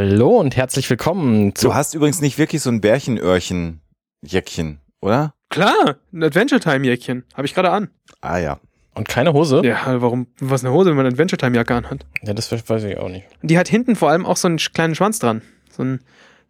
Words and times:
Hallo 0.00 0.38
und 0.38 0.54
herzlich 0.54 0.88
willkommen 0.88 1.56
zu. 1.56 1.66
Du 1.66 1.74
hast 1.74 1.92
übrigens 1.92 2.20
nicht 2.20 2.38
wirklich 2.38 2.62
so 2.62 2.70
ein 2.70 2.80
Bärchenöhrchen-Jäckchen, 2.80 4.78
oder? 5.00 5.34
Klar, 5.50 5.96
ein 6.12 6.22
Adventure 6.22 6.60
Time 6.60 6.86
Jäckchen. 6.86 7.24
Habe 7.34 7.48
ich 7.48 7.54
gerade 7.54 7.70
an. 7.70 7.90
Ah 8.20 8.38
ja. 8.38 8.60
Und 8.94 9.08
keine 9.08 9.32
Hose? 9.32 9.60
Ja, 9.64 10.00
warum, 10.00 10.28
was 10.38 10.64
eine 10.64 10.72
Hose, 10.72 10.90
wenn 10.90 10.96
man 10.96 11.04
eine 11.04 11.14
Adventure 11.14 11.36
Time 11.36 11.56
Jacke 11.56 11.74
anhat? 11.74 12.06
Ja, 12.22 12.32
das 12.32 12.52
weiß 12.52 12.84
ich 12.84 12.96
auch 12.96 13.08
nicht. 13.08 13.26
Die 13.42 13.58
hat 13.58 13.66
hinten 13.66 13.96
vor 13.96 14.10
allem 14.10 14.24
auch 14.24 14.36
so 14.36 14.46
einen 14.46 14.58
kleinen 14.58 14.94
Schwanz 14.94 15.18
dran. 15.18 15.42
So 15.68 15.82
ein, 15.82 15.98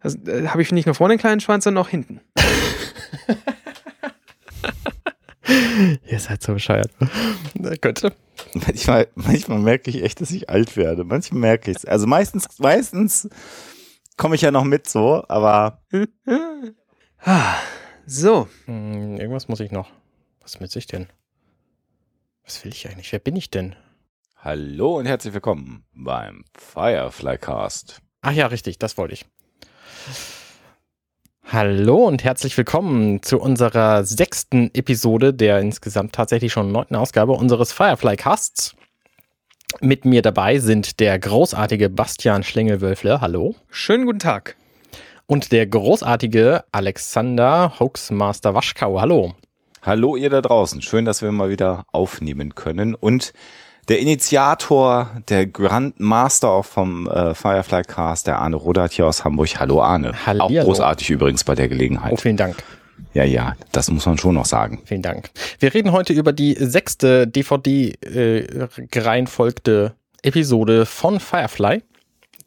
das 0.03 0.13
äh, 0.27 0.49
habe 0.49 0.61
ich 0.61 0.71
nicht 0.71 0.85
nur 0.85 0.93
vorne 0.93 1.13
einen 1.13 1.19
kleinen 1.19 1.41
Schwanz, 1.41 1.63
sondern 1.63 1.83
auch 1.83 1.89
hinten. 1.89 2.21
Ihr 6.05 6.19
seid 6.19 6.41
so 6.43 6.53
bescheuert. 6.53 6.91
Na, 7.55 7.75
Könnte. 7.75 8.13
Manchmal, 8.53 9.07
manchmal 9.15 9.59
merke 9.59 9.89
ich 9.89 10.03
echt, 10.03 10.21
dass 10.21 10.31
ich 10.31 10.49
alt 10.49 10.77
werde. 10.77 11.03
Manchmal 11.03 11.41
merke 11.41 11.71
ich 11.71 11.77
es. 11.77 11.85
Also 11.85 12.07
meistens, 12.07 12.47
meistens 12.59 13.27
komme 14.17 14.35
ich 14.35 14.41
ja 14.41 14.51
noch 14.51 14.63
mit 14.63 14.87
so, 14.87 15.23
aber 15.27 15.81
so, 18.05 18.47
Hm, 18.65 19.17
irgendwas 19.17 19.47
muss 19.47 19.59
ich 19.59 19.71
noch. 19.71 19.89
Was 20.41 20.59
muss 20.59 20.75
ich 20.75 20.87
denn? 20.87 21.07
Was 22.43 22.63
will 22.63 22.71
ich 22.71 22.87
eigentlich? 22.89 23.11
Wer 23.11 23.19
bin 23.19 23.35
ich 23.35 23.49
denn? 23.49 23.75
hallo 24.41 24.97
und 24.97 25.05
herzlich 25.05 25.33
willkommen 25.33 25.83
beim 25.93 26.45
Firefly 26.55 27.37
Cast. 27.37 28.01
Ach 28.21 28.31
ja, 28.31 28.47
richtig, 28.47 28.79
das 28.79 28.97
wollte 28.97 29.15
ich. 29.15 29.25
Hallo 31.51 32.05
und 32.05 32.23
herzlich 32.23 32.55
willkommen 32.55 33.23
zu 33.23 33.39
unserer 33.39 34.03
sechsten 34.03 34.69
Episode 34.75 35.33
der 35.33 35.59
insgesamt 35.59 36.13
tatsächlich 36.13 36.53
schon 36.53 36.71
neunten 36.71 36.95
Ausgabe 36.95 37.31
unseres 37.31 37.73
Firefly 37.73 38.17
Casts. 38.17 38.75
Mit 39.81 40.05
mir 40.05 40.21
dabei 40.21 40.59
sind 40.59 40.99
der 40.99 41.17
großartige 41.17 41.89
Bastian 41.89 42.43
Schlengelwölfle, 42.43 43.19
hallo. 43.19 43.55
schönen 43.71 44.05
guten 44.05 44.19
Tag. 44.19 44.57
Und 45.25 45.51
der 45.51 45.65
großartige 45.65 46.65
Alexander 46.71 47.79
Hoaxmaster 47.79 48.53
Waschkau, 48.53 49.01
hallo. 49.01 49.33
Hallo 49.81 50.15
ihr 50.17 50.29
da 50.29 50.41
draußen. 50.41 50.83
Schön, 50.83 51.05
dass 51.05 51.23
wir 51.23 51.31
mal 51.31 51.49
wieder 51.49 51.85
aufnehmen 51.91 52.53
können. 52.53 52.93
Und 52.93 53.33
der 53.89 53.99
Initiator, 53.99 55.09
der 55.27 55.45
Grand 55.47 55.99
Master 55.99 56.47
auch 56.49 56.65
vom 56.65 57.07
äh, 57.07 57.33
Firefly 57.33 57.81
Cast, 57.83 58.27
der 58.27 58.39
Arne 58.39 58.55
Rodert 58.55 58.93
hier 58.93 59.07
aus 59.07 59.25
Hamburg. 59.25 59.59
Hallo 59.59 59.81
Arne. 59.81 60.13
Hallihallo. 60.25 60.61
Auch 60.61 60.65
großartig 60.65 61.09
übrigens 61.09 61.43
bei 61.43 61.55
der 61.55 61.67
Gelegenheit. 61.67 62.13
Oh, 62.13 62.17
vielen 62.17 62.37
Dank. 62.37 62.55
Ja, 63.13 63.23
ja, 63.23 63.55
das 63.71 63.89
muss 63.89 64.05
man 64.05 64.19
schon 64.19 64.35
noch 64.35 64.45
sagen. 64.45 64.83
Vielen 64.85 65.01
Dank. 65.01 65.31
Wir 65.59 65.73
reden 65.73 65.91
heute 65.91 66.13
über 66.13 66.31
die 66.33 66.53
sechste 66.53 67.25
DVD-gereihenfolgte 67.27 69.95
äh, 70.23 70.27
Episode 70.27 70.85
von 70.85 71.19
Firefly. 71.19 71.81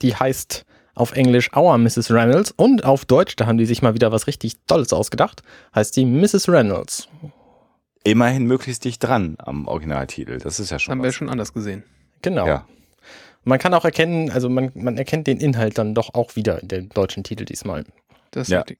Die 0.02 0.14
heißt 0.14 0.64
auf 0.94 1.10
Englisch 1.12 1.50
Our 1.56 1.76
Mrs. 1.78 2.12
Reynolds 2.12 2.52
und 2.52 2.84
auf 2.84 3.04
Deutsch, 3.04 3.34
da 3.36 3.46
haben 3.46 3.58
die 3.58 3.66
sich 3.66 3.82
mal 3.82 3.94
wieder 3.94 4.12
was 4.12 4.28
richtig 4.28 4.52
Tolles 4.66 4.92
ausgedacht, 4.92 5.42
heißt 5.74 5.96
die 5.96 6.04
Mrs. 6.04 6.48
Reynolds. 6.48 7.08
Immerhin 8.05 8.47
möglichst 8.47 8.84
dicht 8.84 9.03
dran 9.03 9.36
am 9.39 9.67
Originaltitel. 9.69 10.39
Das 10.39 10.58
ist 10.61 10.70
ja 10.70 10.78
schon 10.78 10.92
haben 10.92 11.03
wir 11.03 11.08
was. 11.08 11.14
schon 11.14 11.28
anders 11.28 11.53
gesehen. 11.53 11.84
Genau. 12.22 12.47
Ja. 12.47 12.67
Man 13.44 13.59
kann 13.59 13.75
auch 13.75 13.84
erkennen, 13.84 14.31
also 14.31 14.48
man, 14.48 14.70
man 14.75 14.97
erkennt 14.97 15.27
den 15.27 15.39
Inhalt 15.39 15.78
dann 15.78 15.94
doch 15.94 16.14
auch 16.14 16.36
wieder 16.36 16.62
in 16.62 16.69
dem 16.69 16.89
deutschen 16.91 17.25
Titel 17.25 17.44
diesmal. 17.44 17.84
Das 18.31 18.48
ist 18.48 18.53
Ja. 18.53 18.61
richtig. 18.61 18.78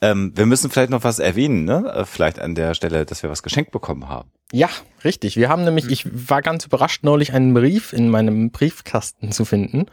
Ähm, 0.00 0.32
wir 0.34 0.46
müssen 0.46 0.70
vielleicht 0.70 0.90
noch 0.90 1.04
was 1.04 1.18
erwähnen, 1.18 1.64
ne? 1.64 1.92
Äh, 1.94 2.04
Vielleicht 2.04 2.38
an 2.40 2.54
der 2.54 2.74
Stelle, 2.74 3.04
dass 3.06 3.22
wir 3.22 3.30
was 3.30 3.42
geschenkt 3.42 3.70
bekommen 3.70 4.08
haben. 4.08 4.30
Ja, 4.52 4.68
richtig. 5.04 5.36
Wir 5.36 5.48
haben 5.48 5.64
nämlich, 5.64 5.88
ich 5.90 6.06
war 6.28 6.42
ganz 6.42 6.66
überrascht, 6.66 7.04
neulich 7.04 7.32
einen 7.32 7.54
Brief 7.54 7.92
in 7.92 8.08
meinem 8.08 8.50
Briefkasten 8.50 9.30
zu 9.32 9.44
finden. 9.44 9.86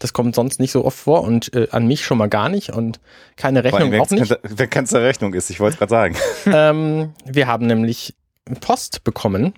Das 0.00 0.12
kommt 0.12 0.34
sonst 0.34 0.58
nicht 0.58 0.72
so 0.72 0.84
oft 0.84 0.98
vor 0.98 1.22
und 1.22 1.54
äh, 1.54 1.68
an 1.70 1.86
mich 1.86 2.04
schon 2.04 2.18
mal 2.18 2.28
gar 2.28 2.48
nicht 2.48 2.70
und 2.70 2.98
keine 3.36 3.62
Vor 3.62 3.78
allem, 3.78 3.90
Rechnung 3.90 4.00
auch 4.00 4.10
nicht. 4.10 4.36
Wer 4.42 4.66
ganz 4.66 4.90
der 4.90 5.02
Rechnung 5.02 5.34
ist, 5.34 5.50
ich 5.50 5.60
wollte 5.60 5.74
es 5.74 5.78
gerade 5.78 5.90
sagen. 5.90 6.16
ähm, 6.46 7.12
wir 7.24 7.46
haben 7.46 7.66
nämlich 7.66 8.16
Post 8.60 9.04
bekommen 9.04 9.54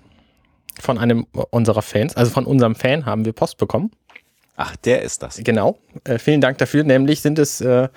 von 0.79 0.99
einem 0.99 1.25
unserer 1.49 1.81
Fans, 1.81 2.15
also 2.15 2.31
von 2.31 2.45
unserem 2.45 2.75
Fan 2.75 3.05
haben 3.05 3.25
wir 3.25 3.33
Post 3.33 3.57
bekommen. 3.57 3.91
Ach, 4.55 4.75
der 4.75 5.01
ist 5.01 5.23
das. 5.23 5.41
Genau. 5.43 5.79
Äh, 6.03 6.19
vielen 6.19 6.41
Dank 6.41 6.59
dafür. 6.59 6.83
Nämlich 6.83 7.21
sind 7.21 7.39
es 7.39 7.59
äh, 7.61 7.89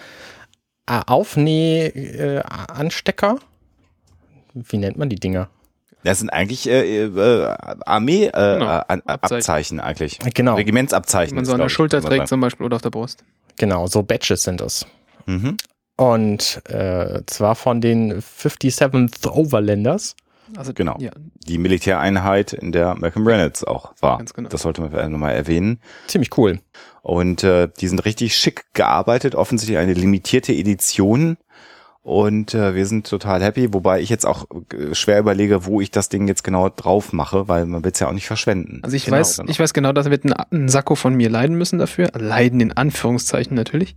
Aufnäh-Anstecker. 0.87 3.37
Wie 4.55 4.79
nennt 4.79 4.97
man 4.97 5.11
die 5.11 5.17
Dinger? 5.17 5.51
Das 6.07 6.19
sind 6.21 6.31
eigentlich 6.31 6.69
äh, 6.69 7.05
äh, 7.05 7.55
Armee 7.85 8.27
äh, 8.27 8.31
Genau, 8.31 8.67
An- 8.89 9.03
Abzeichen. 9.07 9.37
Abzeichen 9.37 9.81
eigentlich. 9.81 10.19
Genau, 10.35 10.53
Wenn 10.53 10.59
Regimentsabzeichen. 10.59 11.35
man 11.37 11.45
so 11.45 11.53
an 11.53 11.61
der 11.61 11.69
Schulter 11.69 12.01
trägt 12.01 12.29
zum 12.29 12.41
Beispiel 12.41 12.65
oder 12.67 12.77
auf 12.77 12.83
der 12.83 12.91
Brust. 12.91 13.25
genau, 13.59 13.87
so 13.87 14.03
Badges 14.03 14.43
sind 14.43 14.61
es. 14.61 14.87
Mhm. 15.27 15.57
Und 15.97 16.61
äh, 16.69 17.23
zwar 17.27 17.55
von 17.55 17.81
den 17.81 18.21
57th 18.21 19.27
Overlanders. 19.29 20.15
Also, 20.57 20.73
Genau. 20.75 20.97
Ja, 21.01 21.11
Die 21.49 21.59
Militäreinheit, 21.59 22.53
in 22.53 22.71
der 22.71 22.95
Malcolm 22.95 23.27
Reynolds 23.27 23.65
auch 23.65 23.93
war. 24.01 24.19
Ganz 24.19 24.33
genau. 24.33 24.49
Das 24.49 24.63
sollte 24.63 24.81
man 24.83 25.11
nochmal 25.11 25.35
erwähnen. 25.35 25.81
Ziemlich 26.07 26.37
cool. 26.39 26.61
Und 27.03 27.43
äh, 27.43 27.69
die 27.81 27.89
sind 27.89 28.05
richtig 28.05 28.37
schick 28.37 28.65
gearbeitet, 28.73 29.35
offensichtlich 29.35 29.79
eine 29.79 29.95
limitierte 29.95 30.53
Edition. 30.53 31.37
Und 32.07 32.55
äh, 32.55 32.77
wir 32.77 32.87
sind 32.87 33.05
total 33.11 33.43
happy, 33.43 33.75
wobei 33.75 34.01
ich 34.01 34.11
jetzt 34.11 34.27
auch 34.27 34.47
äh, 34.73 34.95
schwer 34.95 35.19
überlege, 35.19 35.67
wo 35.67 35.81
ich 35.81 35.91
das 35.91 36.09
Ding 36.09 36.29
jetzt 36.29 36.45
genau 36.45 36.69
drauf 36.69 37.13
mache, 37.13 37.49
weil 37.49 37.67
man 37.67 37.83
will 37.83 37.91
es 37.91 37.99
ja 37.99 38.07
auch 38.07 38.13
nicht 38.13 38.29
verschwenden. 38.29 38.79
also 38.85 38.95
ich 38.95 39.07
Genau, 39.07 39.17
weiß, 39.17 39.39
genau. 39.39 39.51
ich 39.51 39.59
weiß 39.59 39.75
genau, 39.75 39.91
dass 39.93 40.09
wir 40.09 40.17
ein, 40.23 40.33
ein 40.33 40.69
Sakko 40.69 40.95
von 40.95 41.15
mir 41.15 41.29
leiden 41.29 41.59
müssen 41.59 41.81
dafür. 41.81 42.13
Leiden 42.17 42.61
in 42.61 42.71
Anführungszeichen 42.71 43.57
natürlich. 43.57 43.97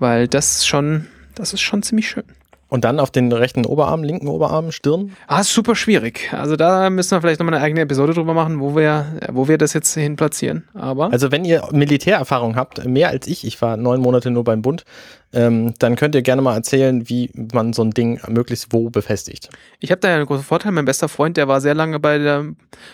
Weil 0.00 0.26
das 0.26 0.66
schon, 0.66 1.06
das 1.36 1.52
ist 1.52 1.60
schon 1.60 1.84
ziemlich 1.84 2.08
schön. 2.08 2.24
Und 2.70 2.84
dann 2.84 3.00
auf 3.00 3.10
den 3.10 3.32
rechten 3.32 3.64
Oberarm, 3.64 4.02
linken 4.02 4.28
Oberarm, 4.28 4.72
Stirn. 4.72 5.16
Ah, 5.26 5.40
ist 5.40 5.54
super 5.54 5.74
schwierig. 5.74 6.28
Also 6.32 6.54
da 6.54 6.90
müssen 6.90 7.12
wir 7.12 7.20
vielleicht 7.22 7.40
nochmal 7.40 7.54
eine 7.54 7.64
eigene 7.64 7.80
Episode 7.80 8.12
drüber 8.12 8.34
machen, 8.34 8.60
wo 8.60 8.76
wir, 8.76 9.06
wo 9.32 9.48
wir 9.48 9.56
das 9.56 9.72
jetzt 9.72 9.94
hin 9.94 10.16
platzieren. 10.16 10.68
Aber 10.74 11.10
Also 11.10 11.32
wenn 11.32 11.46
ihr 11.46 11.66
Militärerfahrung 11.72 12.56
habt, 12.56 12.84
mehr 12.84 13.08
als 13.08 13.26
ich, 13.26 13.46
ich 13.46 13.60
war 13.62 13.78
neun 13.78 14.02
Monate 14.02 14.30
nur 14.30 14.44
beim 14.44 14.60
Bund, 14.60 14.84
ähm, 15.32 15.72
dann 15.78 15.96
könnt 15.96 16.14
ihr 16.14 16.20
gerne 16.20 16.42
mal 16.42 16.54
erzählen, 16.54 17.08
wie 17.08 17.30
man 17.52 17.72
so 17.72 17.82
ein 17.82 17.90
Ding 17.92 18.20
möglichst 18.28 18.70
wo 18.70 18.90
befestigt. 18.90 19.48
ich 19.80 19.90
habe 19.90 20.00
da 20.00 20.08
ja 20.08 20.16
einen 20.16 20.26
großen 20.26 20.44
Vorteil. 20.44 20.72
Mein 20.72 20.84
bester 20.84 21.08
Freund, 21.08 21.38
der 21.38 21.48
war 21.48 21.62
sehr 21.62 21.74
lange 21.74 21.98
bei 21.98 22.18
der, 22.18 22.44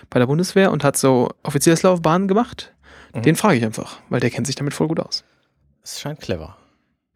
bei 0.09 0.21
der 0.21 0.27
Bundeswehr 0.27 0.71
und 0.71 0.85
hat 0.85 0.97
so 0.97 1.31
Offizierslaufbahnen 1.43 2.29
gemacht. 2.29 2.73
Mhm. 3.13 3.23
Den 3.23 3.37
frage 3.37 3.59
ich 3.59 3.65
einfach, 3.65 3.99
weil 4.09 4.21
der 4.21 4.31
kennt 4.31 4.47
sich 4.47 4.57
damit 4.57 4.75
voll 4.75 4.87
gut 4.87 5.01
aus. 5.01 5.25
Es 5.83 6.01
scheint 6.01 6.21
clever. 6.21 6.57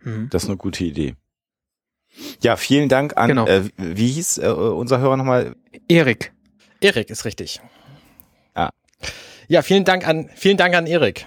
Mhm. 0.02 0.28
Das 0.30 0.42
ist 0.42 0.48
eine 0.48 0.58
gute 0.58 0.82
Idee. 0.84 1.14
Ja, 2.42 2.56
vielen 2.56 2.88
Dank 2.88 3.16
an, 3.16 3.28
Genau. 3.28 3.46
äh, 3.46 3.64
wie 3.76 4.08
hieß 4.08 4.38
äh, 4.38 4.48
unser 4.48 4.98
Hörer 5.00 5.16
nochmal? 5.16 5.54
Erik. 5.88 6.32
Erik 6.80 7.10
ist 7.10 7.24
richtig. 7.24 7.60
Ah. 8.54 8.70
Ja, 9.48 9.62
vielen 9.62 9.84
Dank 9.84 10.06
an, 10.06 10.28
vielen 10.34 10.56
Dank 10.56 10.74
an 10.74 10.86
Erik. 10.86 11.26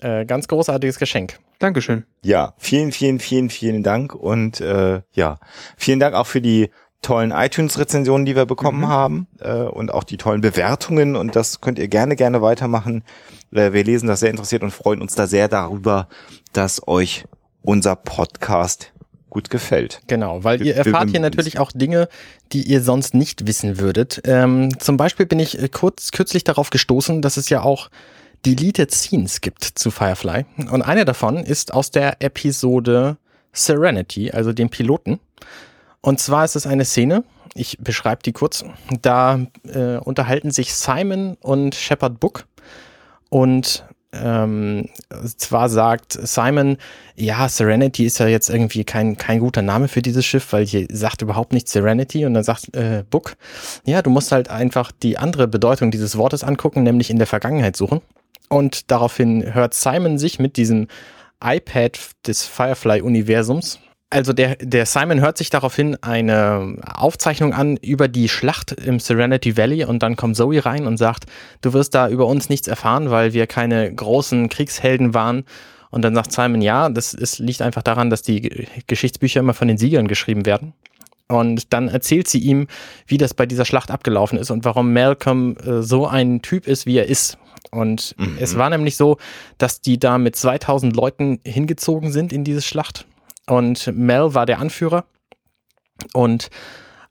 Äh, 0.00 0.26
ganz 0.26 0.46
großartiges 0.48 0.98
Geschenk. 0.98 1.38
Dankeschön. 1.58 2.04
Ja, 2.22 2.52
vielen, 2.58 2.92
vielen, 2.92 3.18
vielen, 3.18 3.48
vielen 3.48 3.82
Dank 3.82 4.14
und 4.14 4.60
äh, 4.60 5.00
ja, 5.12 5.38
vielen 5.78 6.00
Dank 6.00 6.14
auch 6.14 6.26
für 6.26 6.42
die 6.42 6.70
tollen 7.00 7.30
iTunes-Rezensionen, 7.30 8.26
die 8.26 8.36
wir 8.36 8.44
bekommen 8.46 8.80
Mhm. 8.80 8.88
haben 8.88 9.26
äh, 9.40 9.52
und 9.62 9.92
auch 9.92 10.04
die 10.04 10.16
tollen 10.18 10.40
Bewertungen 10.42 11.16
und 11.16 11.34
das 11.36 11.60
könnt 11.62 11.78
ihr 11.78 11.88
gerne, 11.88 12.16
gerne 12.16 12.42
weitermachen. 12.42 13.04
Äh, 13.52 13.72
wir 13.72 13.84
lesen 13.84 14.06
das 14.06 14.20
sehr 14.20 14.30
interessiert 14.30 14.62
und 14.62 14.70
freuen 14.70 15.00
uns 15.00 15.14
da 15.14 15.26
sehr 15.26 15.48
darüber, 15.48 16.08
dass 16.52 16.86
euch 16.88 17.24
unser 17.62 17.96
Podcast 17.96 18.92
gut 19.36 19.50
gefällt. 19.50 20.00
Genau, 20.06 20.44
weil 20.44 20.64
ihr 20.64 20.74
erfahrt 20.74 21.10
hier 21.10 21.20
natürlich 21.20 21.58
auch 21.58 21.70
Dinge, 21.70 22.08
die 22.52 22.62
ihr 22.62 22.80
sonst 22.80 23.12
nicht 23.12 23.46
wissen 23.46 23.78
würdet. 23.78 24.22
Ähm, 24.24 24.78
zum 24.80 24.96
Beispiel 24.96 25.26
bin 25.26 25.38
ich 25.38 25.60
äh, 25.62 25.68
kurz, 25.68 26.10
kürzlich 26.10 26.42
darauf 26.42 26.70
gestoßen, 26.70 27.20
dass 27.20 27.36
es 27.36 27.50
ja 27.50 27.60
auch 27.60 27.90
Deleted 28.46 28.90
Scenes 28.92 29.42
gibt 29.42 29.62
zu 29.62 29.90
Firefly. 29.90 30.46
Und 30.70 30.80
eine 30.80 31.04
davon 31.04 31.36
ist 31.36 31.74
aus 31.74 31.90
der 31.90 32.22
Episode 32.22 33.18
Serenity, 33.52 34.30
also 34.30 34.54
dem 34.54 34.70
Piloten. 34.70 35.20
Und 36.00 36.18
zwar 36.18 36.46
ist 36.46 36.56
es 36.56 36.66
eine 36.66 36.86
Szene, 36.86 37.22
ich 37.54 37.76
beschreibe 37.78 38.22
die 38.22 38.32
kurz, 38.32 38.64
da 39.02 39.38
äh, 39.64 39.98
unterhalten 39.98 40.50
sich 40.50 40.74
Simon 40.74 41.36
und 41.42 41.74
Shepard 41.74 42.20
Book 42.20 42.46
und 43.28 43.84
ähm, 44.22 44.88
zwar 45.36 45.68
sagt 45.68 46.12
Simon, 46.12 46.76
ja, 47.14 47.48
Serenity 47.48 48.04
ist 48.04 48.18
ja 48.18 48.26
jetzt 48.26 48.50
irgendwie 48.50 48.84
kein, 48.84 49.16
kein 49.16 49.40
guter 49.40 49.62
Name 49.62 49.88
für 49.88 50.02
dieses 50.02 50.24
Schiff, 50.24 50.52
weil 50.52 50.66
hier 50.66 50.86
sagt 50.90 51.22
überhaupt 51.22 51.52
nicht 51.52 51.68
Serenity 51.68 52.26
und 52.26 52.34
dann 52.34 52.44
sagt 52.44 52.74
äh, 52.74 53.04
Book, 53.08 53.36
ja, 53.84 54.02
du 54.02 54.10
musst 54.10 54.32
halt 54.32 54.48
einfach 54.48 54.92
die 54.92 55.18
andere 55.18 55.48
Bedeutung 55.48 55.90
dieses 55.90 56.16
Wortes 56.16 56.44
angucken, 56.44 56.82
nämlich 56.82 57.10
in 57.10 57.18
der 57.18 57.26
Vergangenheit 57.26 57.76
suchen. 57.76 58.00
Und 58.48 58.90
daraufhin 58.90 59.54
hört 59.54 59.74
Simon 59.74 60.18
sich 60.18 60.38
mit 60.38 60.56
diesem 60.56 60.88
iPad 61.42 61.98
des 62.26 62.44
Firefly-Universums 62.44 63.80
also 64.10 64.32
der, 64.32 64.56
der 64.56 64.86
Simon 64.86 65.20
hört 65.20 65.36
sich 65.36 65.50
daraufhin 65.50 65.96
eine 66.02 66.76
Aufzeichnung 66.94 67.52
an 67.52 67.76
über 67.78 68.06
die 68.08 68.28
Schlacht 68.28 68.72
im 68.72 69.00
Serenity 69.00 69.56
Valley 69.56 69.84
und 69.84 70.02
dann 70.02 70.16
kommt 70.16 70.36
Zoe 70.36 70.64
rein 70.64 70.86
und 70.86 70.96
sagt, 70.96 71.24
du 71.60 71.72
wirst 71.72 71.94
da 71.94 72.08
über 72.08 72.26
uns 72.26 72.48
nichts 72.48 72.68
erfahren, 72.68 73.10
weil 73.10 73.32
wir 73.32 73.46
keine 73.46 73.92
großen 73.92 74.48
Kriegshelden 74.48 75.12
waren 75.12 75.44
Und 75.90 76.02
dann 76.02 76.14
sagt 76.14 76.32
Simon, 76.32 76.62
ja, 76.62 76.88
das 76.88 77.14
ist, 77.14 77.38
liegt 77.38 77.62
einfach 77.62 77.82
daran, 77.82 78.10
dass 78.10 78.22
die 78.22 78.66
Geschichtsbücher 78.86 79.40
immer 79.40 79.54
von 79.54 79.68
den 79.68 79.78
Siegern 79.78 80.08
geschrieben 80.08 80.46
werden. 80.46 80.72
Und 81.28 81.72
dann 81.72 81.88
erzählt 81.88 82.28
sie 82.28 82.38
ihm, 82.38 82.68
wie 83.06 83.18
das 83.18 83.34
bei 83.34 83.46
dieser 83.46 83.64
Schlacht 83.64 83.90
abgelaufen 83.90 84.38
ist 84.38 84.50
und 84.50 84.64
warum 84.64 84.92
Malcolm 84.92 85.56
äh, 85.56 85.82
so 85.82 86.06
ein 86.06 86.42
Typ 86.42 86.68
ist, 86.68 86.86
wie 86.86 86.98
er 86.98 87.06
ist. 87.06 87.38
Und 87.72 88.14
Mhm. 88.18 88.36
es 88.38 88.56
war 88.56 88.70
nämlich 88.70 88.96
so, 88.96 89.18
dass 89.58 89.80
die 89.80 89.98
da 89.98 90.18
mit 90.18 90.36
2000 90.36 90.94
Leuten 90.94 91.40
hingezogen 91.44 92.12
sind 92.12 92.32
in 92.32 92.44
diese 92.44 92.62
Schlacht. 92.62 93.06
Und 93.46 93.86
Mel 93.94 94.34
war 94.34 94.46
der 94.46 94.58
Anführer. 94.58 95.04
Und 96.12 96.50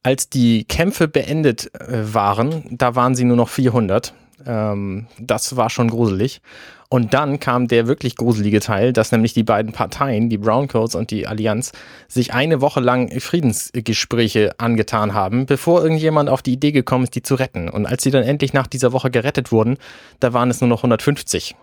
als 0.04 0.30
die 0.30 0.66
Kämpfe 0.66 1.08
beendet 1.08 1.74
äh, 1.74 2.14
waren, 2.14 2.64
da 2.72 2.96
waren 2.96 3.16
sie 3.16 3.24
nur 3.24 3.38
noch 3.38 3.50
400. 3.50 4.14
Ähm, 4.46 5.08
das 5.18 5.56
war 5.56 5.70
schon 5.70 5.90
gruselig. 5.90 6.42
Und 6.90 7.14
dann 7.14 7.40
kam 7.40 7.68
der 7.68 7.88
wirklich 7.88 8.16
gruselige 8.16 8.60
Teil, 8.60 8.94
dass 8.94 9.12
nämlich 9.12 9.34
die 9.34 9.44
beiden 9.44 9.72
Parteien, 9.74 10.30
die 10.30 10.38
Browncoats 10.38 10.94
und 10.94 11.10
die 11.10 11.26
Allianz, 11.26 11.72
sich 12.08 12.34
eine 12.34 12.62
Woche 12.62 12.80
lang 12.80 13.20
Friedensgespräche 13.20 14.52
angetan 14.60 15.14
haben, 15.14 15.48
bevor 15.48 15.82
irgendjemand 15.82 16.30
auf 16.30 16.44
die 16.44 16.54
Idee 16.54 16.72
gekommen 16.72 17.06
ist, 17.06 17.16
die 17.16 17.24
zu 17.24 17.36
retten. 17.36 17.70
Und 17.70 17.88
als 17.88 18.04
sie 18.04 18.12
dann 18.12 18.24
endlich 18.24 18.54
nach 18.54 18.68
dieser 18.68 18.92
Woche 18.94 19.10
gerettet 19.10 19.52
wurden, 19.52 19.78
da 20.20 20.34
waren 20.34 20.52
es 20.52 20.62
nur 20.62 20.68
noch 20.68 20.80
150. 20.80 21.56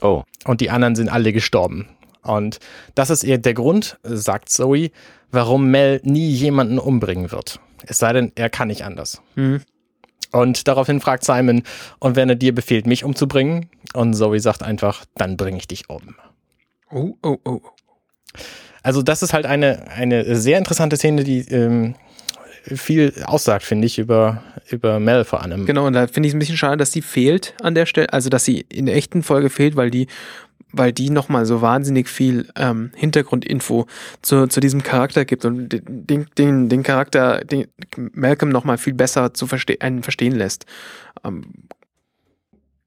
Oh. 0.00 0.22
Und 0.46 0.62
die 0.62 0.70
anderen 0.70 0.96
sind 0.96 1.10
alle 1.10 1.32
gestorben. 1.32 1.88
Und 2.22 2.58
das 2.94 3.10
ist 3.10 3.24
eher 3.24 3.38
der 3.38 3.54
Grund, 3.54 3.98
sagt 4.02 4.48
Zoe, 4.48 4.90
warum 5.30 5.70
Mel 5.70 6.00
nie 6.04 6.30
jemanden 6.30 6.78
umbringen 6.78 7.32
wird. 7.32 7.60
Es 7.86 7.98
sei 7.98 8.12
denn, 8.12 8.32
er 8.34 8.50
kann 8.50 8.68
nicht 8.68 8.84
anders. 8.84 9.22
Mhm. 9.34 9.62
Und 10.30 10.66
daraufhin 10.66 11.00
fragt 11.00 11.24
Simon, 11.24 11.62
und 11.98 12.16
wenn 12.16 12.28
er 12.28 12.36
dir 12.36 12.54
befehlt, 12.54 12.86
mich 12.86 13.04
umzubringen? 13.04 13.68
Und 13.92 14.14
Zoe 14.14 14.40
sagt 14.40 14.62
einfach, 14.62 15.04
dann 15.14 15.36
bringe 15.36 15.58
ich 15.58 15.68
dich 15.68 15.90
um. 15.90 16.16
Oh, 16.90 17.14
oh, 17.22 17.38
oh. 17.44 17.60
Also 18.82 19.02
das 19.02 19.22
ist 19.22 19.32
halt 19.32 19.46
eine, 19.46 19.90
eine 19.90 20.36
sehr 20.36 20.58
interessante 20.58 20.96
Szene, 20.96 21.24
die 21.24 21.40
ähm, 21.50 21.94
viel 22.64 23.12
aussagt, 23.24 23.64
finde 23.64 23.86
ich, 23.86 23.98
über, 23.98 24.42
über 24.70 25.00
Mel 25.00 25.24
vor 25.24 25.42
allem. 25.42 25.66
Genau, 25.66 25.86
und 25.86 25.92
da 25.92 26.06
finde 26.06 26.26
ich 26.26 26.32
es 26.32 26.36
ein 26.36 26.38
bisschen 26.38 26.56
schade, 26.56 26.76
dass 26.76 26.90
die 26.90 27.02
fehlt 27.02 27.54
an 27.62 27.74
der 27.74 27.86
Stelle, 27.86 28.12
also 28.12 28.30
dass 28.30 28.44
sie 28.44 28.64
in 28.68 28.86
der 28.86 28.96
echten 28.96 29.22
Folge 29.22 29.50
fehlt, 29.50 29.76
weil 29.76 29.90
die, 29.90 30.06
weil 30.72 30.92
die 30.92 31.10
nochmal 31.10 31.46
so 31.46 31.60
wahnsinnig 31.60 32.08
viel 32.08 32.48
ähm, 32.56 32.90
Hintergrundinfo 32.94 33.86
zu, 34.22 34.46
zu 34.46 34.60
diesem 34.60 34.82
Charakter 34.82 35.24
gibt 35.24 35.44
und 35.44 35.68
den, 35.68 36.26
den, 36.38 36.68
den 36.68 36.82
Charakter, 36.82 37.44
den 37.44 37.66
Malcolm 37.96 38.50
nochmal 38.50 38.78
viel 38.78 38.94
besser 38.94 39.34
zu 39.34 39.46
verste 39.46 39.80
einen 39.80 40.02
verstehen 40.02 40.34
lässt. 40.34 40.66
Ähm, 41.24 41.44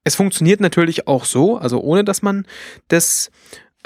es 0.06 0.16
funktioniert 0.16 0.62
natürlich 0.62 1.08
auch 1.08 1.26
so, 1.26 1.58
also 1.58 1.82
ohne 1.82 2.04
dass 2.04 2.22
man 2.22 2.46
das, 2.88 3.32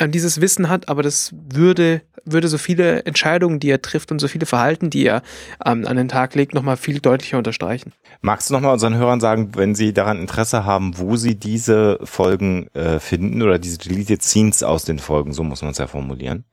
dieses 0.08 0.42
Wissen 0.42 0.70
hat, 0.70 0.90
aber 0.90 1.04
das 1.04 1.34
würde, 1.34 2.02
würde 2.26 2.48
so 2.48 2.58
viele 2.58 3.04
Entscheidungen, 3.06 3.60
die 3.60 3.70
er 3.70 3.82
trifft 3.82 4.12
und 4.12 4.20
so 4.20 4.28
viele 4.28 4.46
Verhalten, 4.46 4.90
die 4.90 5.06
er 5.06 5.22
ähm, 5.66 5.86
an 5.86 5.98
den 5.98 6.08
Tag 6.08 6.36
legt, 6.36 6.54
nochmal 6.54 6.78
viel 6.78 7.00
deutlicher 7.00 7.38
unterstreichen. 7.38 7.94
Magst 8.22 8.50
du 8.50 8.54
nochmal 8.54 8.74
unseren 8.74 8.96
Hörern 8.96 9.20
sagen, 9.20 9.52
wenn 9.56 9.76
sie 9.76 9.94
daran 9.94 10.20
Interesse 10.20 10.66
haben, 10.66 10.98
wo 10.98 11.16
sie 11.16 11.36
diese 11.36 12.00
Folgen 12.04 12.68
äh, 12.74 13.00
finden 13.00 13.42
oder 13.42 13.60
diese 13.60 13.78
Deleted 13.78 14.24
Scenes 14.24 14.64
aus 14.64 14.86
den 14.86 15.00
Folgen, 15.00 15.34
so 15.34 15.44
muss 15.44 15.62
man 15.62 15.72
es 15.72 15.78
ja 15.78 15.88
formulieren. 15.88 16.46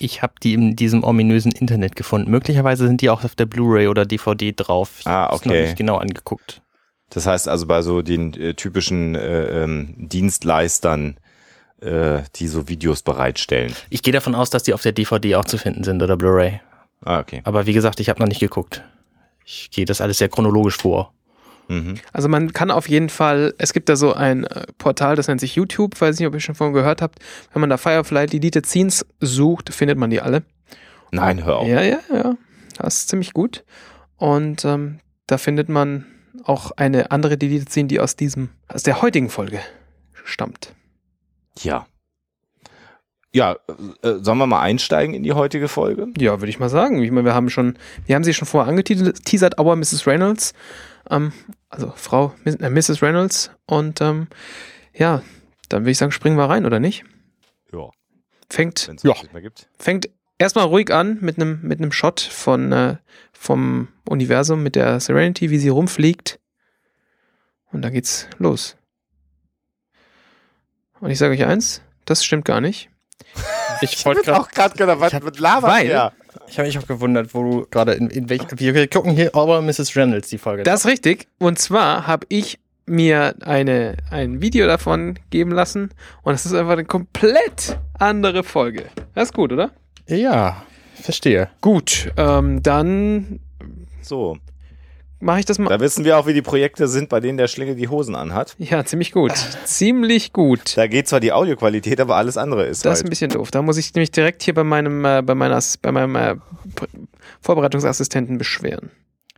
Ich 0.00 0.22
habe 0.22 0.34
die 0.42 0.54
in 0.54 0.74
diesem 0.74 1.04
ominösen 1.04 1.52
Internet 1.52 1.94
gefunden. 1.94 2.30
Möglicherweise 2.30 2.86
sind 2.86 3.00
die 3.00 3.10
auch 3.10 3.22
auf 3.24 3.36
der 3.36 3.46
Blu-ray 3.46 3.86
oder 3.86 4.04
DVD 4.04 4.52
drauf. 4.54 4.96
Ich 5.00 5.06
Ah, 5.06 5.28
hab's 5.28 5.44
noch 5.44 5.52
okay. 5.52 5.62
nicht 5.62 5.76
genau 5.76 5.96
angeguckt. 5.98 6.62
Das 7.10 7.26
heißt 7.26 7.48
also 7.48 7.66
bei 7.66 7.80
so 7.82 8.02
den 8.02 8.34
äh, 8.34 8.54
typischen 8.54 9.14
äh, 9.14 9.62
ähm, 9.62 9.94
Dienstleistern, 9.96 11.16
äh, 11.84 12.22
die 12.36 12.48
so 12.48 12.68
Videos 12.68 13.02
bereitstellen. 13.02 13.74
Ich 13.90 14.02
gehe 14.02 14.12
davon 14.12 14.34
aus, 14.34 14.50
dass 14.50 14.62
die 14.62 14.74
auf 14.74 14.82
der 14.82 14.92
DVD 14.92 15.36
auch 15.36 15.44
zu 15.44 15.58
finden 15.58 15.84
sind 15.84 16.02
oder 16.02 16.16
Blu-ray. 16.16 16.60
Ah, 17.04 17.20
okay. 17.20 17.42
Aber 17.44 17.66
wie 17.66 17.72
gesagt, 17.72 18.00
ich 18.00 18.08
habe 18.08 18.20
noch 18.20 18.28
nicht 18.28 18.40
geguckt. 18.40 18.82
Ich 19.44 19.70
gehe 19.70 19.84
das 19.84 20.00
alles 20.00 20.18
sehr 20.18 20.28
chronologisch 20.28 20.76
vor. 20.76 21.12
Mhm. 21.68 21.96
Also 22.12 22.28
man 22.28 22.52
kann 22.52 22.70
auf 22.70 22.88
jeden 22.88 23.08
Fall, 23.08 23.54
es 23.58 23.72
gibt 23.72 23.88
da 23.88 23.96
so 23.96 24.12
ein 24.12 24.44
äh, 24.44 24.66
Portal, 24.78 25.16
das 25.16 25.28
nennt 25.28 25.40
sich 25.40 25.54
YouTube, 25.54 26.00
weiß 26.00 26.18
nicht, 26.18 26.26
ob 26.26 26.34
ihr 26.34 26.40
schon 26.40 26.54
von 26.54 26.72
gehört 26.72 27.02
habt. 27.02 27.18
Wenn 27.52 27.60
man 27.60 27.70
da 27.70 27.76
Firefly 27.76 28.26
Deleted 28.26 28.66
Scenes 28.66 29.06
sucht, 29.20 29.72
findet 29.72 29.98
man 29.98 30.10
die 30.10 30.20
alle. 30.20 30.42
Nein, 31.10 31.44
hör 31.44 31.58
auf. 31.58 31.68
Ja, 31.68 31.82
ja, 31.82 32.00
ja. 32.12 32.36
Das 32.76 32.98
ist 32.98 33.08
ziemlich 33.08 33.32
gut. 33.32 33.64
Und 34.16 34.64
ähm, 34.64 35.00
da 35.26 35.38
findet 35.38 35.68
man 35.68 36.06
auch 36.42 36.72
eine 36.72 37.10
andere 37.10 37.36
Deleted 37.36 37.70
Scene, 37.70 37.88
die 37.88 38.00
aus 38.00 38.16
diesem, 38.16 38.50
aus 38.68 38.82
der 38.82 39.00
heutigen 39.02 39.30
Folge 39.30 39.60
stammt. 40.24 40.74
Ja. 41.60 41.86
Ja, 43.32 43.56
äh, 44.02 44.14
sollen 44.20 44.38
wir 44.38 44.46
mal 44.46 44.60
einsteigen 44.60 45.12
in 45.14 45.24
die 45.24 45.32
heutige 45.32 45.66
Folge? 45.66 46.06
Ja, 46.16 46.40
würde 46.40 46.50
ich 46.50 46.60
mal 46.60 46.68
sagen. 46.68 47.02
Ich 47.02 47.10
meine, 47.10 47.24
wir 47.26 47.34
haben 47.34 47.50
schon, 47.50 47.76
wir 48.06 48.14
haben 48.14 48.22
sie 48.22 48.32
schon 48.32 48.46
vorher 48.46 48.70
angeteasert, 48.70 49.58
Our 49.58 49.74
Mrs. 49.74 50.06
Reynolds. 50.06 50.52
Ähm, 51.10 51.32
also 51.68 51.92
Frau 51.96 52.32
äh, 52.44 52.70
Mrs. 52.70 53.02
Reynolds. 53.02 53.50
Und 53.66 54.00
ähm, 54.00 54.28
ja, 54.94 55.22
dann 55.68 55.82
würde 55.82 55.90
ich 55.90 55.98
sagen, 55.98 56.12
springen 56.12 56.36
wir 56.36 56.48
rein, 56.48 56.64
oder 56.64 56.78
nicht? 56.78 57.04
Ja. 57.72 57.90
Fängt, 58.48 58.86
Wenn 58.86 58.96
es 58.96 59.02
Ja. 59.02 59.14
nicht 59.14 59.32
mehr 59.32 59.42
gibt. 59.42 59.68
fängt 59.80 60.08
erstmal 60.38 60.66
ruhig 60.66 60.92
an 60.92 61.18
mit 61.20 61.36
einem 61.36 61.58
mit 61.62 61.80
einem 61.80 61.90
Shot 61.90 62.20
von 62.20 62.70
äh, 62.70 62.96
vom 63.32 63.88
Universum 64.08 64.62
mit 64.62 64.76
der 64.76 65.00
Serenity, 65.00 65.50
wie 65.50 65.58
sie 65.58 65.70
rumfliegt. 65.70 66.38
Und 67.72 67.82
dann 67.82 67.92
geht's 67.92 68.28
los. 68.38 68.76
Und 71.04 71.10
ich 71.10 71.18
sage 71.18 71.34
euch 71.34 71.44
eins, 71.44 71.82
das 72.06 72.24
stimmt 72.24 72.46
gar 72.46 72.62
nicht. 72.62 72.88
Ich 73.82 74.04
wollte 74.06 74.22
gerade, 74.22 74.46
gerade 74.54 74.74
gedacht, 74.74 75.00
was- 75.00 75.12
was 75.12 75.38
labert 75.38 75.70
weil- 75.70 75.88
der? 75.88 76.12
ich 76.48 76.58
habe 76.58 76.66
mich 76.66 76.78
auch 76.78 76.86
gewundert, 76.86 77.34
wo 77.34 77.42
du 77.42 77.66
gerade 77.70 77.92
in, 77.92 78.08
in 78.08 78.30
welch, 78.30 78.42
wir 78.56 78.88
gucken 78.88 79.12
hier 79.12 79.34
Our 79.34 79.60
Mrs. 79.60 79.94
Reynolds 79.96 80.30
die 80.30 80.38
Folge. 80.38 80.62
Das 80.62 80.80
ist 80.80 80.86
richtig. 80.86 81.28
Und 81.38 81.58
zwar 81.58 82.06
habe 82.06 82.24
ich 82.30 82.58
mir 82.86 83.34
eine, 83.42 83.98
ein 84.10 84.40
Video 84.40 84.66
davon 84.66 85.18
geben 85.28 85.50
lassen 85.50 85.90
und 86.22 86.32
es 86.32 86.46
ist 86.46 86.54
einfach 86.54 86.72
eine 86.72 86.86
komplett 86.86 87.78
andere 87.98 88.42
Folge. 88.42 88.84
Das 89.14 89.24
ist 89.28 89.34
gut, 89.34 89.52
oder? 89.52 89.72
ja, 90.06 90.62
verstehe. 90.94 91.50
Gut, 91.60 92.12
ähm, 92.16 92.62
dann 92.62 93.40
So, 94.00 94.38
mache 95.20 95.40
ich 95.40 95.46
das 95.46 95.58
mal. 95.58 95.68
da 95.70 95.80
wissen 95.80 96.04
wir 96.04 96.18
auch, 96.18 96.26
wie 96.26 96.34
die 96.34 96.42
Projekte 96.42 96.86
sind, 96.88 97.08
bei 97.08 97.20
denen 97.20 97.38
der 97.38 97.48
Schlinge 97.48 97.74
die 97.74 97.88
Hosen 97.88 98.14
anhat. 98.14 98.54
Ja, 98.58 98.84
ziemlich 98.84 99.12
gut. 99.12 99.32
ziemlich 99.64 100.32
gut. 100.32 100.76
Da 100.76 100.86
geht 100.86 101.08
zwar 101.08 101.20
die 101.20 101.32
Audioqualität, 101.32 102.00
aber 102.00 102.16
alles 102.16 102.36
andere 102.36 102.66
ist 102.66 102.84
Das 102.84 102.98
ist 102.98 103.00
ein 103.00 103.04
halt. 103.04 103.10
bisschen 103.10 103.30
doof. 103.30 103.50
Da 103.50 103.62
muss 103.62 103.76
ich 103.78 103.94
nämlich 103.94 104.10
direkt 104.10 104.42
hier 104.42 104.54
bei 104.54 104.64
meinem, 104.64 105.04
äh, 105.04 105.22
bei 105.22 105.34
meiner, 105.34 105.62
bei 105.82 105.92
meinem 105.92 106.16
äh, 106.16 106.34
Vorbereitungsassistenten 107.40 108.38
beschweren. 108.38 108.90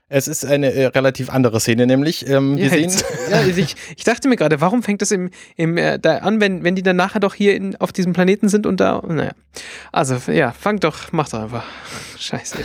Es 0.09 0.29
ist 0.29 0.45
eine 0.47 0.73
äh, 0.73 0.87
relativ 0.87 1.31
andere 1.31 1.59
Szene, 1.59 1.85
nämlich 1.85 2.29
ähm, 2.29 2.57
wir 2.57 2.65
Ja, 2.67 2.71
sehen, 2.71 2.83
jetzt- 2.91 3.05
ja, 3.31 3.43
ich, 3.45 3.75
ich 3.97 4.05
dachte 4.05 4.29
mir 4.29 4.37
gerade, 4.37 4.61
warum 4.61 4.85
fängt 4.85 5.03
das 5.03 5.11
im, 5.11 5.31
im, 5.57 5.77
äh, 5.77 5.99
da 5.99 6.19
an, 6.19 6.41
wenn, 6.41 6.63
wenn 6.63 6.77
die 6.77 6.85
dann 6.85 6.95
nachher 6.95 7.19
doch 7.19 7.35
hier 7.35 7.57
in, 7.57 7.75
auf 7.77 7.93
diesem 7.93 8.13
Planeten 8.13 8.49
sind 8.49 8.67
und 8.67 8.79
da, 8.79 9.03
naja. 9.05 9.33
Also, 9.91 10.17
ja, 10.31 10.53
fang 10.53 10.79
doch, 10.79 11.11
mach 11.11 11.29
doch 11.29 11.41
einfach. 11.43 11.65
Scheiße. 12.19 12.59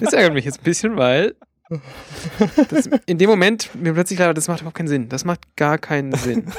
Das 0.00 0.12
ärgert 0.12 0.34
mich 0.34 0.44
jetzt 0.44 0.60
ein 0.60 0.64
bisschen, 0.64 0.96
weil 0.96 1.34
das, 2.70 2.88
in 3.06 3.18
dem 3.18 3.30
Moment 3.30 3.70
mir 3.74 3.94
plötzlich 3.94 4.18
klar, 4.18 4.28
war, 4.28 4.34
das 4.34 4.48
macht 4.48 4.60
überhaupt 4.60 4.76
keinen 4.76 4.88
Sinn. 4.88 5.08
Das 5.08 5.24
macht 5.24 5.56
gar 5.56 5.78
keinen 5.78 6.12
Sinn. 6.14 6.52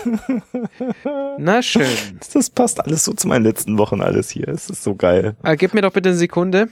Na 1.37 1.61
schön. 1.61 1.85
Das 2.33 2.49
passt 2.49 2.79
alles 2.83 3.03
so 3.03 3.13
zu 3.13 3.27
meinen 3.27 3.43
letzten 3.43 3.77
Wochen 3.77 4.01
alles 4.01 4.29
hier. 4.29 4.47
Es 4.47 4.69
ist 4.69 4.83
so 4.83 4.95
geil. 4.95 5.35
Äh, 5.43 5.55
gib 5.55 5.73
mir 5.73 5.81
doch 5.81 5.93
bitte 5.93 6.09
eine 6.09 6.17
Sekunde. 6.17 6.69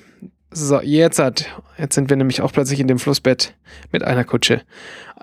So, 0.52 0.82
jetzt 0.82 1.20
hat, 1.20 1.46
jetzt 1.78 1.96
sind 1.96 2.10
wir 2.10 2.18
nämlich 2.18 2.42
auch 2.42 2.52
plötzlich 2.52 2.80
in 2.80 2.88
dem 2.88 3.00
Flussbett 3.00 3.56
mit 3.92 4.04
einer 4.04 4.26
Kutsche. 4.26 4.64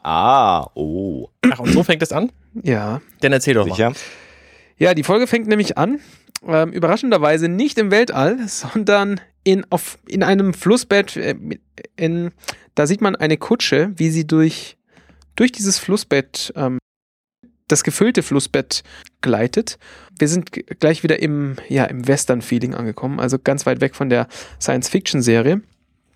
Ah, 0.02 0.70
oh. 0.74 1.28
ach 1.50 1.58
und 1.58 1.72
so 1.72 1.82
fängt 1.82 2.02
es 2.02 2.12
an? 2.12 2.32
Ja. 2.62 3.02
Dann 3.20 3.32
erzähl 3.32 3.54
doch 3.54 3.66
mal. 3.66 3.74
Sicher? 3.74 3.92
Ja, 4.78 4.94
die 4.94 5.02
Folge 5.02 5.26
fängt 5.26 5.48
nämlich 5.48 5.76
an, 5.76 5.98
ähm, 6.46 6.72
überraschenderweise 6.72 7.48
nicht 7.48 7.78
im 7.78 7.90
Weltall, 7.90 8.38
sondern 8.46 9.20
in, 9.44 9.64
auf, 9.70 9.98
in 10.06 10.22
einem 10.22 10.54
Flussbett. 10.54 11.16
Äh, 11.16 11.36
in, 11.96 12.32
da 12.74 12.86
sieht 12.86 13.00
man 13.00 13.16
eine 13.16 13.36
Kutsche, 13.36 13.92
wie 13.96 14.10
sie 14.10 14.26
durch, 14.26 14.76
durch 15.36 15.52
dieses 15.52 15.78
Flussbett, 15.78 16.52
ähm, 16.56 16.78
das 17.66 17.84
gefüllte 17.84 18.22
Flussbett 18.22 18.82
gleitet. 19.20 19.78
Wir 20.18 20.28
sind 20.28 20.50
gleich 20.80 21.02
wieder 21.02 21.20
im, 21.20 21.56
ja, 21.68 21.84
im 21.84 22.08
Western-Feeling 22.08 22.74
angekommen, 22.74 23.20
also 23.20 23.38
ganz 23.38 23.66
weit 23.66 23.80
weg 23.80 23.94
von 23.94 24.08
der 24.08 24.26
Science-Fiction-Serie. 24.60 25.60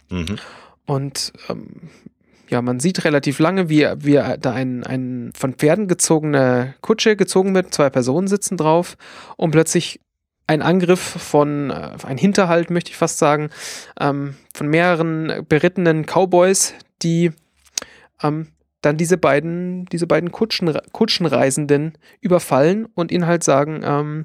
Mhm. 0.09 0.39
Und 0.87 1.33
ähm, 1.49 1.91
ja, 2.49 2.61
man 2.61 2.81
sieht 2.81 3.05
relativ 3.05 3.39
lange, 3.39 3.69
wie, 3.69 3.87
wie 3.97 4.15
da 4.15 4.53
ein, 4.53 4.85
ein 4.85 5.33
von 5.35 5.55
Pferden 5.55 5.89
gezogene 5.89 6.75
Kutsche 6.81 7.17
gezogen 7.17 7.55
wird, 7.55 7.73
zwei 7.73 7.89
Personen 7.89 8.29
sitzen 8.29 8.57
drauf 8.57 8.97
und 9.37 9.53
plötzlich 9.53 10.01
ein 10.47 10.63
Angriff 10.63 11.01
von, 11.01 11.71
äh, 11.71 11.91
ein 12.05 12.19
Hinterhalt, 12.19 12.71
möchte 12.71 12.91
ich 12.91 12.97
fast 12.97 13.19
sagen, 13.19 13.51
ähm, 14.01 14.37
von 14.55 14.69
mehreren 14.69 15.45
berittenen 15.49 16.05
Cowboys, 16.05 16.75
die 17.03 17.33
ähm, 18.23 18.49
dann 18.81 18.97
diese 18.97 19.17
beiden, 19.17 19.87
diese 19.87 20.07
beiden 20.07 20.33
Kutschen, 20.33 20.77
Kutschenreisenden 20.93 21.97
überfallen 22.21 22.87
und 22.95 23.13
ihnen 23.13 23.27
halt 23.27 23.45
sagen, 23.45 23.83
ähm, 23.85 24.25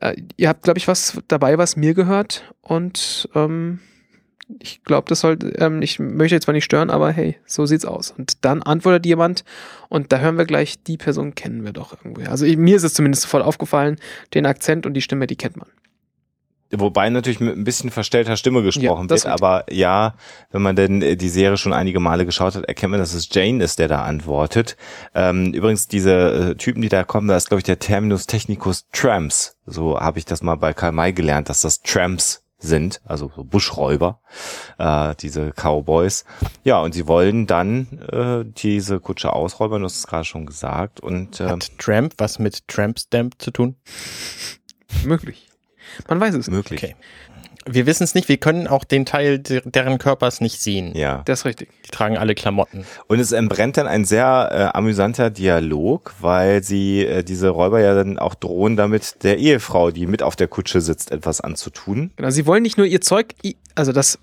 äh, 0.00 0.16
ihr 0.36 0.48
habt, 0.48 0.62
glaube 0.62 0.78
ich, 0.78 0.88
was 0.88 1.18
dabei, 1.28 1.58
was 1.58 1.76
mir 1.76 1.94
gehört 1.94 2.52
und 2.62 3.28
ähm, 3.34 3.80
ich 4.60 4.84
glaube, 4.84 5.08
das 5.08 5.20
soll, 5.20 5.38
ähm, 5.58 5.82
ich 5.82 5.98
möchte 5.98 6.36
jetzt 6.36 6.44
zwar 6.44 6.54
nicht 6.54 6.64
stören, 6.64 6.90
aber 6.90 7.10
hey, 7.10 7.36
so 7.46 7.66
sieht's 7.66 7.84
aus. 7.84 8.12
Und 8.16 8.44
dann 8.44 8.62
antwortet 8.62 9.06
jemand 9.06 9.44
und 9.88 10.12
da 10.12 10.18
hören 10.18 10.38
wir 10.38 10.44
gleich, 10.44 10.82
die 10.82 10.96
Person 10.96 11.34
kennen 11.34 11.64
wir 11.64 11.72
doch 11.72 11.92
irgendwie. 11.92 12.26
Also 12.26 12.46
ich, 12.46 12.56
mir 12.56 12.76
ist 12.76 12.84
es 12.84 12.94
zumindest 12.94 13.22
sofort 13.22 13.44
aufgefallen, 13.44 13.96
den 14.34 14.46
Akzent 14.46 14.86
und 14.86 14.94
die 14.94 15.02
Stimme, 15.02 15.26
die 15.26 15.36
kennt 15.36 15.56
man. 15.56 15.68
Wobei 16.72 17.10
natürlich 17.10 17.38
mit 17.38 17.56
ein 17.56 17.62
bisschen 17.62 17.90
verstellter 17.90 18.36
Stimme 18.36 18.62
gesprochen 18.62 19.04
ja, 19.04 19.10
wird, 19.10 19.26
aber 19.26 19.64
ja, 19.70 20.14
wenn 20.50 20.62
man 20.62 20.74
denn 20.74 21.00
äh, 21.00 21.16
die 21.16 21.28
Serie 21.28 21.56
schon 21.56 21.72
einige 21.72 22.00
Male 22.00 22.26
geschaut 22.26 22.56
hat, 22.56 22.64
erkennt 22.64 22.90
man, 22.90 22.98
dass 22.98 23.14
es 23.14 23.28
Jane 23.30 23.62
ist, 23.62 23.78
der 23.78 23.86
da 23.86 24.02
antwortet. 24.02 24.76
Ähm, 25.14 25.54
übrigens, 25.54 25.86
diese 25.86 26.50
äh, 26.50 26.54
Typen, 26.56 26.82
die 26.82 26.88
da 26.88 27.04
kommen, 27.04 27.28
da 27.28 27.36
ist, 27.36 27.48
glaube 27.48 27.60
ich, 27.60 27.64
der 27.64 27.78
Terminus 27.78 28.26
technicus 28.26 28.86
Tramps. 28.92 29.56
So 29.64 30.00
habe 30.00 30.18
ich 30.18 30.24
das 30.24 30.42
mal 30.42 30.56
bei 30.56 30.72
Karl 30.72 30.90
May 30.90 31.12
gelernt, 31.12 31.48
dass 31.48 31.60
das 31.60 31.82
Tramps 31.82 32.42
sind, 32.58 33.00
also 33.04 33.30
so 33.34 33.44
Buschräuber, 33.44 34.20
äh, 34.78 35.14
diese 35.16 35.52
Cowboys. 35.52 36.24
Ja, 36.64 36.80
und 36.80 36.94
sie 36.94 37.06
wollen 37.06 37.46
dann 37.46 38.00
äh, 38.12 38.44
diese 38.44 39.00
Kutsche 39.00 39.32
ausräubern, 39.32 39.82
du 39.82 39.86
hast 39.86 39.98
es 39.98 40.06
gerade 40.06 40.24
schon 40.24 40.46
gesagt. 40.46 41.00
Und, 41.00 41.40
äh, 41.40 41.48
Hat 41.48 41.78
Tramp 41.78 42.14
was 42.18 42.38
mit 42.38 42.66
Tramp 42.68 42.98
Stamp 42.98 43.34
zu 43.38 43.50
tun? 43.50 43.76
Möglich. 45.04 45.48
Man 46.08 46.20
weiß 46.20 46.34
es 46.34 46.48
möglich. 46.48 46.82
Okay. 46.82 46.96
Wir 47.68 47.86
wissen 47.86 48.04
es 48.04 48.14
nicht, 48.14 48.28
wir 48.28 48.36
können 48.36 48.68
auch 48.68 48.84
den 48.84 49.04
Teil 49.04 49.40
deren 49.40 49.98
Körpers 49.98 50.40
nicht 50.40 50.60
sehen. 50.60 50.92
Ja. 50.94 51.22
Das 51.24 51.40
ist 51.40 51.44
richtig. 51.44 51.68
Die 51.84 51.90
tragen 51.90 52.16
alle 52.16 52.34
Klamotten. 52.34 52.84
Und 53.08 53.18
es 53.18 53.32
entbrennt 53.32 53.76
dann 53.76 53.88
ein 53.88 54.04
sehr 54.04 54.48
äh, 54.52 54.76
amüsanter 54.76 55.30
Dialog, 55.30 56.14
weil 56.20 56.62
sie 56.62 57.04
äh, 57.04 57.24
diese 57.24 57.48
Räuber 57.48 57.80
ja 57.80 57.94
dann 57.94 58.18
auch 58.18 58.34
drohen, 58.34 58.76
damit 58.76 59.24
der 59.24 59.38
Ehefrau, 59.38 59.90
die 59.90 60.06
mit 60.06 60.22
auf 60.22 60.36
der 60.36 60.48
Kutsche 60.48 60.80
sitzt, 60.80 61.10
etwas 61.10 61.40
anzutun. 61.40 62.12
Genau, 62.16 62.30
sie 62.30 62.46
wollen 62.46 62.62
nicht 62.62 62.78
nur 62.78 62.86
ihr 62.86 63.00
Zeug, 63.00 63.34
also 63.76 63.92
das, 63.92 64.18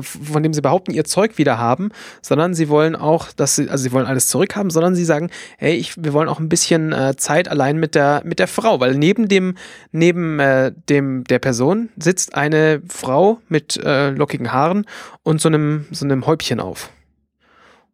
von 0.00 0.42
dem 0.42 0.52
sie 0.52 0.62
behaupten, 0.62 0.92
ihr 0.92 1.04
Zeug 1.04 1.38
wieder 1.38 1.58
haben, 1.58 1.90
sondern 2.22 2.54
sie 2.54 2.68
wollen 2.68 2.96
auch, 2.96 3.30
dass 3.32 3.56
sie, 3.56 3.68
also 3.68 3.82
sie 3.82 3.92
wollen 3.92 4.06
alles 4.06 4.28
zurückhaben, 4.28 4.70
sondern 4.70 4.94
sie 4.94 5.04
sagen, 5.04 5.30
hey, 5.58 5.74
ich, 5.74 6.02
wir 6.02 6.12
wollen 6.12 6.28
auch 6.28 6.40
ein 6.40 6.48
bisschen 6.48 6.92
äh, 6.92 7.14
Zeit 7.16 7.48
allein 7.48 7.78
mit 7.78 7.94
der, 7.94 8.22
mit 8.24 8.38
der 8.38 8.48
Frau, 8.48 8.80
weil 8.80 8.94
neben 8.94 9.28
dem, 9.28 9.56
neben 9.92 10.40
äh, 10.40 10.72
dem, 10.88 11.24
der 11.24 11.38
Person 11.38 11.90
sitzt 11.96 12.34
eine 12.34 12.82
Frau 12.88 13.40
mit 13.48 13.76
äh, 13.84 14.10
lockigen 14.10 14.52
Haaren 14.52 14.86
und 15.22 15.40
so 15.40 15.48
einem, 15.48 15.86
so 15.90 16.04
einem 16.04 16.26
Häubchen 16.26 16.58
auf. 16.58 16.90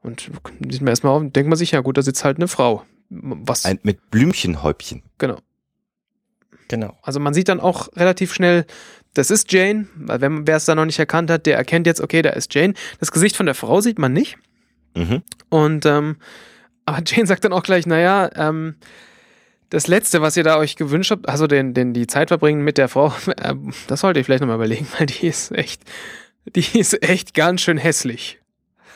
Und 0.02 0.30
sieht 0.68 0.80
man 0.80 0.88
erstmal 0.88 1.12
auf, 1.12 1.22
denkt 1.22 1.48
man 1.48 1.58
sich, 1.58 1.72
ja 1.72 1.80
gut, 1.80 1.96
da 1.96 2.02
sitzt 2.02 2.24
halt 2.24 2.38
eine 2.38 2.48
Frau. 2.48 2.84
Was? 3.08 3.64
Ein, 3.64 3.78
mit 3.82 4.10
Blümchenhäubchen. 4.10 5.02
Genau. 5.18 5.38
Genau. 6.68 6.96
Also 7.02 7.20
man 7.20 7.34
sieht 7.34 7.50
dann 7.50 7.60
auch 7.60 7.94
relativ 7.96 8.32
schnell, 8.32 8.64
das 9.14 9.30
ist 9.30 9.52
Jane, 9.52 9.86
weil 9.94 10.20
wenn 10.20 10.46
wer 10.46 10.56
es 10.56 10.64
da 10.64 10.74
noch 10.74 10.84
nicht 10.84 10.98
erkannt 10.98 11.30
hat, 11.30 11.46
der 11.46 11.56
erkennt 11.56 11.86
jetzt, 11.86 12.00
okay, 12.00 12.22
da 12.22 12.30
ist 12.30 12.54
Jane. 12.54 12.74
Das 12.98 13.12
Gesicht 13.12 13.36
von 13.36 13.46
der 13.46 13.54
Frau 13.54 13.80
sieht 13.80 13.98
man 13.98 14.12
nicht. 14.12 14.36
Mhm. 14.94 15.22
Und 15.48 15.86
ähm, 15.86 16.16
aber 16.84 17.02
Jane 17.06 17.26
sagt 17.26 17.44
dann 17.44 17.52
auch 17.52 17.62
gleich, 17.62 17.86
naja, 17.86 18.30
ähm, 18.34 18.76
das 19.70 19.86
Letzte, 19.86 20.20
was 20.20 20.36
ihr 20.36 20.44
da 20.44 20.58
euch 20.58 20.76
gewünscht 20.76 21.10
habt, 21.10 21.28
also 21.28 21.46
den, 21.46 21.72
den, 21.72 21.94
die 21.94 22.06
Zeit 22.06 22.28
verbringen 22.28 22.62
mit 22.62 22.78
der 22.78 22.88
Frau, 22.88 23.12
äh, 23.36 23.54
das 23.86 24.00
solltet 24.00 24.22
ihr 24.22 24.24
vielleicht 24.24 24.40
nochmal 24.40 24.56
überlegen, 24.56 24.86
weil 24.98 25.06
die 25.06 25.26
ist 25.26 25.52
echt, 25.52 25.82
die 26.44 26.78
ist 26.78 27.02
echt 27.02 27.34
ganz 27.34 27.62
schön 27.62 27.78
hässlich. 27.78 28.40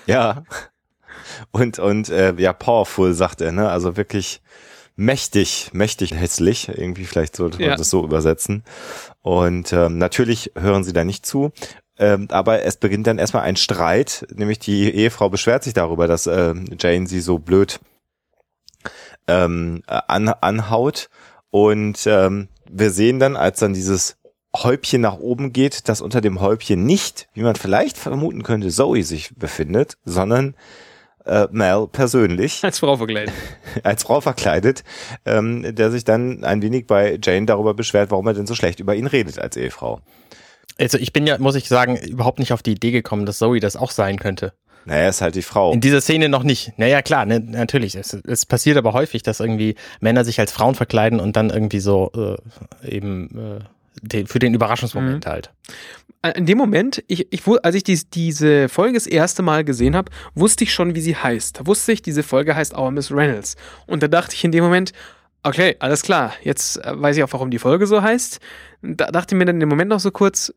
Ja. 0.07 0.45
Und, 1.51 1.79
und 1.79 2.09
äh, 2.09 2.35
ja, 2.37 2.53
powerful, 2.53 3.13
sagt 3.13 3.41
er, 3.41 3.53
ne? 3.53 3.69
Also 3.69 3.97
wirklich 3.97 4.41
mächtig, 4.97 5.71
mächtig 5.73 6.15
hässlich. 6.15 6.69
Irgendwie 6.69 7.05
vielleicht 7.05 7.37
sollte 7.37 7.59
man 7.59 7.71
ja. 7.71 7.77
das 7.77 7.91
so 7.91 8.03
übersetzen. 8.03 8.65
Und 9.23 9.73
ähm, 9.73 9.99
natürlich 9.99 10.53
hören 10.57 10.85
sie 10.85 10.93
da 10.93 11.05
nicht 11.05 11.25
zu. 11.25 11.53
Ähm, 11.99 12.29
aber 12.31 12.63
es 12.63 12.77
beginnt 12.77 13.07
dann 13.07 13.19
erstmal 13.19 13.45
ein 13.45 13.57
Streit, 13.57 14.27
nämlich 14.35 14.59
die 14.59 14.91
Ehefrau 14.91 15.31
beschwert 15.31 15.65
sich 15.65 15.73
darüber, 15.73 16.07
dass 16.07 16.27
äh, 16.27 16.55
Jane 16.79 17.07
sie 17.07 17.21
so 17.21 17.39
blöd 17.39 17.81
ähm, 19.27 19.83
an, 19.87 20.29
anhaut. 20.29 21.09
Und 21.51 22.07
ähm, 22.07 22.49
wir 22.71 22.91
sehen 22.91 23.19
dann, 23.19 23.37
als 23.37 23.61
dann 23.61 23.73
dieses 23.73 24.19
Häubchen 24.55 25.01
nach 25.01 25.19
oben 25.19 25.53
geht, 25.53 25.89
dass 25.89 26.01
unter 26.01 26.21
dem 26.21 26.41
Häubchen 26.41 26.85
nicht, 26.85 27.29
wie 27.35 27.43
man 27.43 27.57
vielleicht 27.57 27.97
vermuten 27.97 28.43
könnte, 28.43 28.69
Zoe 28.69 29.03
sich 29.03 29.35
befindet, 29.37 29.97
sondern 30.05 30.55
äh, 31.27 31.49
Mel 31.51 31.87
persönlich. 31.91 32.61
Als 32.65 32.79
Frau 32.79 32.97
verkleidet. 32.97 33.35
als 33.83 34.03
Frau 34.03 34.21
verkleidet, 34.21 34.85
ähm, 35.25 35.75
der 35.75 35.91
sich 35.91 36.05
dann 36.05 36.45
ein 36.45 36.63
wenig 36.63 36.87
bei 36.87 37.19
Jane 37.23 37.47
darüber 37.47 37.75
beschwert, 37.75 38.11
warum 38.11 38.27
er 38.27 38.35
denn 38.35 38.47
so 38.47 38.55
schlecht 38.55 38.81
über 38.81 38.95
ihn 38.95 39.07
redet 39.07 39.39
als 39.39 39.57
Ehefrau. 39.57 40.01
Also 40.79 40.99
ich 40.99 41.13
bin 41.13 41.27
ja, 41.27 41.39
muss 41.39 41.55
ich 41.55 41.69
sagen, 41.69 41.97
überhaupt 41.97 42.39
nicht 42.39 42.53
auf 42.53 42.63
die 42.63 42.73
Idee 42.73 42.91
gekommen, 42.91 43.27
dass 43.27 43.39
Zoe 43.39 43.61
das 43.61 43.77
auch 43.77 43.91
sein 43.91 44.19
könnte. 44.19 44.53
Naja, 44.85 45.09
ist 45.09 45.21
halt 45.21 45.35
die 45.35 45.43
Frau. 45.43 45.73
In 45.73 45.81
dieser 45.81 46.01
Szene 46.01 46.29
noch 46.29 46.45
nicht. 46.45 46.73
Naja, 46.79 47.03
klar, 47.03 47.27
ne, 47.27 47.41
natürlich. 47.41 47.97
Es, 47.97 48.15
es 48.15 48.47
passiert 48.47 48.77
aber 48.77 48.93
häufig, 48.93 49.23
dass 49.25 49.41
irgendwie 49.41 49.75
Männer 50.01 50.25
sich 50.25 50.39
als 50.39 50.53
Frauen 50.53 50.77
verkleiden 50.77 51.19
und 51.19 51.35
dann 51.37 51.51
irgendwie 51.51 51.81
so 51.81 52.13
äh, 52.15 52.89
eben 52.89 53.59
äh, 53.59 53.65
den, 54.03 54.27
für 54.27 54.39
den 54.39 54.55
Überraschungsmoment 54.55 55.25
mhm. 55.25 55.31
halt. 55.31 55.53
Äh, 56.23 56.39
in 56.39 56.47
dem 56.47 56.59
Moment, 56.59 57.03
ich, 57.07 57.33
ich, 57.33 57.43
als 57.63 57.75
ich 57.75 57.85
dies, 57.85 58.11
diese 58.11 58.69
Folge 58.69 58.95
das 58.95 59.07
erste 59.07 59.43
Mal 59.43 59.65
gesehen 59.65 59.97
habe, 59.97 60.11
wusste 60.35 60.65
ich 60.65 60.73
schon, 60.73 60.95
wie 60.95 61.01
sie 61.01 61.17
heißt. 61.17 61.61
Da 61.61 61.67
wusste 61.67 61.93
ich, 61.93 62.03
diese 62.03 62.23
Folge 62.23 62.55
heißt 62.55 62.77
Our 62.77 62.91
Miss 62.91 63.11
Reynolds. 63.11 63.57
Und 63.87 64.03
da 64.03 64.09
dachte 64.09 64.35
ich 64.35 64.45
in 64.45 64.53
dem 64.53 64.65
Moment, 64.65 64.93
okay, 65.43 65.77
alles 65.79 66.03
klar, 66.03 66.33
jetzt 66.43 66.85
äh, 66.85 67.01
weiß 67.01 67.17
ich 67.17 67.23
auch, 67.23 67.33
warum 67.33 67.51
die 67.51 67.59
Folge 67.59 67.87
so 67.87 68.03
heißt. 68.03 68.41
Da 68.83 69.07
dachte 69.11 69.35
ich 69.35 69.39
mir 69.39 69.45
dann 69.45 69.57
in 69.57 69.61
dem 69.61 69.69
Moment 69.69 69.91
noch 69.91 70.01
so 70.01 70.11
kurz, 70.11 70.53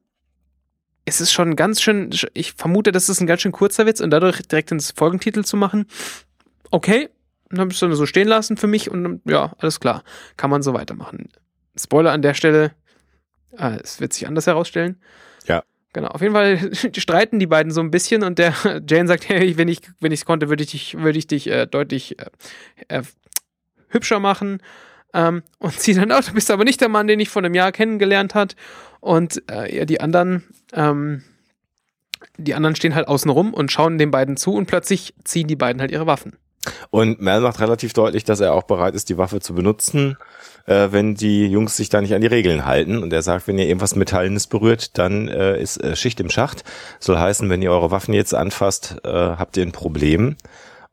es 1.06 1.22
ist 1.22 1.32
schon 1.32 1.56
ganz 1.56 1.82
schön, 1.82 2.12
ich 2.34 2.54
vermute, 2.54 2.92
das 2.92 3.10
ist 3.10 3.22
ein 3.22 3.28
ganz 3.28 3.42
schön 3.42 3.52
kurzer 3.52 3.86
Witz 3.86 4.00
und 4.00 4.12
dadurch 4.12 4.42
direkt 4.42 4.72
ins 4.72 4.92
Folgentitel 4.92 5.44
zu 5.44 5.58
machen, 5.58 5.86
okay, 6.72 7.10
dann 7.50 7.60
habe 7.60 7.72
ich 7.72 7.78
es 7.78 7.80
dann 7.80 7.94
so 7.94 8.06
stehen 8.06 8.28
lassen 8.28 8.58
für 8.58 8.68
mich 8.68 8.92
und 8.92 9.22
ja, 9.26 9.54
alles 9.58 9.80
klar, 9.80 10.04
kann 10.38 10.50
man 10.50 10.62
so 10.62 10.74
weitermachen. 10.74 11.30
Spoiler 11.76 12.12
an 12.12 12.22
der 12.22 12.34
Stelle, 12.34 12.72
äh, 13.58 13.78
es 13.84 14.00
wird 14.00 14.14
sich 14.14 14.28
anders 14.28 14.48
herausstellen. 14.48 15.00
Ja. 15.46 15.64
Genau, 15.94 16.10
auf 16.10 16.22
jeden 16.22 16.34
Fall 16.34 16.72
streiten 16.98 17.40
die 17.40 17.48
beiden 17.48 17.72
so 17.72 17.82
ein 17.82 17.92
bisschen 17.92 18.24
und 18.24 18.40
der 18.40 18.54
Jane 18.88 19.08
sagt, 19.08 19.28
hey, 19.30 19.58
wenn 19.58 19.68
ich 19.68 19.82
wenn 20.00 20.12
ich 20.12 20.22
es 20.22 20.26
konnte, 20.26 20.50
würde 20.50 20.64
ich 20.64 20.72
dich 20.72 20.98
würde 20.98 21.18
ich 21.18 21.28
dich 21.28 21.48
äh, 21.48 21.66
deutlich 21.66 22.18
äh, 22.20 22.26
äh, 22.88 23.04
hübscher 23.90 24.20
machen. 24.20 24.62
Ähm, 25.14 25.42
und 25.58 25.74
sie 25.74 25.96
dann 25.96 26.12
auch, 26.12 26.24
du 26.24 26.34
bist 26.34 26.52
aber 26.52 26.64
nicht 26.64 26.82
der 26.82 26.90
Mann, 26.90 27.08
den 27.08 27.20
ich 27.20 27.30
vor 27.30 27.42
einem 27.42 27.56
Jahr 27.56 27.72
kennengelernt 27.72 28.36
hat. 28.36 28.56
Und 29.00 29.42
äh, 29.50 29.76
ja, 29.76 29.86
die 29.86 30.02
anderen, 30.02 30.44
ähm, 30.74 31.24
die 32.38 32.54
anderen 32.54 32.76
stehen 32.76 32.94
halt 32.94 33.08
außen 33.08 33.32
rum 33.32 33.54
und 33.54 33.72
schauen 33.72 33.98
den 33.98 34.12
beiden 34.12 34.38
zu 34.38 34.54
und 34.54 34.68
plötzlich 34.68 35.16
ziehen 35.24 35.48
die 35.48 35.56
beiden 35.56 35.82
halt 35.82 35.92
ihre 35.92 36.06
Waffen. 36.06 36.38
Und 36.90 37.22
Mel 37.22 37.40
macht 37.42 37.60
relativ 37.60 37.94
deutlich, 37.94 38.24
dass 38.24 38.40
er 38.40 38.54
auch 38.54 38.64
bereit 38.64 38.96
ist, 38.96 39.10
die 39.10 39.18
Waffe 39.18 39.40
zu 39.40 39.54
benutzen 39.54 40.18
äh, 40.70 40.92
wenn 40.92 41.16
die 41.16 41.48
Jungs 41.48 41.76
sich 41.76 41.90
da 41.90 42.00
nicht 42.00 42.14
an 42.14 42.22
die 42.22 42.28
Regeln 42.28 42.66
halten. 42.66 43.02
Und 43.02 43.12
er 43.12 43.22
sagt, 43.22 43.48
wenn 43.48 43.58
ihr 43.58 43.68
irgendwas 43.68 43.96
Metallenes 43.96 44.48
berührt, 44.48 44.98
dann 44.98 45.28
äh, 45.28 45.60
ist 45.60 45.84
äh, 45.84 45.96
Schicht 45.96 46.20
im 46.20 46.30
Schacht. 46.30 46.64
Soll 47.00 47.18
heißen, 47.18 47.50
wenn 47.50 47.62
ihr 47.62 47.72
eure 47.72 47.92
Waffen 47.92 48.14
jetzt 48.14 48.36
anfasst, 48.36 48.98
äh, 49.04 49.10
habt 49.10 49.58
ihr 49.58 49.64
ein 49.64 49.72
Problem. 49.72 50.36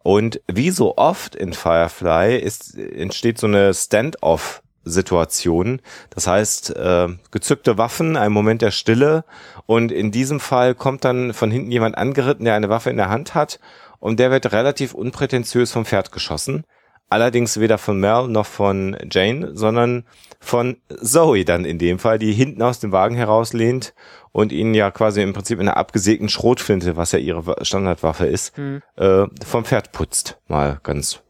Und 0.03 0.41
wie 0.47 0.71
so 0.71 0.97
oft 0.97 1.35
in 1.35 1.53
Firefly 1.53 2.37
ist, 2.39 2.77
entsteht 2.79 3.39
so 3.39 3.47
eine 3.47 3.75
Stand-off 3.75 4.63
Situation. 4.85 5.81
Das 6.11 6.29
heißt, 6.29 6.77
äh, 6.77 7.09
gezückte 7.33 7.77
Waffen, 7.77 8.17
ein 8.17 8.31
Moment 8.31 8.63
der 8.63 8.71
Stille 8.71 9.25
und 9.67 9.91
in 9.91 10.13
diesem 10.13 10.39
Fall 10.39 10.77
kommt 10.77 11.05
dann 11.05 11.35
von 11.35 11.51
hinten 11.51 11.73
jemand 11.73 11.99
angeritten, 11.99 12.45
der 12.45 12.55
eine 12.55 12.69
Waffe 12.69 12.91
in 12.91 12.97
der 12.97 13.09
Hand 13.09 13.35
hat 13.35 13.59
und 13.99 14.21
der 14.21 14.31
wird 14.31 14.53
relativ 14.53 14.95
unprätentiös 14.95 15.73
vom 15.73 15.85
Pferd 15.85 16.13
geschossen. 16.13 16.65
Allerdings 17.09 17.61
weder 17.61 17.79
von 17.79 18.01
Mel 18.01 18.27
noch 18.27 18.47
von 18.47 18.97
Jane, 19.11 19.55
sondern 19.55 20.05
von 20.41 20.77
Zoe 21.01 21.45
dann 21.45 21.65
in 21.65 21.79
dem 21.79 22.01
Fall, 22.01 22.19
die 22.19 22.33
hinten 22.33 22.63
aus 22.63 22.81
dem 22.81 22.91
Wagen 22.91 23.15
herauslehnt 23.15 23.95
und 24.33 24.51
ihnen 24.51 24.75
ja 24.75 24.91
quasi 24.91 25.23
im 25.23 25.33
Prinzip 25.33 25.61
in 25.61 25.69
einer 25.69 25.77
abgesägten 25.77 26.29
Schrotflinte, 26.29 26.97
was 26.97 27.13
ja 27.13 27.21
ihre 27.21 27.65
Standardwaffe 27.65 28.27
ist, 28.27 28.59
mhm. 28.59 28.83
äh, 28.97 29.27
vom 29.45 29.65
Pferd 29.65 29.93
putzt. 29.93 30.39
Mal 30.49 30.81
ganz 30.83 31.23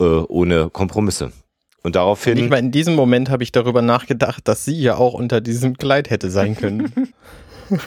äh, 0.00 0.04
ohne 0.04 0.70
Kompromisse. 0.70 1.30
Und 1.82 1.96
daraufhin. 1.96 2.38
Ich 2.38 2.48
meine, 2.48 2.66
in 2.66 2.72
diesem 2.72 2.94
Moment 2.94 3.28
habe 3.28 3.42
ich 3.42 3.52
darüber 3.52 3.82
nachgedacht, 3.82 4.46
dass 4.48 4.64
sie 4.64 4.80
ja 4.80 4.96
auch 4.96 5.14
unter 5.14 5.40
diesem 5.40 5.76
Kleid 5.76 6.10
hätte 6.10 6.30
sein 6.30 6.56
können. 6.56 6.92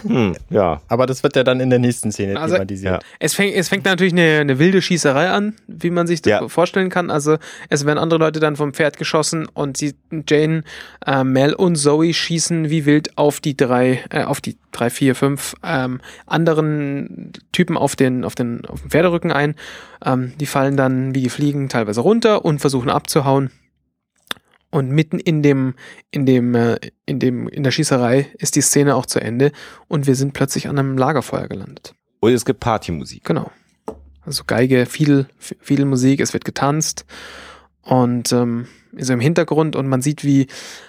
Hm, 0.02 0.34
ja. 0.50 0.80
Aber 0.88 1.06
das 1.06 1.22
wird 1.22 1.36
ja 1.36 1.44
dann 1.44 1.60
in 1.60 1.70
der 1.70 1.78
nächsten 1.78 2.10
Szene 2.12 2.38
Also, 2.38 2.54
thematisiert. 2.56 2.92
ja. 3.02 3.08
Es 3.18 3.34
fängt, 3.34 3.54
es 3.54 3.68
fängt 3.68 3.84
natürlich 3.84 4.12
eine, 4.12 4.38
eine 4.40 4.58
wilde 4.58 4.82
Schießerei 4.82 5.30
an, 5.30 5.54
wie 5.66 5.90
man 5.90 6.06
sich 6.06 6.22
das 6.22 6.30
Ja. 6.30 6.48
vorstellen 6.48 6.88
kann. 6.88 7.10
Also 7.10 7.36
es 7.68 7.84
werden 7.86 7.98
andere 7.98 8.18
Leute 8.20 8.40
dann 8.40 8.56
vom 8.56 8.72
Pferd 8.72 8.96
geschossen 8.98 9.46
und 9.52 9.76
sie, 9.76 9.94
Jane, 10.28 10.62
äh, 11.06 11.24
Mel 11.24 11.54
und 11.54 11.76
Zoe 11.76 12.12
schießen 12.12 12.70
wie 12.70 12.86
wild 12.86 13.16
auf 13.18 13.40
die 13.40 13.56
drei, 13.56 14.00
äh, 14.10 14.24
auf 14.24 14.40
die 14.40 14.56
drei, 14.72 14.90
vier, 14.90 15.14
fünf 15.14 15.54
ähm, 15.64 16.00
anderen 16.26 17.32
Typen 17.52 17.76
auf 17.76 17.96
den, 17.96 18.24
auf 18.24 18.34
den, 18.34 18.64
auf 18.66 18.80
den 18.82 18.90
Pferderücken 18.90 19.32
ein. 19.32 19.54
Ähm, 20.04 20.32
die 20.38 20.46
fallen 20.46 20.76
dann 20.76 21.14
wie 21.14 21.22
die 21.22 21.30
Fliegen 21.30 21.68
teilweise 21.68 22.00
runter 22.00 22.44
und 22.44 22.60
versuchen 22.60 22.90
abzuhauen. 22.90 23.50
Und 24.76 24.90
mitten 24.90 25.18
in 25.18 25.42
dem, 25.42 25.72
in 26.10 26.26
dem, 26.26 26.54
äh, 26.54 26.78
in 27.06 27.18
dem, 27.18 27.48
in 27.48 27.62
der 27.62 27.70
Schießerei 27.70 28.30
ist 28.36 28.56
die 28.56 28.60
Szene 28.60 28.94
auch 28.94 29.06
zu 29.06 29.18
Ende 29.18 29.52
und 29.88 30.06
wir 30.06 30.14
sind 30.14 30.34
plötzlich 30.34 30.68
an 30.68 30.78
einem 30.78 30.98
Lagerfeuer 30.98 31.48
gelandet. 31.48 31.94
Und 32.20 32.34
es 32.34 32.44
gibt 32.44 32.60
Partymusik. 32.60 33.24
Genau. 33.24 33.50
Also 34.20 34.42
Geige, 34.46 34.84
viel, 34.84 35.28
viel 35.38 35.86
Musik, 35.86 36.20
es 36.20 36.34
wird 36.34 36.44
getanzt 36.44 37.06
und 37.80 38.32
ähm, 38.32 38.66
so 38.98 39.14
im 39.14 39.20
Hintergrund 39.20 39.76
und 39.76 39.86
man 39.86 40.02
sieht, 40.02 40.24
wie 40.24 40.46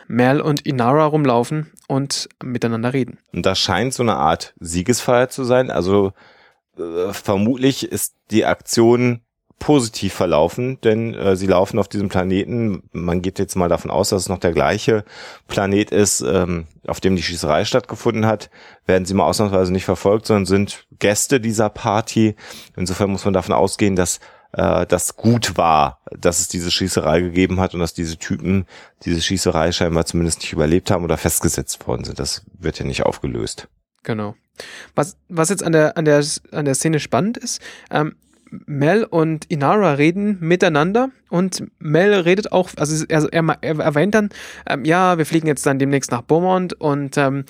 Mel 0.09 0.41
und 0.41 0.65
Inara 0.65 1.05
rumlaufen 1.05 1.71
und 1.87 2.27
miteinander 2.43 2.91
reden. 2.91 3.19
Und 3.31 3.45
das 3.45 3.57
scheint 3.57 3.93
so 3.93 4.03
eine 4.03 4.17
Art 4.17 4.53
Siegesfeier 4.59 5.29
zu 5.29 5.45
sein. 5.45 5.71
Also 5.71 6.11
äh, 6.77 7.13
vermutlich 7.13 7.89
ist 7.89 8.15
die 8.31 8.43
Aktion 8.43 9.21
positiv 9.59 10.13
verlaufen, 10.13 10.79
denn 10.81 11.13
äh, 11.13 11.35
sie 11.35 11.47
laufen 11.47 11.79
auf 11.79 11.87
diesem 11.87 12.09
Planeten. 12.09 12.83
Man 12.91 13.21
geht 13.21 13.39
jetzt 13.39 13.55
mal 13.55 13.69
davon 13.69 13.89
aus, 13.89 14.09
dass 14.09 14.23
es 14.23 14.29
noch 14.29 14.39
der 14.39 14.51
gleiche 14.53 15.03
Planet 15.47 15.91
ist, 15.91 16.21
ähm, 16.21 16.67
auf 16.85 16.99
dem 16.99 17.15
die 17.15 17.23
Schießerei 17.23 17.65
stattgefunden 17.65 18.25
hat. 18.25 18.49
Werden 18.85 19.05
sie 19.05 19.13
mal 19.13 19.25
ausnahmsweise 19.25 19.71
nicht 19.71 19.85
verfolgt, 19.85 20.27
sondern 20.27 20.45
sind 20.45 20.85
Gäste 20.99 21.39
dieser 21.39 21.69
Party. 21.69 22.35
Insofern 22.75 23.09
muss 23.09 23.25
man 23.25 23.33
davon 23.33 23.53
ausgehen, 23.53 23.95
dass 23.95 24.19
äh, 24.53 24.85
das 24.85 25.15
gut 25.15 25.57
war, 25.57 26.01
dass 26.11 26.39
es 26.39 26.47
diese 26.47 26.71
Schießerei 26.71 27.21
gegeben 27.21 27.59
hat 27.59 27.73
und 27.73 27.79
dass 27.79 27.93
diese 27.93 28.17
Typen 28.17 28.65
diese 29.03 29.21
Schießerei 29.21 29.71
scheinbar 29.71 30.05
zumindest 30.05 30.39
nicht 30.41 30.53
überlebt 30.53 30.91
haben 30.91 31.03
oder 31.03 31.17
festgesetzt 31.17 31.87
worden 31.87 32.03
sind. 32.03 32.19
Das 32.19 32.43
wird 32.59 32.77
ja 32.79 32.85
nicht 32.85 33.03
aufgelöst. 33.03 33.67
Genau. 34.03 34.35
Was, 34.95 35.17
was 35.29 35.49
jetzt 35.49 35.63
an 35.63 35.71
der, 35.71 35.97
an 35.97 36.05
der, 36.05 36.23
an 36.51 36.65
der 36.65 36.75
Szene 36.75 36.99
spannend 36.99 37.37
ist, 37.37 37.61
ähm, 37.91 38.15
Mel 38.65 39.03
und 39.03 39.45
Inara 39.45 39.93
reden 39.93 40.37
miteinander 40.39 41.09
und 41.29 41.63
Mel 41.79 42.13
redet 42.13 42.51
auch, 42.51 42.69
also 42.77 43.05
er, 43.07 43.27
er, 43.31 43.57
er 43.61 43.79
erwähnt 43.79 44.15
dann, 44.15 44.29
ähm, 44.67 44.85
ja, 44.85 45.17
wir 45.17 45.25
fliegen 45.25 45.47
jetzt 45.47 45.65
dann 45.65 45.79
demnächst 45.79 46.11
nach 46.11 46.21
Beaumont 46.21 46.73
und 46.73 47.17
ähm, 47.17 47.45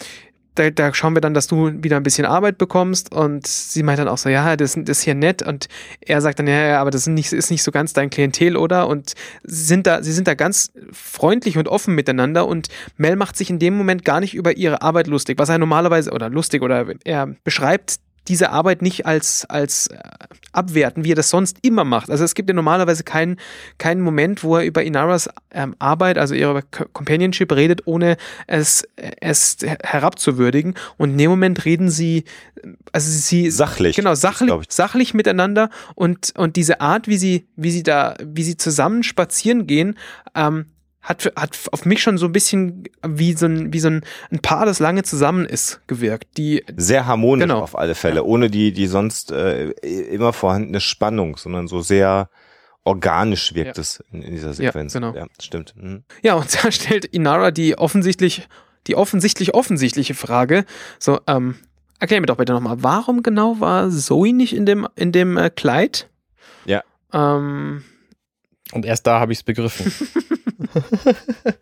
da, 0.57 0.69
da 0.71 0.93
schauen 0.93 1.15
wir 1.15 1.21
dann, 1.21 1.33
dass 1.33 1.47
du 1.47 1.71
wieder 1.83 1.97
ein 1.97 2.03
bisschen 2.03 2.25
Arbeit 2.25 2.57
bekommst 2.57 3.11
und 3.11 3.45
sie 3.45 3.83
meint 3.83 3.99
dann 3.99 4.07
auch 4.07 4.17
so, 4.17 4.29
ja, 4.29 4.55
das, 4.55 4.73
das 4.73 4.99
ist 4.99 5.01
hier 5.03 5.15
nett 5.15 5.41
und 5.41 5.67
er 6.01 6.21
sagt 6.21 6.39
dann, 6.39 6.47
ja, 6.47 6.67
ja, 6.67 6.81
aber 6.81 6.91
das 6.91 7.01
ist 7.01 7.07
nicht, 7.07 7.31
ist 7.31 7.51
nicht 7.51 7.63
so 7.63 7.71
ganz 7.71 7.93
dein 7.93 8.09
Klientel, 8.09 8.57
oder? 8.57 8.87
Und 8.87 9.13
sie 9.43 9.65
sind 9.65 9.87
da, 9.87 10.01
sie 10.03 10.11
sind 10.11 10.27
da 10.27 10.33
ganz 10.33 10.71
freundlich 10.91 11.57
und 11.57 11.67
offen 11.67 11.95
miteinander 11.95 12.47
und 12.47 12.69
Mel 12.97 13.15
macht 13.15 13.37
sich 13.37 13.49
in 13.49 13.59
dem 13.59 13.75
Moment 13.75 14.03
gar 14.03 14.19
nicht 14.19 14.33
über 14.33 14.57
ihre 14.57 14.81
Arbeit 14.81 15.07
lustig, 15.07 15.37
was 15.37 15.49
er 15.49 15.57
normalerweise, 15.57 16.11
oder 16.11 16.29
lustig, 16.29 16.61
oder 16.61 16.85
er 17.03 17.35
beschreibt 17.43 17.99
diese 18.27 18.49
Arbeit 18.49 18.81
nicht 18.81 19.05
als, 19.05 19.45
als 19.45 19.87
äh, 19.87 19.99
abwerten, 20.57 21.05
wie 21.05 21.11
er 21.11 21.15
das 21.15 21.29
sonst 21.29 21.59
immer 21.61 21.83
macht. 21.83 22.09
Also 22.09 22.23
es 22.23 22.35
gibt 22.35 22.49
ja 22.49 22.55
normalerweise 22.55 23.03
keinen, 23.03 23.37
keinen 23.77 24.01
Moment, 24.01 24.43
wo 24.43 24.57
er 24.57 24.65
über 24.65 24.83
Inaras 24.83 25.29
ähm, 25.51 25.75
Arbeit, 25.79 26.17
also 26.17 26.33
ihre 26.35 26.63
Co- 26.63 26.85
Companionship 26.91 27.51
redet, 27.53 27.83
ohne 27.85 28.17
es, 28.47 28.87
es 29.21 29.57
herabzuwürdigen. 29.83 30.73
Und 30.97 31.11
in 31.11 31.17
dem 31.17 31.29
Moment 31.29 31.63
reden 31.63 31.89
sie, 31.89 32.23
also 32.91 33.09
sie 33.09 33.49
Sachlich. 33.51 33.95
Genau, 33.95 34.15
sachlich, 34.15 34.51
sachlich 34.69 35.13
miteinander 35.13 35.69
und, 35.95 36.33
und 36.35 36.55
diese 36.55 36.81
Art, 36.81 37.07
wie 37.07 37.17
sie, 37.17 37.47
wie 37.55 37.71
sie 37.71 37.83
da, 37.83 38.15
wie 38.23 38.43
sie 38.43 38.57
zusammen 38.57 39.03
spazieren 39.03 39.67
gehen, 39.67 39.97
ähm, 40.35 40.65
hat, 41.07 41.21
für- 41.21 41.33
hat 41.35 41.57
auf 41.71 41.85
mich 41.85 42.01
schon 42.01 42.17
so 42.17 42.25
ein 42.25 42.31
bisschen 42.31 42.83
wie 43.07 43.33
so 43.33 43.45
ein, 43.45 43.71
wie 43.73 43.79
so 43.79 43.87
ein, 43.87 44.03
ein 44.31 44.39
Paar, 44.39 44.65
das 44.65 44.79
lange 44.79 45.03
zusammen 45.03 45.45
ist, 45.45 45.81
gewirkt. 45.87 46.37
Die, 46.37 46.63
Sehr 46.75 47.05
harmonisch 47.05 47.43
Genau. 47.47 47.61
auf 47.61 47.77
alle 47.77 47.95
Fälle, 47.95 48.23
ohne 48.23 48.49
die, 48.49 48.71
die 48.73 48.87
sonst 48.87 49.31
äh, 49.31 49.69
immer 49.69 50.33
vorhandene 50.33 50.81
Spannung, 50.81 51.37
sondern 51.37 51.67
so 51.67 51.81
sehr 51.81 52.29
organisch 52.83 53.53
wirkt 53.53 53.77
Ja. 53.77 53.81
es 53.81 54.03
in, 54.11 54.21
in 54.21 54.31
dieser 54.31 54.47
Ja, 54.49 54.53
Sequenz. 54.53 54.93
genau. 54.93 55.13
stimmt. 55.41 55.73
Mhm. 55.77 56.03
ja, 56.23 56.35
und 56.35 56.47
da 56.63 56.71
stellt 56.71 57.05
Inara 57.05 57.51
die 57.51 57.77
offensichtlich, 57.77 58.47
die 58.87 58.95
offensichtlich 58.95 59.53
offensichtliche 59.53 60.13
Frage, 60.13 60.65
so, 60.99 61.19
ähm, 61.27 61.55
erklär 61.99 62.19
mir 62.21 62.27
doch 62.27 62.37
bitte 62.37 62.53
nochmal, 62.53 62.83
warum 62.83 63.23
genau 63.23 63.59
war 63.59 63.89
Zoe 63.89 64.31
nicht 64.33 64.53
in 64.55 64.65
dem, 64.65 64.87
in 64.95 65.11
dem 65.11 65.35
äh, 65.37 65.49
Kleid? 65.49 66.09
Ja. 66.65 66.83
Ähm, 67.13 67.83
Und 68.71 68.85
erst 68.85 69.07
da 69.07 69.19
habe 69.19 69.31
ich 69.33 69.39
es 69.39 69.43
begriffen. 69.43 69.91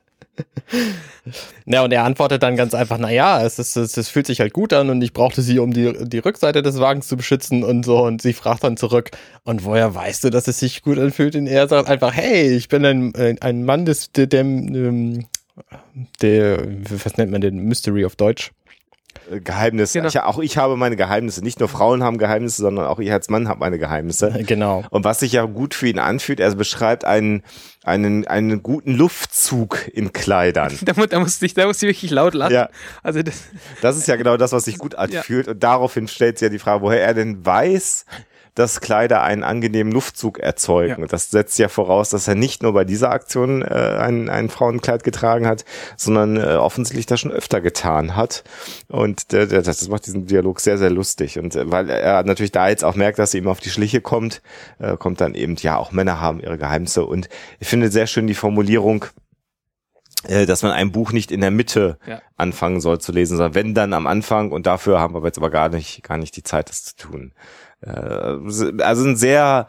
Ja, 1.66 1.84
und 1.84 1.92
er 1.94 2.04
antwortet 2.04 2.44
dann 2.44 2.56
ganz 2.58 2.74
einfach, 2.74 2.98
naja, 2.98 3.42
es, 3.44 3.58
ist, 3.58 3.76
es, 3.78 3.96
es 3.98 4.10
fühlt 4.10 4.28
sich 4.28 4.42
halt 4.42 4.54
gut 4.54 4.74
an 4.74 4.90
und 4.90 5.02
ich 5.02 5.14
brauchte 5.14 5.42
sie, 5.42 5.60
um 5.60 5.72
die, 5.74 5.94
die 6.08 6.20
Rückseite 6.20 6.62
des 6.62 6.80
Wagens 6.80 7.08
zu 7.08 7.16
beschützen 7.18 7.64
und 7.64 7.84
so. 7.86 8.04
Und 8.04 8.22
sie 8.22 8.34
fragt 8.34 8.64
dann 8.64 8.78
zurück, 8.78 9.12
und 9.44 9.64
woher 9.64 9.96
weißt 9.96 10.26
du, 10.26 10.30
dass 10.30 10.48
es 10.48 10.60
sich 10.60 10.84
gut 10.84 11.00
anfühlt? 11.00 11.36
Und 11.36 11.48
er 11.48 11.68
sagt 11.68 11.90
einfach, 11.90 12.14
hey, 12.14 12.54
ich 12.56 12.68
bin 12.68 12.86
ein, 12.86 13.16
ein- 13.42 13.64
Mann 13.64 13.86
des, 13.86 14.12
der, 14.12 14.32
ähm, 14.34 15.26
der, 16.22 16.68
was 16.90 17.18
nennt 17.18 17.32
man 17.32 17.42
den, 17.42 17.58
Mystery 17.58 18.06
auf 18.06 18.16
Deutsch? 18.16 18.52
Äh, 19.32 19.40
Geheimnisse. 19.40 20.00
Genau. 20.00 20.10
Ich, 20.10 20.20
auch 20.20 20.40
ich 20.40 20.58
habe 20.58 20.76
meine 20.76 20.96
Geheimnisse. 20.96 21.44
Nicht 21.44 21.60
nur 21.60 21.70
Frauen 21.70 22.04
haben 22.04 22.18
Geheimnisse, 22.18 22.62
sondern 22.62 22.86
auch 22.86 23.00
ich 23.00 23.12
als 23.12 23.30
Mann 23.30 23.48
habe 23.48 23.60
meine 23.60 23.80
Geheimnisse. 23.80 24.34
Genau. 24.46 24.84
Und 24.92 25.04
was 25.04 25.22
sich 25.22 25.32
ja 25.32 25.44
gut 25.46 25.74
für 25.74 25.88
ihn 25.88 25.98
anfühlt, 25.98 26.40
er 26.40 26.54
beschreibt 26.56 27.04
einen, 27.04 27.44
einen, 27.84 28.28
einen 28.28 28.62
guten 28.62 28.94
Luftzug 28.94 29.88
in 29.92 30.14
Kleidern. 30.14 30.78
da, 30.86 30.94
da 30.94 31.20
musste 31.20 31.46
ich, 31.46 31.56
da 31.56 31.66
musste 31.66 31.88
ich 31.88 31.96
wirklich 31.96 32.12
laut 32.12 32.36
lachen. 32.36 32.54
Ja. 32.54 32.70
Also 33.02 33.24
das, 33.24 33.44
Das 33.82 33.98
ist 33.98 34.08
ja 34.08 34.18
genau 34.18 34.38
das, 34.38 34.52
was 34.52 34.66
sich 34.66 34.78
gut 34.78 34.96
anfühlt. 34.96 35.48
Und 35.48 35.64
daraufhin 35.64 36.08
stellt 36.08 36.38
sie 36.38 36.46
ja 36.46 36.50
die 36.50 36.60
Frage, 36.60 36.84
woher 36.84 37.02
er 37.02 37.14
denn 37.14 37.44
weiß, 37.44 38.06
dass 38.56 38.80
Kleider 38.82 39.22
einen 39.22 39.44
angenehmen 39.44 39.92
Luftzug 39.92 40.40
erzeugen. 40.40 41.02
Ja. 41.02 41.08
Das 41.08 41.30
setzt 41.30 41.60
ja 41.60 41.68
voraus, 41.68 42.10
dass 42.10 42.28
er 42.28 42.36
nicht 42.36 42.64
nur 42.64 42.74
bei 42.74 42.86
dieser 42.86 43.12
Aktion 43.12 43.62
äh, 43.62 43.66
ein, 43.66 44.30
ein 44.30 44.50
Frauenkleid 44.50 45.04
getragen 45.04 45.46
hat, 45.46 45.66
sondern 45.98 46.38
äh, 46.38 46.56
offensichtlich 46.56 47.06
das 47.06 47.20
schon 47.20 47.32
öfter 47.32 47.60
getan 47.62 48.16
hat. 48.16 48.44
Und 48.88 49.34
äh, 49.34 49.46
das, 49.48 49.66
das 49.66 49.88
macht 49.90 50.08
diesen 50.08 50.26
Dialog 50.26 50.62
sehr, 50.62 50.78
sehr 50.78 50.90
lustig. 50.90 51.38
Und 51.38 51.56
äh, 51.56 51.70
weil 51.70 51.90
er 51.90 52.24
natürlich 52.24 52.54
da 52.54 52.70
jetzt 52.70 52.86
auch 52.86 52.96
merkt, 52.96 53.20
dass 53.20 53.32
sie 53.32 53.40
ihm 53.40 53.48
auf 53.48 53.60
die 53.60 53.70
Schliche 53.70 54.00
kommt, 54.00 54.42
äh, 54.80 54.96
kommt 54.96 55.20
dann 55.20 55.36
eben, 55.36 55.56
ja, 55.58 55.78
auch 55.78 55.92
Männer 55.92 56.22
haben 56.22 56.40
ihre 56.40 56.58
Geheimnisse. 56.58 57.06
Und 57.06 57.28
ich 57.60 57.68
finde 57.68 57.92
sehr 57.92 58.08
schön 58.08 58.26
die 58.26 58.34
Formulierung, 58.36 59.06
äh, 60.28 60.46
dass 60.46 60.64
man 60.64 60.72
ein 60.72 60.92
Buch 60.94 61.12
nicht 61.12 61.32
in 61.32 61.42
der 61.42 61.52
Mitte 61.52 61.98
Ja. 62.08 62.22
anfangen 62.38 62.80
soll 62.80 63.00
zu 63.00 63.12
lesen, 63.12 63.36
sondern 63.38 63.56
wenn 63.56 63.74
dann 63.74 63.94
am 63.94 64.08
Anfang 64.08 64.52
und 64.52 64.66
dafür 64.66 65.00
haben 65.00 65.14
wir 65.14 65.24
jetzt 65.26 65.38
aber 65.38 65.50
gar 65.50 65.70
nicht, 65.70 66.04
gar 66.04 66.18
nicht 66.18 66.36
die 66.38 66.44
Zeit, 66.44 66.70
das 66.70 66.84
zu 66.86 66.96
tun. 66.96 67.34
Äh, 67.86 68.82
also 68.82 69.06
ein 69.06 69.16
sehr 69.16 69.68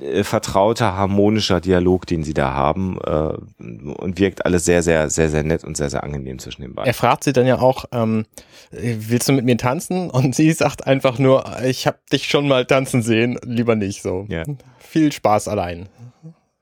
äh, 0.00 0.24
vertrauter, 0.24 0.96
harmonischer 0.96 1.60
Dialog, 1.60 2.06
den 2.06 2.22
sie 2.22 2.34
da 2.34 2.54
haben 2.54 2.98
äh, 3.04 3.62
und 3.62 4.18
wirkt 4.18 4.44
alles 4.46 4.64
sehr, 4.64 4.82
sehr, 4.82 5.10
sehr, 5.10 5.28
sehr 5.30 5.42
nett 5.42 5.64
und 5.64 5.76
sehr, 5.76 5.90
sehr 5.90 6.04
angenehm 6.04 6.38
zwischen 6.38 6.62
den 6.62 6.74
beiden. 6.74 6.86
Er 6.86 6.94
fragt 6.94 7.24
sie 7.24 7.32
dann 7.32 7.46
ja 7.46 7.58
auch, 7.58 7.84
ähm, 7.92 8.24
willst 8.70 9.28
du 9.28 9.32
mit 9.32 9.44
mir 9.44 9.56
tanzen? 9.56 10.10
Und 10.20 10.34
sie 10.34 10.52
sagt 10.52 10.86
einfach 10.86 11.18
nur, 11.18 11.44
ich 11.64 11.86
habe 11.86 11.98
dich 12.12 12.28
schon 12.28 12.46
mal 12.46 12.64
tanzen 12.66 13.02
sehen, 13.02 13.38
lieber 13.44 13.74
nicht 13.74 14.02
so. 14.02 14.26
Ja. 14.28 14.44
Viel 14.78 15.12
Spaß 15.12 15.48
allein. 15.48 15.88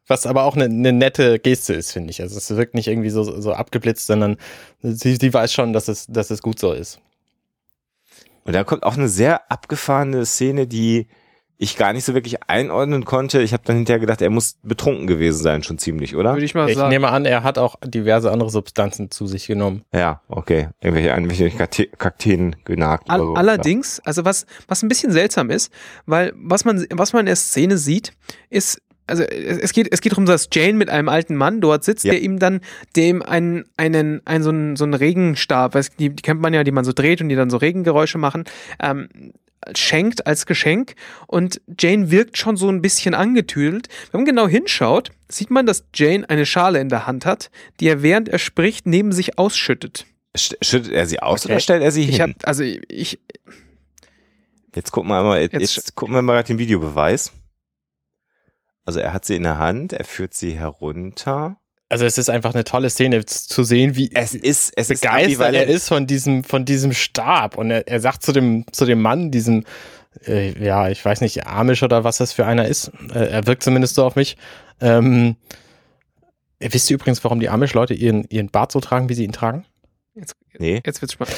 Was 0.07 0.27
aber 0.27 0.45
auch 0.45 0.57
eine, 0.57 0.65
eine 0.65 0.93
nette 0.93 1.39
Geste 1.39 1.75
ist, 1.75 1.93
finde 1.93 2.11
ich. 2.11 2.23
Also 2.23 2.39
es 2.39 2.57
wirkt 2.57 2.75
nicht 2.75 2.89
irgendwie 2.89 3.11
so, 3.11 3.23
so 3.23 3.53
abgeblitzt, 3.53 4.07
sondern 4.07 4.37
sie, 4.81 5.17
sie 5.17 5.35
weiß 5.35 5.53
schon, 5.53 5.75
dass 5.75 5.89
es, 5.89 6.07
dass 6.07 6.31
es 6.31 6.41
gut 6.41 6.59
so 6.59 6.73
ist. 6.73 6.99
Und 8.49 8.55
da 8.55 8.65
kommt 8.65 8.83
auch 8.83 8.97
eine 8.97 9.09
sehr 9.09 9.53
abgefahrene 9.53 10.25
Szene, 10.25 10.67
die 10.67 11.07
ich 11.59 11.77
gar 11.77 11.93
nicht 11.93 12.05
so 12.05 12.15
wirklich 12.15 12.43
einordnen 12.49 13.05
konnte. 13.05 13.43
Ich 13.43 13.53
habe 13.53 13.63
dann 13.67 13.77
hinterher 13.77 13.99
gedacht, 14.01 14.23
er 14.23 14.31
muss 14.31 14.57
betrunken 14.63 15.07
gewesen 15.07 15.43
sein, 15.43 15.63
schon 15.63 15.77
ziemlich, 15.77 16.17
oder? 16.17 16.33
würde 16.33 16.45
ich 16.47 16.55
mal 16.55 16.67
Ich 16.71 16.77
sagen. 16.77 16.89
nehme 16.89 17.09
an, 17.09 17.27
er 17.27 17.43
hat 17.43 17.59
auch 17.59 17.75
diverse 17.85 18.31
andere 18.33 18.49
Substanzen 18.49 19.11
zu 19.11 19.27
sich 19.27 19.47
genommen. 19.47 19.83
Ja, 19.93 20.23
okay. 20.29 20.69
Irgendwelche, 20.81 21.11
irgendwelche 21.11 21.51
Kakte- 21.51 21.89
Kakteen 21.99 22.57
genagt 22.65 23.11
All, 23.11 23.21
oder 23.21 23.29
so. 23.31 23.35
allerdings, 23.35 24.01
also 24.05 24.25
was, 24.25 24.47
was 24.67 24.83
ein 24.83 24.89
bisschen 24.89 25.13
seltsam 25.13 25.51
ist, 25.51 25.71
weil 26.07 26.33
was 26.37 26.65
man, 26.65 26.87
was 26.95 27.13
man 27.13 27.21
in 27.21 27.27
der 27.27 27.37
Szene 27.37 27.77
sieht, 27.77 28.13
ist, 28.49 28.81
also 29.09 29.23
es 29.25 29.73
geht, 29.73 29.89
es 29.93 30.01
geht 30.01 30.13
darum, 30.13 30.27
dass 30.27 30.49
Jane 30.53 30.75
mit 30.75 30.89
einem 30.91 31.09
alten 31.09 31.35
Mann 31.35 31.61
dort 31.61 31.83
sitzt, 31.85 32.05
Ja. 32.05 32.13
der 32.13 32.23
ihm 32.23 32.39
dann 32.39 32.61
dem 32.95 33.23
einen, 33.23 33.65
einen, 33.77 34.21
einen 34.27 34.45
so 34.45 34.51
einen, 34.51 34.77
so 34.77 34.85
einen 34.85 34.95
Regenstab, 34.95 35.75
weiß, 35.75 35.97
die, 35.99 36.11
die 36.11 36.23
kennt 36.23 36.41
man 36.41 36.55
ja, 36.55 36.63
die 36.65 36.71
man 36.71 36.85
so 36.85 36.93
dreht 36.93 37.21
und 37.21 37.29
die 37.29 37.35
dann 37.37 37.51
so 37.51 37.57
Regengeräusche 37.57 38.19
machen, 38.19 38.45
ähm, 38.81 39.09
schenkt 39.77 40.27
als 40.27 40.47
Geschenk 40.47 40.95
und 41.27 41.61
Jane 41.79 42.11
wirkt 42.13 42.39
schon 42.39 42.57
so 42.57 42.69
ein 42.69 42.81
bisschen 42.81 43.15
angetüdelt. 43.15 43.89
Wenn 44.13 44.21
man 44.21 44.27
genau 44.27 44.47
hinschaut, 44.47 45.11
sieht 45.29 45.51
man, 45.51 45.67
dass 45.67 45.85
Jane 45.95 46.29
eine 46.31 46.47
Schale 46.47 46.79
in 46.81 46.89
der 46.89 47.07
Hand 47.07 47.27
hat, 47.27 47.51
die 47.81 47.89
er 47.89 48.03
während 48.03 48.29
er 48.29 48.39
spricht 48.39 48.87
neben 48.87 49.11
sich 49.13 49.37
ausschüttet. 49.39 50.07
Sch- 50.37 50.55
Schüttet 50.63 50.93
er 50.93 51.07
sie 51.07 51.21
aus 51.21 51.45
Okay. 51.45 51.53
oder 51.55 51.61
stellt 51.61 51.83
er 51.83 51.91
sie 51.91 52.03
Ich 52.05 52.17
hin? 52.17 52.21
habe, 52.23 52.35
also 52.45 52.63
ich, 52.63 53.19
Jetzt 54.75 54.93
gucken 54.93 55.11
wir 55.11 55.23
mal, 55.23 55.41
jetzt, 55.41 55.55
Jetzt- 55.55 55.95
gucken 55.97 56.15
wir 56.15 56.23
mal 56.23 56.35
gerade 56.35 56.47
den 56.49 56.59
Videobeweis. 56.59 57.33
Also 58.89 59.01
er 59.01 59.13
hat 59.13 59.27
sie 59.27 59.37
in 59.37 59.43
der 59.43 59.59
Hand, 59.59 59.93
er 59.93 60.07
führt 60.07 60.33
sie 60.33 60.59
herunter. 60.59 61.59
Also 61.91 62.07
es 62.07 62.17
ist 62.17 62.31
einfach 62.31 62.55
eine 62.55 62.65
tolle 62.65 62.89
Szene 62.89 63.23
zu 63.27 63.63
sehen, 63.63 63.97
wie 63.97 64.11
Es 64.15 64.35
ist, 64.35 64.73
es 64.77 64.89
ist 64.89 65.03
begeistert 65.03 65.13
er 65.13 65.47
ambivalent. 65.49 65.69
ist 65.71 65.89
von 65.89 66.07
diesem, 66.07 66.43
von 66.43 66.65
diesem 66.65 66.95
Stab. 66.95 67.59
Und 67.59 67.71
er, 67.71 67.87
er 67.87 68.01
sagt 68.01 68.23
zu 68.23 68.33
dem, 68.33 68.65
zu 68.73 68.87
dem 68.87 69.03
Mann, 69.03 69.31
diesem, 69.31 69.65
äh, 70.27 70.53
ja, 70.65 70.89
ich 70.89 71.05
weiß 71.05 71.21
nicht, 71.21 71.47
Amish 71.47 71.83
oder 71.83 72.03
was 72.03 72.17
das 72.17 72.33
für 72.33 72.47
einer 72.47 72.65
ist. 72.67 72.91
Äh, 73.13 73.29
er 73.29 73.47
wirkt 73.47 73.63
zumindest 73.63 73.95
so 73.95 74.07
auf 74.07 74.17
mich. 74.17 74.39
Ähm, 74.81 75.37
wisst 76.61 76.89
ihr 76.91 76.95
übrigens, 76.95 77.23
warum 77.25 77.41
die 77.41 77.51
Amish-Leute 77.51 77.93
ihren, 77.93 78.25
ihren 78.31 78.49
Bart 78.49 78.73
so 78.73 78.81
tragen, 78.81 79.11
wie 79.11 79.15
sie 79.15 79.25
ihn 79.25 79.33
tragen? 79.33 79.67
jetzt, 80.15 80.35
Nee. 80.59 80.81
jetzt 80.87 81.03
wird's 81.03 81.13
spannend. 81.13 81.37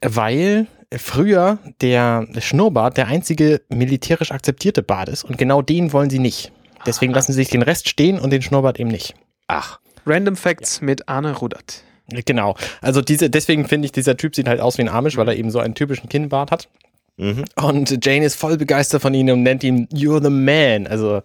Weil 0.00 0.66
früher 0.96 1.58
der 1.82 2.26
Schnurrbart 2.38 2.96
der 2.96 3.08
einzige 3.08 3.60
militärisch 3.68 4.32
akzeptierte 4.32 4.82
Bart 4.82 5.10
ist 5.10 5.24
und 5.24 5.36
genau 5.36 5.60
den 5.60 5.92
wollen 5.92 6.08
sie 6.08 6.20
nicht. 6.20 6.52
Deswegen 6.84 7.12
lassen 7.12 7.32
sie 7.32 7.36
sich 7.36 7.48
den 7.48 7.62
Rest 7.62 7.88
stehen 7.88 8.18
und 8.18 8.30
den 8.30 8.42
Schnurrbart 8.42 8.78
eben 8.78 8.90
nicht. 8.90 9.14
Ach, 9.46 9.80
Random 10.04 10.36
Facts 10.36 10.80
mit 10.80 11.08
Arne 11.08 11.36
Rudert. 11.36 11.82
Genau. 12.08 12.54
Also 12.80 13.02
diese, 13.02 13.30
deswegen 13.30 13.66
finde 13.66 13.86
ich, 13.86 13.92
dieser 13.92 14.16
Typ 14.16 14.36
sieht 14.36 14.48
halt 14.48 14.60
aus 14.60 14.78
wie 14.78 14.82
ein 14.82 14.88
Amish, 14.88 15.16
weil 15.16 15.28
er 15.28 15.36
eben 15.36 15.50
so 15.50 15.58
einen 15.58 15.74
typischen 15.74 16.08
Kinnbart 16.08 16.50
hat. 16.50 16.68
mhm. 17.16 17.44
Und 17.56 18.04
Jane 18.04 18.24
ist 18.24 18.36
voll 18.36 18.56
begeistert 18.56 19.02
von 19.02 19.12
ihm 19.12 19.28
und 19.28 19.42
nennt 19.42 19.64
ihn 19.64 19.88
You're 19.88 20.22
the 20.22 20.30
Man. 20.30 20.86
Also 20.86 21.22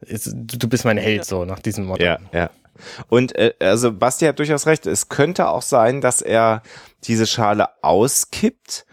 ist, 0.00 0.32
du 0.34 0.58
du 0.58 0.68
bist 0.68 0.84
mein 0.84 0.96
Held 0.96 1.24
so 1.24 1.44
nach 1.44 1.60
diesem 1.60 1.84
Motto. 1.84 2.02
ja, 2.02 2.18
ja. 2.32 2.50
Und 3.08 3.36
äh, 3.36 3.52
also 3.60 3.92
Basti 3.92 4.24
hat 4.24 4.38
durchaus 4.38 4.66
recht. 4.66 4.86
Es 4.86 5.08
könnte 5.08 5.48
auch 5.48 5.62
sein, 5.62 6.00
dass 6.00 6.22
er 6.22 6.62
diese 7.04 7.26
Schale 7.26 7.68
auskippt. 7.82 8.86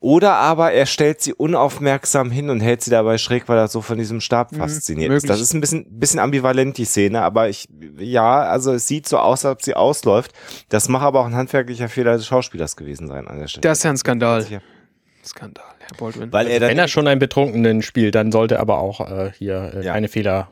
Oder 0.00 0.34
aber 0.34 0.72
er 0.72 0.86
stellt 0.86 1.20
sie 1.22 1.32
unaufmerksam 1.32 2.30
hin 2.30 2.50
und 2.50 2.60
hält 2.60 2.82
sie 2.82 2.90
dabei 2.90 3.16
schräg, 3.18 3.48
weil 3.48 3.56
er 3.58 3.68
so 3.68 3.80
von 3.80 3.96
diesem 3.98 4.20
Stab 4.20 4.52
Mhm, 4.52 4.56
fasziniert 4.58 5.08
ist. 5.10 5.14
möglich. 5.14 5.28
Das 5.30 5.40
ist 5.40 5.54
ein 5.54 5.60
bisschen, 5.60 5.86
bisschen 5.98 6.20
ambivalent, 6.20 6.76
die 6.78 6.84
Szene, 6.84 7.22
aber 7.22 7.48
ich, 7.48 7.68
ja, 7.98 8.40
also 8.42 8.72
es 8.74 8.86
sieht 8.86 9.08
so 9.08 9.18
aus, 9.18 9.44
als 9.44 9.52
ob 9.52 9.62
sie 9.62 9.74
ausläuft. 9.74 10.32
Das 10.68 10.88
mag 10.88 11.02
aber 11.02 11.20
auch 11.20 11.26
ein 11.26 11.34
handwerklicher 11.34 11.88
Fehler 11.88 12.12
des 12.16 12.26
Schauspielers 12.26 12.76
gewesen 12.76 13.08
sein 13.08 13.26
an 13.26 13.38
der 13.38 13.48
Stelle. 13.48 13.62
Das 13.62 13.78
ist 13.78 13.84
ja 13.84 13.90
ein 13.90 13.96
Skandal. 13.96 14.46
Skandal, 15.24 15.64
Herr 15.80 15.96
Baldwin. 15.98 16.32
Weil 16.32 16.46
er 16.46 16.60
dann 16.60 16.68
Wenn 16.70 16.78
er 16.78 16.88
schon 16.88 17.08
einen 17.08 17.18
Betrunkenen 17.18 17.82
spielt, 17.82 18.14
dann 18.14 18.30
sollte 18.30 18.56
er 18.56 18.60
aber 18.60 18.78
auch 18.78 19.00
äh, 19.00 19.32
hier 19.36 19.72
äh, 19.74 19.84
Ja. 19.84 19.92
keine 19.94 20.08
Fehler. 20.08 20.48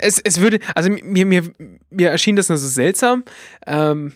es, 0.00 0.18
es 0.22 0.40
würde, 0.40 0.60
also 0.74 0.88
mir, 0.88 1.26
mir, 1.26 1.42
mir 1.90 2.10
erschien 2.10 2.36
das 2.36 2.48
nur 2.48 2.56
so 2.58 2.68
seltsam, 2.68 3.24
ähm, 3.66 4.12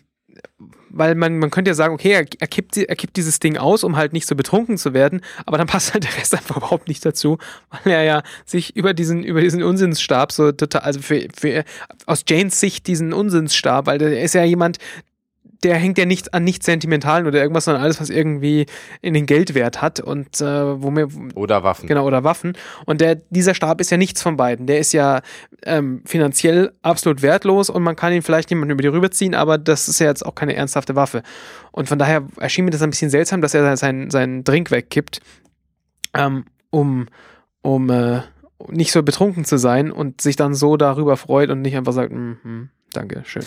weil 0.91 1.15
man, 1.15 1.39
man 1.39 1.51
könnte 1.51 1.71
ja 1.71 1.75
sagen, 1.75 1.95
okay, 1.95 2.13
er, 2.13 2.27
er, 2.39 2.47
kippt, 2.47 2.77
er 2.77 2.97
kippt 2.97 3.17
dieses 3.17 3.39
Ding 3.39 3.57
aus, 3.57 3.85
um 3.85 3.97
halt 3.97 4.13
nicht 4.13 4.27
so 4.27 4.37
betrunken 4.37 4.77
zu 4.77 4.93
werden, 4.93 5.21
aber 5.47 5.59
dann 5.59 5.67
passt 5.69 5.95
halt 5.95 6.05
der 6.05 6.17
Rest 6.17 6.35
einfach 6.35 6.57
überhaupt 6.57 6.89
nicht 6.89 7.05
dazu, 7.05 7.39
weil 7.71 7.93
er 7.93 8.03
ja 8.03 8.23
sich 8.45 8.77
über 8.77 8.95
diesen, 8.95 9.23
über 9.23 9.41
diesen 9.41 9.63
Unsinnsstab 9.63 10.33
so 10.33 10.53
total, 10.53 10.83
also 10.83 11.01
für, 11.01 11.27
für 11.35 11.65
aus 12.07 12.25
Janes 12.29 12.61
Sicht 12.61 12.87
diesen 12.87 13.13
Unsinnsstab, 13.13 13.87
weil 13.87 13.99
der 13.99 14.23
ist 14.23 14.35
ja 14.35 14.45
jemand, 14.45 14.79
der 15.63 15.77
hängt 15.77 15.99
ja 15.99 16.07
nicht 16.07 16.33
an 16.33 16.45
nichts 16.45 16.67
Sentimentalen 16.67 17.27
oder 17.27 17.41
irgendwas, 17.41 17.67
sondern 17.67 17.83
alles, 17.83 18.01
was 18.01 18.09
irgendwie 18.09 18.67
in 19.03 19.15
den 19.15 19.27
Geldwert 19.27 19.83
hat 19.83 20.01
und 20.01 20.41
äh, 20.41 20.83
wo 20.83 20.91
mir, 20.91 21.09
oder 21.35 21.63
Waffen. 21.63 21.87
Genau, 21.87 22.07
oder 22.07 22.25
Waffen. 22.25 22.57
Und 22.87 23.01
der, 23.01 23.17
dieser 23.31 23.55
Stab 23.55 23.81
ist 23.81 23.91
ja 23.91 23.97
nichts 23.97 24.23
von 24.23 24.37
beiden. 24.37 24.67
Der 24.67 24.79
ist 24.79 24.93
ja 24.93 25.21
ähm, 25.65 26.03
finanziell 26.07 26.73
absolut 26.83 27.23
wertlos 27.23 27.69
und 27.69 27.83
man 27.83 27.97
kann 27.97 28.13
ihn 28.13 28.23
vielleicht 28.23 28.51
jemandem 28.51 28.77
über 28.77 28.83
die 28.83 28.89
rüberziehen, 28.89 29.35
aber 29.35 29.59
das 29.59 29.89
ist 29.89 30.01
ja 30.01 30.07
jetzt 30.07 30.25
auch 30.25 30.35
keine 30.35 30.55
ernsthafte 30.55 30.97
Waffe. 30.97 31.23
Und 31.73 31.89
von 31.89 31.99
daher 31.99 32.27
erschien 32.39 32.65
mir 32.65 32.71
das 32.71 32.83
ein 32.83 32.91
bisschen 32.91 33.11
seltsam, 33.11 33.43
dass 33.43 33.55
er 33.55 33.77
seinen, 33.77 34.11
seinen 34.11 34.45
Drink 34.45 34.71
wegkippt, 34.71 35.21
ähm, 36.15 36.47
um, 36.71 37.07
um 37.63 37.91
äh, 37.91 38.23
nicht 38.69 38.93
so 38.93 39.03
betrunken 39.03 39.45
zu 39.45 39.59
sein 39.59 39.91
und 39.91 40.21
sich 40.21 40.37
dann 40.37 40.55
so 40.55 40.77
darüber 40.77 41.17
freut 41.17 41.51
und 41.51 41.63
nicht 41.63 41.77
einfach 41.77 41.93
sagt, 41.93 42.13
"Mm, 42.13 42.37
mm, 42.43 42.71
danke, 42.93 43.23
schön. 43.25 43.45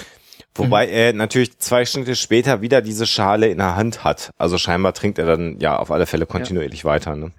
Wobei 0.55 0.87
er 0.87 1.13
natürlich 1.13 1.57
zwei 1.57 1.85
Schnitte 1.85 2.15
später 2.15 2.61
wieder 2.61 2.81
diese 2.81 3.07
Schale 3.07 3.47
in 3.47 3.57
der 3.57 3.75
Hand 3.75 4.03
hat. 4.03 4.31
Also 4.37 4.57
scheinbar 4.57 4.93
trinkt 4.93 5.17
er 5.17 5.25
dann 5.25 5.59
ja 5.59 5.77
auf 5.77 5.89
alle 5.89 6.05
Fälle 6.05 6.25
kontinuierlich 6.25 6.85
weiter. 6.85 7.15
Ne? 7.15 7.31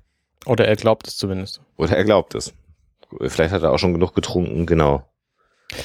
Oder 0.47 0.67
er 0.67 0.77
glaubt 0.77 1.07
es 1.07 1.17
zumindest. 1.17 1.61
Oder 1.77 1.97
er 1.97 2.05
glaubt 2.05 2.35
es. 2.35 2.53
Vielleicht 3.21 3.53
hat 3.53 3.63
er 3.63 3.73
auch 3.73 3.79
schon 3.79 3.93
genug 3.93 4.15
getrunken, 4.15 4.67
genau. 4.67 5.05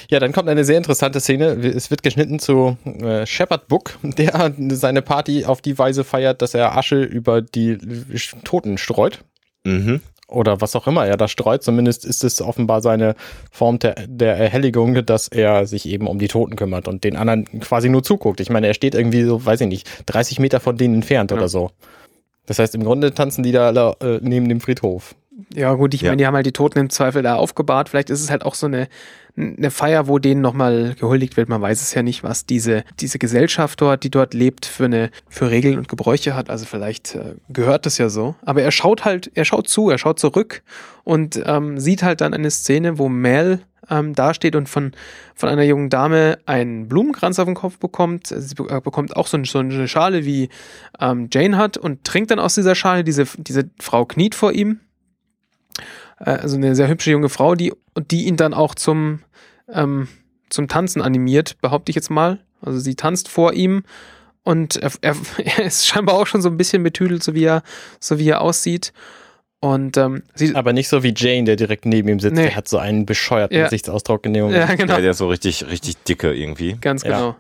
Ja, 0.10 0.20
dann 0.20 0.32
kommt 0.32 0.50
eine 0.50 0.66
sehr 0.66 0.78
interessante 0.78 1.20
Szene. 1.20 1.46
Es 1.46 1.90
wird 1.90 2.04
geschnitten 2.04 2.40
zu 2.40 2.78
äh, 2.86 3.26
Shepard 3.26 3.68
Book, 3.68 3.98
der 4.04 4.54
seine 4.72 5.02
Party 5.02 5.46
auf 5.46 5.62
die 5.62 5.78
Weise 5.78 6.04
feiert, 6.04 6.42
dass 6.42 6.54
er 6.54 6.78
Asche 6.78 7.02
über 7.02 7.42
die 7.42 7.78
Toten 8.44 8.78
streut. 8.78 9.24
Mhm. 9.64 10.02
Oder 10.30 10.62
was 10.62 10.76
auch 10.76 10.86
immer 10.88 11.06
er 11.08 11.18
da 11.18 11.28
streut. 11.28 11.64
Zumindest 11.64 12.06
ist 12.06 12.24
es 12.24 12.42
offenbar 12.42 12.82
seine 12.82 13.16
Form 13.52 13.80
der, 13.80 13.96
der 14.08 14.36
Erhelligung, 14.38 15.04
dass 15.06 15.28
er 15.28 15.66
sich 15.66 15.88
eben 15.88 16.08
um 16.08 16.20
die 16.20 16.28
Toten 16.28 16.56
kümmert 16.56 16.88
und 16.88 17.04
den 17.04 17.16
anderen 17.16 17.46
quasi 17.62 17.90
nur 17.90 18.04
zuguckt. 18.04 18.40
Ich 18.40 18.50
meine, 18.50 18.68
er 18.68 18.74
steht 18.76 18.94
irgendwie 18.94 19.24
so, 19.24 19.44
weiß 19.46 19.62
ich 19.62 19.68
nicht, 19.68 19.90
30 20.06 20.40
Meter 20.40 20.60
von 20.60 20.78
denen 20.78 20.96
entfernt 20.96 21.32
Ja. 21.32 21.38
oder 21.38 21.50
so. 21.50 21.72
Das 22.46 22.60
heißt, 22.60 22.76
im 22.76 22.84
Grunde 22.84 23.14
tanzen 23.14 23.44
die 23.44 23.52
da 23.52 23.68
alle, 23.68 23.96
äh, 24.02 24.20
neben 24.22 24.50
dem 24.50 24.62
Friedhof. 24.62 25.16
Ja, 25.56 25.74
gut, 25.74 25.94
ich 25.94 26.02
Ja. 26.02 26.10
meine, 26.10 26.18
die 26.18 26.28
haben 26.28 26.36
halt 26.36 26.46
die 26.46 26.52
Toten 26.52 26.80
im 26.80 26.90
Zweifel 26.90 27.24
da 27.24 27.36
aufgebahrt. 27.36 27.90
Vielleicht 27.90 28.10
ist 28.10 28.22
es 28.22 28.30
halt 28.30 28.44
auch 28.46 28.56
so 28.56 28.68
eine, 28.68 28.88
eine 29.40 29.72
Feier, 29.72 30.08
wo 30.08 30.20
denen 30.20 30.42
nochmal 30.42 30.96
gehuldigt 31.00 31.38
wird. 31.38 31.50
Man 31.50 31.62
weiß 31.62 31.82
es 31.82 31.94
ja 31.94 32.04
nicht, 32.04 32.24
was 32.24 32.46
diese, 32.46 32.84
diese 33.00 33.20
Gesellschaft 33.20 33.80
dort, 33.82 34.04
die 34.04 34.12
dort 34.12 34.34
lebt, 34.34 34.66
für 34.66 34.86
eine, 34.86 35.12
für 35.30 35.50
Regeln 35.50 35.78
und 35.78 35.88
Gebräuche 35.88 36.36
hat. 36.36 36.50
Also 36.50 36.66
vielleicht 36.66 37.16
äh, 37.16 37.36
gehört 37.50 37.86
das 37.86 37.98
ja 37.98 38.10
so. 38.10 38.36
Aber 38.46 38.62
er 38.62 38.72
schaut 38.72 39.06
halt, 39.06 39.32
er 39.36 39.46
schaut 39.46 39.70
zu, 39.70 39.90
er 39.90 39.98
schaut 39.98 40.20
zurück 40.20 40.62
und 41.04 41.42
ähm, 41.46 41.80
sieht 41.80 42.04
halt 42.04 42.22
dann 42.22 42.34
eine 42.34 42.52
Szene, 42.52 42.98
wo 42.98 43.10
Mel 43.10 43.62
ähm, 43.90 44.14
dasteht 44.14 44.56
und 44.56 44.68
von, 44.68 44.92
von 45.36 45.50
einer 45.50 45.64
jungen 45.64 45.90
Dame 45.90 46.40
einen 46.46 46.88
Blumenkranz 46.88 47.40
auf 47.40 47.46
den 47.46 47.56
Kopf 47.56 47.80
bekommt. 47.80 48.28
Sie 48.28 48.56
äh, 48.68 48.82
bekommt 48.82 49.16
auch 49.16 49.28
so, 49.28 49.38
ein, 49.38 49.46
so 49.46 49.60
eine 49.60 49.88
Schale, 49.88 50.26
wie 50.26 50.50
ähm, 51.00 51.30
Jane 51.32 51.58
hat 51.58 51.78
und 51.78 52.04
trinkt 52.04 52.32
dann 52.32 52.40
aus 52.40 52.56
dieser 52.56 52.76
Schale. 52.76 53.04
Diese, 53.04 53.26
diese 53.38 53.70
Frau 53.80 54.06
kniet 54.06 54.36
vor 54.36 54.52
ihm 54.52 54.80
äh, 56.20 56.32
also 56.32 56.58
eine 56.58 56.76
sehr 56.76 56.88
hübsche 56.88 57.12
junge 57.12 57.30
Frau, 57.30 57.56
die, 57.56 57.74
die 58.12 58.26
ihn 58.26 58.38
dann 58.38 58.54
auch 58.54 58.76
zum, 58.76 59.20
ähm, 59.74 60.08
zum 60.50 60.68
Tanzen 60.68 61.02
animiert, 61.02 61.58
behaupte 61.62 61.92
ich 61.92 61.96
jetzt 61.96 62.10
mal. 62.10 62.40
Also 62.62 62.80
sie 62.80 62.96
tanzt 62.96 63.28
vor 63.28 63.54
ihm 63.54 63.84
und 64.44 64.76
er, 64.78 64.92
er, 65.02 65.16
er 65.58 65.66
ist 65.66 65.88
scheinbar 65.88 66.16
auch 66.16 66.28
schon 66.28 66.42
so 66.42 66.50
ein 66.50 66.58
bisschen 66.58 66.84
betüdelt, 66.84 67.24
so 67.24 67.34
wie 67.34 67.44
er, 67.44 67.64
so 68.00 68.20
wie 68.20 68.30
er 68.30 68.42
aussieht. 68.42 68.94
Und 69.62 69.98
ähm, 69.98 70.24
sie, 70.36 70.56
Aber 70.56 70.72
nicht 70.72 70.88
so 70.88 71.04
wie 71.04 71.14
Jane, 71.16 71.44
der 71.44 71.58
direkt 71.58 71.86
neben 71.86 72.08
ihm 72.08 72.20
sitzt. 72.22 72.36
Nee. 72.38 72.44
Der 72.44 72.56
hat 72.56 72.70
so 72.70 72.78
einen 72.78 73.06
bescheuerten 73.06 73.58
Ja. 73.58 73.66
Gesichtsausdruck 73.66 74.26
Moment. 74.26 74.54
ja, 74.56 74.74
genau. 74.76 74.94
Ja, 74.94 75.02
der 75.02 75.12
ist 75.12 75.18
so 75.18 75.28
richtig, 75.28 75.68
richtig 75.68 75.98
dicke 76.04 76.34
irgendwie. 76.34 76.78
Ganz 76.80 77.04
Ja. 77.04 77.36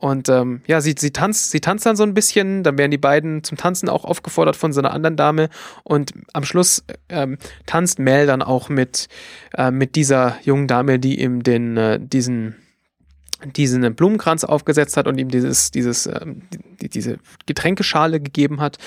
Und 0.00 0.28
ähm, 0.28 0.62
ja, 0.68 0.80
sie, 0.80 0.94
sie 0.96 1.10
tanzt, 1.10 1.50
sie 1.50 1.58
tanzt 1.58 1.84
dann 1.84 1.96
so 1.96 2.04
ein 2.04 2.14
bisschen, 2.14 2.62
dann 2.62 2.78
werden 2.78 2.92
die 2.92 2.98
beiden 2.98 3.42
zum 3.42 3.58
Tanzen 3.58 3.88
auch 3.88 4.04
aufgefordert 4.04 4.54
von 4.54 4.72
so 4.72 4.80
einer 4.80 4.92
anderen 4.92 5.16
Dame 5.16 5.48
und 5.82 6.12
am 6.32 6.44
Schluss 6.44 6.84
ähm, 7.08 7.36
tanzt 7.66 7.98
Mel 7.98 8.24
dann 8.24 8.40
auch 8.40 8.68
mit, 8.68 9.08
äh, 9.54 9.72
mit 9.72 9.96
dieser 9.96 10.38
jungen 10.44 10.68
Dame, 10.68 11.00
die 11.00 11.20
ihm 11.20 11.42
den, 11.42 11.76
äh, 11.76 11.98
diesen, 12.00 12.54
diesen 13.56 13.92
Blumenkranz 13.96 14.44
aufgesetzt 14.44 14.96
hat 14.96 15.08
und 15.08 15.18
ihm 15.18 15.30
dieses, 15.30 15.72
dieses, 15.72 16.06
ähm, 16.06 16.42
die, 16.80 16.88
diese 16.88 17.18
Getränkeschale 17.46 18.20
gegeben 18.20 18.60
hat. 18.60 18.78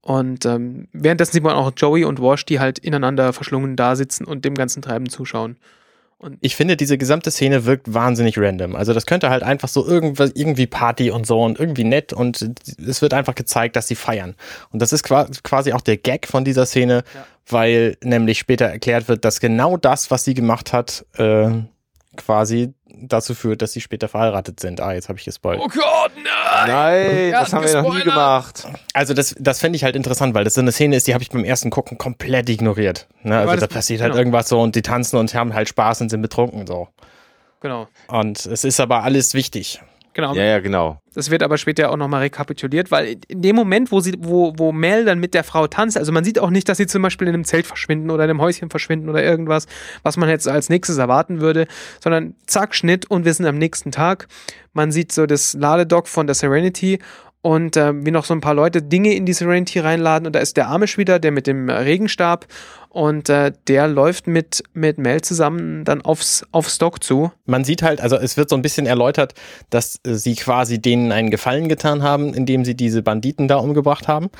Und 0.00 0.44
ähm, 0.44 0.88
währenddessen 0.92 1.34
sieht 1.34 1.44
man 1.44 1.54
auch 1.54 1.70
Joey 1.76 2.04
und 2.04 2.20
Wash, 2.20 2.44
die 2.44 2.58
halt 2.58 2.80
ineinander 2.80 3.32
verschlungen 3.32 3.76
da 3.76 3.94
sitzen 3.94 4.24
und 4.24 4.44
dem 4.44 4.56
ganzen 4.56 4.82
Treiben 4.82 5.08
zuschauen. 5.08 5.56
Ich 6.40 6.56
finde, 6.56 6.76
diese 6.76 6.98
gesamte 6.98 7.30
Szene 7.30 7.64
wirkt 7.64 7.94
wahnsinnig 7.94 8.36
random. 8.38 8.74
Also 8.74 8.92
das 8.92 9.06
könnte 9.06 9.30
halt 9.30 9.44
einfach 9.44 9.68
so 9.68 9.86
irgendwas, 9.86 10.32
irgendwie 10.34 10.66
Party 10.66 11.12
und 11.12 11.26
so 11.26 11.40
und 11.40 11.60
irgendwie 11.60 11.84
nett 11.84 12.12
und 12.12 12.50
es 12.84 13.00
wird 13.02 13.14
einfach 13.14 13.36
gezeigt, 13.36 13.76
dass 13.76 13.86
sie 13.86 13.94
feiern. 13.94 14.34
Und 14.70 14.82
das 14.82 14.92
ist 14.92 15.04
qua- 15.04 15.28
quasi 15.44 15.72
auch 15.72 15.80
der 15.80 15.96
Gag 15.96 16.26
von 16.26 16.44
dieser 16.44 16.66
Szene, 16.66 17.04
Ja. 17.14 17.24
weil 17.48 17.96
nämlich 18.02 18.38
später 18.40 18.64
erklärt 18.66 19.06
wird, 19.06 19.24
dass 19.24 19.38
genau 19.38 19.76
das, 19.76 20.10
was 20.10 20.24
sie 20.24 20.34
gemacht 20.34 20.72
hat, 20.72 21.06
äh, 21.18 21.50
quasi 22.18 22.74
dazu 23.00 23.34
führt, 23.34 23.62
dass 23.62 23.72
sie 23.72 23.80
später 23.80 24.08
verheiratet 24.08 24.60
sind. 24.60 24.80
Ah, 24.80 24.92
jetzt 24.92 25.08
habe 25.08 25.18
ich 25.18 25.24
gespoilt. 25.24 25.60
Oh 25.62 25.68
Gott, 25.68 26.12
nein! 26.16 26.66
Nein, 26.68 27.32
das 27.32 27.52
haben 27.52 27.64
wir 27.64 27.72
noch 27.74 27.82
nie 27.94 28.02
gespoilert. 28.02 28.04
gemacht. 28.04 28.66
Also 28.92 29.14
das, 29.14 29.34
das 29.38 29.60
fände 29.60 29.76
ich 29.76 29.84
halt 29.84 29.96
interessant, 29.96 30.34
weil 30.34 30.44
das 30.44 30.54
so 30.54 30.60
eine 30.60 30.72
Szene 30.72 30.96
ist, 30.96 31.06
die 31.06 31.14
habe 31.14 31.22
ich 31.22 31.30
beim 31.30 31.44
ersten 31.44 31.70
Gucken 31.70 31.96
komplett 31.98 32.48
ignoriert. 32.48 33.06
Ne? 33.22 33.38
Also 33.38 33.52
das- 33.52 33.60
da 33.60 33.66
passiert 33.68 34.00
halt 34.00 34.12
genau. 34.12 34.20
irgendwas 34.20 34.48
so 34.48 34.60
und 34.60 34.74
die 34.74 34.82
tanzen 34.82 35.16
und 35.16 35.32
haben 35.34 35.54
halt 35.54 35.68
Spaß 35.68 36.00
und 36.02 36.08
sind 36.10 36.22
betrunken 36.22 36.66
so. 36.66 36.88
Genau. 37.60 37.88
Und 38.08 38.46
es 38.46 38.64
ist 38.64 38.78
aber 38.80 39.02
alles 39.02 39.34
wichtig. 39.34 39.80
Genau. 40.14 40.34
Ja, 40.34 40.44
ja, 40.44 40.58
genau. 40.58 41.00
Das 41.14 41.30
wird 41.30 41.42
aber 41.42 41.58
später 41.58 41.90
auch 41.90 41.96
nochmal 41.96 42.22
rekapituliert, 42.22 42.90
weil 42.90 43.16
in 43.28 43.42
dem 43.42 43.56
Moment, 43.56 43.92
wo 43.92 44.00
sie, 44.00 44.14
wo, 44.18 44.52
wo 44.56 44.72
Mel 44.72 45.04
dann 45.04 45.18
mit 45.18 45.34
der 45.34 45.44
Frau 45.44 45.66
tanzt, 45.66 45.96
also 45.96 46.12
man 46.12 46.24
sieht 46.24 46.38
auch 46.38 46.50
nicht, 46.50 46.68
dass 46.68 46.78
sie 46.78 46.86
zum 46.86 47.02
Beispiel 47.02 47.28
in 47.28 47.34
einem 47.34 47.44
Zelt 47.44 47.66
verschwinden 47.66 48.10
oder 48.10 48.24
in 48.24 48.30
einem 48.30 48.40
Häuschen 48.40 48.70
verschwinden 48.70 49.08
oder 49.08 49.22
irgendwas, 49.22 49.66
was 50.02 50.16
man 50.16 50.28
jetzt 50.28 50.48
als 50.48 50.68
nächstes 50.68 50.98
erwarten 50.98 51.40
würde, 51.40 51.66
sondern 52.02 52.34
zack, 52.46 52.74
Schnitt 52.74 53.10
und 53.10 53.24
wir 53.24 53.34
sind 53.34 53.46
am 53.46 53.58
nächsten 53.58 53.90
Tag. 53.90 54.28
Man 54.72 54.92
sieht 54.92 55.12
so 55.12 55.26
das 55.26 55.54
Ladedock 55.54 56.08
von 56.08 56.26
der 56.26 56.34
Serenity 56.34 56.98
und 57.40 57.76
äh, 57.76 57.92
wie 58.04 58.10
noch 58.10 58.24
so 58.24 58.34
ein 58.34 58.40
paar 58.40 58.54
Leute 58.54 58.82
Dinge 58.82 59.14
in 59.14 59.24
die 59.24 59.32
Serenity 59.32 59.78
reinladen. 59.78 60.26
Und 60.26 60.34
da 60.34 60.40
ist 60.40 60.56
der 60.56 60.68
Amish 60.68 60.98
wieder, 60.98 61.18
der 61.18 61.30
mit 61.30 61.46
dem 61.46 61.70
Regenstab. 61.70 62.46
Und 62.88 63.28
äh, 63.28 63.52
der 63.68 63.86
läuft 63.86 64.26
mit, 64.26 64.62
mit 64.72 64.98
Mel 64.98 65.20
zusammen 65.20 65.84
dann 65.84 66.02
aufs, 66.02 66.44
aufs 66.50 66.78
Dock 66.78 67.02
zu. 67.02 67.30
Man 67.46 67.62
sieht 67.62 67.82
halt, 67.82 68.00
also 68.00 68.16
es 68.16 68.36
wird 68.36 68.48
so 68.48 68.56
ein 68.56 68.62
bisschen 68.62 68.86
erläutert, 68.86 69.34
dass 69.70 70.00
äh, 70.04 70.14
sie 70.14 70.34
quasi 70.34 70.80
denen 70.80 71.12
einen 71.12 71.30
Gefallen 71.30 71.68
getan 71.68 72.02
haben, 72.02 72.34
indem 72.34 72.64
sie 72.64 72.74
diese 72.74 73.02
Banditen 73.02 73.46
da 73.46 73.56
umgebracht 73.56 74.08
haben. 74.08 74.30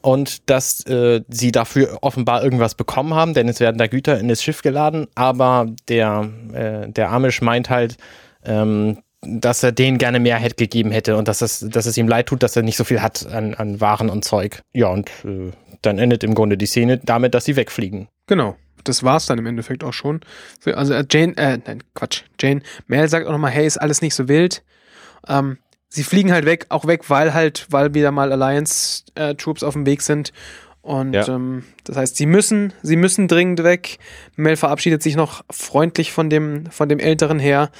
Und 0.00 0.48
dass 0.48 0.84
äh, 0.86 1.22
sie 1.28 1.52
dafür 1.52 1.98
offenbar 2.02 2.42
irgendwas 2.42 2.74
bekommen 2.74 3.14
haben, 3.14 3.34
denn 3.34 3.48
es 3.48 3.60
werden 3.60 3.78
da 3.78 3.86
Güter 3.88 4.18
in 4.18 4.28
das 4.28 4.42
Schiff 4.42 4.62
geladen, 4.62 5.08
aber 5.16 5.66
der, 5.88 6.28
äh, 6.52 6.88
der 6.88 7.10
Amish 7.10 7.42
meint 7.42 7.68
halt, 7.68 7.96
ähm, 8.44 8.98
dass 9.22 9.62
er 9.62 9.72
denen 9.72 9.98
gerne 9.98 10.20
mehr 10.20 10.36
hätte 10.36 10.54
gegeben 10.54 10.90
hätte 10.90 11.16
und 11.16 11.28
dass 11.28 11.42
es, 11.42 11.60
dass 11.60 11.86
es 11.86 11.96
ihm 11.96 12.08
leid 12.08 12.26
tut, 12.26 12.42
dass 12.42 12.56
er 12.56 12.62
nicht 12.62 12.76
so 12.76 12.84
viel 12.84 13.02
hat 13.02 13.26
an, 13.26 13.54
an 13.54 13.80
Waren 13.80 14.10
und 14.10 14.24
Zeug. 14.24 14.60
Ja, 14.72 14.88
und 14.88 15.10
äh, 15.24 15.50
dann 15.82 15.98
endet 15.98 16.24
im 16.24 16.34
Grunde 16.34 16.56
die 16.56 16.66
Szene 16.66 16.98
damit, 16.98 17.34
dass 17.34 17.44
sie 17.44 17.56
wegfliegen. 17.56 18.08
Genau. 18.26 18.56
Das 18.84 19.02
war's 19.02 19.26
dann 19.26 19.38
im 19.38 19.46
Endeffekt 19.46 19.82
auch 19.82 19.92
schon. 19.92 20.20
Also 20.64 20.94
äh, 20.94 21.04
Jane, 21.10 21.36
äh, 21.36 21.58
nein, 21.66 21.82
Quatsch. 21.94 22.22
Jane, 22.40 22.62
Mel 22.86 23.08
sagt 23.08 23.26
auch 23.26 23.32
nochmal, 23.32 23.50
hey, 23.50 23.66
ist 23.66 23.76
alles 23.76 24.02
nicht 24.02 24.14
so 24.14 24.28
wild. 24.28 24.62
Ähm, 25.26 25.58
sie 25.88 26.04
fliegen 26.04 26.32
halt 26.32 26.44
weg, 26.44 26.66
auch 26.68 26.86
weg, 26.86 27.10
weil 27.10 27.34
halt, 27.34 27.66
weil 27.70 27.94
wieder 27.94 28.12
mal 28.12 28.32
Alliance-Troops 28.32 29.62
äh, 29.62 29.66
auf 29.66 29.74
dem 29.74 29.84
Weg 29.84 30.02
sind. 30.02 30.32
Und 30.80 31.12
ja. 31.12 31.26
ähm, 31.28 31.64
das 31.84 31.96
heißt, 31.96 32.16
sie 32.16 32.26
müssen, 32.26 32.72
sie 32.82 32.96
müssen 32.96 33.28
dringend 33.28 33.62
weg. 33.64 33.98
Mel 34.36 34.56
verabschiedet 34.56 35.02
sich 35.02 35.16
noch 35.16 35.44
freundlich 35.50 36.12
von 36.12 36.30
dem, 36.30 36.66
von 36.66 36.88
dem 36.88 37.00
älteren 37.00 37.40
Herr. 37.40 37.70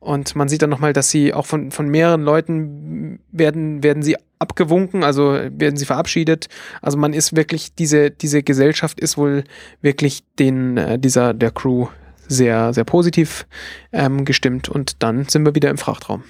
Und 0.00 0.34
man 0.34 0.48
sieht 0.48 0.62
dann 0.62 0.70
nochmal, 0.70 0.94
dass 0.94 1.10
sie 1.10 1.34
auch 1.34 1.46
von, 1.46 1.70
von 1.70 1.88
mehreren 1.88 2.22
Leuten 2.22 3.20
werden, 3.30 3.82
werden 3.82 4.02
sie 4.02 4.16
abgewunken, 4.38 5.04
also 5.04 5.32
werden 5.32 5.76
sie 5.76 5.84
verabschiedet. 5.84 6.48
Also 6.80 6.96
man 6.96 7.12
ist 7.12 7.36
wirklich, 7.36 7.74
diese, 7.74 8.10
diese 8.10 8.42
Gesellschaft 8.42 8.98
ist 8.98 9.18
wohl 9.18 9.44
wirklich 9.82 10.22
den, 10.38 10.78
äh, 10.78 10.98
dieser, 10.98 11.34
der 11.34 11.50
Crew 11.50 11.88
sehr, 12.26 12.72
sehr 12.72 12.84
positiv 12.84 13.46
ähm, 13.92 14.24
gestimmt. 14.24 14.70
Und 14.70 15.02
dann 15.02 15.28
sind 15.28 15.44
wir 15.44 15.54
wieder 15.54 15.68
im 15.68 15.78
Frachtraum. 15.78 16.24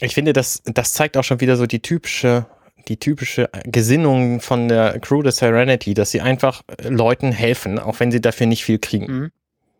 Ich 0.00 0.14
finde, 0.14 0.34
das, 0.34 0.62
das 0.66 0.92
zeigt 0.92 1.16
auch 1.16 1.24
schon 1.24 1.40
wieder 1.40 1.56
so 1.56 1.64
die 1.64 1.80
typische, 1.80 2.44
die 2.88 2.98
typische 2.98 3.48
Gesinnung 3.64 4.40
von 4.40 4.68
der 4.68 4.98
Crew 4.98 5.22
der 5.22 5.32
Serenity, 5.32 5.94
dass 5.94 6.10
sie 6.10 6.20
einfach 6.20 6.62
Leuten 6.82 7.32
helfen, 7.32 7.78
auch 7.78 8.00
wenn 8.00 8.10
sie 8.10 8.20
dafür 8.20 8.46
nicht 8.46 8.64
viel 8.64 8.78
kriegen. 8.78 9.30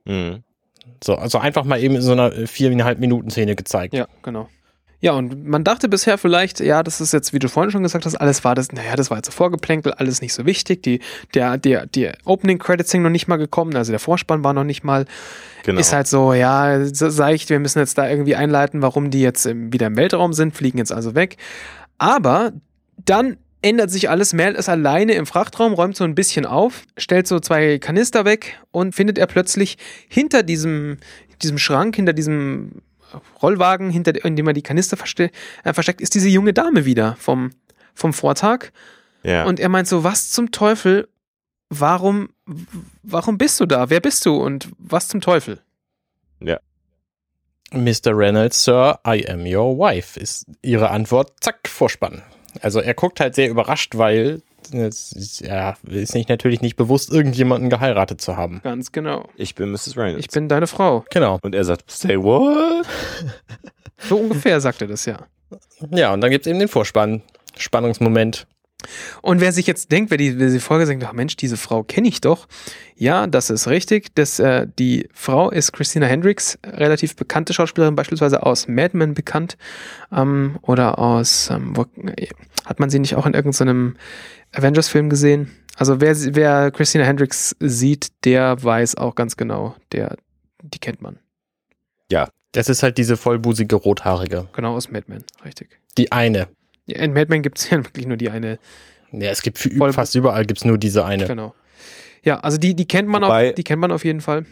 Mhm. 0.06 0.14
Mhm. 0.14 0.44
So, 1.02 1.16
also 1.16 1.38
einfach 1.38 1.64
mal 1.64 1.80
eben 1.80 1.96
in 1.96 2.02
so 2.02 2.12
einer 2.12 2.30
viereinhalb 2.46 2.98
Minuten 2.98 3.30
Szene 3.30 3.56
gezeigt. 3.56 3.94
Ja, 3.94 4.06
genau. 4.22 4.48
Ja, 5.02 5.14
und 5.14 5.48
man 5.48 5.64
dachte 5.64 5.88
bisher 5.88 6.16
vielleicht, 6.16 6.60
ja, 6.60 6.84
das 6.84 7.00
ist 7.00 7.12
jetzt, 7.12 7.32
wie 7.32 7.40
du 7.40 7.48
vorhin 7.48 7.72
schon 7.72 7.82
gesagt 7.82 8.06
hast, 8.06 8.14
alles 8.14 8.44
war 8.44 8.54
das, 8.54 8.70
naja, 8.70 8.94
das 8.94 9.10
war 9.10 9.18
jetzt 9.18 9.26
so 9.26 9.32
vorgeplänkelt, 9.32 9.98
alles 9.98 10.22
nicht 10.22 10.32
so 10.32 10.46
wichtig. 10.46 10.84
Die, 10.84 11.00
der, 11.34 11.58
der, 11.58 11.86
die 11.86 12.12
Opening 12.24 12.60
Credits 12.60 12.92
sind 12.92 13.02
noch 13.02 13.10
nicht 13.10 13.26
mal 13.26 13.36
gekommen, 13.36 13.74
also 13.74 13.90
der 13.90 13.98
Vorspann 13.98 14.44
war 14.44 14.52
noch 14.52 14.62
nicht 14.62 14.84
mal. 14.84 15.06
Genau. 15.64 15.80
Ist 15.80 15.92
halt 15.92 16.06
so, 16.06 16.34
ja, 16.34 16.84
seicht, 16.84 17.50
wir 17.50 17.58
müssen 17.58 17.80
jetzt 17.80 17.98
da 17.98 18.08
irgendwie 18.08 18.36
einleiten, 18.36 18.80
warum 18.80 19.10
die 19.10 19.22
jetzt 19.22 19.48
wieder 19.52 19.88
im 19.88 19.96
Weltraum 19.96 20.32
sind, 20.34 20.54
fliegen 20.54 20.78
jetzt 20.78 20.92
also 20.92 21.16
weg. 21.16 21.36
Aber 21.98 22.52
dann 23.04 23.38
ändert 23.62 23.90
sich 23.90 24.10
alles. 24.10 24.32
Mel 24.32 24.54
ist 24.54 24.68
alleine 24.68 25.14
im 25.14 25.26
Frachtraum, 25.26 25.72
räumt 25.72 25.96
so 25.96 26.04
ein 26.04 26.14
bisschen 26.14 26.44
auf, 26.44 26.82
stellt 26.96 27.26
so 27.26 27.40
zwei 27.40 27.78
Kanister 27.78 28.24
weg 28.24 28.60
und 28.70 28.94
findet 28.94 29.18
er 29.18 29.26
plötzlich 29.26 29.78
hinter 30.08 30.42
diesem, 30.42 30.98
diesem 31.42 31.58
Schrank, 31.58 31.96
hinter 31.96 32.12
diesem 32.12 32.82
Rollwagen, 33.40 33.90
hinter 33.90 34.24
in 34.24 34.36
dem 34.36 34.46
er 34.46 34.52
die 34.52 34.62
Kanister 34.62 34.96
verste 34.96 35.30
äh, 35.64 35.72
versteckt, 35.72 36.00
ist 36.00 36.14
diese 36.14 36.28
junge 36.28 36.52
Dame 36.52 36.84
wieder 36.84 37.16
vom, 37.18 37.50
vom 37.94 38.12
Vortag. 38.12 38.70
Ja. 39.22 39.44
Und 39.44 39.60
er 39.60 39.68
meint 39.68 39.88
so, 39.88 40.04
was 40.04 40.30
zum 40.30 40.50
Teufel, 40.50 41.08
warum, 41.68 42.30
warum 43.02 43.38
bist 43.38 43.60
du 43.60 43.66
da? 43.66 43.90
Wer 43.90 44.00
bist 44.00 44.26
du 44.26 44.36
und 44.36 44.68
was 44.78 45.08
zum 45.08 45.20
Teufel? 45.20 45.60
Ja. 46.40 46.58
Mr. 47.72 48.16
Reynolds, 48.16 48.64
Sir, 48.64 48.98
I 49.06 49.26
am 49.28 49.46
your 49.46 49.78
wife, 49.78 50.18
ist 50.18 50.46
ihre 50.60 50.90
Antwort. 50.90 51.32
Zack, 51.40 51.68
Vorspann. 51.68 52.22
Also 52.60 52.80
er 52.80 52.94
guckt 52.94 53.20
halt 53.20 53.34
sehr 53.34 53.48
überrascht, 53.48 53.96
weil 53.96 54.42
er 54.72 54.88
ist 54.88 56.14
nicht 56.14 56.28
natürlich 56.28 56.60
nicht 56.60 56.76
bewusst, 56.76 57.12
irgendjemanden 57.12 57.70
geheiratet 57.70 58.20
zu 58.20 58.36
haben. 58.36 58.60
Ganz 58.62 58.92
genau. 58.92 59.28
Ich 59.36 59.54
bin 59.54 59.70
Mrs. 59.72 59.96
Reynolds. 59.96 60.26
Ich 60.26 60.32
bin 60.32 60.48
deine 60.48 60.66
Frau. 60.66 61.04
Genau. 61.10 61.38
Und 61.42 61.54
er 61.54 61.64
sagt, 61.64 61.90
say 61.90 62.16
what? 62.16 62.86
So 63.98 64.16
ungefähr 64.16 64.60
sagt 64.60 64.82
er 64.82 64.88
das 64.88 65.04
ja. 65.04 65.26
Ja, 65.90 66.12
und 66.12 66.20
dann 66.20 66.30
gibt 66.30 66.46
es 66.46 66.50
eben 66.50 66.58
den 66.58 66.68
Vorspann. 66.68 67.22
Spannungsmoment. 67.56 68.46
Und 69.20 69.40
wer 69.40 69.52
sich 69.52 69.66
jetzt 69.66 69.92
denkt, 69.92 70.10
wer 70.10 70.18
die, 70.18 70.38
wer 70.38 70.48
die 70.48 70.58
Folge 70.60 70.86
sagt, 70.86 71.02
ach 71.04 71.12
Mensch, 71.12 71.36
diese 71.36 71.56
Frau 71.56 71.82
kenne 71.82 72.08
ich 72.08 72.20
doch. 72.20 72.48
Ja, 72.96 73.26
das 73.26 73.50
ist 73.50 73.68
richtig. 73.68 74.14
Das, 74.14 74.38
äh, 74.38 74.66
die 74.78 75.08
Frau 75.12 75.50
ist 75.50 75.72
Christina 75.72 76.06
Hendricks, 76.06 76.58
relativ 76.64 77.16
bekannte 77.16 77.52
Schauspielerin, 77.52 77.96
beispielsweise 77.96 78.42
aus 78.44 78.68
Mad 78.68 78.96
Men 78.96 79.14
bekannt. 79.14 79.56
Ähm, 80.12 80.58
oder 80.62 80.98
aus, 80.98 81.50
ähm, 81.50 81.76
wo, 81.76 81.86
hat 82.64 82.80
man 82.80 82.90
sie 82.90 82.98
nicht 82.98 83.16
auch 83.16 83.26
in 83.26 83.34
irgendeinem 83.34 83.96
Avengers-Film 84.52 85.10
gesehen? 85.10 85.50
Also 85.76 86.00
wer, 86.00 86.14
wer 86.34 86.70
Christina 86.70 87.04
Hendricks 87.04 87.56
sieht, 87.60 88.08
der 88.24 88.62
weiß 88.62 88.96
auch 88.96 89.14
ganz 89.14 89.36
genau, 89.36 89.74
der, 89.92 90.16
die 90.62 90.78
kennt 90.78 91.00
man. 91.00 91.18
Ja, 92.10 92.28
das 92.52 92.68
ist 92.68 92.82
halt 92.82 92.98
diese 92.98 93.16
vollbusige 93.16 93.76
Rothaarige. 93.76 94.48
Genau, 94.52 94.76
aus 94.76 94.90
Mad 94.90 95.06
Men, 95.08 95.24
richtig. 95.44 95.80
Die 95.96 96.12
eine. 96.12 96.48
Ja, 96.92 97.02
in 97.02 97.12
Mad 97.12 97.26
Men 97.28 97.42
gibt 97.42 97.58
es 97.58 97.70
ja 97.70 97.78
wirklich 97.78 98.06
nur 98.06 98.16
die 98.16 98.30
eine. 98.30 98.58
Ja, 99.12 99.30
es 99.30 99.42
gibt 99.42 99.58
für, 99.58 99.92
fast 99.92 100.14
überall 100.14 100.46
gibt 100.46 100.60
es 100.60 100.64
nur 100.64 100.78
diese 100.78 101.04
eine. 101.04 101.26
Genau. 101.26 101.54
Ja, 102.24 102.40
also 102.40 102.56
die, 102.56 102.74
die 102.74 102.86
kennt 102.86 103.08
man 103.08 103.22
Wobei, 103.22 103.50
auf, 103.50 103.54
die 103.54 103.64
kennt 103.64 103.80
man 103.80 103.92
auf 103.92 104.04
jeden 104.04 104.20
Fall. 104.20 104.46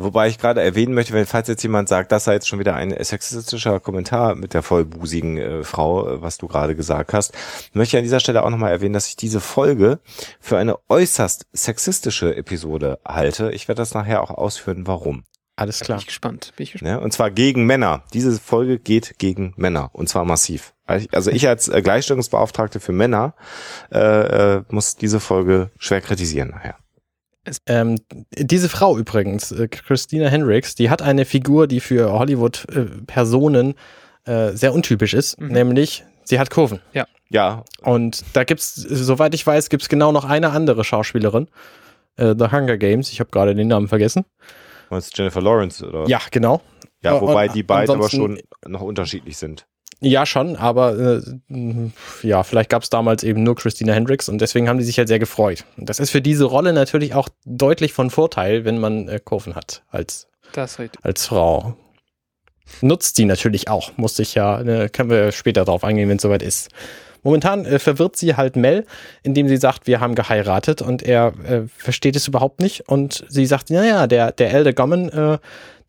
Wobei 0.00 0.28
ich 0.28 0.38
gerade 0.38 0.62
erwähnen 0.62 0.94
möchte, 0.94 1.12
wenn 1.12 1.26
falls 1.26 1.48
jetzt 1.48 1.62
jemand 1.64 1.88
sagt, 1.88 2.12
das 2.12 2.24
sei 2.24 2.34
jetzt 2.34 2.46
schon 2.46 2.60
wieder 2.60 2.74
ein 2.76 2.94
sexistischer 3.02 3.80
Kommentar 3.80 4.36
mit 4.36 4.54
der 4.54 4.62
vollbusigen 4.62 5.38
äh, 5.38 5.64
Frau, 5.64 6.08
äh, 6.08 6.22
was 6.22 6.38
du 6.38 6.46
gerade 6.46 6.76
gesagt 6.76 7.12
hast, 7.12 7.34
möchte 7.72 7.96
ich 7.96 7.98
an 7.98 8.04
dieser 8.04 8.20
Stelle 8.20 8.44
auch 8.44 8.50
nochmal 8.50 8.70
erwähnen, 8.70 8.92
dass 8.92 9.08
ich 9.08 9.16
diese 9.16 9.40
Folge 9.40 9.98
für 10.38 10.56
eine 10.56 10.76
äußerst 10.88 11.46
sexistische 11.52 12.36
Episode 12.36 13.00
halte. 13.04 13.50
Ich 13.50 13.66
werde 13.66 13.80
das 13.80 13.94
nachher 13.94 14.22
auch 14.22 14.30
ausführen, 14.30 14.86
warum. 14.86 15.24
Alles 15.58 15.80
klar. 15.80 15.98
Bin 15.98 16.02
ich 16.02 16.06
gespannt. 16.06 16.52
Bin 16.54 16.64
ich 16.64 16.72
gespannt. 16.72 16.90
Ja, 16.90 16.98
und 16.98 17.12
zwar 17.12 17.32
gegen 17.32 17.66
Männer. 17.66 18.04
Diese 18.12 18.38
Folge 18.38 18.78
geht 18.78 19.18
gegen 19.18 19.54
Männer 19.56 19.90
und 19.92 20.08
zwar 20.08 20.24
massiv. 20.24 20.72
Also 20.86 21.32
ich 21.32 21.48
als 21.48 21.68
äh, 21.68 21.82
Gleichstellungsbeauftragte 21.82 22.78
für 22.78 22.92
Männer 22.92 23.34
äh, 23.92 23.98
äh, 23.98 24.62
muss 24.68 24.96
diese 24.96 25.18
Folge 25.18 25.70
schwer 25.78 26.00
kritisieren 26.00 26.50
nachher. 26.50 26.76
Ähm, 27.66 27.96
diese 28.36 28.68
Frau 28.68 28.96
übrigens, 28.96 29.50
äh, 29.50 29.66
Christina 29.66 30.28
Hendricks, 30.28 30.76
die 30.76 30.90
hat 30.90 31.02
eine 31.02 31.24
Figur, 31.24 31.66
die 31.66 31.80
für 31.80 32.12
Hollywood-Personen 32.12 33.74
äh, 34.26 34.52
sehr 34.52 34.72
untypisch 34.72 35.12
ist, 35.12 35.40
mhm. 35.40 35.48
nämlich 35.48 36.04
sie 36.22 36.38
hat 36.38 36.50
Kurven. 36.50 36.80
Ja. 36.92 37.06
Ja. 37.30 37.64
Und 37.82 38.24
da 38.32 38.44
gibt's, 38.44 38.74
soweit 38.74 39.34
ich 39.34 39.46
weiß, 39.46 39.70
gibt's 39.70 39.88
genau 39.88 40.12
noch 40.12 40.24
eine 40.24 40.50
andere 40.50 40.84
Schauspielerin, 40.84 41.48
äh, 42.16 42.34
The 42.38 42.46
Hunger 42.52 42.76
Games. 42.78 43.10
Ich 43.10 43.18
habe 43.18 43.30
gerade 43.30 43.56
den 43.56 43.68
Namen 43.68 43.88
vergessen. 43.88 44.24
Meinst 44.90 45.16
Jennifer 45.16 45.40
Lawrence 45.40 45.86
oder? 45.86 46.06
Ja, 46.08 46.20
genau. 46.30 46.60
Ja, 47.02 47.20
wobei 47.20 47.46
und, 47.46 47.54
die 47.54 47.62
beiden 47.62 47.94
aber 47.94 48.08
schon 48.08 48.40
noch 48.66 48.80
unterschiedlich 48.80 49.36
sind. 49.36 49.66
Ja, 50.00 50.26
schon, 50.26 50.54
aber 50.54 50.96
äh, 50.96 51.90
ja, 52.22 52.44
vielleicht 52.44 52.70
gab 52.70 52.84
es 52.84 52.90
damals 52.90 53.24
eben 53.24 53.42
nur 53.42 53.56
Christina 53.56 53.92
Hendricks 53.92 54.28
und 54.28 54.40
deswegen 54.40 54.68
haben 54.68 54.78
die 54.78 54.84
sich 54.84 54.96
halt 54.96 55.08
sehr 55.08 55.18
gefreut. 55.18 55.64
Und 55.76 55.88
das 55.88 55.98
ist 55.98 56.10
für 56.10 56.22
diese 56.22 56.44
Rolle 56.44 56.72
natürlich 56.72 57.14
auch 57.14 57.28
deutlich 57.44 57.92
von 57.92 58.10
Vorteil, 58.10 58.64
wenn 58.64 58.78
man 58.78 59.08
äh, 59.08 59.18
Kurven 59.22 59.56
hat 59.56 59.82
als, 59.88 60.28
als 61.02 61.26
Frau. 61.26 61.74
Nutzt 62.80 63.18
die 63.18 63.24
natürlich 63.24 63.68
auch, 63.68 63.96
muss 63.96 64.18
ich 64.20 64.34
ja, 64.34 64.60
äh, 64.60 64.88
können 64.88 65.10
wir 65.10 65.32
später 65.32 65.64
drauf 65.64 65.82
eingehen, 65.82 66.08
wenn 66.08 66.18
es 66.18 66.22
soweit 66.22 66.42
ist. 66.42 66.68
Momentan 67.22 67.64
äh, 67.64 67.78
verwirrt 67.78 68.16
sie 68.16 68.36
halt 68.36 68.56
Mel, 68.56 68.86
indem 69.22 69.48
sie 69.48 69.56
sagt, 69.56 69.86
wir 69.86 70.00
haben 70.00 70.14
geheiratet 70.14 70.82
und 70.82 71.02
er 71.02 71.32
äh, 71.48 71.62
versteht 71.76 72.16
es 72.16 72.28
überhaupt 72.28 72.60
nicht 72.60 72.88
und 72.88 73.24
sie 73.28 73.46
sagt, 73.46 73.70
naja, 73.70 74.06
der, 74.06 74.32
der 74.32 74.52
Elder 74.52 74.72
Gommon, 74.72 75.08
äh, 75.08 75.38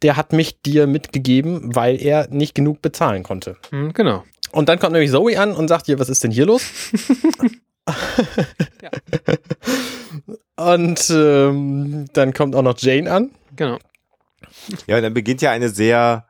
der 0.01 0.15
hat 0.15 0.33
mich 0.33 0.61
dir 0.61 0.87
mitgegeben, 0.87 1.75
weil 1.75 2.01
er 2.01 2.27
nicht 2.29 2.55
genug 2.55 2.81
bezahlen 2.81 3.23
konnte. 3.23 3.57
Mhm, 3.71 3.93
genau. 3.93 4.23
Und 4.51 4.69
dann 4.69 4.79
kommt 4.79 4.93
nämlich 4.93 5.11
Zoe 5.11 5.39
an 5.39 5.53
und 5.53 5.67
sagt 5.67 5.87
dir, 5.87 5.99
was 5.99 6.09
ist 6.09 6.23
denn 6.23 6.31
hier 6.31 6.45
los? 6.45 6.63
ja. 8.81 8.89
Und 10.59 11.09
ähm, 11.09 12.05
dann 12.11 12.33
kommt 12.33 12.53
auch 12.53 12.61
noch 12.61 12.77
Jane 12.77 13.09
an. 13.09 13.31
Genau. 13.55 13.77
Ja, 14.87 14.97
und 14.97 15.03
dann 15.03 15.13
beginnt 15.13 15.41
ja 15.41 15.51
eine 15.51 15.69
sehr 15.69 16.27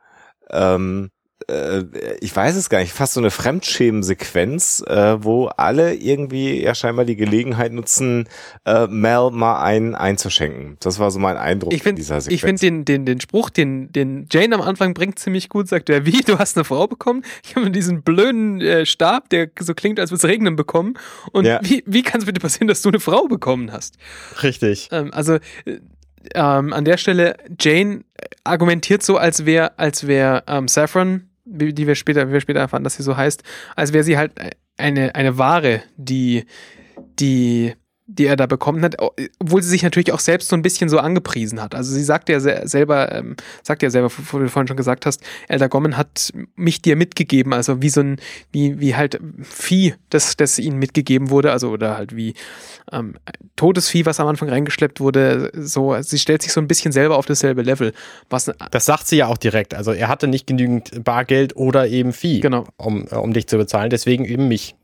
ähm, 0.50 1.10
äh, 1.50 2.16
ich 2.20 2.34
weiß 2.34 2.56
es 2.56 2.68
gar 2.70 2.80
nicht, 2.80 2.92
fast 2.92 3.14
so 3.14 3.20
eine 3.20 3.30
Fremdschämen-Sequenz, 3.30 4.82
äh, 4.86 5.22
wo 5.22 5.46
alle 5.46 5.94
irgendwie 5.94 6.62
ja 6.62 6.74
scheinbar 6.74 7.04
die 7.04 7.16
Gelegenheit 7.16 7.72
nutzen, 7.72 8.28
äh, 8.64 8.86
Mel 8.86 9.30
mal 9.32 9.62
einen 9.62 9.94
einzuschenken. 9.94 10.76
Das 10.80 10.98
war 10.98 11.10
so 11.10 11.18
mein 11.18 11.36
Eindruck 11.36 11.72
Ich 11.72 11.82
finde 11.82 12.00
dieser 12.00 12.20
Sequenz. 12.20 12.34
ich 12.34 12.42
find 12.42 12.62
den, 12.62 12.84
den, 12.84 13.06
den 13.06 13.20
Spruch, 13.20 13.50
den, 13.50 13.92
den 13.92 14.26
Jane 14.30 14.54
am 14.54 14.60
Anfang 14.62 14.94
bringt, 14.94 15.18
ziemlich 15.18 15.48
gut. 15.48 15.68
Sagt 15.68 15.90
er, 15.90 16.06
wie, 16.06 16.20
du 16.22 16.38
hast 16.38 16.56
eine 16.56 16.64
Frau 16.64 16.86
bekommen? 16.86 17.22
Ich 17.44 17.56
habe 17.56 17.70
diesen 17.70 18.02
blöden 18.02 18.60
äh, 18.60 18.86
Stab, 18.86 19.28
der 19.30 19.48
so 19.58 19.74
klingt, 19.74 19.98
als 20.00 20.10
würde 20.10 20.18
es 20.18 20.24
regnen, 20.24 20.56
bekommen. 20.56 20.94
Und 21.32 21.44
Ja. 21.46 21.60
wie, 21.62 21.82
wie 21.86 22.02
kann 22.02 22.20
es 22.20 22.26
bitte 22.26 22.40
passieren, 22.40 22.68
dass 22.68 22.82
du 22.82 22.88
eine 22.90 23.00
Frau 23.00 23.26
bekommen 23.26 23.72
hast? 23.72 23.96
Richtig. 24.42 24.88
Ähm, 24.92 25.10
also 25.12 25.34
äh, 25.64 25.80
ähm, 26.34 26.72
an 26.72 26.84
der 26.84 26.98
Stelle, 26.98 27.36
Jane 27.58 28.04
argumentiert 28.44 29.02
so, 29.02 29.16
als 29.16 29.46
wäre 29.46 29.78
als 29.78 30.06
wär, 30.06 30.44
ähm, 30.46 30.68
Saffron, 30.68 31.29
die 31.50 31.86
wir 31.86 31.94
später, 31.94 32.28
wie 32.28 32.32
wir 32.32 32.40
später 32.40 32.60
erfahren, 32.60 32.84
dass 32.84 32.96
sie 32.96 33.02
so 33.02 33.16
heißt, 33.16 33.42
als 33.76 33.92
wäre 33.92 34.04
sie 34.04 34.16
halt 34.16 34.32
eine, 34.76 35.14
eine 35.14 35.38
Ware, 35.38 35.82
die, 35.96 36.44
die, 37.18 37.74
die 38.12 38.26
er 38.26 38.36
da 38.36 38.46
bekommen 38.46 38.82
hat, 38.82 38.96
obwohl 39.38 39.62
sie 39.62 39.68
sich 39.70 39.82
natürlich 39.82 40.12
auch 40.12 40.18
selbst 40.20 40.48
so 40.48 40.56
ein 40.56 40.62
bisschen 40.62 40.88
so 40.88 40.98
angepriesen 40.98 41.62
hat. 41.62 41.74
Also 41.74 41.92
sie 41.92 42.02
sagt 42.02 42.28
ja 42.28 42.40
se 42.40 42.62
selber, 42.64 43.12
ähm, 43.12 43.36
sagt 43.62 43.82
ja 43.82 43.90
selber, 43.90 44.10
wo 44.32 44.38
du 44.38 44.48
vorhin 44.48 44.66
schon 44.66 44.76
gesagt 44.76 45.06
hast, 45.06 45.22
Elder 45.48 45.68
Gommen 45.68 45.96
hat 45.96 46.32
mich 46.56 46.82
dir 46.82 46.96
mitgegeben, 46.96 47.52
also 47.52 47.82
wie 47.82 47.88
so 47.88 48.00
ein, 48.00 48.16
wie, 48.52 48.80
wie 48.80 48.96
halt 48.96 49.20
Vieh, 49.42 49.94
das, 50.10 50.36
das 50.36 50.58
ihnen 50.58 50.78
mitgegeben 50.78 51.30
wurde, 51.30 51.52
also 51.52 51.70
oder 51.70 51.96
halt 51.96 52.16
wie 52.16 52.34
ähm, 52.92 53.14
totes 53.56 53.88
Vieh, 53.88 54.06
was 54.06 54.18
am 54.18 54.26
Anfang 54.26 54.48
reingeschleppt 54.48 55.00
wurde, 55.00 55.52
so, 55.54 56.00
sie 56.02 56.18
stellt 56.18 56.42
sich 56.42 56.52
so 56.52 56.60
ein 56.60 56.66
bisschen 56.68 56.90
selber 56.92 57.16
auf 57.16 57.26
dasselbe 57.26 57.62
Level. 57.62 57.92
Was, 58.28 58.50
Das 58.72 58.86
sagt 58.86 59.06
sie 59.06 59.16
ja 59.18 59.26
auch 59.28 59.38
direkt. 59.38 59.74
Also 59.74 59.92
er 59.92 60.08
hatte 60.08 60.26
nicht 60.26 60.46
genügend 60.46 61.04
Bargeld 61.04 61.54
oder 61.56 61.86
eben 61.86 62.12
Vieh, 62.12 62.40
Genau. 62.40 62.66
um, 62.76 63.06
äh, 63.10 63.14
um 63.14 63.32
dich 63.32 63.46
zu 63.46 63.56
bezahlen. 63.56 63.90
Deswegen 63.90 64.24
eben 64.24 64.48
mich. 64.48 64.74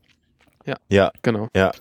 ja, 0.89 1.11
genau. 1.21 1.49
Ja. 1.55 1.71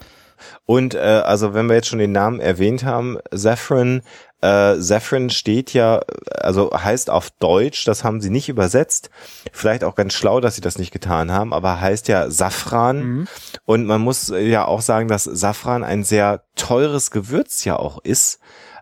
Und 0.64 0.94
äh, 0.94 0.98
also 0.98 1.54
wenn 1.54 1.66
wir 1.66 1.76
jetzt 1.76 1.88
schon 1.88 1.98
den 1.98 2.12
Namen 2.12 2.40
erwähnt 2.40 2.84
haben, 2.84 3.18
Saffron, 3.30 4.02
äh, 4.42 4.76
Saffron 4.76 5.30
steht 5.30 5.72
ja, 5.72 6.00
also 6.30 6.70
heißt 6.72 7.10
auf 7.10 7.30
Deutsch, 7.30 7.84
das 7.84 8.04
haben 8.04 8.20
sie 8.20 8.30
nicht 8.30 8.48
übersetzt. 8.48 9.10
Vielleicht 9.52 9.84
auch 9.84 9.94
ganz 9.94 10.12
schlau, 10.12 10.40
dass 10.40 10.54
sie 10.54 10.60
das 10.60 10.78
nicht 10.78 10.92
getan 10.92 11.32
haben, 11.32 11.52
aber 11.52 11.80
heißt 11.80 12.08
ja 12.08 12.30
Safran. 12.30 12.98
Mhm. 13.02 13.28
Und 13.64 13.86
man 13.86 14.00
muss 14.00 14.28
ja 14.28 14.64
auch 14.66 14.82
sagen, 14.82 15.08
dass 15.08 15.24
Safran 15.24 15.84
ein 15.84 16.04
sehr 16.04 16.42
teures 16.54 17.10
Gewürz 17.10 17.64
ja 17.64 17.76
auch 17.76 17.98
ist, 18.04 18.38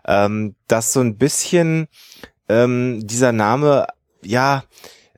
ähm, 0.07 0.55
das 0.67 0.93
so 0.93 0.99
ein 0.99 1.17
bisschen 1.17 1.87
ähm, 2.49 2.99
dieser 3.03 3.31
Name 3.31 3.87
ja 4.23 4.63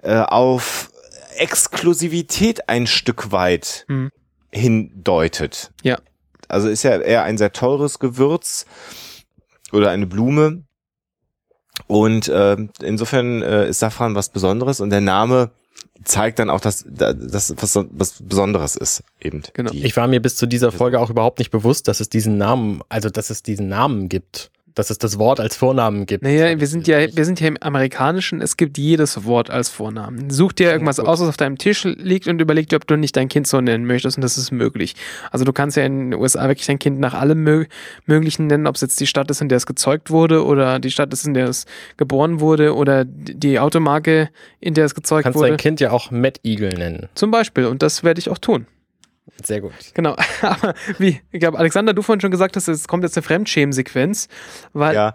äh, 0.01 0.17
auf 0.19 0.91
Exklusivität 1.37 2.69
ein 2.69 2.87
Stück 2.87 3.31
weit 3.31 3.85
Mhm. 3.87 4.11
hindeutet. 4.51 5.71
Ja. 5.83 5.97
Also 6.47 6.69
ist 6.69 6.83
ja 6.83 6.97
eher 6.97 7.23
ein 7.23 7.37
sehr 7.37 7.51
teures 7.51 7.99
Gewürz 7.99 8.65
oder 9.71 9.89
eine 9.91 10.07
Blume. 10.07 10.63
Und 11.85 12.31
ähm, 12.33 12.69
insofern 12.81 13.41
äh, 13.41 13.69
ist 13.69 13.79
Safran 13.79 14.15
was 14.15 14.29
Besonderes 14.29 14.79
und 14.79 14.89
der 14.89 15.01
Name 15.01 15.51
zeigt 16.03 16.39
dann 16.39 16.49
auch, 16.49 16.59
dass 16.59 16.85
das 16.87 17.53
was, 17.57 17.85
was 17.91 18.21
Besonderes 18.21 18.75
ist 18.75 19.03
eben. 19.19 19.43
Genau. 19.53 19.71
Ich 19.73 19.95
war 19.95 20.07
mir 20.07 20.21
bis 20.21 20.35
zu 20.35 20.47
dieser 20.47 20.71
Folge 20.71 20.99
auch 20.99 21.09
überhaupt 21.09 21.39
nicht 21.39 21.51
bewusst, 21.51 21.87
dass 21.87 21.99
es 21.99 22.09
diesen 22.09 22.37
Namen, 22.37 22.81
also 22.89 23.09
dass 23.09 23.29
es 23.29 23.43
diesen 23.43 23.67
Namen 23.67 24.09
gibt. 24.09 24.51
Dass 24.77 24.91
es 24.91 24.99
das 24.99 25.17
Wort 25.17 25.39
als 25.39 25.55
Vornamen 25.55 26.05
gibt. 26.05 26.23
Naja, 26.23 26.59
wir 26.59 26.67
sind 26.67 26.87
ja, 26.87 26.99
wir 27.11 27.25
sind 27.25 27.39
ja 27.39 27.47
im 27.47 27.57
Amerikanischen, 27.59 28.41
es 28.41 28.57
gibt 28.57 28.77
jedes 28.77 29.25
Wort 29.25 29.49
als 29.49 29.69
Vornamen. 29.69 30.29
Such 30.29 30.53
dir 30.53 30.71
irgendwas 30.71 30.99
aus, 30.99 31.19
was 31.19 31.27
auf 31.27 31.37
deinem 31.37 31.57
Tisch 31.57 31.83
liegt 31.83 32.27
und 32.27 32.39
überleg 32.39 32.69
dir, 32.69 32.75
ob 32.75 32.85
du 32.85 32.95
nicht 32.95 33.15
dein 33.15 33.27
Kind 33.27 33.47
so 33.47 33.59
nennen 33.59 33.85
möchtest 33.85 34.17
und 34.17 34.21
das 34.21 34.37
ist 34.37 34.51
möglich. 34.51 34.95
Also 35.31 35.45
du 35.45 35.51
kannst 35.51 35.77
ja 35.77 35.83
in 35.83 36.11
den 36.11 36.19
USA 36.19 36.47
wirklich 36.47 36.67
dein 36.67 36.77
Kind 36.77 36.99
nach 36.99 37.15
allem 37.15 37.43
Mö 37.43 37.65
Möglichen 38.05 38.45
nennen, 38.45 38.67
ob 38.67 38.75
es 38.75 38.81
jetzt 38.81 38.99
die 38.99 39.07
Stadt 39.07 39.31
ist, 39.31 39.41
in 39.41 39.49
der 39.49 39.57
es 39.57 39.65
gezeugt 39.65 40.11
wurde 40.11 40.45
oder 40.45 40.77
die 40.79 40.91
Stadt 40.91 41.11
ist, 41.11 41.25
in 41.25 41.33
der 41.33 41.47
es 41.47 41.65
geboren 41.97 42.39
wurde 42.39 42.75
oder 42.75 43.03
die 43.03 43.59
Automarke, 43.59 44.29
in 44.59 44.75
der 44.75 44.85
es 44.85 44.93
Du 44.93 45.01
gezeugt 45.01 45.23
kannst 45.23 45.39
wurde. 45.39 45.49
dein 45.49 45.57
Kind 45.57 45.79
ja 45.79 45.89
auch 45.89 46.11
Mad 46.11 46.39
Eagle 46.43 46.69
nennen. 46.69 47.09
Zum 47.15 47.31
Beispiel 47.31 47.65
und 47.65 47.81
das 47.81 48.03
werde 48.03 48.19
ich 48.19 48.29
auch 48.29 48.37
tun. 48.37 48.67
Sehr 49.43 49.61
gut. 49.61 49.73
Genau, 49.93 50.15
aber 50.41 50.73
wie, 50.97 51.21
ich 51.31 51.39
glaube, 51.39 51.57
Alexander, 51.59 51.93
du 51.93 52.01
vorhin 52.01 52.21
schon 52.21 52.31
gesagt 52.31 52.55
hast, 52.55 52.67
es 52.67 52.87
kommt 52.87 53.03
jetzt 53.03 53.17
eine 53.17 53.23
Fremdschämen-Sequenz, 53.23 54.27
weil 54.73 54.95
ja, 54.95 55.13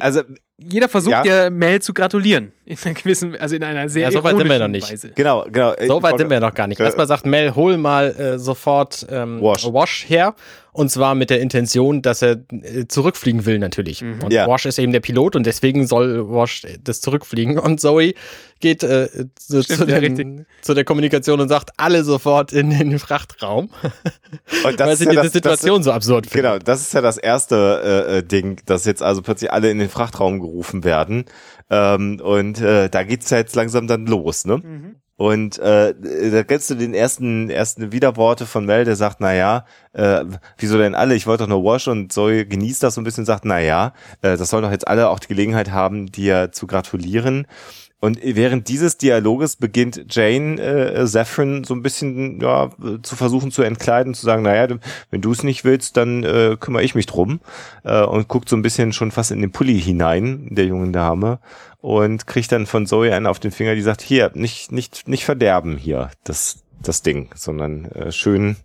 also 0.00 0.22
jeder 0.58 0.88
versucht 0.88 1.12
Ja. 1.12 1.44
ja, 1.44 1.50
Mel 1.50 1.80
zu 1.82 1.92
gratulieren. 1.92 2.52
In 2.66 2.78
einer 2.82 2.94
gewissen, 2.94 3.36
also 3.36 3.56
in 3.56 3.62
einer 3.62 3.88
sehr 3.90 4.04
Ja, 4.04 4.10
so 4.12 4.24
weit 4.24 4.38
sind 4.38 4.48
wir 4.48 4.58
noch 4.58 4.68
nicht. 4.68 4.90
Weise. 4.90 5.10
genau, 5.14 5.44
genau. 5.52 5.74
So 5.86 6.02
weit 6.02 6.16
sind 6.16 6.30
wir 6.30 6.40
noch 6.40 6.54
gar 6.54 6.66
nicht. 6.66 6.80
Äh, 6.80 6.84
Erstmal 6.84 7.06
sagt 7.06 7.26
Mel, 7.26 7.54
hol 7.54 7.76
mal 7.76 8.10
äh, 8.16 8.38
sofort 8.38 9.06
ähm, 9.10 9.40
Wash. 9.42 9.64
Wash 9.66 10.06
her. 10.08 10.34
Und 10.72 10.90
zwar 10.90 11.14
mit 11.14 11.30
der 11.30 11.40
Intention, 11.40 12.00
dass 12.02 12.20
er 12.22 12.38
äh, 12.50 12.86
zurückfliegen 12.88 13.44
will 13.46 13.58
natürlich. 13.58 14.00
Mhm. 14.02 14.22
Und 14.24 14.32
Ja. 14.32 14.46
Wash 14.48 14.64
ist 14.66 14.78
eben 14.78 14.92
der 14.92 15.00
Pilot 15.00 15.36
und 15.36 15.44
deswegen 15.46 15.86
soll 15.86 16.26
Wash 16.30 16.62
das 16.82 17.00
zurückfliegen. 17.02 17.58
Und 17.58 17.80
Zoe 17.80 18.14
geht 18.60 18.82
äh, 18.82 19.08
zu, 19.36 19.62
Stimmt, 19.62 19.80
zu, 19.80 19.86
ja, 19.86 20.00
den, 20.00 20.46
zu 20.62 20.72
der 20.74 20.84
Kommunikation 20.84 21.40
und 21.40 21.48
sagt, 21.50 21.70
alle 21.76 22.02
sofort 22.02 22.52
in 22.52 22.70
den 22.70 22.98
Frachtraum. 22.98 23.68
Und 24.64 24.80
das 24.80 24.86
weil 24.86 24.92
ist 24.94 24.98
sie 25.00 25.04
ja 25.04 25.10
diese 25.10 25.14
das- 25.14 25.22
das- 25.24 25.32
Situation 25.32 25.82
so 25.82 25.92
absurd 25.92 26.26
finden. 26.26 26.46
Genau, 26.48 26.58
das 26.58 26.80
ist 26.80 26.94
ja 26.94 27.02
das 27.02 27.18
erste 27.18 28.06
äh, 28.08 28.18
äh, 28.18 28.22
Ding, 28.22 28.60
dass 28.66 28.84
jetzt 28.86 29.02
also 29.02 29.20
plötzlich 29.22 29.52
alle 29.52 29.70
in 29.70 29.78
den 29.78 29.90
Frachtraum 29.90 30.40
gerufen 30.40 30.53
werden. 30.84 31.24
Ähm, 31.70 32.20
und 32.20 32.60
äh, 32.60 32.88
da 32.88 33.02
geht's 33.02 33.30
ja 33.30 33.38
jetzt 33.38 33.56
langsam 33.56 33.86
dann 33.86 34.06
los, 34.06 34.44
ne? 34.44 34.58
Mhm. 34.58 34.96
Und 35.16 35.58
äh, 35.60 35.94
da 36.30 36.42
kennst 36.42 36.70
du 36.70 36.74
den 36.74 36.92
ersten 36.92 37.48
ersten 37.48 37.92
Widerworte 37.92 38.46
von 38.46 38.64
Mel, 38.66 38.84
der 38.84 38.96
sagt, 38.96 39.18
na 39.20 39.32
ja, 39.32 39.64
äh, 39.92 40.24
wieso 40.58 40.76
denn 40.76 40.96
alle? 40.96 41.14
Ich 41.14 41.28
wollte 41.28 41.44
doch 41.44 41.48
nur 41.48 41.62
Wash 41.62 41.86
und 41.86 42.12
Zoe 42.12 42.46
genießt 42.46 42.82
das 42.82 42.94
so 42.94 43.00
ein 43.00 43.04
bisschen, 43.04 43.24
sagt, 43.24 43.44
na 43.44 43.60
ja, 43.60 43.92
äh, 44.22 44.36
das 44.36 44.50
sollen 44.50 44.64
doch 44.64 44.72
jetzt 44.72 44.88
alle 44.88 45.08
auch 45.08 45.20
die 45.20 45.28
Gelegenheit 45.28 45.70
haben, 45.70 46.06
dir 46.06 46.50
zu 46.50 46.66
gratulieren. 46.66 47.46
Und 48.04 48.18
während 48.22 48.68
dieses 48.68 48.98
Dialoges 48.98 49.56
beginnt 49.56 50.14
Jane 50.14 50.60
äh, 50.60 51.06
Saffron 51.06 51.64
so 51.64 51.72
ein 51.72 51.80
bisschen 51.80 52.38
ja, 52.38 52.68
zu 53.02 53.16
versuchen 53.16 53.50
zu 53.50 53.62
entkleiden, 53.62 54.12
zu 54.12 54.26
sagen, 54.26 54.42
naja, 54.42 54.76
wenn 55.10 55.22
du 55.22 55.32
es 55.32 55.42
nicht 55.42 55.64
willst, 55.64 55.96
dann 55.96 56.22
äh, 56.22 56.58
kümmere 56.60 56.82
ich 56.82 56.94
mich 56.94 57.06
drum. 57.06 57.40
Äh, 57.82 58.02
und 58.02 58.28
guckt 58.28 58.50
so 58.50 58.56
ein 58.56 58.62
bisschen 58.62 58.92
schon 58.92 59.10
fast 59.10 59.30
in 59.30 59.40
den 59.40 59.52
Pulli 59.52 59.80
hinein, 59.80 60.48
der 60.50 60.66
jungen 60.66 60.92
Dame. 60.92 61.38
Und 61.80 62.26
kriegt 62.26 62.52
dann 62.52 62.66
von 62.66 62.84
Zoe 62.84 63.14
einen 63.14 63.26
auf 63.26 63.40
den 63.40 63.52
Finger, 63.52 63.74
die 63.74 63.80
sagt, 63.80 64.02
hier, 64.02 64.30
nicht, 64.34 64.70
nicht, 64.70 65.08
nicht 65.08 65.24
verderben 65.24 65.78
hier, 65.78 66.10
das, 66.24 66.62
das 66.82 67.00
Ding, 67.00 67.30
sondern 67.34 67.86
äh, 67.86 68.12
schön 68.12 68.56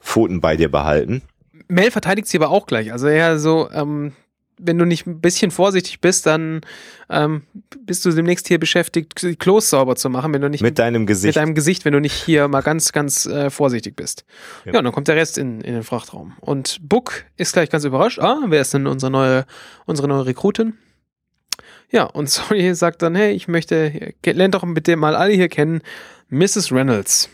Pfoten 0.00 0.40
bei 0.40 0.56
dir 0.56 0.72
behalten. 0.72 1.22
Mel 1.68 1.92
verteidigt 1.92 2.26
sie 2.26 2.36
aber 2.36 2.50
auch 2.50 2.66
gleich. 2.66 2.92
Also 2.92 3.06
eher 3.06 3.38
so, 3.38 3.70
ähm, 3.70 4.10
wenn 4.64 4.78
du 4.78 4.84
nicht 4.84 5.06
ein 5.06 5.20
bisschen 5.20 5.50
vorsichtig 5.50 6.00
bist, 6.00 6.26
dann 6.26 6.60
ähm, 7.10 7.42
bist 7.80 8.04
du 8.04 8.10
demnächst 8.10 8.48
hier 8.48 8.58
beschäftigt, 8.58 9.22
die 9.22 9.36
Klos 9.36 9.70
sauber 9.70 9.96
zu 9.96 10.08
machen, 10.10 10.32
wenn 10.32 10.40
du 10.42 10.48
nicht 10.48 10.62
Mit 10.62 10.78
deinem 10.78 11.02
mit 11.02 11.08
Gesicht. 11.08 11.36
deinem 11.36 11.54
Gesicht, 11.54 11.84
wenn 11.84 11.92
du 11.92 12.00
nicht 12.00 12.14
hier 12.14 12.48
mal 12.48 12.62
ganz, 12.62 12.92
ganz 12.92 13.26
äh, 13.26 13.50
vorsichtig 13.50 13.96
bist. 13.96 14.24
Ja. 14.64 14.72
Ja. 14.72 14.78
und 14.78 14.84
dann 14.84 14.92
kommt 14.92 15.08
der 15.08 15.16
Rest 15.16 15.38
in, 15.38 15.60
in 15.60 15.74
den 15.74 15.82
Frachtraum. 15.82 16.34
Und 16.40 16.78
Book 16.82 17.24
ist 17.36 17.52
gleich 17.52 17.70
ganz 17.70 17.84
überrascht. 17.84 18.18
Ah, 18.18 18.38
wer 18.46 18.60
ist 18.60 18.72
denn 18.74 18.86
unsere 18.86 19.10
neue, 19.12 19.44
unsere 19.86 20.08
neue 20.08 20.26
Rekrutin? 20.26 20.74
Ja, 21.90 22.04
und 22.04 22.26
Zoe 22.30 22.74
sagt 22.74 23.02
dann, 23.02 23.14
hey, 23.14 23.32
ich 23.32 23.48
möchte, 23.48 24.14
lernt 24.24 24.54
doch 24.54 24.64
bitte 24.66 24.96
mal 24.96 25.14
alle 25.14 25.34
hier 25.34 25.48
kennen, 25.48 25.82
Mrs. 26.30 26.72
Reynolds. 26.72 27.28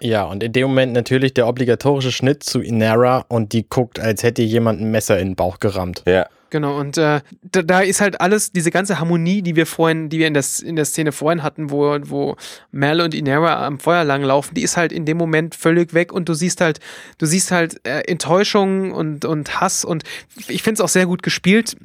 Ja, 0.00 0.24
und 0.24 0.42
in 0.42 0.52
dem 0.52 0.68
Moment 0.68 0.92
natürlich 0.92 1.34
der 1.34 1.48
obligatorische 1.48 2.12
Schnitt 2.12 2.42
zu 2.44 2.60
Inara 2.60 3.24
und 3.28 3.52
die 3.52 3.68
guckt, 3.68 3.98
als 3.98 4.22
hätte 4.22 4.42
jemand 4.42 4.80
ein 4.80 4.90
Messer 4.90 5.18
in 5.18 5.30
den 5.30 5.36
Bauch 5.36 5.58
gerammt. 5.60 6.02
ja. 6.06 6.26
Genau, 6.50 6.78
und 6.78 6.96
äh, 6.96 7.20
da, 7.42 7.60
da 7.60 7.80
ist 7.80 8.00
halt 8.00 8.22
alles, 8.22 8.52
diese 8.52 8.70
ganze 8.70 8.98
Harmonie, 8.98 9.42
die 9.42 9.54
wir 9.54 9.66
vorhin, 9.66 10.08
die 10.08 10.18
wir 10.18 10.26
in 10.26 10.32
der, 10.32 10.44
in 10.64 10.76
der 10.76 10.86
Szene 10.86 11.12
vorhin 11.12 11.42
hatten, 11.42 11.70
wo, 11.70 11.98
wo 12.04 12.36
Mel 12.70 13.02
und 13.02 13.14
Inara 13.14 13.66
am 13.66 13.78
Feuer 13.78 14.02
langlaufen, 14.04 14.54
die 14.54 14.62
ist 14.62 14.78
halt 14.78 14.90
in 14.90 15.04
dem 15.04 15.18
Moment 15.18 15.54
völlig 15.54 15.92
weg 15.92 16.10
und 16.10 16.26
du 16.26 16.32
siehst 16.32 16.62
halt, 16.62 16.80
du 17.18 17.26
siehst 17.26 17.50
halt 17.50 17.86
äh, 17.86 18.00
Enttäuschung 18.08 18.92
und, 18.92 19.26
und 19.26 19.60
Hass 19.60 19.84
und 19.84 20.04
ich 20.48 20.62
finde 20.62 20.76
es 20.76 20.80
auch 20.80 20.88
sehr 20.88 21.04
gut 21.04 21.22
gespielt 21.22 21.76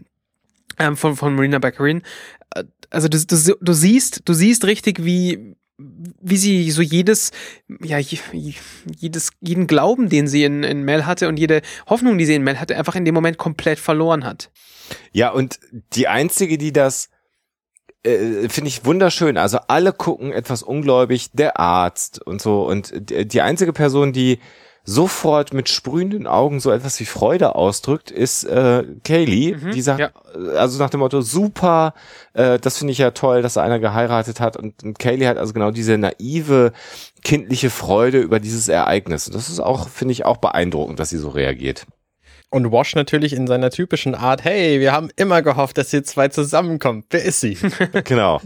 ähm, 0.80 0.96
von, 0.96 1.18
von 1.18 1.36
Marina 1.36 1.60
Baccarin. 1.60 2.02
Äh, 2.56 2.64
Also 2.90 3.10
du, 3.10 3.18
du, 3.18 3.58
du 3.60 3.74
siehst, 3.74 4.22
du 4.24 4.34
siehst 4.34 4.64
richtig, 4.64 5.04
wie, 5.04 5.58
wie 6.22 6.38
sie 6.38 6.72
so 6.72 6.82
jedes, 6.82 7.32
ja, 7.84 7.98
je- 7.98 8.20
jedes, 8.98 9.32
jeden 9.42 9.68
Glauben, 9.68 10.10
den 10.10 10.28
sie 10.28 10.44
in, 10.44 10.64
in 10.64 10.84
Mel 10.84 11.06
hatte 11.06 11.28
und 11.28 11.38
jede 11.38 11.62
Hoffnung, 11.88 12.18
die 12.18 12.26
sie 12.26 12.36
in 12.36 12.44
Mel 12.44 12.60
hatte, 12.60 12.78
einfach 12.78 12.96
in 12.96 13.06
dem 13.06 13.16
Moment 13.16 13.38
komplett 13.38 13.80
verloren 13.80 14.24
hat. 14.24 14.52
Ja, 15.12 15.30
und 15.30 15.60
die 15.94 16.08
einzige, 16.08 16.58
die 16.58 16.74
das 16.74 17.10
äh, 18.04 18.50
finde 18.50 18.68
ich 18.68 18.86
wunderschön. 18.86 19.38
Also 19.38 19.60
alle 19.68 19.94
gucken 19.94 20.32
etwas 20.32 20.64
ungläubig, 20.64 21.32
der 21.34 21.60
Arzt 21.60 22.22
und 22.22 22.42
so. 22.42 22.68
Und 22.68 22.92
die 23.10 23.42
einzige 23.42 23.74
Person, 23.74 24.14
die 24.14 24.40
sofort 24.86 25.54
mit 25.54 25.70
sprühenden 25.70 26.28
Augen 26.28 26.60
so 26.60 26.70
etwas 26.70 27.00
wie 27.00 27.06
Freude 27.06 27.56
ausdrückt, 27.56 28.12
ist 28.12 28.44
äh, 28.44 28.84
Kaylee, 29.04 29.56
Mhm, 29.56 29.72
die 29.72 29.82
sagt, 29.82 30.00
ja. 30.00 30.12
also 30.58 30.78
nach 30.78 30.90
dem 30.90 31.00
Motto, 31.00 31.22
super, 31.22 31.94
äh, 32.34 32.60
das 32.60 32.78
finde 32.78 32.92
ich 32.92 32.98
ja 32.98 33.12
toll, 33.12 33.42
dass 33.42 33.54
da 33.54 33.64
einer 33.64 33.80
geheiratet 33.80 34.40
hat. 34.40 34.58
Und, 34.58 34.84
und 34.84 35.00
Kaylee 35.00 35.28
hat 35.28 35.38
also 35.38 35.54
genau 35.54 35.72
diese 35.72 35.98
naive, 35.98 36.74
kindliche 37.24 37.70
Freude 37.70 38.20
über 38.20 38.40
dieses 38.40 38.68
Ereignis. 38.68 39.28
Und 39.28 39.36
das 39.36 39.50
ist 39.50 39.62
auch, 39.62 39.88
finde 39.88 40.12
ich, 40.12 40.26
auch 40.26 40.38
beeindruckend, 40.38 41.00
dass 41.00 41.10
sie 41.10 41.18
so 41.18 41.30
reagiert. 41.30 41.86
Und 42.50 42.72
Wash 42.72 42.94
natürlich 42.96 43.34
in 43.34 43.48
seiner 43.48 43.72
typischen 43.72 44.14
Art, 44.14 44.44
hey, 44.44 44.80
wir 44.80 44.92
haben 44.92 45.10
immer 45.16 45.42
gehofft, 45.42 45.78
dass 45.78 45.92
ihr 45.94 46.04
zwei 46.04 46.28
zusammenkommt. 46.28 47.06
Wer 47.10 47.24
ist 47.24 47.40
sie? 47.40 47.58
genau. 48.04 48.42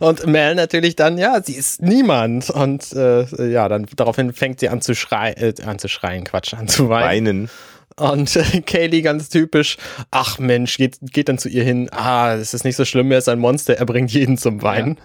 Und 0.00 0.26
Mel 0.26 0.54
natürlich 0.54 0.96
dann, 0.96 1.18
ja, 1.18 1.42
sie 1.42 1.54
ist 1.54 1.82
niemand. 1.82 2.50
Und 2.50 2.92
äh, 2.92 3.50
ja, 3.50 3.68
dann 3.68 3.86
daraufhin 3.96 4.32
fängt 4.32 4.60
sie 4.60 4.68
an 4.68 4.80
zu 4.80 4.94
schreien, 4.94 5.36
äh, 5.36 5.54
an 5.64 5.78
zu 5.78 5.88
schreien, 5.88 6.24
Quatsch, 6.24 6.54
an 6.54 6.68
zu 6.68 6.88
weinen. 6.88 7.48
Weinen. 7.48 7.50
Und 7.98 8.36
äh, 8.36 8.60
Kaylee 8.60 9.02
ganz 9.02 9.28
typisch, 9.28 9.78
ach 10.10 10.38
Mensch, 10.38 10.76
geht, 10.76 10.98
geht 11.00 11.28
dann 11.28 11.38
zu 11.38 11.48
ihr 11.48 11.64
hin, 11.64 11.88
ah, 11.92 12.34
es 12.34 12.52
ist 12.52 12.64
nicht 12.64 12.76
so 12.76 12.84
schlimm, 12.84 13.10
er 13.10 13.18
ist 13.18 13.28
ein 13.28 13.38
Monster, 13.38 13.74
er 13.74 13.86
bringt 13.86 14.10
jeden 14.12 14.36
zum 14.36 14.62
Weinen. 14.62 14.98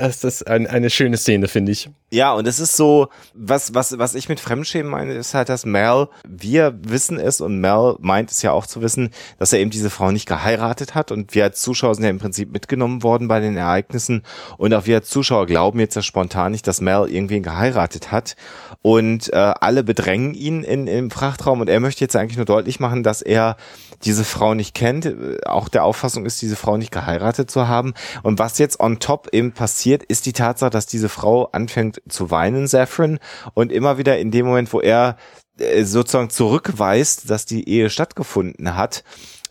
Es 0.00 0.24
ist 0.24 0.46
ein, 0.46 0.66
eine 0.66 0.88
schöne 0.88 1.18
Szene, 1.18 1.46
finde 1.46 1.72
ich. 1.72 1.90
Ja, 2.12 2.32
und 2.32 2.48
es 2.48 2.58
ist 2.58 2.76
so, 2.76 3.08
was, 3.34 3.74
was, 3.74 3.98
was 3.98 4.14
ich 4.14 4.28
mit 4.28 4.40
Fremdschämen 4.40 4.90
meine, 4.90 5.12
ist 5.12 5.34
halt, 5.34 5.48
dass 5.48 5.64
Mel, 5.64 6.08
wir 6.26 6.76
wissen 6.82 7.20
es 7.20 7.40
und 7.40 7.60
Mel 7.60 7.96
meint 8.00 8.32
es 8.32 8.42
ja 8.42 8.50
auch 8.50 8.66
zu 8.66 8.82
wissen, 8.82 9.10
dass 9.38 9.52
er 9.52 9.60
eben 9.60 9.70
diese 9.70 9.90
Frau 9.90 10.10
nicht 10.10 10.26
geheiratet 10.26 10.96
hat 10.96 11.12
und 11.12 11.34
wir 11.36 11.44
als 11.44 11.60
Zuschauer 11.60 11.94
sind 11.94 12.04
ja 12.04 12.10
im 12.10 12.18
Prinzip 12.18 12.50
mitgenommen 12.50 13.04
worden 13.04 13.28
bei 13.28 13.38
den 13.38 13.56
Ereignissen 13.56 14.22
und 14.56 14.74
auch 14.74 14.86
wir 14.86 14.96
als 14.96 15.10
Zuschauer 15.10 15.46
glauben 15.46 15.78
jetzt 15.78 15.94
ja 15.94 16.02
spontan 16.02 16.50
nicht, 16.50 16.66
dass 16.66 16.80
Mel 16.80 17.06
irgendwen 17.08 17.44
geheiratet 17.44 18.10
hat 18.10 18.34
und 18.82 19.32
äh, 19.32 19.36
alle 19.36 19.84
bedrängen 19.84 20.34
ihn 20.34 20.64
in, 20.64 20.88
im 20.88 21.10
Frachtraum 21.12 21.60
und 21.60 21.68
er 21.68 21.78
möchte 21.78 22.00
jetzt 22.00 22.16
eigentlich 22.16 22.38
nur 22.38 22.46
deutlich 22.46 22.80
machen, 22.80 23.04
dass 23.04 23.22
er 23.22 23.56
diese 24.02 24.24
Frau 24.24 24.54
nicht 24.54 24.74
kennt, 24.74 25.06
äh, 25.06 25.38
auch 25.44 25.68
der 25.68 25.84
Auffassung 25.84 26.26
ist, 26.26 26.42
diese 26.42 26.56
Frau 26.56 26.76
nicht 26.76 26.90
geheiratet 26.90 27.52
zu 27.52 27.68
haben 27.68 27.94
und 28.24 28.40
was 28.40 28.58
jetzt 28.58 28.80
on 28.80 28.98
top 28.98 29.28
eben 29.32 29.52
passiert, 29.52 29.89
ist 29.98 30.26
die 30.26 30.32
Tatsache, 30.32 30.70
dass 30.70 30.86
diese 30.86 31.08
Frau 31.08 31.46
anfängt 31.46 32.02
zu 32.08 32.30
weinen, 32.30 32.66
Saffron, 32.66 33.18
und 33.54 33.72
immer 33.72 33.98
wieder 33.98 34.18
in 34.18 34.30
dem 34.30 34.46
Moment, 34.46 34.72
wo 34.72 34.80
er 34.80 35.16
äh, 35.58 35.84
sozusagen 35.84 36.30
zurückweist, 36.30 37.28
dass 37.30 37.44
die 37.44 37.68
Ehe 37.68 37.90
stattgefunden 37.90 38.76
hat, 38.76 39.04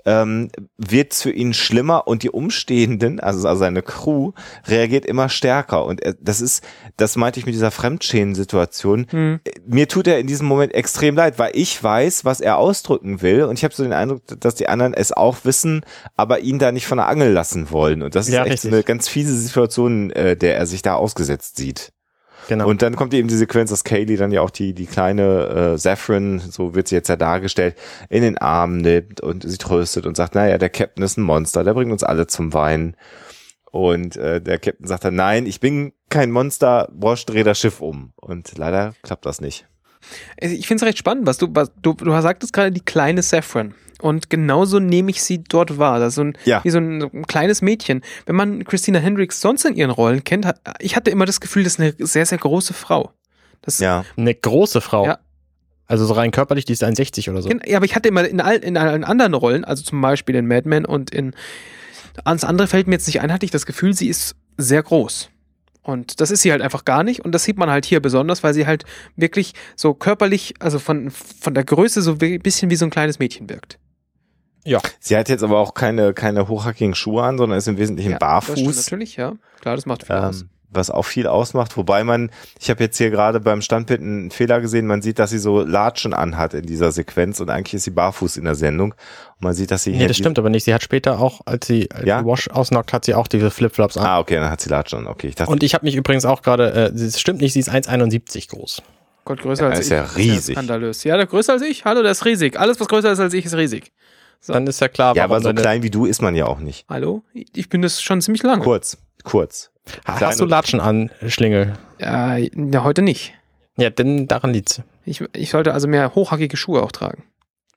ähm, 0.10 0.50
wird 0.78 1.14
für 1.14 1.30
ihn 1.30 1.54
schlimmer 1.54 2.08
und 2.08 2.24
die 2.24 2.32
Umstehenden, 2.32 3.20
also, 3.20 3.48
also 3.48 3.60
seine 3.60 3.84
Crew, 3.84 4.32
reagiert 4.66 5.06
immer 5.06 5.30
stärker. 5.30 5.86
Und 5.86 6.02
er, 6.02 6.16
das 6.20 6.42
ist, 6.42 6.64
das 6.98 7.16
meinte 7.16 7.40
ich 7.40 7.46
mit 7.46 7.54
dieser 7.54 7.70
Fremdschämen-Situation. 7.70 9.06
Hm. 9.12 9.40
Mir 9.68 9.88
tut 9.88 10.08
er 10.08 10.18
in 10.18 10.26
diesem 10.26 10.48
Moment 10.48 10.74
extrem 10.74 11.16
leid, 11.16 11.38
weil 11.38 11.52
ich 11.54 11.82
weiß, 11.82 12.26
was 12.26 12.42
er 12.42 12.58
ausdrücken 12.58 13.22
will. 13.22 13.44
Und 13.44 13.58
ich 13.60 13.64
habe 13.64 13.74
so 13.74 13.84
den 13.84 13.94
Eindruck, 13.94 14.24
dass 14.40 14.56
die 14.56 14.68
anderen 14.68 14.96
es 14.96 15.12
auch 15.12 15.38
wissen, 15.44 15.82
aber 16.18 16.40
ihn 16.40 16.58
da 16.58 16.72
nicht 16.72 16.88
von 16.88 16.98
der 16.98 17.08
Angel 17.08 17.32
lassen 17.32 17.70
wollen. 17.70 18.02
Und 18.02 18.16
das 18.16 18.28
ist 18.28 18.34
Ja, 18.34 18.44
echt 18.44 18.54
richtig. 18.54 18.74
eine 18.74 18.84
ganz 18.84 19.08
fiese 19.08 19.38
Situation, 19.38 20.10
äh, 20.12 20.36
der 20.36 20.58
er 20.58 20.66
sich 20.66 20.82
da 20.82 20.96
ausgesetzt 20.96 21.58
sieht. 21.58 21.92
Genau. 22.50 22.68
Und 22.68 22.82
dann 22.82 22.96
kommt 22.96 23.14
eben 23.14 23.28
die 23.28 23.36
Sequenz, 23.36 23.70
dass 23.70 23.84
Kaylee 23.84 24.16
dann 24.16 24.32
ja 24.32 24.42
auch 24.42 24.50
die, 24.50 24.74
die 24.74 24.88
kleine 24.88 25.74
äh, 25.74 25.78
Saffron, 25.78 26.40
so 26.40 26.74
wird 26.74 26.88
sie 26.88 26.96
jetzt 26.96 27.08
ja 27.08 27.16
dargestellt, 27.16 27.76
in 28.10 28.24
den 28.24 28.40
Arm 28.40 28.78
nimmt 28.78 29.22
und 29.22 29.48
sie 29.48 29.60
tröstet 29.60 30.08
und 30.08 30.18
sagt, 30.18 30.34
naja, 30.34 30.58
der 30.58 30.72
Captain 30.72 31.04
ist 31.04 31.16
ein 31.20 31.22
Monster, 31.22 31.64
der 31.64 31.76
bringt 31.76 31.92
uns 31.92 32.04
alle 32.04 32.26
zum 32.26 32.52
Weinen. 32.52 32.96
Und 33.70 34.18
äh, 34.18 34.42
der 34.42 34.58
Captain 34.58 34.88
sagt 34.88 35.06
dann, 35.06 35.14
nein, 35.14 35.46
ich 35.46 35.60
bin 35.60 35.94
kein 36.10 36.32
Monster, 36.32 36.90
Bosch, 36.92 37.24
dreh 37.28 37.44
das 37.44 37.60
Schiff 37.60 37.82
um. 37.82 38.14
Und 38.16 38.58
leider 38.58 38.96
klappt 39.04 39.28
das 39.28 39.42
nicht. 39.42 39.68
Ich 40.40 40.66
finde 40.66 40.84
es 40.84 40.88
recht 40.88 40.98
spannend, 40.98 41.28
was 41.28 41.38
du, 41.38 41.50
was 41.52 41.72
du, 41.80 41.94
du 41.94 42.20
sagtest 42.20 42.52
gerade 42.52 42.72
die 42.72 42.82
kleine 42.82 43.22
Saffron. 43.22 43.76
Und 44.02 44.30
genauso 44.30 44.80
nehme 44.80 45.12
ich 45.12 45.22
sie 45.22 45.44
dort 45.44 45.78
wahr. 45.78 46.00
Das 46.00 46.10
ist 46.10 46.16
so 46.16 46.22
ein, 46.24 46.38
Ja. 46.46 46.64
wie 46.64 46.70
so 46.70 46.78
ein, 46.78 47.02
so 47.02 47.10
ein 47.14 47.26
kleines 47.28 47.62
Mädchen. 47.62 48.02
Wenn 48.26 48.36
man 48.36 48.64
Christina 48.64 49.00
Hendricks 49.00 49.42
sonst 49.42 49.66
in 49.66 49.76
ihren 49.76 49.92
Rollen 49.92 50.24
kennt, 50.24 50.46
hat, 50.46 50.62
ich 50.80 50.96
hatte 50.96 51.12
immer 51.12 51.26
das 51.26 51.42
Gefühl, 51.42 51.64
das 51.64 51.74
ist 51.74 51.80
eine 51.82 51.94
sehr, 52.00 52.26
sehr 52.26 52.38
große 52.38 52.74
Frau. 52.74 53.12
Das, 53.62 53.80
Ja. 53.80 54.06
Eine 54.16 54.34
große 54.36 54.80
Frau. 54.82 55.06
Ja. 55.06 55.20
Also 55.86 56.06
so 56.06 56.14
rein 56.14 56.32
körperlich, 56.32 56.66
die 56.66 56.74
ist 56.74 56.84
1,60 56.84 57.30
oder 57.32 57.42
so. 57.42 57.50
Ja, 57.66 57.78
aber 57.78 57.86
ich 57.86 57.96
hatte 57.96 58.08
immer 58.10 58.24
in, 58.26 58.40
all, 58.42 58.58
in 58.58 58.78
allen 58.78 59.04
anderen 59.04 59.34
Rollen, 59.34 59.66
also 59.66 59.84
zum 59.84 60.00
Beispiel 60.00 60.36
in 60.36 60.46
Mad 60.48 60.70
Men 60.70 60.86
und 60.86 61.10
in 61.10 61.34
ans 62.24 62.44
andere 62.44 62.68
fällt 62.68 62.88
mir 62.88 62.94
jetzt 62.94 63.08
nicht 63.08 63.22
ein, 63.22 63.34
hatte 63.34 63.46
ich 63.46 63.52
das 63.52 63.66
Gefühl, 63.66 63.94
sie 63.94 64.08
ist 64.08 64.36
sehr 64.58 64.84
groß. 64.84 65.30
Und 65.82 66.22
das 66.22 66.30
ist 66.30 66.42
sie 66.44 66.52
halt 66.52 66.62
einfach 66.62 66.86
gar 66.86 67.04
nicht. 67.04 67.22
Und 67.26 67.32
das 67.34 67.44
sieht 67.44 67.58
man 67.58 67.70
halt 67.72 67.86
hier 67.86 68.02
besonders, 68.02 68.44
weil 68.44 68.54
sie 68.54 68.68
halt 68.68 68.84
wirklich 69.16 69.54
so 69.76 69.94
körperlich, 69.96 70.54
also 70.60 70.78
von, 70.78 71.10
von 71.10 71.54
der 71.56 71.64
Größe 71.64 72.02
so 72.02 72.18
ein 72.22 72.40
bisschen 72.40 72.70
wie 72.70 72.76
so 72.76 72.86
ein 72.86 72.92
kleines 72.92 73.18
Mädchen 73.18 73.50
wirkt. 73.50 73.80
Ja. 74.66 74.80
Sie 75.00 75.16
hat 75.18 75.30
jetzt 75.30 75.44
aber 75.44 75.58
auch 75.60 75.74
keine, 75.74 76.14
keine 76.14 76.48
hochhackigen 76.48 76.96
Schuhe 76.96 77.24
an, 77.24 77.38
sondern 77.38 77.58
ist 77.58 77.68
im 77.68 77.78
Wesentlichen 77.78 78.18
Das 78.20 78.44
stimmt 78.44 78.58
barfuß. 78.66 78.76
natürlich, 78.86 79.16
ja. 79.16 79.34
Klar, 79.62 79.76
das 79.76 79.86
macht 79.86 80.06
viel 80.06 80.16
aus. 80.16 80.42
Ähm, 80.42 80.50
was 80.72 80.92
auch 80.92 81.02
viel 81.04 81.26
ausmacht, 81.26 81.78
wobei 81.78 82.04
man, 82.04 82.30
ich 82.60 82.70
habe 82.70 82.84
jetzt 82.84 82.96
hier 82.98 83.10
gerade 83.10 83.40
beim 83.40 83.64
Standbild 83.64 84.02
einen 84.02 84.30
Fehler 84.30 84.62
gesehen, 84.62 84.86
man 84.86 85.02
sieht, 85.02 85.18
dass 85.18 85.32
sie 85.32 85.40
so 85.40 85.62
Latschen 85.62 86.14
anhat 86.14 86.54
in 86.54 86.68
dieser 86.68 86.92
Sequenz 86.92 87.40
und 87.40 87.50
eigentlich 87.50 87.74
ist 87.74 87.86
sie 87.86 87.90
barfuß 87.90 88.38
in 88.38 88.44
der 88.46 88.54
Sendung. 88.54 88.92
Und 88.92 89.42
man 89.42 89.56
sieht, 89.56 89.72
dass 89.72 89.82
sie 89.82 89.94
Nee, 89.94 90.06
das 90.08 90.18
stimmt 90.18 90.38
aber 90.38 90.52
nicht. 90.52 90.66
Sie 90.66 90.74
hat 90.74 90.84
später 90.84 91.20
auch, 91.20 91.42
als 91.46 91.66
sie 91.66 91.90
als 91.90 92.06
Ja? 92.06 92.24
Wash 92.24 92.52
ausnockt, 92.52 92.94
hat 92.94 93.04
sie 93.06 93.16
auch 93.16 93.26
diese 93.26 93.50
Flipflops 93.50 93.98
an. 93.98 94.06
Ah, 94.06 94.20
okay, 94.20 94.36
dann 94.36 94.52
hat 94.52 94.62
sie 94.62 94.70
Latschen 94.70 95.00
an. 95.00 95.08
Okay, 95.08 95.30
ich 95.30 95.36
dachte, 95.36 95.52
Und 95.52 95.64
ich 95.64 95.74
habe 95.74 95.86
mich 95.88 95.96
übrigens 95.96 96.26
auch 96.26 96.44
gerade, 96.44 96.72
äh, 96.72 96.94
es 96.94 97.20
stimmt 97.20 97.42
nicht, 97.42 97.54
sie 97.54 97.62
ist 97.62 97.70
1,71 97.72 98.50
groß. 98.50 98.84
Gott, 99.26 99.42
größer 99.42 99.64
Ja, 99.64 99.70
als 99.72 99.80
ist 99.80 99.86
ich. 99.88 99.92
ja 99.92 100.04
riesig. 100.04 100.56
skandalös. 100.56 101.04
Ja, 101.04 101.18
der 101.18 101.26
größer 101.26 101.54
als 101.54 101.64
ich. 101.64 101.84
Hallo, 101.86 102.04
der 102.04 102.12
ist 102.12 102.26
riesig. 102.26 102.60
Alles, 102.60 102.80
was 102.80 102.88
größer 102.88 103.12
ist 103.12 103.20
als 103.20 103.34
ich, 103.34 103.46
ist 103.46 103.56
riesig. 103.56 103.92
So. 104.42 104.54
Dann 104.54 104.66
ist 104.68 104.80
ja 104.80 104.88
klar, 104.88 105.16
ja, 105.16 105.26
aber 105.26 105.42
warum 105.44 105.58
so 105.58 105.62
klein 105.62 105.84
wie 105.84 105.90
du 105.90 106.06
ist 106.06 106.22
man 106.22 106.36
ja 106.36 106.46
auch 106.46 106.60
nicht. 106.60 106.86
Hallo? 106.90 107.24
Ich 107.34 107.68
bin 107.70 107.82
das 107.82 108.02
schon 108.02 108.22
ziemlich 108.22 108.42
lange. 108.44 108.64
Kurz, 108.64 108.98
kurz. 109.24 109.72
Ha- 110.08 110.20
Hast 110.22 110.40
du 110.40 110.46
Latschen 110.46 110.80
an, 110.80 111.12
Schlingel? 111.28 111.74
Äh, 112.00 112.50
ja, 112.56 112.84
heute 112.84 113.02
nicht. 113.02 113.34
Ja, 113.78 113.90
denn 113.90 114.28
daran 114.28 114.54
liegt's. 114.54 114.82
Ich, 115.06 115.24
ich 115.34 115.50
sollte 115.50 115.74
also 115.74 115.88
mehr 115.88 116.14
hochhackige 116.16 116.56
Schuhe 116.58 116.82
auch 116.84 116.92
tragen. 116.92 117.24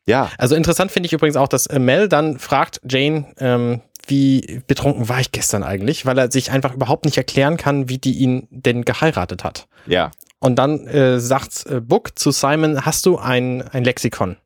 Ja, 0.07 0.31
Also 0.39 0.55
interessant 0.57 0.91
finde 0.91 1.07
ich 1.07 1.13
übrigens 1.13 1.37
auch, 1.37 1.49
dass 1.49 1.67
äh, 1.67 1.79
Mel 1.79 2.09
dann 2.09 2.39
fragt 2.39 2.81
Jane, 2.89 3.27
ähm, 3.39 3.81
wie 4.07 4.61
betrunken 4.67 5.09
war 5.09 5.21
ich 5.21 5.31
gestern 5.31 5.63
eigentlich, 5.63 6.07
weil 6.07 6.19
er 6.19 6.31
sich 6.31 6.51
einfach 6.51 6.75
überhaupt 6.75 7.05
nicht 7.05 7.17
erklären 7.17 7.57
kann, 7.57 7.89
wie 7.89 7.99
die 7.99 8.15
ihn 8.19 8.49
denn 8.51 8.85
geheiratet 8.85 9.45
hat. 9.45 9.67
ja. 9.87 10.11
Und 10.41 10.57
dann 10.57 10.89
äh, 10.89 11.21
sagt 11.21 11.67
äh, 11.67 11.81
Book 11.81 12.19
zu 12.19 12.33
Simon, 12.33 12.85
hast 12.85 13.07
du 13.07 13.17
ein, 13.17 13.63
ein 13.69 13.85
Lexikon? 13.85 14.37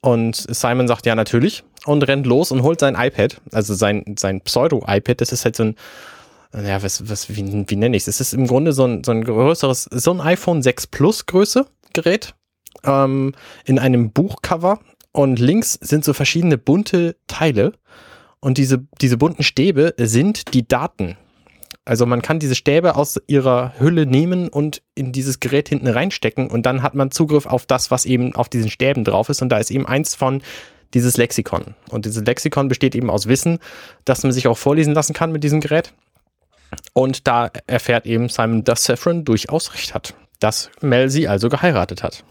Und 0.00 0.36
Simon 0.36 0.88
sagt, 0.88 1.06
ja, 1.06 1.14
natürlich. 1.14 1.64
Und 1.86 2.06
rennt 2.06 2.26
los 2.26 2.52
und 2.52 2.62
holt 2.62 2.80
sein 2.80 2.94
iPad, 2.94 3.40
also 3.52 3.74
sein, 3.74 4.16
sein 4.18 4.40
Pseudo-iPad. 4.40 5.20
Das 5.20 5.32
ist 5.32 5.44
halt 5.44 5.56
so 5.56 5.64
ein, 5.64 5.76
ja, 6.54 6.82
was, 6.82 7.08
was, 7.08 7.28
wie, 7.28 7.64
wie 7.68 7.76
nenne 7.76 7.96
ich 7.96 8.02
es? 8.02 8.08
Es 8.08 8.20
ist 8.20 8.34
im 8.34 8.46
Grunde 8.46 8.72
so 8.72 8.84
ein, 8.84 9.04
so 9.04 9.12
ein 9.12 9.24
größeres, 9.24 9.84
so 9.84 10.12
ein 10.12 10.20
iPhone 10.20 10.62
6 10.62 10.88
Plus 10.88 11.26
Größe 11.26 11.66
Gerät 11.92 12.34
ähm, 12.84 13.34
in 13.64 13.78
einem 13.78 14.10
Buchcover. 14.12 14.80
Und 15.12 15.38
links 15.38 15.74
sind 15.74 16.04
so 16.04 16.12
verschiedene 16.12 16.58
bunte 16.58 17.16
Teile. 17.26 17.72
Und 18.40 18.58
diese, 18.58 18.86
diese 19.00 19.16
bunten 19.16 19.42
Stäbe 19.42 19.94
sind 19.98 20.54
die 20.54 20.66
Daten. 20.66 21.16
Also 21.88 22.04
man 22.04 22.20
kann 22.20 22.38
diese 22.38 22.54
Stäbe 22.54 22.96
aus 22.96 23.18
ihrer 23.28 23.72
Hülle 23.78 24.04
nehmen 24.04 24.50
und 24.50 24.82
in 24.94 25.10
dieses 25.10 25.40
Gerät 25.40 25.70
hinten 25.70 25.88
reinstecken 25.88 26.48
und 26.48 26.66
dann 26.66 26.82
hat 26.82 26.94
man 26.94 27.10
Zugriff 27.10 27.46
auf 27.46 27.64
das, 27.64 27.90
was 27.90 28.04
eben 28.04 28.34
auf 28.34 28.50
diesen 28.50 28.68
Stäben 28.68 29.04
drauf 29.04 29.30
ist. 29.30 29.40
Und 29.40 29.48
da 29.48 29.56
ist 29.56 29.70
eben 29.70 29.86
eins 29.86 30.14
von 30.14 30.42
dieses 30.92 31.16
Lexikon. 31.16 31.74
Und 31.88 32.04
dieses 32.04 32.22
Lexikon 32.22 32.68
besteht 32.68 32.94
eben 32.94 33.08
aus 33.08 33.26
Wissen, 33.26 33.58
das 34.04 34.22
man 34.22 34.32
sich 34.32 34.48
auch 34.48 34.58
vorlesen 34.58 34.92
lassen 34.92 35.14
kann 35.14 35.32
mit 35.32 35.42
diesem 35.42 35.60
Gerät. 35.62 35.94
Und 36.92 37.26
da 37.26 37.50
erfährt 37.66 38.04
eben 38.04 38.28
Simon, 38.28 38.64
dass 38.64 38.84
Saffron 38.84 39.24
durchaus 39.24 39.72
recht 39.72 39.94
hat, 39.94 40.12
dass 40.40 40.70
Mel 40.82 41.08
sie 41.08 41.26
also 41.26 41.48
geheiratet 41.48 42.02
hat. 42.02 42.22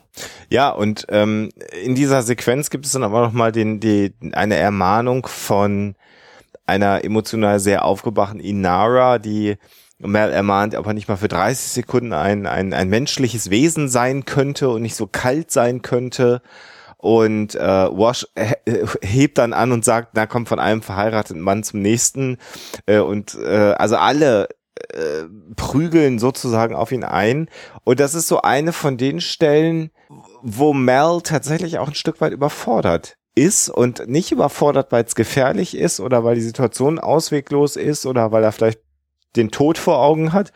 Ja, 0.50 0.70
und 0.70 1.08
ähm, 1.10 1.50
in 1.84 1.96
dieser 1.96 2.22
Sequenz 2.22 2.70
gibt 2.70 2.86
es 2.86 2.92
dann 2.92 3.04
aber 3.04 3.22
nochmal 3.22 3.52
den, 3.52 3.80
die, 3.80 4.14
eine 4.34 4.56
Ermahnung 4.56 5.26
von 5.26 5.96
einer 6.68 7.04
emotional 7.04 7.60
sehr 7.60 7.86
aufgebrachten 7.86 8.40
Inara, 8.40 9.20
die 9.20 9.58
Mel 10.00 10.32
ermahnt, 10.32 10.76
ob 10.76 10.86
er 10.86 10.94
nicht 10.94 11.08
mal 11.08 11.18
für 11.18 11.28
30 11.28 11.72
Sekunden 11.72 12.14
ein, 12.14 12.46
ein, 12.46 12.74
ein 12.74 12.90
menschliches 12.90 13.50
Wesen 13.50 13.90
sein 13.90 14.26
könnte 14.26 14.70
und 14.70 14.82
nicht 14.84 14.96
so 14.96 15.08
kalt 15.08 15.50
sein 15.52 15.82
könnte. 15.82 16.42
Und 16.98 17.56
äh, 17.56 17.60
Wash 17.60 18.28
he- 18.38 18.86
hebt 19.02 19.38
dann 19.38 19.54
an 19.54 19.72
und 19.72 19.86
sagt, 19.86 20.10
na 20.14 20.26
komm 20.26 20.46
von 20.46 20.60
einem 20.60 20.82
verheirateten 20.82 21.42
Mann 21.42 21.64
zum 21.64 21.82
nächsten. 21.82 22.38
Äh, 22.86 23.00
und 23.00 23.36
äh, 23.36 23.74
also 23.78 23.98
alle 23.98 24.50
äh, 24.94 25.24
prügeln 25.56 26.20
sozusagen 26.20 26.76
auf 26.76 26.92
ihn 26.92 27.04
ein. 27.04 27.50
Und 27.84 28.00
das 28.00 28.14
ist 28.14 28.28
so 28.28 28.42
eine 28.42 28.74
von 28.74 28.98
den 28.98 29.22
Stellen, 29.22 29.92
wo 30.42 30.74
Mel 30.74 31.22
tatsächlich 31.24 31.80
auch 31.80 31.88
ein 31.88 31.96
Stück 31.96 32.22
weit 32.22 32.34
überfordert 32.34 33.18
ist 33.38 33.70
und 33.70 34.08
nicht 34.08 34.32
überfordert, 34.32 34.92
weil 34.92 35.06
es 35.06 35.16
gefährlich 35.16 35.78
ist 35.78 36.00
oder 36.00 36.24
weil 36.24 36.36
die 36.36 36.42
Situation 36.42 36.98
ausweglos 36.98 37.76
ist 37.76 38.06
oder 38.06 38.32
weil 38.32 38.44
er 38.44 38.52
vielleicht 38.52 38.80
den 39.36 39.52
Tod 39.52 39.78
vor 39.78 40.00
Augen 40.00 40.34
hat, 40.34 40.52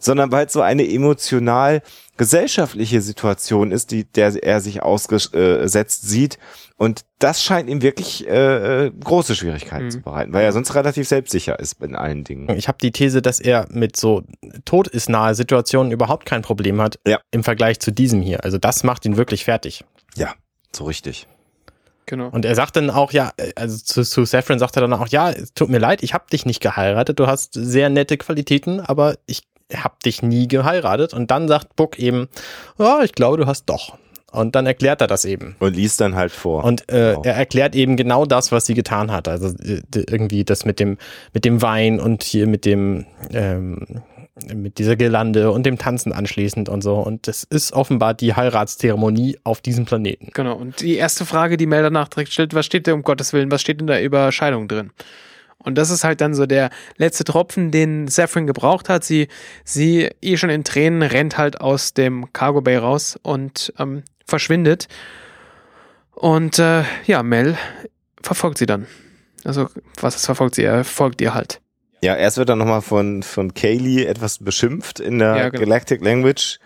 sondern 0.00 0.32
weil 0.32 0.46
es 0.46 0.52
so 0.52 0.60
eine 0.60 0.90
emotional 0.90 1.82
gesellschaftliche 2.16 3.00
Situation 3.00 3.70
ist, 3.70 3.92
die 3.92 4.04
der 4.04 4.34
er 4.42 4.60
sich 4.60 4.82
ausgesetzt 4.82 6.08
sieht. 6.08 6.38
Und 6.76 7.02
das 7.20 7.42
scheint 7.42 7.70
ihm 7.70 7.82
wirklich 7.82 8.26
äh, 8.26 8.90
große 8.98 9.36
Schwierigkeiten 9.36 9.84
mhm. 9.84 9.90
zu 9.90 10.00
bereiten, 10.00 10.32
weil 10.32 10.44
er 10.44 10.52
sonst 10.52 10.74
relativ 10.74 11.06
selbstsicher 11.06 11.58
ist 11.60 11.80
in 11.80 11.94
allen 11.94 12.24
Dingen. 12.24 12.50
Ich 12.56 12.66
habe 12.66 12.78
die 12.82 12.90
These, 12.90 13.22
dass 13.22 13.38
er 13.38 13.68
mit 13.70 13.96
so 13.96 14.24
Tod 14.64 14.88
ist 14.88 15.08
nahe 15.08 15.36
Situationen 15.36 15.92
überhaupt 15.92 16.26
kein 16.26 16.42
Problem 16.42 16.80
hat 16.80 16.98
ja. 17.06 17.20
im 17.30 17.44
Vergleich 17.44 17.78
zu 17.78 17.92
diesem 17.92 18.20
hier. 18.20 18.42
Also 18.42 18.58
das 18.58 18.82
macht 18.82 19.04
ihn 19.04 19.16
wirklich 19.16 19.44
fertig. 19.44 19.84
Ja, 20.16 20.34
so 20.72 20.84
richtig. 20.84 21.28
Genau. 22.06 22.28
Und 22.28 22.44
er 22.44 22.54
sagt 22.54 22.76
dann 22.76 22.90
auch, 22.90 23.12
ja, 23.12 23.32
also 23.56 23.78
zu, 23.78 24.02
zu 24.02 24.24
Saffron 24.24 24.58
sagt 24.58 24.76
er 24.76 24.82
dann 24.82 24.92
auch, 24.92 25.08
ja, 25.08 25.30
es 25.30 25.54
tut 25.54 25.68
mir 25.70 25.78
leid, 25.78 26.02
ich 26.02 26.14
habe 26.14 26.24
dich 26.30 26.46
nicht 26.46 26.60
geheiratet, 26.60 27.18
du 27.18 27.26
hast 27.26 27.54
sehr 27.54 27.88
nette 27.88 28.16
Qualitäten, 28.16 28.80
aber 28.80 29.14
ich 29.26 29.42
habe 29.74 29.94
dich 30.04 30.22
nie 30.22 30.48
geheiratet. 30.48 31.14
Und 31.14 31.30
dann 31.30 31.48
sagt 31.48 31.76
Book 31.76 31.98
eben, 31.98 32.28
ja, 32.78 33.02
ich 33.02 33.12
glaube, 33.12 33.38
du 33.38 33.46
hast 33.46 33.66
doch. 33.66 33.96
Und 34.30 34.56
dann 34.56 34.66
erklärt 34.66 35.00
er 35.00 35.06
das 35.06 35.24
eben. 35.24 35.54
Und 35.60 35.76
liest 35.76 36.00
dann 36.00 36.16
halt 36.16 36.32
vor. 36.32 36.64
Und 36.64 36.82
äh, 36.90 37.12
genau. 37.12 37.22
er 37.22 37.34
erklärt 37.34 37.76
eben 37.76 37.96
genau 37.96 38.26
das, 38.26 38.50
was 38.50 38.66
sie 38.66 38.74
getan 38.74 39.12
hat. 39.12 39.28
Also 39.28 39.54
irgendwie 39.94 40.44
das 40.44 40.64
mit 40.64 40.80
dem, 40.80 40.98
mit 41.32 41.44
dem 41.44 41.62
Wein 41.62 42.00
und 42.00 42.24
hier 42.24 42.48
mit 42.48 42.64
dem, 42.64 43.06
ähm, 43.32 44.02
mit 44.52 44.78
dieser 44.78 44.96
Gelande 44.96 45.52
und 45.52 45.64
dem 45.64 45.78
Tanzen 45.78 46.12
anschließend 46.12 46.68
und 46.68 46.82
so. 46.82 46.96
Und 46.96 47.28
das 47.28 47.44
ist 47.44 47.72
offenbar 47.72 48.14
die 48.14 48.34
Heiratszeremonie 48.34 49.38
auf 49.44 49.60
diesem 49.60 49.84
Planeten. 49.84 50.30
Genau. 50.34 50.56
Und 50.56 50.80
die 50.80 50.96
erste 50.96 51.24
Frage, 51.24 51.56
die 51.56 51.66
Mel 51.66 51.82
danach 51.82 52.08
direkt 52.08 52.32
stellt, 52.32 52.54
was 52.54 52.66
steht 52.66 52.86
da 52.86 52.94
um 52.94 53.02
Gottes 53.02 53.32
Willen, 53.32 53.50
was 53.50 53.60
steht 53.60 53.80
in 53.80 53.86
der 53.86 54.02
Überscheidung 54.02 54.66
drin? 54.66 54.90
Und 55.58 55.76
das 55.76 55.90
ist 55.90 56.04
halt 56.04 56.20
dann 56.20 56.34
so 56.34 56.46
der 56.46 56.70
letzte 56.96 57.24
Tropfen, 57.24 57.70
den 57.70 58.08
Saffron 58.08 58.46
gebraucht 58.46 58.88
hat. 58.88 59.04
Sie, 59.04 59.28
sie 59.64 60.10
eh 60.20 60.36
schon 60.36 60.50
in 60.50 60.64
Tränen 60.64 61.02
rennt 61.02 61.38
halt 61.38 61.60
aus 61.60 61.94
dem 61.94 62.32
Cargo 62.32 62.60
Bay 62.60 62.76
raus 62.76 63.18
und 63.22 63.72
ähm, 63.78 64.02
verschwindet. 64.26 64.88
Und 66.12 66.58
äh, 66.58 66.84
ja, 67.06 67.22
Mel 67.22 67.56
verfolgt 68.22 68.58
sie 68.58 68.66
dann. 68.66 68.86
Also, 69.44 69.68
was 70.00 70.16
ist 70.16 70.26
verfolgt 70.26 70.54
sie? 70.56 70.64
Er 70.64 70.84
folgt 70.84 71.20
ihr 71.20 71.34
halt. 71.34 71.60
Ja, 72.04 72.14
erst 72.16 72.36
wird 72.36 72.50
er 72.50 72.56
nochmal 72.56 72.82
von, 72.82 73.22
von 73.22 73.54
Kaylee 73.54 74.04
etwas 74.04 74.36
beschimpft 74.36 75.00
in 75.00 75.20
der 75.20 75.36
ja, 75.36 75.48
genau. 75.48 75.64
Galactic 75.64 76.04
Language. 76.04 76.58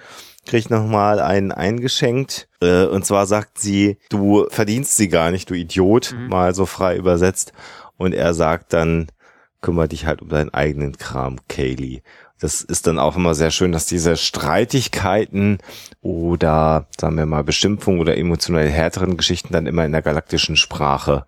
Kriegt 0.46 0.68
nochmal 0.68 1.20
einen 1.20 1.52
eingeschenkt. 1.52 2.48
Äh, 2.60 2.86
und 2.86 3.06
zwar 3.06 3.24
sagt 3.26 3.58
sie, 3.58 3.98
du 4.10 4.48
verdienst 4.50 4.96
sie 4.96 5.08
gar 5.08 5.30
nicht, 5.30 5.48
du 5.48 5.54
Idiot. 5.54 6.12
Mhm. 6.12 6.26
Mal 6.26 6.56
so 6.56 6.66
frei 6.66 6.96
übersetzt. 6.96 7.52
Und 7.96 8.14
er 8.14 8.34
sagt 8.34 8.72
dann, 8.72 9.12
kümmere 9.60 9.86
dich 9.86 10.06
halt 10.06 10.22
um 10.22 10.28
deinen 10.28 10.52
eigenen 10.52 10.96
Kram, 10.96 11.36
Kaylee. 11.48 12.02
Das 12.40 12.62
ist 12.62 12.88
dann 12.88 12.98
auch 12.98 13.14
immer 13.14 13.36
sehr 13.36 13.52
schön, 13.52 13.70
dass 13.70 13.86
diese 13.86 14.16
Streitigkeiten 14.16 15.58
oder, 16.00 16.88
sagen 17.00 17.16
wir 17.16 17.26
mal, 17.26 17.44
Beschimpfungen 17.44 18.00
oder 18.00 18.16
emotionell 18.16 18.68
härteren 18.68 19.16
Geschichten 19.16 19.52
dann 19.52 19.66
immer 19.66 19.84
in 19.84 19.92
der 19.92 20.02
galaktischen 20.02 20.56
Sprache 20.56 21.26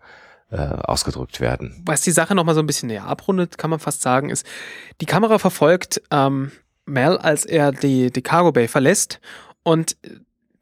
äh, 0.51 0.57
ausgedrückt 0.57 1.41
werden. 1.41 1.83
Was 1.87 2.03
die 2.03 2.11
Sache 2.11 2.35
nochmal 2.35 2.55
so 2.55 2.61
ein 2.61 2.67
bisschen 2.67 2.89
näher 2.89 3.05
abrundet, 3.05 3.59
kann 3.59 3.71
man 3.71 3.79
fast 3.79 4.03
sagen, 4.03 4.31
ist, 4.31 4.47
die 5.01 5.07
Kamera 5.07 5.39
verfolgt 5.39 6.03
ähm, 6.11 6.53
Mel, 6.87 7.19
als 7.19 7.45
er 7.45 7.73
die, 7.73 8.11
die 8.11 8.23
Cargo 8.23 8.53
Bay 8.53 8.69
verlässt 8.69 9.21
und 9.63 9.97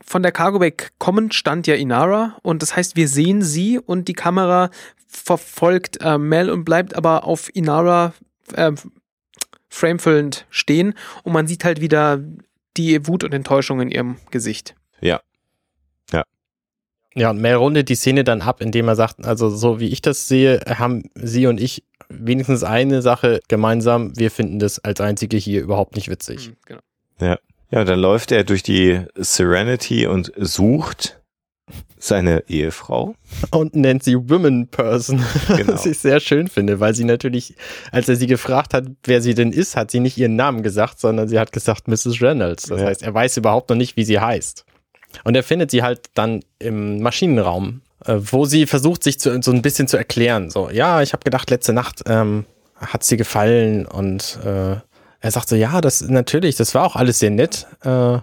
von 0.04 0.22
der 0.22 0.32
Cargo 0.32 0.58
Bay 0.58 0.74
kommend 0.98 1.34
stand 1.34 1.66
ja 1.66 1.74
Inara 1.74 2.36
und 2.42 2.62
das 2.62 2.76
heißt, 2.76 2.96
wir 2.96 3.08
sehen 3.08 3.42
sie 3.42 3.78
und 3.78 4.08
die 4.08 4.14
Kamera 4.14 4.70
verfolgt 5.06 5.98
äh, 6.00 6.18
Mel 6.18 6.50
und 6.50 6.64
bleibt 6.64 6.94
aber 6.94 7.24
auf 7.24 7.54
Inara 7.54 8.14
äh, 8.54 8.72
framefüllend 9.68 10.46
stehen 10.50 10.94
und 11.24 11.32
man 11.32 11.46
sieht 11.46 11.64
halt 11.64 11.80
wieder 11.80 12.20
die 12.76 13.06
Wut 13.06 13.24
und 13.24 13.34
Enttäuschung 13.34 13.80
in 13.80 13.90
ihrem 13.90 14.16
Gesicht. 14.30 14.74
Ja. 15.00 15.20
Ja, 17.18 17.30
und 17.30 17.40
Mel 17.40 17.54
rundet 17.54 17.88
die 17.88 17.94
Szene 17.94 18.24
dann 18.24 18.42
ab, 18.42 18.60
indem 18.60 18.88
er 18.88 18.96
sagt, 18.96 19.26
also 19.26 19.50
so 19.50 19.80
wie 19.80 19.88
ich 19.88 20.02
das 20.02 20.28
sehe, 20.28 20.60
haben 20.66 21.04
sie 21.14 21.46
und 21.46 21.60
ich 21.60 21.84
wenigstens 22.08 22.64
eine 22.64 23.02
Sache 23.02 23.40
gemeinsam. 23.48 24.16
Wir 24.16 24.30
finden 24.30 24.58
das 24.58 24.78
als 24.78 25.00
einzige 25.00 25.36
hier 25.36 25.60
überhaupt 25.60 25.96
nicht 25.96 26.08
witzig. 26.08 26.50
Mhm, 26.50 26.56
genau. 26.66 26.80
Ja. 27.20 27.38
Ja, 27.70 27.84
dann 27.84 28.00
läuft 28.00 28.32
er 28.32 28.44
durch 28.44 28.62
die 28.62 29.02
Serenity 29.14 30.06
und 30.06 30.32
sucht 30.36 31.20
seine 31.98 32.44
Ehefrau. 32.48 33.14
Und 33.50 33.74
nennt 33.74 34.02
sie 34.02 34.16
Women 34.16 34.68
Person, 34.68 35.22
genau. 35.48 35.74
was 35.74 35.84
ich 35.84 35.98
sehr 35.98 36.20
schön 36.20 36.48
finde, 36.48 36.80
weil 36.80 36.94
sie 36.94 37.04
natürlich, 37.04 37.54
als 37.92 38.08
er 38.08 38.16
sie 38.16 38.26
gefragt 38.26 38.72
hat, 38.72 38.86
wer 39.04 39.20
sie 39.20 39.34
denn 39.34 39.52
ist, 39.52 39.76
hat 39.76 39.90
sie 39.90 40.00
nicht 40.00 40.16
ihren 40.16 40.36
Namen 40.36 40.62
gesagt, 40.62 40.98
sondern 41.00 41.28
sie 41.28 41.38
hat 41.38 41.52
gesagt 41.52 41.88
Mrs. 41.88 42.22
Reynolds. 42.22 42.64
Das 42.64 42.80
ja. 42.80 42.86
heißt, 42.86 43.02
er 43.02 43.12
weiß 43.12 43.36
überhaupt 43.36 43.68
noch 43.68 43.76
nicht, 43.76 43.96
wie 43.96 44.04
sie 44.04 44.18
heißt. 44.18 44.64
Und 45.24 45.34
er 45.34 45.42
findet 45.42 45.70
sie 45.70 45.82
halt 45.82 46.10
dann 46.14 46.42
im 46.58 47.00
Maschinenraum, 47.00 47.82
äh, 48.04 48.16
wo 48.18 48.44
sie 48.44 48.66
versucht, 48.66 49.02
sich 49.02 49.18
zu, 49.18 49.40
so 49.42 49.52
ein 49.52 49.62
bisschen 49.62 49.88
zu 49.88 49.96
erklären. 49.96 50.50
So, 50.50 50.70
ja, 50.70 51.02
ich 51.02 51.12
habe 51.12 51.24
gedacht, 51.24 51.50
letzte 51.50 51.72
Nacht 51.72 52.02
ähm, 52.06 52.44
hat 52.76 53.04
sie 53.04 53.16
gefallen 53.16 53.86
und 53.86 54.38
äh, 54.44 54.76
er 55.20 55.30
sagt 55.30 55.48
so, 55.48 55.56
ja, 55.56 55.80
das 55.80 56.02
natürlich, 56.02 56.56
das 56.56 56.74
war 56.74 56.84
auch 56.84 56.96
alles 56.96 57.18
sehr 57.18 57.30
nett. 57.30 57.66
Äh, 57.82 58.18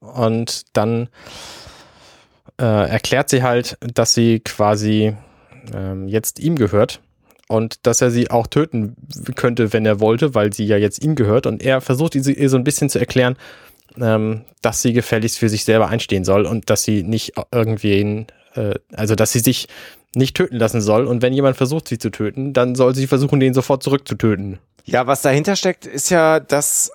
und 0.00 0.76
dann 0.76 1.08
äh, 2.60 2.88
erklärt 2.88 3.30
sie 3.30 3.42
halt, 3.42 3.78
dass 3.80 4.14
sie 4.14 4.40
quasi 4.40 5.14
ähm, 5.74 6.08
jetzt 6.08 6.38
ihm 6.38 6.56
gehört 6.56 7.00
und 7.48 7.86
dass 7.86 8.00
er 8.00 8.10
sie 8.10 8.30
auch 8.30 8.46
töten 8.46 8.96
könnte, 9.34 9.72
wenn 9.72 9.86
er 9.86 10.00
wollte, 10.00 10.34
weil 10.34 10.52
sie 10.52 10.64
ja 10.64 10.76
jetzt 10.76 11.02
ihm 11.02 11.14
gehört. 11.14 11.46
Und 11.46 11.62
er 11.62 11.80
versucht 11.80 12.14
ihr 12.14 12.50
so 12.50 12.56
ein 12.56 12.64
bisschen 12.64 12.90
zu 12.90 12.98
erklären, 12.98 13.36
ähm, 14.00 14.44
dass 14.62 14.82
sie 14.82 14.92
gefälligst 14.92 15.38
für 15.38 15.48
sich 15.48 15.64
selber 15.64 15.88
einstehen 15.88 16.24
soll 16.24 16.46
und 16.46 16.70
dass 16.70 16.82
sie 16.82 17.02
nicht 17.02 17.34
irgendwen, 17.52 18.26
äh, 18.54 18.74
also 18.94 19.14
dass 19.14 19.32
sie 19.32 19.40
sich 19.40 19.68
nicht 20.14 20.36
töten 20.36 20.56
lassen 20.56 20.80
soll. 20.80 21.06
Und 21.06 21.22
wenn 21.22 21.32
jemand 21.32 21.56
versucht, 21.56 21.88
sie 21.88 21.98
zu 21.98 22.10
töten, 22.10 22.52
dann 22.52 22.74
soll 22.74 22.94
sie 22.94 23.06
versuchen, 23.06 23.40
den 23.40 23.54
sofort 23.54 23.82
zurückzutöten. 23.82 24.58
Ja, 24.84 25.06
was 25.06 25.22
dahinter 25.22 25.56
steckt, 25.56 25.84
ist 25.84 26.10
ja, 26.10 26.40
dass 26.40 26.92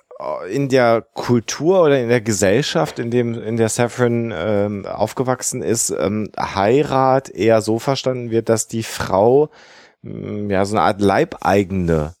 in 0.50 0.68
der 0.68 1.02
Kultur 1.14 1.82
oder 1.82 2.00
in 2.00 2.08
der 2.08 2.20
Gesellschaft, 2.20 2.98
in 2.98 3.10
dem 3.10 3.34
in 3.42 3.56
der 3.56 3.68
Saffron 3.68 4.32
ähm, 4.34 4.86
aufgewachsen 4.86 5.62
ist, 5.62 5.90
ähm, 5.90 6.30
Heirat 6.38 7.28
eher 7.28 7.60
so 7.60 7.78
verstanden 7.78 8.30
wird, 8.30 8.48
dass 8.48 8.68
die 8.68 8.82
Frau 8.82 9.50
ähm, 10.04 10.50
ja 10.50 10.64
so 10.64 10.76
eine 10.76 10.84
Art 10.84 11.00
Leibeigene 11.00 12.14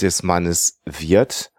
des 0.00 0.22
Mannes 0.22 0.80
wird 0.84 1.50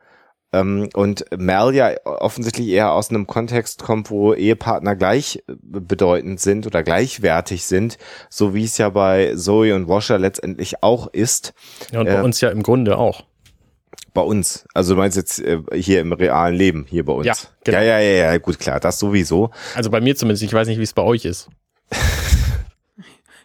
und 0.51 1.25
Mel 1.37 1.75
ja 1.75 1.91
offensichtlich 2.05 2.67
eher 2.69 2.93
aus 2.93 3.09
einem 3.09 3.27
Kontext 3.27 3.83
kommt, 3.83 4.09
wo 4.09 4.33
Ehepartner 4.33 4.95
gleichbedeutend 4.95 6.39
sind 6.39 6.65
oder 6.65 6.81
gleichwertig 6.81 7.65
sind, 7.65 7.97
so 8.29 8.55
wie 8.55 8.63
es 8.63 8.77
ja 8.79 8.89
bei 8.89 9.35
Zoe 9.35 9.75
und 9.75 9.87
Washer 9.87 10.17
letztendlich 10.17 10.81
auch 10.81 11.07
ist. 11.07 11.53
Ja, 11.91 11.99
und 11.99 12.07
bei 12.07 12.15
äh, 12.15 12.21
uns 12.21 12.41
ja 12.41 12.49
im 12.49 12.63
Grunde 12.63 12.97
auch. 12.97 13.25
Bei 14.15 14.21
uns. 14.21 14.65
Also 14.73 14.95
du 14.95 14.99
meinst 14.99 15.17
jetzt 15.17 15.39
äh, 15.39 15.61
hier 15.73 16.01
im 16.01 16.13
realen 16.13 16.55
Leben, 16.55 16.87
hier 16.89 17.05
bei 17.05 17.13
uns. 17.13 17.27
Ja, 17.27 17.35
genau. 17.63 17.77
ja, 17.77 17.83
ja, 17.83 17.99
ja, 17.99 18.31
ja, 18.31 18.37
gut, 18.39 18.57
klar, 18.57 18.79
das 18.79 18.97
sowieso. 18.97 19.51
Also 19.75 19.91
bei 19.91 20.01
mir 20.01 20.15
zumindest, 20.15 20.43
ich 20.43 20.53
weiß 20.53 20.67
nicht, 20.67 20.79
wie 20.79 20.83
es 20.83 20.93
bei 20.93 21.03
euch 21.03 21.25
ist. 21.25 21.47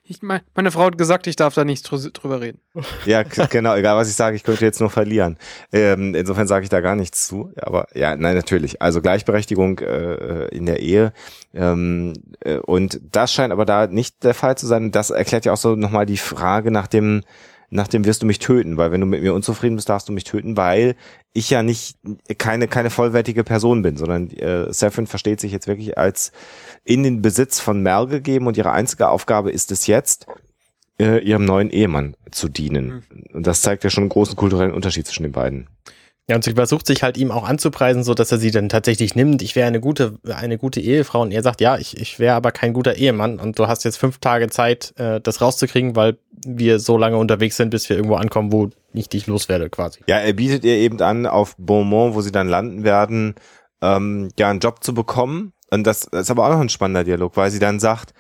Ich, 0.07 0.21
meine 0.21 0.71
Frau 0.71 0.85
hat 0.85 0.99
gesagt, 0.99 1.27
ich 1.27 1.37
darf 1.37 1.55
da 1.55 1.65
nicht 1.65 1.89
drüber 1.91 2.43
reden. 2.43 2.61
Ja, 3.07 3.23
genau, 3.23 3.75
egal 3.75 3.97
was 3.97 4.11
ich 4.11 4.15
sage, 4.15 4.37
ich 4.37 4.43
könnte 4.43 4.65
jetzt 4.65 4.81
nur 4.81 4.91
verlieren. 4.91 5.39
Ähm, 5.73 6.15
insofern 6.15 6.47
sage 6.47 6.65
ich 6.65 6.69
da 6.69 6.81
gar 6.83 6.95
nichts 6.95 7.27
zu. 7.27 7.53
Aber 7.57 7.87
ja, 7.95 8.15
nein, 8.15 8.35
natürlich. 8.35 8.83
Also 8.83 9.01
Gleichberechtigung 9.01 9.79
äh, 9.79 10.49
in 10.49 10.67
der 10.67 10.81
Ehe. 10.81 11.15
Ähm, 11.55 12.13
äh, 12.41 12.59
und 12.59 13.01
das 13.13 13.33
scheint 13.33 13.53
aber 13.53 13.65
da 13.65 13.87
nicht 13.87 14.25
der 14.25 14.35
Fall 14.35 14.59
zu 14.59 14.67
sein. 14.67 14.91
Das 14.91 15.09
erklärt 15.09 15.47
ja 15.47 15.55
auch 15.55 15.59
so 15.59 15.75
nochmal 15.75 16.05
die 16.05 16.19
Frage 16.19 16.71
nach 16.71 16.87
dem, 16.87 17.23
nach 17.75 17.89
dem 17.89 18.05
wirst 18.05 18.23
du 18.23 18.27
mich 18.27 18.39
töten, 18.39 18.77
weil 18.77 18.93
wenn 18.93 19.01
du 19.01 19.07
mit 19.07 19.21
mir 19.21 19.35
unzufrieden 19.35 19.75
bist, 19.75 19.89
darfst 19.89 20.09
du 20.09 20.13
mich 20.13 20.23
töten, 20.23 20.57
weil 20.57 20.95
ich 21.33 21.51
ja 21.51 21.65
nicht 21.65 21.99
keine 22.39 22.69
keine 22.69 22.89
vollwertige 22.89 23.43
Person 23.43 23.83
bin, 23.83 23.97
sondern 23.97 24.31
äh, 24.31 24.73
Saffron 24.73 25.09
versteht 25.09 25.41
sich 25.41 25.51
jetzt 25.51 25.67
wirklich 25.67 25.99
als 25.99 26.31
in 26.85 27.03
den 27.03 27.21
Besitz 27.21 27.59
von 27.59 27.83
Mel 27.83 28.07
gegeben 28.07 28.47
und 28.47 28.57
ihre 28.57 28.71
einzige 28.71 29.09
Aufgabe 29.09 29.51
ist 29.51 29.73
es 29.73 29.89
jetzt, 29.89 30.27
äh, 31.01 31.19
ihrem 31.19 31.45
neuen 31.45 31.69
Ehemann 31.69 32.15
zu 32.31 32.49
dienen. 32.49 33.03
Mhm. 33.11 33.25
Und 33.35 33.47
das 33.49 33.63
zeigt 33.63 33.83
ja 33.83 33.91
schon 33.91 34.05
einen 34.05 34.11
großen 34.11 34.37
kulturellen 34.37 34.73
Unterschied 34.73 35.09
zwischen 35.09 35.25
den 35.25 35.33
beiden. 35.33 35.67
Ja, 36.29 36.37
und 36.37 36.45
sie 36.45 36.53
versucht 36.53 36.87
sich 36.87 37.03
halt 37.03 37.19
ihm 37.19 37.31
auch 37.31 37.47
anzupreisen, 37.47 38.03
so 38.03 38.15
dass 38.15 38.33
er 38.33 38.39
sie 38.39 38.51
dann 38.51 38.71
tatsächlich 38.71 39.15
nimmt. 39.15 39.43
Ich 39.43 39.57
wäre 39.57 39.69
eine 39.69 39.81
gute, 39.81 40.19
eine 40.27 40.57
gute 40.57 40.81
Ehefrau. 40.81 41.21
Und 41.21 41.33
er 41.33 41.43
sagt, 41.43 41.61
ja, 41.61 41.77
ich, 41.77 42.01
ich 42.01 42.19
wäre 42.19 42.35
aber 42.35 42.51
kein 42.51 42.73
guter 42.73 42.95
Ehemann. 42.95 43.39
Und 43.39 43.59
du 43.59 43.69
hast 43.69 43.85
jetzt 43.85 43.99
fünf 43.99 44.19
Tage 44.19 44.49
Zeit, 44.49 44.95
äh, 44.97 45.21
das 45.21 45.43
rauszukriegen, 45.43 45.97
weil 45.97 46.17
wir 46.47 46.79
so 46.79 46.97
lange 46.97 47.19
unterwegs 47.19 47.59
sind, 47.59 47.69
bis 47.69 47.89
wir 47.91 47.97
irgendwo 47.97 48.17
ankommen, 48.17 48.53
wo 48.53 48.71
ich 48.95 49.11
dich 49.11 49.27
loswerde, 49.27 49.69
quasi. 49.69 50.01
Ja, 50.07 50.17
er 50.17 50.33
bietet 50.33 50.65
ihr 50.65 50.77
eben 50.77 51.01
an, 51.03 51.27
auf 51.27 51.57
Beaumont, 51.59 52.15
wo 52.15 52.23
sie 52.23 52.33
dann 52.33 52.49
landen 52.49 52.85
werden, 52.85 53.35
ähm, 53.83 54.31
ja, 54.39 54.49
einen 54.49 54.61
Job 54.61 54.83
zu 54.83 54.95
bekommen. 54.95 55.53
Und 55.71 55.87
das, 55.87 56.05
ist 56.05 56.31
aber 56.31 56.47
auch 56.47 56.53
noch 56.53 56.61
ein 56.61 56.71
spannender 56.71 57.05
Dialog, 57.05 57.37
weil 57.37 57.51
sie 57.51 57.59
dann 57.59 57.81
sagt, 57.81 58.15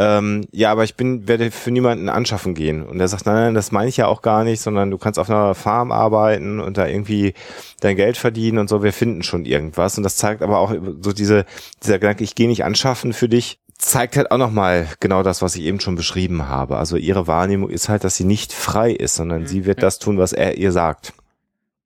ähm, 0.00 0.46
ja, 0.50 0.72
aber 0.72 0.84
ich 0.84 0.94
bin, 0.94 1.28
werde 1.28 1.50
für 1.50 1.70
niemanden 1.70 2.08
anschaffen 2.08 2.54
gehen. 2.54 2.82
Und 2.86 2.98
er 3.00 3.08
sagt, 3.08 3.26
nein, 3.26 3.34
nein, 3.34 3.54
das 3.54 3.70
meine 3.70 3.90
ich 3.90 3.98
ja 3.98 4.06
auch 4.06 4.22
gar 4.22 4.44
nicht, 4.44 4.62
sondern 4.62 4.90
du 4.90 4.96
kannst 4.96 5.18
auf 5.18 5.28
einer 5.28 5.54
Farm 5.54 5.92
arbeiten 5.92 6.58
und 6.58 6.78
da 6.78 6.86
irgendwie 6.86 7.34
dein 7.80 7.96
Geld 7.96 8.16
verdienen 8.16 8.56
und 8.56 8.70
so, 8.70 8.82
wir 8.82 8.94
finden 8.94 9.22
schon 9.22 9.44
irgendwas. 9.44 9.98
Und 9.98 10.04
das 10.04 10.16
zeigt 10.16 10.40
aber 10.40 10.58
auch 10.58 10.72
so 11.02 11.12
diese, 11.12 11.44
dieser 11.82 11.98
Gedanke, 11.98 12.24
ich 12.24 12.34
gehe 12.34 12.48
nicht 12.48 12.64
anschaffen 12.64 13.12
für 13.12 13.28
dich, 13.28 13.58
zeigt 13.76 14.16
halt 14.16 14.30
auch 14.30 14.38
nochmal 14.38 14.88
genau 15.00 15.22
das, 15.22 15.42
was 15.42 15.54
ich 15.54 15.64
eben 15.64 15.80
schon 15.80 15.96
beschrieben 15.96 16.48
habe. 16.48 16.78
Also 16.78 16.96
ihre 16.96 17.26
Wahrnehmung 17.26 17.68
ist 17.68 17.90
halt, 17.90 18.02
dass 18.02 18.16
sie 18.16 18.24
nicht 18.24 18.54
frei 18.54 18.92
ist, 18.92 19.16
sondern 19.16 19.42
mhm, 19.42 19.46
sie 19.48 19.66
wird 19.66 19.82
das 19.82 19.98
tun, 19.98 20.16
was 20.16 20.32
er 20.32 20.56
ihr 20.56 20.72
sagt. 20.72 21.12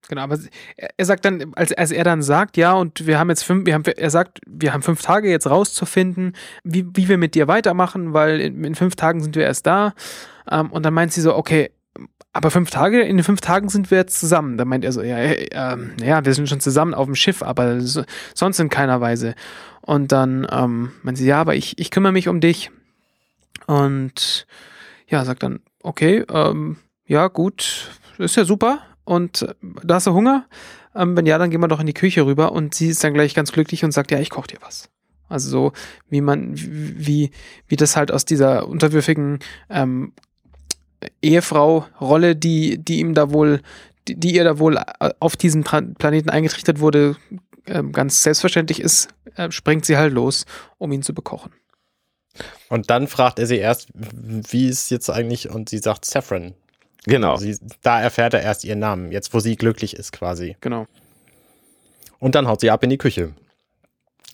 Genau, 0.08 0.22
aber 0.22 0.38
er 0.76 1.04
sagt 1.04 1.24
dann, 1.24 1.52
als, 1.54 1.72
als 1.72 1.90
er 1.90 2.04
dann 2.04 2.22
sagt, 2.22 2.56
ja, 2.56 2.72
und 2.74 3.06
wir 3.06 3.18
haben 3.18 3.30
jetzt 3.30 3.42
fünf, 3.42 3.66
wir 3.66 3.74
haben, 3.74 3.84
er 3.84 4.10
sagt, 4.10 4.40
wir 4.46 4.72
haben 4.72 4.82
fünf 4.82 5.02
Tage 5.02 5.30
jetzt 5.30 5.48
rauszufinden, 5.48 6.34
wie, 6.62 6.86
wie 6.94 7.08
wir 7.08 7.18
mit 7.18 7.34
dir 7.34 7.48
weitermachen, 7.48 8.12
weil 8.12 8.40
in, 8.40 8.64
in 8.64 8.74
fünf 8.74 8.96
Tagen 8.96 9.22
sind 9.22 9.36
wir 9.36 9.44
erst 9.44 9.66
da. 9.66 9.94
Ähm, 10.50 10.70
und 10.70 10.84
dann 10.84 10.92
meint 10.92 11.12
sie 11.12 11.22
so, 11.22 11.34
okay, 11.34 11.70
aber 12.32 12.50
fünf 12.50 12.70
Tage, 12.70 13.00
in 13.00 13.22
fünf 13.22 13.40
Tagen 13.40 13.68
sind 13.68 13.90
wir 13.90 13.98
jetzt 13.98 14.18
zusammen. 14.18 14.58
Dann 14.58 14.68
meint 14.68 14.84
er 14.84 14.92
so, 14.92 15.02
ja, 15.02 15.16
äh, 15.16 15.44
äh, 15.44 15.76
ja, 16.04 16.24
wir 16.24 16.34
sind 16.34 16.48
schon 16.48 16.60
zusammen 16.60 16.92
auf 16.92 17.06
dem 17.06 17.14
Schiff, 17.14 17.42
aber 17.42 17.80
so, 17.80 18.02
sonst 18.34 18.58
in 18.58 18.68
keiner 18.68 19.00
Weise. 19.00 19.34
Und 19.80 20.12
dann 20.12 20.46
ähm, 20.50 20.90
meint 21.02 21.16
sie, 21.16 21.26
ja, 21.26 21.40
aber 21.40 21.54
ich, 21.54 21.78
ich 21.78 21.90
kümmere 21.90 22.12
mich 22.12 22.28
um 22.28 22.40
dich. 22.40 22.70
Und 23.66 24.46
ja, 25.06 25.24
sagt 25.24 25.44
dann, 25.44 25.60
okay, 25.82 26.24
ähm, 26.30 26.76
ja, 27.06 27.28
gut, 27.28 27.90
ist 28.18 28.36
ja 28.36 28.44
super 28.44 28.80
und 29.04 29.42
äh, 29.42 29.54
da 29.82 29.96
hast 29.96 30.06
du 30.06 30.14
Hunger? 30.14 30.46
Ähm, 30.94 31.16
wenn 31.16 31.26
ja, 31.26 31.38
dann 31.38 31.50
gehen 31.50 31.60
wir 31.60 31.68
doch 31.68 31.80
in 31.80 31.86
die 31.86 31.94
Küche 31.94 32.24
rüber 32.24 32.52
und 32.52 32.74
sie 32.74 32.88
ist 32.88 33.02
dann 33.04 33.14
gleich 33.14 33.34
ganz 33.34 33.52
glücklich 33.52 33.84
und 33.84 33.92
sagt, 33.92 34.10
ja, 34.10 34.18
ich 34.18 34.30
koche 34.30 34.48
dir 34.48 34.58
was. 34.60 34.88
Also 35.28 35.50
so, 35.50 35.72
wie 36.08 36.20
man, 36.20 36.52
wie, 36.54 37.30
wie 37.66 37.76
das 37.76 37.96
halt 37.96 38.12
aus 38.12 38.24
dieser 38.24 38.68
unterwürfigen 38.68 39.38
ähm, 39.70 40.12
Ehefrau-Rolle, 41.22 42.36
die, 42.36 42.78
die 42.78 43.00
ihm 43.00 43.14
da 43.14 43.32
wohl, 43.32 43.60
die, 44.06 44.16
die 44.16 44.34
ihr 44.34 44.44
da 44.44 44.58
wohl 44.58 44.76
äh, 44.76 45.10
auf 45.18 45.36
diesem 45.36 45.64
Planeten 45.64 46.30
eingetrichtert 46.30 46.80
wurde, 46.80 47.16
äh, 47.66 47.82
ganz 47.82 48.22
selbstverständlich 48.22 48.80
ist, 48.80 49.08
äh, 49.36 49.50
springt 49.50 49.86
sie 49.86 49.96
halt 49.96 50.12
los, 50.12 50.46
um 50.78 50.92
ihn 50.92 51.02
zu 51.02 51.14
bekochen. 51.14 51.52
Und 52.68 52.90
dann 52.90 53.06
fragt 53.06 53.38
er 53.38 53.46
sie 53.46 53.58
erst, 53.58 53.88
wie 53.94 54.68
ist 54.68 54.90
jetzt 54.90 55.08
eigentlich, 55.08 55.50
und 55.50 55.68
sie 55.68 55.78
sagt 55.78 56.04
Saffron. 56.04 56.54
Genau. 57.06 57.36
Sie, 57.36 57.56
da 57.82 58.00
erfährt 58.00 58.34
er 58.34 58.42
erst 58.42 58.64
ihren 58.64 58.78
Namen, 58.78 59.12
jetzt 59.12 59.34
wo 59.34 59.40
sie 59.40 59.56
glücklich 59.56 59.94
ist 59.96 60.12
quasi. 60.12 60.56
Genau. 60.60 60.86
Und 62.18 62.34
dann 62.34 62.48
haut 62.48 62.60
sie 62.60 62.70
ab 62.70 62.82
in 62.82 62.90
die 62.90 62.98
Küche. 62.98 63.34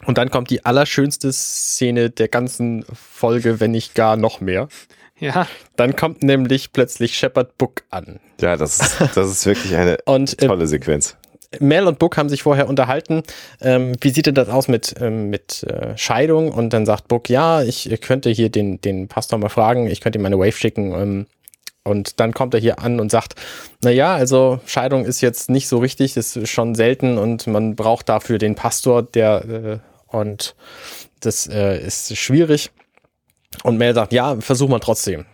Und 0.06 0.16
dann 0.16 0.30
kommt 0.30 0.50
die 0.50 0.64
allerschönste 0.64 1.32
Szene 1.32 2.10
der 2.10 2.28
ganzen 2.28 2.84
Folge, 2.92 3.60
wenn 3.60 3.72
nicht 3.72 3.94
gar 3.94 4.16
noch 4.16 4.40
mehr. 4.40 4.68
Ja. 5.22 5.46
Dann 5.76 5.96
kommt 5.96 6.22
nämlich 6.22 6.72
plötzlich 6.72 7.18
Shepard 7.18 7.58
Book 7.58 7.82
an. 7.90 8.20
Ja, 8.40 8.56
das 8.56 8.80
ist, 8.80 9.00
das 9.14 9.30
ist 9.30 9.44
wirklich 9.44 9.76
eine 9.76 9.98
und, 10.06 10.42
äh, 10.42 10.46
tolle 10.46 10.66
Sequenz. 10.66 11.14
Mel 11.58 11.86
und 11.86 11.98
Book 11.98 12.16
haben 12.16 12.30
sich 12.30 12.42
vorher 12.42 12.66
unterhalten. 12.70 13.22
Ähm, 13.60 13.96
wie 14.00 14.08
sieht 14.08 14.24
denn 14.24 14.34
das 14.34 14.48
aus 14.48 14.66
mit, 14.66 14.94
ähm, 14.98 15.28
mit 15.28 15.62
äh, 15.64 15.94
Scheidung? 15.98 16.50
Und 16.50 16.72
dann 16.72 16.86
sagt 16.86 17.08
Book, 17.08 17.28
ja, 17.28 17.62
ich 17.62 17.90
könnte 18.00 18.30
hier 18.30 18.48
den, 18.48 18.80
den 18.80 19.08
Pastor 19.08 19.38
mal 19.38 19.50
fragen, 19.50 19.88
ich 19.88 20.00
könnte 20.00 20.18
ihm 20.18 20.24
eine 20.24 20.38
Wave 20.38 20.56
schicken. 20.56 20.94
Ähm, 20.94 21.26
und 21.84 22.20
dann 22.20 22.32
kommt 22.34 22.54
er 22.54 22.60
hier 22.60 22.78
an 22.78 23.00
und 23.00 23.10
sagt, 23.10 23.34
na 23.82 23.90
ja, 23.90 24.14
also 24.14 24.60
Scheidung 24.66 25.04
ist 25.04 25.20
jetzt 25.20 25.50
nicht 25.50 25.68
so 25.68 25.78
richtig, 25.78 26.16
ist 26.16 26.46
schon 26.48 26.74
selten 26.74 27.18
und 27.18 27.46
man 27.46 27.74
braucht 27.74 28.08
dafür 28.08 28.38
den 28.38 28.54
Pastor, 28.54 29.02
der 29.02 29.44
äh, 29.48 29.78
und 30.06 30.54
das 31.20 31.46
äh, 31.46 31.78
ist 31.78 32.16
schwierig. 32.16 32.70
Und 33.62 33.78
Mel 33.78 33.94
sagt, 33.94 34.12
ja, 34.12 34.36
versuch 34.40 34.68
mal 34.68 34.78
trotzdem. 34.78 35.26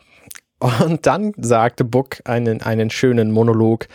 Und 0.59 1.07
dann 1.07 1.33
sagte 1.37 1.85
Book 1.85 2.19
einen, 2.25 2.63
einen 2.63 2.91
schönen 2.91 3.31
Monolog. 3.31 3.89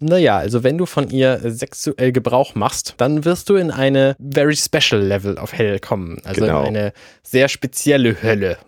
Naja, 0.00 0.36
also 0.38 0.64
wenn 0.64 0.78
du 0.78 0.86
von 0.86 1.10
ihr 1.10 1.40
sexuell 1.44 2.10
Gebrauch 2.10 2.56
machst, 2.56 2.94
dann 2.96 3.24
wirst 3.24 3.48
du 3.48 3.54
in 3.54 3.70
eine 3.70 4.16
very 4.18 4.56
special 4.56 5.00
Level 5.00 5.38
of 5.38 5.52
Hell 5.52 5.78
kommen. 5.78 6.20
Also 6.24 6.40
genau. 6.40 6.62
in 6.62 6.68
eine 6.68 6.92
sehr 7.22 7.48
spezielle 7.48 8.20
Hölle. 8.20 8.58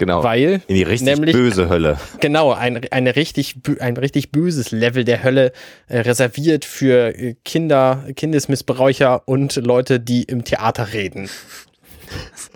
Genau. 0.00 0.24
Weil 0.24 0.62
in 0.66 0.76
die 0.76 0.82
richtig 0.82 1.14
nämlich, 1.14 1.34
böse 1.34 1.68
Hölle. 1.68 1.98
Genau, 2.20 2.54
ein, 2.54 2.90
eine 2.90 3.16
richtig, 3.16 3.56
ein 3.80 3.98
richtig 3.98 4.32
böses 4.32 4.70
Level 4.70 5.04
der 5.04 5.22
Hölle 5.22 5.52
äh, 5.88 5.98
reserviert 5.98 6.64
für 6.64 7.14
äh, 7.14 7.34
Kinder, 7.44 8.06
Kindesmissbräucher 8.16 9.28
und 9.28 9.56
Leute, 9.56 10.00
die 10.00 10.22
im 10.22 10.42
Theater 10.44 10.94
reden. 10.94 11.28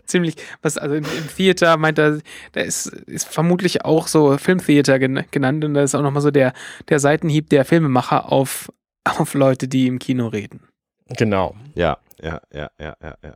Ziemlich, 0.06 0.36
was, 0.62 0.78
also 0.78 0.94
im, 0.94 1.04
im 1.04 1.28
Theater 1.36 1.76
meint 1.76 1.98
er, 1.98 2.20
da 2.52 2.62
ist, 2.62 2.86
ist 2.86 3.28
vermutlich 3.28 3.84
auch 3.84 4.06
so 4.06 4.38
Filmtheater 4.38 4.98
genannt 4.98 5.66
und 5.66 5.74
da 5.74 5.82
ist 5.82 5.94
auch 5.94 6.00
nochmal 6.00 6.22
so 6.22 6.30
der, 6.30 6.54
der 6.88 6.98
Seitenhieb 6.98 7.50
der 7.50 7.66
Filmemacher 7.66 8.32
auf, 8.32 8.72
auf 9.04 9.34
Leute, 9.34 9.68
die 9.68 9.86
im 9.86 9.98
Kino 9.98 10.28
reden. 10.28 10.62
Genau. 11.08 11.54
Ja, 11.74 11.98
ja, 12.22 12.40
ja, 12.54 12.70
ja, 12.80 12.96
ja, 13.02 13.16
ja. 13.22 13.34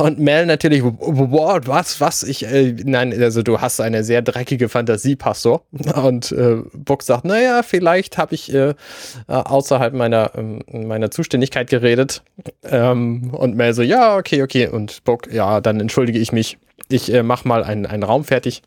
Und 0.00 0.18
Mel 0.18 0.46
natürlich, 0.46 0.82
wow, 0.82 1.60
was, 1.66 2.00
was? 2.00 2.22
Ich, 2.22 2.46
äh, 2.46 2.74
nein, 2.84 3.12
also 3.20 3.42
du 3.42 3.60
hast 3.60 3.80
eine 3.80 4.02
sehr 4.02 4.22
dreckige 4.22 4.70
Fantasie, 4.70 5.14
Pastor. 5.14 5.62
Und 5.94 6.32
äh, 6.32 6.56
Bock 6.72 7.02
sagt, 7.02 7.26
naja, 7.26 7.62
vielleicht 7.62 8.16
habe 8.16 8.34
ich 8.34 8.50
äh, 8.54 8.72
außerhalb 9.26 9.92
meiner, 9.92 10.30
ähm, 10.36 10.62
meiner 10.70 11.10
Zuständigkeit 11.10 11.68
geredet. 11.68 12.22
Ähm, 12.64 13.34
und 13.34 13.56
Mel 13.56 13.74
so, 13.74 13.82
ja, 13.82 14.16
okay, 14.16 14.42
okay. 14.42 14.68
Und 14.68 15.04
Bock, 15.04 15.30
ja, 15.30 15.60
dann 15.60 15.78
entschuldige 15.78 16.18
ich 16.18 16.32
mich. 16.32 16.56
Ich 16.88 17.12
äh, 17.12 17.22
mach 17.22 17.44
mal 17.44 17.62
einen, 17.62 17.84
einen 17.84 18.02
Raum 18.02 18.24
fertig. 18.24 18.62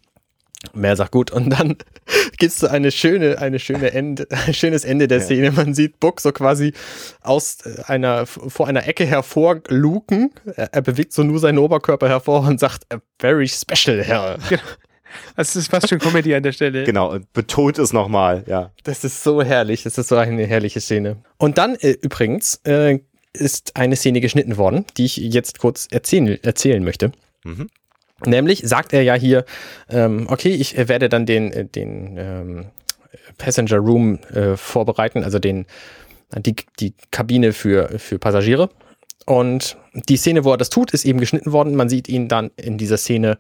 Mehr 0.73 0.95
sagt 0.95 1.11
gut. 1.11 1.31
Und 1.31 1.49
dann 1.49 1.77
gibt's 2.37 2.59
so 2.59 2.67
eine 2.67 2.91
schöne, 2.91 3.39
eine 3.39 3.59
schöne 3.59 3.91
Ende, 3.91 4.27
ein 4.47 4.53
schönes 4.53 4.85
Ende 4.85 5.07
der 5.07 5.19
ja. 5.19 5.23
Szene. 5.23 5.51
Man 5.51 5.73
sieht 5.73 5.99
Buck 5.99 6.21
so 6.21 6.31
quasi 6.31 6.73
aus 7.21 7.59
einer, 7.85 8.25
vor 8.25 8.67
einer 8.67 8.87
Ecke 8.87 9.05
hervorluken. 9.05 10.31
Er, 10.55 10.73
er 10.73 10.81
bewegt 10.81 11.13
so 11.13 11.23
nur 11.23 11.39
seinen 11.39 11.57
Oberkörper 11.57 12.07
hervor 12.07 12.47
und 12.47 12.59
sagt, 12.59 12.85
a 12.93 12.99
very 13.19 13.47
special, 13.47 14.03
Herr. 14.03 14.37
Genau. 14.49 14.63
Das 15.35 15.55
ist 15.55 15.69
fast 15.69 15.89
schon 15.89 15.99
Comedy 15.99 16.33
an 16.33 16.41
der 16.41 16.53
Stelle. 16.53 16.85
Genau, 16.85 17.11
und 17.11 17.31
betont 17.33 17.77
es 17.77 17.93
nochmal, 17.93 18.43
ja. 18.47 18.71
Das 18.83 19.03
ist 19.03 19.23
so 19.23 19.43
herrlich, 19.43 19.83
das 19.83 19.97
ist 19.97 20.07
so 20.07 20.15
eine 20.15 20.45
herrliche 20.45 20.81
Szene. 20.81 21.17
Und 21.37 21.59
dann 21.59 21.75
äh, 21.75 21.95
übrigens 22.01 22.59
äh, 22.63 22.99
ist 23.33 23.75
eine 23.75 23.95
Szene 23.95 24.21
geschnitten 24.21 24.57
worden, 24.57 24.85
die 24.97 25.05
ich 25.05 25.17
jetzt 25.17 25.59
kurz 25.59 25.87
erzählen, 25.91 26.43
erzählen 26.43 26.83
möchte. 26.83 27.11
Mhm. 27.43 27.67
Nämlich 28.25 28.61
sagt 28.65 28.93
er 28.93 29.03
ja 29.03 29.15
hier, 29.15 29.45
ähm, 29.89 30.27
okay, 30.29 30.49
ich 30.49 30.77
werde 30.77 31.09
dann 31.09 31.25
den, 31.25 31.51
äh, 31.51 31.65
den 31.65 32.17
ähm, 32.17 32.65
Passenger 33.37 33.77
Room 33.77 34.19
äh, 34.33 34.55
vorbereiten, 34.57 35.23
also 35.23 35.39
den, 35.39 35.65
die, 36.37 36.55
die 36.79 36.93
Kabine 37.11 37.53
für, 37.53 37.99
für 37.99 38.19
Passagiere. 38.19 38.69
Und 39.25 39.77
die 39.93 40.17
Szene, 40.17 40.43
wo 40.43 40.51
er 40.51 40.57
das 40.57 40.69
tut, 40.69 40.91
ist 40.91 41.05
eben 41.05 41.19
geschnitten 41.19 41.51
worden. 41.51 41.75
Man 41.75 41.89
sieht 41.89 42.09
ihn 42.09 42.27
dann 42.27 42.51
in 42.57 42.77
dieser 42.77 42.97
Szene, 42.97 43.37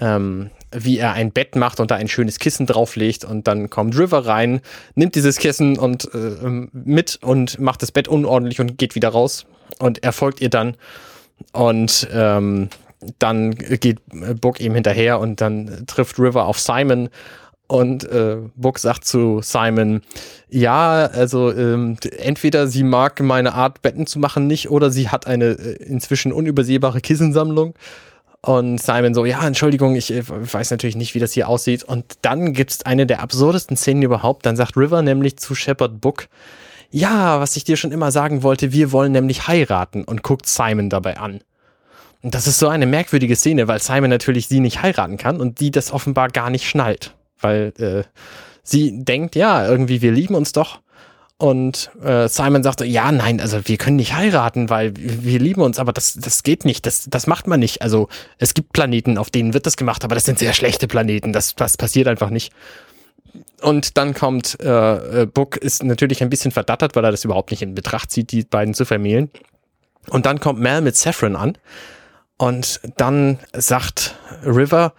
ähm, 0.00 0.50
wie 0.70 0.98
er 0.98 1.12
ein 1.12 1.32
Bett 1.32 1.56
macht 1.56 1.80
und 1.80 1.90
da 1.90 1.96
ein 1.96 2.08
schönes 2.08 2.38
Kissen 2.38 2.66
drauflegt. 2.66 3.24
Und 3.24 3.48
dann 3.48 3.70
kommt 3.70 3.98
River 3.98 4.26
rein, 4.26 4.60
nimmt 4.94 5.14
dieses 5.14 5.38
Kissen 5.38 5.78
und 5.78 6.08
äh, 6.14 6.68
mit 6.72 7.18
und 7.22 7.58
macht 7.58 7.82
das 7.82 7.92
Bett 7.92 8.08
unordentlich 8.08 8.60
und 8.60 8.78
geht 8.78 8.94
wieder 8.94 9.08
raus. 9.08 9.46
Und 9.78 10.04
er 10.04 10.12
folgt 10.12 10.40
ihr 10.40 10.50
dann. 10.50 10.76
Und 11.52 12.08
ähm, 12.12 12.68
dann 13.18 13.54
geht 13.54 14.00
Book 14.40 14.60
ihm 14.60 14.74
hinterher 14.74 15.20
und 15.20 15.40
dann 15.40 15.84
trifft 15.86 16.18
River 16.18 16.46
auf 16.46 16.58
Simon 16.58 17.08
und 17.68 18.04
äh, 18.04 18.38
Book 18.54 18.78
sagt 18.78 19.04
zu 19.04 19.40
Simon, 19.42 20.02
ja, 20.48 21.06
also 21.06 21.52
ähm, 21.52 21.96
entweder 22.18 22.68
sie 22.68 22.84
mag 22.84 23.20
meine 23.20 23.54
Art, 23.54 23.82
Betten 23.82 24.06
zu 24.06 24.18
machen, 24.18 24.46
nicht, 24.46 24.70
oder 24.70 24.90
sie 24.90 25.08
hat 25.08 25.26
eine 25.26 25.46
äh, 25.46 25.72
inzwischen 25.82 26.32
unübersehbare 26.32 27.00
Kissensammlung. 27.00 27.74
Und 28.40 28.80
Simon 28.80 29.14
so, 29.14 29.24
ja, 29.24 29.44
Entschuldigung, 29.44 29.96
ich 29.96 30.12
äh, 30.12 30.22
weiß 30.26 30.70
natürlich 30.70 30.94
nicht, 30.94 31.16
wie 31.16 31.18
das 31.18 31.32
hier 31.32 31.48
aussieht. 31.48 31.82
Und 31.82 32.04
dann 32.22 32.52
gibt's 32.52 32.86
eine 32.86 33.04
der 33.04 33.20
absurdesten 33.20 33.76
Szenen 33.76 34.02
überhaupt. 34.02 34.46
Dann 34.46 34.54
sagt 34.54 34.76
River 34.76 35.02
nämlich 35.02 35.36
zu 35.36 35.56
Shepard 35.56 36.00
Book, 36.00 36.28
ja, 36.90 37.40
was 37.40 37.56
ich 37.56 37.64
dir 37.64 37.76
schon 37.76 37.90
immer 37.90 38.12
sagen 38.12 38.44
wollte, 38.44 38.72
wir 38.72 38.92
wollen 38.92 39.10
nämlich 39.10 39.48
heiraten 39.48 40.04
und 40.04 40.22
guckt 40.22 40.46
Simon 40.46 40.88
dabei 40.88 41.18
an. 41.18 41.40
Und 42.26 42.34
das 42.34 42.48
ist 42.48 42.58
so 42.58 42.66
eine 42.66 42.86
merkwürdige 42.86 43.36
Szene, 43.36 43.68
weil 43.68 43.80
Simon 43.80 44.10
natürlich 44.10 44.48
sie 44.48 44.58
nicht 44.58 44.82
heiraten 44.82 45.16
kann 45.16 45.40
und 45.40 45.60
die 45.60 45.70
das 45.70 45.92
offenbar 45.92 46.28
gar 46.28 46.50
nicht 46.50 46.68
schnallt. 46.68 47.14
Weil 47.40 47.72
äh, 47.78 48.02
sie 48.64 49.04
denkt, 49.04 49.36
ja, 49.36 49.64
irgendwie, 49.64 50.02
wir 50.02 50.10
lieben 50.10 50.34
uns 50.34 50.50
doch. 50.50 50.80
Und 51.38 51.88
äh, 52.02 52.26
Simon 52.28 52.64
sagte, 52.64 52.84
ja, 52.84 53.12
nein, 53.12 53.40
also 53.40 53.68
wir 53.68 53.76
können 53.76 53.94
nicht 53.94 54.14
heiraten, 54.14 54.70
weil 54.70 54.92
wir 54.96 55.38
lieben 55.38 55.60
uns, 55.62 55.78
aber 55.78 55.92
das, 55.92 56.14
das 56.14 56.42
geht 56.42 56.64
nicht, 56.64 56.84
das, 56.84 57.06
das 57.08 57.28
macht 57.28 57.46
man 57.46 57.60
nicht. 57.60 57.82
Also 57.82 58.08
es 58.38 58.54
gibt 58.54 58.72
Planeten, 58.72 59.18
auf 59.18 59.30
denen 59.30 59.54
wird 59.54 59.64
das 59.64 59.76
gemacht, 59.76 60.02
aber 60.02 60.16
das 60.16 60.24
sind 60.24 60.40
sehr 60.40 60.52
schlechte 60.52 60.88
Planeten, 60.88 61.32
das, 61.32 61.54
das 61.54 61.76
passiert 61.76 62.08
einfach 62.08 62.30
nicht. 62.30 62.52
Und 63.62 63.96
dann 63.98 64.14
kommt, 64.14 64.58
äh, 64.60 65.22
äh 65.22 65.26
Book 65.26 65.58
ist 65.58 65.84
natürlich 65.84 66.24
ein 66.24 66.30
bisschen 66.30 66.50
verdattert, 66.50 66.96
weil 66.96 67.04
er 67.04 67.12
das 67.12 67.24
überhaupt 67.24 67.52
nicht 67.52 67.62
in 67.62 67.76
Betracht 67.76 68.10
zieht, 68.10 68.32
die 68.32 68.42
beiden 68.42 68.74
zu 68.74 68.84
vermählen. 68.84 69.30
Und 70.08 70.26
dann 70.26 70.40
kommt 70.40 70.58
Mel 70.58 70.80
mit 70.80 70.96
Saffron 70.96 71.36
an 71.36 71.56
und 72.38 72.80
dann 72.96 73.38
sagt 73.54 74.14
River, 74.44 74.92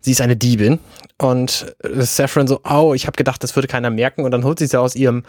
sie 0.00 0.12
ist 0.12 0.20
eine 0.20 0.36
Diebin. 0.36 0.78
Und 1.18 1.74
Saffron 1.82 2.46
so, 2.46 2.60
oh, 2.68 2.94
ich 2.94 3.06
habe 3.06 3.16
gedacht, 3.16 3.42
das 3.42 3.56
würde 3.56 3.68
keiner 3.68 3.90
merken. 3.90 4.24
Und 4.24 4.32
dann 4.32 4.44
holt 4.44 4.58
sie 4.58 4.66
sie 4.66 4.78
aus 4.78 4.94
ihrem 4.94 5.24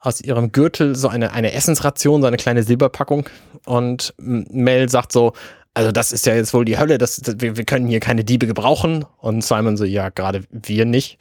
aus 0.00 0.20
ihrem 0.20 0.52
Gürtel 0.52 0.94
so 0.96 1.08
eine, 1.08 1.32
eine 1.32 1.52
Essensration, 1.52 2.20
so 2.20 2.26
eine 2.26 2.36
kleine 2.36 2.62
Silberpackung. 2.62 3.26
Und 3.64 4.12
Mel 4.18 4.90
sagt 4.90 5.12
so, 5.12 5.32
also 5.72 5.92
das 5.92 6.12
ist 6.12 6.26
ja 6.26 6.34
jetzt 6.34 6.52
wohl 6.52 6.66
die 6.66 6.78
Hölle, 6.78 6.98
das, 6.98 7.16
das 7.16 7.36
wir, 7.38 7.56
wir 7.56 7.64
können 7.64 7.88
hier 7.88 8.00
keine 8.00 8.22
Diebe 8.22 8.46
gebrauchen. 8.46 9.06
Und 9.18 9.42
Simon 9.42 9.78
so, 9.78 9.84
ja, 9.84 10.10
gerade 10.10 10.42
wir 10.50 10.84
nicht. 10.84 11.18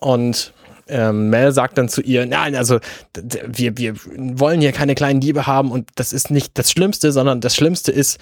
Und 0.00 0.52
ähm, 0.88 1.30
Mel 1.30 1.52
sagt 1.52 1.78
dann 1.78 1.88
zu 1.88 2.02
ihr, 2.02 2.26
nein, 2.26 2.56
also 2.56 2.80
wir, 3.46 3.78
wir 3.78 3.94
wollen 3.94 4.60
hier 4.60 4.72
keine 4.72 4.96
kleinen 4.96 5.20
Diebe 5.20 5.46
haben 5.46 5.70
und 5.70 5.88
das 5.94 6.12
ist 6.12 6.32
nicht 6.32 6.58
das 6.58 6.72
Schlimmste, 6.72 7.12
sondern 7.12 7.40
das 7.40 7.54
Schlimmste 7.54 7.92
ist, 7.92 8.18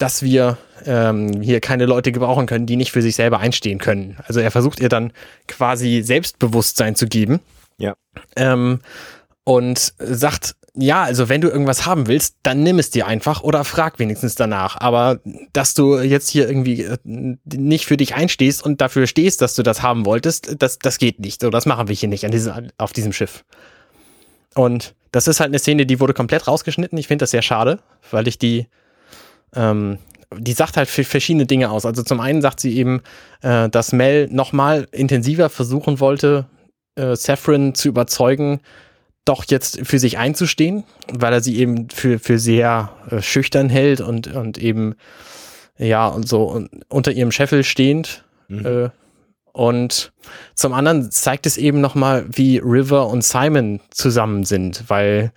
dass 0.00 0.22
wir 0.22 0.56
ähm, 0.86 1.42
hier 1.42 1.60
keine 1.60 1.84
Leute 1.84 2.10
gebrauchen 2.10 2.46
können, 2.46 2.64
die 2.64 2.76
nicht 2.76 2.90
für 2.90 3.02
sich 3.02 3.14
selber 3.14 3.38
einstehen 3.38 3.78
können. 3.78 4.16
Also 4.26 4.40
er 4.40 4.50
versucht 4.50 4.80
ihr 4.80 4.88
dann 4.88 5.12
quasi 5.46 6.00
Selbstbewusstsein 6.02 6.96
zu 6.96 7.06
geben. 7.06 7.40
Ja. 7.78 7.94
Ähm, 8.34 8.80
und 9.44 9.94
sagt, 9.98 10.56
ja, 10.74 11.02
also 11.02 11.28
wenn 11.28 11.42
du 11.42 11.48
irgendwas 11.48 11.84
haben 11.84 12.06
willst, 12.06 12.36
dann 12.42 12.62
nimm 12.62 12.78
es 12.78 12.90
dir 12.90 13.06
einfach 13.06 13.42
oder 13.42 13.64
frag 13.64 13.98
wenigstens 13.98 14.36
danach. 14.36 14.80
Aber 14.80 15.20
dass 15.52 15.74
du 15.74 15.98
jetzt 15.98 16.30
hier 16.30 16.48
irgendwie 16.48 16.82
äh, 16.82 16.96
nicht 17.04 17.84
für 17.84 17.98
dich 17.98 18.14
einstehst 18.14 18.64
und 18.64 18.80
dafür 18.80 19.06
stehst, 19.06 19.42
dass 19.42 19.54
du 19.54 19.62
das 19.62 19.82
haben 19.82 20.06
wolltest, 20.06 20.62
das, 20.62 20.78
das 20.78 20.96
geht 20.96 21.20
nicht. 21.20 21.42
So, 21.42 21.50
das 21.50 21.66
machen 21.66 21.88
wir 21.88 21.94
hier 21.94 22.08
nicht 22.08 22.24
an 22.24 22.30
diesem, 22.30 22.70
auf 22.78 22.92
diesem 22.94 23.12
Schiff. 23.12 23.44
Und 24.54 24.94
das 25.12 25.28
ist 25.28 25.40
halt 25.40 25.48
eine 25.48 25.58
Szene, 25.58 25.84
die 25.84 26.00
wurde 26.00 26.14
komplett 26.14 26.46
rausgeschnitten. 26.48 26.96
Ich 26.96 27.08
finde 27.08 27.24
das 27.24 27.32
sehr 27.32 27.42
schade, 27.42 27.80
weil 28.10 28.28
ich 28.28 28.38
die, 28.38 28.66
ähm, 29.54 29.98
die 30.36 30.52
sagt 30.52 30.76
halt 30.76 30.88
verschiedene 30.88 31.46
Dinge 31.46 31.70
aus. 31.70 31.84
Also 31.84 32.02
zum 32.02 32.20
einen 32.20 32.40
sagt 32.40 32.60
sie 32.60 32.76
eben, 32.76 33.02
äh, 33.42 33.68
dass 33.68 33.92
Mel 33.92 34.28
nochmal 34.30 34.86
intensiver 34.92 35.48
versuchen 35.48 35.98
wollte, 35.98 36.46
äh, 36.94 37.16
Saffron 37.16 37.74
zu 37.74 37.88
überzeugen, 37.88 38.60
doch 39.24 39.44
jetzt 39.48 39.80
für 39.86 39.98
sich 39.98 40.18
einzustehen, 40.18 40.84
weil 41.12 41.32
er 41.32 41.40
sie 41.40 41.58
eben 41.58 41.90
für, 41.90 42.18
für 42.18 42.38
sehr 42.38 42.90
äh, 43.10 43.20
schüchtern 43.20 43.68
hält 43.68 44.00
und, 44.00 44.28
und 44.34 44.58
eben, 44.58 44.94
ja, 45.78 46.06
und 46.06 46.28
so 46.28 46.66
unter 46.88 47.12
ihrem 47.12 47.32
Scheffel 47.32 47.64
stehend. 47.64 48.24
Mhm. 48.48 48.66
Äh, 48.66 48.90
und 49.52 50.12
zum 50.54 50.72
anderen 50.72 51.10
zeigt 51.10 51.44
es 51.44 51.56
eben 51.56 51.80
nochmal, 51.80 52.24
wie 52.30 52.58
River 52.58 53.08
und 53.08 53.24
Simon 53.24 53.80
zusammen 53.90 54.44
sind, 54.44 54.84
weil 54.88 55.32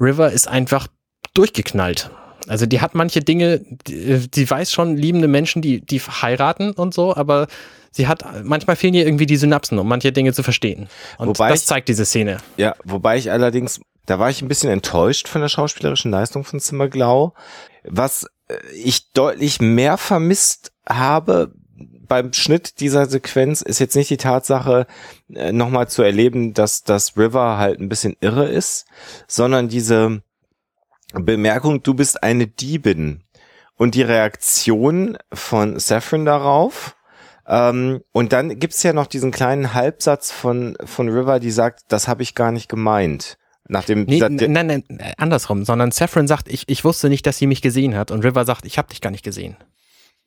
River 0.00 0.30
ist 0.30 0.46
einfach 0.46 0.86
durchgeknallt. 1.34 2.10
Also 2.48 2.66
die 2.66 2.80
hat 2.80 2.94
manche 2.94 3.20
Dinge, 3.20 3.60
die, 3.86 4.28
die 4.28 4.50
weiß 4.50 4.72
schon 4.72 4.96
liebende 4.96 5.28
Menschen, 5.28 5.62
die, 5.62 5.80
die 5.80 6.00
heiraten 6.00 6.72
und 6.72 6.94
so, 6.94 7.14
aber 7.14 7.46
sie 7.90 8.06
hat, 8.06 8.24
manchmal 8.44 8.76
fehlen 8.76 8.94
ihr 8.94 9.06
irgendwie 9.06 9.26
die 9.26 9.36
Synapsen, 9.36 9.78
um 9.78 9.88
manche 9.88 10.12
Dinge 10.12 10.32
zu 10.32 10.42
verstehen. 10.42 10.88
Und 11.18 11.28
wobei 11.28 11.50
das 11.50 11.66
zeigt 11.66 11.88
diese 11.88 12.04
Szene. 12.04 12.38
Ja, 12.56 12.76
wobei 12.84 13.16
ich 13.16 13.30
allerdings, 13.30 13.80
da 14.06 14.18
war 14.18 14.30
ich 14.30 14.42
ein 14.42 14.48
bisschen 14.48 14.70
enttäuscht 14.70 15.28
von 15.28 15.40
der 15.40 15.48
schauspielerischen 15.48 16.10
Leistung 16.10 16.44
von 16.44 16.60
Zimmerglau. 16.60 17.34
Was 17.84 18.26
äh, 18.48 18.56
ich 18.74 19.12
deutlich 19.12 19.60
mehr 19.60 19.96
vermisst 19.96 20.72
habe 20.88 21.52
beim 22.08 22.32
Schnitt 22.32 22.80
dieser 22.80 23.06
Sequenz 23.06 23.62
ist 23.62 23.78
jetzt 23.78 23.96
nicht 23.96 24.10
die 24.10 24.16
Tatsache, 24.16 24.86
äh, 25.34 25.52
nochmal 25.52 25.88
zu 25.88 26.02
erleben, 26.02 26.54
dass 26.54 26.82
das 26.82 27.16
River 27.16 27.58
halt 27.58 27.80
ein 27.80 27.88
bisschen 27.88 28.16
irre 28.20 28.48
ist, 28.48 28.86
sondern 29.26 29.68
diese 29.68 30.22
Bemerkung, 31.12 31.82
du 31.82 31.94
bist 31.94 32.22
eine 32.22 32.46
Diebin. 32.46 33.22
Und 33.78 33.94
die 33.94 34.02
Reaktion 34.02 35.18
von 35.32 35.78
Saffron 35.78 36.24
darauf, 36.24 36.96
ähm, 37.48 38.00
und 38.12 38.32
dann 38.32 38.58
gibt's 38.58 38.82
ja 38.82 38.92
noch 38.92 39.06
diesen 39.06 39.30
kleinen 39.30 39.74
Halbsatz 39.74 40.32
von, 40.32 40.76
von 40.84 41.08
River, 41.08 41.38
die 41.40 41.50
sagt, 41.50 41.84
das 41.88 42.08
habe 42.08 42.22
ich 42.22 42.34
gar 42.34 42.52
nicht 42.52 42.68
gemeint. 42.68 43.38
Nachdem 43.68 44.04
nee, 44.04 44.20
nein, 44.20 44.48
nein, 44.48 44.84
andersrum, 45.16 45.64
sondern 45.64 45.90
Saffron 45.90 46.28
sagt, 46.28 46.48
ich, 46.48 46.68
ich 46.68 46.84
wusste 46.84 47.08
nicht, 47.08 47.26
dass 47.26 47.38
sie 47.38 47.46
mich 47.46 47.62
gesehen 47.62 47.96
hat. 47.96 48.10
Und 48.10 48.24
River 48.24 48.44
sagt, 48.44 48.64
ich 48.64 48.78
habe 48.78 48.88
dich 48.88 49.00
gar 49.00 49.10
nicht 49.10 49.24
gesehen. 49.24 49.56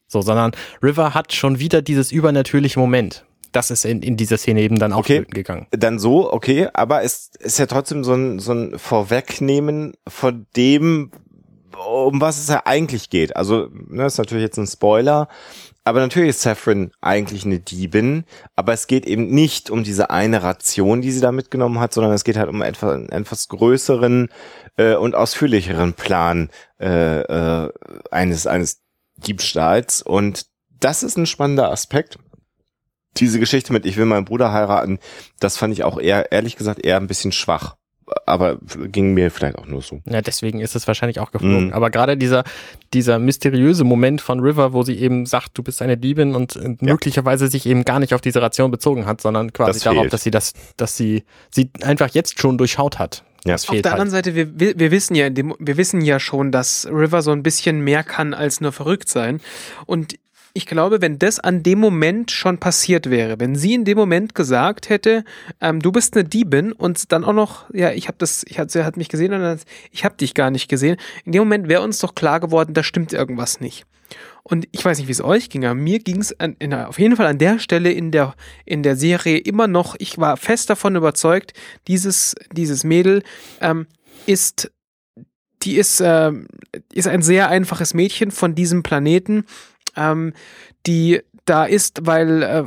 So, 0.08 0.22
sondern 0.22 0.52
River 0.84 1.14
hat 1.14 1.34
schon 1.34 1.60
wieder 1.60 1.82
dieses 1.82 2.12
übernatürliche 2.12 2.80
Moment. 2.80 3.26
Das 3.52 3.72
ist 3.72 3.86
in, 3.86 4.02
in 4.02 4.18
dieser 4.18 4.38
Szene 4.38 4.62
eben 4.62 4.80
dann 4.80 4.94
auch 4.94 5.00
okay, 5.00 5.26
gegangen. 5.30 5.68
Dann 5.72 6.00
so, 6.00 6.32
okay, 6.32 6.68
aber 6.74 7.04
es 7.04 7.32
ist 7.40 7.60
ja 7.60 7.66
trotzdem 7.66 8.04
so 8.04 8.14
ein, 8.14 8.40
so 8.40 8.54
ein 8.54 8.78
Vorwegnehmen 8.78 9.94
von 10.08 10.46
dem, 10.56 11.12
um 11.88 12.22
was 12.22 12.40
es 12.40 12.48
ja 12.48 12.64
eigentlich 12.66 13.10
geht. 13.10 13.36
Also, 13.36 13.70
ne, 13.88 14.06
ist 14.06 14.18
natürlich 14.18 14.44
jetzt 14.44 14.58
ein 14.58 14.68
Spoiler, 14.68 15.28
aber 15.84 16.02
natürlich 16.02 16.30
ist 16.30 16.42
Saffron 16.42 16.92
eigentlich 17.02 17.46
eine 17.46 17.60
Diebin, 17.60 18.26
aber 18.56 18.74
es 18.74 18.86
geht 18.86 19.08
eben 19.08 19.28
nicht 19.28 19.70
um 19.70 19.84
diese 19.84 20.10
eine 20.10 20.44
Ration, 20.44 21.02
die 21.02 21.12
sie 21.12 21.22
da 21.22 21.32
mitgenommen 21.32 21.80
hat, 21.80 21.94
sondern 21.94 22.14
es 22.14 22.24
geht 22.24 22.38
halt 22.38 22.50
um 22.50 22.62
etwas, 22.62 22.94
einen 22.94 23.10
etwas 23.10 23.48
größeren 23.48 24.30
äh, 24.78 24.96
und 24.96 25.16
ausführlicheren 25.16 25.94
Plan 25.94 26.50
äh, 26.80 27.22
äh, 27.22 27.72
eines, 28.12 28.46
eines 28.46 28.82
Diebstahls. 29.18 30.02
Und 30.02 30.46
das 30.80 31.02
ist 31.02 31.18
ein 31.18 31.26
spannender 31.26 31.72
Aspekt. 31.72 32.20
Diese 33.18 33.40
Geschichte 33.40 33.74
mit 33.74 33.86
Ich 33.86 33.98
will 33.98 34.06
meinen 34.06 34.26
Bruder 34.26 34.52
heiraten, 34.52 35.00
das 35.40 35.58
fand 35.58 35.74
ich 35.74 35.84
auch 35.84 36.00
eher, 36.00 36.32
ehrlich 36.32 36.56
gesagt, 36.56 36.86
eher 36.86 36.98
ein 36.98 37.08
bisschen 37.08 37.32
schwach 37.32 37.76
aber 38.26 38.58
ging 38.92 39.14
mir 39.14 39.32
vielleicht 39.32 39.58
auch 39.58 39.66
nur 39.66 39.82
so. 39.82 40.02
Ja, 40.06 40.22
deswegen 40.22 40.60
ist 40.60 40.76
es 40.76 40.88
wahrscheinlich 40.88 41.20
auch 41.20 41.32
geflogen. 41.32 41.68
Mhm. 41.68 41.74
Aber 41.74 41.90
gerade 41.90 42.18
dieser, 42.18 42.44
dieser 42.94 43.20
mysteriöse 43.20 43.84
Moment 43.84 44.22
von 44.22 44.40
River, 44.40 44.74
wo 44.74 44.84
sie 44.84 44.98
eben 44.98 45.26
sagt, 45.26 45.58
du 45.58 45.64
bist 45.64 45.82
eine 45.82 45.98
Diebin 45.98 46.36
und 46.36 46.56
ja. 46.56 46.76
möglicherweise 46.80 47.48
sich 47.48 47.66
eben 47.66 47.86
gar 47.86 48.00
nicht 48.00 48.14
auf 48.14 48.22
diese 48.22 48.42
Ration 48.42 48.72
bezogen 48.72 49.06
hat, 49.06 49.22
sondern 49.22 49.54
quasi 49.54 49.74
das 49.74 49.84
darauf, 49.84 50.02
fehlt. 50.02 50.14
dass 50.14 50.24
sie 50.24 50.32
das, 50.32 50.54
dass 50.78 50.98
sie 50.98 51.24
sie 51.52 51.72
einfach 51.82 52.10
jetzt 52.10 52.40
schon 52.40 52.58
durchschaut 52.58 53.00
hat. 53.00 53.24
Ja. 53.46 53.56
Auf 53.56 53.66
der 53.68 53.76
halt. 53.76 53.86
anderen 53.88 54.10
Seite, 54.10 54.36
wir, 54.36 54.60
wir 54.78 54.92
wissen 54.92 55.16
ja, 55.16 55.30
wir 55.34 55.78
wissen 55.78 56.02
ja 56.02 56.20
schon, 56.20 56.52
dass 56.52 56.88
River 56.92 57.22
so 57.22 57.32
ein 57.32 57.42
bisschen 57.42 57.80
mehr 57.82 58.04
kann 58.04 58.34
als 58.34 58.60
nur 58.60 58.74
verrückt 58.74 59.08
sein. 59.08 59.40
Und 59.86 60.16
ich 60.60 60.66
glaube, 60.66 61.02
wenn 61.02 61.18
das 61.18 61.40
an 61.40 61.64
dem 61.64 61.80
Moment 61.80 62.32
schon 62.32 62.58
passiert 62.58 63.10
wäre, 63.10 63.40
wenn 63.40 63.56
sie 63.56 63.76
in 63.76 63.86
dem 63.86 63.98
Moment 63.98 64.36
gesagt 64.36 64.90
hätte, 64.90 65.24
ähm, 65.62 65.82
du 65.82 65.94
bist 65.94 66.18
eine 66.18 66.28
Diebin 66.28 66.74
und 66.74 67.14
dann 67.14 67.24
auch 67.24 67.32
noch, 67.32 67.74
ja, 67.74 67.94
ich 67.94 68.10
habe 68.10 68.18
das, 68.18 68.44
ich 68.46 68.60
hat, 68.60 68.70
sie 68.70 68.84
hat 68.84 68.98
mich 68.98 69.08
gesehen 69.08 69.32
und 69.32 69.40
dann, 69.40 69.58
ich 69.94 70.04
habe 70.04 70.18
dich 70.18 70.34
gar 70.34 70.52
nicht 70.52 70.68
gesehen. 70.68 70.98
In 71.24 71.32
dem 71.32 71.44
Moment 71.44 71.70
wäre 71.70 71.82
uns 71.82 72.00
doch 72.00 72.14
klar 72.14 72.42
geworden, 72.42 72.74
da 72.74 72.84
stimmt 72.84 73.14
irgendwas 73.14 73.62
nicht. 73.62 73.86
Und 74.44 74.68
ich 74.74 74.84
weiß 74.84 74.98
nicht, 74.98 75.08
wie 75.08 75.14
es 75.14 75.24
euch 75.24 75.50
ging, 75.50 75.64
aber 75.64 75.76
mir 75.76 76.00
ging 76.00 76.20
es 76.20 76.36
auf 76.38 77.00
jeden 77.00 77.16
Fall 77.16 77.28
an 77.28 77.38
der 77.38 77.60
Stelle 77.60 77.94
in 77.94 78.12
der, 78.12 78.36
in 78.66 78.84
der 78.84 78.98
Serie 78.98 79.38
immer 79.38 79.68
noch, 79.68 79.96
ich 79.98 80.18
war 80.18 80.36
fest 80.36 80.70
davon 80.70 80.98
überzeugt, 80.98 81.54
dieses, 81.88 82.36
dieses 82.52 82.84
Mädel 82.84 83.24
ähm, 83.62 83.88
ist 84.26 84.70
die 85.64 85.76
ist, 85.76 86.00
äh, 86.02 86.32
ist 86.94 87.08
ein 87.08 87.22
sehr 87.22 87.50
einfaches 87.50 87.94
Mädchen 87.94 88.32
von 88.32 88.56
diesem 88.56 88.84
Planeten 88.84 89.46
ähm, 90.00 90.34
die 90.88 91.22
da 91.46 91.66
ist, 91.66 92.06
weil, 92.06 92.44
äh, 92.44 92.64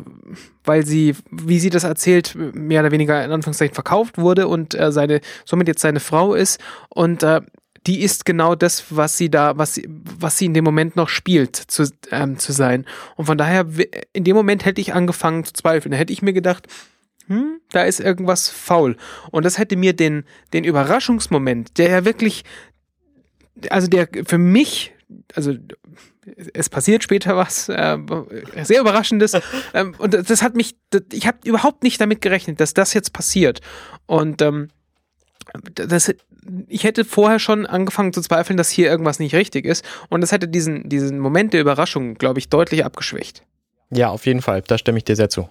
weil 0.65 0.85
sie, 0.85 1.15
wie 1.31 1.61
sie 1.61 1.71
das 1.71 1.85
erzählt, 1.85 2.35
mehr 2.35 2.81
oder 2.81 2.91
weniger 2.91 3.25
in 3.25 3.31
Anführungszeichen 3.31 3.75
verkauft 3.75 4.19
wurde 4.19 4.49
und 4.49 4.75
äh, 4.75 4.91
seine, 4.91 5.21
somit 5.45 5.69
jetzt 5.69 5.81
seine 5.81 6.01
Frau 6.01 6.35
ist. 6.35 6.61
Und 6.89 7.23
äh, 7.23 7.43
die 7.87 8.01
ist 8.01 8.25
genau 8.25 8.55
das, 8.55 8.85
was 8.91 9.17
sie 9.17 9.31
da, 9.31 9.57
was 9.57 9.75
sie, 9.75 9.89
was 9.89 10.39
sie 10.39 10.47
in 10.47 10.55
dem 10.55 10.65
Moment 10.65 10.97
noch 10.97 11.09
spielt, 11.09 11.57
zu, 11.57 11.91
ähm, 12.11 12.39
zu 12.39 12.53
sein. 12.53 12.85
Und 13.17 13.27
von 13.27 13.39
daher, 13.39 13.67
in 14.13 14.25
dem 14.25 14.37
Moment 14.37 14.65
hätte 14.65 14.81
ich 14.81 14.95
angefangen 14.95 15.45
zu 15.45 15.53
zweifeln. 15.53 15.93
Da 15.93 15.99
hätte 15.99 16.13
ich 16.13 16.23
mir 16.23 16.33
gedacht, 16.33 16.67
hm, 17.27 17.61
da 17.71 17.83
ist 17.83 18.01
irgendwas 18.01 18.49
faul. 18.49 18.97
Und 19.31 19.45
das 19.45 19.59
hätte 19.59 19.77
mir 19.77 19.95
den, 19.95 20.25
den 20.53 20.65
Überraschungsmoment, 20.65 21.79
der 21.79 21.91
ja 21.91 22.05
wirklich, 22.05 22.45
also 23.71 23.89
der 23.89 24.09
für 24.27 24.39
mich, 24.39 24.93
also 25.35 25.55
es 26.55 26.69
passiert 26.69 27.03
später 27.03 27.37
was 27.37 27.69
äh, 27.69 27.99
sehr 28.63 28.81
überraschendes. 28.81 29.33
Ähm, 29.75 29.95
und 29.99 30.13
das 30.13 30.43
hat 30.43 30.55
mich 30.55 30.77
das, 30.91 31.03
ich 31.13 31.27
habe 31.27 31.39
überhaupt 31.45 31.83
nicht 31.83 32.01
damit 32.01 32.21
gerechnet 32.21 32.61
dass 32.61 32.75
das 32.75 32.95
jetzt 32.95 33.13
passiert. 33.13 33.61
Und 34.07 34.43
ähm, 34.43 34.69
das 35.75 36.13
ich 36.69 36.85
hätte 36.85 37.05
vorher 37.05 37.39
schon 37.39 37.67
angefangen 37.67 38.13
zu 38.13 38.21
zweifeln 38.21 38.57
dass 38.57 38.71
hier 38.71 38.91
irgendwas 38.91 39.19
nicht 39.19 39.35
richtig 39.35 39.65
ist. 39.65 39.85
Und 40.11 40.21
das 40.21 40.33
hätte 40.33 40.49
diesen 40.49 40.89
diesen 40.89 41.19
Moment 41.19 41.55
der 41.55 41.61
Überraschung 41.61 42.15
glaube 42.15 42.39
ich 42.39 42.49
deutlich 42.49 42.85
abgeschwächt. 42.85 43.43
Ja 43.91 44.09
auf 44.09 44.27
jeden 44.27 44.43
Fall. 44.43 44.63
Da 44.63 44.79
stimme 44.79 44.99
ich 44.99 45.05
dir 45.05 45.17
sehr 45.17 45.31
zu. 45.31 45.49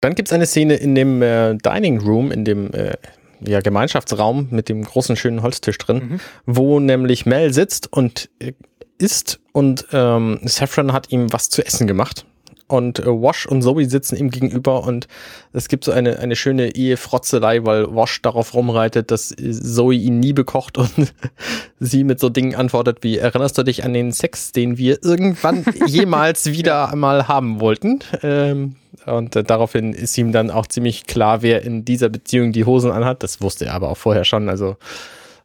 Dann 0.00 0.14
gibt 0.14 0.28
es 0.28 0.32
eine 0.32 0.46
Szene 0.46 0.76
in 0.76 0.94
dem 0.94 1.22
äh, 1.22 1.56
Dining 1.56 2.00
Room 2.00 2.30
in 2.30 2.44
dem 2.44 2.72
äh, 2.72 2.96
ja, 3.40 3.60
Gemeinschaftsraum 3.60 4.48
mit 4.50 4.68
dem 4.68 4.84
großen 4.84 5.16
schönen 5.16 5.42
Holztisch 5.42 5.78
drin, 5.78 5.96
mhm. 5.96 6.20
wo 6.46 6.80
nämlich 6.80 7.26
Mel 7.26 7.52
sitzt 7.52 7.92
und 7.92 8.30
äh, 8.40 8.52
isst 8.98 9.40
und 9.52 9.86
ähm, 9.92 10.40
Saffron 10.44 10.92
hat 10.92 11.10
ihm 11.10 11.32
was 11.32 11.50
zu 11.50 11.64
essen 11.64 11.86
gemacht. 11.86 12.24
und 12.68 12.98
äh, 13.00 13.06
Wash 13.06 13.46
und 13.46 13.62
Zoe 13.62 13.86
sitzen 13.86 14.16
ihm 14.16 14.30
gegenüber 14.30 14.84
und 14.84 15.08
es 15.52 15.68
gibt 15.68 15.84
so 15.84 15.92
eine, 15.92 16.18
eine 16.18 16.36
schöne 16.36 16.74
Ehefrotzelei, 16.74 17.64
weil 17.64 17.94
Wash 17.94 18.22
darauf 18.22 18.54
rumreitet, 18.54 19.10
dass 19.10 19.34
Zoe 19.36 19.94
ihn 19.94 20.20
nie 20.20 20.32
bekocht 20.32 20.78
und 20.78 21.14
sie 21.80 22.04
mit 22.04 22.20
so 22.20 22.28
Dingen 22.28 22.54
antwortet 22.54 22.98
wie, 23.02 23.18
erinnerst 23.18 23.58
du 23.58 23.62
dich 23.62 23.84
an 23.84 23.94
den 23.94 24.12
Sex, 24.12 24.52
den 24.52 24.78
wir 24.78 25.02
irgendwann 25.02 25.64
jemals 25.86 26.46
wieder 26.52 26.92
einmal 26.92 27.26
haben 27.26 27.60
wollten? 27.60 28.00
Ähm, 28.22 28.76
und 29.06 29.34
äh, 29.36 29.44
daraufhin 29.44 29.94
ist 29.94 30.16
ihm 30.18 30.32
dann 30.32 30.50
auch 30.50 30.66
ziemlich 30.66 31.06
klar, 31.06 31.42
wer 31.42 31.62
in 31.62 31.84
dieser 31.84 32.10
Beziehung 32.10 32.52
die 32.52 32.64
Hosen 32.64 32.90
anhat. 32.90 33.22
Das 33.22 33.40
wusste 33.40 33.66
er 33.66 33.74
aber 33.74 33.88
auch 33.88 33.96
vorher 33.96 34.24
schon, 34.24 34.48
also 34.48 34.76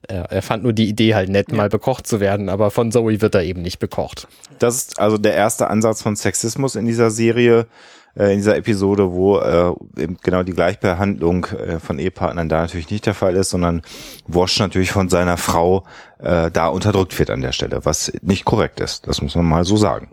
er, 0.07 0.31
er 0.31 0.41
fand 0.41 0.63
nur 0.63 0.73
die 0.73 0.87
Idee 0.87 1.15
halt 1.15 1.29
nett, 1.29 1.51
ja. 1.51 1.57
mal 1.57 1.69
bekocht 1.69 2.07
zu 2.07 2.19
werden, 2.19 2.49
aber 2.49 2.71
von 2.71 2.91
Zoe 2.91 3.21
wird 3.21 3.35
er 3.35 3.43
eben 3.43 3.61
nicht 3.61 3.79
bekocht. 3.79 4.27
Das 4.59 4.75
ist 4.75 4.99
also 4.99 5.17
der 5.17 5.35
erste 5.35 5.69
Ansatz 5.69 6.01
von 6.01 6.15
Sexismus 6.15 6.75
in 6.75 6.85
dieser 6.85 7.11
Serie, 7.11 7.67
äh, 8.15 8.31
in 8.31 8.37
dieser 8.37 8.55
Episode, 8.55 9.11
wo 9.11 9.39
äh, 9.39 9.73
eben 10.01 10.17
genau 10.21 10.43
die 10.43 10.53
Gleichbehandlung 10.53 11.45
äh, 11.45 11.79
von 11.79 11.99
Ehepartnern 11.99 12.49
da 12.49 12.61
natürlich 12.61 12.89
nicht 12.89 13.05
der 13.05 13.13
Fall 13.13 13.35
ist, 13.35 13.49
sondern 13.49 13.81
Wash 14.27 14.59
natürlich 14.59 14.91
von 14.91 15.09
seiner 15.09 15.37
Frau 15.37 15.85
äh, 16.19 16.51
da 16.51 16.67
unterdrückt 16.67 17.17
wird 17.17 17.29
an 17.29 17.41
der 17.41 17.51
Stelle, 17.51 17.85
was 17.85 18.11
nicht 18.21 18.45
korrekt 18.45 18.79
ist. 18.79 19.07
Das 19.07 19.21
muss 19.21 19.35
man 19.35 19.45
mal 19.45 19.65
so 19.65 19.77
sagen. 19.77 20.11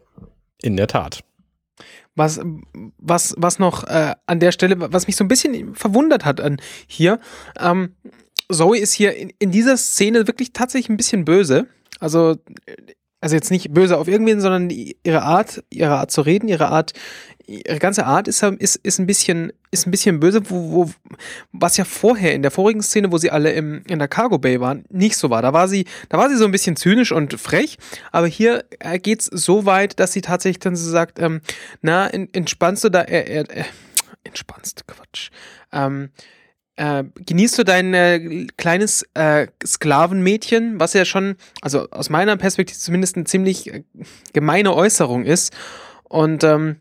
In 0.63 0.77
der 0.77 0.87
Tat. 0.87 1.21
Was, 2.17 2.41
was, 2.99 3.35
was 3.39 3.59
noch 3.59 3.85
äh, 3.85 4.15
an 4.27 4.41
der 4.41 4.53
Stelle, 4.53 4.93
was 4.93 5.07
mich 5.07 5.17
so 5.17 5.25
ein 5.25 5.29
bisschen 5.29 5.75
verwundert 5.75 6.25
hat 6.25 6.41
an 6.41 6.61
hier, 6.87 7.21
ähm, 7.59 7.95
Zoe 8.51 8.79
ist 8.79 8.93
hier 8.93 9.17
in, 9.17 9.33
in 9.39 9.51
dieser 9.51 9.77
Szene 9.77 10.27
wirklich 10.27 10.53
tatsächlich 10.53 10.89
ein 10.89 10.97
bisschen 10.97 11.25
böse. 11.25 11.67
Also, 11.99 12.37
also 13.21 13.37
jetzt 13.37 13.51
nicht 13.51 13.73
böse 13.73 13.99
auf 13.99 14.09
irgendwen, 14.09 14.41
sondern 14.41 14.71
ihre 14.71 15.23
Art, 15.23 15.63
ihre 15.71 15.97
Art 15.97 16.11
zu 16.11 16.23
reden, 16.23 16.49
ihre 16.49 16.69
Art, 16.69 16.93
ihre 17.47 17.79
ganze 17.79 18.07
Art 18.07 18.29
ist, 18.29 18.43
ist, 18.43 18.77
ist 18.77 18.99
ein 18.99 19.07
bisschen, 19.07 19.53
ist 19.71 19.87
ein 19.87 19.91
bisschen 19.91 20.21
böse, 20.21 20.49
wo, 20.49 20.73
wo, 20.73 20.91
was 21.53 21.77
ja 21.77 21.85
vorher 21.85 22.33
in 22.33 22.43
der 22.43 22.51
vorigen 22.51 22.83
Szene, 22.83 23.13
wo 23.13 23.19
sie 23.19 23.31
alle 23.31 23.53
im, 23.53 23.83
in 23.89 23.99
der 23.99 24.09
Cargo 24.09 24.39
Bay 24.39 24.61
waren, 24.61 24.85
nicht 24.89 25.17
so 25.17 25.29
war. 25.29 25.43
Da 25.43 25.53
war 25.53 25.69
sie, 25.69 25.85
da 26.09 26.17
war 26.17 26.31
sie 26.31 26.37
so 26.37 26.45
ein 26.45 26.53
bisschen 26.53 26.77
zynisch 26.77 27.13
und 27.13 27.39
frech, 27.39 27.77
aber 28.11 28.27
hier 28.27 28.65
äh, 28.79 28.99
geht's 28.99 29.27
so 29.27 29.67
weit, 29.67 30.01
dass 30.01 30.13
sie 30.13 30.23
tatsächlich 30.23 30.61
dann 30.61 30.77
so 30.77 30.89
sagt, 30.91 31.19
ähm, 31.19 31.43
na, 31.83 32.09
entspannst 32.09 32.85
du 32.85 32.89
da, 32.89 33.03
äh, 33.03 33.43
äh, 33.43 33.65
entspannst, 34.25 34.87
Quatsch, 34.87 35.31
ähm, 35.73 36.11
äh, 36.81 37.05
genießt 37.27 37.59
du 37.59 37.65
dein 37.65 37.93
äh, 37.93 38.47
kleines 38.57 39.07
äh, 39.13 39.49
Sklavenmädchen, 39.63 40.81
was 40.81 40.95
ja 40.95 41.05
schon, 41.05 41.37
also 41.61 41.91
aus 41.91 42.09
meiner 42.09 42.39
Perspektive 42.39 42.79
zumindest 42.79 43.17
eine 43.17 43.27
ziemlich 43.27 43.71
äh, 43.71 43.83
gemeine 44.33 44.75
Äußerung 44.75 45.27
ist. 45.27 45.53
Und 46.05 46.43
ähm, 46.43 46.77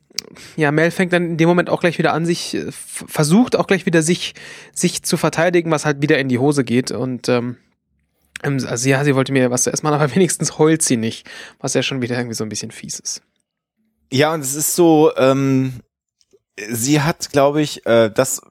ja, 0.55 0.71
Mel 0.71 0.91
fängt 0.91 1.11
dann 1.11 1.31
in 1.31 1.37
dem 1.37 1.49
Moment 1.49 1.69
auch 1.69 1.81
gleich 1.81 1.97
wieder 1.97 2.13
an, 2.13 2.25
sich 2.25 2.55
äh, 2.55 2.71
versucht 2.71 3.57
auch 3.57 3.67
gleich 3.67 3.85
wieder 3.85 4.01
sich 4.01 4.35
sich 4.73 5.03
zu 5.03 5.17
verteidigen, 5.17 5.69
was 5.69 5.85
halt 5.85 6.01
wieder 6.01 6.17
in 6.17 6.29
die 6.29 6.39
Hose 6.39 6.63
geht. 6.63 6.91
Und 6.91 7.27
ähm, 7.27 7.57
also 8.41 8.87
ja, 8.87 9.03
sie 9.03 9.15
wollte 9.15 9.33
mir 9.33 9.51
was 9.51 9.63
zu 9.63 9.73
essen 9.73 9.85
machen, 9.85 9.95
aber 10.01 10.15
wenigstens 10.15 10.57
heult 10.57 10.81
sie 10.81 10.95
nicht, 10.95 11.29
was 11.59 11.73
ja 11.73 11.83
schon 11.83 12.01
wieder 12.01 12.15
irgendwie 12.15 12.35
so 12.35 12.45
ein 12.45 12.49
bisschen 12.49 12.71
fies 12.71 13.01
ist. 13.01 13.21
Ja, 14.13 14.33
und 14.33 14.39
es 14.39 14.55
ist 14.55 14.77
so, 14.77 15.11
ähm, 15.17 15.73
sie 16.69 17.01
hat, 17.01 17.31
glaube 17.31 17.61
ich, 17.61 17.85
äh, 17.85 18.09
das 18.09 18.41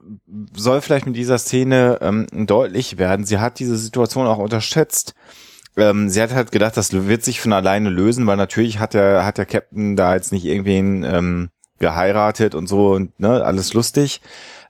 soll 0.55 0.81
vielleicht 0.81 1.05
mit 1.05 1.15
dieser 1.15 1.37
Szene 1.37 1.99
ähm, 2.01 2.27
deutlich 2.31 2.97
werden. 2.97 3.25
Sie 3.25 3.39
hat 3.39 3.59
diese 3.59 3.77
Situation 3.77 4.27
auch 4.27 4.37
unterschätzt. 4.37 5.13
Ähm, 5.77 6.09
sie 6.09 6.21
hat 6.21 6.33
halt 6.33 6.51
gedacht, 6.51 6.77
das 6.77 6.91
wird 6.93 7.23
sich 7.23 7.39
von 7.41 7.53
alleine 7.53 7.89
lösen, 7.89 8.25
weil 8.27 8.37
natürlich 8.37 8.79
hat 8.79 8.93
der 8.93 9.25
hat 9.25 9.37
der 9.37 9.45
Captain 9.45 9.95
da 9.95 10.15
jetzt 10.15 10.31
nicht 10.31 10.45
irgendwen 10.45 11.03
ähm, 11.03 11.49
geheiratet 11.79 12.55
und 12.55 12.67
so 12.67 12.91
und 12.91 13.19
ne, 13.19 13.43
alles 13.43 13.73
lustig. 13.73 14.21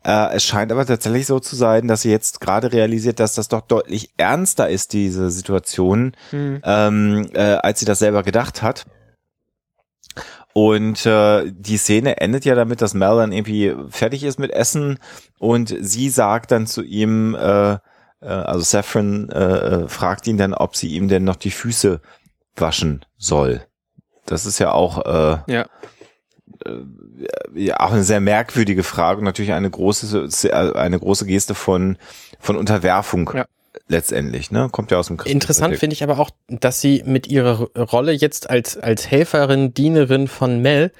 Äh, 0.04 0.36
es 0.36 0.46
scheint 0.46 0.72
aber 0.72 0.86
tatsächlich 0.86 1.26
so 1.26 1.40
zu 1.40 1.56
sein, 1.56 1.88
dass 1.88 2.04
sie 2.04 2.12
jetzt 2.12 2.40
gerade 2.40 2.72
realisiert, 2.72 3.20
dass 3.20 3.36
das 3.36 3.50
doch 3.50 3.62
deutlich 3.62 4.12
ernster 4.18 4.70
ist, 4.70 4.94
diese 4.94 5.30
Situation, 5.30 6.14
mhm. 6.32 6.62
ähm, 6.64 7.30
äh, 7.34 7.56
als 7.56 7.80
sie 7.80 7.86
das 7.86 8.00
selber 8.00 8.24
gedacht 8.24 8.62
hat. 8.62 8.86
Und 10.54 11.06
äh, 11.06 11.52
die 11.52 11.78
Szene 11.78 12.20
endet 12.20 12.44
ja 12.44 12.56
damit, 12.56 12.82
dass 12.82 12.94
Mel 12.94 13.18
dann 13.18 13.32
irgendwie 13.32 13.76
fertig 13.90 14.24
ist 14.24 14.40
mit 14.40 14.52
Essen 14.52 14.98
und 15.38 15.76
sie 15.80 16.10
sagt 16.10 16.52
dann 16.52 16.66
zu 16.66 16.82
ihm, 16.82 17.36
äh, 17.36 17.74
äh, 17.74 17.78
also 18.22 18.62
Saffron 18.62 19.30
äh, 19.30 19.84
äh, 19.84 19.88
fragt 19.88 20.28
ihn 20.28 20.38
dann, 20.38 20.54
ob 20.54 20.76
sie 20.76 20.90
ihm 20.90 21.08
denn 21.08 21.24
noch 21.24 21.36
die 21.36 21.52
Füße 21.52 22.02
waschen 22.56 23.06
soll. 23.18 23.62
Das 24.26 24.46
ist 24.46 24.60
ja 24.60 24.72
auch 24.72 25.06
äh, 25.06 25.54
ja. 25.54 25.66
Äh, 26.66 26.82
ja 27.54 27.80
auch 27.80 27.92
eine 27.92 28.04
sehr 28.04 28.20
merkwürdige 28.20 28.84
Frage 28.84 29.20
und 29.20 29.26
natürlich 29.26 29.54
eine 29.54 29.70
große 29.70 30.30
eine 30.76 31.00
große 31.00 31.26
Geste 31.26 31.54
von 31.54 31.98
von 32.40 32.58
Unterwerfung. 32.58 33.32
Ja 33.34 33.46
letztendlich, 33.90 34.52
ne? 34.52 34.70
Kommt 34.72 34.92
ja 34.92 34.98
aus 34.98 35.08
dem 35.08 35.18
Christen 35.18 35.34
Interessant 35.36 35.76
finde 35.78 35.94
ich 35.94 36.04
aber 36.04 36.20
auch, 36.20 36.30
dass 36.48 36.80
sie 36.80 37.04
mit 37.06 37.28
ihrer 37.28 37.70
Rolle 37.76 38.14
jetzt 38.14 38.50
als, 38.50 38.78
als 38.78 39.12
Helferin, 39.12 39.74
Dienerin 39.74 40.28
von 40.28 40.62
Mel 40.62 40.92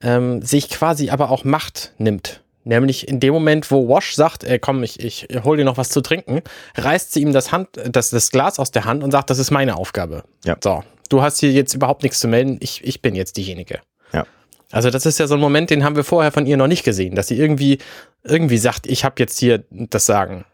ähm, 0.00 0.40
sich 0.42 0.70
quasi 0.70 1.10
aber 1.10 1.30
auch 1.30 1.44
Macht 1.44 1.92
nimmt. 1.98 2.42
Nämlich 2.64 3.06
in 3.06 3.20
dem 3.20 3.32
Moment, 3.32 3.70
wo 3.70 3.88
Wash 3.88 4.16
sagt, 4.16 4.42
ey, 4.42 4.58
komm, 4.58 4.82
ich, 4.82 4.98
ich 4.98 5.28
hol 5.44 5.56
dir 5.56 5.64
noch 5.64 5.76
was 5.76 5.88
zu 5.88 6.00
trinken, 6.00 6.42
reißt 6.76 7.12
sie 7.12 7.20
ihm 7.20 7.32
das, 7.32 7.52
Hand, 7.52 7.68
das, 7.88 8.10
das 8.10 8.30
Glas 8.30 8.58
aus 8.58 8.72
der 8.72 8.84
Hand 8.84 9.04
und 9.04 9.12
sagt, 9.12 9.30
das 9.30 9.38
ist 9.38 9.52
meine 9.52 9.76
Aufgabe. 9.76 10.24
Ja. 10.44 10.56
So, 10.60 10.82
du 11.08 11.22
hast 11.22 11.38
hier 11.38 11.52
jetzt 11.52 11.74
überhaupt 11.74 12.02
nichts 12.02 12.18
zu 12.18 12.26
melden, 12.26 12.56
ich, 12.60 12.82
ich 12.82 13.02
bin 13.02 13.14
jetzt 13.14 13.36
diejenige. 13.36 13.80
Ja. 14.12 14.26
Also 14.72 14.90
das 14.90 15.06
ist 15.06 15.18
ja 15.20 15.28
so 15.28 15.34
ein 15.34 15.40
Moment, 15.40 15.70
den 15.70 15.84
haben 15.84 15.94
wir 15.94 16.02
vorher 16.02 16.32
von 16.32 16.44
ihr 16.44 16.56
noch 16.56 16.66
nicht 16.66 16.82
gesehen, 16.82 17.14
dass 17.14 17.28
sie 17.28 17.38
irgendwie, 17.38 17.78
irgendwie 18.24 18.58
sagt, 18.58 18.88
ich 18.88 19.04
habe 19.04 19.14
jetzt 19.18 19.38
hier 19.38 19.62
das 19.70 20.06
Sagen. 20.06 20.44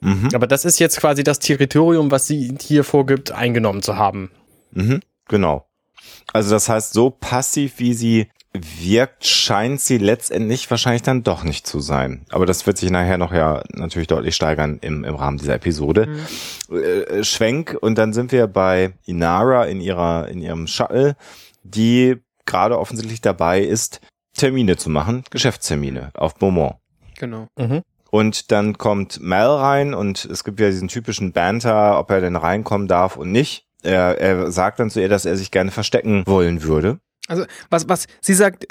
Mhm. 0.00 0.30
Aber 0.34 0.46
das 0.46 0.64
ist 0.64 0.78
jetzt 0.78 0.98
quasi 0.98 1.24
das 1.24 1.38
Territorium, 1.38 2.10
was 2.10 2.26
sie 2.26 2.54
hier 2.60 2.84
vorgibt, 2.84 3.32
eingenommen 3.32 3.82
zu 3.82 3.96
haben. 3.96 4.30
Mhm, 4.72 5.00
genau. 5.28 5.66
Also 6.32 6.50
das 6.50 6.68
heißt, 6.68 6.92
so 6.92 7.10
passiv 7.10 7.74
wie 7.78 7.94
sie 7.94 8.28
wirkt, 8.52 9.24
scheint 9.26 9.80
sie 9.80 9.98
letztendlich 9.98 10.68
wahrscheinlich 10.70 11.02
dann 11.02 11.22
doch 11.22 11.44
nicht 11.44 11.66
zu 11.66 11.80
sein. 11.80 12.22
Aber 12.30 12.46
das 12.46 12.66
wird 12.66 12.78
sich 12.78 12.90
nachher 12.90 13.16
noch 13.16 13.32
ja 13.32 13.62
natürlich 13.72 14.08
deutlich 14.08 14.34
steigern 14.34 14.78
im, 14.80 15.04
im 15.04 15.14
Rahmen 15.14 15.38
dieser 15.38 15.54
Episode. 15.54 16.08
Mhm. 16.68 16.76
Äh, 16.76 17.24
Schwenk 17.24 17.76
und 17.80 17.96
dann 17.96 18.12
sind 18.12 18.32
wir 18.32 18.46
bei 18.48 18.92
Inara 19.06 19.66
in 19.66 19.80
ihrer 19.80 20.28
in 20.28 20.40
ihrem 20.40 20.66
Shuttle, 20.66 21.16
die 21.62 22.16
gerade 22.44 22.78
offensichtlich 22.78 23.20
dabei 23.20 23.60
ist, 23.60 24.00
Termine 24.36 24.76
zu 24.76 24.90
machen, 24.90 25.24
Geschäftstermine 25.30 26.10
auf 26.14 26.34
Beaumont. 26.34 26.74
Genau. 27.18 27.46
Mhm. 27.56 27.82
Und 28.10 28.50
dann 28.50 28.76
kommt 28.76 29.20
Mel 29.20 29.46
rein 29.46 29.94
und 29.94 30.24
es 30.24 30.44
gibt 30.44 30.58
ja 30.60 30.68
diesen 30.68 30.88
typischen 30.88 31.32
Banter, 31.32 31.98
ob 31.98 32.10
er 32.10 32.20
denn 32.20 32.36
reinkommen 32.36 32.88
darf 32.88 33.16
und 33.16 33.30
nicht. 33.30 33.66
Er, 33.82 34.20
er 34.20 34.50
sagt 34.52 34.80
dann 34.80 34.90
zu 34.90 35.00
ihr, 35.00 35.08
dass 35.08 35.24
er 35.24 35.36
sich 35.36 35.50
gerne 35.50 35.70
verstecken 35.70 36.24
wollen 36.26 36.62
würde. 36.62 36.98
Also 37.28 37.44
was, 37.70 37.88
was 37.88 38.06
sie 38.20 38.34
sagt, 38.34 38.66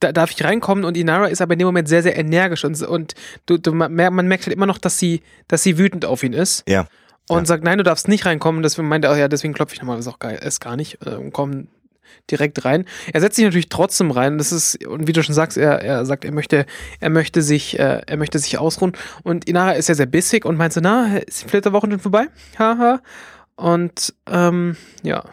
da 0.00 0.12
darf 0.12 0.30
ich 0.30 0.42
reinkommen 0.42 0.84
und 0.84 0.96
Inara 0.96 1.26
ist 1.26 1.42
aber 1.42 1.52
in 1.52 1.58
dem 1.58 1.66
Moment 1.66 1.88
sehr, 1.88 2.02
sehr 2.02 2.16
energisch 2.16 2.64
und, 2.64 2.80
und 2.82 3.14
du, 3.46 3.58
du, 3.58 3.72
man 3.72 3.92
merkt 3.92 4.46
halt 4.46 4.56
immer 4.56 4.66
noch, 4.66 4.78
dass 4.78 4.98
sie, 4.98 5.22
dass 5.48 5.62
sie 5.62 5.76
wütend 5.76 6.04
auf 6.04 6.22
ihn 6.22 6.32
ist. 6.32 6.64
Ja. 6.68 6.86
Und 7.28 7.40
ja. 7.40 7.44
sagt, 7.44 7.64
nein, 7.64 7.76
du 7.76 7.84
darfst 7.84 8.08
nicht 8.08 8.24
reinkommen. 8.24 8.62
Deswegen 8.62 8.88
meint 8.88 9.04
er, 9.04 9.14
ja, 9.18 9.28
deswegen 9.28 9.52
klopfe 9.52 9.74
ich 9.74 9.80
nochmal, 9.80 9.96
das 9.96 10.06
ist 10.06 10.12
auch 10.12 10.18
geil, 10.18 10.40
ist 10.42 10.60
gar 10.60 10.76
nicht. 10.76 11.04
Und 11.04 11.32
komm 11.32 11.68
direkt 12.30 12.64
rein. 12.64 12.84
Er 13.12 13.20
setzt 13.20 13.36
sich 13.36 13.44
natürlich 13.44 13.68
trotzdem 13.68 14.10
rein. 14.10 14.38
Das 14.38 14.52
ist, 14.52 14.86
und 14.86 15.06
wie 15.06 15.12
du 15.12 15.22
schon 15.22 15.34
sagst, 15.34 15.56
er, 15.56 15.82
er 15.82 16.04
sagt, 16.06 16.24
er 16.24 16.32
möchte, 16.32 16.66
er 17.00 17.10
möchte 17.10 17.42
sich, 17.42 17.78
äh, 17.78 18.02
er 18.06 18.16
möchte 18.16 18.38
sich 18.38 18.58
ausruhen. 18.58 18.92
Und 19.22 19.46
Inara 19.46 19.72
ist 19.72 19.88
ja 19.88 19.94
sehr 19.94 20.06
bissig 20.06 20.44
und 20.44 20.56
meint 20.56 20.72
so, 20.72 20.80
na, 20.80 21.18
ist 21.18 21.44
die 21.44 21.48
Flitterwoche 21.48 21.88
schon 21.90 21.98
vorbei? 21.98 22.26
Haha. 22.58 23.00
Und 23.56 24.14
ähm, 24.30 24.76
ja. 25.02 25.24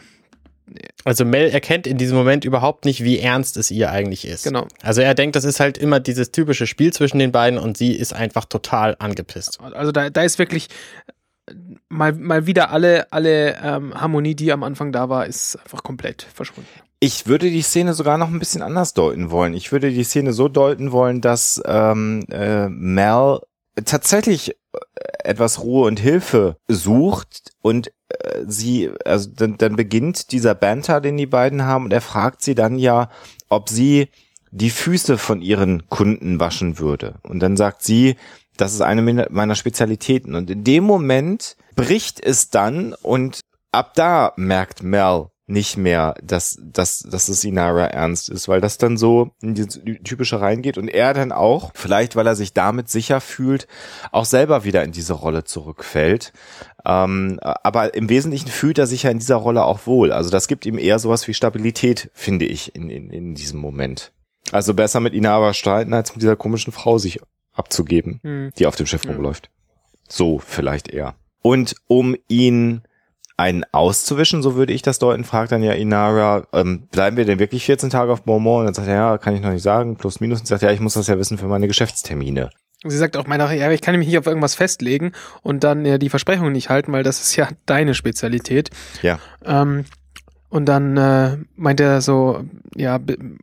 Also 1.03 1.25
Mel 1.25 1.49
erkennt 1.51 1.85
in 1.85 1.97
diesem 1.97 2.17
Moment 2.17 2.43
überhaupt 2.43 2.85
nicht, 2.85 3.03
wie 3.03 3.19
ernst 3.19 3.55
es 3.57 3.69
ihr 3.69 3.91
eigentlich 3.91 4.27
ist. 4.27 4.43
Genau. 4.43 4.67
Also 4.81 5.01
er 5.01 5.13
denkt, 5.13 5.35
das 5.35 5.43
ist 5.43 5.59
halt 5.59 5.77
immer 5.77 5.99
dieses 5.99 6.31
typische 6.31 6.65
Spiel 6.65 6.91
zwischen 6.91 7.19
den 7.19 7.31
beiden 7.31 7.59
und 7.59 7.77
sie 7.77 7.91
ist 7.93 8.13
einfach 8.13 8.45
total 8.45 8.95
angepisst. 8.97 9.59
Also 9.61 9.91
da, 9.91 10.09
da 10.09 10.23
ist 10.23 10.39
wirklich 10.39 10.69
mal, 11.89 12.13
mal 12.13 12.47
wieder 12.47 12.71
alle, 12.71 13.11
alle 13.11 13.57
ähm, 13.61 13.93
Harmonie, 13.93 14.35
die 14.35 14.51
am 14.51 14.63
Anfang 14.63 14.91
da 14.91 15.09
war, 15.09 15.25
ist 15.25 15.57
einfach 15.57 15.83
komplett 15.83 16.23
verschwunden. 16.23 16.69
Ich 16.99 17.27
würde 17.27 17.49
die 17.49 17.61
Szene 17.61 17.93
sogar 17.93 18.17
noch 18.17 18.29
ein 18.29 18.39
bisschen 18.39 18.61
anders 18.61 18.93
deuten 18.93 19.29
wollen. 19.29 19.53
Ich 19.53 19.71
würde 19.71 19.91
die 19.91 20.03
Szene 20.03 20.33
so 20.33 20.47
deuten 20.47 20.91
wollen, 20.91 21.21
dass 21.21 21.61
ähm, 21.65 22.25
äh, 22.31 22.67
Mel 22.69 23.39
tatsächlich 23.83 24.51
äh, 24.51 24.55
etwas 25.23 25.61
Ruhe 25.61 25.87
und 25.87 25.99
Hilfe 25.99 26.57
sucht 26.67 27.51
und 27.61 27.91
äh, 28.09 28.43
sie, 28.47 28.89
also 29.03 29.29
dann, 29.35 29.57
dann 29.57 29.75
beginnt 29.75 30.31
dieser 30.31 30.55
Banter, 30.55 31.01
den 31.01 31.17
die 31.17 31.25
beiden 31.25 31.63
haben, 31.63 31.85
und 31.85 31.93
er 31.93 32.01
fragt 32.01 32.41
sie 32.41 32.55
dann 32.55 32.77
ja, 32.79 33.09
ob 33.49 33.69
sie 33.69 34.09
die 34.51 34.69
Füße 34.69 35.17
von 35.17 35.41
ihren 35.41 35.89
Kunden 35.89 36.39
waschen 36.39 36.79
würde. 36.79 37.15
Und 37.23 37.41
dann 37.41 37.57
sagt 37.57 37.83
sie, 37.83 38.15
das 38.57 38.73
ist 38.73 38.81
eine 38.81 39.27
meiner 39.29 39.55
Spezialitäten. 39.55 40.35
Und 40.35 40.49
in 40.49 40.63
dem 40.63 40.83
Moment 40.83 41.55
bricht 41.75 42.23
es 42.23 42.49
dann 42.49 42.93
und 42.93 43.41
ab 43.71 43.93
da 43.95 44.33
merkt 44.37 44.83
Mel, 44.83 45.27
nicht 45.47 45.77
mehr, 45.77 46.15
dass, 46.23 46.57
dass, 46.59 46.99
dass 46.99 47.29
es 47.29 47.43
Inara 47.43 47.85
ernst 47.85 48.29
ist, 48.29 48.47
weil 48.47 48.61
das 48.61 48.79
dann 48.79 48.97
so 48.97 49.29
in 49.43 49.53
die 49.53 49.67
typische 50.03 50.41
reingeht 50.41 50.77
und 50.77 50.87
er 50.87 51.13
dann 51.13 51.31
auch, 51.31 51.71
vielleicht 51.75 52.15
weil 52.15 52.25
er 52.25 52.35
sich 52.35 52.53
damit 52.53 52.89
sicher 52.89 53.21
fühlt, 53.21 53.67
auch 54.11 54.25
selber 54.25 54.63
wieder 54.63 54.83
in 54.83 54.91
diese 54.91 55.13
Rolle 55.13 55.43
zurückfällt. 55.43 56.33
Ähm, 56.83 57.39
aber 57.41 57.93
im 57.93 58.09
Wesentlichen 58.09 58.47
fühlt 58.47 58.79
er 58.79 58.87
sich 58.87 59.03
ja 59.03 59.11
in 59.11 59.19
dieser 59.19 59.35
Rolle 59.35 59.65
auch 59.65 59.85
wohl. 59.85 60.11
Also 60.11 60.31
das 60.31 60.47
gibt 60.47 60.65
ihm 60.65 60.79
eher 60.79 60.97
sowas 60.97 61.27
wie 61.27 61.33
Stabilität, 61.35 62.09
finde 62.13 62.45
ich, 62.45 62.73
in, 62.73 62.89
in, 62.89 63.11
in 63.11 63.35
diesem 63.35 63.59
Moment. 63.59 64.13
Also 64.51 64.73
besser 64.73 64.99
mit 64.99 65.13
Inara 65.13 65.53
streiten, 65.53 65.93
als 65.93 66.13
mit 66.13 66.23
dieser 66.23 66.35
komischen 66.35 66.73
Frau 66.73 66.97
sich 66.97 67.19
abzugeben, 67.55 68.19
hm. 68.23 68.51
die 68.57 68.67
auf 68.67 68.75
dem 68.75 68.85
Schiff 68.85 69.07
rumläuft. 69.07 69.49
So 70.07 70.39
vielleicht 70.39 70.89
eher. 70.89 71.15
Und 71.41 71.75
um 71.87 72.15
ihn 72.27 72.81
einen 73.37 73.65
auszuwischen, 73.71 74.41
so 74.41 74.55
würde 74.55 74.73
ich 74.73 74.81
das 74.81 74.99
deuten, 74.99 75.23
fragt 75.23 75.51
dann 75.51 75.63
ja 75.63 75.73
Inara, 75.73 76.47
ähm, 76.53 76.87
bleiben 76.87 77.17
wir 77.17 77.25
denn 77.25 77.39
wirklich 77.39 77.65
14 77.65 77.89
Tage 77.89 78.11
auf 78.11 78.23
Beaumont? 78.23 78.61
Und 78.61 78.65
dann 78.65 78.73
sagt 78.73 78.87
er, 78.87 78.95
ja, 78.95 79.17
kann 79.17 79.35
ich 79.35 79.41
noch 79.41 79.51
nicht 79.51 79.63
sagen, 79.63 79.97
plus 79.97 80.19
minus. 80.19 80.39
Und 80.39 80.47
sagt, 80.47 80.61
ja, 80.61 80.71
ich 80.71 80.79
muss 80.79 80.93
das 80.93 81.07
ja 81.07 81.17
wissen 81.17 81.37
für 81.37 81.47
meine 81.47 81.67
Geschäftstermine. 81.67 82.49
Sie 82.83 82.97
sagt 82.97 83.17
auch 83.17 83.27
meiner, 83.27 83.51
ja, 83.51 83.71
ich 83.71 83.81
kann 83.81 83.97
mich 83.97 84.07
nicht 84.07 84.17
auf 84.17 84.27
irgendwas 84.27 84.55
festlegen 84.55 85.11
und 85.41 85.63
dann 85.63 85.85
ja 85.85 85.97
die 85.97 86.09
Versprechungen 86.09 86.53
nicht 86.53 86.69
halten, 86.69 86.91
weil 86.91 87.03
das 87.03 87.21
ist 87.21 87.35
ja 87.35 87.49
deine 87.65 87.93
Spezialität. 87.93 88.69
Ja. 89.01 89.19
Ähm, 89.43 89.85
und 90.55 90.67
dann 90.67 90.95
äh, 90.95 91.35
meint 91.57 91.81
er 91.81 91.99
so, 91.99 92.45
ja, 92.77 92.97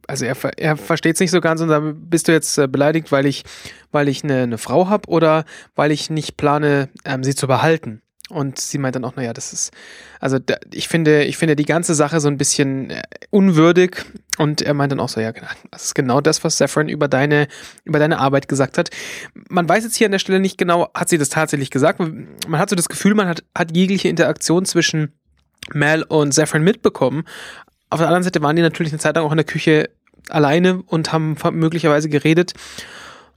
also 0.06 0.24
er, 0.24 0.34
er 0.56 0.78
versteht 0.78 1.16
es 1.16 1.20
nicht 1.20 1.30
so 1.30 1.42
ganz 1.42 1.60
und 1.60 1.68
dann 1.68 2.08
bist 2.08 2.26
du 2.26 2.32
jetzt 2.32 2.56
äh, 2.56 2.66
beleidigt, 2.66 3.12
weil 3.12 3.26
ich, 3.26 3.44
weil 3.90 4.08
ich 4.08 4.24
eine, 4.24 4.44
eine 4.44 4.56
Frau 4.56 4.88
habe 4.88 5.10
oder 5.10 5.44
weil 5.74 5.92
ich 5.92 6.08
nicht 6.08 6.38
plane, 6.38 6.88
ähm, 7.04 7.22
sie 7.22 7.34
zu 7.34 7.46
behalten. 7.46 8.00
Und 8.30 8.58
sie 8.58 8.78
meint 8.78 8.96
dann 8.96 9.04
auch, 9.04 9.14
naja, 9.14 9.34
das 9.34 9.52
ist, 9.52 9.72
also 10.20 10.38
da, 10.38 10.56
ich 10.72 10.88
finde, 10.88 11.24
ich 11.24 11.36
finde 11.36 11.54
die 11.54 11.66
ganze 11.66 11.94
Sache 11.94 12.18
so 12.18 12.28
ein 12.28 12.38
bisschen 12.38 12.88
äh, 12.88 13.02
unwürdig. 13.28 14.06
Und 14.38 14.62
er 14.62 14.72
meint 14.72 14.90
dann 14.90 15.00
auch 15.00 15.10
so, 15.10 15.20
ja, 15.20 15.32
genau, 15.32 15.48
das 15.70 15.84
ist 15.84 15.94
genau 15.94 16.22
das, 16.22 16.42
was 16.44 16.56
Saffron 16.56 16.88
über 16.88 17.08
deine, 17.08 17.46
über 17.84 17.98
deine 17.98 18.20
Arbeit 18.20 18.48
gesagt 18.48 18.78
hat. 18.78 18.88
Man 19.50 19.68
weiß 19.68 19.84
jetzt 19.84 19.96
hier 19.96 20.06
an 20.06 20.12
der 20.12 20.18
Stelle 20.18 20.40
nicht 20.40 20.56
genau, 20.56 20.88
hat 20.94 21.10
sie 21.10 21.18
das 21.18 21.28
tatsächlich 21.28 21.70
gesagt. 21.70 21.98
Man 21.98 22.58
hat 22.58 22.70
so 22.70 22.76
das 22.76 22.88
Gefühl, 22.88 23.14
man 23.14 23.28
hat, 23.28 23.44
hat 23.54 23.76
jegliche 23.76 24.08
Interaktion 24.08 24.64
zwischen 24.64 25.12
Mel 25.72 26.02
und 26.02 26.32
Saffron 26.32 26.62
mitbekommen. 26.62 27.24
Auf 27.90 27.98
der 28.00 28.08
anderen 28.08 28.22
Seite 28.22 28.42
waren 28.42 28.56
die 28.56 28.62
natürlich 28.62 28.92
eine 28.92 28.98
Zeit 28.98 29.16
lang 29.16 29.24
auch 29.24 29.30
in 29.32 29.36
der 29.36 29.44
Küche 29.46 29.90
alleine 30.28 30.82
und 30.86 31.12
haben 31.12 31.36
möglicherweise 31.52 32.08
geredet. 32.08 32.54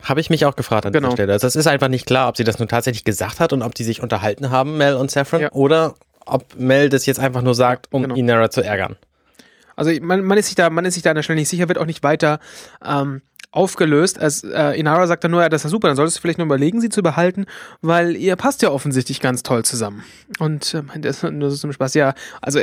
Habe 0.03 0.21
ich 0.21 0.30
mich 0.30 0.45
auch 0.45 0.55
gefragt 0.55 0.86
an 0.86 0.93
genau. 0.93 1.09
dieser 1.09 1.15
Stelle. 1.17 1.34
Also 1.34 1.47
es 1.47 1.55
ist 1.55 1.67
einfach 1.67 1.88
nicht 1.88 2.05
klar, 2.05 2.30
ob 2.30 2.38
sie 2.38 2.43
das 2.43 2.59
nun 2.59 2.67
tatsächlich 2.67 3.03
gesagt 3.03 3.39
hat 3.39 3.53
und 3.53 3.63
ob 3.63 3.73
die 3.73 3.84
sich 3.84 4.01
unterhalten 4.01 4.51
haben, 4.51 4.78
Mel 4.78 4.95
und 4.95 5.09
Saffron, 5.09 5.41
ja. 5.41 5.51
oder 5.51 5.95
ob 6.26 6.55
Mel 6.57 6.89
das 6.89 7.05
jetzt 7.05 7.19
einfach 7.19 7.41
nur 7.41 7.55
sagt, 7.55 7.88
um 7.91 8.03
genau. 8.03 8.15
Inara 8.15 8.49
zu 8.49 8.61
ärgern. 8.61 8.97
Also 9.76 9.91
man, 10.01 10.23
man, 10.23 10.38
ist 10.38 10.47
sich 10.47 10.55
da, 10.55 10.69
man 10.69 10.86
ist 10.86 10.93
sich 10.93 11.03
da 11.03 11.11
an 11.11 11.15
der 11.15 11.23
Stelle 11.23 11.39
nicht 11.39 11.49
sicher, 11.49 11.67
wird 11.67 11.78
auch 11.78 11.86
nicht 11.86 12.03
weiter 12.03 12.39
ähm, 12.86 13.21
aufgelöst. 13.56 14.20
Als 14.20 14.43
äh, 14.43 14.80
Inara 14.80 15.08
sagt 15.08 15.24
dann 15.24 15.32
nur, 15.32 15.41
ja, 15.41 15.49
das 15.49 15.66
ist 15.66 15.72
super, 15.72 15.88
dann 15.88 15.97
solltest 15.97 16.18
du 16.18 16.22
vielleicht 16.22 16.38
nur 16.38 16.45
überlegen, 16.45 16.82
sie 16.82 16.89
zu 16.89 17.01
behalten, 17.01 17.45
weil 17.82 18.16
ihr 18.16 18.36
passt 18.36 18.62
ja 18.62 18.72
offensichtlich 18.72 19.22
ganz 19.22 19.43
toll 19.43 19.64
zusammen. 19.64 20.03
Und 20.39 20.74
äh, 20.95 20.99
das 20.99 21.24
ist 21.24 21.32
nur 21.32 21.49
so 21.51 21.58
zum 21.58 21.74
Spaß, 21.74 21.93
ja, 21.93 22.14
also 22.41 22.60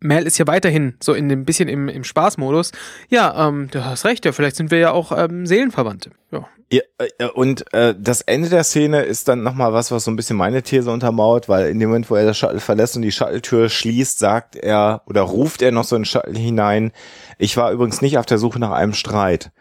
Mel 0.00 0.26
ist 0.26 0.38
ja 0.38 0.46
weiterhin 0.46 0.94
so 1.02 1.14
in 1.14 1.28
dem 1.28 1.44
bisschen 1.44 1.68
im, 1.68 1.88
im 1.88 2.04
Spaßmodus. 2.04 2.72
Ja, 3.08 3.48
ähm, 3.48 3.68
du 3.70 3.84
hast 3.84 4.04
recht, 4.04 4.24
ja, 4.24 4.32
vielleicht 4.32 4.56
sind 4.56 4.70
wir 4.70 4.78
ja 4.78 4.90
auch 4.92 5.12
ähm, 5.16 5.46
Seelenverwandte. 5.46 6.10
Ja. 6.30 6.46
ja 6.70 6.82
äh, 6.98 7.26
und 7.28 7.72
äh, 7.72 7.94
das 7.98 8.20
Ende 8.20 8.50
der 8.50 8.64
Szene 8.64 9.02
ist 9.02 9.28
dann 9.28 9.42
nochmal 9.42 9.72
was, 9.72 9.90
was 9.90 10.04
so 10.04 10.10
ein 10.10 10.16
bisschen 10.16 10.36
meine 10.36 10.62
These 10.62 10.90
untermauert, 10.90 11.48
weil 11.48 11.70
in 11.70 11.78
dem 11.78 11.88
Moment, 11.88 12.10
wo 12.10 12.14
er 12.14 12.26
das 12.26 12.36
Shuttle 12.36 12.60
verlässt 12.60 12.96
und 12.96 13.02
die 13.02 13.12
Shuttle-Tür 13.12 13.70
schließt, 13.70 14.18
sagt 14.18 14.56
er 14.56 15.02
oder 15.06 15.22
ruft 15.22 15.62
er 15.62 15.72
noch 15.72 15.84
so 15.84 15.96
in 15.96 16.04
Shuttle 16.04 16.38
hinein, 16.38 16.92
ich 17.38 17.56
war 17.56 17.72
übrigens 17.72 18.02
nicht 18.02 18.18
auf 18.18 18.26
der 18.26 18.38
Suche 18.38 18.58
nach 18.58 18.72
einem 18.72 18.92
Streit 18.92 19.46
äh, 19.46 19.55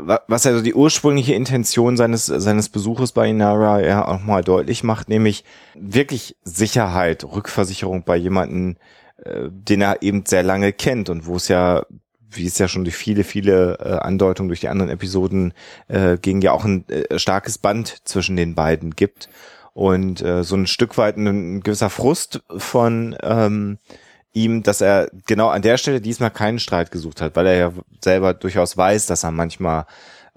was 0.00 0.46
also 0.46 0.62
die 0.62 0.74
ursprüngliche 0.74 1.34
Intention 1.34 1.96
seines, 1.96 2.26
seines 2.26 2.68
Besuches 2.68 3.12
bei 3.12 3.28
Inara 3.28 3.80
ja 3.80 4.06
auch 4.06 4.20
mal 4.20 4.42
deutlich 4.42 4.82
macht, 4.82 5.08
nämlich 5.08 5.44
wirklich 5.74 6.36
Sicherheit, 6.42 7.24
Rückversicherung 7.24 8.04
bei 8.04 8.16
jemanden 8.16 8.76
äh, 9.24 9.48
den 9.50 9.82
er 9.82 10.02
eben 10.02 10.24
sehr 10.26 10.42
lange 10.42 10.72
kennt 10.72 11.10
und 11.10 11.26
wo 11.26 11.36
es 11.36 11.48
ja 11.48 11.84
wie 12.32 12.46
es 12.46 12.58
ja 12.58 12.68
schon 12.68 12.84
durch 12.84 12.96
viele, 12.96 13.24
viele 13.24 13.78
äh, 13.80 13.98
Andeutungen 13.98 14.48
durch 14.48 14.60
die 14.60 14.68
anderen 14.68 14.90
Episoden 14.90 15.52
äh, 15.88 16.16
ging, 16.16 16.40
ja 16.40 16.52
auch 16.52 16.64
ein 16.64 16.88
äh, 16.88 17.18
starkes 17.18 17.58
Band 17.58 17.96
zwischen 18.04 18.36
den 18.36 18.54
beiden 18.54 18.92
gibt. 18.92 19.28
Und 19.72 20.22
äh, 20.22 20.44
so 20.44 20.54
ein 20.54 20.68
Stück 20.68 20.96
weit 20.96 21.16
ein, 21.16 21.26
ein 21.26 21.60
gewisser 21.60 21.90
Frust 21.90 22.42
von 22.56 23.16
ähm, 23.22 23.78
ihm, 24.32 24.62
dass 24.62 24.80
er 24.80 25.10
genau 25.26 25.48
an 25.48 25.62
der 25.62 25.76
Stelle 25.76 26.00
diesmal 26.00 26.30
keinen 26.30 26.58
Streit 26.58 26.90
gesucht 26.90 27.20
hat, 27.20 27.36
weil 27.36 27.46
er 27.46 27.56
ja 27.56 27.72
selber 28.02 28.34
durchaus 28.34 28.76
weiß, 28.76 29.06
dass 29.06 29.24
er 29.24 29.30
manchmal 29.30 29.86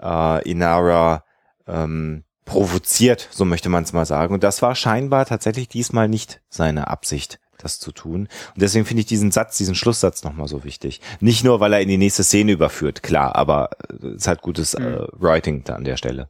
äh, 0.02 0.48
Inara 0.48 1.24
ähm, 1.66 2.24
provoziert, 2.44 3.28
so 3.30 3.44
möchte 3.44 3.68
man 3.68 3.84
es 3.84 3.92
mal 3.92 4.04
sagen. 4.04 4.34
Und 4.34 4.42
das 4.42 4.62
war 4.62 4.74
scheinbar 4.74 5.26
tatsächlich 5.26 5.68
diesmal 5.68 6.08
nicht 6.08 6.42
seine 6.48 6.88
Absicht 6.88 7.38
das 7.58 7.78
zu 7.78 7.92
tun. 7.92 8.28
Und 8.54 8.62
deswegen 8.62 8.84
finde 8.84 9.00
ich 9.00 9.06
diesen 9.06 9.30
Satz, 9.30 9.56
diesen 9.56 9.74
Schlusssatz 9.74 10.22
nochmal 10.22 10.48
so 10.48 10.64
wichtig. 10.64 11.00
Nicht 11.20 11.44
nur, 11.44 11.60
weil 11.60 11.72
er 11.72 11.80
in 11.80 11.88
die 11.88 11.96
nächste 11.96 12.22
Szene 12.22 12.52
überführt, 12.52 13.02
klar, 13.02 13.34
aber 13.36 13.70
es 13.88 14.16
ist 14.16 14.28
halt 14.28 14.42
gutes 14.42 14.78
mhm. 14.78 14.84
äh, 14.84 15.06
Writing 15.12 15.64
da 15.64 15.76
an 15.76 15.84
der 15.84 15.96
Stelle. 15.96 16.28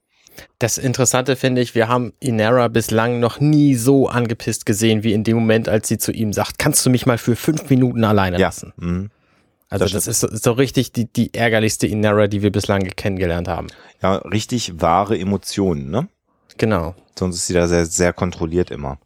Das 0.59 0.78
Interessante 0.78 1.37
finde 1.37 1.61
ich, 1.61 1.74
wir 1.74 1.89
haben 1.89 2.12
Inara 2.20 2.68
bislang 2.68 3.20
noch 3.20 3.41
nie 3.41 3.74
so 3.74 4.09
angepisst 4.09 4.66
gesehen, 4.66 5.03
wie 5.03 5.12
in 5.12 5.24
dem 5.24 5.37
Moment, 5.37 5.68
als 5.68 5.89
sie 5.89 5.99
zu 5.99 6.12
ihm 6.12 6.32
sagt, 6.32 6.59
kannst 6.59 6.85
du 6.85 6.91
mich 6.91 7.07
mal 7.07 7.18
für 7.18 7.37
fünf 7.37 7.68
Minuten 7.70 8.05
alleine 8.05 8.39
ja. 8.39 8.49
lassen? 8.49 8.72
Mhm. 8.76 9.11
Also 9.68 9.85
das, 9.87 9.93
das 9.93 10.07
ist, 10.07 10.20
so, 10.20 10.28
ist 10.28 10.45
so 10.45 10.53
richtig 10.53 10.93
die, 10.93 11.07
die 11.07 11.35
ärgerlichste 11.35 11.87
Inara, 11.87 12.28
die 12.28 12.43
wir 12.43 12.53
bislang 12.53 12.85
kennengelernt 12.97 13.49
haben. 13.49 13.68
Ja, 14.03 14.16
richtig 14.16 14.80
wahre 14.80 15.18
Emotionen, 15.18 15.91
ne? 15.91 16.09
Genau. 16.59 16.95
Sonst 17.18 17.37
ist 17.37 17.47
sie 17.49 17.55
da 17.55 17.66
sehr, 17.66 17.87
sehr 17.87 18.12
kontrolliert 18.12 18.70
immer. 18.70 18.99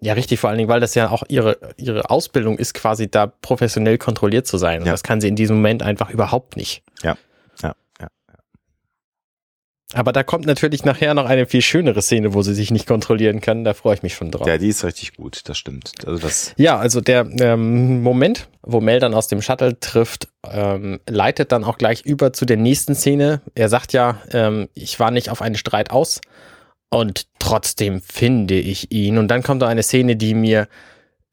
Ja, 0.00 0.12
richtig, 0.12 0.38
vor 0.40 0.50
allen 0.50 0.58
Dingen, 0.58 0.68
weil 0.68 0.80
das 0.80 0.94
ja 0.94 1.08
auch 1.10 1.22
ihre, 1.28 1.58
ihre 1.78 2.10
Ausbildung 2.10 2.58
ist, 2.58 2.74
quasi 2.74 3.10
da 3.10 3.26
professionell 3.26 3.96
kontrolliert 3.96 4.46
zu 4.46 4.58
sein. 4.58 4.80
Und 4.80 4.86
ja. 4.86 4.92
das 4.92 5.02
kann 5.02 5.20
sie 5.20 5.28
in 5.28 5.36
diesem 5.36 5.56
Moment 5.56 5.82
einfach 5.82 6.10
überhaupt 6.10 6.56
nicht. 6.56 6.82
Ja. 7.02 7.16
Aber 9.96 10.12
da 10.12 10.22
kommt 10.22 10.44
natürlich 10.44 10.84
nachher 10.84 11.14
noch 11.14 11.24
eine 11.24 11.46
viel 11.46 11.62
schönere 11.62 12.02
Szene, 12.02 12.34
wo 12.34 12.42
sie 12.42 12.54
sich 12.54 12.70
nicht 12.70 12.86
kontrollieren 12.86 13.40
kann. 13.40 13.64
Da 13.64 13.72
freue 13.72 13.94
ich 13.94 14.02
mich 14.02 14.14
schon 14.14 14.30
drauf. 14.30 14.46
Ja, 14.46 14.58
die 14.58 14.68
ist 14.68 14.84
richtig 14.84 15.16
gut, 15.16 15.40
das 15.48 15.56
stimmt. 15.56 15.92
Also 16.04 16.20
das 16.20 16.52
ja, 16.58 16.76
also 16.78 17.00
der 17.00 17.26
ähm, 17.40 18.02
Moment, 18.02 18.48
wo 18.62 18.82
Mel 18.82 19.00
dann 19.00 19.14
aus 19.14 19.26
dem 19.28 19.40
Shuttle 19.40 19.80
trifft, 19.80 20.28
ähm, 20.50 21.00
leitet 21.08 21.50
dann 21.50 21.64
auch 21.64 21.78
gleich 21.78 22.02
über 22.02 22.34
zu 22.34 22.44
der 22.44 22.58
nächsten 22.58 22.94
Szene. 22.94 23.40
Er 23.54 23.70
sagt 23.70 23.94
ja, 23.94 24.20
ähm, 24.32 24.68
ich 24.74 25.00
war 25.00 25.10
nicht 25.10 25.30
auf 25.30 25.40
einen 25.40 25.56
Streit 25.56 25.90
aus. 25.90 26.20
Und 26.90 27.26
trotzdem 27.38 28.02
finde 28.02 28.54
ich 28.54 28.92
ihn. 28.92 29.16
Und 29.16 29.28
dann 29.28 29.42
kommt 29.42 29.62
da 29.62 29.66
eine 29.66 29.82
Szene, 29.82 30.16
die 30.16 30.34
mir 30.34 30.68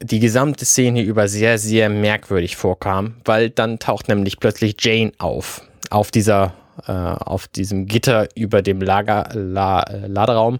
die 0.01 0.19
gesamte 0.19 0.63
Szene 0.63 1.01
über 1.01 1.27
sehr, 1.27 1.57
sehr 1.57 1.89
merkwürdig 1.89 2.55
vorkam, 2.55 3.15
weil 3.25 3.49
dann 3.49 3.79
taucht 3.79 4.07
nämlich 4.07 4.39
plötzlich 4.39 4.75
Jane 4.79 5.11
auf. 5.17 5.61
Auf 5.89 6.11
dieser, 6.11 6.53
äh, 6.87 6.91
auf 6.91 7.47
diesem 7.47 7.85
Gitter 7.87 8.29
über 8.35 8.61
dem 8.61 8.81
Lager, 8.81 9.29
La, 9.33 9.85
Laderaum 10.07 10.59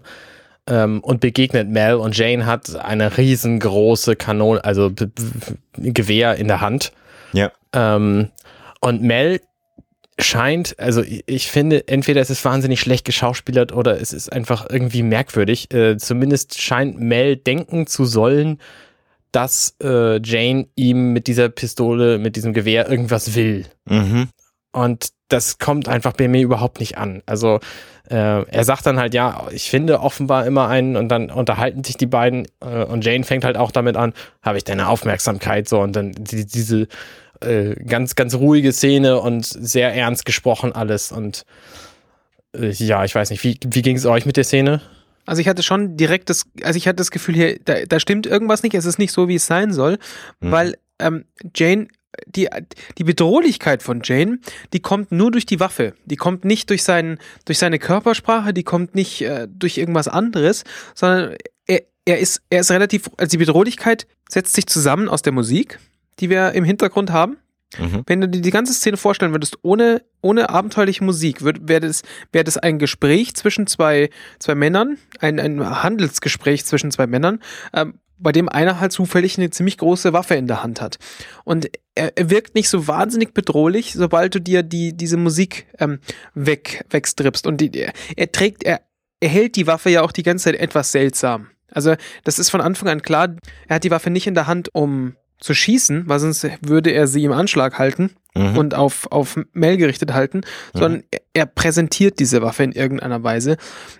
ähm, 0.68 1.00
und 1.00 1.20
begegnet 1.20 1.68
Mel 1.68 1.94
und 1.94 2.16
Jane 2.16 2.46
hat 2.46 2.74
eine 2.76 3.16
riesengroße 3.16 4.16
Kanone, 4.16 4.64
also 4.64 4.90
Gewehr 5.76 6.36
in 6.36 6.48
der 6.48 6.60
Hand. 6.60 6.92
Ja. 7.32 7.52
Ähm, 7.72 8.30
und 8.80 9.02
Mel 9.02 9.40
scheint, 10.18 10.78
also 10.78 11.02
ich 11.26 11.50
finde, 11.50 11.88
entweder 11.88 12.20
es 12.20 12.30
ist 12.30 12.44
wahnsinnig 12.44 12.80
schlecht 12.80 13.04
geschauspielert 13.04 13.72
oder 13.72 14.00
es 14.00 14.12
ist 14.12 14.32
einfach 14.32 14.66
irgendwie 14.70 15.02
merkwürdig. 15.02 15.72
Äh, 15.74 15.96
zumindest 15.96 16.60
scheint 16.60 17.00
Mel 17.00 17.36
denken 17.36 17.86
zu 17.86 18.04
sollen, 18.04 18.58
dass 19.32 19.74
äh, 19.82 20.20
Jane 20.22 20.68
ihm 20.76 21.12
mit 21.12 21.26
dieser 21.26 21.48
Pistole, 21.48 22.18
mit 22.18 22.36
diesem 22.36 22.52
Gewehr 22.52 22.88
irgendwas 22.88 23.34
will. 23.34 23.66
Mhm. 23.86 24.28
Und 24.72 25.08
das 25.28 25.58
kommt 25.58 25.88
einfach 25.88 26.12
bei 26.12 26.28
mir 26.28 26.42
überhaupt 26.42 26.80
nicht 26.80 26.98
an. 26.98 27.22
Also 27.26 27.60
äh, 28.10 28.42
er 28.44 28.64
sagt 28.64 28.86
dann 28.86 28.98
halt, 28.98 29.14
ja, 29.14 29.46
ich 29.50 29.70
finde 29.70 30.00
offenbar 30.00 30.46
immer 30.46 30.68
einen 30.68 30.96
und 30.96 31.08
dann 31.08 31.30
unterhalten 31.30 31.82
sich 31.84 31.96
die 31.96 32.06
beiden 32.06 32.46
äh, 32.60 32.84
und 32.84 33.04
Jane 33.04 33.24
fängt 33.24 33.44
halt 33.44 33.56
auch 33.56 33.70
damit 33.70 33.96
an, 33.96 34.12
habe 34.42 34.58
ich 34.58 34.64
deine 34.64 34.88
Aufmerksamkeit 34.88 35.68
so 35.68 35.80
und 35.80 35.96
dann 35.96 36.12
die, 36.12 36.44
diese 36.44 36.88
äh, 37.40 37.74
ganz, 37.86 38.14
ganz 38.14 38.34
ruhige 38.34 38.72
Szene 38.72 39.20
und 39.20 39.46
sehr 39.46 39.94
ernst 39.94 40.26
gesprochen 40.26 40.72
alles. 40.72 41.12
Und 41.12 41.44
äh, 42.54 42.70
ja, 42.70 43.04
ich 43.04 43.14
weiß 43.14 43.30
nicht, 43.30 43.42
wie, 43.44 43.58
wie 43.66 43.82
ging 43.82 43.96
es 43.96 44.06
euch 44.06 44.26
mit 44.26 44.36
der 44.36 44.44
Szene? 44.44 44.82
Also 45.26 45.40
ich 45.40 45.48
hatte 45.48 45.62
schon 45.62 45.96
direkt 45.96 46.28
das, 46.28 46.44
also 46.62 46.76
ich 46.76 46.86
hatte 46.86 46.96
das 46.96 47.10
Gefühl 47.10 47.34
hier, 47.34 47.58
da, 47.64 47.86
da 47.86 47.98
stimmt 47.98 48.26
irgendwas 48.26 48.62
nicht, 48.62 48.74
es 48.74 48.84
ist 48.84 48.98
nicht 48.98 49.12
so, 49.12 49.28
wie 49.28 49.36
es 49.36 49.46
sein 49.46 49.72
soll, 49.72 49.98
mhm. 50.40 50.50
weil 50.50 50.78
ähm, 50.98 51.24
Jane 51.54 51.88
die, 52.26 52.48
die 52.98 53.04
Bedrohlichkeit 53.04 53.82
von 53.82 54.00
Jane, 54.04 54.38
die 54.72 54.80
kommt 54.80 55.12
nur 55.12 55.30
durch 55.30 55.46
die 55.46 55.60
Waffe. 55.60 55.94
Die 56.04 56.16
kommt 56.16 56.44
nicht 56.44 56.70
durch, 56.70 56.82
seinen, 56.82 57.18
durch 57.44 57.58
seine 57.58 57.78
Körpersprache, 57.78 58.52
die 58.52 58.64
kommt 58.64 58.94
nicht 58.94 59.22
äh, 59.22 59.48
durch 59.50 59.78
irgendwas 59.78 60.08
anderes, 60.08 60.64
sondern 60.94 61.36
er, 61.66 61.82
er, 62.04 62.18
ist, 62.18 62.42
er 62.50 62.60
ist 62.60 62.70
relativ, 62.70 63.10
also 63.16 63.30
die 63.30 63.38
Bedrohlichkeit 63.38 64.06
setzt 64.28 64.54
sich 64.54 64.66
zusammen 64.66 65.08
aus 65.08 65.22
der 65.22 65.32
Musik, 65.32 65.78
die 66.20 66.30
wir 66.30 66.52
im 66.52 66.64
Hintergrund 66.64 67.10
haben. 67.10 67.36
Mhm. 67.78 68.02
Wenn 68.06 68.20
du 68.20 68.28
dir 68.28 68.40
die 68.40 68.50
ganze 68.50 68.72
Szene 68.72 68.96
vorstellen 68.96 69.32
würdest, 69.32 69.58
ohne, 69.62 70.02
ohne 70.20 70.48
abenteuerliche 70.50 71.04
Musik, 71.04 71.44
wäre 71.44 71.80
das, 71.80 72.02
wär 72.32 72.44
das 72.44 72.56
ein 72.56 72.78
Gespräch 72.78 73.34
zwischen 73.34 73.66
zwei, 73.66 74.10
zwei 74.38 74.54
Männern, 74.54 74.98
ein, 75.18 75.40
ein 75.40 75.82
Handelsgespräch 75.82 76.64
zwischen 76.64 76.90
zwei 76.90 77.06
Männern, 77.06 77.40
ähm, 77.72 77.94
bei 78.18 78.32
dem 78.32 78.48
einer 78.48 78.80
halt 78.80 78.92
zufällig 78.92 79.38
eine 79.38 79.50
ziemlich 79.50 79.78
große 79.78 80.12
Waffe 80.12 80.34
in 80.34 80.46
der 80.46 80.62
Hand 80.62 80.80
hat. 80.80 80.98
Und 81.44 81.70
er, 81.94 82.16
er 82.16 82.30
wirkt 82.30 82.54
nicht 82.54 82.68
so 82.68 82.86
wahnsinnig 82.86 83.34
bedrohlich, 83.34 83.92
sobald 83.94 84.34
du 84.34 84.40
dir 84.40 84.62
die, 84.62 84.96
diese 84.96 85.16
Musik 85.16 85.66
ähm, 85.78 85.98
weg, 86.34 86.84
wegstrippst. 86.90 87.46
Und 87.46 87.60
die, 87.60 87.86
er, 88.16 88.32
trägt, 88.32 88.62
er, 88.64 88.80
er 89.20 89.28
hält 89.28 89.56
die 89.56 89.66
Waffe 89.66 89.90
ja 89.90 90.02
auch 90.02 90.12
die 90.12 90.22
ganze 90.22 90.44
Zeit 90.44 90.56
etwas 90.56 90.92
seltsam. 90.92 91.48
Also, 91.70 91.94
das 92.22 92.38
ist 92.38 92.50
von 92.50 92.60
Anfang 92.60 92.88
an 92.88 93.02
klar, 93.02 93.34
er 93.68 93.76
hat 93.76 93.84
die 93.84 93.90
Waffe 93.90 94.10
nicht 94.10 94.26
in 94.26 94.34
der 94.34 94.46
Hand, 94.46 94.72
um 94.74 95.16
zu 95.40 95.54
schießen, 95.54 96.04
weil 96.06 96.20
sonst 96.20 96.48
würde 96.60 96.90
er 96.90 97.06
sie 97.06 97.24
im 97.24 97.32
Anschlag 97.32 97.78
halten 97.78 98.14
Mhm. 98.36 98.58
und 98.58 98.74
auf, 98.74 99.06
auf 99.12 99.38
Mel 99.52 99.76
gerichtet 99.76 100.12
halten, 100.12 100.40
sondern 100.72 101.04
er, 101.12 101.20
er 101.34 101.46
präsentiert 101.46 102.18
diese 102.18 102.42
Waffe 102.42 102.64
in 102.64 102.72
irgendeiner 102.72 103.22
Weise. 103.22 103.56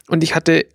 Und 0.08 0.24
ich 0.24 0.34
hatte 0.34 0.66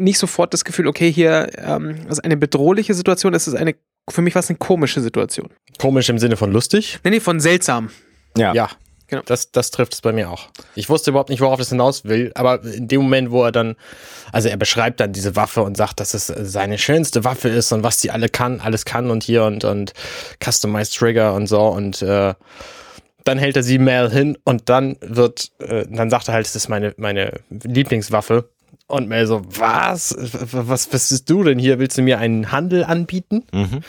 nicht 0.00 0.18
sofort 0.18 0.52
das 0.54 0.64
Gefühl, 0.64 0.86
okay, 0.86 1.12
hier 1.12 1.50
ähm, 1.58 2.06
ist 2.08 2.24
eine 2.24 2.36
bedrohliche 2.36 2.94
Situation, 2.94 3.32
das 3.32 3.48
ist 3.48 3.54
eine, 3.54 3.74
für 4.08 4.22
mich 4.22 4.34
war 4.34 4.40
es 4.40 4.48
eine 4.48 4.58
komische 4.58 5.00
Situation. 5.00 5.50
Komisch 5.78 6.08
im 6.08 6.18
Sinne 6.18 6.36
von 6.36 6.52
lustig. 6.52 6.98
Nee, 7.04 7.10
nee, 7.10 7.20
von 7.20 7.40
seltsam. 7.40 7.90
ja. 8.36 8.52
Ja, 8.54 8.70
Genau. 9.10 9.22
Das, 9.26 9.50
das 9.50 9.72
trifft 9.72 9.94
es 9.94 10.00
bei 10.02 10.12
mir 10.12 10.30
auch. 10.30 10.48
Ich 10.76 10.88
wusste 10.88 11.10
überhaupt 11.10 11.30
nicht, 11.30 11.40
worauf 11.40 11.58
es 11.58 11.70
hinaus 11.70 12.04
will, 12.04 12.30
aber 12.36 12.62
in 12.62 12.86
dem 12.86 13.02
Moment, 13.02 13.32
wo 13.32 13.44
er 13.44 13.50
dann, 13.50 13.74
also 14.30 14.48
er 14.48 14.56
beschreibt 14.56 15.00
dann 15.00 15.12
diese 15.12 15.34
Waffe 15.34 15.62
und 15.62 15.76
sagt, 15.76 15.98
dass 15.98 16.14
es 16.14 16.28
seine 16.28 16.78
schönste 16.78 17.24
Waffe 17.24 17.48
ist 17.48 17.72
und 17.72 17.82
was 17.82 17.98
die 17.98 18.12
alle 18.12 18.28
kann, 18.28 18.60
alles 18.60 18.84
kann 18.84 19.10
und 19.10 19.24
hier 19.24 19.44
und, 19.44 19.64
und 19.64 19.94
Customized 20.42 20.96
Trigger 20.96 21.34
und 21.34 21.48
so 21.48 21.60
und 21.60 22.02
äh, 22.02 22.34
dann 23.24 23.38
hält 23.38 23.56
er 23.56 23.64
sie 23.64 23.78
Mel 23.78 24.10
hin 24.10 24.38
und 24.44 24.68
dann 24.68 24.96
wird, 25.00 25.50
äh, 25.58 25.86
dann 25.90 26.08
sagt 26.08 26.28
er 26.28 26.34
halt, 26.34 26.46
es 26.46 26.54
ist 26.54 26.68
meine, 26.68 26.94
meine 26.96 27.40
Lieblingswaffe. 27.50 28.48
Und 28.90 29.08
Mel 29.08 29.26
so, 29.26 29.42
was? 29.48 30.16
Was, 30.18 30.52
was 30.52 30.86
bist 30.86 31.30
du 31.30 31.44
denn 31.44 31.58
hier? 31.58 31.78
Willst 31.78 31.96
du 31.96 32.02
mir 32.02 32.18
einen 32.18 32.50
Handel 32.50 32.84
anbieten? 32.84 33.44
Mhm. 33.52 33.80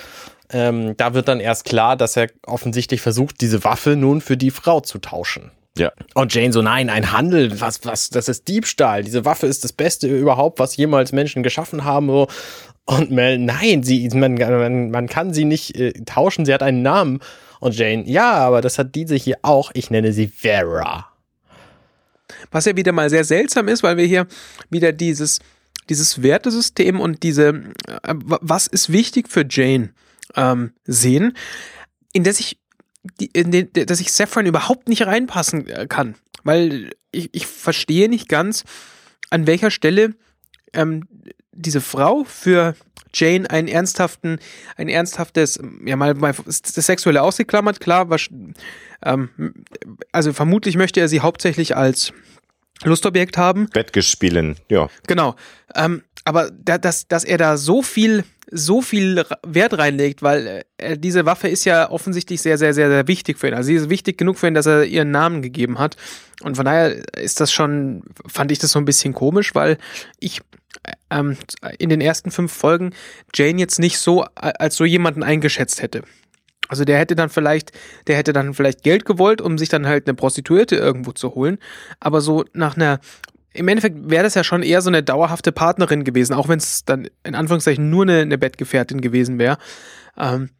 Ähm, 0.52 0.98
da 0.98 1.14
wird 1.14 1.28
dann 1.28 1.40
erst 1.40 1.66
klar, 1.66 1.96
dass 1.96 2.18
er 2.18 2.28
offensichtlich 2.46 3.02
versucht, 3.02 3.42
diese 3.42 3.64
Waffe 3.64 3.96
nun 3.96 4.22
für 4.22 4.38
die 4.38 4.52
Frau 4.52 4.82
zu 4.82 5.00
tauschen. 5.00 5.52
Ja. 5.78 5.92
Und 6.14 6.34
Jane 6.34 6.52
so, 6.52 6.62
nein, 6.62 6.90
ein 6.90 7.12
Handel, 7.14 7.62
was, 7.62 7.86
was, 7.86 8.10
das 8.10 8.28
ist 8.28 8.48
Diebstahl. 8.48 9.04
Diese 9.04 9.26
Waffe 9.26 9.48
ist 9.48 9.64
das 9.64 9.74
Beste 9.74 10.08
überhaupt, 10.08 10.60
was 10.60 10.76
jemals 10.76 11.14
Menschen 11.14 11.44
geschaffen 11.44 11.84
haben. 11.84 12.08
So. 12.08 12.28
Und 12.86 13.10
Mel, 13.10 13.40
nein, 13.40 13.84
sie, 13.84 14.08
man, 14.10 14.36
man, 14.36 14.92
man 14.92 15.08
kann 15.08 15.34
sie 15.34 15.46
nicht 15.46 15.78
äh, 15.78 15.94
tauschen, 16.06 16.46
sie 16.46 16.54
hat 16.54 16.62
einen 16.62 16.82
Namen. 16.82 17.22
Und 17.60 17.76
Jane, 17.78 18.04
ja, 18.06 18.34
aber 18.34 18.62
das 18.62 18.78
hat 18.78 18.94
diese 18.96 19.16
hier 19.16 19.38
auch. 19.44 19.72
Ich 19.74 19.90
nenne 19.90 20.12
sie 20.14 20.28
Vera. 20.28 21.11
Was 22.52 22.66
ja 22.66 22.76
wieder 22.76 22.92
mal 22.92 23.10
sehr 23.10 23.24
seltsam 23.24 23.68
ist, 23.68 23.84
weil 23.84 23.98
wir 23.98 24.06
hier 24.06 24.28
wieder 24.70 24.92
dieses, 24.92 25.40
dieses 25.90 26.22
Wertesystem 26.22 27.00
und 27.00 27.24
diese, 27.24 27.64
äh, 28.04 28.14
was 28.16 28.68
ist 28.68 28.92
wichtig 28.92 29.30
für 29.30 29.46
Jane 29.50 29.94
ähm, 30.36 30.72
sehen, 30.86 31.36
in 32.14 32.24
das 32.24 32.40
ich, 32.40 32.60
in 33.34 33.52
den, 33.52 33.70
dass 33.74 34.00
ich 34.00 34.12
Saffron 34.12 34.46
überhaupt 34.46 34.90
nicht 34.90 35.06
reinpassen 35.06 35.68
äh, 35.68 35.88
kann. 35.88 36.16
Weil 36.44 36.92
ich, 37.12 37.30
ich 37.34 37.48
verstehe 37.48 38.10
nicht 38.10 38.30
ganz, 38.30 38.64
an 39.30 39.48
welcher 39.48 39.72
Stelle 39.72 40.16
ähm, 40.74 41.08
diese 41.52 41.82
Frau 41.82 42.24
für 42.24 42.76
Jane 43.14 43.50
einen 43.50 43.68
ernsthaften, 43.68 44.40
ein 44.78 44.88
ernsthaftes, 44.88 45.60
ja 45.86 45.96
mal, 45.96 46.14
mal 46.14 46.34
das 46.46 46.62
Sexuelle 46.74 47.22
ausgeklammert, 47.22 47.80
klar, 47.80 48.10
was, 48.10 48.30
ähm, 49.04 49.30
also 50.12 50.34
vermutlich 50.34 50.78
möchte 50.78 51.00
er 51.00 51.08
sie 51.08 51.20
hauptsächlich 51.20 51.76
als 51.76 52.14
Lustobjekt 52.84 53.38
haben. 53.38 53.68
Bettgespielen, 53.74 54.56
ja. 54.70 54.90
Genau. 55.08 55.36
Ähm, 55.76 56.04
aber 56.26 56.52
da, 56.52 56.78
dass, 56.78 57.08
dass 57.08 57.24
er 57.24 57.38
da 57.38 57.58
so 57.58 57.82
viel, 57.82 58.24
so 58.52 58.82
viel 58.82 59.24
Wert 59.46 59.78
reinlegt, 59.78 60.22
weil 60.22 60.64
äh, 60.78 60.98
diese 60.98 61.26
Waffe 61.26 61.48
ist 61.48 61.66
ja 61.66 61.90
offensichtlich 61.90 62.42
sehr, 62.42 62.58
sehr, 62.58 62.74
sehr, 62.74 62.90
sehr 62.90 63.08
wichtig 63.08 63.40
für 63.40 63.48
ihn. 63.48 63.54
Also 63.56 63.68
sie 63.68 63.76
ist 63.76 63.90
wichtig 63.90 64.18
genug 64.18 64.38
für 64.38 64.48
ihn, 64.48 64.54
dass 64.54 64.66
er 64.68 64.84
ihren 64.86 65.10
Namen 65.12 65.42
gegeben 65.42 65.80
hat. 65.80 65.96
Und 66.44 66.56
von 66.56 66.66
daher 66.66 66.96
ist 67.18 67.40
das 67.40 67.52
schon, 67.52 68.04
fand 68.28 68.52
ich 68.52 68.60
das 68.60 68.72
so 68.72 68.80
ein 68.80 68.86
bisschen 68.86 69.14
komisch, 69.14 69.56
weil 69.56 69.78
ich 70.20 70.42
äh, 70.84 70.92
ähm, 71.10 71.38
in 71.80 71.90
den 71.90 72.02
ersten 72.02 72.30
fünf 72.30 72.52
Folgen 72.52 72.94
Jane 73.34 73.60
jetzt 73.60 73.80
nicht 73.80 73.98
so 73.98 74.24
a- 74.24 74.30
als 74.60 74.76
so 74.76 74.86
jemanden 74.86 75.24
eingeschätzt 75.24 75.82
hätte. 75.82 76.04
Also 76.72 76.86
der 76.86 76.98
hätte 76.98 77.18
dann 77.18 77.30
vielleicht, 77.30 77.74
der 78.08 78.16
hätte 78.16 78.32
dann 78.32 78.54
vielleicht 78.54 78.82
Geld 78.82 79.04
gewollt, 79.04 79.42
um 79.42 79.58
sich 79.58 79.68
dann 79.68 79.86
halt 79.86 80.08
eine 80.08 80.16
Prostituierte 80.16 80.78
irgendwo 80.78 81.12
zu 81.12 81.36
holen. 81.36 81.58
Aber 82.00 82.22
so 82.22 82.46
nach 82.54 82.78
einer, 82.78 83.02
im 83.52 83.68
Endeffekt 83.68 84.10
wäre 84.10 84.24
das 84.24 84.36
ja 84.36 84.46
schon 84.46 84.64
eher 84.64 84.82
so 84.82 84.90
eine 84.90 85.04
dauerhafte 85.04 85.52
Partnerin 85.52 86.06
gewesen, 86.06 86.34
auch 86.34 86.48
wenn 86.48 86.60
es 86.60 86.86
dann 86.86 87.10
in 87.26 87.36
Anführungszeichen 87.36 87.90
nur 87.90 88.04
eine, 88.04 88.20
eine 88.20 88.38
Bettgefährtin 88.38 89.02
gewesen 89.02 89.38
wäre. 89.38 89.58
Ähm, 90.18 90.52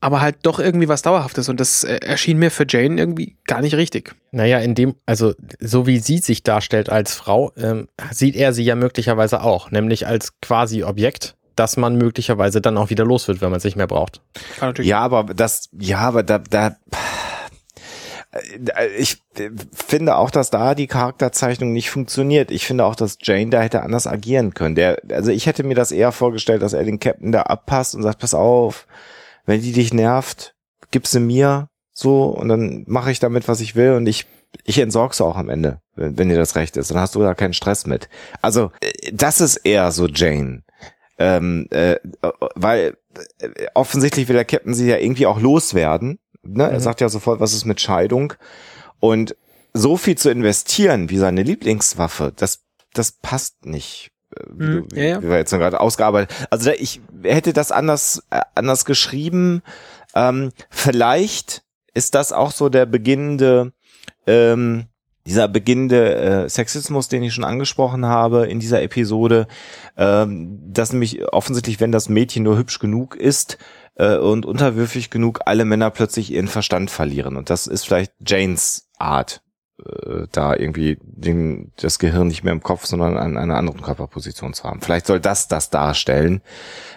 aber 0.00 0.20
halt 0.20 0.36
doch 0.42 0.60
irgendwie 0.60 0.86
was 0.86 1.02
Dauerhaftes 1.02 1.48
und 1.48 1.58
das 1.58 1.82
äh, 1.82 1.96
erschien 1.96 2.38
mir 2.38 2.52
für 2.52 2.64
Jane 2.68 2.96
irgendwie 2.96 3.36
gar 3.48 3.60
nicht 3.60 3.74
richtig. 3.74 4.14
Naja, 4.30 4.60
in 4.60 4.76
dem, 4.76 4.94
also 5.06 5.34
so 5.58 5.88
wie 5.88 5.98
sie 5.98 6.18
sich 6.18 6.44
darstellt 6.44 6.88
als 6.88 7.14
Frau, 7.14 7.50
ähm, 7.56 7.88
sieht 8.12 8.36
er 8.36 8.52
sie 8.52 8.62
ja 8.62 8.76
möglicherweise 8.76 9.42
auch, 9.42 9.72
nämlich 9.72 10.06
als 10.06 10.38
quasi 10.40 10.84
Objekt, 10.84 11.34
das 11.58 11.76
man 11.76 11.96
möglicherweise 11.96 12.60
dann 12.60 12.76
auch 12.78 12.90
wieder 12.90 13.04
los 13.04 13.28
wird, 13.28 13.40
wenn 13.40 13.50
man 13.50 13.58
es 13.58 13.64
nicht 13.64 13.76
mehr 13.76 13.86
braucht. 13.86 14.20
Kann 14.58 14.70
natürlich 14.70 14.90
Ja, 14.90 15.00
aber 15.00 15.24
das, 15.24 15.68
ja, 15.78 15.98
aber 15.98 16.22
da, 16.22 16.38
da, 16.38 16.76
äh, 18.32 18.88
ich 18.96 19.22
finde 19.72 20.16
auch, 20.16 20.30
dass 20.30 20.50
da 20.50 20.74
die 20.74 20.86
Charakterzeichnung 20.86 21.72
nicht 21.72 21.90
funktioniert. 21.90 22.50
Ich 22.50 22.66
finde 22.66 22.84
auch, 22.84 22.94
dass 22.94 23.18
Jane 23.22 23.50
da 23.50 23.60
hätte 23.60 23.82
anders 23.82 24.06
agieren 24.06 24.54
können. 24.54 24.74
Der, 24.74 25.00
also 25.10 25.30
ich 25.30 25.46
hätte 25.46 25.64
mir 25.64 25.74
das 25.74 25.92
eher 25.92 26.12
vorgestellt, 26.12 26.62
dass 26.62 26.72
er 26.72 26.84
den 26.84 27.00
Captain 27.00 27.32
da 27.32 27.42
abpasst 27.42 27.94
und 27.94 28.02
sagt, 28.02 28.20
pass 28.20 28.34
auf, 28.34 28.86
wenn 29.46 29.60
die 29.60 29.72
dich 29.72 29.92
nervt, 29.92 30.54
gib 30.90 31.06
sie 31.06 31.20
mir, 31.20 31.68
so, 31.92 32.26
und 32.26 32.48
dann 32.48 32.84
mache 32.86 33.10
ich 33.10 33.18
damit, 33.18 33.48
was 33.48 33.60
ich 33.60 33.74
will 33.74 33.92
und 33.92 34.06
ich 34.06 34.26
ich 34.64 34.78
entsorg's 34.78 35.20
auch 35.20 35.36
am 35.36 35.48
Ende, 35.48 35.80
wenn, 35.94 36.18
wenn 36.18 36.28
dir 36.28 36.36
das 36.36 36.56
recht 36.56 36.76
ist. 36.76 36.90
Dann 36.90 36.98
hast 36.98 37.14
du 37.14 37.20
da 37.20 37.34
keinen 37.34 37.52
Stress 37.52 37.86
mit. 37.86 38.08
Also, 38.42 38.70
äh, 38.80 39.12
das 39.12 39.40
ist 39.40 39.56
eher 39.56 39.90
so 39.92 40.06
Jane. 40.06 40.62
Ähm, 41.18 41.66
äh, 41.70 41.96
weil 42.54 42.96
äh, 43.40 43.66
offensichtlich 43.74 44.28
will 44.28 44.36
der 44.36 44.44
Captain 44.44 44.74
sie 44.74 44.88
ja 44.88 44.98
irgendwie 44.98 45.26
auch 45.26 45.40
loswerden. 45.40 46.18
Ne? 46.42 46.64
Er 46.64 46.74
Mhm. 46.74 46.80
sagt 46.80 47.00
ja 47.00 47.08
sofort, 47.08 47.40
was 47.40 47.52
ist 47.52 47.64
mit 47.64 47.80
Scheidung. 47.80 48.34
Und 49.00 49.36
so 49.74 49.96
viel 49.96 50.16
zu 50.16 50.30
investieren 50.30 51.10
wie 51.10 51.18
seine 51.18 51.42
Lieblingswaffe, 51.42 52.32
das, 52.36 52.64
das 52.94 53.12
passt 53.12 53.66
nicht. 53.66 54.10
äh, 54.36 54.44
Wie, 54.50 54.64
Mhm, 54.64 54.88
du, 54.88 54.96
ja, 54.96 55.02
ja. 55.04 55.22
wie 55.22 55.28
wir 55.28 55.36
jetzt 55.38 55.50
gerade 55.50 55.80
ausgearbeitet. 55.80 56.34
Also 56.50 56.70
da, 56.70 56.76
ich 56.78 57.00
hätte 57.22 57.52
das 57.52 57.72
anders, 57.72 58.22
äh, 58.30 58.40
anders 58.54 58.84
geschrieben. 58.84 59.62
Ähm, 60.14 60.50
vielleicht 60.70 61.62
ist 61.94 62.14
das 62.14 62.32
auch 62.32 62.52
so 62.52 62.68
der 62.68 62.86
beginnende, 62.86 63.72
ähm, 64.26 64.86
dieser 65.28 65.46
beginnende 65.46 66.14
äh, 66.16 66.48
Sexismus, 66.48 67.08
den 67.08 67.22
ich 67.22 67.34
schon 67.34 67.44
angesprochen 67.44 68.06
habe 68.06 68.46
in 68.46 68.58
dieser 68.58 68.82
Episode, 68.82 69.46
ähm, 69.96 70.58
dass 70.72 70.92
nämlich 70.92 71.24
offensichtlich, 71.32 71.80
wenn 71.80 71.92
das 71.92 72.08
Mädchen 72.08 72.42
nur 72.42 72.56
hübsch 72.56 72.78
genug 72.78 73.14
ist 73.14 73.58
äh, 73.96 74.16
und 74.16 74.46
unterwürfig 74.46 75.10
genug, 75.10 75.40
alle 75.44 75.64
Männer 75.64 75.90
plötzlich 75.90 76.32
ihren 76.32 76.48
Verstand 76.48 76.90
verlieren. 76.90 77.36
Und 77.36 77.50
das 77.50 77.66
ist 77.66 77.84
vielleicht 77.84 78.12
Janes 78.26 78.88
Art, 78.98 79.42
äh, 79.84 80.26
da 80.32 80.56
irgendwie 80.56 80.98
den, 81.02 81.72
das 81.76 81.98
Gehirn 81.98 82.28
nicht 82.28 82.42
mehr 82.42 82.52
im 82.52 82.62
Kopf, 82.62 82.86
sondern 82.86 83.16
an 83.16 83.36
einer 83.36 83.56
anderen 83.56 83.80
Körperposition 83.80 84.52
zu 84.52 84.64
haben. 84.64 84.80
Vielleicht 84.80 85.06
soll 85.06 85.20
das 85.20 85.48
das 85.48 85.70
darstellen, 85.70 86.42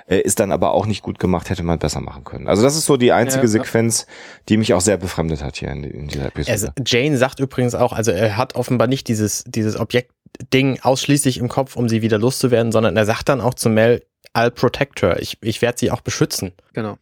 äh, 0.07 0.19
ist 0.19 0.39
dann 0.39 0.51
aber 0.51 0.71
auch 0.71 0.85
nicht 0.85 1.03
gut 1.03 1.19
gemacht, 1.19 1.49
hätte 1.49 1.63
man 1.63 1.79
besser 1.79 2.01
machen 2.01 2.23
können. 2.23 2.47
Also 2.47 2.63
das 2.63 2.75
ist 2.75 2.85
so 2.85 2.97
die 2.97 3.11
einzige 3.11 3.43
Ja, 3.45 3.53
ja. 3.53 3.63
Sequenz, 3.63 4.07
die 4.49 4.57
mich 4.57 4.73
auch 4.73 4.81
sehr 4.81 4.97
befremdet 4.97 5.43
hat 5.43 5.57
hier 5.57 5.69
in, 5.69 5.83
in 5.83 6.07
dieser 6.07 6.27
Episode. 6.27 6.51
Also 6.51 6.67
Jane 6.85 7.17
sagt 7.17 7.39
übrigens 7.39 7.75
auch, 7.75 7.93
also 7.93 8.11
er 8.11 8.37
hat 8.37 8.55
offenbar 8.55 8.87
nicht 8.87 9.07
dieses, 9.07 9.43
dieses 9.45 9.79
Objektding 9.79 10.79
ausschließlich 10.81 11.37
im 11.37 11.49
Kopf, 11.49 11.75
um 11.75 11.87
sie 11.87 12.01
wieder 12.01 12.17
loszuwerden, 12.17 12.71
sondern 12.71 12.97
er 12.97 13.05
sagt 13.05 13.29
dann 13.29 13.41
auch 13.41 13.53
zu 13.53 13.69
Mel, 13.69 14.03
I'll 14.33 14.49
protect 14.49 15.01
her. 15.01 15.19
Ich, 15.19 15.37
ich 15.41 15.61
werde 15.61 15.77
sie 15.77 15.91
auch 15.91 16.01
beschützen. 16.01 16.53
Genau. 16.73 16.97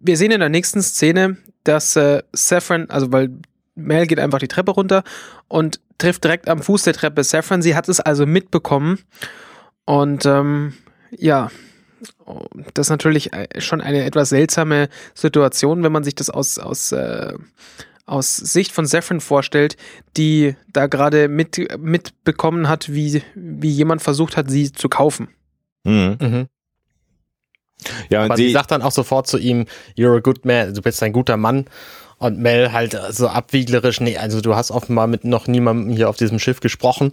Wir 0.00 0.16
sehen 0.16 0.30
in 0.30 0.40
der 0.40 0.48
nächsten 0.48 0.80
Szene, 0.80 1.36
dass 1.64 1.96
äh, 1.96 2.22
Saffron, 2.32 2.88
also 2.88 3.12
weil 3.12 3.30
Mel 3.78 4.06
geht 4.06 4.18
einfach 4.18 4.38
die 4.38 4.48
Treppe 4.48 4.72
runter 4.72 5.04
und 5.48 5.80
trifft 5.98 6.24
direkt 6.24 6.48
am 6.48 6.62
Fuß 6.62 6.82
der 6.82 6.94
Treppe 6.94 7.24
Saffron. 7.24 7.62
Sie 7.62 7.74
hat 7.74 7.88
es 7.88 8.00
also 8.00 8.26
mitbekommen. 8.26 9.00
Und 9.84 10.26
ähm, 10.26 10.74
ja, 11.10 11.50
das 12.74 12.86
ist 12.86 12.90
natürlich 12.90 13.32
äh, 13.32 13.60
schon 13.60 13.80
eine 13.80 14.04
etwas 14.04 14.28
seltsame 14.28 14.88
Situation, 15.14 15.82
wenn 15.82 15.92
man 15.92 16.04
sich 16.04 16.14
das 16.14 16.30
aus, 16.30 16.58
aus, 16.58 16.92
äh, 16.92 17.34
aus 18.06 18.36
Sicht 18.36 18.72
von 18.72 18.86
Saffron 18.86 19.20
vorstellt, 19.20 19.76
die 20.16 20.56
da 20.72 20.86
gerade 20.86 21.28
mit, 21.28 21.58
mitbekommen 21.78 22.68
hat, 22.68 22.92
wie, 22.92 23.22
wie 23.34 23.70
jemand 23.70 24.02
versucht 24.02 24.36
hat, 24.36 24.50
sie 24.50 24.72
zu 24.72 24.88
kaufen. 24.88 25.28
Mhm. 25.84 26.16
Mhm. 26.20 26.46
Ja, 28.10 28.24
Aber 28.24 28.36
sie 28.36 28.50
sagt 28.50 28.72
dann 28.72 28.82
auch 28.82 28.92
sofort 28.92 29.26
zu 29.26 29.38
ihm, 29.38 29.66
you're 29.96 30.16
a 30.16 30.20
good 30.20 30.44
man, 30.44 30.74
du 30.74 30.82
bist 30.82 31.02
ein 31.02 31.12
guter 31.12 31.36
Mann. 31.36 31.66
Und 32.18 32.38
Mel 32.38 32.72
halt 32.72 32.98
so 33.10 33.28
abwieglerisch, 33.28 34.00
nee, 34.00 34.16
also 34.16 34.40
du 34.40 34.56
hast 34.56 34.70
offenbar 34.70 35.06
mit 35.06 35.24
noch 35.24 35.46
niemandem 35.46 35.94
hier 35.94 36.08
auf 36.08 36.16
diesem 36.16 36.38
Schiff 36.38 36.60
gesprochen. 36.60 37.12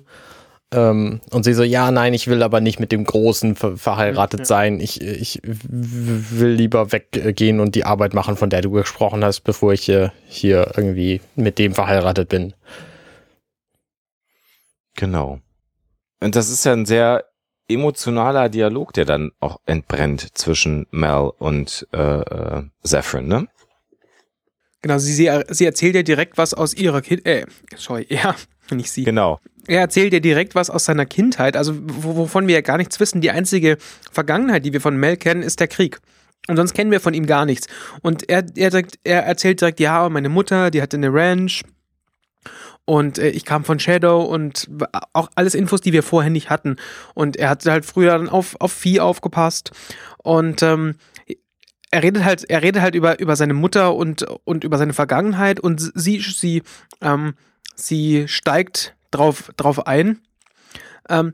Ähm, 0.73 1.21
und 1.31 1.43
sie 1.43 1.53
so, 1.53 1.63
ja, 1.63 1.91
nein, 1.91 2.13
ich 2.13 2.27
will 2.27 2.41
aber 2.41 2.59
nicht 2.59 2.79
mit 2.79 2.91
dem 2.91 3.03
Großen 3.05 3.55
ver 3.55 3.77
verheiratet 3.77 4.41
ja. 4.41 4.45
sein. 4.45 4.79
Ich, 4.79 4.99
ich 5.01 5.39
will 5.43 6.49
lieber 6.49 6.91
weggehen 6.91 7.59
und 7.59 7.75
die 7.75 7.85
Arbeit 7.85 8.13
machen, 8.15 8.35
von 8.35 8.49
der 8.49 8.61
du 8.61 8.71
gesprochen 8.71 9.23
hast, 9.23 9.41
bevor 9.41 9.73
ich 9.73 9.83
hier, 9.83 10.11
hier 10.27 10.71
irgendwie 10.75 11.21
mit 11.35 11.59
dem 11.59 11.73
verheiratet 11.75 12.29
bin. 12.29 12.53
Genau. 14.95 15.39
Und 16.19 16.35
das 16.35 16.49
ist 16.49 16.65
ja 16.65 16.73
ein 16.73 16.85
sehr 16.85 17.25
emotionaler 17.67 18.49
Dialog, 18.49 18.93
der 18.93 19.05
dann 19.05 19.31
auch 19.39 19.59
entbrennt 19.65 20.37
zwischen 20.37 20.87
Mel 20.91 21.31
und 21.37 21.87
äh, 21.93 22.21
äh, 22.21 22.63
Zephyrin, 22.83 23.27
ne? 23.27 23.47
Genau, 24.81 24.97
sie, 24.99 25.13
sie, 25.13 25.65
erzählt 25.65 25.95
ja 25.95 26.03
direkt 26.03 26.37
was 26.37 26.53
aus 26.53 26.73
ihrer 26.73 27.01
Kind, 27.01 27.25
äh, 27.25 27.45
sorry, 27.75 28.05
ja, 28.09 28.35
nicht 28.71 28.91
sie. 28.91 29.03
Genau. 29.03 29.39
Er 29.67 29.79
erzählt 29.79 30.13
ja 30.13 30.19
direkt 30.19 30.53
was 30.53 30.69
aus 30.69 30.85
seiner 30.85 31.07
Kindheit, 31.07 31.57
also 31.57 31.73
wovon 31.75 32.47
wir 32.47 32.53
ja 32.53 32.61
gar 32.61 32.77
nichts 32.77 32.99
wissen. 32.99 33.19
Die 33.19 33.31
einzige 33.31 33.77
Vergangenheit, 34.11 34.63
die 34.63 34.73
wir 34.73 34.81
von 34.81 34.95
Mel 34.95 35.17
kennen, 35.17 35.41
ist 35.41 35.59
der 35.59 35.67
Krieg. 35.67 35.99
Und 36.47 36.57
sonst 36.57 36.75
kennen 36.75 36.91
wir 36.91 36.99
von 36.99 37.15
ihm 37.15 37.25
gar 37.25 37.47
nichts. 37.47 37.65
Und 38.01 38.29
er, 38.29 38.45
er, 38.55 38.69
direkt, 38.69 38.99
er 39.03 39.23
erzählt 39.23 39.61
direkt, 39.61 39.79
ja, 39.79 40.07
meine 40.09 40.29
Mutter, 40.29 40.69
die 40.69 40.83
hatte 40.83 40.97
eine 40.97 41.11
Ranch, 41.11 41.63
und 42.85 43.17
äh, 43.17 43.29
ich 43.29 43.45
kam 43.45 43.65
von 43.65 43.79
Shadow 43.79 44.21
und 44.21 44.69
auch 45.13 45.29
alles 45.35 45.55
Infos, 45.55 45.81
die 45.81 45.91
wir 45.93 46.03
vorher 46.03 46.31
nicht 46.31 46.49
hatten. 46.49 46.77
Und 47.15 47.35
er 47.35 47.49
hat 47.49 47.65
halt 47.65 47.85
früher 47.85 48.11
dann 48.11 48.29
auf, 48.29 48.55
auf 48.59 48.71
Vieh 48.71 48.99
aufgepasst. 48.99 49.71
Und 50.23 50.61
ähm, 50.63 50.95
er 51.95 52.03
redet 52.03 52.25
halt, 52.25 52.43
er 52.49 52.61
redet 52.61 52.81
halt 52.81 52.93
über, 52.93 53.19
über 53.21 53.37
seine 53.37 53.53
Mutter 53.53 53.95
und, 53.95 54.23
und 54.43 54.65
über 54.65 54.77
seine 54.77 54.91
Vergangenheit 54.91 55.61
und 55.61 55.79
sie, 55.95 56.19
sie, 56.19 56.61
ähm, 56.99 57.35
sie 57.73 58.27
steigt 58.27 58.95
drauf, 59.11 59.53
drauf 59.55 59.87
ein. 59.87 60.19
Ähm, 61.07 61.31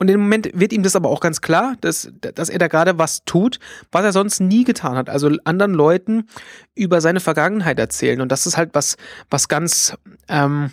und 0.00 0.10
im 0.10 0.22
Moment 0.22 0.50
wird 0.54 0.72
ihm 0.72 0.82
das 0.82 0.96
aber 0.96 1.08
auch 1.08 1.20
ganz 1.20 1.40
klar, 1.40 1.76
dass, 1.80 2.10
dass 2.20 2.48
er 2.48 2.58
da 2.58 2.66
gerade 2.66 2.98
was 2.98 3.24
tut, 3.24 3.60
was 3.92 4.04
er 4.04 4.12
sonst 4.12 4.40
nie 4.40 4.64
getan 4.64 4.96
hat. 4.96 5.08
Also 5.08 5.30
anderen 5.44 5.72
Leuten 5.72 6.26
über 6.74 7.00
seine 7.00 7.20
Vergangenheit 7.20 7.78
erzählen. 7.78 8.20
Und 8.20 8.32
das 8.32 8.44
ist 8.44 8.56
halt 8.56 8.70
was, 8.72 8.96
was 9.30 9.46
ganz, 9.46 9.96
ähm, 10.26 10.72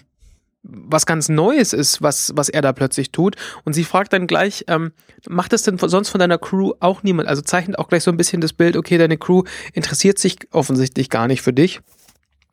was 0.63 1.05
ganz 1.05 1.29
Neues 1.29 1.73
ist, 1.73 2.01
was, 2.01 2.33
was 2.35 2.49
er 2.49 2.61
da 2.61 2.73
plötzlich 2.73 3.11
tut. 3.11 3.35
Und 3.63 3.73
sie 3.73 3.83
fragt 3.83 4.13
dann 4.13 4.27
gleich, 4.27 4.65
ähm, 4.67 4.91
macht 5.27 5.53
das 5.53 5.63
denn 5.63 5.77
sonst 5.77 6.09
von 6.09 6.19
deiner 6.19 6.37
Crew 6.37 6.73
auch 6.79 7.03
niemand? 7.03 7.29
Also 7.29 7.41
zeichnet 7.41 7.79
auch 7.79 7.87
gleich 7.87 8.03
so 8.03 8.11
ein 8.11 8.17
bisschen 8.17 8.41
das 8.41 8.53
Bild, 8.53 8.75
okay, 8.75 8.97
deine 8.97 9.17
Crew 9.17 9.43
interessiert 9.73 10.19
sich 10.19 10.37
offensichtlich 10.51 11.09
gar 11.09 11.27
nicht 11.27 11.41
für 11.41 11.53
dich. 11.53 11.81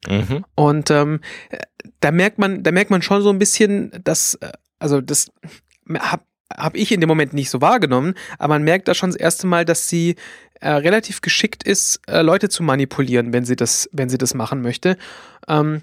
Mhm. 0.09 0.45
Und 0.55 0.91
ähm, 0.91 1.21
da 2.01 2.11
merkt 2.11 2.39
man, 2.39 2.63
da 2.63 2.71
merkt 2.71 2.91
man 2.91 3.03
schon 3.03 3.23
so 3.23 3.31
ein 3.31 3.39
bisschen, 3.39 3.91
dass, 4.05 4.35
äh, 4.35 4.53
also 4.79 5.01
das 5.01 5.31
habe 5.99 6.23
hab 6.53 6.77
ich 6.77 6.93
in 6.93 7.01
dem 7.01 7.09
Moment 7.09 7.35
nicht 7.35 7.51
so 7.51 7.61
wahrgenommen, 7.61 8.15
aber 8.39 8.55
man 8.55 8.63
merkt 8.63 8.87
da 8.87 8.95
schon 8.95 9.11
das 9.11 9.19
erste 9.19 9.49
Mal, 9.49 9.65
dass 9.65 9.89
sie 9.89 10.15
äh, 10.61 10.71
relativ 10.71 11.21
geschickt 11.21 11.65
ist, 11.65 12.01
äh, 12.07 12.23
Leute 12.23 12.49
zu 12.49 12.63
manipulieren, 12.63 13.33
wenn 13.33 13.45
sie 13.45 13.57
das, 13.57 13.91
wenn 13.93 14.09
sie 14.09 14.19
das 14.19 14.33
machen 14.33 14.63
möchte. 14.63 14.97
Ähm, 15.49 15.83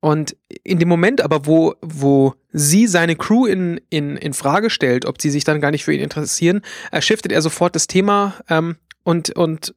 und 0.00 0.36
in 0.62 0.78
dem 0.78 0.88
Moment 0.88 1.20
aber, 1.20 1.46
wo, 1.46 1.74
wo 1.80 2.34
sie 2.52 2.86
seine 2.86 3.16
Crew 3.16 3.46
in, 3.46 3.80
in, 3.90 4.16
in 4.16 4.32
Frage 4.32 4.70
stellt, 4.70 5.06
ob 5.06 5.20
sie 5.20 5.30
sich 5.30 5.44
dann 5.44 5.60
gar 5.60 5.70
nicht 5.70 5.84
für 5.84 5.92
ihn 5.92 6.00
interessieren, 6.00 6.62
äh, 6.92 7.02
shiftet 7.02 7.32
er 7.32 7.42
sofort 7.42 7.74
das 7.74 7.88
Thema 7.88 8.34
ähm, 8.48 8.76
und, 9.02 9.30
und 9.30 9.74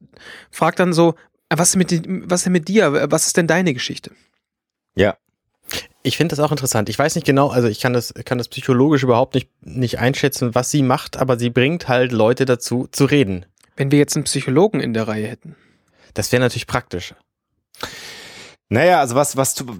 fragt 0.50 0.78
dann 0.78 0.92
so, 0.92 1.14
was 1.50 1.70
ist, 1.70 1.76
mit, 1.76 1.90
was 2.30 2.40
ist 2.40 2.44
denn 2.46 2.52
mit 2.52 2.68
dir? 2.68 3.10
Was 3.10 3.26
ist 3.26 3.36
denn 3.36 3.46
deine 3.46 3.74
Geschichte? 3.74 4.12
Ja. 4.94 5.16
Ich 6.02 6.16
finde 6.16 6.34
das 6.34 6.44
auch 6.44 6.50
interessant. 6.50 6.88
Ich 6.88 6.98
weiß 6.98 7.14
nicht 7.14 7.26
genau, 7.26 7.48
also 7.48 7.68
ich 7.68 7.80
kann 7.80 7.92
das, 7.92 8.14
kann 8.24 8.38
das 8.38 8.48
psychologisch 8.48 9.02
überhaupt 9.02 9.34
nicht, 9.34 9.48
nicht 9.60 9.98
einschätzen, 9.98 10.54
was 10.54 10.70
sie 10.70 10.82
macht, 10.82 11.16
aber 11.16 11.38
sie 11.38 11.50
bringt 11.50 11.88
halt 11.88 12.12
Leute 12.12 12.44
dazu 12.44 12.88
zu 12.90 13.04
reden. 13.04 13.46
Wenn 13.76 13.90
wir 13.90 13.98
jetzt 13.98 14.16
einen 14.16 14.24
Psychologen 14.24 14.80
in 14.80 14.94
der 14.94 15.08
Reihe 15.08 15.26
hätten. 15.26 15.56
Das 16.14 16.30
wäre 16.32 16.40
natürlich 16.40 16.66
praktisch. 16.66 17.14
Naja, 18.72 19.00
also 19.00 19.14
was, 19.16 19.36
was 19.36 19.54
du, 19.54 19.66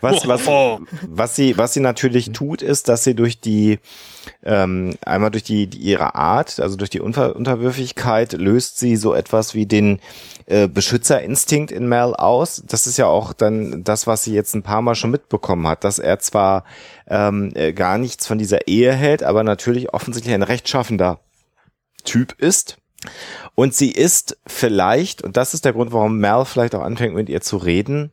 was, 0.00 0.28
was, 0.28 0.46
was 0.46 1.34
sie, 1.34 1.58
was 1.58 1.72
sie 1.72 1.80
natürlich 1.80 2.30
tut, 2.30 2.62
ist, 2.62 2.88
dass 2.88 3.02
sie 3.02 3.16
durch 3.16 3.40
die, 3.40 3.80
ähm, 4.44 4.94
einmal 5.04 5.32
durch 5.32 5.42
die, 5.42 5.66
die 5.66 5.78
ihre 5.78 6.14
Art, 6.14 6.60
also 6.60 6.76
durch 6.76 6.90
die 6.90 7.00
Unter 7.00 7.34
Unterwürfigkeit, 7.34 8.34
löst 8.34 8.78
sie 8.78 8.94
so 8.94 9.12
etwas 9.12 9.54
wie 9.54 9.66
den 9.66 9.98
äh, 10.46 10.68
Beschützerinstinkt 10.68 11.72
in 11.72 11.88
Mel 11.88 12.14
aus. 12.14 12.62
Das 12.64 12.86
ist 12.86 12.96
ja 12.96 13.06
auch 13.06 13.32
dann 13.32 13.82
das, 13.82 14.06
was 14.06 14.22
sie 14.22 14.32
jetzt 14.32 14.54
ein 14.54 14.62
paar 14.62 14.82
Mal 14.82 14.94
schon 14.94 15.10
mitbekommen 15.10 15.66
hat, 15.66 15.82
dass 15.82 15.98
er 15.98 16.20
zwar 16.20 16.62
ähm, 17.08 17.50
äh, 17.56 17.72
gar 17.72 17.98
nichts 17.98 18.24
von 18.24 18.38
dieser 18.38 18.68
Ehe 18.68 18.92
hält, 18.92 19.24
aber 19.24 19.42
natürlich 19.42 19.92
offensichtlich 19.92 20.32
ein 20.32 20.44
rechtschaffender 20.44 21.18
Typ 22.04 22.40
ist 22.40 22.78
und 23.54 23.74
sie 23.74 23.90
ist 23.90 24.38
vielleicht, 24.46 25.22
und 25.22 25.36
das 25.36 25.54
ist 25.54 25.64
der 25.64 25.72
Grund, 25.72 25.92
warum 25.92 26.18
Mel 26.18 26.44
vielleicht 26.44 26.74
auch 26.74 26.82
anfängt 26.82 27.14
mit 27.14 27.28
ihr 27.28 27.40
zu 27.40 27.56
reden, 27.56 28.12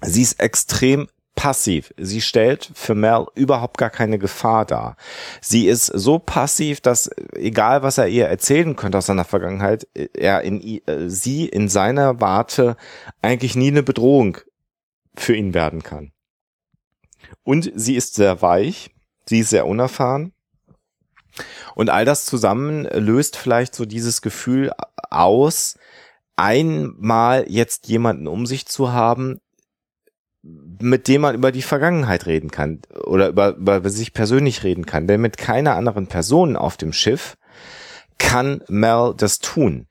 sie 0.00 0.22
ist 0.22 0.40
extrem 0.40 1.08
passiv. 1.34 1.92
Sie 1.96 2.20
stellt 2.20 2.70
für 2.74 2.94
Mel 2.94 3.26
überhaupt 3.34 3.78
gar 3.78 3.90
keine 3.90 4.18
Gefahr 4.18 4.64
dar. 4.64 4.96
Sie 5.40 5.66
ist 5.66 5.86
so 5.86 6.18
passiv, 6.18 6.80
dass 6.80 7.10
egal 7.34 7.82
was 7.82 7.98
er 7.98 8.08
ihr 8.08 8.26
erzählen 8.26 8.76
könnte 8.76 8.98
aus 8.98 9.06
seiner 9.06 9.24
Vergangenheit, 9.24 9.86
er 9.94 10.42
in 10.42 10.60
äh, 10.62 11.08
sie 11.08 11.48
in 11.48 11.68
seiner 11.68 12.20
Warte 12.20 12.76
eigentlich 13.22 13.56
nie 13.56 13.68
eine 13.68 13.82
Bedrohung 13.82 14.38
für 15.16 15.34
ihn 15.34 15.54
werden 15.54 15.82
kann. 15.82 16.12
Und 17.44 17.72
sie 17.74 17.96
ist 17.96 18.14
sehr 18.14 18.42
weich, 18.42 18.90
sie 19.26 19.40
ist 19.40 19.50
sehr 19.50 19.66
unerfahren 19.66 20.32
und 21.74 21.90
all 21.90 22.04
das 22.04 22.24
zusammen 22.24 22.84
löst 22.84 23.36
vielleicht 23.36 23.74
so 23.74 23.84
dieses 23.84 24.22
Gefühl 24.22 24.72
aus, 25.10 25.78
einmal 26.36 27.44
jetzt 27.48 27.88
jemanden 27.88 28.26
um 28.26 28.46
sich 28.46 28.66
zu 28.66 28.92
haben, 28.92 29.40
mit 30.42 31.06
dem 31.06 31.20
man 31.20 31.34
über 31.34 31.52
die 31.52 31.62
Vergangenheit 31.62 32.26
reden 32.26 32.50
kann 32.50 32.80
oder 33.04 33.28
über, 33.28 33.50
über 33.50 33.88
sich 33.90 34.12
persönlich 34.12 34.64
reden 34.64 34.86
kann. 34.86 35.06
Denn 35.06 35.20
mit 35.20 35.36
keiner 35.36 35.76
anderen 35.76 36.08
Person 36.08 36.56
auf 36.56 36.76
dem 36.76 36.92
Schiff 36.92 37.36
kann 38.18 38.62
Mel 38.68 39.14
das 39.16 39.38
tun. 39.38 39.86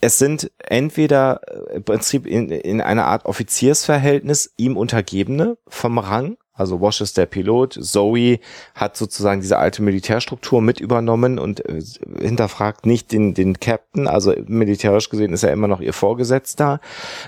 Es 0.00 0.18
sind 0.18 0.50
entweder 0.58 1.40
äh, 1.46 1.76
im 1.76 1.84
Prinzip 1.84 2.26
in, 2.26 2.50
in 2.50 2.80
einer 2.80 3.06
Art 3.06 3.24
Offiziersverhältnis 3.24 4.52
ihm 4.56 4.76
Untergebene 4.76 5.56
vom 5.68 5.98
Rang 5.98 6.36
also 6.54 6.80
Wash 6.80 7.00
ist 7.00 7.16
der 7.16 7.26
Pilot, 7.26 7.76
Zoe 7.80 8.38
hat 8.74 8.96
sozusagen 8.96 9.40
diese 9.40 9.58
alte 9.58 9.82
Militärstruktur 9.82 10.62
mit 10.62 10.80
übernommen 10.80 11.40
und 11.40 11.68
äh, 11.68 11.82
hinterfragt 12.20 12.86
nicht 12.86 13.10
den, 13.10 13.34
den 13.34 13.58
Captain, 13.58 14.06
also 14.06 14.32
militärisch 14.46 15.10
gesehen 15.10 15.32
ist 15.32 15.42
er 15.42 15.52
immer 15.52 15.66
noch 15.66 15.80
ihr 15.80 15.92
Vorgesetzter. 15.92 16.80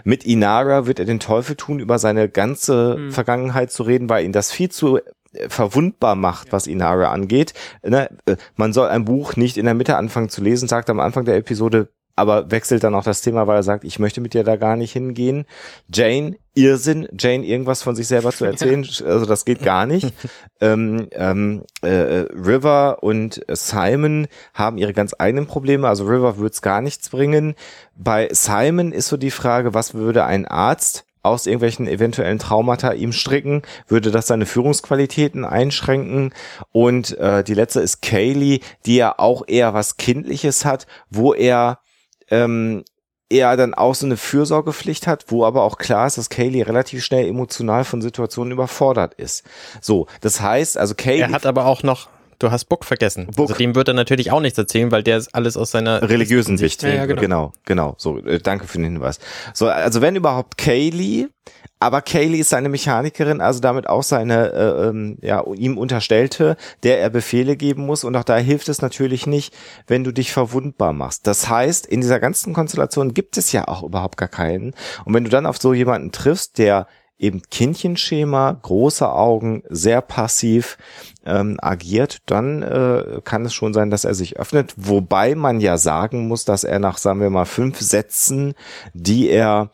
Mit 0.05 0.25
Inara 0.25 0.87
wird 0.87 1.01
er 1.01 1.07
den 1.07 1.19
Teufel 1.19 1.57
tun, 1.57 1.81
über 1.81 1.99
seine 1.99 2.29
ganze 2.29 2.97
mhm. 2.97 3.11
Vergangenheit 3.11 3.73
zu 3.73 3.83
reden, 3.83 4.09
weil 4.09 4.25
ihn 4.25 4.33
das 4.33 4.53
viel 4.53 4.71
zu 4.71 4.99
äh, 4.99 5.03
verwundbar 5.49 6.15
macht, 6.15 6.53
was 6.53 6.69
Inara 6.69 7.11
angeht. 7.11 7.53
Ne? 7.83 8.09
Äh, 8.27 8.37
man 8.55 8.73
soll 8.73 8.89
ein 8.89 9.05
Buch 9.05 9.35
nicht 9.35 9.57
in 9.57 9.65
der 9.65 9.75
Mitte 9.75 9.97
anfangen 9.97 10.29
zu 10.29 10.41
lesen, 10.41 10.69
sagt 10.69 10.89
am 10.89 11.01
Anfang 11.01 11.25
der 11.25 11.37
Episode 11.37 11.89
aber 12.17 12.51
wechselt 12.51 12.83
dann 12.83 12.95
auch 12.95 13.05
das 13.05 13.21
Thema, 13.21 13.47
weil 13.47 13.57
er 13.57 13.63
sagt, 13.63 13.85
ich 13.85 13.99
möchte 13.99 14.21
mit 14.23 14.35
dir 14.35 14.43
da 14.43 14.57
gar 14.57 14.77
nicht 14.77 14.93
hingehen. 14.93 15.45
Jane, 15.93 16.37
Irrsinn, 16.55 17.07
Jane 17.17 17.45
irgendwas 17.45 17.83
von 17.83 17.95
sich 17.95 18.09
selber 18.09 18.33
zu 18.33 18.45
erzählen, 18.47 18.83
ja. 18.83 19.07
also 19.07 19.27
das 19.27 19.45
geht 19.45 19.63
gar 19.63 19.85
nicht. 19.87 20.13
ähm, 20.61 21.09
ähm, 21.13 21.65
äh, 21.83 22.25
River 22.33 23.03
und 23.03 23.45
Simon 23.49 24.29
haben 24.55 24.79
ihre 24.79 24.95
ganz 24.95 25.15
eigenen 25.19 25.47
Probleme, 25.47 25.87
also 25.87 26.05
River 26.05 26.39
würde 26.39 26.53
es 26.53 26.63
gar 26.63 26.81
nichts 26.81 27.11
bringen. 27.11 27.55
Bei 27.95 28.29
Simon 28.33 28.93
ist 28.93 29.09
so 29.09 29.19
die 29.19 29.31
Frage, 29.31 29.75
was 29.75 29.93
würde 29.93 30.25
ein 30.25 30.47
Arzt 30.47 31.05
aus 31.27 31.47
irgendwelchen 31.47 31.89
eventuellen 31.89 32.39
Traumata 32.39 32.93
ihm 32.93 33.13
stricken, 33.13 33.63
würde 33.89 34.11
das 34.11 34.29
seine 34.29 34.47
Führungsqualitäten 34.47 35.45
einschränken. 35.45 36.33
Und 36.73 37.19
äh, 37.19 37.45
die 37.45 37.55
letzte 37.55 37.81
ist 37.81 38.01
Kaylee, 38.01 38.61
die 38.87 38.97
ja 38.97 39.19
auch 39.19 39.43
eher 39.47 39.75
was 39.75 39.97
Kindliches 39.97 40.65
hat, 40.65 40.87
wo 41.11 41.35
er 41.35 41.81
ähm, 42.31 42.85
er 43.29 43.57
dann 43.57 43.75
auch 43.75 43.95
so 43.95 44.07
eine 44.07 44.17
Fürsorgepflicht 44.17 45.07
hat, 45.07 45.27
wo 45.29 45.45
aber 45.45 45.63
auch 45.63 45.79
klar 45.79 46.07
ist, 46.07 46.17
dass 46.17 46.31
Kaylee 46.31 46.63
relativ 46.63 47.05
schnell 47.05 47.27
emotional 47.27 47.85
von 47.85 48.01
Situationen 48.01 48.53
überfordert 48.53 49.15
ist. 49.15 49.45
So, 49.81 50.07
das 50.21 50.41
heißt, 50.41 50.79
also 50.79 50.95
Kaylee. 50.95 51.23
Er 51.23 51.31
hat 51.33 51.47
aber 51.47 51.67
auch 51.67 51.83
noch 51.83 52.09
du 52.39 52.51
hast 52.51 52.67
Book 52.67 52.85
vergessen. 52.85 53.27
Book. 53.27 53.49
Also 53.49 53.55
dem 53.55 53.75
wird 53.75 53.89
er 53.89 53.95
natürlich 53.95 54.31
auch 54.31 54.41
nichts 54.41 54.59
erzählen, 54.59 54.91
weil 54.91 55.03
der 55.03 55.19
ist 55.19 55.35
alles 55.35 55.57
aus 55.57 55.71
seiner 55.71 56.09
religiösen 56.09 56.59
Sicht. 56.59 56.83
Ja, 56.83 56.91
ja, 56.91 57.07
genau. 57.07 57.21
genau, 57.21 57.53
genau. 57.65 57.95
So, 57.99 58.19
äh, 58.19 58.39
danke 58.39 58.67
für 58.67 58.79
den 58.79 58.85
Hinweis. 58.85 59.19
So, 59.55 59.69
also 59.69 60.01
wenn 60.01 60.17
überhaupt 60.17 60.59
Kaylee, 60.59 61.29
aber 61.79 62.01
Kaylee 62.01 62.39
ist 62.39 62.51
seine 62.51 62.69
Mechanikerin, 62.69 63.41
also 63.41 63.61
damit 63.61 63.89
auch 63.89 64.03
seine 64.03 64.53
äh, 64.53 64.89
ähm, 64.89 65.19
ja 65.21 65.45
ihm 65.55 65.77
unterstellte, 65.77 66.57
der 66.83 67.01
er 67.01 67.11
Befehle 67.11 67.57
geben 67.57 67.85
muss. 67.85 68.05
Und 68.05 68.17
auch 68.17 68.25
da 68.25 68.37
hilft 68.37 68.69
es 68.69 68.81
natürlich 68.81 69.27
nicht, 69.27 69.55
wenn 69.87 70.03
du 70.03 70.13
dich 70.13 70.33
verwundbar 70.33 70.93
machst. 70.93 71.27
Das 71.27 71.49
heißt, 71.49 71.87
in 71.87 72.01
dieser 72.01 72.19
ganzen 72.19 72.55
Konstellation 72.55 73.13
gibt 73.13 73.37
es 73.37 73.53
ja 73.53 73.69
auch 73.69 73.83
überhaupt 73.83 74.17
gar 74.17 74.29
keinen. 74.29 74.75
Und 75.05 75.13
wenn 75.13 75.25
du 75.25 75.31
dann 75.31 75.47
auf 75.47 75.59
so 75.59 75.75
jemanden 75.75 76.13
triffst, 76.13 76.59
der 76.59 76.87
eben 77.19 77.43
Kindchenschema, 77.51 78.53
große 78.53 79.11
Augen, 79.11 79.63
sehr 79.69 80.01
passiv 80.03 80.77
ähm, 81.25 81.59
agiert, 81.61 82.19
dann 82.27 82.63
äh, 82.63 83.21
kann 83.25 83.45
es 83.45 83.55
schon 83.55 83.73
sein, 83.73 83.91
dass 83.91 84.05
er 84.05 84.15
sich 84.15 84.39
öffnet. 84.39 84.75
Wobei 84.77 85.35
man 85.35 85.61
ja 85.61 85.79
sagen 85.79 86.29
muss, 86.29 86.45
dass 86.45 86.65
er 86.65 86.79
nach, 86.79 86.99
sagen 86.99 87.21
wir 87.21 87.31
mal, 87.31 87.47
fünf 87.47 87.81
Sätzen, 87.81 88.55
die 88.93 89.29
er 89.29 89.71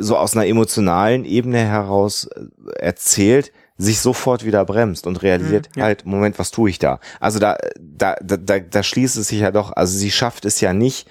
so 0.00 0.16
aus 0.16 0.34
einer 0.36 0.46
emotionalen 0.46 1.24
Ebene 1.24 1.58
heraus 1.58 2.24
äh, 2.26 2.78
erzählt, 2.80 3.52
sich 3.76 4.00
sofort 4.00 4.44
wieder 4.44 4.64
bremst 4.66 5.06
und 5.06 5.22
realisiert, 5.22 5.70
Mhm, 5.74 5.78
ja. 5.80 5.84
halt, 5.86 6.04
Moment, 6.04 6.38
was 6.38 6.50
tue 6.50 6.68
ich 6.68 6.78
da? 6.78 7.00
Also 7.18 7.38
da, 7.38 7.56
da, 7.80 8.16
da, 8.22 8.36
da, 8.36 8.58
da 8.58 8.82
schließt 8.82 9.16
es 9.16 9.28
sich 9.28 9.40
ja 9.40 9.50
doch, 9.50 9.72
also 9.72 9.96
sie 9.96 10.10
schafft 10.10 10.44
es 10.44 10.60
ja 10.60 10.72
nicht, 10.74 11.08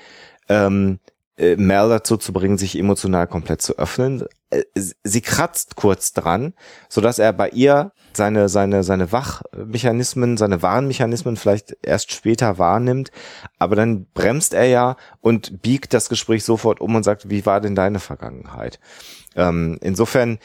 ähm, 0.49 0.99
äh, 1.40 1.56
Mel 1.56 1.90
dazu 1.90 2.18
zu 2.18 2.34
bringen, 2.34 2.57
sich 2.57 2.78
emotional 2.78 3.26
komplett 3.28 3.61
zu 3.61 3.78
öffnen. 3.78 4.26
Äh, 4.49 4.64
Sie 4.76 5.22
kratzt 5.22 5.76
kurz 5.76 6.14
dran, 6.14 6.53
so 6.90 7.02
dass 7.02 7.18
er 7.18 7.34
bei 7.34 7.49
ihr 7.49 7.94
seine 8.14 8.49
seine 8.49 8.84
seine 8.84 9.11
Wachmechanismen, 9.11 10.38
seine 10.38 10.61
Warnmechanismen 10.61 11.38
vielleicht 11.38 11.78
erst 11.82 12.11
später 12.11 12.57
wahrnimmt, 12.57 13.11
aber 13.57 13.76
dann 13.76 14.06
bremst 14.14 14.53
er 14.53 14.66
ja 14.66 14.98
und 15.22 15.61
biegt 15.61 15.94
das 15.94 16.10
Gespräch 16.10 16.44
sofort 16.44 16.82
um 16.82 16.95
und 16.95 17.03
sagt, 17.03 17.30
wie 17.30 17.45
war 17.45 17.61
denn 17.61 17.76
deine 17.76 17.99
Vergangenheit? 17.99 18.80
Ähm, 19.36 19.78
insofern 19.82 20.40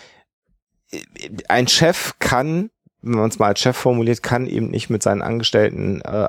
äh, 0.93 1.01
ein 1.49 1.67
Chef 1.67 2.15
kann 2.19 2.71
wenn 3.05 3.19
man 3.21 3.29
es 3.31 3.39
mal 3.39 3.49
als 3.49 3.61
Chef 3.61 3.77
formuliert, 3.77 4.23
kann 4.23 4.47
eben 4.47 4.71
nicht 4.71 4.91
mit 4.91 5.03
seinen 5.03 5.23
Angestellten 5.23 6.01
äh, 6.03 6.29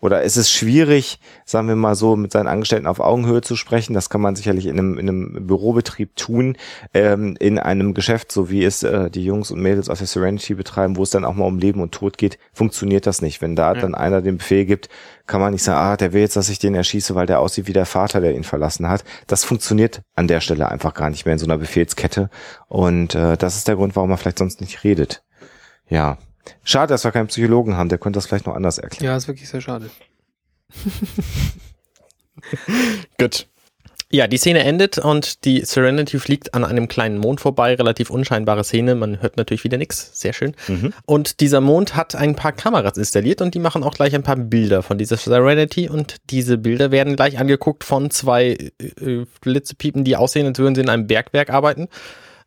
oder 0.00 0.22
es 0.24 0.36
ist 0.36 0.50
schwierig, 0.50 1.18
sagen 1.44 1.68
wir 1.68 1.76
mal 1.76 1.94
so, 1.94 2.16
mit 2.16 2.32
seinen 2.32 2.46
Angestellten 2.48 2.86
auf 2.86 3.00
Augenhöhe 3.00 3.42
zu 3.42 3.56
sprechen. 3.56 3.94
Das 3.94 4.10
kann 4.10 4.20
man 4.20 4.36
sicherlich 4.36 4.66
in 4.66 4.78
einem, 4.78 4.98
in 4.98 5.08
einem 5.08 5.46
Bürobetrieb 5.46 6.16
tun, 6.16 6.56
ähm, 6.94 7.36
in 7.38 7.58
einem 7.58 7.94
Geschäft, 7.94 8.32
so 8.32 8.50
wie 8.50 8.64
es 8.64 8.82
äh, 8.82 9.10
die 9.10 9.24
Jungs 9.24 9.50
und 9.50 9.60
Mädels 9.60 9.90
aus 9.90 9.98
der 9.98 10.06
Serenity 10.06 10.54
betreiben, 10.54 10.96
wo 10.96 11.02
es 11.02 11.10
dann 11.10 11.24
auch 11.24 11.34
mal 11.34 11.44
um 11.44 11.58
Leben 11.58 11.80
und 11.80 11.92
Tod 11.92 12.18
geht, 12.18 12.38
funktioniert 12.52 13.06
das 13.06 13.22
nicht. 13.22 13.42
Wenn 13.42 13.54
da 13.56 13.74
Ja. 13.74 13.80
dann 13.80 13.94
einer 13.94 14.22
den 14.22 14.38
Befehl 14.38 14.64
gibt, 14.64 14.88
kann 15.26 15.40
man 15.40 15.52
nicht 15.52 15.62
sagen, 15.64 15.78
ah, 15.80 15.96
der 15.96 16.12
will 16.12 16.20
jetzt, 16.20 16.36
dass 16.36 16.48
ich 16.48 16.58
den 16.58 16.74
erschieße, 16.74 17.14
weil 17.14 17.26
der 17.26 17.40
aussieht 17.40 17.66
wie 17.66 17.72
der 17.72 17.86
Vater, 17.86 18.20
der 18.20 18.34
ihn 18.34 18.44
verlassen 18.44 18.88
hat. 18.88 19.04
Das 19.26 19.44
funktioniert 19.44 20.02
an 20.14 20.28
der 20.28 20.40
Stelle 20.40 20.68
einfach 20.70 20.94
gar 20.94 21.10
nicht 21.10 21.26
mehr 21.26 21.32
in 21.32 21.38
so 21.38 21.46
einer 21.46 21.58
Befehlskette. 21.58 22.30
Und 22.68 23.14
äh, 23.14 23.36
das 23.36 23.56
ist 23.56 23.66
der 23.68 23.76
Grund, 23.76 23.96
warum 23.96 24.08
man 24.10 24.18
vielleicht 24.18 24.38
sonst 24.38 24.60
nicht 24.60 24.84
redet. 24.84 25.22
Ja. 25.88 26.18
Schade, 26.62 26.94
dass 26.94 27.04
wir 27.04 27.12
keinen 27.12 27.26
Psychologen 27.26 27.76
haben, 27.76 27.88
der 27.88 27.98
könnte 27.98 28.18
das 28.18 28.26
vielleicht 28.26 28.46
noch 28.46 28.54
anders 28.54 28.78
erklären. 28.78 29.12
Ja, 29.12 29.16
ist 29.16 29.28
wirklich 29.28 29.48
sehr 29.48 29.60
schade. 29.60 29.90
Gut. 33.18 33.46
Ja, 34.08 34.28
die 34.28 34.38
Szene 34.38 34.62
endet 34.62 34.98
und 34.98 35.44
die 35.44 35.64
Serenity 35.64 36.20
fliegt 36.20 36.54
an 36.54 36.64
einem 36.64 36.86
kleinen 36.86 37.18
Mond 37.18 37.40
vorbei. 37.40 37.74
Relativ 37.74 38.08
unscheinbare 38.08 38.62
Szene. 38.62 38.94
Man 38.94 39.20
hört 39.20 39.36
natürlich 39.36 39.64
wieder 39.64 39.78
nichts. 39.78 40.10
Sehr 40.12 40.32
schön. 40.32 40.54
Mhm. 40.68 40.92
Und 41.06 41.40
dieser 41.40 41.60
Mond 41.60 41.96
hat 41.96 42.14
ein 42.14 42.36
paar 42.36 42.52
Kameras 42.52 42.96
installiert 42.96 43.40
und 43.40 43.54
die 43.54 43.58
machen 43.58 43.82
auch 43.82 43.94
gleich 43.94 44.14
ein 44.14 44.22
paar 44.22 44.36
Bilder 44.36 44.84
von 44.84 44.96
dieser 44.96 45.16
Serenity. 45.16 45.88
Und 45.88 46.18
diese 46.30 46.56
Bilder 46.56 46.92
werden 46.92 47.16
gleich 47.16 47.40
angeguckt 47.40 47.82
von 47.82 48.12
zwei 48.12 48.56
äh, 48.78 49.24
Blitzepiepen, 49.40 50.04
die 50.04 50.16
aussehen, 50.16 50.46
als 50.46 50.60
würden 50.60 50.76
sie 50.76 50.82
in 50.82 50.88
einem 50.88 51.08
Bergwerk 51.08 51.50
arbeiten. 51.50 51.88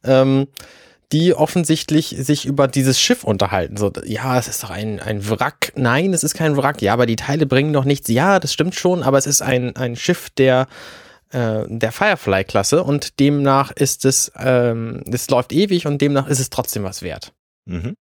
Ähm, 0.06 0.48
die 1.12 1.34
offensichtlich 1.34 2.16
sich 2.20 2.46
über 2.46 2.68
dieses 2.68 3.00
Schiff 3.00 3.24
unterhalten. 3.24 3.78
So, 3.78 3.92
ja, 4.06 4.38
es 4.38 4.48
ist 4.48 4.64
doch 4.64 4.70
ein, 4.70 5.00
ein 5.00 5.28
Wrack. 5.30 5.74
Nein, 5.76 6.14
es 6.14 6.24
ist 6.24 6.36
kein 6.36 6.56
Wrack. 6.56 6.82
Ja, 6.82 6.94
aber 6.94 7.06
die 7.06 7.16
Teile 7.16 7.46
bringen 7.46 7.74
doch 7.74 7.86
nichts. 7.86 8.10
Ja, 8.10 8.40
das 8.40 8.54
stimmt 8.54 8.76
schon, 8.76 9.02
aber 9.02 9.18
es 9.18 9.26
ist 9.26 9.42
ein, 9.42 9.76
ein 9.76 9.96
Schiff 9.96 10.30
der, 10.30 10.68
äh, 11.32 11.64
der 11.68 11.92
Firefly-Klasse 11.92 12.84
und 12.84 13.20
demnach 13.20 13.72
ist 13.72 14.06
es, 14.06 14.32
ähm, 14.38 15.04
es 15.12 15.30
läuft 15.30 15.52
ewig 15.52 15.88
und 15.88 16.00
demnach 16.00 16.28
ist 16.28 16.40
es 16.40 16.52
trotzdem 16.52 16.84
was 16.84 17.02
wert. 17.02 17.34
Mhm. 17.66 17.96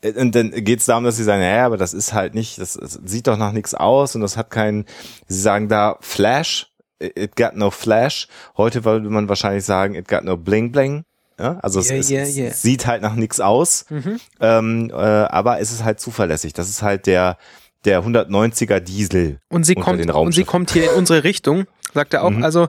Äh, 0.00 0.12
Und 0.12 0.34
dann 0.34 0.52
geht 0.52 0.80
es 0.80 0.86
darum, 0.86 1.04
dass 1.04 1.16
sie 1.16 1.24
sagen, 1.24 1.42
ja, 1.42 1.66
aber 1.66 1.76
das 1.76 1.92
ist 1.92 2.12
halt 2.12 2.34
nicht, 2.34 2.58
das, 2.60 2.74
das 2.74 3.00
sieht 3.04 3.26
doch 3.26 3.36
nach 3.36 3.52
nichts 3.52 3.74
aus 3.74 4.14
und 4.14 4.20
das 4.20 4.36
hat 4.36 4.50
keinen, 4.50 4.84
sie 5.26 5.40
sagen 5.40 5.68
da 5.68 5.96
Flash, 6.00 6.72
it 7.00 7.36
got 7.36 7.56
no 7.56 7.70
Flash. 7.70 8.28
Heute 8.56 8.84
würde 8.84 9.08
man 9.10 9.28
wahrscheinlich 9.28 9.64
sagen, 9.64 9.94
it 9.94 10.08
got 10.08 10.24
no 10.24 10.36
Bling 10.36 10.72
Bling. 10.72 11.04
Ja, 11.38 11.58
also 11.62 11.78
es, 11.80 11.88
Yeah, 11.90 11.98
es, 12.00 12.10
yeah, 12.10 12.22
es 12.22 12.36
yeah. 12.36 12.52
sieht 12.52 12.86
halt 12.86 13.02
nach 13.02 13.14
nichts 13.14 13.38
aus, 13.40 13.84
Mhm. 13.90 14.18
ähm, 14.40 14.90
äh, 14.90 14.94
aber 14.94 15.60
es 15.60 15.70
ist 15.72 15.84
halt 15.84 16.00
zuverlässig. 16.00 16.52
Das 16.52 16.68
ist 16.68 16.82
halt 16.82 17.06
der, 17.06 17.38
der 17.84 18.02
190er 18.02 18.80
Diesel. 18.80 19.38
Und 19.48 19.64
sie 19.64 19.76
Unter 19.76 19.84
kommt 19.90 20.00
den 20.00 20.10
und 20.10 20.32
sie 20.32 20.44
kommt 20.44 20.70
hier 20.72 20.90
in 20.90 20.98
unsere 20.98 21.22
Richtung, 21.24 21.66
sagt 21.94 22.12
er 22.14 22.24
auch. 22.24 22.30
Mhm. 22.30 22.42
Also 22.42 22.68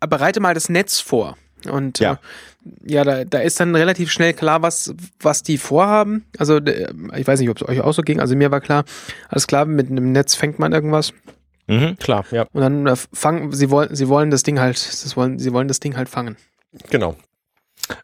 bereite 0.00 0.40
mal 0.40 0.52
das 0.54 0.68
Netz 0.68 1.00
vor. 1.00 1.36
Und 1.70 2.00
Ja. 2.00 2.12
äh, 2.14 2.16
ja, 2.92 3.02
da, 3.04 3.24
da 3.24 3.38
ist 3.38 3.58
dann 3.60 3.74
relativ 3.74 4.10
schnell 4.12 4.34
klar, 4.34 4.62
was 4.62 4.94
was 5.20 5.42
die 5.42 5.58
vorhaben. 5.58 6.24
Also 6.38 6.58
ich 6.58 7.26
weiß 7.26 7.40
nicht, 7.40 7.48
ob 7.50 7.56
es 7.62 7.68
euch 7.68 7.80
auch 7.80 7.92
so 7.94 8.02
ging. 8.02 8.20
Also 8.20 8.36
mir 8.36 8.50
war 8.50 8.60
klar, 8.60 8.84
alles 9.28 9.46
klar, 9.46 9.64
mit 9.64 9.90
einem 9.90 10.12
Netz 10.12 10.34
fängt 10.34 10.58
man 10.58 10.72
irgendwas. 10.72 11.12
Mhm. 11.68 11.96
Klar, 11.98 12.24
ja, 12.32 12.46
Und 12.52 12.60
dann 12.60 12.86
äh, 12.86 12.96
fangen 13.12 13.52
sie 13.52 13.70
wollen 13.70 13.94
sie 13.94 14.08
wollen 14.08 14.30
das 14.30 14.42
Ding 14.42 14.58
halt, 14.60 14.76
das 14.76 15.16
wollen 15.16 15.38
sie 15.38 15.52
wollen 15.52 15.68
das 15.68 15.80
Ding 15.80 15.96
halt 15.96 16.08
fangen. 16.08 16.36
genau. 16.90 17.16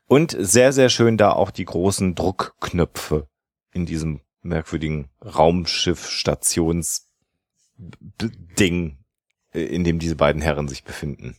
Und 0.07 0.37
sehr, 0.39 0.73
sehr 0.73 0.89
schön 0.89 1.17
da 1.17 1.33
auch 1.33 1.51
die 1.51 1.65
großen 1.65 2.15
Druckknöpfe 2.15 3.29
in 3.73 3.87
diesem 3.87 4.21
merkwürdigen 4.43 5.09
Raumschiff-Stations-Ding, 7.79 8.99
äh, 9.55 9.61
in 9.61 9.85
dem 9.85 9.99
diese 9.99 10.17
beiden 10.17 10.43
Herren 10.43 10.69
sich 10.69 10.85
befinden. 10.85 11.37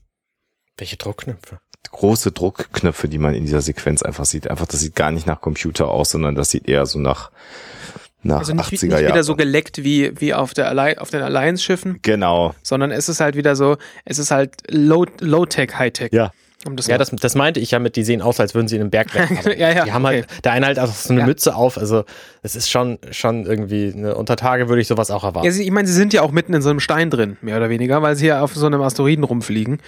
Welche 0.78 0.98
Druckknöpfe? 0.98 1.60
Große 1.92 2.32
Druckknöpfe, 2.32 3.08
die 3.10 3.18
man 3.18 3.34
in 3.34 3.46
dieser 3.46 3.62
Sequenz 3.62 4.04
einfach 4.04 4.26
sieht. 4.26 4.50
Einfach, 4.50 4.68
das 4.68 4.80
sieht 4.82 4.96
gar 4.96 5.12
nicht 5.12 5.26
nach 5.28 5.42
Computer 5.42 5.88
aus, 5.90 6.12
sondern 6.12 6.36
das 6.36 6.52
sieht 6.52 6.68
eher 6.68 6.86
so 6.86 7.00
nach, 7.00 7.32
nach 8.22 8.40
Also 8.40 8.54
nicht, 8.54 8.66
80er 8.66 8.72
nicht 8.72 8.84
Jahren. 8.92 9.06
wieder 9.08 9.24
so 9.24 9.36
geleckt 9.36 9.84
wie 9.84 10.12
wie 10.20 10.34
auf 10.34 10.54
der 10.54 10.68
Alli 10.68 10.98
auf 10.98 11.10
den 11.10 11.22
Alliance-Schiffen, 11.22 12.00
Genau. 12.02 12.54
sondern 12.62 12.92
es 12.92 13.08
ist 13.10 13.22
halt 13.22 13.36
wieder 13.36 13.56
so, 13.56 13.78
es 14.06 14.20
ist 14.20 14.30
halt 14.32 14.62
low 14.70 15.06
low 15.20 15.46
tech 15.46 15.76
high 15.80 15.92
tech. 15.94 16.12
Ja. 16.12 16.32
Um 16.66 16.76
das 16.76 16.88
Ja, 16.88 16.98
das, 16.98 17.10
das 17.12 17.36
meinte 17.36 17.62
ich 17.62 17.72
ja 17.72 17.80
mit, 17.80 17.96
die 17.96 18.04
sehen 18.04 18.22
aus, 18.22 18.40
als 18.40 18.54
würden 18.54 18.68
sie 18.68 18.76
in 18.76 18.82
einem 18.82 18.92
arbeiten. 18.94 19.40
Ja, 19.58 19.72
ja, 19.72 19.86
Die 19.86 19.94
haben 19.94 20.06
halt, 20.06 20.28
der 20.44 20.52
eine 20.52 20.66
halt 20.66 20.78
auch 20.78 20.88
so 20.88 21.14
eine 21.14 21.22
Ja. 21.22 21.26
Mütze 21.26 21.56
auf, 21.56 21.78
also 21.78 22.04
es 22.42 22.58
ist 22.58 22.70
schon, 22.70 23.00
schon 23.12 23.46
irgendwie, 23.46 23.94
eine, 23.96 24.16
unter 24.16 24.36
Tage 24.36 24.68
würde 24.68 24.82
ich 24.82 24.88
sowas 24.90 25.10
auch 25.10 25.24
erwarten. 25.24 25.48
Ja, 25.50 25.54
ich 25.58 25.72
meine, 25.72 25.88
sie 25.88 25.94
sind 25.94 26.12
ja 26.12 26.22
auch 26.22 26.32
mitten 26.32 26.54
in 26.54 26.62
so 26.62 26.70
einem 26.70 26.82
Stein 26.82 27.10
drin, 27.10 27.38
mehr 27.42 27.56
oder 27.58 27.70
weniger, 27.70 28.02
weil 28.02 28.18
sie 28.18 28.28
ja 28.28 28.42
auf 28.42 28.56
so 28.56 28.66
einem 28.66 28.82
Asteroiden 28.82 29.24
rumfliegen. 29.24 29.80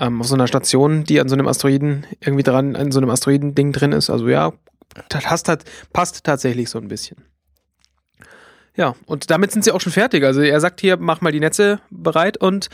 Ähm, 0.00 0.20
auf 0.20 0.26
so 0.26 0.34
einer 0.34 0.48
Station, 0.48 1.04
die 1.04 1.20
an 1.20 1.28
so 1.28 1.34
einem 1.36 1.46
Asteroiden 1.46 2.06
irgendwie 2.20 2.42
dran, 2.42 2.74
an 2.74 2.90
so 2.90 2.98
einem 2.98 3.10
Asteroidending 3.10 3.72
drin 3.72 3.92
ist. 3.92 4.10
Also 4.10 4.28
ja, 4.28 4.52
das 5.08 5.22
passt, 5.24 5.48
hat, 5.48 5.64
passt 5.92 6.24
tatsächlich 6.24 6.68
so 6.70 6.78
ein 6.78 6.88
bisschen. 6.88 7.18
Ja, 8.76 8.94
und 9.06 9.30
damit 9.30 9.52
sind 9.52 9.64
sie 9.64 9.72
auch 9.72 9.80
schon 9.80 9.92
fertig. 9.92 10.22
Also 10.24 10.42
er 10.42 10.60
sagt 10.60 10.80
hier, 10.80 10.98
mach 10.98 11.22
mal 11.22 11.32
die 11.32 11.40
Netze 11.40 11.80
bereit 11.90 12.36
und 12.36 12.68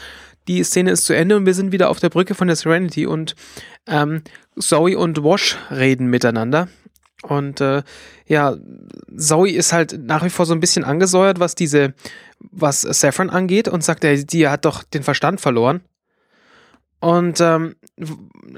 die 0.49 0.63
Szene 0.65 0.91
ist 0.91 1.05
zu 1.05 1.15
Ende 1.15 1.37
und 1.37 1.47
wir 1.47 1.55
sind 1.55 1.73
wieder 1.73 1.91
auf 1.91 2.01
der 2.01 2.11
Brücke 2.11 2.35
von 2.35 2.49
der 2.49 2.57
Serenity 2.57 3.07
und 3.07 3.35
ähm, 3.87 4.23
Zoe 4.59 4.99
und 4.99 5.23
Wash 5.23 5.57
reden 5.71 6.09
miteinander. 6.09 6.69
Und 7.23 7.61
äh, 7.61 7.83
ja, 8.27 8.57
Zoe 9.17 9.51
ist 9.51 9.73
halt 9.73 9.99
nach 10.05 10.25
wie 10.25 10.31
vor 10.31 10.47
so 10.47 10.55
ein 10.55 10.61
bisschen 10.61 10.85
angesäuert, 10.85 11.39
was 11.39 11.55
diese, 11.55 11.95
was 12.41 12.83
Saffron 12.83 13.31
angeht 13.31 13.69
und 13.69 13.85
sagt, 13.85 14.03
er, 14.05 14.17
die 14.17 14.49
hat 14.49 14.65
doch 14.65 14.83
den 14.83 15.05
Verstand 15.05 15.41
verloren. 15.41 15.83
Und 17.03 17.41
ähm, 17.41 17.75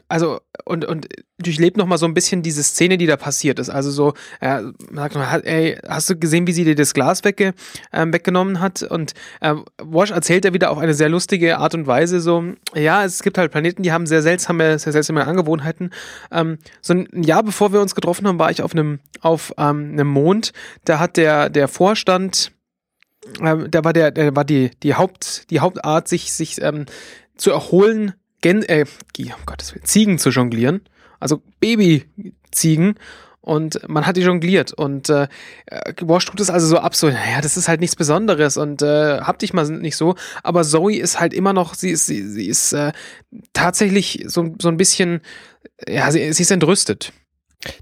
also 0.06 0.38
und 0.66 0.84
und 0.84 1.08
durchlebt 1.38 1.78
noch 1.78 1.86
mal 1.86 1.96
so 1.96 2.04
ein 2.04 2.12
bisschen 2.12 2.42
diese 2.42 2.62
Szene, 2.62 2.98
die 2.98 3.06
da 3.06 3.16
passiert 3.16 3.58
ist. 3.58 3.70
Also 3.70 3.90
so, 3.90 4.12
er 4.38 4.70
sagt 4.92 5.14
mal, 5.14 5.40
ey, 5.44 5.78
hast 5.88 6.10
du 6.10 6.16
gesehen, 6.16 6.46
wie 6.46 6.52
sie 6.52 6.64
dir 6.64 6.74
das 6.74 6.92
Glas 6.92 7.24
wegge, 7.24 7.54
ähm, 7.90 8.12
weggenommen 8.12 8.60
hat? 8.60 8.82
Und 8.82 9.14
äh, 9.40 9.54
Wash 9.82 10.10
erzählt 10.10 10.44
er 10.44 10.52
wieder 10.52 10.70
auf 10.70 10.76
eine 10.76 10.92
sehr 10.92 11.08
lustige 11.08 11.56
Art 11.56 11.74
und 11.74 11.86
Weise 11.86 12.20
so, 12.20 12.44
ja, 12.74 13.02
es 13.02 13.22
gibt 13.22 13.38
halt 13.38 13.50
Planeten, 13.50 13.82
die 13.82 13.92
haben 13.92 14.04
sehr 14.04 14.20
seltsame, 14.20 14.78
sehr 14.78 14.92
seltsame 14.92 15.26
Angewohnheiten. 15.26 15.88
Ähm, 16.30 16.58
so 16.82 16.92
ein 16.92 17.08
Jahr 17.22 17.44
bevor 17.44 17.72
wir 17.72 17.80
uns 17.80 17.94
getroffen 17.94 18.28
haben, 18.28 18.38
war 18.38 18.50
ich 18.50 18.60
auf 18.60 18.74
einem 18.74 19.00
auf 19.22 19.54
ähm, 19.56 19.92
einem 19.92 20.08
Mond. 20.08 20.52
Da 20.84 20.98
hat 20.98 21.16
der 21.16 21.48
der 21.48 21.66
Vorstand 21.66 22.52
ähm, 23.40 23.70
da 23.70 23.84
war 23.84 23.94
der, 23.94 24.10
der 24.10 24.36
war 24.36 24.44
die, 24.44 24.70
die 24.82 24.96
Haupt, 24.96 25.50
die 25.50 25.60
Hauptart, 25.60 26.08
sich, 26.08 26.30
sich 26.30 26.60
ähm, 26.60 26.84
zu 27.36 27.50
erholen, 27.50 28.12
Gen, 28.44 28.62
äh, 28.64 28.84
um 29.18 29.46
Gottes 29.46 29.74
Willen, 29.74 29.86
Ziegen 29.86 30.18
zu 30.18 30.28
jonglieren. 30.28 30.82
Also 31.18 31.40
Babyziegen. 31.60 32.96
und 33.40 33.80
man 33.88 34.06
hat 34.06 34.18
die 34.18 34.20
jongliert 34.20 34.74
und 34.74 35.08
äh, 35.08 35.28
Wash 36.02 36.26
tut 36.26 36.40
es 36.40 36.50
also 36.50 36.66
so 36.66 36.78
ab, 36.78 36.94
so, 36.94 37.06
naja, 37.08 37.40
das 37.40 37.56
ist 37.56 37.68
halt 37.68 37.80
nichts 37.80 37.96
Besonderes 37.96 38.58
und 38.58 38.82
äh, 38.82 39.20
hab 39.20 39.38
dich 39.38 39.54
mal 39.54 39.66
nicht 39.66 39.96
so, 39.96 40.14
aber 40.42 40.62
Zoe 40.62 40.96
ist 40.96 41.20
halt 41.20 41.32
immer 41.32 41.54
noch, 41.54 41.72
sie 41.72 41.90
ist, 41.90 42.04
sie, 42.04 42.26
sie 42.28 42.46
ist 42.46 42.74
äh, 42.74 42.92
tatsächlich 43.54 44.24
so, 44.26 44.54
so 44.60 44.68
ein 44.68 44.76
bisschen, 44.76 45.22
ja, 45.88 46.10
sie, 46.10 46.30
sie 46.34 46.42
ist 46.42 46.50
entrüstet. 46.50 47.14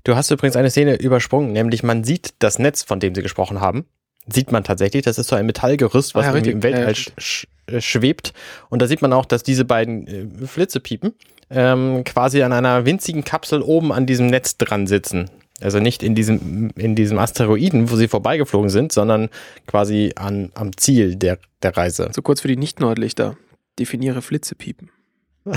Du 0.04 0.14
hast 0.14 0.30
übrigens 0.30 0.54
eine 0.54 0.70
Szene 0.70 0.94
übersprungen, 0.94 1.52
nämlich 1.52 1.82
man 1.82 2.04
sieht 2.04 2.34
das 2.38 2.60
Netz, 2.60 2.84
von 2.84 3.00
dem 3.00 3.16
sie 3.16 3.22
gesprochen 3.22 3.60
haben. 3.60 3.86
Sieht 4.28 4.52
man 4.52 4.62
tatsächlich, 4.64 5.02
das 5.02 5.18
ist 5.18 5.28
so 5.28 5.36
ein 5.36 5.46
Metallgerüst, 5.46 6.14
was 6.14 6.26
Ah, 6.26 6.28
ja, 6.28 6.34
irgendwie 6.34 6.52
im 6.52 6.62
Weltall 6.62 6.94
sch 6.94 7.12
sch 7.18 7.46
äh, 7.66 7.80
schwebt. 7.80 8.32
Und 8.68 8.80
da 8.80 8.86
sieht 8.86 9.02
man 9.02 9.12
auch, 9.12 9.24
dass 9.24 9.42
diese 9.42 9.64
beiden 9.64 10.06
äh, 10.42 10.46
Flitzepiepen 10.46 11.14
ähm, 11.50 12.04
quasi 12.04 12.42
an 12.42 12.52
einer 12.52 12.86
winzigen 12.86 13.24
Kapsel 13.24 13.62
oben 13.62 13.92
an 13.92 14.06
diesem 14.06 14.28
Netz 14.28 14.56
dran 14.56 14.86
sitzen. 14.86 15.30
Also 15.60 15.78
nicht 15.78 16.02
in 16.02 16.14
diesem, 16.14 16.70
in 16.76 16.94
diesem 16.94 17.18
Asteroiden, 17.18 17.90
wo 17.90 17.96
sie 17.96 18.08
vorbeigeflogen 18.08 18.70
sind, 18.70 18.92
sondern 18.92 19.28
quasi 19.66 20.12
an, 20.16 20.50
am 20.54 20.76
Ziel 20.76 21.14
der, 21.16 21.38
der 21.62 21.76
Reise. 21.76 22.10
So 22.12 22.22
kurz 22.22 22.40
für 22.40 22.48
die 22.48 22.56
Nicht-Nordlichter. 22.56 23.36
Definiere 23.78 24.22
Flitzepiepen. 24.22 24.90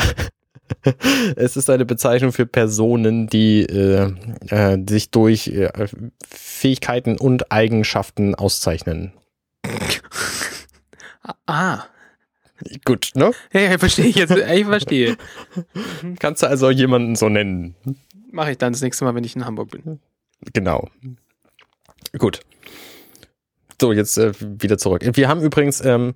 Es 1.35 1.57
ist 1.57 1.69
eine 1.69 1.85
Bezeichnung 1.85 2.31
für 2.31 2.45
Personen, 2.45 3.27
die 3.27 3.61
äh, 3.63 4.11
äh, 4.49 4.77
sich 4.87 5.11
durch 5.11 5.47
äh, 5.47 5.69
Fähigkeiten 6.27 7.17
und 7.17 7.51
Eigenschaften 7.51 8.35
auszeichnen. 8.35 9.13
Ah. 11.47 11.85
Gut, 12.85 13.11
ne? 13.15 13.31
Ja, 13.51 13.61
ja, 13.61 13.77
verstehe 13.79 14.05
ich 14.05 14.15
jetzt. 14.15 14.31
Ich 14.31 14.65
verstehe. 14.65 15.17
Kannst 16.19 16.43
du 16.43 16.47
also 16.47 16.69
jemanden 16.69 17.15
so 17.15 17.29
nennen? 17.29 17.75
Mache 18.31 18.51
ich 18.51 18.59
dann 18.59 18.73
das 18.73 18.83
nächste 18.83 19.05
Mal, 19.05 19.15
wenn 19.15 19.23
ich 19.23 19.35
in 19.35 19.43
Hamburg 19.43 19.71
bin. 19.71 19.99
Genau. 20.53 20.87
Gut. 22.17 22.41
So, 23.81 23.91
jetzt 23.91 24.17
äh, 24.17 24.33
wieder 24.39 24.77
zurück. 24.77 25.01
Wir 25.03 25.27
haben 25.27 25.41
übrigens 25.41 25.83
ähm, 25.83 26.13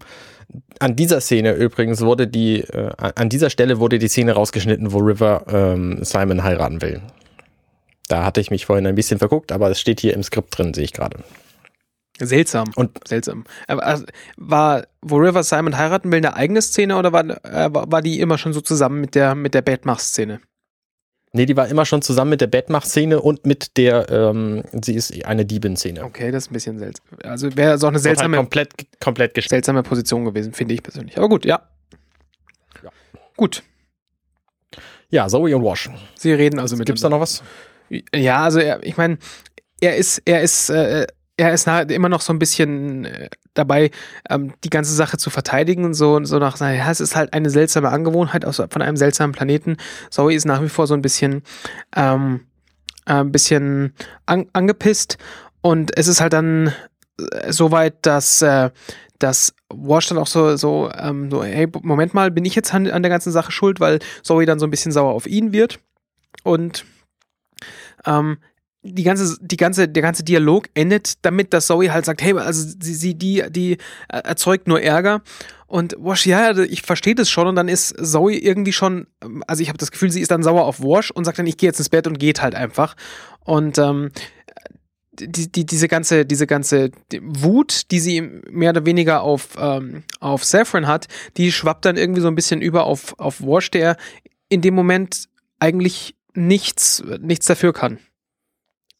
an 0.80 0.96
dieser 0.96 1.22
Szene 1.22 1.54
übrigens 1.54 2.02
wurde 2.02 2.28
die, 2.28 2.62
äh, 2.62 2.92
an 2.98 3.30
dieser 3.30 3.50
Stelle 3.50 3.80
wurde 3.80 4.00
die 4.00 4.08
Szene 4.08 4.34
rausgeschnitten, 4.34 4.92
wo 4.92 5.00
River 5.00 5.46
ähm, 5.48 6.00
Simon 6.04 6.44
heiraten 6.44 6.82
will. 6.82 7.02
Da 8.08 8.26
hatte 8.26 8.42
ich 8.42 8.50
mich 8.50 8.66
vorhin 8.66 8.88
ein 8.88 8.96
bisschen 8.96 9.20
verguckt, 9.20 9.52
aber 9.52 9.70
es 9.70 9.80
steht 9.80 10.00
hier 10.00 10.14
im 10.14 10.24
Skript 10.24 10.58
drin, 10.58 10.74
sehe 10.74 10.84
ich 10.84 10.94
gerade. 10.94 11.20
Seltsam. 12.20 12.72
Und 12.76 13.08
Seltsam. 13.08 13.46
Aber, 13.68 13.86
also, 13.86 14.06
war, 14.36 14.88
wo 15.02 15.18
River 15.18 15.44
Simon 15.44 15.78
heiraten 15.78 16.12
will, 16.12 16.18
eine 16.18 16.36
eigene 16.36 16.62
Szene 16.62 16.98
oder 16.98 17.14
war, 17.14 17.24
äh, 17.24 17.74
war 17.74 17.92
war 17.92 18.02
die 18.02 18.20
immer 18.20 18.38
schon 18.38 18.54
so 18.54 18.62
zusammen 18.62 19.00
mit 19.00 19.16
der, 19.16 19.36
mit 19.36 19.54
der 19.54 19.62
Batmach-Szene? 19.62 20.42
Nee, 21.34 21.46
die 21.46 21.56
war 21.56 21.68
immer 21.68 21.86
schon 21.86 22.02
zusammen 22.02 22.32
mit 22.32 22.42
der 22.42 22.48
Batmach-Szene 22.48 23.22
und 23.22 23.46
mit 23.46 23.78
der, 23.78 24.10
ähm, 24.10 24.64
sie 24.82 24.96
ist 24.96 25.26
eine 25.26 25.46
Diebin-Szene. 25.46 26.04
Okay, 26.04 26.32
das 26.32 26.46
ist 26.46 26.52
ein 26.52 26.54
bisschen 26.54 26.80
seltsam. 26.80 27.06
Also 27.24 27.56
wäre 27.56 27.78
so 27.78 27.88
auch 27.88 27.92
eine 27.92 27.98
Wird 27.98 28.06
halt 28.06 28.18
seltsame, 28.18 28.38
komplett, 28.38 28.74
komplett 29.00 29.34
gestellt. 29.34 29.66
seltsame 29.66 29.84
Position 29.84 30.26
gewesen, 30.26 30.54
finde 30.54 30.74
ich 30.74 30.84
persönlich. 30.84 31.18
Aber 31.18 31.30
gut, 31.30 31.46
ja. 31.46 31.62
Ja. 32.84 32.90
Gut. 33.36 33.64
Ja, 35.10 35.28
Zoe 35.28 35.56
und 35.56 35.64
Wash. 35.64 35.90
Sie 36.16 36.34
reden 36.34 36.60
also 36.60 36.76
mit 36.76 36.86
Gibt's 36.86 37.02
da 37.02 37.10
noch 37.10 37.20
was? 37.20 37.44
Ja, 38.14 38.44
also 38.44 38.60
er, 38.60 38.84
ich 38.84 38.98
meine, 38.98 39.18
er 39.82 39.96
ist, 39.96 40.22
er 40.26 40.42
ist, 40.42 40.70
äh, 40.70 41.08
er 41.40 41.54
ist 41.54 41.66
na- 41.68 41.82
immer 41.82 42.10
noch 42.10 42.22
so 42.22 42.34
ein 42.34 42.40
bisschen 42.40 43.06
äh, 43.06 43.30
dabei, 43.54 43.92
ähm, 44.30 44.54
die 44.64 44.70
ganze 44.70 44.94
Sache 44.94 45.18
zu 45.18 45.30
verteidigen 45.30 45.86
und 45.86 45.94
so, 45.94 46.24
so 46.26 46.38
nach, 46.38 46.60
ja, 46.60 46.92
es 46.92 47.00
ist 47.00 47.16
halt 47.16 47.34
eine 47.34 47.50
seltsame 47.50 47.90
Angewohnheit 47.90 48.46
aus, 48.46 48.58
von 48.58 48.82
einem 48.82 48.98
seltsamen 48.98 49.34
Planeten. 49.34 49.78
Zoe 50.10 50.34
ist 50.34 50.46
nach 50.46 50.62
wie 50.62 50.70
vor 50.70 50.86
so 50.86 50.94
ein 50.94 51.02
bisschen, 51.02 51.44
ähm, 51.96 52.42
äh, 53.06 53.14
ein 53.14 53.32
bisschen 53.32 53.94
an, 54.26 54.48
angepisst 54.54 55.18
und 55.62 55.98
es 55.98 56.08
ist 56.08 56.22
halt 56.22 56.34
dann 56.34 56.74
äh, 57.32 57.52
so 57.52 57.72
weit, 57.72 58.06
dass, 58.06 58.42
äh, 58.42 58.70
dass 59.18 59.54
Wash 59.74 60.08
dann 60.08 60.18
auch 60.18 60.28
so, 60.28 60.58
so, 60.58 60.92
ähm, 60.98 61.32
so, 61.32 61.44
hey, 61.44 61.68
Moment 61.82 62.14
mal, 62.14 62.32
bin 62.32 62.46
ich 62.46 62.56
jetzt 62.56 62.74
an, 62.74 62.88
an 62.88 63.02
der 63.04 63.10
ganzen 63.10 63.32
Sache 63.32 63.52
schuld, 63.52 63.80
weil 63.80 64.00
Zoe 64.24 64.46
dann 64.46 64.60
so 64.60 64.68
ein 64.68 64.72
bisschen 64.72 64.92
sauer 64.92 65.14
auf 65.14 65.26
ihn 65.26 65.54
wird 65.54 65.80
und 66.44 66.86
ähm, 68.06 68.38
die 68.82 69.04
ganze, 69.04 69.38
die 69.42 69.58
ganze, 69.58 69.88
der 69.88 70.04
ganze 70.04 70.24
Dialog 70.24 70.68
endet 70.74 71.26
damit, 71.26 71.54
dass 71.54 71.68
Zoe 71.68 71.92
halt 71.92 72.06
sagt, 72.06 72.22
hey, 72.22 72.34
also 72.38 72.66
sie, 72.80 72.94
sie 72.94 73.16
die, 73.16 73.44
die 73.50 73.78
erzeugt 74.08 74.68
nur 74.68 74.82
Ärger. 74.82 75.22
Und 75.68 75.96
Wash, 76.00 76.26
ja, 76.26 76.58
ich 76.58 76.82
verstehe 76.82 77.14
das 77.14 77.30
schon. 77.30 77.48
Und 77.48 77.56
dann 77.56 77.68
ist 77.68 77.96
Zoe 78.02 78.34
irgendwie 78.34 78.74
schon, 78.74 79.08
also 79.48 79.62
ich 79.62 79.70
habe 79.70 79.78
das 79.78 79.92
Gefühl, 79.92 80.12
sie 80.12 80.22
ist 80.22 80.32
dann 80.32 80.44
sauer 80.44 80.66
auf 80.66 80.80
Wash 80.80 81.12
und 81.12 81.26
sagt 81.26 81.40
dann, 81.40 81.48
ich 81.48 81.58
gehe 81.58 81.70
jetzt 81.70 81.80
ins 81.80 81.90
Bett 81.90 82.08
und 82.08 82.20
geht 82.20 82.42
halt 82.42 82.56
einfach. 82.56 82.96
Und 83.44 83.78
ähm, 83.78 84.12
die, 85.20 85.52
die, 85.52 85.66
diese 85.66 85.88
ganze, 85.88 86.26
diese 86.26 86.48
ganze 86.48 86.92
Wut, 87.22 87.92
die 87.92 88.00
sie 88.00 88.22
mehr 88.22 88.72
oder 88.72 88.86
weniger 88.86 89.22
auf, 89.22 89.50
ähm, 89.60 90.04
auf 90.20 90.46
Saffron 90.46 90.88
hat, 90.88 91.08
die 91.38 91.52
schwappt 91.52 91.86
dann 91.86 91.98
irgendwie 91.98 92.22
so 92.22 92.28
ein 92.30 92.36
bisschen 92.36 92.62
über 92.62 92.86
auf, 92.86 93.20
auf 93.20 93.42
Wash, 93.42 93.70
der 93.72 93.98
in 94.48 94.62
dem 94.62 94.74
Moment 94.74 95.28
eigentlich 95.60 96.16
nichts, 96.34 97.04
nichts 97.20 97.46
dafür 97.46 97.74
kann. 97.74 98.00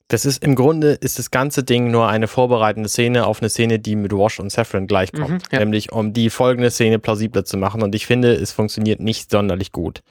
Das 0.10 0.26
ist 0.26 0.44
im 0.44 0.56
Grunde 0.56 0.94
ist 0.94 1.20
das 1.20 1.30
ganze 1.30 1.64
Ding 1.64 1.92
nur 1.92 2.10
eine 2.10 2.28
vorbereitende 2.28 2.90
Szene 2.90 3.28
auf 3.28 3.42
eine 3.42 3.50
Szene, 3.50 3.78
die 3.78 3.96
mit 3.96 4.12
Wash 4.12 4.40
und 4.40 4.52
Saffron 4.52 4.88
gleich 4.88 5.12
kommt. 5.12 5.30
Mhm, 5.30 5.40
ja. 5.52 5.60
Nämlich 5.60 5.92
um 5.92 6.14
die 6.14 6.32
folgende 6.32 6.72
Szene 6.72 6.98
plausibler 6.98 7.46
zu 7.46 7.58
machen. 7.58 7.84
Und 7.84 7.94
ich 7.94 8.08
finde, 8.08 8.34
es 8.34 8.52
funktioniert 8.52 9.00
nicht 9.00 9.30
sonderlich 9.30 9.72
gut. 9.72 10.02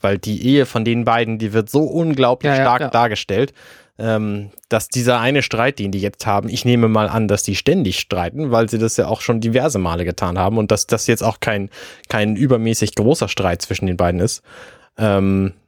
Weil 0.00 0.16
die 0.16 0.46
Ehe 0.46 0.64
von 0.64 0.86
den 0.86 1.04
beiden, 1.04 1.38
die 1.38 1.52
wird 1.52 1.68
so 1.68 1.82
unglaublich 1.82 2.50
Ja, 2.50 2.62
stark 2.62 2.80
ja. 2.80 2.88
dargestellt, 2.88 3.52
ähm, 3.98 4.48
dass 4.70 4.88
dieser 4.88 5.20
eine 5.20 5.42
Streit, 5.42 5.78
den 5.78 5.92
die 5.92 6.00
jetzt 6.00 6.24
haben, 6.24 6.48
ich 6.48 6.64
nehme 6.64 6.88
mal 6.88 7.10
an, 7.10 7.28
dass 7.28 7.42
die 7.42 7.54
ständig 7.54 7.98
streiten, 7.98 8.52
weil 8.52 8.70
sie 8.70 8.78
das 8.78 8.96
ja 8.96 9.06
auch 9.06 9.20
schon 9.20 9.42
diverse 9.42 9.78
Male 9.78 10.06
getan 10.06 10.38
haben 10.38 10.56
und 10.56 10.70
dass 10.70 10.86
das 10.86 11.06
jetzt 11.06 11.22
auch 11.22 11.40
kein, 11.40 11.68
kein 12.08 12.36
übermäßig 12.36 12.94
großer 12.94 13.28
Streit 13.28 13.60
zwischen 13.60 13.84
den 13.86 13.98
beiden 13.98 14.18
ist. 14.20 14.42
Ähm, 14.96 15.48
äh, 15.48 15.61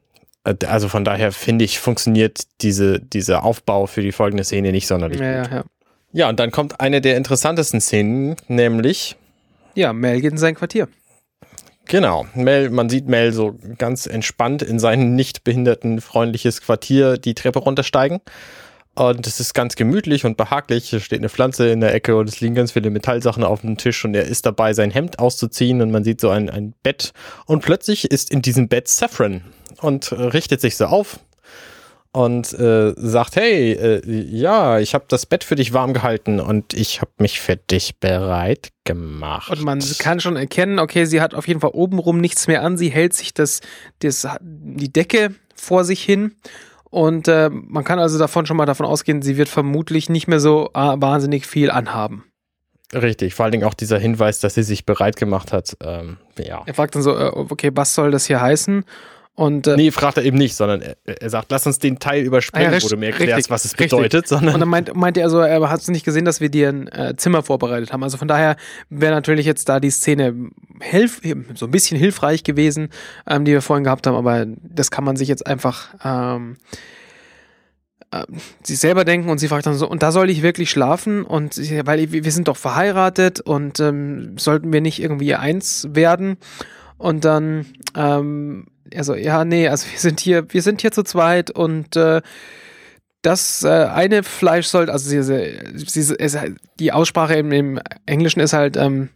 also 0.67 0.89
von 0.89 1.03
daher 1.03 1.31
finde 1.31 1.65
ich, 1.65 1.79
funktioniert 1.79 2.41
diese, 2.61 2.99
dieser 2.99 3.43
Aufbau 3.43 3.87
für 3.87 4.01
die 4.01 4.11
folgende 4.11 4.43
Szene 4.43 4.71
nicht 4.71 4.87
sonderlich 4.87 5.19
Ja, 5.19 5.41
gut. 5.43 5.51
ja, 5.51 5.57
ja. 5.57 5.63
Ja, 6.13 6.29
und 6.29 6.39
dann 6.39 6.51
kommt 6.51 6.79
eine 6.79 7.01
der 7.01 7.17
interessantesten 7.17 7.81
Szenen, 7.81 8.35
nämlich, 8.47 9.17
Ja, 9.73 9.91
Mel 9.91 10.21
geht 10.21 10.31
in 10.31 10.37
sein 10.37 10.55
Quartier. 10.55 10.87
genau, 11.85 12.25
Mel, 12.35 12.69
man 12.69 12.89
sieht 12.89 13.07
Mel 13.07 13.33
so 13.33 13.59
ganz 13.77 14.05
entspannt 14.05 14.61
in 14.61 14.79
sein 14.79 15.15
nicht 15.15 15.43
behinderten 15.43 15.99
freundliches 15.99 16.61
Quartier 16.61 17.17
die 17.17 17.33
Treppe 17.33 17.59
runtersteigen. 17.59 18.21
Und 18.95 19.27
es 19.27 19.41
ist 19.41 19.53
ganz 19.53 19.75
gemütlich 19.75 20.25
und 20.25 20.37
behaglich. 20.37 20.89
Hier 20.89 21.01
steht 21.01 21.19
eine 21.19 21.29
Pflanze 21.29 21.69
in 21.69 21.81
der 21.81 21.93
Ecke 21.93 22.15
und 22.15 22.29
es 22.29 22.39
liegen 22.39 22.55
ganz 22.55 22.71
viele 22.71 22.89
Metallsachen 22.89 23.43
auf 23.43 23.61
dem 23.61 23.77
Tisch 23.77 24.05
und 24.05 24.15
er 24.15 24.23
ist 24.23 24.45
dabei, 24.45 24.73
sein 24.73 24.89
Hemd 24.89 25.19
auszuziehen 25.19 25.81
und 25.81 25.91
man 25.91 26.05
sieht 26.05 26.21
so 26.21 26.29
ein, 26.29 26.49
ein 26.49 26.73
Bett. 26.81 27.11
Und 27.45 27.61
plötzlich 27.61 28.09
ist 28.09 28.31
in 28.31 28.41
diesem 28.41 28.69
Bett 28.69 28.87
Saffron 28.87 29.41
und 29.81 30.13
richtet 30.13 30.61
sich 30.61 30.77
so 30.77 30.85
auf 30.85 31.19
und 32.15 32.53
äh, 32.53 32.93
sagt, 32.95 33.35
hey, 33.35 33.73
äh, 33.73 34.01
ja, 34.09 34.79
ich 34.79 34.93
habe 34.93 35.03
das 35.09 35.25
Bett 35.25 35.43
für 35.43 35.55
dich 35.55 35.73
warm 35.73 35.93
gehalten 35.93 36.39
und 36.39 36.73
ich 36.73 37.01
habe 37.01 37.11
mich 37.17 37.41
für 37.41 37.57
dich 37.57 37.99
bereit 37.99 38.69
gemacht. 38.85 39.51
Und 39.51 39.63
man 39.63 39.83
kann 39.99 40.21
schon 40.21 40.37
erkennen, 40.37 40.79
okay, 40.79 41.03
sie 41.03 41.19
hat 41.19 41.33
auf 41.33 41.49
jeden 41.49 41.59
Fall 41.59 41.71
obenrum 41.73 42.21
nichts 42.21 42.47
mehr 42.47 42.63
an. 42.63 42.77
Sie 42.77 42.87
hält 42.87 43.13
sich 43.13 43.33
das, 43.33 43.59
das, 43.99 44.25
die 44.41 44.93
Decke 44.93 45.35
vor 45.55 45.83
sich 45.83 46.01
hin. 46.01 46.35
Und 46.95 47.27
äh, 47.27 47.49
man 47.51 47.83
kann 47.83 47.99
also 47.99 48.17
davon 48.17 48.45
schon 48.45 48.55
mal 48.55 48.65
davon 48.65 48.85
ausgehen, 48.85 49.21
sie 49.21 49.35
wird 49.35 49.49
vermutlich 49.49 50.07
nicht 50.07 50.29
mehr 50.29 50.39
so 50.39 50.69
äh, 50.73 50.79
wahnsinnig 50.95 51.45
viel 51.45 51.69
anhaben. 51.69 52.23
Richtig, 52.93 53.33
vor 53.33 53.43
allen 53.43 53.51
Dingen 53.51 53.65
auch 53.65 53.73
dieser 53.73 53.99
Hinweis, 53.99 54.39
dass 54.39 54.53
sie 54.53 54.63
sich 54.63 54.85
bereit 54.85 55.17
gemacht 55.17 55.51
hat. 55.51 55.75
Ähm, 55.83 56.15
ja. 56.37 56.63
Er 56.65 56.73
fragt 56.73 56.95
dann 56.95 57.01
so, 57.01 57.11
äh, 57.11 57.31
okay, 57.33 57.69
was 57.73 57.95
soll 57.95 58.11
das 58.11 58.27
hier 58.27 58.39
heißen? 58.39 58.85
Und, 59.35 59.67
äh, 59.67 59.75
Nee, 59.75 59.91
fragt 59.91 60.15
er 60.17 60.23
eben 60.23 60.37
nicht, 60.37 60.55
sondern 60.55 60.81
er, 60.81 60.95
er 61.05 61.29
sagt, 61.29 61.51
lass 61.51 61.67
uns 61.67 61.77
den 61.77 61.99
Teil 61.99 62.23
überspringen, 62.23 62.69
Ah 62.69 62.75
ja, 62.77 62.81
wo 62.81 62.87
du 62.87 62.95
mir 62.95 63.07
erklärst, 63.07 63.37
richtig, 63.37 63.49
was 63.49 63.65
es 63.65 63.73
bedeutet, 63.73 64.29
sondern 64.29 64.53
und 64.53 64.59
dann 64.61 64.69
meint, 64.69 64.95
meinte 64.95 65.19
er 65.19 65.29
so, 65.29 65.39
er 65.39 65.69
hat 65.69 65.81
es 65.81 65.89
nicht 65.89 66.05
gesehen, 66.05 66.23
dass 66.23 66.39
wir 66.39 66.47
dir 66.47 66.69
ein 66.69 66.87
äh, 66.87 67.15
Zimmer 67.17 67.43
vorbereitet 67.43 67.91
haben. 67.91 68.01
Also 68.01 68.17
von 68.17 68.29
daher 68.29 68.55
wäre 68.89 69.13
natürlich 69.13 69.45
jetzt 69.45 69.67
da 69.67 69.81
die 69.81 69.89
Szene 69.89 70.33
hilf 70.81 71.21
so 71.55 71.65
ein 71.65 71.71
bisschen 71.71 71.97
hilfreich 71.97 72.43
gewesen, 72.43 72.89
ähm, 73.27 73.43
die 73.43 73.51
wir 73.51 73.61
vorhin 73.61 73.83
gehabt 73.83 74.07
haben, 74.07 74.15
aber 74.15 74.45
das 74.47 74.89
kann 74.89 75.03
man 75.03 75.17
sich 75.17 75.27
jetzt 75.27 75.45
einfach 75.45 75.89
ähm, 76.05 76.55
äh, 78.11 78.23
sich 78.63 78.79
selber 78.79 79.03
denken 79.03 79.29
und 79.29 79.39
sie 79.39 79.49
fragt 79.49 79.65
dann 79.65 79.75
so, 79.75 79.89
und 79.89 80.01
da 80.01 80.13
soll 80.13 80.29
ich 80.29 80.43
wirklich 80.43 80.69
schlafen? 80.69 81.23
Und 81.23 81.57
weil 81.85 82.11
wir 82.11 82.23
wir 82.23 82.31
sind 82.31 82.47
doch 82.47 82.57
verheiratet 82.57 83.41
und 83.41 83.81
ähm, 83.81 84.37
sollten 84.37 84.71
wir 84.71 84.79
nicht 84.79 85.01
irgendwie 85.01 85.35
eins 85.35 85.89
werden? 85.91 86.37
Und 86.97 87.25
dann, 87.25 87.65
ähm, 87.95 88.67
also, 88.95 89.15
ja, 89.15 89.45
nee, 89.45 89.67
also 89.67 89.87
wir 89.91 89.99
sind 89.99 90.19
hier, 90.19 90.51
wir 90.51 90.61
sind 90.61 90.81
hier 90.81 90.91
zu 90.91 91.03
zweit 91.03 91.51
und 91.51 91.95
äh, 91.95 92.21
das 93.25 93.63
äh, 93.63 93.69
eine 93.69 94.21
Fleisch 94.21 94.67
sollte, 94.67 94.91
also 94.91 95.09
sie, 95.09 95.23
sie, 95.23 96.03
sie, 96.03 96.15
es, 96.19 96.37
die 96.79 96.91
Aussprache 96.91 97.33
im, 97.33 97.51
im 97.51 97.79
Englischen 98.05 98.39
ist 98.39 98.53
halt, 98.53 98.77
ähm, 98.77 99.09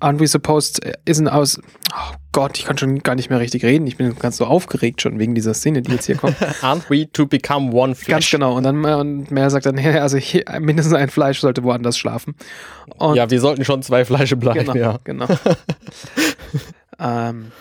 aren't 0.00 0.18
we 0.18 0.26
supposed, 0.26 0.80
isn't 1.06 1.28
aus, 1.28 1.60
oh 1.92 2.14
Gott, 2.32 2.58
ich 2.58 2.64
kann 2.64 2.76
schon 2.78 2.98
gar 3.04 3.14
nicht 3.14 3.30
mehr 3.30 3.38
richtig 3.38 3.64
reden, 3.64 3.86
ich 3.86 3.96
bin 3.96 4.18
ganz 4.18 4.38
so 4.38 4.46
aufgeregt 4.46 5.02
schon 5.02 5.20
wegen 5.20 5.36
dieser 5.36 5.54
Szene, 5.54 5.82
die 5.82 5.92
jetzt 5.92 6.06
hier 6.06 6.16
kommt. 6.16 6.36
aren't 6.62 6.90
we 6.90 7.10
to 7.12 7.26
become 7.26 7.72
one 7.72 7.94
flesh? 7.94 8.08
Ganz 8.08 8.30
genau, 8.30 8.56
und 8.56 8.64
dann 8.64 8.84
und 8.84 9.30
mehr 9.30 9.48
sagt 9.50 9.66
dann, 9.66 9.78
also 9.78 10.16
hier, 10.16 10.44
mindestens 10.58 10.94
ein 10.94 11.08
Fleisch 11.08 11.38
sollte 11.38 11.62
woanders 11.62 11.96
schlafen. 11.96 12.34
Und 12.96 13.14
ja, 13.14 13.30
wir 13.30 13.40
sollten 13.40 13.64
schon 13.64 13.82
zwei 13.82 14.04
Fleische 14.04 14.36
bleiben, 14.36 14.72
genau, 14.72 14.74
ja. 14.74 14.98
Genau. 15.04 15.28
ähm, 16.98 17.52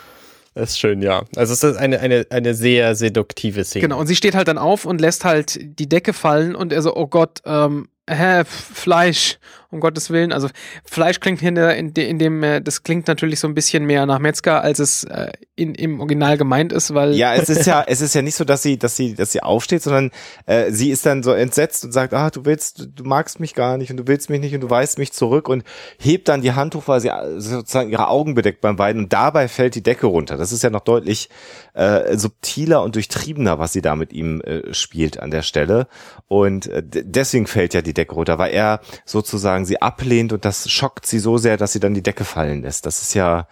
das 0.55 0.71
ist 0.71 0.79
schön, 0.79 1.01
ja. 1.01 1.23
Also 1.35 1.53
es 1.53 1.63
ist 1.63 1.77
eine, 1.77 1.99
eine, 1.99 2.27
eine 2.29 2.53
sehr 2.53 2.95
seduktive 2.95 3.63
Szene. 3.63 3.81
Genau, 3.81 3.99
und 3.99 4.07
sie 4.07 4.15
steht 4.15 4.35
halt 4.35 4.47
dann 4.47 4.57
auf 4.57 4.85
und 4.85 5.01
lässt 5.01 5.25
halt 5.25 5.59
die 5.79 5.89
Decke 5.89 6.13
fallen 6.13 6.55
und 6.55 6.71
er 6.71 6.81
so, 6.81 6.95
oh 6.95 7.07
Gott, 7.07 7.39
ähm, 7.45 7.89
hä, 8.09 8.43
Fleisch, 8.45 9.39
um 9.73 9.79
Gottes 9.79 10.09
Willen. 10.09 10.31
Also 10.31 10.49
Fleisch 10.85 11.19
klingt 11.19 11.41
hier 11.41 11.49
in, 11.49 11.91
in, 11.91 12.19
dem, 12.19 12.43
äh, 12.43 12.61
das 12.61 12.83
klingt 12.83 13.07
natürlich 13.07 13.39
so 13.39 13.47
ein 13.47 13.55
bisschen 13.55 13.85
mehr 13.85 14.05
nach 14.05 14.19
Metzger, 14.19 14.61
als 14.61 14.79
es 14.79 15.03
äh, 15.03 15.31
in, 15.55 15.75
im 15.75 15.99
Original 15.99 16.37
gemeint 16.37 16.71
ist, 16.71 16.93
weil. 16.93 17.13
Ja, 17.15 17.35
es 17.35 17.49
ist 17.49 17.65
ja, 17.65 17.83
es 17.87 18.01
ist 18.01 18.15
ja 18.15 18.21
nicht 18.21 18.35
so, 18.35 18.45
dass 18.45 18.63
sie, 18.63 18.77
dass 18.77 18.95
sie, 18.95 19.15
dass 19.15 19.31
sie 19.31 19.43
aufsteht, 19.43 19.83
sondern 19.83 20.11
äh, 20.45 20.71
sie 20.71 20.89
ist 20.89 21.05
dann 21.05 21.23
so 21.23 21.31
entsetzt 21.31 21.83
und 21.83 21.91
sagt, 21.91 22.13
ah, 22.13 22.29
du 22.29 22.45
willst, 22.45 22.89
du 22.95 23.03
magst 23.03 23.39
mich 23.39 23.53
gar 23.55 23.77
nicht 23.77 23.91
und 23.91 23.97
du 23.97 24.07
willst 24.07 24.29
mich 24.29 24.39
nicht 24.39 24.55
und 24.55 24.61
du 24.61 24.69
weist 24.69 24.97
mich 24.97 25.11
zurück 25.11 25.49
und 25.49 25.63
hebt 25.99 26.27
dann 26.27 26.41
die 26.41 26.53
Hand 26.53 26.75
hoch, 26.75 26.83
weil 26.87 27.01
sie 27.01 27.09
äh, 27.09 27.39
sozusagen 27.39 27.89
ihre 27.89 28.07
Augen 28.07 28.35
bedeckt 28.35 28.61
beim 28.61 28.77
Weinen 28.77 28.99
und 28.99 29.13
dabei 29.13 29.47
fällt 29.47 29.75
die 29.75 29.83
Decke 29.83 30.07
runter. 30.07 30.37
Das 30.37 30.51
ist 30.51 30.63
ja 30.63 30.69
noch 30.69 30.81
deutlich 30.81 31.29
äh, 31.73 32.17
subtiler 32.17 32.83
und 32.83 32.95
durchtriebener, 32.95 33.59
was 33.59 33.73
sie 33.73 33.81
da 33.81 33.95
mit 33.95 34.13
ihm 34.13 34.41
äh, 34.41 34.73
spielt 34.73 35.19
an 35.19 35.31
der 35.31 35.41
Stelle. 35.41 35.87
Und 36.27 36.67
äh, 36.67 36.83
deswegen 36.83 37.47
fällt 37.47 37.73
ja 37.73 37.81
die 37.81 37.93
Decke 37.93 38.15
runter, 38.15 38.37
weil 38.37 38.53
er 38.53 38.79
sozusagen 39.05 39.62
sie 39.65 39.81
ablehnt 39.81 40.33
und 40.33 40.45
das 40.45 40.69
schockt 40.69 41.05
sie 41.05 41.19
so 41.19 41.37
sehr, 41.37 41.57
dass 41.57 41.73
sie 41.73 41.79
dann 41.79 41.93
die 41.93 42.03
Decke 42.03 42.23
fallen 42.23 42.61
lässt. 42.61 42.85
Das 42.85 43.01
ist 43.01 43.13
ja, 43.13 43.47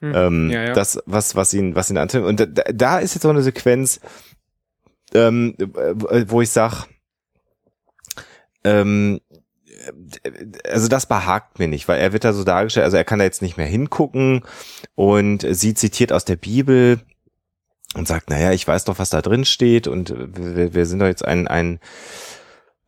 Hm. 0.00 0.14
ähm, 0.14 0.50
Ja, 0.50 0.64
ja. 0.64 0.72
das, 0.72 0.98
was, 1.06 1.36
was 1.36 1.52
ihn, 1.54 1.74
was 1.74 1.90
ihn 1.90 1.98
antreibt. 1.98 2.26
Und 2.26 2.40
da, 2.40 2.64
da 2.72 2.98
ist 2.98 3.14
jetzt 3.14 3.22
so 3.22 3.28
eine 3.28 3.42
Sequenz, 3.42 4.00
ähm, 5.14 5.54
äh, 5.58 6.24
wo 6.28 6.40
ich 6.40 6.50
sag, 6.50 6.86
ähm, 8.64 9.20
also 10.68 10.88
das 10.88 11.06
behagt 11.06 11.58
mir 11.58 11.68
nicht, 11.68 11.88
weil 11.88 12.00
er 12.00 12.12
wird 12.12 12.24
da 12.24 12.32
so 12.32 12.44
dargestellt, 12.44 12.84
also 12.84 12.96
er 12.96 13.04
kann 13.04 13.18
da 13.18 13.24
jetzt 13.24 13.40
nicht 13.42 13.56
mehr 13.56 13.66
hingucken 13.66 14.44
und 14.94 15.46
sie 15.48 15.74
zitiert 15.74 16.12
aus 16.12 16.26
der 16.26 16.36
Bibel 16.36 17.00
und 17.94 18.06
sagt, 18.06 18.28
naja, 18.28 18.52
ich 18.52 18.66
weiß 18.68 18.84
doch, 18.84 18.98
was 18.98 19.10
da 19.10 19.22
drin 19.22 19.44
steht 19.46 19.86
und 19.86 20.14
wir, 20.16 20.74
wir 20.74 20.86
sind 20.86 20.98
doch 20.98 21.06
jetzt 21.06 21.24
ein, 21.24 21.48
ein, 21.48 21.80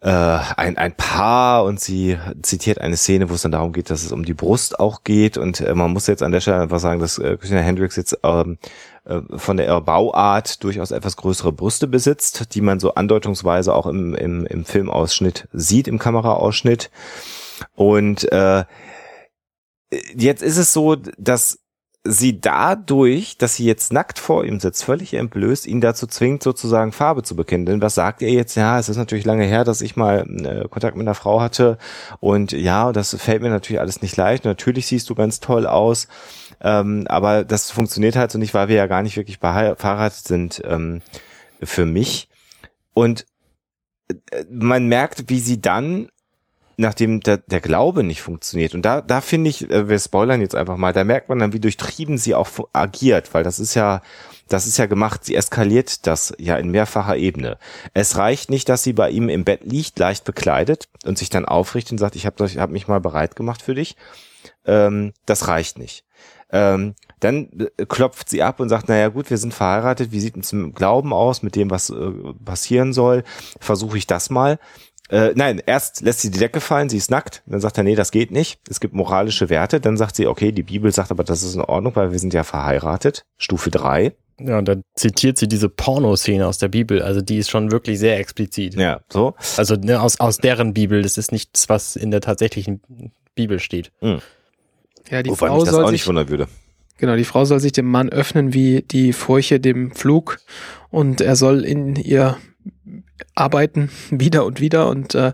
äh, 0.03 0.11
ein, 0.57 0.77
ein 0.77 0.97
Paar 0.97 1.65
und 1.65 1.79
sie 1.79 2.19
zitiert 2.43 2.81
eine 2.81 2.97
Szene, 2.97 3.31
wo 3.31 3.35
es 3.35 3.43
dann 3.43 3.53
darum 3.53 3.73
geht, 3.73 3.89
dass 3.89 4.03
es 4.03 4.11
um 4.11 4.25
die 4.25 4.35
Brust 4.35 4.81
auch 4.81 5.05
geht 5.05 5.39
und 5.39 5.61
äh, 5.61 5.75
man 5.75 5.93
muss 5.93 6.09
jetzt 6.09 6.25
an 6.25 6.33
der 6.33 6.41
Stelle 6.41 6.61
einfach 6.61 6.81
sagen, 6.81 6.99
dass 7.01 7.19
äh, 7.19 7.37
Christina 7.37 7.61
Hendricks 7.61 7.95
jetzt 7.95 8.19
ähm, 8.25 8.59
äh, 9.05 9.21
von 9.37 9.57
der 9.57 9.81
Bauart 9.81 10.65
durchaus 10.65 10.91
etwas 10.91 11.17
größere 11.17 11.53
Brüste 11.53 11.87
besitzt, 11.87 12.53
die 12.55 12.63
man 12.63 12.81
so 12.81 12.95
andeutungsweise 12.95 13.73
auch 13.73 13.87
im, 13.87 14.17
im, 14.17 14.45
im 14.45 14.65
Filmausschnitt 14.65 15.47
sieht, 15.53 15.87
im 15.87 16.01
Kameraausschnitt. 16.01 16.91
Und 17.77 18.31
äh, 18.33 18.65
jetzt 20.17 20.43
ist 20.43 20.57
es 20.57 20.73
so, 20.73 20.97
dass 20.97 21.61
sie 22.05 22.41
dadurch, 22.41 23.39
dass 23.39 23.55
sie 23.55 23.65
jetzt 23.65 23.93
nackt 23.93 24.19
vor 24.19 24.45
ihm 24.45 24.59
sitzt, 24.59 24.85
völlig 24.85 25.15
entblößt, 25.15 25.67
ihn 25.67 25.81
dazu 25.81 26.09
zwingt, 26.09 26.43
sozusagen 26.43 26.91
Farbe 26.91 27.23
zu 27.23 27.37
bekennen. 27.37 27.65
Denn 27.65 27.81
was 27.81 27.95
sagt 27.95 28.23
er 28.23 28.31
jetzt? 28.31 28.57
Ja, 28.57 28.79
es 28.79 28.89
ist 28.89 28.97
natürlich 28.97 29.25
lange 29.25 29.45
her, 29.45 29.63
dass 29.63 29.83
ich 29.83 29.95
mal 29.95 30.27
äh, 30.45 30.69
Kontakt 30.69 30.97
mit 30.97 31.07
einer 31.07 31.15
Frau 31.15 31.41
hatte 31.41 31.79
und 32.19 32.51
ja, 32.53 32.93
das 32.93 33.15
fällt 33.15 33.43
mir 33.43 33.51
natürlich 33.51 33.81
alles 33.81 34.03
nicht 34.03 34.17
leicht. 34.17 34.45
Natürlich 34.45 34.87
siehst 34.87 35.09
du 35.11 35.15
ganz 35.15 35.39
toll 35.39 35.65
aus, 35.67 36.09
ähm, 36.61 37.05
aber 37.09 37.45
das 37.45 37.71
funktioniert 37.71 38.17
halt 38.17 38.33
so 38.33 38.39
nicht, 38.39 38.55
weil 38.55 38.69
wir 38.69 38.77
ja 38.77 38.87
gar 38.89 39.03
nicht 39.03 39.17
wirklich 39.17 39.39
verheiratet 39.39 40.27
sind 40.27 40.61
ähm, 40.65 41.03
für 41.63 41.87
mich. 41.87 42.29
Und 42.95 43.27
äh, 44.09 44.45
man 44.51 44.89
merkt, 44.89 45.31
wie 45.31 45.41
sie 45.41 45.61
dann 45.61 46.09
nachdem 46.83 47.21
der, 47.21 47.39
der 47.39 47.61
Glaube 47.61 48.03
nicht 48.03 48.21
funktioniert. 48.21 48.75
Und 48.75 48.83
da, 48.83 49.01
da 49.01 49.21
finde 49.23 49.49
ich, 49.49 49.71
äh, 49.71 49.89
wir 49.89 49.99
spoilern 49.99 50.43
jetzt 50.43 50.55
einfach 50.55 50.77
mal, 50.77 50.93
da 50.93 51.05
merkt 51.05 51.31
man 51.31 51.39
dann, 51.39 51.55
wie 51.55 51.61
durchtrieben 51.61 52.19
sie 52.19 52.35
auch 52.35 52.49
agiert, 52.75 53.33
weil 53.33 53.45
das 53.45 53.59
ist 53.59 53.75
ja, 53.75 54.03
das 54.49 54.67
ist 54.67 54.77
ja 54.77 54.87
gemacht, 54.87 55.25
sie 55.25 55.35
eskaliert 55.35 56.07
das 56.07 56.35
ja 56.39 56.57
in 56.57 56.71
mehrfacher 56.71 57.17
Ebene. 57.17 57.57
Es 57.95 58.17
reicht 58.17 58.51
nicht, 58.51 58.69
dass 58.69 58.83
sie 58.83 58.93
bei 58.93 59.09
ihm 59.11 59.31
im 59.31 59.45
Bett 59.45 59.61
liegt, 59.65 59.99
leicht 59.99 60.25
bekleidet 60.25 60.89
und 61.07 61.17
sich 61.17 61.31
dann 61.31 61.47
aufrichtet 61.47 61.93
und 61.93 61.99
sagt, 61.99 62.17
ich 62.17 62.27
habe 62.27 62.45
hab 62.45 62.71
mich 62.71 62.89
mal 62.89 63.01
bereit 63.01 63.37
gemacht 63.37 63.63
für 63.63 63.75
dich. 63.75 63.97
Ähm, 64.67 65.15
das 65.25 65.49
reicht 65.49 65.79
nicht. 65.79 66.05
Ähm, 66.51 66.95
dann 67.21 67.49
äh, 67.79 67.87
klopft 67.87 68.29
sie 68.29 68.43
ab 68.43 68.61
und 68.61 68.69
sagt, 68.69 68.89
naja 68.89 69.09
gut, 69.09 69.31
wir 69.31 69.39
sind 69.39 69.55
verheiratet, 69.55 70.13
wie 70.13 70.21
sieht 70.21 70.37
es 70.37 70.53
im 70.53 70.75
Glauben 70.75 71.15
aus, 71.15 71.43
mit 71.43 71.57
dem, 71.57 71.71
was 71.71 71.89
äh, 71.89 72.11
passieren 72.45 72.93
soll, 72.93 73.25
versuche 73.59 73.97
ich 73.97 74.07
das 74.07 74.29
mal. 74.29 74.59
Äh, 75.13 75.33
nein, 75.35 75.61
erst 75.67 76.01
lässt 76.01 76.21
sie 76.21 76.31
die 76.31 76.39
Decke 76.39 76.61
fallen, 76.61 76.89
sie 76.89 76.97
ist 76.97 77.11
nackt, 77.11 77.43
dann 77.45 77.61
sagt 77.61 77.77
er, 77.77 77.85
nee, 77.85 77.95
das 77.95 78.13
geht 78.13 78.31
nicht, 78.31 78.59
es 78.71 78.81
gibt 78.81 78.95
moralische 78.95 79.51
Werte, 79.51 79.79
dann 79.79 79.99
sagt 79.99 80.17
sie, 80.17 80.27
okay, 80.27 80.53
die 80.53 80.63
Bibel 80.63 80.91
sagt 80.91 81.11
aber, 81.11 81.23
das 81.23 81.43
ist 81.43 81.55
in 81.55 81.61
Ordnung, 81.61 81.95
weil 81.97 82.13
wir 82.13 82.19
sind 82.19 82.33
ja 82.33 82.45
verheiratet, 82.45 83.27
Stufe 83.37 83.71
drei. 83.71 84.15
Ja, 84.41 84.57
und 84.57 84.67
dann 84.67 84.83
zitiert 84.95 85.37
sie 85.37 85.49
diese 85.49 85.69
Pornoszene 85.69 86.47
aus 86.47 86.57
der 86.57 86.69
Bibel. 86.69 87.03
Also 87.03 87.21
die 87.21 87.37
ist 87.37 87.51
schon 87.51 87.71
wirklich 87.71 87.99
sehr 87.99 88.19
explizit. 88.19 88.75
Ja, 88.75 89.03
so. 89.13 89.35
Also 89.59 89.77
ne, 89.77 90.01
aus, 90.01 90.19
aus 90.19 90.39
deren 90.39 90.73
Bibel. 90.73 91.03
Das 91.03 91.19
ist 91.19 91.31
nichts, 91.31 91.69
was 91.69 91.95
in 91.95 92.11
der 92.11 92.23
tatsächlichen 92.23 92.81
Bibel 93.35 93.61
steht. 93.61 93.93
ja, 94.01 95.23
die 95.23 95.31
Wobei 95.31 95.47
Frau 95.47 95.57
mich 95.57 95.65
das 95.65 95.75
soll 95.75 95.85
auch 95.85 95.91
nicht 95.91 96.07
wundern 96.07 96.31
würde. 96.31 96.49
Genau, 96.97 97.15
die 97.15 97.25
Frau 97.25 97.45
soll 97.45 97.61
sich 97.61 97.73
dem 97.73 97.87
Mann 97.87 98.09
öffnen 98.09 98.55
wie 98.55 98.83
die 98.83 99.13
Furche 99.13 99.61
dem 99.61 99.95
Flug 99.95 100.39
und 100.91 101.21
er 101.21 101.37
soll 101.37 101.65
in 101.65 101.97
ihr 101.97 102.39
arbeiten, 103.35 103.91
wieder 104.11 104.45
und 104.45 104.61
wieder 104.61 104.89
und 104.89 105.15
äh, 105.15 105.33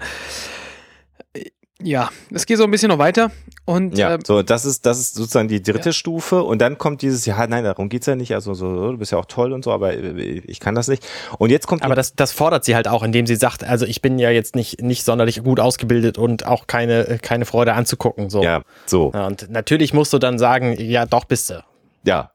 ja, 1.80 2.10
es 2.32 2.44
geht 2.46 2.58
so 2.58 2.64
ein 2.64 2.72
bisschen 2.72 2.88
noch 2.88 2.98
weiter 2.98 3.30
und 3.64 3.96
Ja, 3.96 4.14
äh, 4.14 4.18
so, 4.26 4.42
das 4.42 4.64
ist, 4.64 4.84
das 4.84 4.98
ist 4.98 5.14
sozusagen 5.14 5.46
die 5.46 5.62
dritte 5.62 5.90
Ja. 5.90 5.92
Stufe 5.92 6.42
und 6.42 6.60
dann 6.60 6.76
kommt 6.76 7.02
dieses, 7.02 7.24
ja, 7.24 7.46
nein, 7.46 7.62
darum 7.62 7.88
geht's 7.88 8.06
ja 8.06 8.16
nicht, 8.16 8.34
also 8.34 8.52
so, 8.52 8.90
du 8.90 8.98
bist 8.98 9.12
ja 9.12 9.18
auch 9.18 9.26
toll 9.26 9.52
und 9.52 9.62
so, 9.62 9.70
aber 9.70 9.94
äh, 9.94 10.42
ich 10.44 10.58
kann 10.58 10.74
das 10.74 10.88
nicht. 10.88 11.06
Und 11.38 11.50
jetzt 11.50 11.68
kommt 11.68 11.84
Aber 11.84 11.94
das, 11.94 12.14
das 12.14 12.32
fordert 12.32 12.64
sie 12.64 12.74
halt 12.74 12.88
auch, 12.88 13.04
indem 13.04 13.26
sie 13.28 13.36
sagt, 13.36 13.62
also 13.62 13.86
ich 13.86 14.02
bin 14.02 14.18
ja 14.18 14.30
jetzt 14.30 14.56
nicht, 14.56 14.82
nicht 14.82 15.04
sonderlich 15.04 15.44
gut 15.44 15.60
ausgebildet 15.60 16.18
und 16.18 16.44
auch 16.46 16.66
keine, 16.66 17.20
keine 17.22 17.44
Freude 17.44 17.74
anzugucken. 17.74 18.28
So. 18.28 18.42
ja, 18.42 18.62
so. 18.86 19.12
Ja, 19.14 19.28
Und 19.28 19.48
natürlich 19.48 19.94
musst 19.94 20.12
du 20.12 20.18
dann 20.18 20.40
sagen, 20.40 20.74
ja, 20.80 21.06
doch 21.06 21.26
bist 21.26 21.50
du. 21.50 21.62
Ja. 22.02 22.32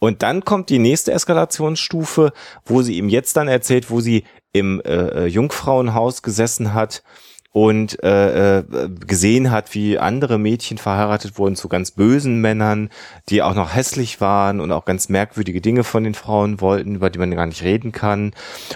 Und 0.00 0.22
dann 0.22 0.44
kommt 0.44 0.70
die 0.70 0.80
nächste 0.80 1.12
Eskalationsstufe, 1.12 2.32
wo 2.64 2.82
sie 2.82 2.96
ihm 2.96 3.08
jetzt 3.08 3.36
dann 3.36 3.46
erzählt, 3.46 3.90
wo 3.90 4.00
sie 4.00 4.24
im 4.52 4.80
äh, 4.80 4.94
äh, 4.94 5.26
Jungfrauenhaus 5.26 6.22
gesessen 6.22 6.74
hat 6.74 7.04
und 7.52 8.02
äh, 8.02 8.58
äh, 8.58 8.88
gesehen 9.06 9.50
hat, 9.50 9.74
wie 9.74 9.98
andere 9.98 10.38
Mädchen 10.38 10.78
verheiratet 10.78 11.36
wurden 11.36 11.56
zu 11.56 11.68
ganz 11.68 11.90
bösen 11.90 12.40
Männern, 12.40 12.90
die 13.28 13.42
auch 13.42 13.54
noch 13.54 13.74
hässlich 13.74 14.20
waren 14.20 14.60
und 14.60 14.70
auch 14.70 14.84
ganz 14.84 15.08
merkwürdige 15.08 15.60
Dinge 15.60 15.82
von 15.82 16.04
den 16.04 16.14
Frauen 16.14 16.60
wollten, 16.60 16.94
über 16.94 17.10
die 17.10 17.18
man 17.18 17.32
gar 17.32 17.46
nicht 17.46 17.62
reden 17.62 17.90
kann. 17.92 18.32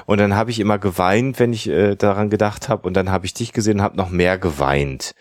Und 0.06 0.18
dann 0.18 0.34
habe 0.34 0.50
ich 0.50 0.58
immer 0.58 0.78
geweint, 0.78 1.38
wenn 1.38 1.52
ich 1.52 1.68
äh, 1.68 1.94
daran 1.94 2.30
gedacht 2.30 2.68
habe. 2.68 2.86
Und 2.86 2.94
dann 2.94 3.10
habe 3.10 3.26
ich 3.26 3.34
dich 3.34 3.52
gesehen 3.52 3.78
und 3.78 3.82
habe 3.82 3.96
noch 3.96 4.10
mehr 4.10 4.38
geweint. 4.38 5.14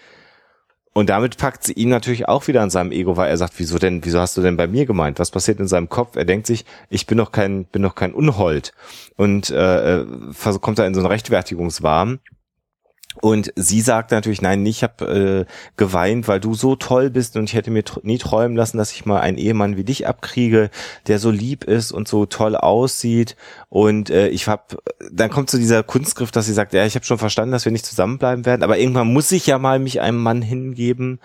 Und 0.93 1.09
damit 1.09 1.37
packt 1.37 1.63
sie 1.63 1.73
ihn 1.73 1.89
natürlich 1.89 2.27
auch 2.27 2.47
wieder 2.47 2.61
an 2.61 2.69
seinem 2.69 2.91
Ego, 2.91 3.17
weil 3.17 3.29
er 3.29 3.37
sagt, 3.37 3.53
wieso 3.57 3.79
denn, 3.79 4.05
wieso 4.05 4.19
hast 4.19 4.37
du 4.37 4.41
denn 4.41 4.57
bei 4.57 4.67
mir 4.67 4.85
gemeint? 4.85 5.17
Was 5.17 5.31
passiert 5.31 5.59
in 5.59 5.67
seinem 5.67 5.89
Kopf? 5.89 6.15
Er 6.15 6.25
denkt 6.25 6.45
sich, 6.45 6.65
ich 6.89 7.07
bin 7.07 7.17
doch 7.17 7.31
kein, 7.31 7.65
bin 7.65 7.81
doch 7.81 7.95
kein 7.95 8.13
Unhold. 8.13 8.73
Und 9.15 9.49
äh, 9.49 10.01
äh, 10.01 10.05
kommt 10.61 10.77
da 10.77 10.85
in 10.85 10.93
so 10.93 10.99
einen 10.99 11.07
Rechtfertigungswahn. 11.07 12.19
Und 13.21 13.53
sie 13.55 13.81
sagt 13.81 14.11
natürlich, 14.11 14.41
nein, 14.41 14.65
ich 14.65 14.83
habe 14.83 15.45
äh, 15.47 15.53
geweint, 15.77 16.27
weil 16.27 16.39
du 16.39 16.55
so 16.55 16.75
toll 16.75 17.09
bist 17.09 17.37
und 17.37 17.45
ich 17.45 17.53
hätte 17.53 17.71
mir 17.71 17.83
tr 17.83 18.01
nie 18.03 18.17
träumen 18.17 18.57
lassen, 18.57 18.77
dass 18.77 18.91
ich 18.91 19.05
mal 19.05 19.19
einen 19.19 19.37
Ehemann 19.37 19.77
wie 19.77 19.83
dich 19.83 20.07
abkriege, 20.07 20.69
der 21.07 21.19
so 21.19 21.29
lieb 21.29 21.63
ist 21.63 21.91
und 21.91 22.07
so 22.07 22.25
toll 22.25 22.55
aussieht. 22.55 23.35
Und 23.69 24.09
äh, 24.09 24.29
ich 24.29 24.47
hab, 24.47 24.77
dann 25.11 25.29
kommt 25.29 25.49
zu 25.49 25.57
dieser 25.57 25.83
Kunstgriff, 25.83 26.31
dass 26.31 26.45
sie 26.45 26.53
sagt, 26.53 26.73
ja, 26.73 26.85
ich 26.85 26.95
habe 26.95 27.05
schon 27.05 27.17
verstanden, 27.17 27.51
dass 27.51 27.65
wir 27.65 27.71
nicht 27.71 27.85
zusammenbleiben 27.85 28.45
werden, 28.45 28.63
aber 28.63 28.77
irgendwann 28.77 29.13
muss 29.13 29.31
ich 29.31 29.47
ja 29.47 29.57
mal 29.57 29.79
mich 29.79 30.01
einem 30.01 30.21
Mann 30.21 30.41
hingeben 30.41 31.19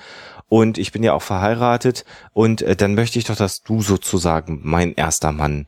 und 0.48 0.78
ich 0.78 0.92
bin 0.92 1.02
ja 1.02 1.12
auch 1.12 1.22
verheiratet 1.22 2.04
und 2.32 2.62
äh, 2.62 2.76
dann 2.76 2.94
möchte 2.94 3.18
ich 3.18 3.24
doch, 3.24 3.36
dass 3.36 3.62
du 3.62 3.82
sozusagen 3.82 4.60
mein 4.62 4.94
erster 4.94 5.32
Mann 5.32 5.66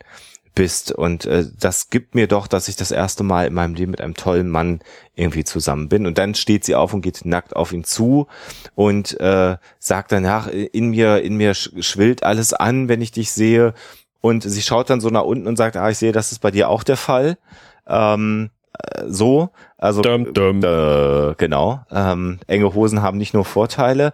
bist 0.60 0.92
und 0.92 1.24
äh, 1.24 1.46
das 1.58 1.88
gibt 1.88 2.14
mir 2.14 2.26
doch, 2.26 2.46
dass 2.46 2.68
ich 2.68 2.76
das 2.76 2.90
erste 2.90 3.22
Mal 3.22 3.46
in 3.46 3.54
meinem 3.54 3.74
Leben 3.74 3.92
mit 3.92 4.02
einem 4.02 4.12
tollen 4.14 4.50
Mann 4.50 4.80
irgendwie 5.14 5.44
zusammen 5.44 5.88
bin 5.88 6.06
und 6.06 6.18
dann 6.18 6.34
steht 6.34 6.64
sie 6.64 6.74
auf 6.74 6.92
und 6.92 7.00
geht 7.00 7.24
nackt 7.24 7.56
auf 7.56 7.72
ihn 7.72 7.82
zu 7.84 8.26
und 8.74 9.18
äh, 9.20 9.56
sagt 9.78 10.12
danach 10.12 10.48
in 10.48 10.90
mir 10.90 11.22
in 11.22 11.36
mir 11.36 11.52
sch- 11.54 11.82
schwillt 11.82 12.24
alles 12.24 12.52
an, 12.52 12.88
wenn 12.88 13.00
ich 13.00 13.10
dich 13.10 13.32
sehe 13.32 13.72
und 14.20 14.42
sie 14.42 14.60
schaut 14.60 14.90
dann 14.90 15.00
so 15.00 15.08
nach 15.08 15.24
unten 15.24 15.46
und 15.46 15.56
sagt, 15.56 15.78
ah, 15.78 15.88
ich 15.88 15.96
sehe, 15.96 16.12
das 16.12 16.30
ist 16.30 16.40
bei 16.40 16.50
dir 16.50 16.68
auch 16.68 16.82
der 16.82 16.98
Fall. 16.98 17.38
Ähm, 17.86 18.50
äh, 18.78 19.04
so. 19.08 19.48
Also 19.78 20.02
Dum, 20.02 20.34
dum. 20.34 20.58
Äh, 20.62 21.34
genau. 21.38 21.80
Ähm, 21.90 22.38
enge 22.46 22.74
Hosen 22.74 23.00
haben 23.00 23.16
nicht 23.16 23.32
nur 23.32 23.46
Vorteile. 23.46 24.12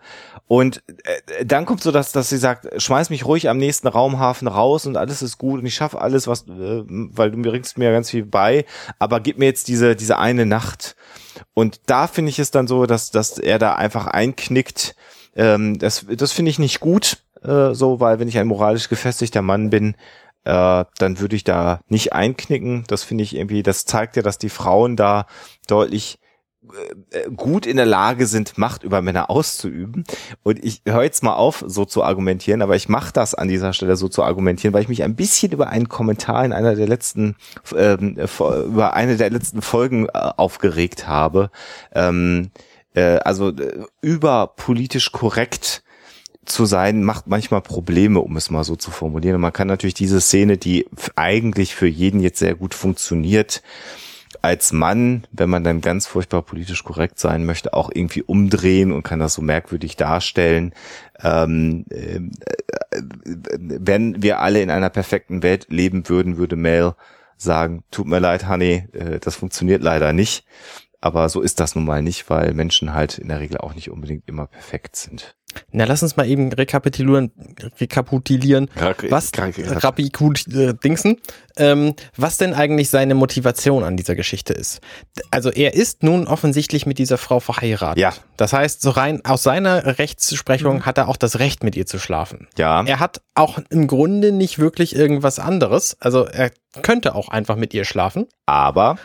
Und 0.49 0.83
äh, 1.05 1.45
dann 1.45 1.67
kommt 1.67 1.83
so, 1.83 1.91
dass, 1.91 2.13
dass 2.13 2.29
sie 2.29 2.37
sagt, 2.37 2.81
schmeiß 2.81 3.11
mich 3.11 3.27
ruhig 3.27 3.49
am 3.49 3.59
nächsten 3.59 3.89
Raumhafen 3.89 4.47
raus 4.47 4.87
und 4.87 4.97
alles 4.97 5.21
ist 5.23 5.39
gut 5.39 5.61
und 5.61 5.67
ich 5.67 5.75
schaffe 5.75 6.01
alles, 6.01 6.29
was, 6.29 6.43
äh, 6.43 6.85
weil 6.87 7.33
du 7.33 7.43
bringst 7.43 7.79
mir 7.79 7.91
ganz 7.91 8.11
viel 8.11 8.25
bei, 8.25 8.65
aber 8.99 9.21
gib 9.21 9.39
mir 9.39 9.47
jetzt 9.47 9.67
diese, 9.67 9.97
diese 9.97 10.19
eine 10.19 10.47
Nacht. 10.47 10.95
Und 11.55 11.81
da 11.87 12.07
finde 12.07 12.31
ich 12.31 12.39
es 12.39 12.53
dann 12.53 12.69
so, 12.69 12.87
dass, 12.87 13.11
dass 13.11 13.39
er 13.39 13.59
da 13.59 13.75
einfach 13.75 14.07
einknickt. 14.07 14.95
Ähm, 15.35 15.79
das 15.79 16.07
das 16.09 16.33
finde 16.33 16.51
ich 16.51 16.61
nicht 16.61 16.79
gut, 16.79 17.19
äh, 17.43 17.75
so, 17.75 17.99
weil 17.99 18.21
wenn 18.21 18.29
ich 18.29 18.39
ein 18.39 18.47
moralisch 18.47 18.89
gefestigter 18.89 19.43
Mann 19.43 19.71
bin, 19.71 19.97
äh, 20.45 20.85
dann 20.99 21.19
würde 21.19 21.35
ich 21.35 21.43
da 21.43 21.81
nicht 21.89 22.13
einknicken. 22.13 22.85
Das 22.87 23.03
finde 23.03 23.25
ich 23.25 23.35
irgendwie, 23.35 23.65
das 23.65 23.85
zeigt 23.85 24.15
ja, 24.15 24.23
dass 24.23 24.39
die 24.39 24.49
Frauen 24.49 24.95
da 24.97 25.27
deutlich 25.67 26.21
gut 27.37 27.67
in 27.67 27.77
der 27.77 27.87
Lage 27.87 28.27
sind, 28.27 28.59
Macht 28.59 28.83
über 28.83 29.03
Männer 29.03 29.31
auszuüben. 29.31 30.05
Und 30.43 30.63
ich 30.65 30.83
höre 30.87 31.03
jetzt 31.03 31.23
mal 31.23 31.35
auf, 31.35 31.65
so 31.67 31.85
zu 31.85 32.03
argumentieren, 32.03 32.63
aber 32.63 32.77
ich 32.77 32.89
mache 32.89 33.13
das 33.13 33.35
an 33.35 33.49
dieser 33.49 33.73
Stelle 33.73 33.97
so 33.97 34.09
zu 34.09 34.23
argumentieren, 34.23 34.75
weil 34.75 34.83
ich 34.83 34.89
mich 34.89 35.03
ein 35.03 35.17
bisschen 35.17 35.53
über 35.53 35.69
einen 35.69 35.89
Kommentar 35.89 36.45
in 36.45 36.53
einer 36.53 36.75
der 36.75 36.89
letzten, 36.89 37.37
ähm, 37.77 38.17
über 38.17 38.95
eine 38.95 39.17
der 39.17 39.31
letzten 39.31 39.63
Folgen 39.63 40.07
äh, 40.07 40.11
aufgeregt 40.13 41.07
habe. 41.07 41.51
Ähm, 41.95 42.51
äh, 42.95 43.19
also 43.19 43.51
äh, 43.51 43.85
über 44.01 44.49
politisch 44.57 45.13
korrekt 45.13 45.83
zu 46.45 46.65
sein, 46.65 47.03
macht 47.03 47.27
manchmal 47.27 47.61
Probleme, 47.61 48.21
um 48.21 48.37
es 48.37 48.51
mal 48.51 48.65
so 48.65 48.77
zu 48.77 48.91
formulieren. 48.91 49.37
Und 49.37 49.41
man 49.43 49.53
kann 49.53 49.69
natürlich 49.69 49.95
diese 49.95 50.21
Szene, 50.21 50.57
die 50.57 50.87
eigentlich 51.17 51.75
für 51.75 51.89
jeden 51.89 52.21
jetzt 52.21 52.39
sehr 52.39 52.55
gut 52.55 52.75
funktioniert, 52.75 53.63
als 54.43 54.73
Mann, 54.73 55.27
wenn 55.33 55.51
man 55.51 55.65
dann 55.65 55.81
ganz 55.81 56.07
furchtbar 56.07 56.43
politisch 56.43 56.85
korrekt 56.85 57.19
sein 57.19 57.45
möchte, 57.45 57.75
auch 57.75 57.91
irgendwie 57.93 58.23
umdrehen 58.23 58.93
und 58.93 59.03
kann 59.03 59.19
das 59.19 59.35
so 59.35 59.43
merkwürdig 59.43 59.97
darstellen. 59.97 60.73
Ähm, 61.23 61.85
äh, 61.91 62.21
wenn 62.93 64.23
wir 64.23 64.41
alle 64.41 64.63
in 64.63 64.71
einer 64.71 64.91
perfekten 64.91 65.43
Welt 65.43 65.67
leben 65.69 66.09
würden, 66.09 66.37
würde 66.37 66.57
Mel 66.57 66.95
sagen, 67.37 67.85
tut 67.91 68.07
mir 68.07 68.19
leid, 68.19 68.49
Honey, 68.49 68.89
äh, 68.93 69.19
das 69.21 69.37
funktioniert 69.37 69.83
leider 69.83 70.13
nicht. 70.13 70.45
Aber 71.01 71.29
so 71.29 71.41
ist 71.41 71.61
das 71.61 71.75
nun 71.75 71.85
mal 71.85 72.03
nicht, 72.03 72.29
weil 72.31 72.55
Menschen 72.55 72.93
halt 72.93 73.19
in 73.19 73.29
der 73.29 73.41
Regel 73.41 73.59
auch 73.59 73.75
nicht 73.75 73.91
unbedingt 73.91 74.29
immer 74.29 74.47
perfekt 74.47 74.97
sind. 74.97 75.37
Na, 75.73 75.85
lass 75.85 76.03
uns 76.03 76.17
mal 76.17 76.29
eben 76.29 76.53
rekapitulieren, 76.53 77.33
rekapitulieren, 77.81 78.69
Rak- 78.77 79.11
was, 79.11 79.31
Rapikut, 79.37 80.47
äh, 80.49 80.75
Dingsen, 80.75 81.17
ähm, 81.57 81.95
was 82.17 82.37
denn 82.37 82.55
eigentlich 82.55 82.91
seine 82.91 83.15
Motivation 83.15 83.85
an 83.85 83.97
dieser 83.97 84.15
Geschichte 84.15 84.53
ist. 84.53 84.81
Also 85.31 85.51
er 85.51 85.75
ist 85.75 86.03
nun 86.03 86.27
offensichtlich 86.27 86.87
mit 86.87 86.99
dieser 86.99 87.19
Frau 87.19 87.41
verheiratet. 87.41 87.99
Ja. 88.01 88.13
Das 88.37 88.53
heißt, 88.53 88.83
so 88.83 88.91
rein 88.91 89.25
aus 89.25 89.43
seiner 89.43 89.99
Rechtsprechung 89.99 90.85
hat 90.85 90.99
er 90.99 91.09
auch 91.09 91.17
das 91.17 91.39
Recht, 91.39 91.65
mit 91.65 91.77
ihr 91.77 91.87
zu 91.87 91.99
schlafen. 91.99 92.49
Ja. 92.59 92.85
Er 92.85 93.01
hat 93.01 93.21
auch 93.35 93.59
im 93.71 93.87
Grunde 93.87 94.33
nicht 94.33 94.59
wirklich 94.59 94.95
irgendwas 94.95 95.39
anderes. 95.39 95.97
Also 96.01 96.25
er 96.25 96.51
könnte 96.83 97.15
auch 97.15 97.29
einfach 97.29 97.57
mit 97.57 97.73
ihr 97.75 97.85
schlafen. 97.85 98.27
Aber 98.45 98.99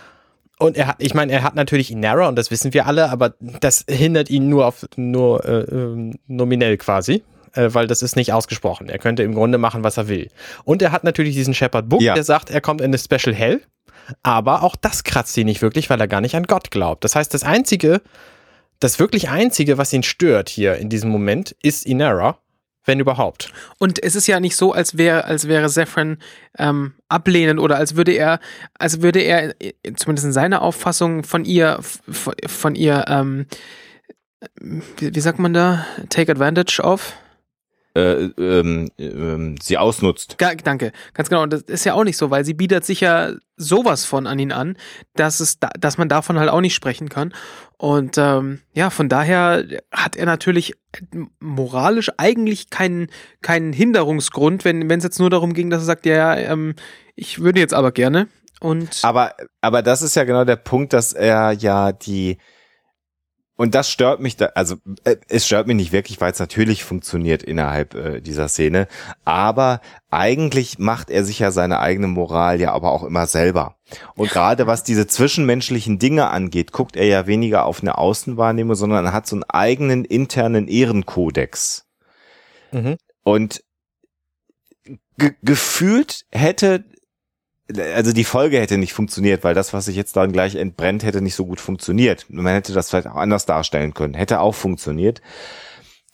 Und 0.61 0.77
er 0.77 0.87
hat, 0.87 0.95
ich 0.99 1.13
meine, 1.13 1.31
er 1.31 1.43
hat 1.43 1.55
natürlich 1.55 1.91
Inara 1.91 2.27
und 2.27 2.35
das 2.35 2.51
wissen 2.51 2.73
wir 2.73 2.85
alle, 2.85 3.09
aber 3.09 3.33
das 3.59 3.85
hindert 3.89 4.29
ihn 4.29 4.47
nur 4.47 4.65
auf 4.67 4.85
nur 4.95 5.43
äh, 5.45 5.61
ähm, 5.61 6.13
nominell 6.27 6.77
quasi, 6.77 7.23
äh, 7.53 7.69
weil 7.71 7.87
das 7.87 8.01
ist 8.01 8.15
nicht 8.15 8.31
ausgesprochen. 8.33 8.87
Er 8.89 8.99
könnte 8.99 9.23
im 9.23 9.33
Grunde 9.33 9.57
machen, 9.57 9.83
was 9.83 9.97
er 9.97 10.07
will. 10.07 10.29
Und 10.63 10.81
er 10.81 10.91
hat 10.91 11.03
natürlich 11.03 11.35
diesen 11.35 11.53
Shepard 11.53 11.89
Book, 11.89 12.01
Ja. 12.01 12.13
der 12.13 12.23
sagt, 12.23 12.49
er 12.49 12.61
kommt 12.61 12.81
in 12.81 12.85
eine 12.87 12.97
Special 12.99 13.35
Hell, 13.35 13.61
aber 14.23 14.63
auch 14.63 14.75
das 14.75 15.03
kratzt 15.03 15.35
ihn 15.37 15.45
nicht 15.47 15.61
wirklich, 15.61 15.89
weil 15.89 15.99
er 15.99 16.07
gar 16.07 16.21
nicht 16.21 16.35
an 16.35 16.43
Gott 16.43 16.69
glaubt. 16.71 17.03
Das 17.03 17.15
heißt, 17.15 17.33
das 17.33 17.43
einzige, 17.43 18.01
das 18.79 18.99
wirklich 18.99 19.29
einzige, 19.29 19.77
was 19.77 19.93
ihn 19.93 20.03
stört 20.03 20.49
hier 20.49 20.75
in 20.75 20.89
diesem 20.89 21.09
Moment, 21.09 21.55
ist 21.61 21.85
Inara, 21.85 22.37
wenn 22.85 22.99
überhaupt. 22.99 23.51
Und 23.77 24.01
es 24.03 24.15
ist 24.15 24.27
ja 24.27 24.39
nicht 24.39 24.55
so, 24.55 24.71
als 24.71 24.97
wäre, 24.97 25.25
als 25.25 25.47
wäre 25.47 25.69
Zephyrin 25.69 26.17
ähm, 26.57 26.93
ablehnend 27.09 27.59
oder 27.59 27.77
als 27.77 27.95
würde 27.95 28.13
er, 28.13 28.39
als 28.77 29.01
würde 29.01 29.19
er, 29.19 29.55
äh, 29.61 29.73
zumindest 29.95 30.25
in 30.25 30.33
seiner 30.33 30.61
Auffassung 30.61 31.23
von 31.23 31.45
ihr, 31.45 31.79
von, 31.81 32.75
ihr, 32.75 33.05
ähm, 33.07 33.45
wie 34.97 35.19
sagt 35.19 35.39
man 35.39 35.53
da, 35.53 35.85
take 36.09 36.31
advantage 36.31 36.81
of? 36.81 37.13
Äh, 37.95 38.29
ähm, 38.37 38.89
ähm, 38.97 39.55
sie 39.61 39.77
ausnutzt. 39.77 40.37
Ga, 40.37 40.55
danke, 40.55 40.91
ganz 41.13 41.29
genau. 41.29 41.43
Und 41.43 41.53
das 41.53 41.63
ist 41.63 41.85
ja 41.85 41.93
auch 41.93 42.03
nicht 42.03 42.17
so, 42.17 42.29
weil 42.29 42.45
sie 42.45 42.53
bietet 42.53 42.85
sich 42.85 43.01
ja 43.01 43.31
sowas 43.57 44.05
von 44.05 44.27
an 44.27 44.39
ihn 44.39 44.51
an, 44.51 44.77
dass 45.15 45.39
es, 45.39 45.59
da, 45.59 45.69
dass 45.79 45.97
man 45.97 46.09
davon 46.09 46.39
halt 46.39 46.49
auch 46.49 46.61
nicht 46.61 46.75
sprechen 46.75 47.09
kann. 47.09 47.33
Und 47.77 48.17
ähm, 48.17 48.61
ja, 48.73 48.89
von 48.89 49.09
daher 49.09 49.65
hat 49.91 50.15
er 50.15 50.25
natürlich 50.25 50.73
moralisch 51.39 52.11
eigentlich 52.17 52.69
keinen 52.69 53.07
keinen 53.41 53.73
Hinderungsgrund, 53.73 54.65
wenn 54.65 54.89
wenn 54.89 54.99
es 54.99 55.03
jetzt 55.03 55.19
nur 55.19 55.29
darum 55.29 55.53
ging, 55.53 55.69
dass 55.69 55.81
er 55.81 55.85
sagt, 55.85 56.05
ja, 56.05 56.35
ähm, 56.35 56.75
ich 57.15 57.41
würde 57.41 57.59
jetzt 57.59 57.73
aber 57.73 57.91
gerne. 57.91 58.27
Und 58.61 58.99
Aber, 59.01 59.33
aber 59.61 59.81
das 59.81 60.03
ist 60.03 60.15
ja 60.15 60.23
genau 60.23 60.45
der 60.45 60.55
Punkt, 60.55 60.93
dass 60.93 61.13
er 61.13 61.51
ja 61.53 61.91
die, 61.91 62.37
und 63.61 63.75
das 63.75 63.91
stört 63.91 64.21
mich 64.21 64.37
da, 64.37 64.47
also 64.55 64.77
äh, 65.03 65.17
es 65.27 65.45
stört 65.45 65.67
mich 65.67 65.75
nicht 65.75 65.91
wirklich, 65.91 66.19
weil 66.19 66.31
es 66.31 66.39
natürlich 66.39 66.83
funktioniert 66.83 67.43
innerhalb 67.43 67.93
äh, 67.93 68.19
dieser 68.19 68.47
Szene, 68.47 68.87
aber 69.23 69.81
eigentlich 70.09 70.79
macht 70.79 71.11
er 71.11 71.23
sich 71.23 71.37
ja 71.37 71.51
seine 71.51 71.79
eigene 71.79 72.07
Moral 72.07 72.59
ja 72.59 72.71
aber 72.71 72.91
auch 72.91 73.03
immer 73.03 73.27
selber. 73.27 73.75
Und 74.15 74.31
gerade 74.31 74.65
was 74.65 74.81
diese 74.81 75.05
zwischenmenschlichen 75.05 75.99
Dinge 75.99 76.31
angeht, 76.31 76.71
guckt 76.71 76.95
er 76.95 77.05
ja 77.05 77.27
weniger 77.27 77.65
auf 77.65 77.81
eine 77.81 77.99
Außenwahrnehmung, 77.99 78.73
sondern 78.73 79.05
er 79.05 79.13
hat 79.13 79.27
so 79.27 79.35
einen 79.35 79.43
eigenen 79.43 80.05
internen 80.05 80.67
Ehrenkodex. 80.67 81.85
Mhm. 82.71 82.97
Und 83.21 83.63
ge 85.19 85.33
gefühlt 85.43 86.25
hätte, 86.31 86.83
also 87.95 88.13
die 88.13 88.23
Folge 88.23 88.59
hätte 88.59 88.77
nicht 88.77 88.93
funktioniert, 88.93 89.43
weil 89.43 89.53
das, 89.53 89.73
was 89.73 89.85
sich 89.85 89.95
jetzt 89.95 90.15
dann 90.15 90.31
gleich 90.31 90.55
entbrennt, 90.55 91.03
hätte 91.03 91.21
nicht 91.21 91.35
so 91.35 91.45
gut 91.45 91.59
funktioniert. 91.59 92.25
Man 92.29 92.47
hätte 92.47 92.73
das 92.73 92.89
vielleicht 92.89 93.07
auch 93.07 93.15
anders 93.15 93.45
darstellen 93.45 93.93
können. 93.93 94.13
Hätte 94.13 94.39
auch 94.39 94.55
funktioniert. 94.55 95.21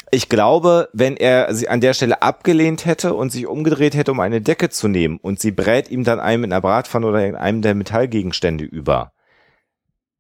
Ich 0.10 0.30
glaube, 0.30 0.90
wenn 0.94 1.18
er 1.18 1.54
sie 1.54 1.68
an 1.68 1.82
der 1.82 1.94
Stelle 1.94 2.22
abgelehnt 2.22 2.86
hätte 2.86 3.14
und 3.14 3.32
sich 3.32 3.46
umgedreht 3.46 3.94
hätte, 3.94 4.12
um 4.12 4.20
eine 4.20 4.42
Decke 4.42 4.70
zu 4.70 4.88
nehmen 4.88 5.18
und 5.18 5.40
sie 5.40 5.52
brät 5.52 5.90
ihm 5.90 6.04
dann 6.04 6.20
einem 6.20 6.46
in 6.46 6.54
einer 6.54 6.62
Bratpfanne 6.62 7.06
oder 7.06 7.26
in 7.26 7.36
einem 7.36 7.62
der 7.62 7.76
Metallgegenstände 7.76 8.64
über, 8.64 9.12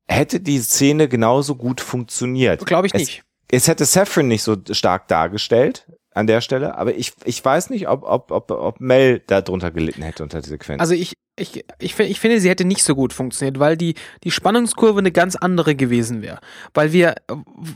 hätte 0.07 0.41
die 0.41 0.59
Szene 0.59 1.07
genauso 1.07 1.55
gut 1.55 1.79
funktioniert. 1.79 2.65
glaube 2.65 2.87
ich 2.87 2.93
es, 2.93 2.99
nicht. 2.99 3.23
Es 3.49 3.67
hätte 3.67 3.85
Saffron 3.85 4.27
nicht 4.27 4.43
so 4.43 4.57
stark 4.71 5.07
dargestellt 5.07 5.87
an 6.17 6.27
der 6.27 6.41
Stelle, 6.41 6.77
aber 6.77 6.95
ich, 6.95 7.13
ich 7.25 7.43
weiß 7.43 7.69
nicht, 7.69 7.87
ob, 7.87 8.03
ob, 8.03 8.31
ob, 8.31 8.51
ob 8.51 8.79
Mel 8.79 9.21
da 9.27 9.41
drunter 9.41 9.71
gelitten 9.71 10.01
hätte 10.01 10.23
unter 10.23 10.39
dieser 10.39 10.51
Sequenz. 10.51 10.81
Also 10.81 10.93
ich, 10.93 11.13
ich, 11.35 11.63
ich, 11.79 11.99
ich 11.99 12.19
finde, 12.19 12.39
sie 12.39 12.49
hätte 12.49 12.65
nicht 12.65 12.83
so 12.83 12.95
gut 12.95 13.13
funktioniert, 13.13 13.59
weil 13.59 13.77
die, 13.77 13.93
die 14.23 14.31
Spannungskurve 14.31 14.99
eine 14.99 15.11
ganz 15.11 15.35
andere 15.35 15.75
gewesen 15.75 16.21
wäre. 16.21 16.39
Weil 16.73 16.91
wir, 16.91 17.15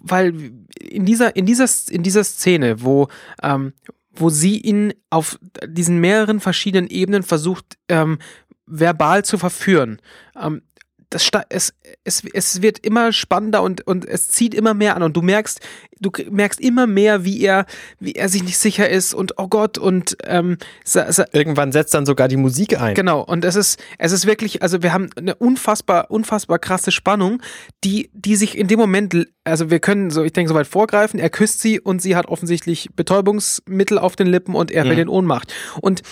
weil 0.03 0.33
in 0.79 1.05
dieser, 1.05 1.35
in 1.35 1.45
dieser, 1.45 1.67
in 1.89 2.03
dieser 2.03 2.23
Szene, 2.23 2.81
wo, 2.83 3.07
ähm, 3.43 3.73
wo 4.11 4.29
sie 4.29 4.59
ihn 4.59 4.93
auf 5.09 5.39
diesen 5.65 5.99
mehreren 5.99 6.39
verschiedenen 6.39 6.89
Ebenen 6.89 7.23
versucht, 7.23 7.77
ähm, 7.87 8.19
verbal 8.65 9.23
zu 9.23 9.37
verführen, 9.37 10.01
ähm, 10.39 10.63
das, 11.11 11.29
es, 11.49 11.73
es, 12.05 12.23
es 12.33 12.61
wird 12.61 12.79
immer 12.79 13.11
spannender 13.11 13.61
und, 13.61 13.85
und 13.85 14.05
es 14.05 14.29
zieht 14.29 14.53
immer 14.53 14.73
mehr 14.73 14.95
an 14.95 15.03
und 15.03 15.15
du 15.15 15.21
merkst, 15.21 15.59
du 15.99 16.09
merkst 16.31 16.59
immer 16.61 16.87
mehr, 16.87 17.25
wie 17.25 17.41
er, 17.41 17.65
wie 17.99 18.13
er 18.13 18.29
sich 18.29 18.43
nicht 18.43 18.57
sicher 18.57 18.89
ist 18.89 19.13
und 19.13 19.33
oh 19.37 19.49
Gott 19.49 19.77
und 19.77 20.15
ähm, 20.23 20.57
sa, 20.85 21.11
sa, 21.11 21.25
Irgendwann 21.33 21.73
setzt 21.73 21.93
dann 21.93 22.05
sogar 22.05 22.29
die 22.29 22.37
Musik 22.37 22.79
ein. 22.79 22.95
Genau, 22.95 23.21
und 23.21 23.43
es 23.43 23.55
ist, 23.55 23.77
es 23.97 24.13
ist 24.13 24.25
wirklich, 24.25 24.63
also 24.63 24.81
wir 24.81 24.93
haben 24.93 25.09
eine 25.17 25.35
unfassbar, 25.35 26.09
unfassbar 26.09 26.59
krasse 26.59 26.91
Spannung, 26.91 27.41
die, 27.83 28.09
die 28.13 28.37
sich 28.37 28.57
in 28.57 28.67
dem 28.67 28.79
Moment, 28.79 29.27
also 29.43 29.69
wir 29.69 29.79
können 29.79 30.11
so, 30.11 30.23
ich 30.23 30.31
denke, 30.31 30.47
so 30.47 30.55
weit 30.55 30.67
vorgreifen, 30.67 31.19
er 31.19 31.29
küsst 31.29 31.59
sie 31.59 31.81
und 31.81 32.01
sie 32.01 32.15
hat 32.15 32.27
offensichtlich 32.27 32.89
Betäubungsmittel 32.95 33.99
auf 33.99 34.15
den 34.15 34.27
Lippen 34.27 34.55
und 34.55 34.71
er 34.71 34.85
fällt 34.85 34.99
in 34.99 35.09
Ohnmacht. 35.09 35.53
Und 35.81 36.03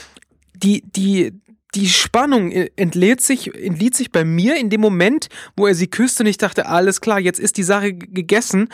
die, 0.53 0.83
die, 0.85 1.39
die 1.75 1.87
Spannung 1.87 2.51
entlädt 2.51 3.21
sich, 3.21 3.53
entliet 3.53 3.95
sich 3.95 4.11
bei 4.11 4.25
mir 4.25 4.57
in 4.57 4.69
dem 4.69 4.81
Moment, 4.81 5.27
wo 5.55 5.67
er 5.67 5.75
sie 5.75 5.87
küsst 5.87 6.19
und 6.19 6.25
ich 6.25 6.37
dachte, 6.37 6.65
alles 6.65 6.99
klar, 7.01 7.19
jetzt 7.19 7.39
ist 7.39 7.57
die 7.57 7.63
Sache 7.63 7.93
gegessen. 7.93 8.69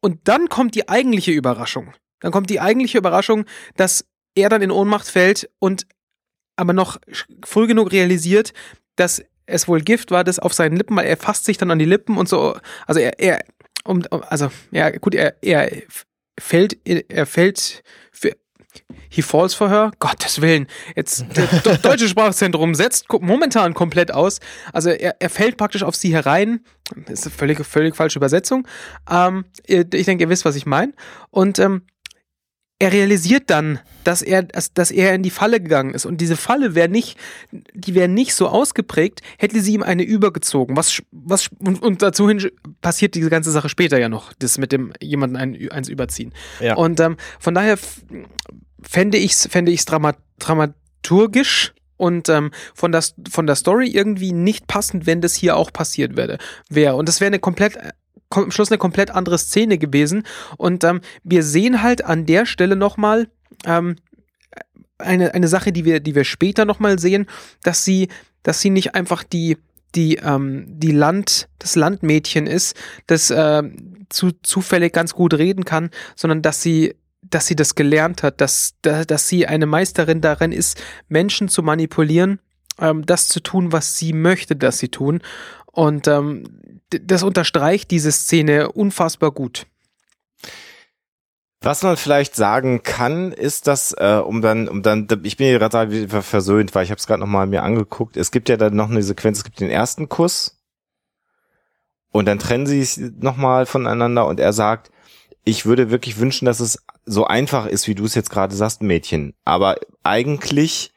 Und 0.00 0.20
dann 0.24 0.48
kommt 0.48 0.74
die 0.74 0.88
eigentliche 0.88 1.32
Überraschung. 1.32 1.92
Dann 2.20 2.32
kommt 2.32 2.50
die 2.50 2.60
eigentliche 2.60 2.98
Überraschung, 2.98 3.44
dass 3.76 4.06
er 4.34 4.48
dann 4.48 4.62
in 4.62 4.70
Ohnmacht 4.70 5.08
fällt 5.08 5.50
und 5.58 5.86
aber 6.56 6.72
noch 6.72 6.98
früh 7.44 7.66
genug 7.66 7.92
realisiert, 7.92 8.52
dass 8.96 9.22
es 9.46 9.68
wohl 9.68 9.80
Gift 9.80 10.10
war, 10.10 10.24
das 10.24 10.38
auf 10.38 10.52
seinen 10.54 10.76
Lippen, 10.76 10.96
weil 10.96 11.06
er 11.06 11.16
fasst 11.16 11.44
sich 11.44 11.56
dann 11.56 11.70
an 11.70 11.78
die 11.78 11.84
Lippen 11.84 12.16
und 12.16 12.28
so. 12.28 12.56
Also 12.86 13.00
er, 13.00 13.18
er 13.20 13.44
um- 13.84 14.04
also 14.10 14.50
ja 14.70 14.90
gut, 14.90 15.14
er, 15.14 15.36
er 15.42 15.70
fällt, 16.38 16.78
er 16.84 17.26
fällt, 17.26 17.82
für, 18.12 18.32
he 19.08 19.22
falls 19.22 19.54
for 19.54 19.68
her. 19.68 19.90
Gottes 19.98 20.40
Willen. 20.40 20.66
Jetzt, 20.94 21.24
das 21.34 21.80
deutsche 21.82 22.08
Sprachzentrum 22.08 22.74
setzt 22.74 23.06
momentan 23.08 23.74
komplett 23.74 24.12
aus. 24.12 24.40
Also 24.72 24.90
er, 24.90 25.16
er 25.20 25.30
fällt 25.30 25.56
praktisch 25.56 25.82
auf 25.82 25.96
sie 25.96 26.12
herein. 26.12 26.60
Das 27.06 27.20
ist 27.20 27.26
eine 27.26 27.34
völlig, 27.34 27.66
völlig 27.66 27.96
falsche 27.96 28.18
Übersetzung. 28.18 28.66
Ähm, 29.10 29.44
ich 29.66 30.06
denke, 30.06 30.24
ihr 30.24 30.30
wisst, 30.30 30.44
was 30.44 30.56
ich 30.56 30.66
meine. 30.66 30.92
Und 31.30 31.58
ähm, 31.58 31.82
er 32.80 32.92
realisiert 32.92 33.50
dann, 33.50 33.80
dass 34.04 34.22
er, 34.22 34.44
dass, 34.44 34.90
er 34.90 35.14
in 35.14 35.22
die 35.22 35.30
Falle 35.30 35.60
gegangen 35.60 35.94
ist. 35.94 36.06
Und 36.06 36.20
diese 36.20 36.36
Falle 36.36 36.74
wäre 36.74 36.88
nicht, 36.88 37.18
die 37.50 37.94
wäre 37.94 38.08
nicht 38.08 38.34
so 38.34 38.48
ausgeprägt, 38.48 39.20
hätte 39.36 39.60
sie 39.60 39.74
ihm 39.74 39.82
eine 39.82 40.04
übergezogen. 40.04 40.76
Was, 40.76 41.02
was, 41.10 41.50
und, 41.58 41.82
und 41.82 42.02
dazu 42.02 42.28
hin 42.28 42.50
passiert 42.80 43.16
diese 43.16 43.30
ganze 43.30 43.50
Sache 43.50 43.68
später 43.68 43.98
ja 43.98 44.08
noch, 44.08 44.32
das 44.34 44.58
mit 44.58 44.70
dem 44.70 44.92
jemanden 45.00 45.36
ein, 45.36 45.70
eins 45.70 45.88
überziehen. 45.88 46.32
Ja. 46.60 46.76
Und 46.76 47.00
ähm, 47.00 47.16
von 47.40 47.54
daher 47.54 47.78
fände 48.80 49.18
ich 49.18 49.32
es 49.32 49.46
fände 49.46 49.72
ich's 49.72 49.84
dramat, 49.84 50.16
dramaturgisch 50.38 51.74
und 51.96 52.28
ähm, 52.28 52.52
von, 52.74 52.92
der, 52.92 53.02
von 53.28 53.46
der 53.46 53.56
Story 53.56 53.88
irgendwie 53.88 54.32
nicht 54.32 54.68
passend, 54.68 55.06
wenn 55.06 55.20
das 55.20 55.34
hier 55.34 55.56
auch 55.56 55.72
passiert 55.72 56.16
wäre. 56.16 56.38
Wär. 56.70 56.94
Und 56.94 57.08
das 57.08 57.20
wäre 57.20 57.26
eine 57.26 57.40
komplett 57.40 57.76
am 58.30 58.50
Schluss 58.50 58.70
eine 58.70 58.78
komplett 58.78 59.10
andere 59.10 59.38
Szene 59.38 59.78
gewesen. 59.78 60.24
Und 60.56 60.84
ähm, 60.84 61.00
wir 61.24 61.42
sehen 61.42 61.82
halt 61.82 62.04
an 62.04 62.26
der 62.26 62.46
Stelle 62.46 62.76
nochmal 62.76 63.28
ähm, 63.64 63.96
eine, 64.98 65.34
eine 65.34 65.48
Sache, 65.48 65.72
die 65.72 65.84
wir, 65.84 66.00
die 66.00 66.14
wir 66.14 66.24
später 66.24 66.64
nochmal 66.64 66.98
sehen, 66.98 67.26
dass 67.62 67.84
sie, 67.84 68.08
dass 68.42 68.60
sie 68.60 68.70
nicht 68.70 68.94
einfach 68.94 69.22
die, 69.22 69.58
die, 69.94 70.16
ähm, 70.16 70.64
die 70.68 70.92
Land, 70.92 71.48
das 71.58 71.76
Landmädchen 71.76 72.46
ist, 72.46 72.76
das 73.06 73.30
äh, 73.30 73.62
zu, 74.08 74.32
zufällig 74.42 74.92
ganz 74.92 75.14
gut 75.14 75.34
reden 75.34 75.64
kann, 75.64 75.90
sondern 76.16 76.42
dass 76.42 76.62
sie 76.62 76.94
dass 77.30 77.46
sie 77.46 77.56
das 77.56 77.74
gelernt 77.74 78.22
hat, 78.22 78.40
dass, 78.40 78.74
dass 78.80 79.28
sie 79.28 79.46
eine 79.46 79.66
Meisterin 79.66 80.20
darin 80.20 80.52
ist, 80.52 80.80
Menschen 81.08 81.48
zu 81.48 81.62
manipulieren, 81.62 82.40
ähm, 82.78 83.04
das 83.04 83.28
zu 83.28 83.40
tun, 83.40 83.72
was 83.72 83.98
sie 83.98 84.12
möchte, 84.12 84.56
dass 84.56 84.78
sie 84.78 84.88
tun. 84.88 85.20
Und 85.66 86.08
ähm, 86.08 86.44
das 86.90 87.22
unterstreicht 87.22 87.90
diese 87.90 88.12
Szene 88.12 88.72
unfassbar 88.72 89.32
gut. 89.32 89.66
Was 91.60 91.82
man 91.82 91.96
vielleicht 91.96 92.36
sagen 92.36 92.84
kann, 92.84 93.32
ist, 93.32 93.66
dass, 93.66 93.92
äh, 93.92 94.22
um 94.24 94.42
dann, 94.42 94.68
um 94.68 94.82
dann, 94.82 95.08
ich 95.24 95.36
bin 95.36 95.48
hier 95.48 95.58
gerade 95.58 96.22
versöhnt, 96.22 96.74
weil 96.74 96.84
ich 96.84 96.90
habe 96.90 96.98
es 96.98 97.06
gerade 97.06 97.20
nochmal 97.20 97.48
mir 97.48 97.64
angeguckt. 97.64 98.16
Es 98.16 98.30
gibt 98.30 98.48
ja 98.48 98.56
dann 98.56 98.76
noch 98.76 98.90
eine 98.90 99.02
Sequenz, 99.02 99.38
es 99.38 99.44
gibt 99.44 99.58
den 99.58 99.70
ersten 99.70 100.08
Kuss 100.08 100.58
und 102.12 102.26
dann 102.26 102.38
trennen 102.38 102.66
sie 102.66 102.84
sich 102.84 103.12
nochmal 103.18 103.66
voneinander 103.66 104.26
und 104.26 104.38
er 104.38 104.52
sagt, 104.52 104.92
ich 105.44 105.66
würde 105.66 105.90
wirklich 105.90 106.18
wünschen, 106.18 106.46
dass 106.46 106.60
es 106.60 106.84
so 107.06 107.26
einfach 107.26 107.66
ist, 107.66 107.88
wie 107.88 107.94
du 107.94 108.04
es 108.04 108.14
jetzt 108.14 108.30
gerade 108.30 108.54
sagst, 108.54 108.82
Mädchen. 108.82 109.34
Aber 109.44 109.76
eigentlich, 110.04 110.92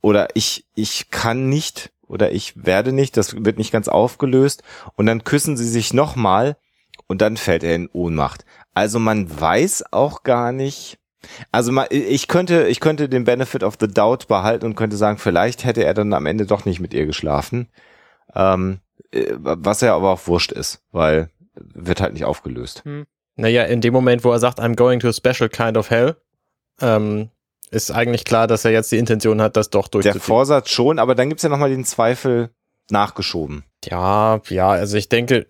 oder 0.00 0.28
ich, 0.34 0.66
ich 0.74 1.10
kann 1.10 1.48
nicht 1.48 1.92
oder 2.08 2.32
ich 2.32 2.64
werde 2.64 2.92
nicht, 2.92 3.16
das 3.16 3.44
wird 3.44 3.58
nicht 3.58 3.72
ganz 3.72 3.88
aufgelöst 3.88 4.62
und 4.96 5.06
dann 5.06 5.24
küssen 5.24 5.56
sie 5.56 5.68
sich 5.68 5.94
nochmal 5.94 6.56
und 7.06 7.22
dann 7.22 7.36
fällt 7.36 7.62
er 7.62 7.74
in 7.74 7.88
Ohnmacht. 7.92 8.44
Also 8.74 8.98
man 8.98 9.40
weiß 9.40 9.92
auch 9.92 10.22
gar 10.22 10.52
nicht, 10.52 10.98
also 11.52 11.72
mal, 11.72 11.86
ich 11.90 12.28
könnte, 12.28 12.68
ich 12.68 12.80
könnte 12.80 13.08
den 13.08 13.24
Benefit 13.24 13.62
of 13.62 13.76
the 13.80 13.88
Doubt 13.88 14.28
behalten 14.28 14.66
und 14.66 14.76
könnte 14.76 14.96
sagen, 14.96 15.18
vielleicht 15.18 15.64
hätte 15.64 15.84
er 15.84 15.94
dann 15.94 16.12
am 16.12 16.26
Ende 16.26 16.46
doch 16.46 16.64
nicht 16.64 16.80
mit 16.80 16.94
ihr 16.94 17.06
geschlafen. 17.06 17.68
Ähm, 18.34 18.80
äh, 19.10 19.32
was 19.36 19.80
ja 19.80 19.94
aber 19.94 20.10
auch 20.10 20.26
wurscht 20.26 20.52
ist, 20.52 20.82
weil 20.92 21.30
wird 21.54 22.00
halt 22.00 22.12
nicht 22.12 22.24
aufgelöst. 22.24 22.84
Hm. 22.84 23.06
Naja, 23.36 23.64
in 23.64 23.80
dem 23.80 23.92
Moment, 23.92 24.24
wo 24.24 24.32
er 24.32 24.38
sagt, 24.38 24.60
I'm 24.60 24.74
going 24.74 25.00
to 25.00 25.08
a 25.08 25.12
special 25.12 25.48
kind 25.48 25.76
of 25.76 25.90
hell, 25.90 26.16
ähm, 26.80 27.30
ist 27.68 27.90
eigentlich 27.90 28.24
klar, 28.24 28.46
dass 28.46 28.64
er 28.64 28.70
jetzt 28.70 28.90
die 28.92 28.98
Intention 28.98 29.40
hat, 29.40 29.56
das 29.56 29.70
doch 29.70 29.88
durchzuziehen. 29.88 30.20
Der 30.20 30.22
Vorsatz 30.22 30.70
schon, 30.70 30.98
aber 30.98 31.14
dann 31.14 31.28
gibt's 31.28 31.42
ja 31.42 31.48
nochmal 31.48 31.70
den 31.70 31.84
Zweifel 31.84 32.50
nachgeschoben. 32.90 33.64
Ja, 33.84 34.40
ja, 34.48 34.70
also 34.70 34.96
ich 34.96 35.08
denke. 35.08 35.46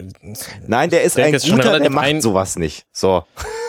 Nein, 0.66 0.90
der 0.90 1.02
ist 1.02 1.16
denke, 1.16 1.40
ein 1.42 1.50
guter, 1.50 1.78
der 1.78 1.90
macht 1.90 2.22
sowas 2.22 2.56
nicht. 2.56 2.86
So. 2.92 3.24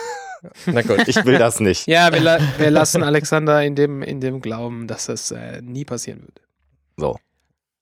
Na 0.66 0.82
gut, 0.82 1.06
ich 1.06 1.24
will 1.24 1.38
das 1.38 1.60
nicht. 1.60 1.86
Ja, 1.86 2.12
wir, 2.12 2.20
la 2.20 2.38
wir, 2.58 2.70
lassen 2.70 3.02
Alexander 3.02 3.62
in 3.62 3.74
dem, 3.74 4.02
in 4.02 4.20
dem 4.20 4.40
Glauben, 4.40 4.86
dass 4.86 5.06
das 5.06 5.30
äh, 5.30 5.60
nie 5.62 5.84
passieren 5.84 6.22
würde. 6.22 6.40
So. 6.96 7.18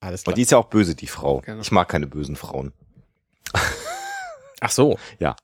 Alles 0.00 0.22
klar. 0.22 0.32
Und 0.32 0.38
die 0.38 0.42
ist 0.42 0.50
ja 0.50 0.58
auch 0.58 0.66
böse, 0.66 0.94
die 0.94 1.06
Frau. 1.06 1.40
Genau. 1.40 1.60
Ich 1.60 1.70
mag 1.70 1.88
keine 1.88 2.06
bösen 2.06 2.36
Frauen. 2.36 2.72
Ach 4.60 4.70
so. 4.70 4.98
Ja. 5.18 5.36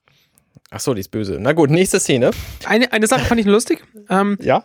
Ach 0.71 0.79
so, 0.79 0.93
die 0.93 1.01
ist 1.01 1.11
böse. 1.11 1.37
Na 1.39 1.53
gut, 1.53 1.69
nächste 1.69 1.99
Szene. 1.99 2.31
Eine, 2.65 2.91
eine 2.91 3.07
Sache 3.07 3.23
fand 3.25 3.39
ich 3.39 3.47
lustig. 3.47 3.83
Ähm, 4.09 4.37
ja 4.41 4.63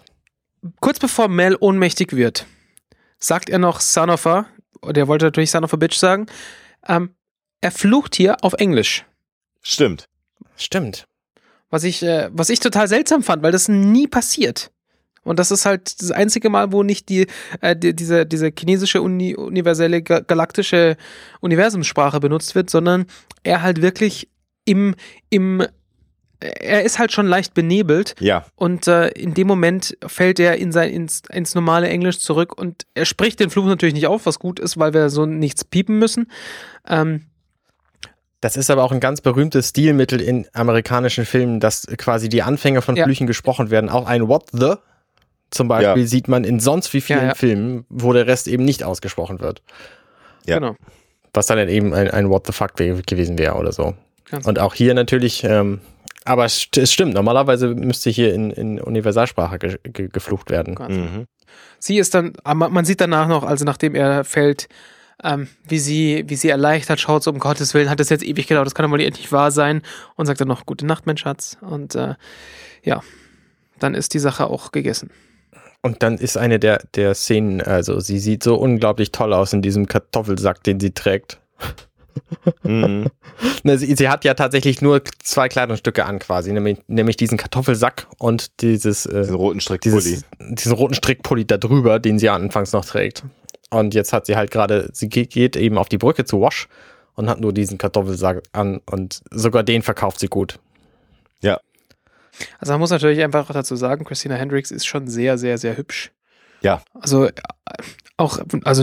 kurz 0.81 0.99
bevor 0.99 1.28
Mel 1.28 1.57
ohnmächtig 1.59 2.15
wird, 2.15 2.47
sagt 3.19 3.51
er 3.51 3.59
noch 3.59 3.81
Son 3.81 4.11
of 4.11 4.27
a, 4.27 4.47
der 4.91 5.09
wollte 5.09 5.27
natürlich 5.27 5.51
Son 5.51 5.65
of 5.65 5.74
a 5.74 5.77
Bitch 5.77 5.97
sagen, 5.97 6.27
ähm, 6.87 7.15
er 7.61 7.70
flucht 7.70 8.15
hier 8.16 8.43
auf 8.43 8.55
Englisch. 8.55 9.05
Stimmt. 9.62 10.09
Stimmt. 10.57 11.07
Was 11.69 11.85
ich, 11.85 12.03
äh, 12.03 12.31
was 12.32 12.51
ich 12.51 12.61
total 12.61 12.89
seltsam 12.89 13.23
fand, 13.23 13.43
weil 13.43 13.53
das 13.53 13.69
nie 13.69 14.07
passiert. 14.07 14.70
Und 15.23 15.39
das 15.39 15.51
ist 15.51 15.66
halt 15.66 16.01
das 16.01 16.11
einzige 16.11 16.49
Mal, 16.49 16.73
wo 16.73 16.82
nicht 16.82 17.09
die, 17.09 17.27
äh, 17.61 17.77
die 17.77 17.95
diese, 17.95 18.24
diese 18.24 18.51
chinesische 18.57 19.03
Uni, 19.03 19.37
universelle 19.37 20.03
galaktische 20.03 20.97
Universumssprache 21.41 22.20
benutzt 22.20 22.55
wird, 22.55 22.70
sondern 22.70 23.07
er 23.43 23.62
halt 23.62 23.82
wirklich 23.82 24.31
im, 24.65 24.95
im 25.28 25.66
er 26.41 26.83
ist 26.83 26.99
halt 26.99 27.12
schon 27.12 27.27
leicht 27.27 27.55
benebelt. 27.55 28.15
Ja. 28.21 28.47
Und 28.57 28.89
äh, 28.89 29.09
in 29.09 29.35
dem 29.35 29.47
Moment 29.47 29.97
fällt 30.07 30.41
er 30.41 30.57
in 30.57 30.73
sein, 30.73 30.91
ins, 30.91 31.23
ins 31.31 31.55
normale 31.55 31.89
Englisch 31.89 32.19
zurück 32.19 32.59
und 32.59 32.87
er 32.95 33.05
spricht 33.05 33.41
den 33.41 33.51
Fluch 33.51 33.67
natürlich 33.67 33.95
nicht 33.95 34.07
auf, 34.07 34.27
was 34.27 34.39
gut 34.39 34.59
ist, 34.59 34.79
weil 34.79 34.95
wir 34.95 35.11
so 35.11 35.27
nichts 35.27 35.65
piepen 35.65 35.99
müssen. 35.99 36.31
Ähm, 36.89 37.27
das 38.41 38.57
ist 38.57 38.71
aber 38.71 38.85
auch 38.85 38.93
ein 38.93 39.01
ganz 39.01 39.21
berühmtes 39.21 39.69
Stilmittel 39.69 40.21
in 40.21 40.47
amerikanischen 40.55 41.27
Filmen, 41.27 41.61
dass 41.61 41.87
quasi 41.99 42.31
die 42.31 42.43
Anfänge 42.43 42.81
von 42.81 42.97
ja. 42.97 43.05
Flüchen 43.05 43.27
gesprochen 43.27 43.71
werden. 43.71 43.91
Auch 43.91 44.07
ein 44.07 44.29
What 44.29 44.49
the 44.53 44.75
zum 45.51 45.69
Beispiel 45.69 46.03
ja. 46.03 46.09
sieht 46.09 46.29
man 46.29 46.45
in 46.45 46.61
sonst 46.61 46.95
wie 46.95 47.01
vielen 47.01 47.29
ja, 47.29 47.35
Filmen, 47.35 47.85
wo 47.89 48.12
der 48.12 48.27
Rest 48.27 48.49
eben 48.49 48.65
nicht 48.65 48.85
ausgesprochen 48.85 49.41
wird. 49.41 49.62
Ja. 50.47 50.59
Genau. 50.59 50.77
Was 51.35 51.47
dann 51.47 51.69
eben 51.69 51.93
ein, 51.93 52.11
ein 52.11 52.31
What 52.31 52.47
the 52.47 52.53
fuck 52.53 52.77
gewesen 52.77 53.37
wäre 53.37 53.57
oder 53.57 53.73
so. 53.73 53.95
Ganz 54.31 54.47
und 54.47 54.59
auch 54.59 54.75
hier 54.75 54.95
natürlich 54.95 55.45
ähm, 55.45 55.81
aber 56.25 56.45
es, 56.45 56.69
es 56.77 56.93
stimmt, 56.93 57.15
normalerweise 57.15 57.69
müsste 57.69 58.11
hier 58.11 58.35
in, 58.35 58.51
in 58.51 58.81
Universalsprache 58.81 59.59
ge, 59.59 59.79
ge, 59.85 60.09
geflucht 60.09 60.51
werden. 60.51 60.75
Mhm. 60.75 61.27
Sie 61.79 61.99
ist 61.99 62.15
dann, 62.15 62.35
man 62.45 62.85
sieht 62.85 63.01
danach 63.01 63.27
noch, 63.27 63.43
also 63.43 63.65
nachdem 63.65 63.95
er 63.95 64.25
fällt, 64.25 64.69
ähm, 65.23 65.49
wie 65.67 65.79
sie, 65.79 66.25
wie 66.27 66.37
sie 66.37 66.49
erleichtert 66.49 67.01
schaut, 67.01 67.23
so 67.23 67.31
um 67.31 67.39
Gottes 67.39 67.75
Willen, 67.75 67.91
hat 67.91 68.01
das 68.01 68.09
jetzt 68.09 68.25
ewig 68.25 68.47
gedauert, 68.47 68.67
das 68.67 68.75
kann 68.75 68.85
doch 68.85 68.93
wohl 68.93 69.01
endlich 69.01 69.33
wahr 69.33 69.51
sein 69.51 69.83
und 70.17 70.27
sagt 70.27 70.41
dann 70.41 70.49
noch 70.49 70.67
Gute 70.67 70.87
Nacht, 70.87 71.07
mein 71.07 71.17
Schatz. 71.17 71.59
Und 71.61 71.95
äh, 71.95 72.15
ja, 72.83 73.03
dann 73.79 73.95
ist 73.95 74.15
die 74.15 74.19
Sache 74.19 74.47
auch 74.47 74.73
gegessen. 74.73 75.11
Und 75.83 76.03
dann 76.03 76.19
ist 76.19 76.37
eine 76.37 76.59
der, 76.59 76.83
der 76.95 77.15
Szenen, 77.15 77.63
also 77.63 78.01
sie 78.01 78.19
sieht 78.19 78.43
so 78.43 78.57
unglaublich 78.57 79.13
toll 79.13 79.33
aus 79.33 79.53
in 79.53 79.63
diesem 79.63 79.87
Kartoffelsack, 79.87 80.63
den 80.63 80.79
sie 80.79 80.93
trägt. 80.93 81.41
Mhm. 82.62 83.07
Sie, 83.65 83.95
sie, 83.95 84.09
hat 84.09 84.24
ja 84.24 84.35
tatsächlich 84.35 84.81
nur 84.82 85.03
zwei 85.23 85.49
Kleidungsstücke 85.49 86.05
an 86.05 86.19
quasi, 86.19 86.53
nämlich, 86.53 86.78
nämlich 86.87 87.16
diesen 87.16 87.39
Kartoffelsack 87.39 88.07
und 88.19 88.61
dieses 88.61 89.07
äh, 89.07 89.20
diesen 89.20 89.35
roten 89.35 89.61
Strickpulli. 89.61 90.20
diesen 90.39 90.73
roten 90.73 90.95
Strickpulli 90.95 91.47
da 91.47 91.57
drüber, 91.57 91.99
den 91.99 92.19
sie 92.19 92.28
anfangs 92.28 92.73
noch 92.73 92.85
trägt. 92.85 93.24
Und 93.70 93.95
jetzt 93.95 94.12
hat 94.12 94.27
sie 94.27 94.37
halt 94.37 94.51
gerade, 94.51 94.91
sie 94.93 95.09
geht 95.09 95.57
eben 95.57 95.78
auf 95.78 95.89
die 95.89 95.99
Brücke 95.99 96.24
zu 96.24 96.41
Wash 96.41 96.69
und 97.15 97.28
hat 97.28 97.41
nur 97.41 97.53
diesen 97.53 97.78
Kartoffelsack 97.78 98.43
an 98.53 98.81
und 98.91 99.23
sogar 99.31 99.62
den 99.62 99.82
verkauft 99.82 100.20
sie 100.20 100.28
gut. 100.28 100.59
Ja. 101.43 101.61
Also 102.59 102.73
man 102.73 102.81
muss 102.81 102.91
natürlich 102.91 103.23
einfach 103.23 103.51
dazu 103.53 103.77
sagen, 103.77 104.05
Christina 104.05 104.35
Hendricks 104.35 104.70
ist 104.70 104.87
schon 104.87 105.07
sehr, 105.09 105.39
sehr, 105.39 105.59
sehr 105.59 105.77
hübsch. 105.77 106.12
Ja. 106.62 106.82
Also 106.95 107.27
äh, 107.27 107.32
auch, 108.21 108.39
also 108.65 108.83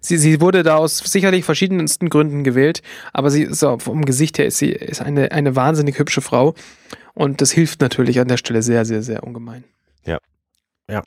sie, 0.00 0.16
sie 0.16 0.40
wurde 0.40 0.62
da 0.62 0.76
aus 0.76 0.98
sicherlich 0.98 1.44
verschiedensten 1.44 2.08
Gründen 2.08 2.44
gewählt, 2.44 2.82
aber 3.12 3.30
sie 3.30 3.42
ist 3.42 3.60
so, 3.60 3.78
vom 3.78 4.04
Gesicht 4.04 4.38
her 4.38 4.46
ist 4.46 4.58
sie 4.58 4.70
ist 4.70 5.02
eine, 5.02 5.32
eine 5.32 5.54
wahnsinnig 5.54 5.98
hübsche 5.98 6.20
Frau 6.20 6.54
und 7.14 7.40
das 7.40 7.52
hilft 7.52 7.80
natürlich 7.80 8.18
an 8.20 8.28
der 8.28 8.38
Stelle 8.38 8.62
sehr, 8.62 8.84
sehr, 8.84 9.02
sehr 9.02 9.22
ungemein. 9.22 9.64
Ja. 10.04 10.18
Ja. 10.88 11.02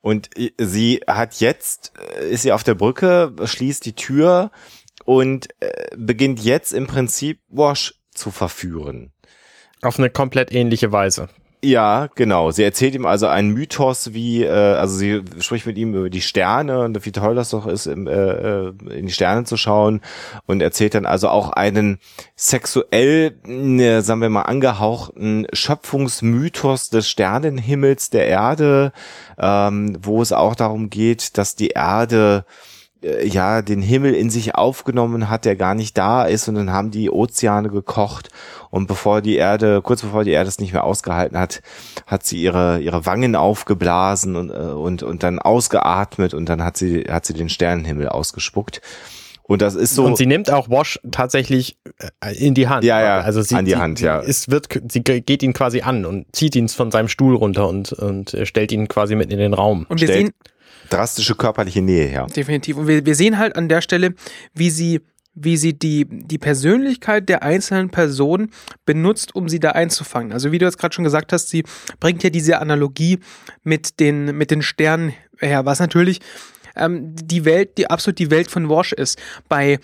Und 0.00 0.30
sie 0.58 1.00
hat 1.06 1.40
jetzt, 1.40 1.92
äh, 2.18 2.30
ist 2.30 2.42
sie 2.42 2.52
auf 2.52 2.64
der 2.64 2.74
Brücke, 2.74 3.34
schließt 3.42 3.86
die 3.86 3.94
Tür 3.94 4.50
und 5.04 5.48
äh, 5.60 5.88
beginnt 5.96 6.40
jetzt 6.40 6.72
im 6.72 6.86
Prinzip 6.86 7.40
Wash 7.48 7.94
zu 8.12 8.30
verführen. 8.30 9.12
Auf 9.82 9.98
eine 9.98 10.10
komplett 10.10 10.52
ähnliche 10.52 10.92
Weise. 10.92 11.28
Ja, 11.64 12.08
genau. 12.14 12.50
Sie 12.50 12.62
erzählt 12.62 12.94
ihm 12.94 13.06
also 13.06 13.26
einen 13.26 13.50
Mythos, 13.50 14.12
wie, 14.12 14.42
äh, 14.42 14.50
also 14.50 14.96
sie 14.98 15.22
spricht 15.38 15.64
mit 15.64 15.78
ihm 15.78 15.94
über 15.94 16.10
die 16.10 16.20
Sterne 16.20 16.80
und 16.80 17.06
wie 17.06 17.10
toll 17.10 17.34
das 17.34 17.50
doch 17.50 17.66
ist, 17.66 17.86
im, 17.86 18.06
äh, 18.06 18.12
äh 18.12 18.72
in 18.90 19.06
die 19.06 19.12
Sterne 19.12 19.44
zu 19.44 19.56
schauen 19.56 20.02
und 20.44 20.60
erzählt 20.60 20.94
dann 20.94 21.06
also 21.06 21.30
auch 21.30 21.52
einen 21.52 22.00
sexuell, 22.36 23.34
äh, 23.48 24.00
sagen 24.02 24.20
wir 24.20 24.28
mal, 24.28 24.42
angehauchten 24.42 25.46
Schöpfungsmythos 25.54 26.90
des 26.90 27.08
Sternenhimmels 27.08 28.10
der 28.10 28.26
Erde, 28.26 28.92
ähm, 29.38 29.96
wo 30.02 30.20
es 30.20 30.32
auch 30.32 30.56
darum 30.56 30.90
geht, 30.90 31.38
dass 31.38 31.56
die 31.56 31.68
Erde 31.68 32.44
äh, 33.04 33.26
ja 33.26 33.62
den 33.62 33.82
Himmel 33.82 34.14
in 34.14 34.30
sich 34.30 34.54
aufgenommen 34.54 35.28
hat, 35.30 35.44
der 35.44 35.56
gar 35.56 35.74
nicht 35.74 35.96
da 35.98 36.24
ist 36.24 36.48
und 36.48 36.54
dann 36.56 36.72
haben 36.72 36.90
die 36.90 37.10
Ozeane 37.10 37.68
gekocht 37.68 38.30
und 38.70 38.86
bevor 38.86 39.20
die 39.20 39.36
Erde, 39.36 39.82
kurz 39.82 40.02
bevor 40.02 40.24
die 40.24 40.32
Erde 40.32 40.48
es 40.48 40.58
nicht 40.58 40.72
mehr 40.72 40.84
ausgehalten 40.84 41.38
hat, 41.38 41.62
hat 42.06 42.24
sie 42.24 42.42
ihre 42.42 42.80
ihre 42.80 43.06
Wangen 43.06 43.36
aufgeblasen 43.36 44.36
und 44.36 44.50
äh, 44.50 44.54
und 44.54 45.02
und 45.02 45.22
dann 45.22 45.38
ausgeatmet 45.38 46.34
und 46.34 46.48
dann 46.48 46.64
hat 46.64 46.76
sie 46.76 47.04
hat 47.08 47.26
sie 47.26 47.34
den 47.34 47.48
Sternenhimmel 47.48 48.08
ausgespuckt. 48.08 48.80
Und 49.46 49.60
das 49.60 49.74
ist 49.74 49.94
so. 49.94 50.06
Und 50.06 50.16
sie 50.16 50.24
nimmt 50.24 50.50
auch 50.50 50.70
Wash 50.70 50.98
tatsächlich 51.10 51.76
äh, 52.22 52.34
in 52.34 52.54
die 52.54 52.66
Hand. 52.66 52.82
Ja, 52.82 53.02
ja. 53.02 53.20
Also 53.20 53.42
sie, 53.42 53.54
an 53.56 53.66
die 53.66 53.72
sie, 53.72 53.76
Hand, 53.76 54.00
ja. 54.00 54.22
Es 54.22 54.48
wird, 54.48 54.68
sie 54.90 55.02
geht 55.02 55.42
ihn 55.42 55.52
quasi 55.52 55.82
an 55.82 56.06
und 56.06 56.34
zieht 56.34 56.56
ihn 56.56 56.66
von 56.70 56.90
seinem 56.90 57.08
Stuhl 57.08 57.36
runter 57.36 57.68
und, 57.68 57.92
und 57.92 58.34
stellt 58.44 58.72
ihn 58.72 58.88
quasi 58.88 59.16
mit 59.16 59.30
in 59.30 59.38
den 59.38 59.52
Raum. 59.52 59.84
Und 59.90 60.00
wir 60.00 60.08
Stellt- 60.08 60.26
sehen, 60.28 60.34
drastische 60.90 61.34
körperliche 61.34 61.82
Nähe 61.82 62.06
her. 62.06 62.26
Definitiv. 62.34 62.76
Und 62.76 62.86
wir, 62.86 63.04
wir 63.04 63.14
sehen 63.14 63.38
halt 63.38 63.56
an 63.56 63.68
der 63.68 63.80
Stelle, 63.80 64.14
wie 64.54 64.70
sie, 64.70 65.00
wie 65.34 65.56
sie 65.56 65.78
die, 65.78 66.06
die 66.08 66.38
Persönlichkeit 66.38 67.28
der 67.28 67.42
einzelnen 67.42 67.90
Person 67.90 68.50
benutzt, 68.86 69.34
um 69.34 69.48
sie 69.48 69.60
da 69.60 69.70
einzufangen. 69.70 70.32
Also 70.32 70.52
wie 70.52 70.58
du 70.58 70.66
jetzt 70.66 70.78
gerade 70.78 70.94
schon 70.94 71.04
gesagt 71.04 71.32
hast, 71.32 71.48
sie 71.48 71.64
bringt 72.00 72.22
ja 72.22 72.30
diese 72.30 72.58
Analogie 72.60 73.18
mit 73.62 74.00
den, 74.00 74.36
mit 74.36 74.50
den 74.50 74.62
Sternen 74.62 75.14
her, 75.38 75.64
was 75.64 75.80
natürlich 75.80 76.20
ähm, 76.76 77.14
die 77.16 77.44
Welt, 77.44 77.78
die 77.78 77.90
absolut 77.90 78.18
die 78.18 78.30
Welt 78.30 78.50
von 78.50 78.68
Wash 78.68 78.92
ist. 78.92 79.20
Bei 79.48 79.78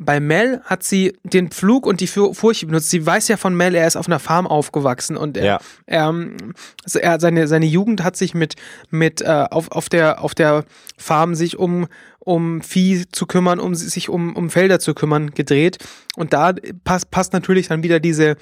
bei 0.00 0.20
Mel 0.20 0.60
hat 0.64 0.84
sie 0.84 1.18
den 1.24 1.50
Pflug 1.50 1.84
und 1.84 2.00
die 2.00 2.06
Fu- 2.06 2.32
Furche 2.32 2.66
benutzt. 2.66 2.88
Sie 2.90 3.04
weiß 3.04 3.26
ja 3.28 3.36
von 3.36 3.56
Mel, 3.56 3.74
er 3.74 3.86
ist 3.86 3.96
auf 3.96 4.06
einer 4.06 4.20
Farm 4.20 4.46
aufgewachsen 4.46 5.16
und 5.16 5.36
er, 5.36 5.44
Ja. 5.44 5.58
er, 5.86 6.08
ähm, 6.08 6.54
er 6.94 7.18
seine, 7.18 7.48
seine 7.48 7.66
Jugend 7.66 8.04
hat 8.04 8.16
sich 8.16 8.32
mit, 8.32 8.54
mit 8.90 9.20
äh, 9.22 9.46
auf, 9.50 9.72
auf, 9.72 9.88
der, 9.88 10.22
auf 10.22 10.34
der 10.36 10.64
Farm 10.96 11.34
sich 11.34 11.58
um, 11.58 11.88
um 12.20 12.60
Vieh 12.62 13.06
zu 13.10 13.26
kümmern, 13.26 13.58
um 13.58 13.74
sich 13.74 14.08
um, 14.08 14.36
um 14.36 14.50
Felder 14.50 14.78
zu 14.78 14.94
kümmern, 14.94 15.32
gedreht. 15.32 15.78
Und 16.16 16.32
da 16.32 16.52
passt, 16.84 17.10
passt 17.10 17.32
natürlich 17.32 17.66
dann 17.68 17.82
wieder 17.82 17.98
diese, 17.98 18.36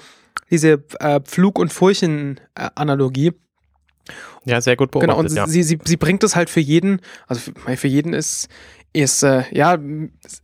diese 0.51 0.83
äh, 0.99 1.19
Pflug- 1.21 1.57
und 1.59 1.73
Furchen-Analogie. 1.73 3.33
Ja, 4.45 4.61
sehr 4.61 4.77
gut 4.77 4.91
Genau, 4.93 5.15
beobachtet, 5.15 5.31
und 5.31 5.35
ja. 5.35 5.47
sie, 5.47 5.63
sie, 5.63 5.79
sie 5.83 5.97
bringt 5.97 6.23
es 6.23 6.35
halt 6.37 6.49
für 6.49 6.61
jeden, 6.61 7.01
also 7.27 7.41
für, 7.41 7.75
für 7.75 7.87
jeden 7.89 8.13
ist, 8.13 8.47
ist 9.01 9.23
äh, 9.23 9.43
ja, 9.51 9.77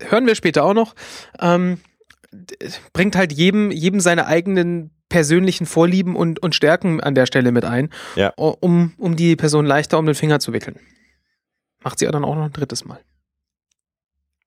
hören 0.07 0.25
wir 0.27 0.35
später 0.35 0.63
auch 0.63 0.73
noch, 0.73 0.95
ähm, 1.39 1.79
bringt 2.93 3.15
halt 3.15 3.33
jedem, 3.33 3.71
jedem 3.71 3.99
seine 3.99 4.25
eigenen 4.27 4.91
persönlichen 5.09 5.65
Vorlieben 5.67 6.15
und, 6.15 6.41
und 6.41 6.55
Stärken 6.55 6.99
an 7.01 7.13
der 7.13 7.27
Stelle 7.27 7.51
mit 7.51 7.65
ein, 7.65 7.89
Ja. 8.15 8.33
um, 8.35 8.93
um 8.97 9.15
die 9.15 9.35
Person 9.35 9.65
leichter 9.65 9.99
um 9.99 10.05
den 10.07 10.15
Finger 10.15 10.39
zu 10.39 10.53
wickeln. 10.53 10.79
Macht 11.83 11.99
sie 11.99 12.05
ja 12.05 12.11
dann 12.11 12.25
auch 12.25 12.35
noch 12.35 12.45
ein 12.45 12.53
drittes 12.53 12.85
Mal. 12.85 12.99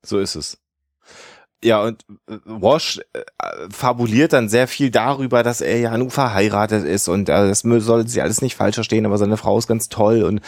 So 0.05 0.19
ist 0.19 0.35
es. 0.35 0.59
Ja, 1.63 1.83
und 1.83 2.05
äh, 2.29 2.39
Wash 2.45 3.01
äh, 3.13 3.23
fabuliert 3.71 4.33
dann 4.33 4.49
sehr 4.49 4.69
viel 4.69 4.91
darüber, 4.91 5.43
dass 5.43 5.61
er 5.61 5.79
ja 5.79 5.97
nun 5.97 6.11
verheiratet 6.11 6.85
ist 6.85 7.09
und 7.09 7.29
äh, 7.29 7.49
das 7.49 7.61
soll 7.61 8.07
sie 8.09 8.21
alles 8.21 8.43
nicht 8.43 8.57
falsch 8.57 8.75
verstehen, 8.75 9.07
aber 9.07 9.19
seine 9.19 9.37
Frau 9.37 9.57
ist 9.59 9.67
ganz 9.67 9.89
toll 9.89 10.23
und 10.23 10.41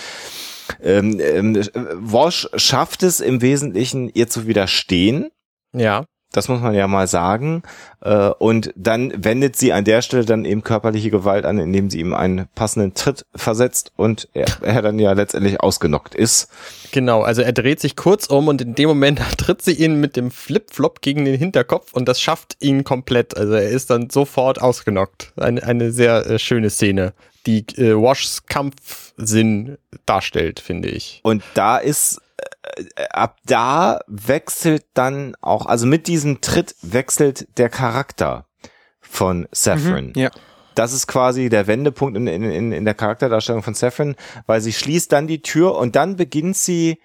ähm, 0.83 1.21
ähm, 1.21 1.57
äh, 1.57 1.69
Wash 1.75 2.49
schafft 2.57 3.03
es 3.03 3.21
im 3.21 3.41
Wesentlichen, 3.43 4.11
ihr 4.13 4.29
zu 4.29 4.47
widerstehen. 4.47 5.31
Ja. 5.73 6.05
Das 6.33 6.49
muss 6.49 6.61
man 6.61 6.75
ja 6.75 6.87
mal 6.87 7.07
sagen. 7.07 7.63
Äh, 8.03 8.29
Und 8.39 8.71
dann 8.77 9.13
wendet 9.25 9.57
sie 9.57 9.73
an 9.73 9.85
der 9.85 10.03
Stelle 10.03 10.27
dann 10.27 10.45
eben 10.45 10.63
körperliche 10.63 11.11
Gewalt 11.11 11.47
an, 11.47 11.59
indem 11.59 11.89
sie 11.89 12.01
ihm 12.01 12.13
einen 12.13 12.49
passenden 12.55 12.93
Tritt 12.93 13.25
versetzt 13.35 13.93
und 13.97 14.29
er, 14.35 14.47
er 14.61 14.83
dann 14.83 14.99
ja 14.99 15.13
letztendlich 15.13 15.61
ausgenockt 15.61 16.15
ist. 16.15 16.51
Genau, 16.93 17.23
also 17.23 17.41
er 17.41 17.53
dreht 17.53 17.81
sich 17.81 17.97
kurz 17.97 18.27
um 18.27 18.49
und 18.49 18.61
in 18.61 18.75
dem 18.75 18.89
Moment 18.89 19.23
tritt 19.39 19.63
sie 19.63 19.73
ihn 19.73 20.01
mit 20.01 20.17
dem 20.17 20.31
Flip-Flop 20.31 21.01
gegen 21.01 21.25
den 21.25 21.39
Hinterkopf 21.39 21.95
und 21.95 22.07
das 22.09 22.21
schafft 22.21 22.57
ihn 22.61 22.85
komplett. 22.85 23.35
Also 23.35 23.55
er 23.55 23.71
ist 23.71 23.89
dann 23.89 24.11
sofort 24.11 24.61
ausgenockt. 24.61 25.33
Eine, 25.37 25.63
eine 25.63 25.93
sehr 25.93 26.27
äh, 26.27 26.39
schöne 26.39 26.69
Szene, 26.69 27.15
die 27.47 27.65
äh, 27.77 27.95
Washs 27.95 28.47
Kampfsinn 28.47 29.79
darstellt, 30.07 30.61
finde 30.61 30.89
ich. 30.89 31.21
Und 31.23 31.43
da 31.55 31.79
ist 31.79 32.21
äh, 32.77 32.85
ab 33.11 33.39
da 33.47 34.01
wechselt 34.07 34.85
dann 34.95 35.35
auch, 35.41 35.67
also 35.67 35.87
mit 35.87 36.07
diesem 36.07 36.41
Tritt 36.41 36.75
wechselt 36.83 37.47
der 37.59 37.69
Charakter 37.69 38.47
von 39.01 39.49
Saffron. 39.53 40.13
Ja. 40.17 40.31
Das 40.75 40.93
ist 40.93 41.09
quasi 41.09 41.49
der 41.49 41.67
Wendepunkt 41.67 42.17
in, 42.17 42.27
in, 42.27 42.45
in, 42.45 42.73
in 42.73 42.85
der 42.85 42.95
Charakterdarstellung 42.95 43.63
von 43.63 43.75
Saffron, 43.75 44.15
weil 44.47 44.61
sie 44.61 44.73
schließt 44.73 45.11
dann 45.11 45.27
die 45.27 45.43
Tür 45.43 45.75
und 45.75 45.97
dann 45.97 46.17
beginnt 46.17 46.57
sie 46.57 47.01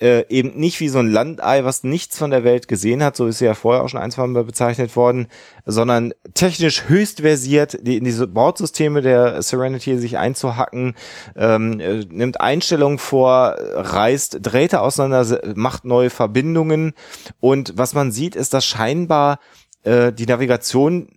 äh, 0.00 0.24
eben 0.28 0.58
nicht 0.58 0.80
wie 0.80 0.88
so 0.88 0.98
ein 0.98 1.10
Landei, 1.10 1.64
was 1.64 1.82
nichts 1.82 2.18
von 2.18 2.30
der 2.30 2.44
Welt 2.44 2.68
gesehen 2.68 3.02
hat, 3.02 3.16
so 3.16 3.26
ist 3.26 3.38
sie 3.38 3.46
ja 3.46 3.54
vorher 3.54 3.82
auch 3.82 3.88
schon 3.88 4.00
ein, 4.00 4.10
zwei 4.10 4.26
Mal 4.26 4.44
bezeichnet 4.44 4.94
worden, 4.94 5.28
sondern 5.64 6.12
technisch 6.34 6.88
höchst 6.88 7.22
versiert, 7.22 7.78
die, 7.80 7.96
in 7.96 8.04
diese 8.04 8.26
Bordsysteme 8.26 9.00
der 9.00 9.40
Serenity 9.42 9.98
sich 9.98 10.18
einzuhacken, 10.18 10.94
ähm, 11.34 11.80
äh, 11.80 12.04
nimmt 12.10 12.40
Einstellungen 12.40 12.98
vor, 12.98 13.56
reißt 13.58 14.38
Drähte 14.42 14.80
auseinander, 14.80 15.40
macht 15.54 15.84
neue 15.84 16.10
Verbindungen 16.10 16.92
und 17.40 17.72
was 17.76 17.94
man 17.94 18.12
sieht, 18.12 18.36
ist, 18.36 18.52
dass 18.52 18.66
scheinbar 18.66 19.38
äh, 19.82 20.12
die 20.12 20.26
Navigation 20.26 21.08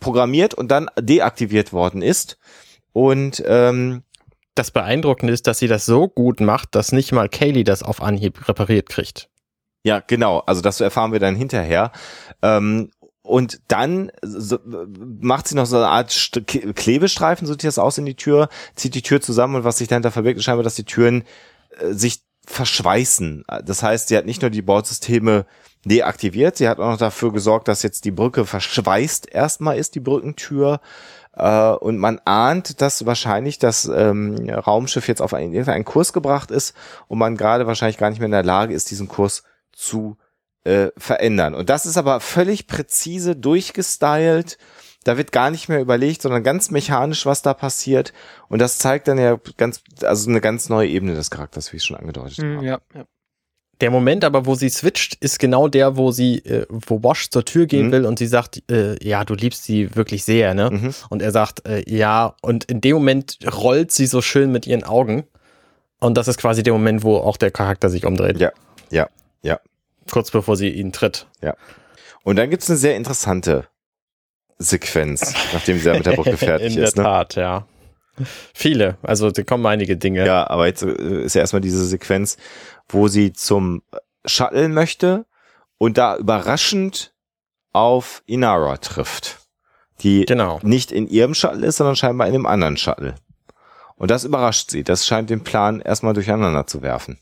programmiert 0.00 0.54
und 0.54 0.70
dann 0.70 0.88
deaktiviert 0.98 1.72
worden 1.72 2.02
ist. 2.02 2.38
Und 2.92 3.42
ähm, 3.46 4.02
Das 4.60 4.72
Beeindruckende 4.72 5.32
ist, 5.32 5.46
dass 5.46 5.58
sie 5.58 5.68
das 5.68 5.86
so 5.86 6.06
gut 6.06 6.40
macht, 6.40 6.74
dass 6.74 6.92
nicht 6.92 7.12
mal 7.12 7.30
Kaylee 7.30 7.64
das 7.64 7.82
auf 7.82 8.02
Anhieb 8.02 8.46
repariert 8.46 8.90
kriegt. 8.90 9.30
ja, 9.84 10.00
genau, 10.06 10.40
also 10.40 10.60
das 10.60 10.82
erfahren 10.82 11.12
wir 11.12 11.18
dann 11.18 11.34
hinterher. 11.34 11.92
Ähm, 12.42 12.90
und 13.22 13.62
dann 13.68 14.12
so, 14.20 14.58
macht 14.98 15.48
sie 15.48 15.54
noch 15.54 15.64
so 15.64 15.76
eine 15.76 15.88
Art 15.88 16.10
St 16.10 16.46
Klebestreifen, 16.74 17.46
so 17.46 17.54
sieht 17.54 17.64
das 17.64 17.78
aus 17.78 17.96
in 17.96 18.04
die 18.04 18.16
Tür, 18.16 18.50
zieht 18.74 18.94
die 18.94 19.00
Tür 19.00 19.22
zusammen 19.22 19.54
und 19.54 19.64
was 19.64 19.78
sich 19.78 19.88
dahinter 19.88 20.10
verbirgt, 20.10 20.36
ist 20.36 20.44
scheinbar, 20.44 20.64
dass 20.64 20.74
die 20.74 20.84
Türen 20.84 21.24
äh, 21.78 21.94
sich 21.94 22.20
verschweißen. 22.46 23.44
Das 23.64 23.82
heißt, 23.82 24.08
sie 24.08 24.16
hat 24.18 24.26
nicht 24.26 24.42
nur 24.42 24.50
die 24.50 24.60
Bordsysteme 24.60 25.46
deaktiviert, 25.86 26.58
sie 26.58 26.68
hat 26.68 26.80
auch 26.80 26.90
noch 26.90 26.98
dafür 26.98 27.32
gesorgt, 27.32 27.68
dass 27.68 27.82
jetzt 27.82 28.04
die 28.04 28.10
Brücke 28.10 28.44
verschweißt 28.44 29.32
erstmal 29.32 29.78
ist, 29.78 29.94
die 29.94 30.00
Brückentür. 30.00 30.82
Äh, 31.34 31.70
und 31.72 31.98
man 31.98 32.20
ahnt, 32.24 32.80
dass 32.80 33.06
wahrscheinlich 33.06 33.58
das 33.58 33.84
ähm, 33.86 34.48
Raumschiff 34.50 35.08
jetzt 35.08 35.22
auf 35.22 35.34
einen, 35.34 35.52
irgendeinen 35.52 35.84
Kurs 35.84 36.12
gebracht 36.12 36.50
ist 36.50 36.74
und 37.08 37.18
man 37.18 37.36
gerade 37.36 37.66
wahrscheinlich 37.66 37.98
gar 37.98 38.10
nicht 38.10 38.18
mehr 38.18 38.26
in 38.26 38.32
der 38.32 38.42
Lage 38.42 38.74
ist, 38.74 38.90
diesen 38.90 39.08
Kurs 39.08 39.44
zu 39.72 40.16
äh, 40.64 40.88
verändern. 40.96 41.54
Und 41.54 41.70
das 41.70 41.86
ist 41.86 41.96
aber 41.96 42.20
völlig 42.20 42.66
präzise 42.66 43.36
durchgestylt. 43.36 44.58
Da 45.04 45.16
wird 45.16 45.32
gar 45.32 45.50
nicht 45.50 45.70
mehr 45.70 45.80
überlegt, 45.80 46.20
sondern 46.20 46.42
ganz 46.42 46.70
mechanisch, 46.70 47.24
was 47.24 47.40
da 47.40 47.54
passiert. 47.54 48.12
Und 48.48 48.58
das 48.58 48.76
zeigt 48.78 49.08
dann 49.08 49.16
ja 49.16 49.38
ganz, 49.56 49.82
also 50.02 50.28
eine 50.28 50.42
ganz 50.42 50.68
neue 50.68 50.88
Ebene 50.88 51.14
des 51.14 51.30
Charakters, 51.30 51.72
wie 51.72 51.78
ich 51.78 51.84
schon 51.84 51.96
angedeutet 51.96 52.38
Mhm, 52.38 52.56
habe. 52.56 52.66
ja, 52.66 52.78
ja. 52.94 53.04
Der 53.80 53.90
Moment 53.90 54.24
aber, 54.24 54.44
wo 54.46 54.54
sie 54.54 54.68
switcht, 54.68 55.14
ist 55.20 55.38
genau 55.38 55.68
der, 55.68 55.96
wo 55.96 56.10
sie, 56.12 56.38
äh, 56.44 56.66
wo 56.68 57.02
Wash 57.02 57.30
zur 57.30 57.44
Tür 57.44 57.66
gehen 57.66 57.86
Mhm. 57.88 57.92
will 57.92 58.04
und 58.06 58.18
sie 58.18 58.26
sagt, 58.26 58.62
äh, 58.70 58.96
ja, 59.02 59.24
du 59.24 59.34
liebst 59.34 59.64
sie 59.64 59.94
wirklich 59.96 60.24
sehr, 60.24 60.52
ne? 60.54 60.70
Mhm. 60.70 60.94
Und 61.08 61.22
er 61.22 61.30
sagt, 61.32 61.66
äh, 61.66 61.82
ja, 61.88 62.34
und 62.42 62.64
in 62.64 62.80
dem 62.80 62.94
Moment 62.96 63.38
rollt 63.62 63.90
sie 63.92 64.06
so 64.06 64.20
schön 64.20 64.52
mit 64.52 64.66
ihren 64.66 64.84
Augen. 64.84 65.24
Und 65.98 66.16
das 66.16 66.28
ist 66.28 66.38
quasi 66.38 66.62
der 66.62 66.72
Moment, 66.72 67.02
wo 67.02 67.16
auch 67.16 67.36
der 67.36 67.50
Charakter 67.50 67.88
sich 67.90 68.04
umdreht. 68.06 68.38
Ja, 68.38 68.52
ja, 68.90 69.08
ja. 69.42 69.60
Kurz 70.10 70.30
bevor 70.30 70.56
sie 70.56 70.68
ihn 70.70 70.92
tritt. 70.92 71.26
Und 72.22 72.36
dann 72.36 72.50
gibt's 72.50 72.68
eine 72.68 72.76
sehr 72.78 72.96
interessante 72.96 73.66
Sequenz, 74.58 75.34
nachdem 75.54 75.78
sie 75.78 75.84
da 75.84 75.94
mit 75.94 76.04
der 76.06 76.12
Brücke 76.12 76.36
fertig 76.36 76.76
In 76.76 76.82
ist. 76.82 76.96
der 76.96 77.02
Ne? 77.04 77.08
Tat, 77.08 77.34
ja. 77.36 77.66
Viele, 78.54 78.96
also 79.02 79.30
da 79.30 79.42
kommen 79.42 79.64
einige 79.66 79.96
Dinge. 79.96 80.26
Ja, 80.26 80.48
aber 80.48 80.66
jetzt 80.66 80.82
äh, 80.82 81.22
ist 81.22 81.34
ja 81.34 81.40
erstmal 81.40 81.60
diese 81.60 81.84
Sequenz, 81.86 82.36
wo 82.88 83.08
sie 83.08 83.32
zum 83.32 83.82
Shuttle 84.24 84.68
möchte 84.68 85.26
und 85.78 85.98
da 85.98 86.16
überraschend 86.16 87.12
auf 87.72 88.22
Inara 88.26 88.76
trifft, 88.78 89.38
die 90.00 90.24
Genau. 90.26 90.58
nicht 90.62 90.92
in 90.92 91.06
ihrem 91.08 91.34
Shuttle 91.34 91.66
ist, 91.66 91.76
sondern 91.76 91.96
scheinbar 91.96 92.26
in 92.26 92.34
einem 92.34 92.46
anderen 92.46 92.76
Shuttle. 92.76 93.14
Und 93.96 94.10
das 94.10 94.24
überrascht 94.24 94.70
sie. 94.70 94.82
Das 94.82 95.06
scheint 95.06 95.30
den 95.30 95.44
Plan 95.44 95.80
erstmal 95.80 96.14
durcheinander 96.14 96.66
zu 96.66 96.82
werfen. 96.82 97.18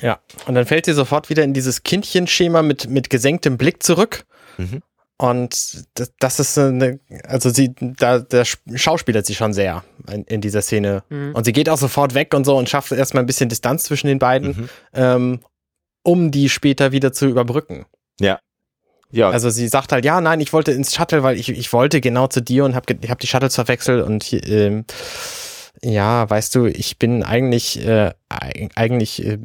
Ja. 0.00 0.20
Und 0.46 0.54
dann 0.54 0.66
fällt 0.66 0.86
sie 0.86 0.92
sofort 0.92 1.28
wieder 1.28 1.42
in 1.44 1.54
dieses 1.54 1.82
Kindchenschema 1.82 2.62
mit, 2.62 2.88
mit 2.88 3.10
gesenktem 3.10 3.58
Blick 3.58 3.82
zurück. 3.82 4.24
Mhm. 4.56 4.82
Und 5.24 5.86
das, 5.94 6.12
das 6.18 6.38
ist 6.38 6.58
eine, 6.58 7.00
also 7.26 7.48
sie, 7.48 7.74
da, 7.74 8.18
da 8.18 8.44
schauspielert 8.44 9.24
sie 9.24 9.34
schon 9.34 9.54
sehr 9.54 9.82
in, 10.12 10.24
in 10.24 10.42
dieser 10.42 10.60
Szene. 10.60 11.02
Mhm. 11.08 11.34
Und 11.34 11.44
sie 11.44 11.52
geht 11.52 11.70
auch 11.70 11.78
sofort 11.78 12.12
weg 12.12 12.34
und 12.34 12.44
so 12.44 12.58
und 12.58 12.68
schafft 12.68 12.92
erstmal 12.92 13.22
ein 13.22 13.26
bisschen 13.26 13.48
Distanz 13.48 13.84
zwischen 13.84 14.08
den 14.08 14.18
beiden, 14.18 14.48
mhm. 14.48 14.68
ähm, 14.92 15.40
um 16.02 16.30
die 16.30 16.50
später 16.50 16.92
wieder 16.92 17.14
zu 17.14 17.24
überbrücken. 17.24 17.86
Ja. 18.20 18.38
Ja. 19.10 19.30
Also 19.30 19.48
sie 19.48 19.66
sagt 19.68 19.92
halt, 19.92 20.04
ja, 20.04 20.20
nein, 20.20 20.40
ich 20.40 20.52
wollte 20.52 20.72
ins 20.72 20.94
Shuttle, 20.94 21.22
weil 21.22 21.38
ich, 21.38 21.48
ich 21.48 21.72
wollte 21.72 22.02
genau 22.02 22.26
zu 22.26 22.42
dir 22.42 22.66
und 22.66 22.74
habe 22.74 22.94
hab 23.08 23.18
die 23.18 23.26
Shuttles 23.26 23.54
verwechselt 23.54 24.04
und 24.04 24.30
ähm, 24.30 24.84
ja, 25.84 26.28
weißt 26.28 26.54
du, 26.54 26.64
ich 26.64 26.98
bin 26.98 27.22
eigentlich, 27.22 27.86
äh, 27.86 28.12
eigentlich 28.74 29.24
äh, 29.24 29.38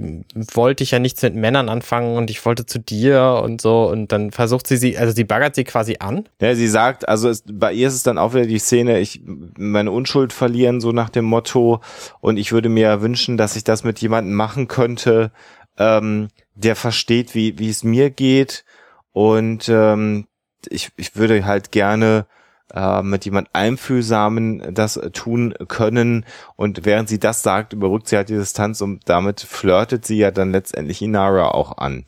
wollte 0.54 0.84
ich 0.84 0.92
ja 0.92 1.00
nichts 1.00 1.22
mit 1.22 1.36
Männern 1.36 1.68
anfangen 1.68 2.16
und 2.16 2.30
ich 2.30 2.46
wollte 2.46 2.66
zu 2.66 2.80
dir 2.80 3.42
und 3.44 3.60
so 3.60 3.90
und 3.90 4.14
dann 4.14 4.32
versucht 4.32 4.66
sie 4.66 4.78
sie, 4.78 4.98
also 4.98 5.14
sie 5.14 5.26
baggert 5.26 5.56
sie 5.56 5.66
quasi 5.66 5.98
an. 6.00 6.30
Ja, 6.40 6.56
sie 6.56 6.70
sagt, 6.70 7.10
also 7.10 7.28
es, 7.28 7.44
bei 7.46 7.74
ihr 7.74 7.90
ist 7.90 7.96
es 7.96 8.04
dann 8.04 8.18
auch 8.18 8.34
wieder 8.34 8.46
die 8.46 8.60
Szene, 8.60 9.00
ich 9.00 9.22
meine 9.26 9.92
Unschuld 9.92 10.32
verlieren, 10.32 10.80
so 10.80 10.94
nach 10.94 11.10
dem 11.10 11.26
Motto 11.26 11.82
und 12.22 12.38
ich 12.38 12.54
würde 12.54 12.70
mir 12.70 13.02
wünschen, 13.02 13.36
dass 13.36 13.58
ich 13.58 13.66
das 13.66 13.84
mit 13.84 14.00
jemandem 14.00 14.34
machen 14.34 14.70
könnte, 14.70 15.32
ähm, 15.78 16.30
der 16.56 16.78
versteht, 16.78 17.36
wie, 17.36 17.60
wie 17.60 17.70
es 17.70 17.84
mir 17.84 18.12
geht 18.12 18.64
und 19.12 19.68
ähm, 19.68 20.28
ich, 20.70 20.90
ich 20.96 21.18
würde 21.18 21.46
halt 21.46 21.72
gerne 21.72 22.28
äh, 22.74 23.02
mit 23.02 23.26
jemand 23.26 23.50
Einfühlsamen 23.54 24.74
das 24.74 24.98
äh, 24.98 25.12
tun 25.12 25.54
können. 25.68 26.26
Und 26.56 26.86
während 26.86 27.10
sie 27.10 27.20
das 27.20 27.44
sagt, 27.44 27.74
überrückt 27.74 28.08
sie 28.08 28.18
halt 28.18 28.30
die 28.30 28.36
Distanz 28.36 28.82
und 28.82 29.02
damit 29.06 29.42
flirtet 29.42 30.06
sie 30.06 30.18
ja 30.18 30.32
dann 30.32 30.52
letztendlich 30.52 31.02
Inara 31.02 31.50
auch 31.50 31.78
an. 31.78 32.06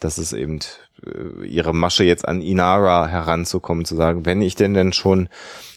Das 0.00 0.18
ist 0.18 0.32
eben 0.32 0.60
äh, 1.04 1.46
ihre 1.46 1.74
Masche 1.74 2.04
jetzt 2.04 2.26
an 2.26 2.40
Inara 2.40 3.06
heranzukommen, 3.06 3.84
zu 3.84 3.96
sagen, 3.96 4.26
wenn 4.26 4.42
ich 4.42 4.54
denn 4.54 4.74
denn 4.74 4.92
schon 4.92 5.28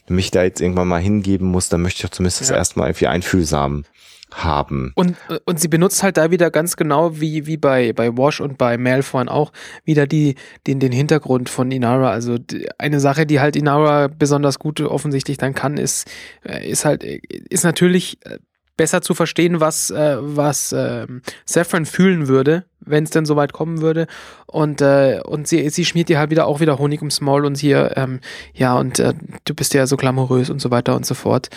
mich 0.08 0.32
da 0.32 0.44
jetzt 0.44 0.62
irgendwann 0.62 0.88
mal 0.88 1.02
hingeben 1.02 1.48
muss, 1.48 1.70
dann 1.70 1.82
möchte 1.82 1.98
ich 1.98 2.04
doch 2.04 2.16
zumindest 2.16 2.42
ja. 2.42 2.48
das 2.48 2.58
erstmal 2.58 2.88
irgendwie 2.88 3.08
einfühlsam 3.08 3.84
haben. 4.34 4.92
Und, 4.96 5.16
und 5.46 5.60
sie 5.60 5.68
benutzt 5.68 6.04
halt 6.04 6.18
da 6.18 6.32
wieder 6.32 6.52
ganz 6.52 6.76
genau 6.76 7.20
wie, 7.20 7.46
wie 7.46 7.58
bei, 7.58 7.94
bei 7.94 8.16
Wash 8.18 8.42
und 8.42 8.58
bei 8.58 8.78
vorhin 9.02 9.30
auch 9.30 9.52
wieder 9.86 10.08
die, 10.08 10.36
den, 10.66 10.80
den 10.80 10.92
Hintergrund 10.92 11.50
von 11.50 11.72
Inara. 11.72 12.12
Also 12.12 12.38
eine 12.78 13.00
Sache, 13.00 13.26
die 13.26 13.40
halt 13.40 13.56
Inara 13.56 14.08
besonders 14.08 14.60
gut 14.60 14.82
offensichtlich 14.82 15.38
dann 15.38 15.54
kann, 15.54 15.78
ist, 15.78 16.10
äh, 16.44 16.70
ist 16.70 16.86
halt, 16.86 17.04
ist 17.04 17.64
natürlich 17.64 18.18
äh, 18.26 18.38
besser 18.78 19.02
zu 19.02 19.16
verstehen, 19.16 19.60
was, 19.60 19.90
äh, 19.90 20.18
was 20.20 20.72
äh, 20.72 21.08
Saffron 21.46 21.86
fühlen 21.86 22.28
würde, 22.28 22.66
wenn 22.80 23.04
es 23.04 23.10
denn 23.10 23.26
so 23.26 23.36
weit 23.36 23.52
kommen 23.52 23.82
würde. 23.82 24.08
Und, 24.46 24.82
äh, 24.82 25.20
und 25.26 25.48
sie, 25.48 25.68
sie 25.70 25.84
schmiert 25.84 26.10
ihr 26.10 26.20
halt 26.20 26.30
wieder 26.30 26.46
auch 26.46 26.60
wieder 26.60 26.78
Honig 26.78 27.02
ums 27.02 27.20
Maul 27.20 27.46
und 27.46 27.58
hier, 27.58 27.94
ähm, 27.98 28.20
ja, 28.54 28.78
und 28.78 29.00
äh, 29.00 29.14
du 29.46 29.56
bist 29.56 29.74
ja 29.74 29.88
so 29.88 29.98
glamourös 29.98 30.50
und 30.50 30.62
so 30.62 30.70
weiter 30.70 30.96
und 30.96 31.06
so 31.06 31.16
fort. 31.16 31.50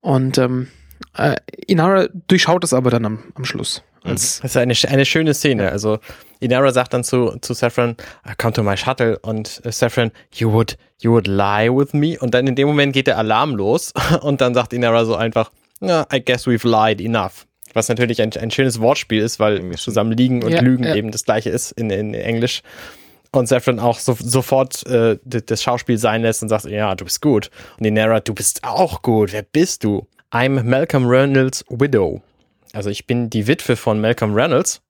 Und 0.00 0.38
ähm, 0.38 0.68
äh, 1.16 1.36
Inara 1.66 2.08
durchschaut 2.28 2.64
es 2.64 2.72
aber 2.72 2.90
dann 2.90 3.04
am, 3.04 3.18
am 3.34 3.44
Schluss. 3.44 3.82
Mhm. 4.04 4.12
das 4.12 4.40
ist 4.40 4.56
eine, 4.56 4.74
eine 4.88 5.04
schöne 5.04 5.34
Szene. 5.34 5.70
Also 5.70 5.98
Inara 6.40 6.72
sagt 6.72 6.92
dann 6.94 7.04
zu, 7.04 7.36
zu 7.40 7.54
Saffron, 7.54 7.96
come 8.38 8.52
to 8.52 8.62
my 8.62 8.76
shuttle 8.76 9.18
und 9.20 9.60
Saffron, 9.64 10.10
you 10.34 10.52
would, 10.52 10.76
you 11.00 11.12
would 11.12 11.26
lie 11.26 11.68
with 11.70 11.92
me. 11.92 12.18
Und 12.18 12.34
dann 12.34 12.46
in 12.46 12.54
dem 12.54 12.68
Moment 12.68 12.92
geht 12.92 13.06
der 13.06 13.18
Alarm 13.18 13.54
los 13.54 13.92
und 14.20 14.40
dann 14.40 14.54
sagt 14.54 14.72
Inara 14.72 15.04
so 15.04 15.16
einfach, 15.16 15.50
yeah, 15.82 16.06
I 16.12 16.24
guess 16.24 16.46
we've 16.46 16.66
lied 16.66 17.00
enough. 17.00 17.46
Was 17.74 17.88
natürlich 17.88 18.22
ein, 18.22 18.32
ein 18.32 18.50
schönes 18.50 18.80
Wortspiel 18.80 19.22
ist, 19.22 19.38
weil 19.38 19.70
zusammen 19.72 20.12
liegen 20.12 20.42
und 20.42 20.52
ja, 20.52 20.60
lügen 20.60 20.84
ja. 20.84 20.94
eben 20.94 21.10
das 21.10 21.24
gleiche 21.24 21.50
ist 21.50 21.72
in, 21.72 21.90
in 21.90 22.14
Englisch. 22.14 22.62
Und 23.32 23.48
Saffron 23.48 23.78
auch 23.78 23.98
so, 23.98 24.16
sofort 24.18 24.86
äh, 24.86 25.18
das 25.24 25.62
Schauspiel 25.62 25.98
sein 25.98 26.22
lässt 26.22 26.42
und 26.42 26.48
sagt, 26.48 26.64
ja, 26.66 26.94
du 26.94 27.04
bist 27.04 27.20
gut. 27.20 27.50
Und 27.78 27.84
Inara, 27.84 28.20
du 28.20 28.32
bist 28.32 28.64
auch 28.64 29.02
gut. 29.02 29.32
Wer 29.32 29.42
bist 29.42 29.84
du? 29.84 30.06
I'm 30.30 30.62
Malcolm 30.64 31.06
Reynolds' 31.06 31.64
Widow. 31.68 32.22
Also 32.72 32.90
ich 32.90 33.06
bin 33.06 33.30
die 33.30 33.46
Witwe 33.46 33.76
von 33.76 34.00
Malcolm 34.00 34.34
Reynolds. 34.34 34.82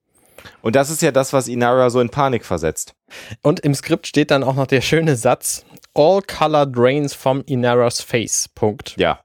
Und 0.63 0.77
das 0.77 0.91
ist 0.91 1.03
ja 1.03 1.11
das, 1.11 1.33
was 1.33 1.49
Inara 1.49 1.91
so 1.91 2.01
in 2.01 2.09
Panik 2.09 2.45
versetzt. 2.45 2.95
Und 3.43 3.61
im 3.61 3.75
Skript 3.75 4.07
steht 4.07 4.31
dann 4.31 4.45
auch 4.45 4.55
noch 4.55 4.67
der 4.67 4.81
schöne 4.81 5.17
Satz: 5.17 5.65
All 5.95 6.23
color 6.23 6.67
drains 6.67 7.15
from 7.15 7.43
Inaras 7.47 8.01
face. 8.01 8.49
Punkt. 8.49 8.95
Ja 8.97 9.21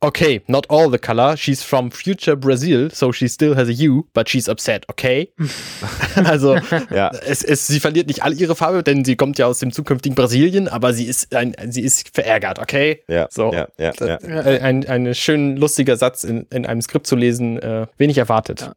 okay, 0.00 0.42
not 0.46 0.66
all 0.68 0.90
the 0.90 0.98
color. 0.98 1.36
She's 1.36 1.62
from 1.62 1.90
future 1.90 2.36
Brazil, 2.36 2.90
so 2.90 3.12
she 3.12 3.28
still 3.28 3.54
has 3.54 3.68
a 3.68 3.72
U, 3.72 4.06
but 4.12 4.28
she's 4.28 4.48
upset, 4.48 4.84
okay? 4.90 5.32
also, 6.24 6.56
ja. 6.90 7.10
es, 7.26 7.42
es, 7.42 7.66
sie 7.66 7.80
verliert 7.80 8.08
nicht 8.08 8.22
all 8.22 8.34
ihre 8.34 8.54
Farbe, 8.56 8.82
denn 8.82 9.04
sie 9.04 9.16
kommt 9.16 9.38
ja 9.38 9.46
aus 9.46 9.58
dem 9.58 9.72
zukünftigen 9.72 10.14
Brasilien, 10.14 10.68
aber 10.68 10.92
sie 10.92 11.04
ist, 11.04 11.34
ein, 11.34 11.54
sie 11.68 11.82
ist 11.82 12.14
verärgert, 12.14 12.58
okay? 12.58 13.02
Ja, 13.08 13.28
so. 13.30 13.52
Ja, 13.52 13.68
ja, 13.78 13.92
ja. 14.00 14.18
Ein, 14.62 14.86
ein 14.88 15.14
schön 15.14 15.56
lustiger 15.56 15.96
Satz 15.96 16.24
in, 16.24 16.46
in 16.52 16.66
einem 16.66 16.82
Skript 16.82 17.06
zu 17.06 17.16
lesen, 17.16 17.58
äh, 17.58 17.86
wenig 17.96 18.18
erwartet. 18.18 18.60
Ja. 18.62 18.74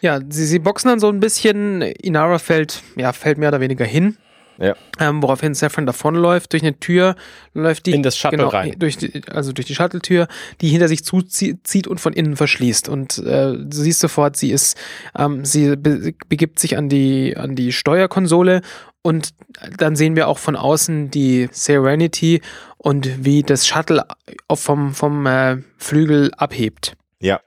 Ja, 0.00 0.20
sie, 0.28 0.46
sie 0.46 0.58
boxen 0.58 0.88
dann 0.88 1.00
so 1.00 1.08
ein 1.08 1.20
bisschen. 1.20 1.82
Inara 1.82 2.38
fällt, 2.38 2.82
ja, 2.96 3.12
fällt 3.12 3.38
mehr 3.38 3.48
oder 3.48 3.60
weniger 3.60 3.84
hin. 3.84 4.16
Ja. 4.58 4.74
Ähm, 5.00 5.22
woraufhin 5.22 5.54
Saffron 5.54 5.86
davonläuft, 5.86 6.52
durch 6.52 6.62
eine 6.62 6.78
Tür 6.78 7.16
läuft 7.54 7.86
die. 7.86 7.92
In 7.92 8.02
das 8.02 8.16
Shuttle 8.16 8.38
genau, 8.38 8.50
rein. 8.50 8.74
Durch 8.78 8.96
die, 8.96 9.22
also 9.30 9.52
durch 9.52 9.66
die 9.66 9.74
Shuttle-Tür, 9.74 10.28
die 10.60 10.68
hinter 10.68 10.88
sich 10.88 11.04
zuzieht 11.04 11.86
und 11.86 12.00
von 12.00 12.12
innen 12.12 12.36
verschließt. 12.36 12.88
Und 12.88 13.18
äh, 13.18 13.52
du 13.52 13.70
siehst 13.70 14.00
sofort, 14.00 14.36
sie 14.36 14.50
ist, 14.50 14.76
ähm, 15.18 15.44
sie 15.44 15.76
be 15.76 16.14
begibt 16.28 16.58
sich 16.58 16.76
an 16.76 16.88
die, 16.88 17.36
an 17.36 17.56
die 17.56 17.72
Steuerkonsole 17.72 18.62
und 19.02 19.34
dann 19.76 19.96
sehen 19.96 20.16
wir 20.16 20.28
auch 20.28 20.38
von 20.38 20.56
außen 20.56 21.10
die 21.10 21.48
Serenity 21.52 22.40
und 22.78 23.24
wie 23.24 23.42
das 23.42 23.66
Shuttle 23.66 24.06
vom, 24.52 24.94
vom 24.94 25.26
äh, 25.26 25.58
Flügel 25.76 26.32
abhebt. 26.36 26.96
Ja. 27.20 27.40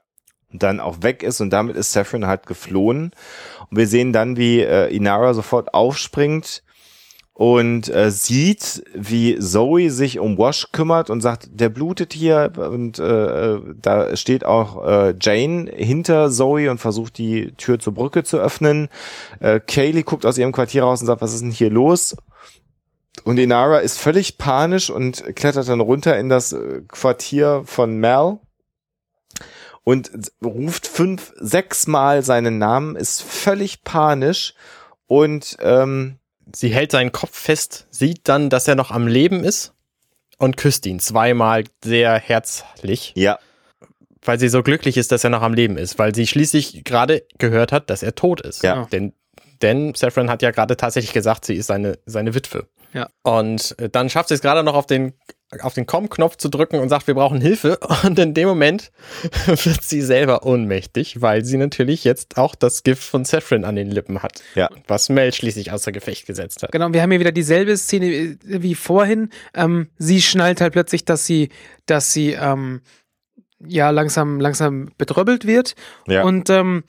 Und 0.52 0.62
dann 0.62 0.80
auch 0.80 1.02
weg 1.02 1.22
ist 1.22 1.40
und 1.40 1.50
damit 1.50 1.76
ist 1.76 1.92
Saffron 1.92 2.26
halt 2.26 2.46
geflohen. 2.46 3.10
Und 3.70 3.76
wir 3.76 3.86
sehen 3.86 4.12
dann, 4.12 4.36
wie 4.36 4.60
äh, 4.60 4.86
Inara 4.94 5.34
sofort 5.34 5.74
aufspringt 5.74 6.62
und 7.38 7.88
äh, 7.88 8.10
sieht, 8.10 8.82
wie 8.94 9.38
Zoe 9.38 9.90
sich 9.90 10.18
um 10.18 10.36
Wash 10.38 10.72
kümmert 10.72 11.08
und 11.08 11.20
sagt, 11.20 11.48
der 11.52 11.68
blutet 11.68 12.12
hier 12.12 12.50
und 12.56 12.98
äh, 12.98 13.60
da 13.80 14.16
steht 14.16 14.44
auch 14.44 14.84
äh, 14.84 15.14
Jane 15.20 15.70
hinter 15.72 16.32
Zoe 16.32 16.68
und 16.68 16.78
versucht 16.78 17.16
die 17.16 17.52
Tür 17.52 17.78
zur 17.78 17.94
Brücke 17.94 18.24
zu 18.24 18.38
öffnen. 18.38 18.88
Äh, 19.38 19.60
Kaylee 19.60 20.02
guckt 20.02 20.26
aus 20.26 20.36
ihrem 20.36 20.50
Quartier 20.50 20.82
raus 20.82 21.00
und 21.00 21.06
sagt, 21.06 21.22
was 21.22 21.32
ist 21.32 21.42
denn 21.42 21.52
hier 21.52 21.70
los? 21.70 22.16
Und 23.22 23.38
Inara 23.38 23.78
ist 23.78 24.00
völlig 24.00 24.36
panisch 24.36 24.90
und 24.90 25.36
klettert 25.36 25.68
dann 25.68 25.78
runter 25.78 26.18
in 26.18 26.28
das 26.28 26.52
äh, 26.52 26.82
Quartier 26.88 27.62
von 27.66 27.98
Mel 27.98 28.38
und 29.84 30.10
ruft 30.44 30.88
fünf, 30.88 31.32
sechs 31.36 31.86
Mal 31.86 32.24
seinen 32.24 32.58
Namen, 32.58 32.96
ist 32.96 33.22
völlig 33.22 33.84
panisch 33.84 34.54
und 35.06 35.56
ähm, 35.60 36.17
sie 36.54 36.68
hält 36.68 36.92
seinen 36.92 37.12
Kopf 37.12 37.36
fest, 37.36 37.86
sieht 37.90 38.20
dann, 38.24 38.50
dass 38.50 38.68
er 38.68 38.74
noch 38.74 38.90
am 38.90 39.06
Leben 39.06 39.44
ist 39.44 39.74
und 40.38 40.56
küsst 40.56 40.86
ihn 40.86 41.00
zweimal 41.00 41.64
sehr 41.84 42.18
herzlich. 42.18 43.12
Ja. 43.16 43.38
Weil 44.22 44.38
sie 44.38 44.48
so 44.48 44.62
glücklich 44.62 44.96
ist, 44.96 45.12
dass 45.12 45.24
er 45.24 45.30
noch 45.30 45.42
am 45.42 45.54
Leben 45.54 45.76
ist, 45.76 45.98
weil 45.98 46.14
sie 46.14 46.26
schließlich 46.26 46.84
gerade 46.84 47.24
gehört 47.38 47.72
hat, 47.72 47.90
dass 47.90 48.02
er 48.02 48.14
tot 48.14 48.40
ist. 48.40 48.62
Ja. 48.62 48.86
Denn, 48.90 49.12
denn 49.62 49.94
Saffron 49.94 50.30
hat 50.30 50.42
ja 50.42 50.50
gerade 50.50 50.76
tatsächlich 50.76 51.12
gesagt, 51.12 51.44
sie 51.44 51.54
ist 51.54 51.66
seine, 51.66 51.98
seine 52.06 52.34
Witwe. 52.34 52.68
Ja. 52.92 53.08
Und 53.22 53.78
äh, 53.78 53.88
dann 53.88 54.10
schafft 54.10 54.28
sie 54.28 54.34
es 54.34 54.40
gerade 54.40 54.62
noch 54.62 54.74
auf 54.74 54.86
den 54.86 55.14
auf 55.60 55.74
den 55.74 55.86
Com-Knopf 55.86 56.36
zu 56.36 56.48
drücken 56.48 56.78
und 56.78 56.88
sagt, 56.88 57.06
wir 57.06 57.14
brauchen 57.14 57.40
Hilfe. 57.40 57.78
Und 58.04 58.18
in 58.18 58.34
dem 58.34 58.48
Moment 58.48 58.90
wird 59.46 59.82
sie 59.82 60.02
selber 60.02 60.44
ohnmächtig, 60.44 61.22
weil 61.22 61.44
sie 61.44 61.56
natürlich 61.56 62.04
jetzt 62.04 62.36
auch 62.36 62.54
das 62.54 62.82
Gift 62.82 63.02
von 63.02 63.24
Saffron 63.24 63.64
an 63.64 63.76
den 63.76 63.90
Lippen 63.90 64.22
hat. 64.22 64.42
Ja. 64.54 64.68
Was 64.86 65.08
Mel 65.08 65.32
schließlich 65.32 65.72
außer 65.72 65.92
Gefecht 65.92 66.26
gesetzt 66.26 66.62
hat. 66.62 66.72
Genau, 66.72 66.92
wir 66.92 67.00
haben 67.02 67.10
hier 67.10 67.20
wieder 67.20 67.32
dieselbe 67.32 67.76
Szene 67.76 68.36
wie 68.44 68.74
vorhin. 68.74 69.30
Ähm, 69.54 69.88
sie 69.96 70.20
schnallt 70.20 70.60
halt 70.60 70.74
plötzlich, 70.74 71.04
dass 71.04 71.24
sie, 71.24 71.48
dass 71.86 72.12
sie 72.12 72.32
ähm, 72.32 72.82
ja 73.66 73.90
langsam, 73.90 74.40
langsam 74.40 74.90
betröbbelt 74.98 75.46
wird. 75.46 75.74
Ja. 76.06 76.24
Und 76.24 76.50
ähm, 76.50 76.84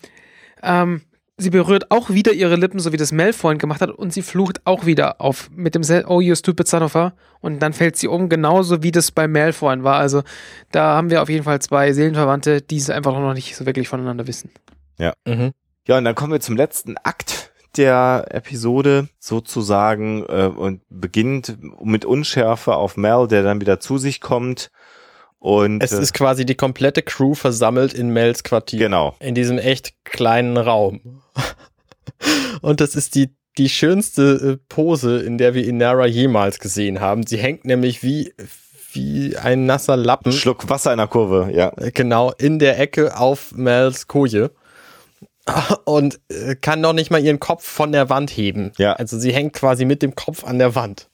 ähm, 0.61 1.02
sie 1.40 1.49
berührt 1.49 1.91
auch 1.91 2.10
wieder 2.10 2.34
ihre 2.34 2.56
Lippen, 2.56 2.80
so 2.80 2.91
wie 2.91 2.98
das 2.98 3.11
Mel 3.11 3.34
vorhin 3.34 3.57
gemacht 3.57 3.82
hat, 3.82 3.90
und 3.90 4.14
sie 4.14 4.22
flucht 4.22 4.61
auch 4.66 4.86
wieder 4.86 5.20
auf 5.22 5.49
mit 5.56 5.76
dem 5.76 5.84
Oh, 6.07 6.22
you 6.22 6.36
stupid 6.36 6.68
son 6.68 6.84
of 6.84 6.95
a. 6.95 7.14
Und 7.41 7.60
dann 7.60 7.74
fällt 7.74 7.95
sie 7.95 8.07
um, 8.07 8.30
genauso 8.30 8.84
wie 8.84 8.91
das 8.91 9.11
bei 9.11 9.28
Mel 9.28 9.53
vorhin 9.53 9.84
war. 9.84 9.95
Also 9.95 10.24
da 10.72 10.95
haben 10.95 11.10
wir 11.10 11.22
auf 11.22 11.30
jeden 11.30 11.44
Fall 11.44 11.60
zwei 11.61 11.94
Seelenverwandte, 11.94 12.61
die 12.61 12.78
es 12.78 12.90
einfach 12.90 13.14
noch 13.14 13.34
nicht 13.34 13.56
so 13.56 13.66
wirklich 13.66 13.88
voneinander 13.88 14.28
wissen. 14.28 14.52
Ja. 14.98 15.14
Mhm. 15.26 15.52
Ja, 15.88 15.98
und 15.98 16.03
dann 16.03 16.16
kommen 16.16 16.34
wir 16.34 16.41
zum 16.41 16.57
letzten 16.57 16.98
Akt 16.98 17.52
der 17.78 18.26
Episode 18.30 19.07
sozusagen 19.20 20.26
äh, 20.28 20.52
und 20.53 20.82
beginnt 20.90 21.57
mit 21.84 22.03
Unschärfe 22.06 22.76
auf 22.76 22.98
Mel, 22.98 23.28
der 23.28 23.44
dann 23.44 23.61
wieder 23.61 23.80
zu 23.80 23.98
sich 23.98 24.22
kommt 24.22 24.70
und 25.40 25.82
es 25.82 25.94
äh, 25.94 26.02
ist 26.02 26.14
quasi 26.14 26.45
die 26.45 26.56
komplette 26.56 27.02
Crew 27.02 27.34
versammelt 27.34 27.94
in 27.94 28.10
Mels 28.10 28.44
Quartier. 28.44 28.80
Genau. 28.80 29.16
In 29.20 29.36
diesem 29.36 29.57
echt 29.57 29.94
kleinen 30.03 30.57
Raum. 30.57 31.22
Und 32.61 32.82
das 32.82 32.95
ist 32.95 33.16
die, 33.16 33.30
die 33.57 33.70
schönste 33.70 34.57
äh, 34.57 34.66
Pose, 34.68 35.22
in 35.22 35.38
der 35.38 35.53
wir 35.53 35.66
Inara 35.66 36.06
jemals 36.06 36.60
gesehen 36.60 36.99
haben. 36.99 37.26
Sie 37.26 37.38
hängt 37.38 37.64
nämlich 37.64 38.03
wie, 38.03 38.34
wie 38.91 39.38
ein 39.38 39.66
nasser 39.66 39.95
Lappen. 39.95 40.34
Schluck 40.34 40.70
Wasser 40.70 40.91
in 40.91 40.98
der 40.98 41.07
Kurve, 41.07 41.49
ja. 41.53 41.72
Äh, 41.78 41.91
Genau, 41.91 42.34
in 42.38 42.60
der 42.60 42.78
Ecke 42.78 43.18
auf 43.18 43.53
Mels 43.56 44.07
Koje. 44.07 44.52
Und 45.86 46.20
kann 46.61 46.82
noch 46.82 46.94
nicht 46.94 47.11
mal 47.11 47.24
ihren 47.24 47.40
Kopf 47.40 47.66
von 47.66 47.91
der 47.91 48.10
Wand 48.10 48.30
heben. 48.30 48.72
Ja. 48.78 48.94
Also 48.94 49.18
sie 49.18 49.34
hängt 49.34 49.53
quasi 49.53 49.86
mit 49.86 50.02
dem 50.02 50.16
Kopf 50.16 50.44
an 50.44 50.60
der 50.60 50.76
Wand. 50.76 51.09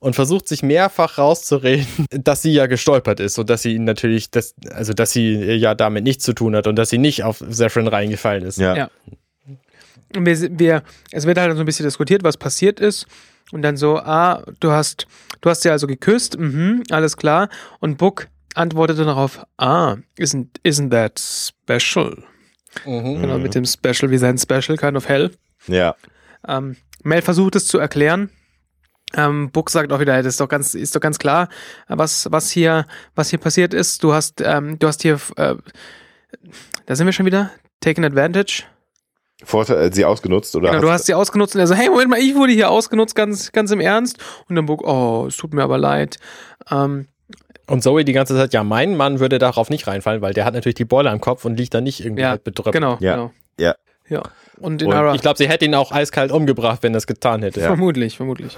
Und 0.00 0.14
versucht 0.14 0.48
sich 0.48 0.62
mehrfach 0.62 1.18
rauszureden, 1.18 2.06
dass 2.10 2.42
sie 2.42 2.52
ja 2.52 2.66
gestolpert 2.66 3.20
ist 3.20 3.38
und 3.38 3.48
dass 3.50 3.62
sie 3.62 3.74
ihn 3.74 3.84
natürlich, 3.84 4.30
das, 4.30 4.54
also 4.70 4.92
dass 4.92 5.12
sie 5.12 5.34
ja 5.34 5.74
damit 5.74 6.04
nichts 6.04 6.24
zu 6.24 6.32
tun 6.32 6.56
hat 6.56 6.66
und 6.66 6.76
dass 6.76 6.90
sie 6.90 6.98
nicht 6.98 7.22
auf 7.22 7.42
Zephyrin 7.48 7.88
reingefallen 7.88 8.44
ist. 8.44 8.58
Ja. 8.58 8.76
Ja. 8.76 8.90
Wir, 10.12 10.58
wir, 10.58 10.82
es 11.10 11.26
wird 11.26 11.38
halt 11.38 11.54
so 11.54 11.60
ein 11.60 11.66
bisschen 11.66 11.86
diskutiert, 11.86 12.22
was 12.24 12.36
passiert 12.36 12.80
ist. 12.80 13.06
Und 13.52 13.62
dann 13.62 13.76
so, 13.76 13.98
ah, 13.98 14.42
du 14.60 14.70
hast, 14.70 15.06
du 15.40 15.50
hast 15.50 15.62
sie 15.62 15.70
also 15.70 15.86
geküsst, 15.86 16.38
mhm, 16.38 16.82
alles 16.90 17.16
klar. 17.16 17.48
Und 17.78 17.98
Book 17.98 18.28
antwortete 18.54 19.04
darauf, 19.04 19.44
ah, 19.58 19.96
isn't, 20.18 20.48
isn't 20.64 20.90
that 20.90 21.20
special? 21.20 22.24
Mhm. 22.84 23.20
Genau, 23.20 23.38
mit 23.38 23.54
dem 23.54 23.64
Special, 23.64 24.10
wie 24.10 24.18
sein 24.18 24.38
Special, 24.38 24.76
kind 24.76 24.96
of 24.96 25.08
hell. 25.08 25.30
Ja. 25.66 25.94
Ähm, 26.46 26.76
Mel 27.02 27.22
versucht 27.22 27.56
es 27.56 27.66
zu 27.66 27.78
erklären. 27.78 28.30
Ähm, 29.16 29.50
Book 29.50 29.70
sagt 29.70 29.92
auch 29.92 30.00
wieder, 30.00 30.16
das 30.22 30.34
ist 30.34 30.40
doch 30.40 30.48
ganz, 30.48 30.74
ist 30.74 30.94
doch 30.96 31.00
ganz 31.00 31.18
klar, 31.18 31.48
was, 31.88 32.30
was 32.32 32.50
hier, 32.50 32.86
was 33.14 33.30
hier 33.30 33.38
passiert 33.38 33.72
ist. 33.74 34.02
Du 34.02 34.12
hast, 34.12 34.40
ähm, 34.40 34.78
du 34.78 34.86
hast 34.88 35.02
hier, 35.02 35.18
äh, 35.36 35.54
da 36.86 36.96
sind 36.96 37.06
wir 37.06 37.12
schon 37.12 37.26
wieder, 37.26 37.50
taken 37.80 38.04
advantage. 38.04 38.64
Vorteil, 39.42 39.88
äh, 39.88 39.92
sie 39.92 40.04
ausgenutzt 40.04 40.54
oder? 40.56 40.70
Genau, 40.70 40.82
du 40.82 40.88
hast- 40.88 41.00
hast 41.00 41.06
sie 41.06 41.14
ausgenutzt 41.14 41.54
und 41.54 41.60
er 41.60 41.66
so, 41.66 41.74
hey, 41.74 41.88
Moment 41.90 42.10
mal, 42.10 42.18
ich 42.18 42.34
wurde 42.34 42.52
hier 42.52 42.70
ausgenutzt, 42.70 43.14
ganz, 43.14 43.52
ganz 43.52 43.70
im 43.70 43.80
Ernst. 43.80 44.18
Und 44.48 44.56
dann 44.56 44.66
Book, 44.66 44.82
oh, 44.86 45.26
es 45.28 45.36
tut 45.36 45.52
mir 45.54 45.62
aber 45.62 45.76
leid. 45.78 46.18
Ähm, 46.70 47.08
Und 47.66 47.82
Zoe 47.82 48.04
die 48.04 48.12
ganze 48.12 48.34
Zeit, 48.36 48.52
ja, 48.52 48.64
mein 48.64 48.96
Mann 48.96 49.20
würde 49.20 49.38
darauf 49.38 49.70
nicht 49.70 49.86
reinfallen, 49.86 50.22
weil 50.22 50.34
der 50.34 50.44
hat 50.44 50.54
natürlich 50.54 50.76
die 50.76 50.84
Beule 50.84 51.10
am 51.10 51.20
Kopf 51.20 51.44
und 51.44 51.56
liegt 51.56 51.74
da 51.74 51.80
nicht 51.80 52.04
irgendwie 52.04 52.22
ja, 52.22 52.30
halt 52.30 52.44
betröppelt. 52.44 52.74
genau, 52.74 52.96
Ja. 53.00 53.14
genau. 53.16 53.32
Ja. 53.58 53.74
Ja. 54.08 54.22
Und 54.58 54.74
Und 54.74 54.82
Inara, 54.82 55.14
Ich 55.14 55.20
glaube, 55.20 55.36
sie 55.38 55.48
hätte 55.48 55.64
ihn 55.64 55.74
auch 55.74 55.90
eiskalt 55.92 56.30
umgebracht, 56.32 56.82
wenn 56.82 56.94
es 56.94 57.06
getan 57.06 57.42
hätte. 57.42 57.60
vermutlich, 57.60 58.16
vermutlich. 58.16 58.56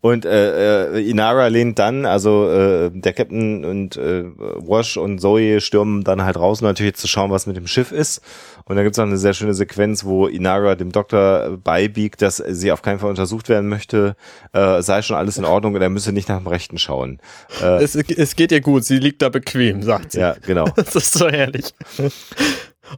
Und 0.00 0.24
äh, 0.24 0.94
äh, 0.96 1.10
Inara 1.10 1.48
lehnt 1.48 1.78
dann, 1.78 2.06
also 2.06 2.48
äh, 2.48 2.90
der 2.92 3.12
Captain 3.12 3.64
und 3.64 3.96
äh, 3.96 4.24
Wash 4.24 4.96
und 4.96 5.20
Zoe 5.20 5.60
stürmen 5.60 6.02
dann 6.04 6.24
halt 6.24 6.36
raus, 6.38 6.62
um 6.62 6.68
natürlich 6.68 6.94
zu 6.94 7.08
schauen, 7.08 7.30
was 7.30 7.46
mit 7.46 7.56
dem 7.56 7.66
Schiff 7.66 7.92
ist. 7.92 8.22
Und 8.64 8.76
dann 8.76 8.84
gibt's 8.84 8.98
noch 8.98 9.04
eine 9.06 9.18
sehr 9.18 9.34
schöne 9.34 9.52
Sequenz, 9.54 10.04
wo 10.04 10.28
Inara 10.28 10.76
dem 10.76 10.92
Doktor 10.92 11.58
beibiegt, 11.62 12.22
dass 12.22 12.36
sie 12.36 12.72
auf 12.72 12.82
keinen 12.82 13.00
Fall 13.00 13.10
untersucht 13.10 13.48
werden 13.48 13.68
möchte, 13.68 14.16
äh, 14.52 14.80
sei 14.82 15.02
schon 15.02 15.16
alles 15.16 15.36
in 15.38 15.44
Ordnung 15.44 15.74
und 15.74 15.82
er 15.82 15.90
müsse 15.90 16.12
nicht 16.12 16.28
nach 16.28 16.38
dem 16.38 16.46
Rechten 16.46 16.78
schauen. 16.78 17.20
Äh, 17.62 17.82
Es, 17.82 17.94
es 17.96 18.36
geht 18.36 18.52
ihr 18.52 18.60
gut, 18.60 18.84
sie 18.84 18.98
liegt 18.98 19.20
da 19.20 19.28
bequem, 19.28 19.82
sagt 19.82 20.12
sie. 20.12 20.20
ja, 20.20 20.36
genau. 20.46 20.64
Das 20.76 20.94
ist 20.94 21.12
so 21.12 21.28
herrlich. 21.28 21.74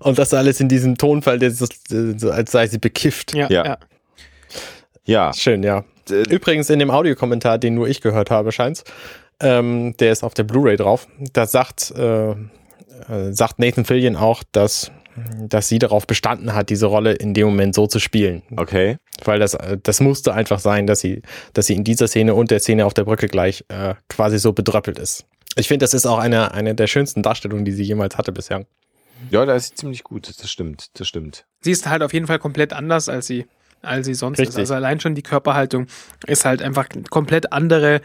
Und 0.01 0.19
das 0.19 0.35
alles 0.35 0.61
in 0.61 0.69
diesem 0.69 0.97
Tonfall, 0.99 1.39
der 1.39 1.51
so, 1.51 1.67
so, 1.89 2.31
als 2.31 2.53
sei 2.53 2.67
sie 2.67 2.79
bekifft. 2.79 3.35
Ja, 3.35 3.49
Ja. 3.51 3.65
ja. 3.65 3.79
Ja, 5.05 5.33
Schön, 5.33 5.63
ja. 5.63 5.85
Übrigens 6.11 6.69
in 6.69 6.79
dem 6.79 6.91
Audiokommentar, 6.91 7.57
den 7.57 7.75
nur 7.75 7.89
ich 7.89 8.03
gehört 8.03 8.31
habe, 8.31 8.53
scheint's, 8.53 8.85
ähm, 9.41 9.97
der 9.99 10.13
ist 10.13 10.23
auf 10.23 10.35
der 10.35 10.45
Blu-ray 10.45 10.77
drauf. 10.77 11.09
Da 11.33 11.47
sagt, 11.47 11.93
äh, 11.97 12.31
äh, 12.33 12.37
sagt 13.31 13.59
Nathan 13.59 13.87
Fillion 13.87 14.17
auch, 14.17 14.43
dass, 14.53 14.91
dass 15.41 15.69
sie 15.69 15.79
darauf 15.79 16.07
bestanden 16.07 16.55
hat, 16.55 16.69
diese 16.69 16.87
Rolle 16.87 17.13
in 17.13 17.33
dem 17.33 17.47
Moment 17.47 17.75
so 17.75 17.87
zu 17.87 18.01
spielen. 18.01 18.43
okay. 18.57 18.99
Weil 19.25 19.39
das, 19.39 19.55
äh, 19.55 19.79
das 19.83 20.01
musste 20.01 20.35
einfach 20.35 20.59
sein, 20.59 20.87
dass 20.87 21.01
sie, 21.01 21.23
dass 21.55 21.67
sie 21.67 21.75
in 21.75 21.85
dieser 21.85 22.07
Szene 22.07 22.35
und 22.35 22.51
der 22.51 22.61
Szene 22.61 22.85
auf 22.85 22.95
der 22.95 23.05
Brücke 23.05 23.29
gleich 23.29 23.65
äh, 23.69 23.95
quasi 24.09 24.39
so 24.39 24.53
bedröppelt 24.53 24.99
ist. 24.99 25.25
Ich 25.57 25.69
finde, 25.69 25.85
das 25.85 25.95
ist 25.95 26.07
auch 26.07 26.19
eine, 26.19 26.53
eine 26.53 26.75
der 26.75 26.87
schönsten 26.87 27.23
Darstellungen, 27.23 27.65
die 27.65 27.73
sie 27.73 27.83
jemals 27.83 28.17
hatte 28.19 28.33
bisher. 28.33 28.65
Ja, 29.31 29.45
da 29.45 29.55
ist 29.55 29.69
sie 29.69 29.75
ziemlich 29.75 30.05
gut, 30.05 30.29
das 30.29 30.51
stimmt, 30.51 30.89
das 30.99 31.09
stimmt. 31.09 31.45
Sie 31.61 31.71
ist 31.71 31.87
halt 31.87 32.03
auf 32.03 32.13
jeden 32.13 32.27
Fall 32.27 32.39
komplett 32.39 32.73
anders, 32.73 33.09
als 33.09 33.27
sie, 33.27 33.47
als 33.83 34.07
sie 34.07 34.15
sonst 34.15 34.39
Richtig. 34.39 34.55
ist. 34.55 34.59
Also 34.59 34.75
allein 34.75 35.01
schon 35.01 35.15
die 35.15 35.23
Körperhaltung 35.23 35.87
ist 36.27 36.45
halt 36.45 36.63
einfach 36.63 36.89
eine 36.93 37.05
komplett 37.05 37.53
andere, 37.53 38.01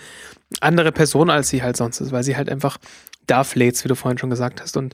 andere 0.61 0.91
Person, 0.91 1.29
als 1.29 1.49
sie 1.49 1.63
halt 1.63 1.77
sonst 1.77 1.99
ist, 2.01 2.11
weil 2.11 2.23
sie 2.23 2.35
halt 2.35 2.49
einfach 2.49 2.77
da 3.27 3.43
fläht, 3.43 3.81
wie 3.83 3.87
du 3.87 3.95
vorhin 3.95 4.17
schon 4.17 4.29
gesagt 4.29 4.61
hast, 4.61 4.75
und 4.75 4.93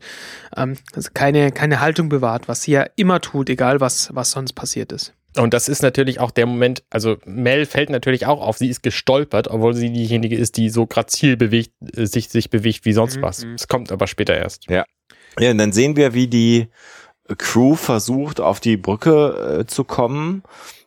ähm, 0.56 0.78
also 0.94 1.10
keine, 1.14 1.52
keine 1.52 1.80
Haltung 1.80 2.10
bewahrt, 2.10 2.48
was 2.48 2.62
sie 2.62 2.72
ja 2.74 2.86
immer 2.96 3.22
tut, 3.22 3.50
egal 3.50 3.80
was, 3.80 4.14
was 4.14 4.32
sonst 4.32 4.54
passiert 4.54 4.92
ist. 4.92 5.14
Und 5.38 5.54
das 5.54 5.68
ist 5.70 5.82
natürlich 5.84 6.20
auch 6.20 6.32
der 6.32 6.46
Moment, 6.46 6.84
also 6.90 7.18
Mel 7.26 7.66
fällt 7.66 7.90
natürlich 7.90 8.26
auch 8.26 8.42
auf, 8.42 8.58
sie 8.58 8.70
ist 8.70 8.82
gestolpert, 8.84 9.48
obwohl 9.48 9.74
sie 9.76 9.92
diejenige 9.92 10.36
ist, 10.36 10.58
die 10.58 10.70
so 10.70 10.86
grazil 10.88 11.38
bewegt, 11.38 11.72
äh, 11.96 12.06
sich, 12.06 12.30
sich 12.30 12.50
bewegt 12.50 12.86
wie 12.86 12.94
sonst 12.94 13.18
Mhm, 13.18 13.22
was. 13.22 13.46
mhm. 13.46 13.54
Es 13.56 13.68
kommt 13.68 13.92
aber 13.92 14.08
später 14.08 14.36
erst. 14.36 14.70
Ja, 14.70 14.86
und 15.38 15.58
dann 15.58 15.72
sehen 15.72 15.96
wir, 15.96 16.14
wie 16.14 16.28
die 16.28 16.68
Crew 17.38 17.76
versucht, 17.76 18.40
auf 18.40 18.60
die 18.60 18.78
Brücke 18.78 19.60
äh, 19.60 19.66
zu 19.68 19.84
kommen. 19.84 20.44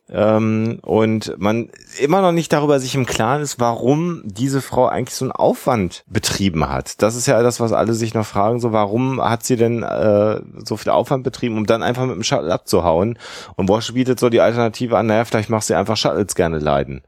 Ähm, 0.09 0.79
und 0.81 1.33
man 1.39 1.69
immer 1.99 2.21
noch 2.21 2.33
nicht 2.33 2.51
darüber 2.51 2.79
sich 2.79 2.93
im 2.93 3.05
Klaren 3.05 3.41
ist, 3.41 3.59
warum 3.59 4.21
diese 4.25 4.61
Frau 4.61 4.87
eigentlich 4.87 5.15
so 5.15 5.25
einen 5.25 5.31
Aufwand 5.31 6.03
betrieben 6.07 6.69
hat. 6.69 7.01
Das 7.01 7.15
ist 7.15 7.25
ja 7.25 7.41
das, 7.41 7.61
was 7.61 7.71
alle 7.71 7.93
sich 7.93 8.13
noch 8.13 8.25
fragen, 8.25 8.59
so 8.59 8.73
warum 8.73 9.23
hat 9.23 9.43
sie 9.43 9.55
denn 9.55 9.81
äh, 9.81 10.41
so 10.65 10.75
viel 10.75 10.91
Aufwand 10.91 11.23
betrieben, 11.23 11.57
um 11.57 11.65
dann 11.65 11.83
einfach 11.83 12.05
mit 12.05 12.15
dem 12.15 12.23
Shuttle 12.23 12.53
abzuhauen? 12.53 13.17
Und 13.55 13.69
Wash 13.69 13.93
bietet 13.93 14.19
so 14.19 14.29
die 14.29 14.41
Alternative 14.41 14.97
an, 14.97 15.07
naja, 15.07 15.23
vielleicht 15.23 15.49
machst 15.49 15.69
du 15.69 15.77
einfach 15.77 15.97
Shuttles 15.97 16.35
gerne 16.35 16.59
leiden. 16.59 17.01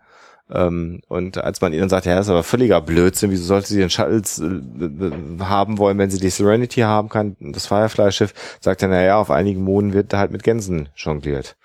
Ähm, 0.51 1.01
und 1.07 1.37
als 1.37 1.61
man 1.61 1.73
ihnen 1.73 1.89
sagt, 1.89 2.05
ja, 2.05 2.15
das 2.15 2.27
ist 2.27 2.31
aber 2.31 2.43
völliger 2.43 2.79
Blödsinn, 2.81 3.31
wieso 3.31 3.45
sollte 3.45 3.67
sie 3.67 3.79
den 3.79 3.89
Shuttles 3.89 4.39
äh, 4.39 5.11
haben 5.39 5.77
wollen, 5.79 5.97
wenn 5.97 6.11
sie 6.11 6.19
die 6.19 6.29
Serenity 6.29 6.81
haben 6.81 7.09
kann, 7.09 7.35
das 7.39 7.65
Firefly-Schiff, 7.65 8.33
sagt 8.61 8.83
er, 8.83 8.89
naja, 8.89 9.17
auf 9.17 9.31
einigen 9.31 9.63
Monden 9.63 9.93
wird 9.93 10.13
da 10.13 10.19
halt 10.19 10.31
mit 10.31 10.43
Gänsen 10.43 10.89
jongliert. 10.95 11.55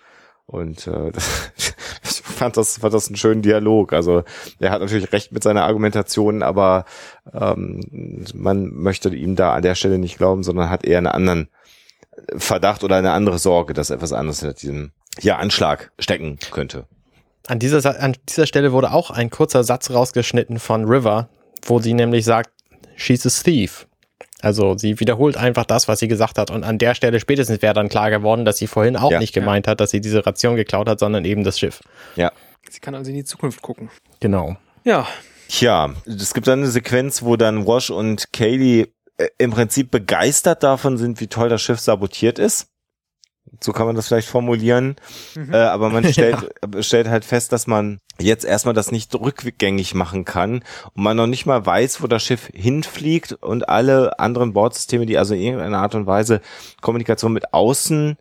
Und 0.46 0.86
äh, 0.86 1.12
ich 2.02 2.22
fand 2.22 2.56
das, 2.56 2.78
fand 2.78 2.94
das 2.94 3.08
einen 3.08 3.16
schönen 3.16 3.42
Dialog. 3.42 3.92
Also 3.92 4.24
er 4.58 4.70
hat 4.70 4.80
natürlich 4.80 5.12
recht 5.12 5.30
mit 5.30 5.42
seiner 5.42 5.64
Argumentation, 5.64 6.42
aber 6.42 6.86
ähm, 7.32 8.24
man 8.34 8.72
möchte 8.74 9.10
ihm 9.10 9.36
da 9.36 9.52
an 9.54 9.62
der 9.62 9.74
Stelle 9.74 9.98
nicht 9.98 10.16
glauben, 10.16 10.42
sondern 10.42 10.70
hat 10.70 10.84
eher 10.84 10.98
einen 10.98 11.06
anderen 11.06 11.48
Verdacht 12.36 12.82
oder 12.82 12.96
eine 12.96 13.12
andere 13.12 13.38
Sorge, 13.38 13.74
dass 13.74 13.90
etwas 13.90 14.12
anderes 14.12 14.40
hinter 14.40 14.54
diesem 14.54 14.92
ja, 15.20 15.36
Anschlag 15.36 15.92
stecken 15.98 16.38
könnte. 16.50 16.86
An 17.46 17.58
dieser, 17.58 18.00
an 18.00 18.16
dieser 18.28 18.46
Stelle 18.46 18.72
wurde 18.72 18.92
auch 18.92 19.10
ein 19.10 19.30
kurzer 19.30 19.64
Satz 19.64 19.90
rausgeschnitten 19.90 20.58
von 20.58 20.84
River, 20.84 21.28
wo 21.64 21.80
sie 21.80 21.94
nämlich 21.94 22.24
sagt, 22.24 22.50
she's 22.96 23.26
a 23.26 23.30
thief. 23.42 23.86
Also 24.42 24.76
sie 24.78 25.00
wiederholt 25.00 25.36
einfach 25.36 25.64
das, 25.64 25.88
was 25.88 25.98
sie 25.98 26.08
gesagt 26.08 26.38
hat. 26.38 26.50
Und 26.50 26.64
an 26.64 26.78
der 26.78 26.94
Stelle 26.94 27.20
spätestens 27.20 27.60
wäre 27.62 27.74
dann 27.74 27.88
klar 27.88 28.10
geworden, 28.10 28.44
dass 28.44 28.56
sie 28.58 28.66
vorhin 28.66 28.96
auch 28.96 29.10
Ja. 29.10 29.18
nicht 29.18 29.34
gemeint 29.34 29.66
hat, 29.68 29.80
dass 29.80 29.90
sie 29.90 30.00
diese 30.00 30.24
Ration 30.24 30.56
geklaut 30.56 30.88
hat, 30.88 30.98
sondern 30.98 31.24
eben 31.24 31.44
das 31.44 31.58
Schiff. 31.58 31.80
Ja. 32.16 32.32
Sie 32.68 32.80
kann 32.80 32.94
also 32.94 33.10
in 33.10 33.16
die 33.16 33.24
Zukunft 33.24 33.60
gucken. 33.62 33.90
Genau. 34.20 34.56
Ja, 34.84 35.06
Tja, 35.48 35.92
es 36.06 36.32
gibt 36.32 36.46
dann 36.46 36.60
eine 36.60 36.68
Sequenz, 36.70 37.22
wo 37.24 37.36
dann 37.36 37.66
Wash 37.66 37.90
und 37.90 38.32
Kaylee 38.32 38.86
äh, 39.18 39.26
im 39.38 39.50
Prinzip 39.50 39.90
begeistert 39.90 40.62
davon 40.62 40.96
sind, 40.96 41.20
wie 41.20 41.26
toll 41.26 41.48
das 41.48 41.60
Schiff 41.60 41.80
sabotiert 41.80 42.38
ist. 42.38 42.68
So 43.60 43.72
kann 43.72 43.86
man 43.86 43.96
das 43.96 44.08
vielleicht 44.08 44.28
formulieren. 44.28 44.96
Mhm. 45.34 45.52
Äh, 45.52 45.56
aber 45.56 45.90
man 45.90 46.04
stellt, 46.12 46.36
äh, 46.74 46.82
stellt 46.82 47.08
halt 47.08 47.24
fest, 47.24 47.52
dass 47.52 47.66
man 47.66 47.98
jetzt 48.18 48.44
erstmal 48.44 48.74
das 48.74 48.92
nicht 48.92 49.14
rückgängig 49.14 49.94
machen 49.94 50.24
kann 50.24 50.62
und 50.94 51.02
man 51.02 51.16
noch 51.16 51.26
nicht 51.26 51.46
mal 51.46 51.64
weiß, 51.64 52.02
wo 52.02 52.06
das 52.06 52.22
Schiff 52.22 52.50
hinfliegt 52.52 53.32
und 53.32 53.68
alle 53.68 54.18
anderen 54.18 54.52
Bordsysteme, 54.52 55.06
die 55.06 55.18
also 55.18 55.34
in 55.34 55.40
irgendeiner 55.40 55.78
Art 55.78 55.94
und 55.94 56.06
Weise 56.06 56.40
Kommunikation 56.80 57.32
mit 57.32 57.52
außen 57.52 58.16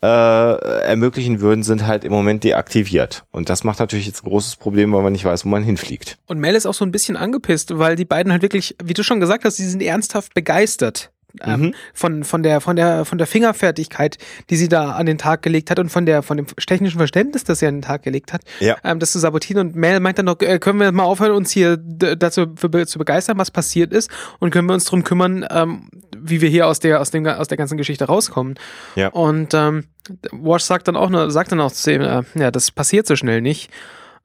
äh, 0.00 0.06
ermöglichen 0.06 1.40
würden, 1.40 1.64
sind 1.64 1.86
halt 1.86 2.04
im 2.04 2.12
Moment 2.12 2.44
deaktiviert. 2.44 3.24
Und 3.32 3.48
das 3.48 3.64
macht 3.64 3.80
natürlich 3.80 4.06
jetzt 4.06 4.22
ein 4.22 4.28
großes 4.28 4.56
Problem, 4.56 4.92
weil 4.92 5.02
man 5.02 5.12
nicht 5.12 5.24
weiß, 5.24 5.44
wo 5.44 5.48
man 5.48 5.64
hinfliegt. 5.64 6.18
Und 6.26 6.38
Mel 6.38 6.54
ist 6.54 6.66
auch 6.66 6.74
so 6.74 6.84
ein 6.84 6.92
bisschen 6.92 7.16
angepisst, 7.16 7.78
weil 7.78 7.96
die 7.96 8.04
beiden 8.04 8.30
halt 8.30 8.42
wirklich, 8.42 8.76
wie 8.82 8.94
du 8.94 9.02
schon 9.02 9.20
gesagt 9.20 9.44
hast, 9.44 9.56
sie 9.56 9.68
sind 9.68 9.82
ernsthaft 9.82 10.34
begeistert. 10.34 11.10
Ähm, 11.44 11.60
Mhm. 11.60 11.74
von, 11.94 12.24
von 12.24 12.42
der, 12.42 12.60
von 12.60 12.76
der, 12.76 13.04
von 13.04 13.18
der 13.18 13.26
Fingerfertigkeit, 13.26 14.18
die 14.50 14.56
sie 14.56 14.68
da 14.68 14.92
an 14.92 15.06
den 15.06 15.18
Tag 15.18 15.42
gelegt 15.42 15.70
hat 15.70 15.78
und 15.78 15.88
von 15.90 16.06
der, 16.06 16.22
von 16.22 16.36
dem 16.36 16.46
technischen 16.46 16.98
Verständnis, 16.98 17.44
das 17.44 17.58
sie 17.60 17.66
an 17.66 17.76
den 17.76 17.82
Tag 17.82 18.02
gelegt 18.02 18.32
hat, 18.32 18.42
Ja. 18.60 18.76
ähm, 18.84 18.98
das 18.98 19.12
zu 19.12 19.18
sabotieren. 19.18 19.68
Und 19.68 19.76
Mel 19.76 20.00
meint 20.00 20.18
dann 20.18 20.26
noch, 20.26 20.40
äh, 20.40 20.58
können 20.58 20.80
wir 20.80 20.90
mal 20.92 21.04
aufhören, 21.04 21.32
uns 21.32 21.50
hier 21.50 21.76
dazu 21.76 22.46
be- 22.46 22.86
zu 22.86 22.98
begeistern, 22.98 23.38
was 23.38 23.50
passiert 23.50 23.92
ist 23.92 24.10
und 24.38 24.50
können 24.50 24.68
wir 24.68 24.74
uns 24.74 24.84
drum 24.84 25.04
kümmern, 25.04 25.46
ähm, 25.50 25.88
wie 26.16 26.40
wir 26.40 26.48
hier 26.48 26.66
aus 26.66 26.80
der, 26.80 27.00
aus 27.00 27.10
dem, 27.10 27.26
aus 27.26 27.48
der 27.48 27.56
ganzen 27.56 27.76
Geschichte 27.76 28.04
rauskommen. 28.06 28.54
Ja. 28.96 29.08
Und 29.08 29.54
ähm, 29.54 29.84
Wash 30.32 30.62
sagt 30.64 30.88
dann 30.88 30.96
auch, 30.96 31.10
nur, 31.10 31.30
sagt 31.30 31.52
dann 31.52 31.60
auch 31.60 31.72
zu 31.72 31.92
ihm, 31.92 32.00
äh, 32.00 32.22
ja, 32.34 32.50
das 32.50 32.70
passiert 32.70 33.06
so 33.06 33.14
schnell 33.16 33.40
nicht. 33.40 33.70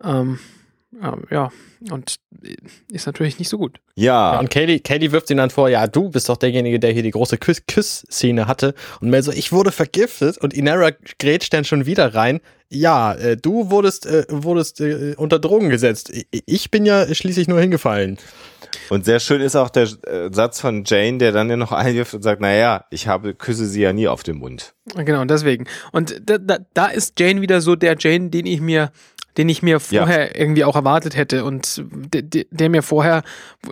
Ähm, 0.03 0.39
Ähm, 1.03 1.23
ja, 1.29 1.49
und 1.91 2.15
ist 2.91 3.05
natürlich 3.05 3.37
nicht 3.39 3.49
so 3.49 3.57
gut. 3.57 3.79
Ja. 3.95 4.33
Ja, 4.33 4.39
und 4.39 4.49
Kaylee, 4.49 4.79
Kaylee 4.79 5.11
wirft 5.11 5.29
ihn 5.29 5.37
dann 5.37 5.49
vor, 5.49 5.67
ja, 5.69 5.85
du 5.87 6.09
bist 6.09 6.29
doch 6.29 6.37
derjenige, 6.37 6.79
der 6.79 6.91
hier 6.91 7.03
die 7.03 7.11
große 7.11 7.35
Küss- 7.35 7.63
Küss-Szene 7.67 8.47
hatte. 8.47 8.73
Und 9.01 9.09
Mel 9.09 9.21
so, 9.21 9.31
ich 9.31 9.51
wurde 9.51 9.71
vergiftet. 9.71 10.37
Und 10.37 10.53
Inara 10.53 10.91
grätscht 11.19 11.53
dann 11.53 11.65
schon 11.65 11.85
wieder 11.85 12.15
rein. 12.15 12.39
Ja, 12.69 13.13
äh, 13.13 13.35
du 13.37 13.69
wurdest, 13.69 14.05
äh, 14.05 14.25
wurdest 14.29 14.79
äh, 14.81 15.13
unter 15.17 15.39
Drogen 15.39 15.69
gesetzt. 15.69 16.11
Ich 16.31 16.71
bin 16.71 16.85
ja 16.85 17.13
schließlich 17.13 17.47
nur 17.47 17.59
hingefallen. 17.59 18.17
Und 18.89 19.05
sehr 19.05 19.19
schön 19.19 19.41
ist 19.41 19.55
auch 19.55 19.69
der 19.69 19.83
äh, 19.83 20.29
Satz 20.31 20.59
von 20.59 20.83
Jane, 20.85 21.19
der 21.19 21.31
dann 21.31 21.49
ja 21.49 21.57
noch 21.57 21.71
einwirft 21.73 22.13
und 22.15 22.23
sagt, 22.23 22.41
naja, 22.41 22.85
ich 22.89 23.07
habe, 23.07 23.35
küsse 23.35 23.65
sie 23.67 23.81
ja 23.81 23.93
nie 23.93 24.07
auf 24.07 24.23
den 24.23 24.37
Mund. 24.37 24.73
Genau, 24.95 25.23
deswegen. 25.25 25.65
Und 25.91 26.21
da, 26.25 26.37
da, 26.39 26.57
da 26.73 26.87
ist 26.87 27.19
Jane 27.19 27.41
wieder 27.41 27.61
so 27.61 27.75
der 27.75 27.95
Jane, 27.99 28.29
den 28.29 28.45
ich 28.47 28.59
mir, 28.61 28.91
den 29.37 29.49
ich 29.49 29.61
mir 29.63 29.79
Ja. 29.89 30.01
vorher 30.03 30.39
irgendwie 30.39 30.63
auch 30.63 30.75
erwartet 30.75 31.15
hätte 31.15 31.43
und 31.43 31.83
der, 31.91 32.21
der, 32.21 32.45
der 32.51 32.69
mir 32.69 32.83
vorher, 32.83 33.23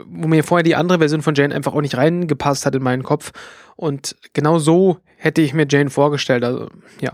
wo 0.05 0.27
mir 0.27 0.43
vorher 0.43 0.63
die 0.63 0.75
andere 0.75 0.99
Version 0.99 1.21
von 1.21 1.35
Jane 1.35 1.53
einfach 1.53 1.73
auch 1.73 1.81
nicht 1.81 1.97
reingepasst 1.97 2.65
hat 2.65 2.75
in 2.75 2.83
meinen 2.83 3.03
Kopf. 3.03 3.31
Und 3.75 4.15
genau 4.33 4.59
so 4.59 4.97
hätte 5.17 5.41
ich 5.41 5.53
mir 5.53 5.65
Jane 5.69 5.89
vorgestellt. 5.89 6.43
Also, 6.43 6.69
ja. 6.99 7.13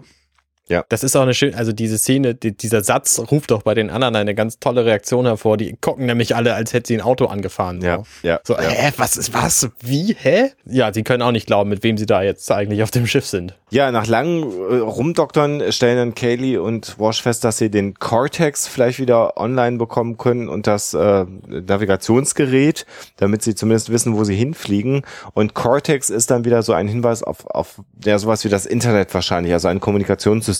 Das 0.90 1.04
ist 1.04 1.16
auch 1.16 1.22
eine 1.22 1.34
schöne, 1.34 1.56
also 1.56 1.72
diese 1.72 1.98
Szene, 1.98 2.36
die, 2.36 2.56
dieser 2.56 2.84
Satz 2.84 3.20
ruft 3.32 3.52
doch 3.52 3.64
bei 3.64 3.74
den 3.74 3.90
anderen 3.90 4.16
eine 4.16 4.36
ganz 4.36 4.60
tolle 4.60 4.86
Reaktion 4.86 5.26
hervor. 5.26 5.58
Die 5.58 5.78
gucken 5.80 6.06
nämlich 6.06 6.36
alle, 6.36 6.54
als 6.54 6.74
hätte 6.74 6.88
sie 6.88 6.96
ein 6.96 7.02
Auto 7.02 7.26
angefahren. 7.26 7.82
So. 7.82 7.88
Ja, 7.88 8.04
ja. 8.24 8.40
So, 8.44 8.54
ja. 8.56 8.62
hä, 8.62 8.92
was 8.98 9.18
ist, 9.18 9.34
was, 9.34 9.70
wie, 9.80 10.16
hä? 10.20 10.52
Ja, 10.66 10.94
sie 10.94 11.04
können 11.04 11.22
auch 11.22 11.32
nicht 11.32 11.48
glauben, 11.48 11.70
mit 11.70 11.84
wem 11.84 11.98
sie 11.98 12.06
da 12.06 12.22
jetzt 12.22 12.52
eigentlich 12.52 12.84
auf 12.84 12.92
dem 12.92 13.08
Schiff 13.08 13.26
sind. 13.26 13.56
Ja, 13.70 13.92
nach 13.92 14.08
langem 14.08 14.44
äh, 14.44 14.78
Rumdoktern 14.78 15.72
stellen 15.72 15.98
dann 15.98 16.16
Kaylee 16.16 16.58
und 16.58 16.98
Wash 17.00 17.22
fest, 17.22 17.44
dass 17.44 17.58
sie 17.58 17.70
den 17.70 17.96
Cortex 17.96 18.68
vielleicht 18.68 19.00
wieder 19.00 19.38
online 19.38 19.78
bekommen 19.78 20.18
können 20.18 20.48
und 20.48 20.68
das 20.68 20.94
äh, 20.94 21.26
Navigationsgerät, 21.48 22.86
damit 23.18 23.42
sie 23.42 23.56
zumindest 23.56 23.90
wissen, 23.90 24.16
wo 24.16 24.24
sie 24.24 24.36
hinfliegen. 24.36 25.04
Und 25.34 25.54
Cortex 25.54 26.10
ist 26.10 26.32
dann 26.32 26.46
wieder 26.46 26.64
so 26.64 26.74
ein 26.74 26.88
Hinweis 26.88 27.24
auf, 27.24 27.46
auf 27.48 27.82
ja, 28.04 28.18
sowas 28.20 28.46
wie 28.46 28.50
das 28.50 28.66
Internet 28.66 29.14
wahrscheinlich, 29.14 29.52
also 29.54 29.68
ein 29.68 29.80
Kommunikationssystem, 29.80 30.57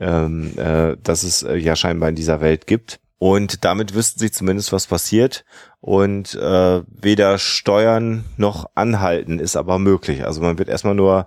ähm, 0.00 0.52
äh, 0.58 0.96
das 1.02 1.22
es 1.22 1.42
äh, 1.42 1.56
ja 1.56 1.76
scheinbar 1.76 2.08
in 2.08 2.14
dieser 2.14 2.40
Welt 2.40 2.66
gibt. 2.66 3.00
Und 3.18 3.64
damit 3.64 3.94
wüssten 3.94 4.20
sie 4.20 4.30
zumindest, 4.30 4.72
was 4.72 4.86
passiert. 4.86 5.44
Und 5.80 6.34
äh, 6.34 6.82
weder 6.86 7.38
steuern 7.38 8.24
noch 8.36 8.66
anhalten 8.74 9.38
ist 9.38 9.56
aber 9.56 9.78
möglich. 9.78 10.24
Also 10.24 10.40
man 10.40 10.58
wird 10.58 10.68
erstmal 10.68 10.94
nur 10.94 11.26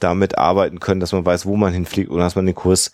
damit 0.00 0.38
arbeiten 0.38 0.80
können, 0.80 1.00
dass 1.00 1.12
man 1.12 1.26
weiß, 1.26 1.46
wo 1.46 1.56
man 1.56 1.72
hinfliegt 1.72 2.10
und 2.10 2.18
dass 2.18 2.36
man 2.36 2.46
den 2.46 2.54
Kurs 2.54 2.92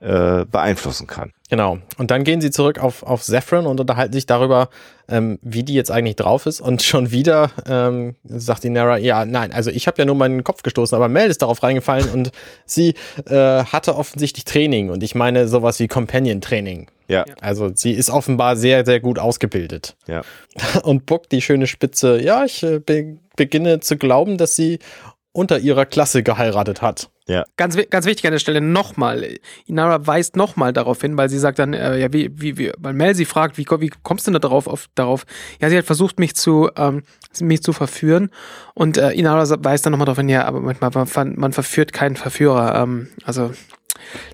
äh, 0.00 0.46
beeinflussen 0.46 1.06
kann. 1.06 1.32
Genau. 1.50 1.78
Und 1.98 2.10
dann 2.10 2.24
gehen 2.24 2.40
sie 2.40 2.50
zurück 2.50 2.78
auf, 2.78 3.02
auf 3.02 3.22
Saffron 3.22 3.66
und 3.66 3.80
unterhalten 3.80 4.12
sich 4.12 4.24
darüber, 4.24 4.68
ähm, 5.08 5.38
wie 5.42 5.62
die 5.62 5.74
jetzt 5.74 5.90
eigentlich 5.90 6.16
drauf 6.16 6.46
ist. 6.46 6.60
Und 6.60 6.82
schon 6.82 7.10
wieder 7.10 7.50
ähm, 7.68 8.14
sagt 8.24 8.64
die 8.64 8.70
Nara, 8.70 8.96
ja, 8.98 9.24
nein, 9.24 9.52
also 9.52 9.70
ich 9.70 9.86
habe 9.86 9.98
ja 9.98 10.06
nur 10.06 10.14
meinen 10.14 10.44
Kopf 10.44 10.62
gestoßen, 10.62 10.96
aber 10.96 11.08
Mel 11.08 11.28
ist 11.28 11.42
darauf 11.42 11.62
reingefallen 11.62 12.08
und 12.10 12.30
sie 12.64 12.94
äh, 13.26 13.64
hatte 13.64 13.96
offensichtlich 13.96 14.44
Training. 14.44 14.90
Und 14.90 15.02
ich 15.02 15.14
meine 15.14 15.48
sowas 15.48 15.80
wie 15.80 15.88
Companion-Training. 15.88 16.88
Ja, 17.08 17.24
Also 17.40 17.72
sie 17.74 17.90
ist 17.92 18.08
offenbar 18.08 18.56
sehr, 18.56 18.86
sehr 18.86 19.00
gut 19.00 19.18
ausgebildet. 19.18 19.96
ja. 20.06 20.22
Und 20.84 21.06
Buck 21.06 21.28
die 21.28 21.42
schöne 21.42 21.66
Spitze, 21.66 22.22
ja, 22.22 22.44
ich 22.44 22.62
äh, 22.62 22.78
be 22.78 23.18
beginne 23.36 23.80
zu 23.80 23.96
glauben, 23.96 24.36
dass 24.36 24.54
sie 24.54 24.80
unter 25.32 25.58
ihrer 25.60 25.86
Klasse 25.86 26.22
geheiratet 26.22 26.82
hat. 26.82 27.10
Ganz, 27.56 27.76
wi- 27.76 27.86
ganz 27.88 28.06
wichtig 28.06 28.26
an 28.26 28.32
der 28.32 28.40
Stelle 28.40 28.60
nochmal. 28.60 29.36
Inara 29.66 30.04
weist 30.04 30.34
nochmal 30.34 30.72
darauf 30.72 31.00
hin, 31.00 31.16
weil 31.16 31.28
sie 31.28 31.38
sagt 31.38 31.60
dann, 31.60 31.72
äh, 31.72 31.98
ja, 31.98 32.12
wie, 32.12 32.30
wie, 32.34 32.58
wie, 32.58 32.72
weil 32.78 32.92
Mel 32.94 33.14
sie 33.14 33.24
fragt, 33.24 33.56
wie, 33.56 33.64
wie 33.78 33.90
kommst 34.02 34.26
du 34.26 34.32
denn 34.32 34.40
da 34.40 34.48
drauf, 34.48 34.66
auf, 34.66 34.88
darauf? 34.96 35.24
Ja, 35.60 35.70
sie 35.70 35.78
hat 35.78 35.84
versucht, 35.84 36.18
mich 36.18 36.34
zu, 36.34 36.68
ähm, 36.76 37.04
mich 37.40 37.62
zu 37.62 37.72
verführen. 37.72 38.30
Und 38.74 38.96
äh, 38.98 39.12
Inara 39.12 39.44
weist 39.64 39.86
dann 39.86 39.92
nochmal 39.92 40.06
darauf 40.06 40.18
hin, 40.18 40.28
ja, 40.28 40.44
aber 40.44 40.60
manchmal, 40.60 40.90
man, 40.92 41.34
man 41.36 41.52
verführt 41.52 41.92
keinen 41.92 42.16
Verführer. 42.16 42.74
Ähm, 42.82 43.08
also, 43.22 43.52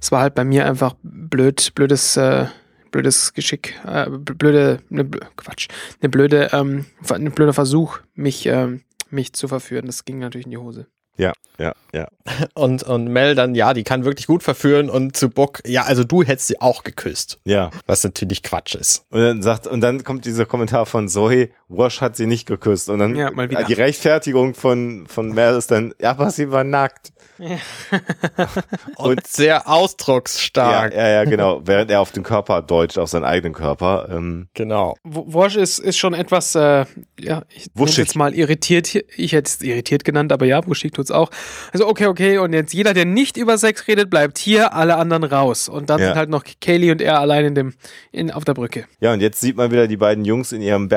es 0.01 0.11
war 0.11 0.23
halt 0.23 0.35
bei 0.35 0.45
mir 0.45 0.65
einfach 0.65 0.95
blöd, 1.03 1.73
blödes, 1.75 2.17
äh, 2.17 2.47
blödes 2.91 3.35
Geschick, 3.35 3.75
äh, 3.87 4.09
blöde, 4.09 4.79
ne, 4.89 5.03
blö- 5.03 5.27
Quatsch, 5.37 5.69
eine 6.01 6.09
blöde, 6.09 6.49
ähm, 6.55 6.87
ein 7.11 7.33
blöder 7.33 7.53
Versuch, 7.53 7.99
mich, 8.15 8.47
ähm, 8.47 8.81
mich 9.11 9.33
zu 9.33 9.49
verführen. 9.49 9.87
Das 9.87 10.05
ging 10.05 10.19
natürlich 10.19 10.47
in 10.47 10.53
die 10.53 10.59
Hose. 10.59 10.87
Ja, 11.19 11.33
ja, 11.59 11.73
ja. 11.95 12.09
Und, 12.55 12.83
und 12.83 13.09
Mel 13.09 13.35
dann, 13.35 13.55
ja, 13.55 13.73
die 13.73 13.85
kann 13.85 14.05
wirklich 14.05 14.27
gut 14.27 14.43
verführen 14.43 14.91
und 14.91 15.17
zu 15.17 15.31
Buck, 15.31 15.61
ja, 15.67 15.83
also 15.83 16.05
du 16.05 16.23
hättest 16.23 16.49
sie 16.49 16.61
auch 16.61 16.83
geküsst. 16.83 17.39
Ja. 17.45 17.71
Was 17.87 18.05
natürlich 18.05 18.43
Quatsch 18.43 18.75
ist. 18.75 19.07
Und 19.11 19.21
dann 19.21 19.43
sagt, 19.43 19.67
und 19.67 19.81
dann 19.81 20.05
kommt 20.05 20.25
dieser 20.25 20.45
Kommentar 20.45 20.85
von 20.87 21.09
Zoe, 21.09 21.51
Wash 21.69 22.01
hat 22.01 22.17
sie 22.17 22.27
nicht 22.27 22.47
geküsst. 22.47 22.89
Und 22.89 23.01
dann 23.01 23.17
Ja, 23.17 23.31
mal 23.33 23.51
wieder. 23.51 23.65
die 23.65 23.73
Rechtfertigung 23.73 24.55
von, 24.55 25.07
von 25.09 25.31
Mel 25.33 25.55
ist 25.57 25.71
dann, 25.71 25.93
ja, 26.01 26.11
aber 26.11 26.31
sie 26.31 26.51
war 26.51 26.63
nackt. 26.65 27.13
Und 28.97 29.27
sehr 29.27 29.47
Ja, 29.47 29.67
ausdrucksstark. 29.67 30.95
ja, 30.95 31.09
ja, 31.09 31.25
genau. 31.25 31.61
Während 31.65 31.91
er 31.91 32.01
auf 32.01 32.13
den 32.13 32.23
Körper 32.23 32.63
deutscht, 32.63 32.99
auf 32.99 33.09
seinen 33.11 33.25
eigenen 33.25 33.53
Körper. 33.55 34.09
Ähm, 34.11 34.49
Genau. 34.55 34.95
W- 35.05 35.23
Wosch 35.27 35.57
ist, 35.57 35.79
ist 35.79 35.99
schon 35.99 36.15
etwas, 36.15 36.55
äh, 36.55 36.87
ja, 37.21 37.43
ich 37.55 37.67
Wuschig. 37.75 37.99
jetzt 37.99 38.17
mal 38.17 38.35
irritiert. 38.35 38.95
Ich 39.17 39.33
hätte 39.33 39.49
es 39.49 39.61
irritiert 39.63 40.05
genannt, 40.05 40.33
aber 40.33 40.47
ja, 40.47 40.67
wuschig 40.67 40.93
tut's 40.93 41.11
auch. 41.11 41.31
Also 41.73 41.87
okay, 41.89 42.07
okay, 42.07 42.39
und 42.39 42.53
jetzt 42.53 42.73
jeder, 42.73 42.95
der 42.95 43.05
nicht 43.05 43.37
über 43.37 43.59
Sex 43.59 43.87
redet, 43.89 44.09
bleibt 44.11 44.39
hier, 44.39 44.73
alle 44.75 44.97
anderen 44.97 45.25
raus. 45.25 45.69
Und 45.69 45.91
dann 45.91 46.01
Ja. 46.01 46.07
sind 46.09 46.17
halt 46.17 46.31
noch 46.31 46.45
Kaylee 46.61 46.91
und 46.93 47.01
er 47.03 47.21
allein 47.21 47.45
in 47.47 47.55
dem, 47.55 47.75
in, 48.13 48.31
auf 48.31 48.45
der 48.45 48.55
Brücke. 48.55 48.87
ja, 49.01 49.13
und 49.13 49.21
jetzt 49.21 49.41
sieht 49.41 49.57
man 49.57 49.71
wieder 49.71 49.89
die 49.89 49.97
beiden 49.97 50.25
Jungs 50.25 50.53
in 50.53 50.63
ihrem 50.63 50.89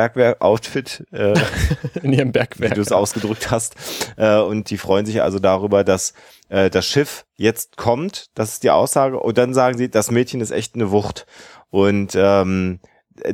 Bergwehr-Outfit, 0.59 1.05
äh, 1.11 1.33
In 2.03 2.13
ihrem 2.13 2.29
wie 2.29 2.33
Bergwerk. 2.33 2.75
du 2.75 2.81
es 2.81 2.91
ausgedrückt 2.91 3.51
hast. 3.51 3.75
Äh, 4.17 4.37
und 4.37 4.69
die 4.69 4.77
freuen 4.77 5.05
sich 5.05 5.21
also 5.21 5.39
darüber, 5.39 5.83
dass 5.83 6.13
äh, 6.49 6.69
das 6.69 6.85
Schiff 6.85 7.25
jetzt 7.35 7.77
kommt. 7.77 8.27
Das 8.35 8.53
ist 8.53 8.63
die 8.63 8.71
Aussage. 8.71 9.19
Und 9.19 9.37
dann 9.37 9.53
sagen 9.53 9.77
sie, 9.77 9.89
das 9.89 10.11
Mädchen 10.11 10.41
ist 10.41 10.51
echt 10.51 10.75
eine 10.75 10.91
Wucht. 10.91 11.25
Und 11.69 12.13
ähm, 12.15 12.79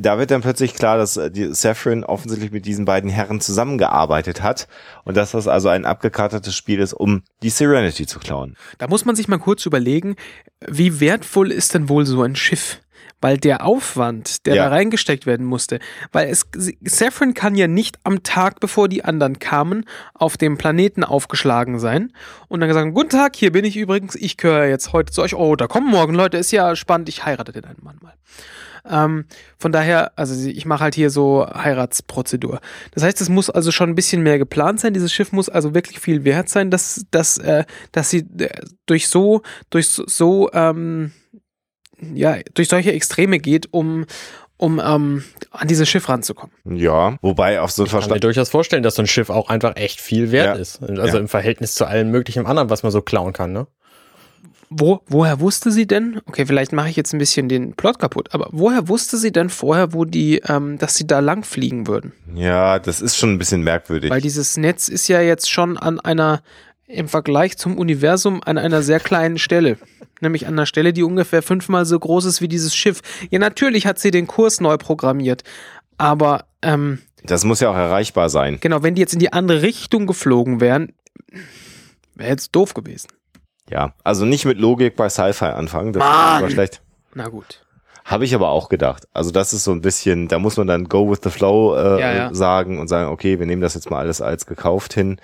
da 0.00 0.18
wird 0.18 0.30
dann 0.30 0.42
plötzlich 0.42 0.74
klar, 0.74 0.98
dass 0.98 1.16
äh, 1.16 1.30
die 1.30 1.52
Saffron 1.54 2.04
offensichtlich 2.04 2.50
mit 2.50 2.66
diesen 2.66 2.84
beiden 2.84 3.10
Herren 3.10 3.40
zusammengearbeitet 3.40 4.42
hat 4.42 4.68
und 5.04 5.16
dass 5.16 5.30
das 5.30 5.46
also 5.46 5.68
ein 5.68 5.84
abgekartetes 5.84 6.54
Spiel 6.54 6.80
ist, 6.80 6.92
um 6.92 7.22
die 7.42 7.50
Serenity 7.50 8.06
zu 8.06 8.18
klauen. 8.18 8.56
Da 8.78 8.88
muss 8.88 9.04
man 9.04 9.16
sich 9.16 9.28
mal 9.28 9.38
kurz 9.38 9.64
überlegen, 9.64 10.16
wie 10.66 11.00
wertvoll 11.00 11.52
ist 11.52 11.74
denn 11.74 11.88
wohl 11.88 12.04
so 12.06 12.22
ein 12.22 12.36
Schiff? 12.36 12.80
Weil 13.20 13.38
der 13.38 13.64
Aufwand, 13.64 14.44
der 14.46 14.56
Ja. 14.56 14.64
da 14.64 14.70
reingesteckt 14.70 15.24
werden 15.26 15.46
musste, 15.46 15.78
weil 16.12 16.28
es, 16.28 16.46
Saffron 16.84 17.32
kann 17.32 17.54
ja 17.54 17.66
nicht 17.66 17.98
am 18.04 18.22
Tag, 18.22 18.60
bevor 18.60 18.88
die 18.88 19.04
anderen 19.04 19.38
kamen, 19.38 19.84
auf 20.12 20.36
dem 20.36 20.58
Planeten 20.58 21.02
aufgeschlagen 21.02 21.78
sein 21.78 22.12
und 22.48 22.60
dann 22.60 22.68
gesagt, 22.68 22.92
guten 22.94 23.08
Tag, 23.08 23.34
hier 23.36 23.52
bin 23.52 23.64
ich 23.64 23.76
übrigens, 23.76 24.14
ich 24.16 24.36
gehöre 24.36 24.66
jetzt 24.66 24.92
heute 24.92 25.12
zu 25.12 25.22
euch, 25.22 25.34
oh, 25.34 25.56
da 25.56 25.66
kommen 25.66 25.90
morgen 25.90 26.14
Leute, 26.14 26.36
ist 26.36 26.50
ja 26.52 26.76
spannend, 26.76 27.08
ich 27.08 27.24
heirate 27.24 27.52
den 27.52 27.64
einen 27.64 27.82
Mann 27.82 27.98
mal. 28.02 28.12
Ähm, 28.88 29.24
von 29.58 29.72
daher, 29.72 30.12
also 30.16 30.48
ich 30.48 30.64
mache 30.64 30.84
halt 30.84 30.94
hier 30.94 31.10
so 31.10 31.44
Heiratsprozedur. 31.52 32.60
Das 32.92 33.02
heißt, 33.02 33.20
es 33.20 33.28
muss 33.28 33.50
also 33.50 33.72
schon 33.72 33.90
ein 33.90 33.94
bisschen 33.96 34.22
mehr 34.22 34.38
geplant 34.38 34.78
sein. 34.78 34.94
Dieses 34.94 35.12
Schiff 35.12 35.32
muss 35.32 35.48
also 35.48 35.74
wirklich 35.74 35.98
viel 35.98 36.24
wert 36.24 36.48
sein, 36.48 36.70
dass, 36.70 37.04
dass, 37.10 37.38
äh, 37.38 37.64
dass 37.90 38.10
sie 38.10 38.26
äh, 38.38 38.48
durch 38.86 39.08
so, 39.08 39.42
durch 39.70 39.88
so, 39.88 40.04
so 40.06 40.50
ähm, 40.52 41.10
ja, 42.14 42.36
durch 42.54 42.68
solche 42.68 42.92
Extreme 42.92 43.38
geht, 43.38 43.72
um, 43.72 44.06
um 44.58 44.80
ähm, 44.84 45.24
an 45.50 45.68
dieses 45.68 45.88
Schiff 45.88 46.08
ranzukommen. 46.08 46.54
Ja, 46.64 47.16
wobei 47.22 47.60
auf 47.60 47.70
so 47.70 47.82
ein 47.82 47.86
Ich 47.86 47.90
kann 47.92 47.98
mir 47.98 48.02
Verstand. 48.02 48.24
durchaus 48.24 48.48
vorstellen, 48.50 48.82
dass 48.82 48.94
so 48.96 49.02
ein 49.02 49.06
Schiff 49.06 49.30
auch 49.30 49.48
einfach 49.48 49.76
echt 49.76 50.00
viel 50.00 50.30
wert 50.32 50.56
Ja. 50.56 50.60
ist. 50.60 50.82
Also 50.82 51.16
Ja. 51.16 51.18
im 51.18 51.28
Verhältnis 51.28 51.74
zu 51.74 51.84
allem 51.86 52.10
möglichen 52.10 52.46
anderen, 52.46 52.70
was 52.70 52.82
man 52.82 52.92
so 52.92 53.02
klauen 53.02 53.32
kann, 53.32 53.52
ne? 53.52 53.66
Wo, 54.68 55.00
woher 55.06 55.38
wusste 55.38 55.70
sie 55.70 55.86
denn? 55.86 56.20
Okay, 56.26 56.44
vielleicht 56.44 56.72
mache 56.72 56.88
ich 56.88 56.96
jetzt 56.96 57.12
ein 57.12 57.18
bisschen 57.18 57.48
den 57.48 57.74
Plot 57.74 58.00
kaputt, 58.00 58.30
aber 58.32 58.48
woher 58.50 58.88
wusste 58.88 59.16
sie 59.16 59.30
denn 59.30 59.48
vorher, 59.48 59.92
wo 59.92 60.04
die, 60.04 60.38
ähm, 60.48 60.76
dass 60.78 60.96
sie 60.96 61.06
da 61.06 61.20
lang 61.20 61.44
fliegen 61.44 61.86
würden? 61.86 62.12
Ja, 62.34 62.80
das 62.80 63.00
ist 63.00 63.16
schon 63.16 63.30
ein 63.32 63.38
bisschen 63.38 63.62
merkwürdig. 63.62 64.10
Weil 64.10 64.20
dieses 64.20 64.56
Netz 64.56 64.88
ist 64.88 65.06
ja 65.06 65.20
jetzt 65.20 65.48
schon 65.48 65.78
an 65.78 66.00
einer, 66.00 66.42
im 66.88 67.08
Vergleich 67.08 67.56
zum 67.58 67.78
Universum, 67.78 68.42
an 68.44 68.58
einer 68.58 68.82
sehr 68.82 69.00
kleinen 69.00 69.38
Stelle. 69.38 69.76
Nämlich 70.20 70.46
an 70.46 70.54
einer 70.54 70.66
Stelle, 70.66 70.92
die 70.92 71.02
ungefähr 71.02 71.42
fünfmal 71.42 71.84
so 71.84 71.98
groß 71.98 72.24
ist 72.26 72.40
wie 72.40 72.48
dieses 72.48 72.74
Schiff. 72.74 73.00
Ja, 73.30 73.38
natürlich 73.38 73.86
hat 73.86 73.98
sie 73.98 74.10
den 74.10 74.26
Kurs 74.26 74.60
neu 74.60 74.76
programmiert. 74.76 75.42
Aber, 75.98 76.44
ähm, 76.62 77.00
Das 77.24 77.44
muss 77.44 77.60
ja 77.60 77.70
auch 77.70 77.76
erreichbar 77.76 78.28
sein. 78.30 78.58
genau, 78.60 78.82
wenn 78.82 78.94
die 78.94 79.00
jetzt 79.00 79.12
in 79.14 79.18
die 79.18 79.32
andere 79.32 79.62
Richtung 79.62 80.06
geflogen 80.06 80.60
wären, 80.60 80.92
wäre 82.14 82.30
jetzt 82.30 82.52
doof 82.54 82.72
gewesen. 82.74 83.08
Ja, 83.68 83.92
also 84.04 84.24
nicht 84.24 84.44
mit 84.44 84.58
Logik 84.58 84.94
bei 84.96 85.08
Sci-Fi 85.08 85.46
anfangen. 85.46 85.92
Das 85.92 86.00
Mann! 86.00 86.42
war 86.42 86.50
schlecht. 86.50 86.82
Na 87.14 87.28
gut. 87.28 87.62
Habe 88.04 88.24
ich 88.24 88.34
aber 88.34 88.50
auch 88.50 88.68
gedacht. 88.68 89.08
Also 89.12 89.32
das 89.32 89.52
ist 89.52 89.64
so 89.64 89.72
ein 89.72 89.80
bisschen, 89.80 90.28
da 90.28 90.38
muss 90.38 90.56
man 90.56 90.68
dann 90.68 90.84
go 90.84 91.10
with 91.10 91.18
the 91.24 91.30
flow 91.30 91.74
äh, 91.76 92.00
Ja, 92.00 92.14
ja. 92.14 92.34
sagen 92.34 92.78
und 92.78 92.86
sagen, 92.86 93.10
okay, 93.10 93.40
wir 93.40 93.46
nehmen 93.46 93.62
das 93.62 93.74
jetzt 93.74 93.90
mal 93.90 93.98
alles 93.98 94.20
als 94.20 94.46
gekauft 94.46 94.94
hin. 94.94 95.20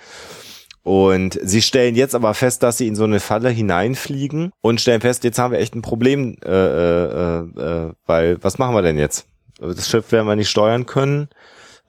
Und 0.83 1.39
sie 1.41 1.61
stellen 1.61 1.95
jetzt 1.95 2.13
aber 2.13 2.33
fest, 2.33 2.61
dass 2.61 2.77
sie 2.77 2.87
in 2.87 2.95
so 2.95 3.05
eine 3.05 3.21
Falle 3.21 3.49
hineinfliegen 3.49 4.51
und 4.61 4.81
stellen 4.81 4.99
fest, 4.99 5.23
jetzt 5.23 5.39
haben 5.39 5.53
wir 5.53 5.59
echt 5.59 5.75
ein 5.75 5.81
Problem, 5.81 6.35
äh, 6.43 6.49
äh, 6.49 7.39
äh, 7.39 7.93
weil 8.05 8.43
was 8.43 8.57
machen 8.57 8.75
wir 8.75 8.81
denn 8.81 8.97
jetzt? 8.97 9.27
das 9.59 9.89
Schiff 9.89 10.11
werden 10.11 10.27
wir 10.27 10.35
nicht 10.35 10.49
steuern 10.49 10.85
können 10.85 11.29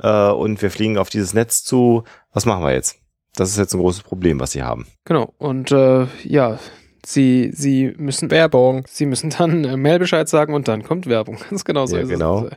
äh, 0.00 0.28
und 0.28 0.62
wir 0.62 0.70
fliegen 0.70 0.98
auf 0.98 1.08
dieses 1.08 1.34
Netz 1.34 1.64
zu. 1.64 2.04
Was 2.32 2.46
machen 2.46 2.62
wir 2.62 2.72
jetzt? 2.72 2.98
Das 3.36 3.50
ist 3.50 3.58
jetzt 3.58 3.74
ein 3.74 3.80
großes 3.80 4.02
Problem, 4.02 4.38
was 4.38 4.52
sie 4.52 4.62
haben. 4.62 4.86
Genau. 5.04 5.34
Und 5.38 5.72
äh, 5.72 6.06
ja, 6.22 6.58
sie, 7.04 7.50
sie 7.52 7.92
müssen 7.96 8.30
Werbung. 8.30 8.84
Sie 8.88 9.06
müssen 9.06 9.30
dann 9.30 9.64
äh, 9.64 9.76
Mailbescheid 9.76 10.28
sagen 10.28 10.54
und 10.54 10.68
dann 10.68 10.84
kommt 10.84 11.06
Werbung. 11.06 11.38
Ganz 11.50 11.64
genau 11.64 11.86
so 11.86 11.96
Ja, 11.96 12.02
ist 12.02 12.08
genau. 12.08 12.46
es. 12.46 12.56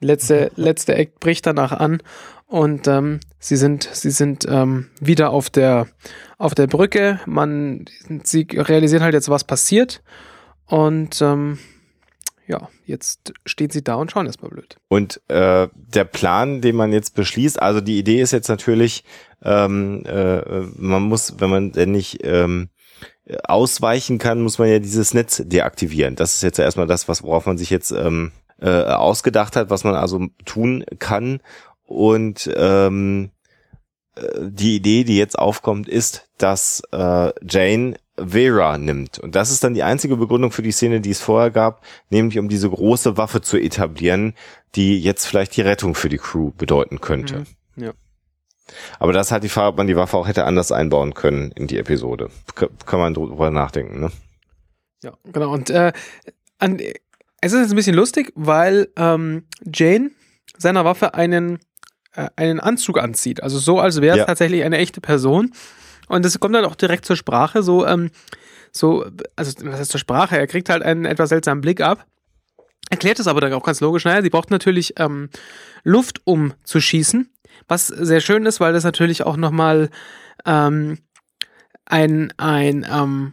Letzte, 0.00 0.50
letzte 0.56 0.94
Act 0.94 1.20
bricht 1.20 1.46
danach 1.46 1.72
an 1.72 2.02
und 2.46 2.86
ähm, 2.86 3.20
sie 3.38 3.56
sind, 3.56 3.88
sie 3.92 4.10
sind 4.10 4.46
ähm, 4.48 4.88
wieder 5.00 5.30
auf 5.30 5.50
der, 5.50 5.88
auf 6.38 6.54
der 6.54 6.68
Brücke. 6.68 7.20
Man, 7.26 7.86
sie 8.22 8.46
realisieren 8.52 9.02
halt 9.02 9.14
jetzt, 9.14 9.28
was 9.28 9.44
passiert. 9.44 10.02
Und 10.66 11.20
ähm, 11.20 11.58
ja, 12.46 12.68
jetzt 12.84 13.32
stehen 13.44 13.70
sie 13.70 13.82
da 13.82 13.96
und 13.96 14.12
schauen 14.12 14.26
erstmal 14.26 14.50
blöd. 14.50 14.76
Und 14.88 15.20
äh, 15.28 15.68
der 15.74 16.04
Plan, 16.04 16.60
den 16.60 16.76
man 16.76 16.92
jetzt 16.92 17.16
beschließt, 17.16 17.60
also 17.60 17.80
die 17.80 17.98
Idee 17.98 18.20
ist 18.20 18.32
jetzt 18.32 18.48
natürlich, 18.48 19.02
ähm, 19.42 20.04
äh, 20.06 20.60
man 20.76 21.02
muss, 21.02 21.34
wenn 21.38 21.50
man 21.50 21.72
denn 21.72 21.90
nicht 21.90 22.20
ähm, 22.22 22.68
ausweichen 23.42 24.18
kann, 24.18 24.40
muss 24.40 24.58
man 24.58 24.68
ja 24.68 24.78
dieses 24.78 25.14
Netz 25.14 25.42
deaktivieren. 25.44 26.14
Das 26.14 26.36
ist 26.36 26.42
jetzt 26.42 26.60
erstmal 26.60 26.86
das, 26.86 27.08
was 27.08 27.24
worauf 27.24 27.46
man 27.46 27.58
sich 27.58 27.70
jetzt 27.70 27.90
ähm, 27.90 28.30
äh, 28.60 28.82
ausgedacht 28.82 29.56
hat, 29.56 29.68
was 29.70 29.82
man 29.82 29.96
also 29.96 30.28
tun 30.44 30.84
kann. 31.00 31.40
Und 31.86 32.50
ähm, 32.56 33.30
äh, 34.16 34.22
die 34.40 34.76
Idee, 34.76 35.04
die 35.04 35.16
jetzt 35.16 35.38
aufkommt, 35.38 35.88
ist, 35.88 36.28
dass 36.38 36.82
äh, 36.92 37.32
Jane 37.48 37.96
Vera 38.16 38.78
nimmt. 38.78 39.18
Und 39.18 39.34
das 39.34 39.50
ist 39.50 39.62
dann 39.62 39.74
die 39.74 39.82
einzige 39.82 40.16
Begründung 40.16 40.50
für 40.50 40.62
die 40.62 40.72
Szene, 40.72 41.00
die 41.00 41.10
es 41.10 41.20
vorher 41.20 41.50
gab, 41.50 41.82
nämlich 42.10 42.38
um 42.38 42.48
diese 42.48 42.70
große 42.70 43.16
Waffe 43.16 43.40
zu 43.40 43.58
etablieren, 43.58 44.34
die 44.74 44.98
jetzt 45.00 45.26
vielleicht 45.26 45.56
die 45.56 45.62
Rettung 45.62 45.94
für 45.94 46.08
die 46.08 46.18
Crew 46.18 46.52
bedeuten 46.56 47.00
könnte. 47.00 47.44
Mhm. 47.76 47.84
Ja. 47.84 47.92
Aber 48.98 49.12
das 49.12 49.30
hat 49.30 49.44
die 49.44 49.48
Frage, 49.48 49.68
ob 49.68 49.76
man 49.76 49.86
die 49.86 49.96
Waffe 49.96 50.16
auch 50.16 50.26
hätte 50.26 50.44
anders 50.44 50.72
einbauen 50.72 51.14
können 51.14 51.52
in 51.52 51.66
die 51.66 51.78
Episode. 51.78 52.30
K 52.54 52.68
kann 52.84 52.98
man 52.98 53.14
drüber 53.14 53.50
nachdenken, 53.50 54.00
ne? 54.00 54.10
Ja, 55.02 55.12
genau. 55.24 55.52
Und 55.52 55.70
äh, 55.70 55.92
an, 56.58 56.80
es 57.40 57.52
ist 57.52 57.60
jetzt 57.60 57.70
ein 57.70 57.76
bisschen 57.76 57.94
lustig, 57.94 58.32
weil 58.34 58.88
ähm, 58.96 59.44
Jane 59.72 60.10
seiner 60.56 60.84
Waffe 60.84 61.14
einen, 61.14 61.58
einen 62.36 62.60
Anzug 62.60 62.98
anzieht. 62.98 63.42
Also 63.42 63.58
so, 63.58 63.80
als 63.80 64.00
wäre 64.00 64.16
es 64.16 64.20
Ja. 64.20 64.24
tatsächlich 64.26 64.64
eine 64.64 64.78
echte 64.78 65.00
Person. 65.00 65.52
Und 66.08 66.24
das 66.24 66.38
kommt 66.40 66.54
dann 66.54 66.64
auch 66.64 66.76
direkt 66.76 67.04
zur 67.04 67.16
Sprache. 67.16 67.62
So, 67.62 67.86
ähm, 67.86 68.10
so, 68.72 69.06
also 69.36 69.52
was 69.64 69.80
heißt 69.80 69.90
zur 69.90 70.00
Sprache? 70.00 70.38
Er 70.38 70.46
kriegt 70.46 70.68
halt 70.68 70.82
einen 70.82 71.04
etwas 71.04 71.30
seltsamen 71.30 71.60
Blick 71.60 71.80
ab. 71.80 72.06
Erklärt 72.90 73.18
es 73.18 73.26
aber 73.26 73.40
dann 73.40 73.52
auch 73.52 73.64
ganz 73.64 73.80
logisch. 73.80 74.04
Naja, 74.04 74.22
sie 74.22 74.30
braucht 74.30 74.50
natürlich 74.50 74.94
ähm, 74.98 75.28
Luft, 75.82 76.20
um 76.24 76.54
zu 76.62 76.80
schießen. 76.80 77.28
Was 77.68 77.88
sehr 77.88 78.20
schön 78.20 78.46
ist, 78.46 78.60
weil 78.60 78.72
das 78.72 78.84
natürlich 78.84 79.24
auch 79.24 79.36
nochmal 79.36 79.90
ähm, 80.44 80.98
ein, 81.84 82.32
ein 82.36 82.86
ähm, 82.90 83.32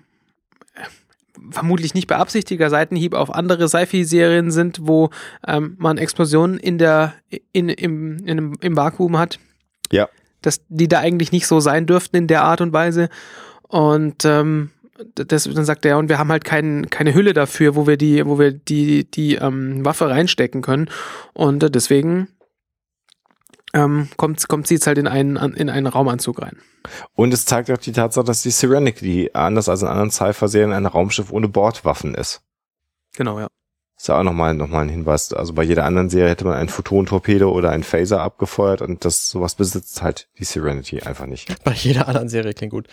vermutlich 1.50 1.94
nicht 1.94 2.08
beabsichtigter 2.08 2.70
Seitenhieb 2.70 3.14
auf 3.14 3.34
andere 3.34 3.68
Sci-Fi-Serien 3.68 4.52
sind, 4.52 4.80
wo 4.84 5.10
ähm, 5.48 5.76
man 5.80 5.98
Explosionen 5.98 6.60
in 6.60 6.78
der, 6.78 7.14
in, 7.52 7.70
im, 7.70 8.18
in, 8.20 8.30
einem- 8.30 8.54
im 8.62 8.76
Vakuum 8.76 9.18
hat. 9.18 9.40
Ja. 9.92 10.10
Dass 10.42 10.62
die 10.70 10.88
da 10.88 11.00
eigentlich 11.00 11.32
nicht 11.32 11.48
so 11.48 11.60
sein 11.60 11.86
dürften 11.86 12.16
in 12.18 12.28
der 12.28 12.44
Art 12.44 12.62
und 12.62 12.74
Weise. 12.74 13.10
Und 13.68 14.26
ähm, 14.26 14.70
das, 15.16 15.46
dann 15.46 15.66
sagt 15.66 15.86
er, 15.86 15.98
und 15.98 16.08
wir 16.10 16.20
haben 16.20 16.30
halt 16.32 16.44
kein, 16.46 16.90
keine 16.90 17.16
Hülle 17.16 17.34
dafür, 17.34 17.76
wo 17.76 17.88
wir 17.88 17.98
die, 17.98 18.26
wo 18.26 18.38
wir 18.38 18.52
die, 18.52 19.10
die 19.10 19.36
ähm, 19.36 19.84
Waffe 19.84 20.10
reinstecken 20.10 20.62
können. 20.62 20.90
Und 21.34 21.64
äh, 21.64 21.72
deswegen 21.72 22.28
ähm, 23.74 24.10
kommt, 24.18 24.48
kommt 24.48 24.68
sie 24.68 24.76
jetzt 24.76 24.88
halt 24.88 24.98
in 24.98 25.08
einen, 25.08 25.36
in 25.36 25.70
einen 25.70 25.88
Raumanzug 25.88 26.42
rein. 26.42 26.58
Und 27.16 27.34
es 27.34 27.46
zeigt 27.46 27.72
auch 27.72 27.78
die 27.78 27.92
Tatsache, 27.92 28.26
dass 28.26 28.42
die 28.44 28.52
Serenity, 28.52 29.32
anders 29.34 29.70
als 29.70 29.82
in 29.82 29.88
anderen 29.88 30.12
Sci-Fi-Serien, 30.12 30.74
ein 30.74 30.86
Raumschiff 30.86 31.32
ohne 31.32 31.48
Bordwaffen 31.48 32.14
ist. 32.16 32.42
Genau, 33.16 33.40
ja. 33.40 33.48
Ist 33.96 34.08
ja 34.10 34.20
auch 34.20 34.24
nochmal 34.24 34.54
noch 34.54 34.68
mal 34.68 34.82
ein 34.82 34.90
Hinweis. 34.90 35.32
Also 35.32 35.54
bei 35.54 35.64
jeder 35.64 35.86
anderen 35.86 36.10
Serie 36.10 36.32
hätte 36.32 36.44
man 36.46 36.56
einen 36.56 36.68
Photon-Torpedo 36.68 37.50
oder 37.50 37.70
einen 37.70 37.84
Phaser 37.84 38.22
abgefeuert 38.22 38.82
und 38.82 39.06
das 39.06 39.28
sowas 39.30 39.56
besitzt 39.56 40.02
halt 40.02 40.28
die 40.40 40.44
Serenity 40.44 41.02
einfach 41.02 41.26
nicht. 41.28 41.48
Bei 41.64 41.72
jeder 41.74 42.08
anderen 42.10 42.28
Serie 42.28 42.54
klingt 42.54 42.72
gut. 42.74 42.88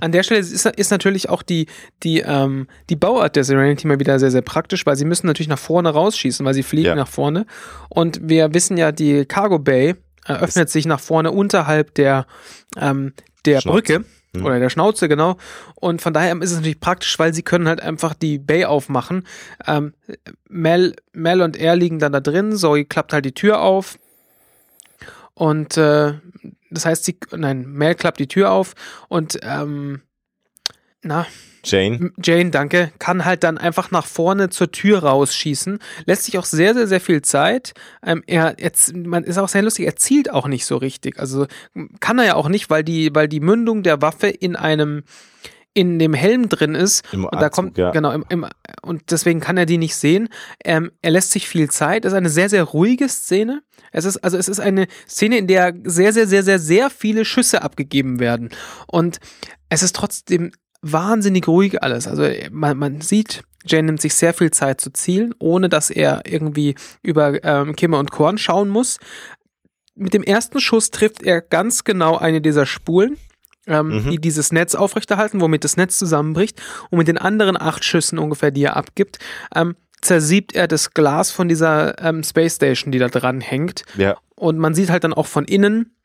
An 0.00 0.10
der 0.12 0.22
Stelle 0.24 0.40
ist, 0.40 0.66
ist 0.66 0.90
natürlich 0.90 1.28
auch 1.28 1.42
die, 1.42 1.66
die, 2.02 2.20
ähm, 2.20 2.66
die 2.88 2.96
Bauart 2.96 3.36
der 3.36 3.44
Serenity 3.44 3.86
mal 3.86 4.00
wieder 4.00 4.18
sehr, 4.18 4.30
sehr 4.30 4.42
praktisch, 4.42 4.86
weil 4.86 4.96
sie 4.96 5.04
müssen 5.04 5.26
natürlich 5.26 5.46
nach 5.48 5.58
vorne 5.58 5.90
rausschießen, 5.90 6.44
weil 6.44 6.54
sie 6.54 6.62
fliegen 6.64 6.86
Ja. 6.88 6.94
nach 6.96 7.06
vorne. 7.08 7.46
Und 7.90 8.18
wir 8.22 8.52
wissen 8.54 8.76
ja, 8.78 8.90
die 8.92 9.24
Cargo 9.26 9.58
Bay 9.60 9.94
eröffnet 10.26 10.70
sich 10.70 10.86
nach 10.86 11.00
vorne 11.00 11.30
unterhalb 11.30 11.94
der, 11.94 12.26
ähm, 12.76 13.12
der 13.44 13.60
Schnauze. 13.60 13.74
Brücke. 13.74 14.04
Hm. 14.34 14.44
Oder 14.44 14.58
der 14.58 14.70
Schnauze, 14.70 15.08
genau. 15.08 15.36
Und 15.74 16.02
von 16.02 16.12
daher 16.12 16.36
ist 16.40 16.50
es 16.50 16.56
natürlich 16.56 16.80
praktisch, 16.80 17.18
weil 17.18 17.34
sie 17.34 17.42
können 17.42 17.68
halt 17.68 17.80
einfach 17.80 18.14
die 18.14 18.38
Bay 18.38 18.64
aufmachen. 18.64 19.26
Ähm, 19.66 19.94
Mel, 20.48 20.94
Mel 21.12 21.42
und 21.42 21.56
er 21.56 21.76
liegen 21.76 21.98
dann 21.98 22.12
da 22.12 22.20
drin, 22.20 22.56
Zoe 22.56 22.84
klappt 22.84 23.12
halt 23.12 23.24
die 23.24 23.34
Tür 23.34 23.60
auf. 23.60 23.98
Und 25.34 25.76
äh, 25.76 26.14
das 26.70 26.86
heißt, 26.86 27.04
sie, 27.04 27.18
nein, 27.32 27.66
Mel 27.66 27.94
klappt 27.94 28.20
die 28.20 28.28
Tür 28.28 28.50
auf 28.50 28.74
und 29.08 29.38
ähm, 29.42 30.00
na, 31.02 31.26
Jane, 31.66 32.12
Jane, 32.22 32.50
danke, 32.50 32.92
kann 32.98 33.24
halt 33.24 33.42
dann 33.42 33.58
einfach 33.58 33.90
nach 33.90 34.06
vorne 34.06 34.50
zur 34.50 34.70
Tür 34.70 35.00
rausschießen. 35.00 35.80
Lässt 36.04 36.24
sich 36.24 36.38
auch 36.38 36.44
sehr, 36.44 36.74
sehr, 36.74 36.86
sehr 36.86 37.00
viel 37.00 37.22
Zeit. 37.22 37.74
Ähm, 38.04 38.22
er, 38.26 38.58
er, 38.58 38.70
man 38.94 39.24
ist 39.24 39.36
auch 39.38 39.48
sehr 39.48 39.62
lustig, 39.62 39.86
er 39.86 39.96
zielt 39.96 40.30
auch 40.30 40.46
nicht 40.46 40.64
so 40.64 40.76
richtig. 40.76 41.18
Also 41.18 41.46
kann 41.98 42.18
er 42.18 42.24
ja 42.24 42.34
auch 42.36 42.48
nicht, 42.48 42.70
weil 42.70 42.84
die, 42.84 43.12
weil 43.14 43.26
die 43.26 43.40
Mündung 43.40 43.82
der 43.82 44.00
Waffe 44.00 44.28
in 44.28 44.54
einem, 44.54 45.02
in 45.74 45.98
dem 45.98 46.14
Helm 46.14 46.48
drin 46.48 46.76
ist. 46.76 47.04
Im 47.12 47.24
und 47.24 47.42
da 47.42 47.48
kommt, 47.48 47.76
ja. 47.78 47.90
genau, 47.90 48.12
im, 48.12 48.24
im, 48.28 48.46
und 48.82 49.10
deswegen 49.10 49.40
kann 49.40 49.56
er 49.56 49.66
die 49.66 49.78
nicht 49.78 49.96
sehen. 49.96 50.28
Ähm, 50.64 50.92
er 51.02 51.10
lässt 51.10 51.32
sich 51.32 51.48
viel 51.48 51.68
Zeit. 51.68 52.04
Es 52.04 52.12
ist 52.12 52.16
eine 52.16 52.30
sehr, 52.30 52.48
sehr 52.48 52.62
ruhige 52.62 53.08
Szene. 53.08 53.62
Es 53.90 54.04
ist, 54.04 54.18
also 54.18 54.38
es 54.38 54.48
ist 54.48 54.60
eine 54.60 54.86
Szene, 55.08 55.36
in 55.38 55.48
der 55.48 55.74
sehr, 55.82 56.12
sehr, 56.12 56.28
sehr, 56.28 56.44
sehr, 56.44 56.60
sehr 56.60 56.90
viele 56.90 57.24
Schüsse 57.24 57.62
abgegeben 57.62 58.20
werden. 58.20 58.50
Und 58.86 59.18
es 59.68 59.82
ist 59.82 59.96
trotzdem 59.96 60.52
wahnsinnig 60.82 61.46
ruhig 61.48 61.82
alles. 61.82 62.06
Also 62.06 62.28
man, 62.50 62.76
man 62.78 63.00
sieht, 63.00 63.42
Jane 63.64 63.84
nimmt 63.84 64.00
sich 64.00 64.14
sehr 64.14 64.32
viel 64.34 64.50
Zeit 64.50 64.80
zu 64.80 64.90
zielen, 64.92 65.34
ohne 65.38 65.68
dass 65.68 65.90
er 65.90 66.22
irgendwie 66.26 66.74
über 67.02 67.42
ähm, 67.44 67.74
Kimmer 67.76 67.98
und 67.98 68.10
Korn 68.10 68.38
schauen 68.38 68.68
muss. 68.68 68.98
Mit 69.94 70.14
dem 70.14 70.22
ersten 70.22 70.60
Schuss 70.60 70.90
trifft 70.90 71.22
er 71.22 71.40
ganz 71.40 71.84
genau 71.84 72.16
eine 72.18 72.40
dieser 72.40 72.66
Spulen, 72.66 73.16
ähm, 73.66 74.04
Mhm. 74.04 74.10
die 74.10 74.18
dieses 74.20 74.52
Netz 74.52 74.74
aufrechterhalten, 74.74 75.40
womit 75.40 75.64
das 75.64 75.76
Netz 75.76 75.98
zusammenbricht. 75.98 76.60
Und 76.90 76.98
mit 76.98 77.08
den 77.08 77.18
anderen 77.18 77.60
acht 77.60 77.82
Schüssen 77.84 78.18
ungefähr, 78.18 78.50
die 78.50 78.62
er 78.64 78.76
abgibt, 78.76 79.18
ähm, 79.54 79.74
zersiebt 80.02 80.54
er 80.54 80.68
das 80.68 80.92
Glas 80.92 81.30
von 81.32 81.48
dieser 81.48 82.00
ähm, 82.04 82.22
Space 82.22 82.56
Station, 82.56 82.92
die 82.92 82.98
da 82.98 83.08
dran 83.08 83.40
hängt. 83.40 83.84
ja, 83.96 84.16
Und 84.36 84.58
man 84.58 84.74
sieht 84.74 84.90
halt 84.90 85.02
dann 85.02 85.14
auch 85.14 85.26
von 85.26 85.46
innen, 85.46 85.95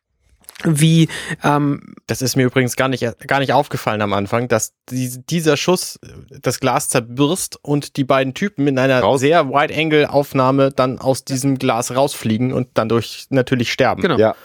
wie 0.65 1.07
ähm, 1.43 1.95
Das 2.07 2.21
ist 2.21 2.35
mir 2.35 2.45
übrigens 2.45 2.75
gar 2.75 2.87
nicht, 2.87 3.05
gar 3.27 3.39
nicht 3.39 3.53
aufgefallen 3.53 4.01
am 4.01 4.13
Anfang, 4.13 4.47
dass 4.47 4.73
die, 4.89 5.11
dieser 5.29 5.57
Schuss 5.57 5.99
das 6.29 6.59
Glas 6.59 6.89
zerbirst 6.89 7.57
und 7.61 7.97
die 7.97 8.03
beiden 8.03 8.33
Typen 8.33 8.67
in 8.67 8.77
einer 8.77 8.99
Raus. 8.99 9.19
sehr 9.19 9.49
Wide-Angle-Aufnahme 9.49 10.71
dann 10.71 10.99
aus 10.99 11.25
diesem 11.25 11.57
Glas 11.57 11.95
rausfliegen 11.95 12.53
und 12.53 12.69
dann 12.75 12.89
durch 12.89 13.27
natürlich 13.29 13.71
sterben. 13.71 14.01
Genau. 14.01 14.17
ja, 14.17 14.35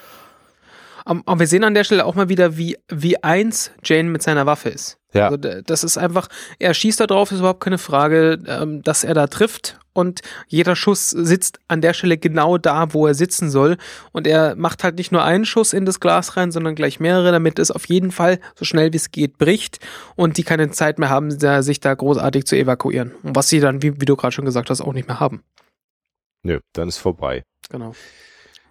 Um, 1.09 1.22
und 1.22 1.38
wir 1.38 1.47
sehen 1.47 1.62
an 1.62 1.74
der 1.74 1.84
Stelle 1.84 2.05
auch 2.05 2.16
mal 2.16 2.28
wieder, 2.28 2.56
wie, 2.56 2.76
wie 2.88 3.22
eins 3.22 3.70
Jane 3.84 4.10
mit 4.10 4.22
seiner 4.22 4.44
Waffe 4.44 4.70
ist. 4.70 4.98
Ja. 5.16 5.28
Also 5.28 5.36
das 5.36 5.84
ist 5.84 5.98
einfach, 5.98 6.28
er 6.59 6.74
schießt 6.74 7.01
da 7.01 7.06
drauf, 7.06 7.32
ist 7.32 7.38
überhaupt 7.38 7.62
keine 7.62 7.78
Frage, 7.78 8.38
ähm, 8.47 8.82
dass 8.82 9.05
er 9.05 9.14
da 9.14 9.26
trifft. 9.26 9.78
Und 9.93 10.20
jeder 10.47 10.76
Schuss 10.76 11.09
sitzt 11.09 11.59
an 11.68 11.80
der 11.80 11.94
Stelle 11.94 12.18
genau 12.18 12.59
da, 12.59 12.93
wo 12.93 13.06
er 13.06 13.14
sitzen 13.14 13.48
soll. 13.48 13.78
Und 14.12 14.26
er 14.26 14.55
macht 14.55 14.84
halt 14.84 14.97
nicht 14.97 15.10
nur 15.10 15.24
einen 15.24 15.47
Schuss 15.47 15.72
in 15.72 15.86
das 15.86 16.01
Glas 16.01 16.36
rein, 16.36 16.52
sondern 16.52 16.74
gleich 16.74 17.01
mehrere, 17.01 17.32
damit 17.32 17.59
es 17.59 17.70
auf 17.70 17.86
jeden 17.88 18.10
Fall 18.12 18.38
so 18.55 18.66
schnell 18.66 18.93
wie 18.93 18.98
es 18.98 19.10
geht 19.10 19.38
bricht 19.38 19.80
und 20.14 20.36
die 20.36 20.44
keine 20.44 20.70
Zeit 20.70 20.98
mehr 20.98 21.09
haben, 21.09 21.30
sich 21.30 21.80
da 21.80 21.94
großartig 21.94 22.44
zu 22.44 22.56
evakuieren. 22.56 23.14
Und 23.22 23.36
was 23.36 23.48
sie 23.48 23.59
dann, 23.59 23.82
wie, 23.82 23.98
wie 23.98 24.05
du 24.05 24.16
gerade 24.16 24.32
schon 24.32 24.44
gesagt 24.44 24.68
hast, 24.68 24.82
auch 24.82 24.93
nicht 24.93 25.09
mehr 25.09 25.18
haben. 25.18 25.43
nö, 26.43 26.60
dann 26.74 26.88
ist 26.88 26.98
vorbei. 26.98 27.43
Genau. 27.70 27.94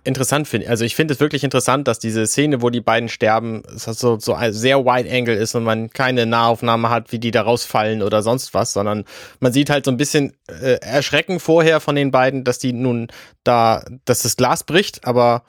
Interessant 0.06 0.48
finde. 0.48 0.70
Also 0.70 0.86
ich 0.86 0.96
finde 0.96 1.16
es 1.16 1.20
wirklich 1.20 1.44
interessant, 1.44 1.88
dass 1.88 1.98
diese 1.98 2.28
Szene, 2.28 2.62
wo 2.62 2.70
die 2.70 2.80
beiden 2.80 3.10
sterben, 3.10 3.64
so, 3.76 4.20
so 4.20 4.38
sehr 4.52 4.86
wide 4.86 5.12
angle 5.12 5.36
ist 5.36 5.56
und 5.56 5.64
man 5.64 5.90
keine 5.90 6.28
Nahaufnahme 6.28 6.92
hat, 6.92 7.12
wie 7.12 7.18
die 7.18 7.32
da 7.32 7.42
rausfallen 7.42 8.04
oder 8.04 8.22
sonst 8.22 8.54
was, 8.54 8.72
sondern 8.72 9.04
man 9.40 9.52
sieht 9.52 9.72
halt 9.72 9.84
so 9.86 9.92
ein 9.92 9.98
bisschen 9.98 10.34
äh, 10.48 10.78
Erschrecken 10.82 11.40
vorher 11.40 11.80
von 11.80 11.96
den 11.96 12.12
beiden, 12.12 12.44
dass 12.44 12.60
die 12.60 12.72
nun 12.72 13.08
da, 13.44 13.84
dass 14.06 14.22
das 14.22 14.38
Glas 14.38 14.64
bricht, 14.64 15.06
aber 15.08 15.44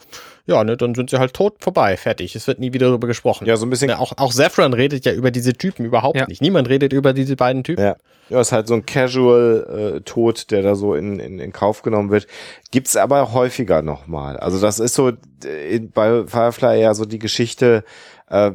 ja, 0.47 0.62
ne, 0.64 0.77
dann 0.77 0.94
sind 0.94 1.10
sie 1.10 1.18
halt 1.18 1.35
tot, 1.35 1.56
vorbei, 1.60 1.97
fertig. 1.97 2.35
Es 2.36 2.47
wird 2.47 2.59
nie 2.60 2.73
wieder 2.73 2.86
darüber 2.89 3.06
gesprochen. 3.06 3.47
Ja, 3.47 3.56
so 3.56 3.66
ein 3.66 3.70
bisschen. 3.70 3.89
Ja, 3.90 3.98
auch, 3.98 4.12
auch 4.16 4.32
Saffron 4.32 4.73
redet 4.73 5.05
ja 5.05 5.12
über 5.12 5.31
diese 5.31 5.52
Typen 5.52 5.85
überhaupt 5.85 6.16
Ja. 6.16 6.27
nicht. 6.27 6.40
Niemand 6.40 6.68
redet 6.68 6.93
über 6.93 7.12
diese 7.12 7.36
beiden 7.36 7.64
Typen. 7.64 7.82
Ja. 7.82 7.97
Ja, 8.28 8.40
ist 8.40 8.51
halt 8.51 8.66
so 8.66 8.74
ein 8.74 8.85
Casual-Tod, 8.85 10.51
der 10.51 10.62
da 10.62 10.74
so 10.74 10.94
in, 10.94 11.20
in, 11.20 11.39
in 11.39 11.52
Kauf 11.52 11.82
genommen 11.82 12.10
wird. 12.10 12.27
Gibt's 12.73 12.97
aber 12.97 13.32
häufiger 13.32 13.82
nochmal. 13.82 14.36
Also 14.36 14.60
das 14.60 14.78
ist 14.81 14.94
so 14.94 15.10
äh, 15.44 15.77
in, 15.77 15.90
bei 15.90 16.24
Firefly 16.27 16.81
ja 16.81 16.94
so 16.94 17.05
die 17.05 17.18
Geschichte 17.20 17.85
äh, 18.28 18.48
äh, 18.48 18.52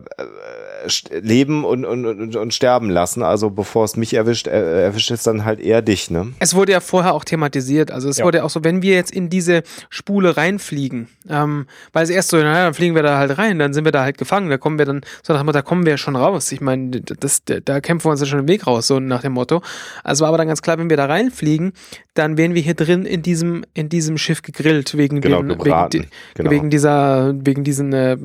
leben 1.21 1.63
und, 1.65 1.85
und, 1.85 2.05
und, 2.05 2.35
und 2.35 2.53
sterben 2.53 2.89
lassen. 2.89 3.23
Also 3.23 3.49
bevor 3.49 3.85
es 3.85 3.95
mich 3.95 4.13
erwischt, 4.13 4.47
äh, 4.47 4.83
erwischt 4.85 5.11
es 5.11 5.23
dann 5.23 5.45
halt 5.45 5.59
eher 5.59 5.81
dich, 5.81 6.09
ne? 6.09 6.33
Es 6.39 6.55
wurde 6.55 6.71
ja 6.71 6.79
vorher 6.79 7.13
auch 7.13 7.23
thematisiert. 7.23 7.91
Also 7.91 8.09
es 8.09 8.17
Ja. 8.17 8.25
wurde 8.25 8.39
ja 8.39 8.43
auch 8.43 8.49
so, 8.49 8.63
wenn 8.63 8.81
wir 8.81 8.93
jetzt 8.95 9.11
in 9.11 9.29
diese 9.29 9.63
Spule 9.89 10.37
reinfliegen, 10.37 11.07
ähm, 11.29 11.65
weil 11.93 12.03
es 12.03 12.09
erst 12.09 12.29
so, 12.29 12.37
naja, 12.37 12.65
dann 12.65 12.73
fliegen 12.73 12.95
wir 12.95 13.03
da 13.03 13.17
halt 13.17 13.37
rein, 13.37 13.59
dann 13.59 13.73
sind 13.73 13.85
wir 13.85 13.91
da 13.91 14.03
halt 14.03 14.17
gefangen, 14.17 14.49
da 14.49 14.57
kommen 14.57 14.77
wir 14.77 14.85
dann, 14.85 15.01
so 15.23 15.33
nach 15.33 15.41
dem 15.41 15.45
Motto, 15.45 15.57
da 15.59 15.61
kommen 15.61 15.85
wir 15.85 15.97
schon 15.97 16.15
raus. 16.15 16.51
Ich 16.51 16.61
meine, 16.61 17.01
das, 17.01 17.43
da 17.45 17.79
kämpfen 17.81 18.05
wir 18.07 18.11
uns 18.11 18.19
ja 18.21 18.25
schon 18.27 18.39
den 18.39 18.47
Weg 18.47 18.67
raus, 18.67 18.87
so 18.87 18.99
nach 18.99 19.21
dem 19.21 19.33
Motto. 19.33 19.61
Also 20.03 20.21
war 20.23 20.29
aber 20.29 20.37
dann 20.37 20.47
ganz 20.47 20.61
klar, 20.61 20.77
wenn 20.77 20.89
wir 20.89 20.97
da 20.97 21.05
reinfliegen, 21.05 21.73
dann 22.13 22.37
werden 22.37 22.55
wir 22.55 22.61
hier 22.61 22.73
drin 22.73 23.05
in 23.05 23.21
diesem, 23.21 23.63
in 23.73 23.87
diesem 23.89 24.17
Schiff 24.17 24.41
gegrillt, 24.41 24.97
wegen, 24.97 25.21
Genau, 25.21 25.41
den, 25.41 25.49
wegen, 25.63 26.07
Genau. 26.35 26.49
wegen 26.51 26.69
dieser, 26.69 27.33
wegen 27.45 27.63
diesen 27.63 27.93
äh, 27.93 28.17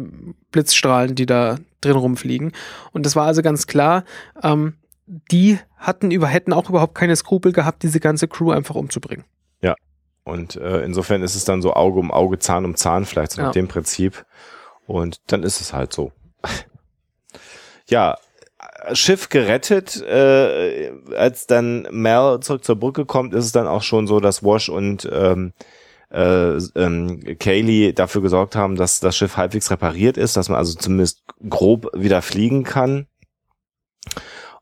Blitzstrahlen, 0.52 1.14
die 1.14 1.26
da 1.26 1.56
drin 1.86 1.96
rumfliegen. 1.96 2.52
Und 2.92 3.06
das 3.06 3.16
war 3.16 3.26
also 3.26 3.42
ganz 3.42 3.66
klar, 3.66 4.04
ähm, 4.42 4.74
die 5.06 5.58
hatten 5.76 6.10
über, 6.10 6.26
hätten 6.26 6.52
auch 6.52 6.68
überhaupt 6.68 6.94
keine 6.94 7.16
Skrupel 7.16 7.52
gehabt, 7.52 7.82
diese 7.82 8.00
ganze 8.00 8.28
Crew 8.28 8.50
einfach 8.50 8.74
umzubringen. 8.74 9.24
Und 10.26 10.56
äh, 10.56 10.80
insofern 10.80 11.22
ist 11.22 11.36
es 11.36 11.44
dann 11.44 11.62
so 11.62 11.72
Auge 11.74 12.00
um 12.00 12.10
Auge, 12.10 12.40
Zahn 12.40 12.64
um 12.64 12.74
Zahn, 12.74 13.04
vielleicht 13.04 13.30
so 13.30 13.40
Ja. 13.40 13.46
mit 13.46 13.54
dem 13.54 13.68
Prinzip. 13.68 14.26
Und 14.84 15.20
dann 15.28 15.44
ist 15.44 15.60
es 15.60 15.72
halt 15.72 15.92
so. 15.92 16.10
ja, 17.88 18.18
Schiff 18.92 19.28
gerettet, 19.28 20.02
äh, 20.02 20.90
als 21.16 21.46
dann 21.46 21.86
Mel 21.92 22.40
zurück 22.40 22.64
zur 22.64 22.74
Brücke 22.74 23.04
kommt, 23.06 23.34
ist 23.34 23.44
es 23.44 23.52
dann 23.52 23.68
auch 23.68 23.82
schon 23.82 24.08
so, 24.08 24.18
dass 24.18 24.42
Wash 24.42 24.68
und 24.68 25.08
ähm, 25.12 25.52
äh, 26.10 26.56
ähm, 26.76 27.20
Kaylee 27.38 27.92
dafür 27.92 28.22
gesorgt 28.22 28.56
haben, 28.56 28.76
dass 28.76 29.00
das 29.00 29.16
Schiff 29.16 29.36
halbwegs 29.36 29.70
repariert 29.70 30.16
ist, 30.16 30.36
dass 30.36 30.48
man 30.48 30.58
also 30.58 30.74
zumindest 30.78 31.22
grob 31.48 31.90
wieder 31.94 32.22
fliegen 32.22 32.62
kann. 32.64 33.06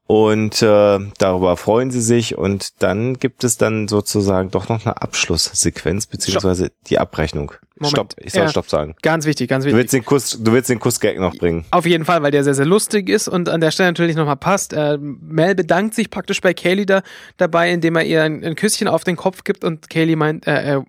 Und 0.07 0.61
äh, 0.61 0.99
darüber 1.17 1.57
freuen 1.57 1.91
sie 1.91 2.03
sich 2.03 2.37
und 2.37 2.83
dann 2.83 3.15
gibt 3.19 3.43
es 3.43 3.57
dann 3.57 3.89
sozusagen 3.89 4.51
doch 4.51 4.69
noch 4.69 4.85
eine 4.85 5.01
Abschlusssequenz 5.01 6.07
beziehungsweise 6.07 6.73
die 6.89 6.99
Abrechnung. 6.99 7.53
Moment. 7.79 7.91
Stopp, 7.91 8.15
ich 8.19 8.33
soll 8.33 8.43
Ja. 8.43 8.49
Stopp 8.51 8.69
sagen. 8.69 8.97
Ganz 9.01 9.25
wichtig, 9.25 9.49
ganz 9.49 9.65
Du 9.65 9.69
wichtig. 9.69 9.79
willst 9.79 9.95
den 9.95 10.05
Kuss, 10.05 10.39
du 10.43 10.53
willst 10.53 10.69
den 10.69 10.79
Kussgag 10.79 11.19
noch 11.19 11.35
bringen. 11.35 11.65
Auf 11.71 11.87
jeden 11.87 12.05
Fall, 12.05 12.23
weil 12.23 12.31
der 12.33 12.45
sehr, 12.45 12.53
sehr 12.55 12.67
lustig 12.67 13.09
ist 13.09 13.29
und 13.29 13.49
an 13.49 13.63
der 13.63 13.71
Stelle 13.71 13.89
natürlich 13.89 14.15
nochmal 14.15 14.37
passt. 14.37 14.75
Äh, 14.75 14.99
Mel 15.01 15.55
bedankt 15.55 15.95
sich 15.95 16.11
praktisch 16.11 16.43
bei 16.43 16.53
Kaylee 16.53 16.85
da, 16.85 17.03
dabei, 17.39 17.73
indem 17.73 17.97
er 17.97 18.05
ihr 18.05 18.23
ein, 18.25 18.45
ein 18.45 18.57
Küsschen 18.57 18.89
auf 18.89 19.05
den 19.05 19.17
Kopf 19.17 19.43
gibt 19.43 19.65
und 19.65 19.89
Kaylee 19.89 20.17
meint, 20.17 20.47
äh, 20.47 20.77
äh, 20.77 20.83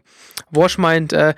Wash 0.55 0.77
meint, 0.77 1.13
äh, 1.13 1.33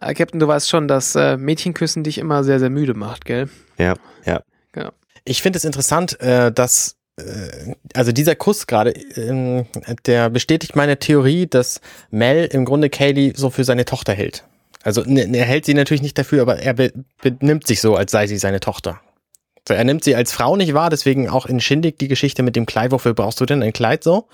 äh, 0.00 0.14
Captain, 0.14 0.40
du 0.40 0.46
weißt 0.46 0.68
schon, 0.68 0.88
dass 0.88 1.14
äh, 1.14 1.36
Mädchenküssen 1.36 2.04
dich 2.04 2.18
immer 2.18 2.44
sehr, 2.44 2.58
sehr 2.58 2.70
müde 2.70 2.94
macht, 2.94 3.24
gell? 3.24 3.48
Ja, 3.78 3.94
ja. 4.24 4.42
Genau. 4.72 4.90
Ich 5.24 5.42
finde 5.42 5.56
es 5.56 5.64
interessant, 5.64 6.20
äh, 6.20 6.52
dass 6.52 6.96
äh, 7.18 7.74
also 7.94 8.12
dieser 8.12 8.34
Kuss 8.34 8.66
gerade, 8.66 8.92
ähm, 9.16 9.66
der 10.06 10.30
bestätigt 10.30 10.76
meine 10.76 10.98
Theorie, 10.98 11.46
dass 11.46 11.80
Mel 12.10 12.46
im 12.46 12.64
Grunde 12.64 12.90
Kaylee 12.90 13.32
so 13.34 13.50
für 13.50 13.64
seine 13.64 13.84
Tochter 13.84 14.14
hält. 14.14 14.44
Also 14.82 15.02
ne, 15.04 15.28
er 15.36 15.44
hält 15.44 15.64
sie 15.64 15.74
natürlich 15.74 16.02
nicht 16.02 16.18
dafür, 16.18 16.42
aber 16.42 16.60
er 16.60 16.74
be 16.74 16.92
benimmt 17.20 17.66
sich 17.66 17.80
so, 17.80 17.96
als 17.96 18.12
sei 18.12 18.26
sie 18.26 18.38
seine 18.38 18.60
Tochter. 18.60 19.00
So, 19.66 19.74
er 19.74 19.84
nimmt 19.84 20.02
sie 20.02 20.14
als 20.14 20.32
Frau 20.32 20.56
nicht 20.56 20.72
wahr, 20.72 20.88
deswegen 20.88 21.28
auch 21.28 21.44
in 21.44 21.60
Shindig 21.60 21.98
die 21.98 22.08
Geschichte 22.08 22.42
mit 22.42 22.56
dem 22.56 22.64
Kleid, 22.64 22.90
wofür 22.90 23.12
brauchst 23.12 23.40
du 23.40 23.44
denn 23.44 23.62
ein 23.62 23.74
Kleid 23.74 24.02
so? 24.02 24.28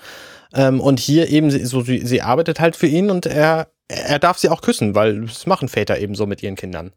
Ähm, 0.53 0.79
und 0.79 0.99
hier 0.99 1.29
eben, 1.29 1.49
so, 1.65 1.81
sie 1.81 2.21
arbeitet 2.21 2.61
halt 2.61 2.77
für 2.77 2.87
ihn 2.87 3.09
und 3.09 3.25
er, 3.25 3.67
er 3.87 4.19
darf 4.19 4.37
sie 4.37 4.49
auch 4.49 4.61
küssen, 4.61 4.95
weil 4.95 5.21
das 5.21 5.45
machen 5.45 5.67
Väter 5.67 5.99
eben 5.99 6.15
so 6.15 6.25
mit 6.25 6.41
ihren 6.43 6.55
Kindern. 6.55 6.93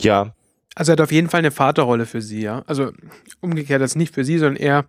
Ja, 0.00 0.34
Also 0.74 0.92
er 0.92 0.94
hat 0.94 1.00
auf 1.00 1.12
jeden 1.12 1.28
Fall 1.28 1.38
eine 1.38 1.50
Vaterrolle 1.50 2.06
für 2.06 2.20
sie, 2.22 2.42
ja. 2.42 2.62
Also 2.66 2.90
umgekehrt, 3.40 3.80
das 3.82 3.94
nicht 3.94 4.14
für 4.14 4.24
sie, 4.24 4.38
sondern 4.38 4.56
eher, 4.56 4.84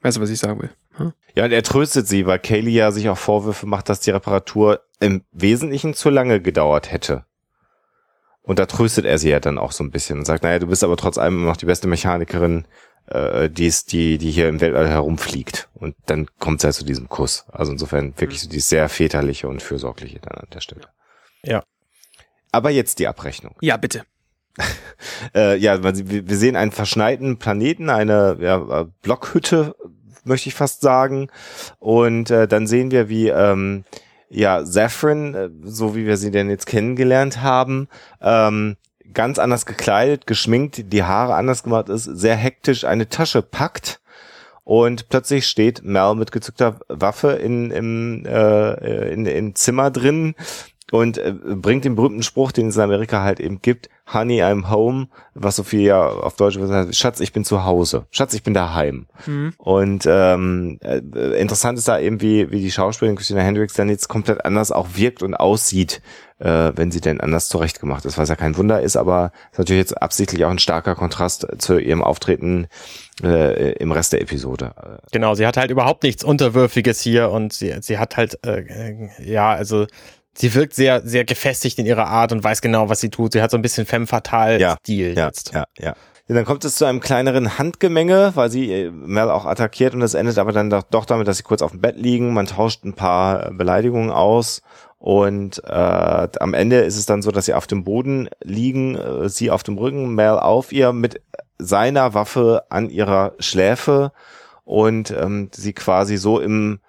weißt 0.00 0.16
du, 0.16 0.20
was 0.20 0.30
ich 0.30 0.38
sagen 0.38 0.60
will? 0.60 0.70
Hm? 0.96 1.12
Ja, 1.34 1.44
und 1.44 1.52
er 1.52 1.62
tröstet 1.62 2.08
sie, 2.08 2.26
weil 2.26 2.38
Kaylee 2.38 2.72
ja 2.72 2.90
sich 2.90 3.08
auch 3.08 3.18
Vorwürfe 3.18 3.66
macht, 3.66 3.88
dass 3.88 4.00
die 4.00 4.10
Reparatur 4.10 4.80
im 4.98 5.22
Wesentlichen 5.32 5.94
zu 5.94 6.10
lange 6.10 6.40
gedauert 6.40 6.90
hätte. 6.90 7.24
Und 8.42 8.58
da 8.58 8.66
tröstet 8.66 9.04
er 9.04 9.18
sie 9.18 9.30
ja 9.30 9.38
dann 9.38 9.58
auch 9.58 9.72
so 9.72 9.84
ein 9.84 9.90
bisschen 9.90 10.18
und 10.18 10.24
sagt, 10.24 10.42
naja, 10.42 10.58
du 10.58 10.66
bist 10.66 10.82
aber 10.82 10.96
trotz 10.96 11.18
allem 11.18 11.36
immer 11.36 11.46
noch 11.50 11.56
die 11.56 11.66
beste 11.66 11.86
Mechanikerin, 11.86 12.66
äh, 13.06 13.50
die 13.50 13.66
ist, 13.66 13.92
die, 13.92 14.18
die 14.18 14.30
hier 14.30 14.48
im 14.48 14.60
Weltall 14.60 14.88
herumfliegt. 14.88 15.68
Und 15.74 15.94
dann 16.06 16.26
kommt 16.38 16.60
es 16.60 16.64
halt 16.64 16.74
zu 16.74 16.84
diesem 16.84 17.08
Kuss. 17.08 17.44
Also 17.50 17.72
insofern 17.72 18.14
wirklich 18.18 18.40
so 18.40 18.48
die 18.48 18.60
sehr 18.60 18.88
väterliche 18.88 19.48
und 19.48 19.62
fürsorgliche 19.62 20.20
dann 20.20 20.38
an 20.38 20.48
der 20.52 20.60
Stelle. 20.60 20.82
Ja. 21.42 21.64
Aber 22.52 22.70
jetzt 22.70 22.98
die 22.98 23.08
Abrechnung. 23.08 23.54
Ja, 23.60 23.76
bitte. 23.76 24.04
Äh, 25.34 25.56
ja, 25.58 25.82
wir 25.82 26.36
sehen 26.36 26.56
einen 26.56 26.72
verschneiten 26.72 27.38
Planeten, 27.38 27.88
eine 27.88 28.36
ja, 28.40 28.86
Blockhütte, 29.02 29.74
möchte 30.24 30.48
ich 30.48 30.54
fast 30.54 30.80
sagen. 30.80 31.28
Und 31.78 32.30
äh, 32.30 32.48
dann 32.48 32.66
sehen 32.66 32.90
wir, 32.90 33.08
wie 33.08 33.28
ähm, 33.28 33.84
ja 34.28 34.64
Saffron, 34.64 35.34
äh, 35.34 35.50
so 35.62 35.94
wie 35.94 36.06
wir 36.06 36.16
sie 36.16 36.30
denn 36.30 36.50
jetzt 36.50 36.66
kennengelernt 36.66 37.42
haben, 37.42 37.88
ähm, 38.20 38.76
ganz 39.14 39.38
anders 39.38 39.66
gekleidet, 39.66 40.26
geschminkt, 40.26 40.92
die 40.92 41.02
Haare 41.02 41.34
anders 41.34 41.62
gemacht 41.62 41.88
ist, 41.88 42.04
sehr 42.04 42.36
hektisch 42.36 42.84
eine 42.84 43.08
Tasche 43.08 43.42
packt. 43.42 44.00
Und 44.64 45.08
plötzlich 45.08 45.46
steht 45.46 45.82
Mel 45.82 46.14
mit 46.14 46.32
gezückter 46.32 46.78
Waffe 46.88 47.32
in, 47.32 47.70
im, 47.70 48.24
äh, 48.24 49.12
in, 49.12 49.26
im 49.26 49.54
Zimmer 49.54 49.90
drin 49.90 50.34
und 50.90 51.18
äh, 51.18 51.32
bringt 51.32 51.84
den 51.84 51.96
berühmten 51.96 52.22
Spruch, 52.22 52.52
den 52.52 52.68
es 52.68 52.76
in 52.76 52.82
Amerika 52.82 53.22
halt 53.22 53.40
eben 53.40 53.62
gibt, 53.62 53.88
Honey, 54.12 54.42
I'm 54.42 54.68
home, 54.68 55.08
was 55.34 55.56
so 55.56 55.62
viel 55.62 55.82
ja 55.82 56.04
auf 56.08 56.34
Deutsch 56.34 56.58
heißt, 56.58 56.96
Schatz, 56.96 57.20
ich 57.20 57.32
bin 57.32 57.44
zu 57.44 57.64
Hause. 57.64 58.06
Schatz, 58.10 58.34
ich 58.34 58.42
bin 58.42 58.54
daheim. 58.54 59.06
Mhm. 59.26 59.52
Und 59.56 60.04
ähm, 60.06 60.78
äh, 60.82 60.98
interessant 61.40 61.78
ist 61.78 61.86
da 61.86 61.98
eben, 61.98 62.20
wie, 62.20 62.50
wie 62.50 62.60
die 62.60 62.72
Schauspielerin 62.72 63.16
Christina 63.16 63.40
Hendricks 63.40 63.74
dann 63.74 63.88
jetzt 63.88 64.08
komplett 64.08 64.44
anders 64.44 64.72
auch 64.72 64.88
wirkt 64.94 65.22
und 65.22 65.34
aussieht, 65.34 66.02
äh, 66.40 66.72
wenn 66.74 66.90
sie 66.90 67.00
denn 67.00 67.20
anders 67.20 67.48
zurechtgemacht 67.48 68.04
ist, 68.04 68.18
was 68.18 68.28
ja 68.28 68.36
kein 68.36 68.56
Wunder 68.56 68.80
ist, 68.80 68.96
aber 68.96 69.30
ist 69.52 69.58
natürlich 69.58 69.80
jetzt 69.80 70.02
absichtlich 70.02 70.44
auch 70.44 70.50
ein 70.50 70.58
starker 70.58 70.94
Kontrast 70.94 71.46
zu 71.58 71.78
ihrem 71.78 72.02
Auftreten 72.02 72.66
äh, 73.22 73.72
im 73.74 73.92
Rest 73.92 74.12
der 74.12 74.22
Episode. 74.22 74.72
Genau, 75.12 75.34
sie 75.34 75.46
hat 75.46 75.56
halt 75.56 75.70
überhaupt 75.70 76.02
nichts 76.02 76.24
Unterwürfiges 76.24 77.00
hier 77.00 77.30
und 77.30 77.52
sie, 77.52 77.74
sie 77.80 77.98
hat 77.98 78.16
halt, 78.16 78.38
äh, 78.44 78.60
äh, 78.60 79.08
ja, 79.22 79.50
also 79.52 79.86
sie 80.34 80.54
wirkt 80.54 80.74
sehr, 80.74 81.02
sehr 81.06 81.24
gefestigt 81.24 81.78
in 81.78 81.86
ihrer 81.86 82.06
Art 82.06 82.32
und 82.32 82.42
weiß 82.42 82.62
genau, 82.62 82.88
was 82.88 83.00
sie 83.00 83.10
tut. 83.10 83.32
Sie 83.34 83.42
hat 83.42 83.50
so 83.50 83.58
ein 83.58 83.62
bisschen 83.62 83.84
femme 83.86 84.06
fatale 84.06 84.58
Ja, 84.58 84.76
Stil 84.80 85.16
Ja, 85.16 85.26
jetzt. 85.26 85.52
ja, 85.52 85.64
ja. 85.78 85.94
Ja, 86.28 86.36
Dann 86.36 86.44
kommt 86.44 86.64
es 86.64 86.76
zu 86.76 86.84
einem 86.84 87.00
kleineren 87.00 87.58
Handgemenge, 87.58 88.30
weil 88.36 88.50
sie 88.50 88.72
äh, 88.72 88.90
Mel 88.92 89.28
auch 89.30 89.46
attackiert 89.46 89.94
und 89.94 90.02
es 90.02 90.14
endet 90.14 90.38
aber 90.38 90.52
dann 90.52 90.70
doch, 90.70 90.84
doch 90.84 91.04
damit, 91.04 91.26
dass 91.26 91.38
sie 91.38 91.42
kurz 91.42 91.60
auf 91.60 91.72
dem 91.72 91.80
Bett 91.80 91.96
liegen. 91.96 92.32
Man 92.32 92.46
tauscht 92.46 92.84
ein 92.84 92.94
paar 92.94 93.50
Beleidigungen 93.50 94.10
aus 94.12 94.62
und 95.00 95.64
äh, 95.64 96.28
am 96.40 96.52
Ende 96.52 96.80
ist 96.80 96.98
es 96.98 97.06
dann 97.06 97.22
so, 97.22 97.30
dass 97.30 97.46
sie 97.46 97.54
auf 97.54 97.66
dem 97.66 97.84
Boden 97.84 98.28
liegen, 98.44 98.96
äh, 98.96 99.30
sie 99.30 99.50
auf 99.50 99.62
dem 99.62 99.78
Rücken, 99.78 100.14
Mel 100.14 100.38
auf 100.38 100.72
ihr 100.72 100.92
mit 100.92 101.22
seiner 101.56 102.12
Waffe 102.12 102.64
an 102.68 102.90
ihrer 102.90 103.32
Schläfe 103.38 104.12
und 104.64 105.10
ähm, 105.10 105.48
sie 105.54 105.72
quasi 105.72 106.18
so 106.18 106.38
im, 106.38 106.80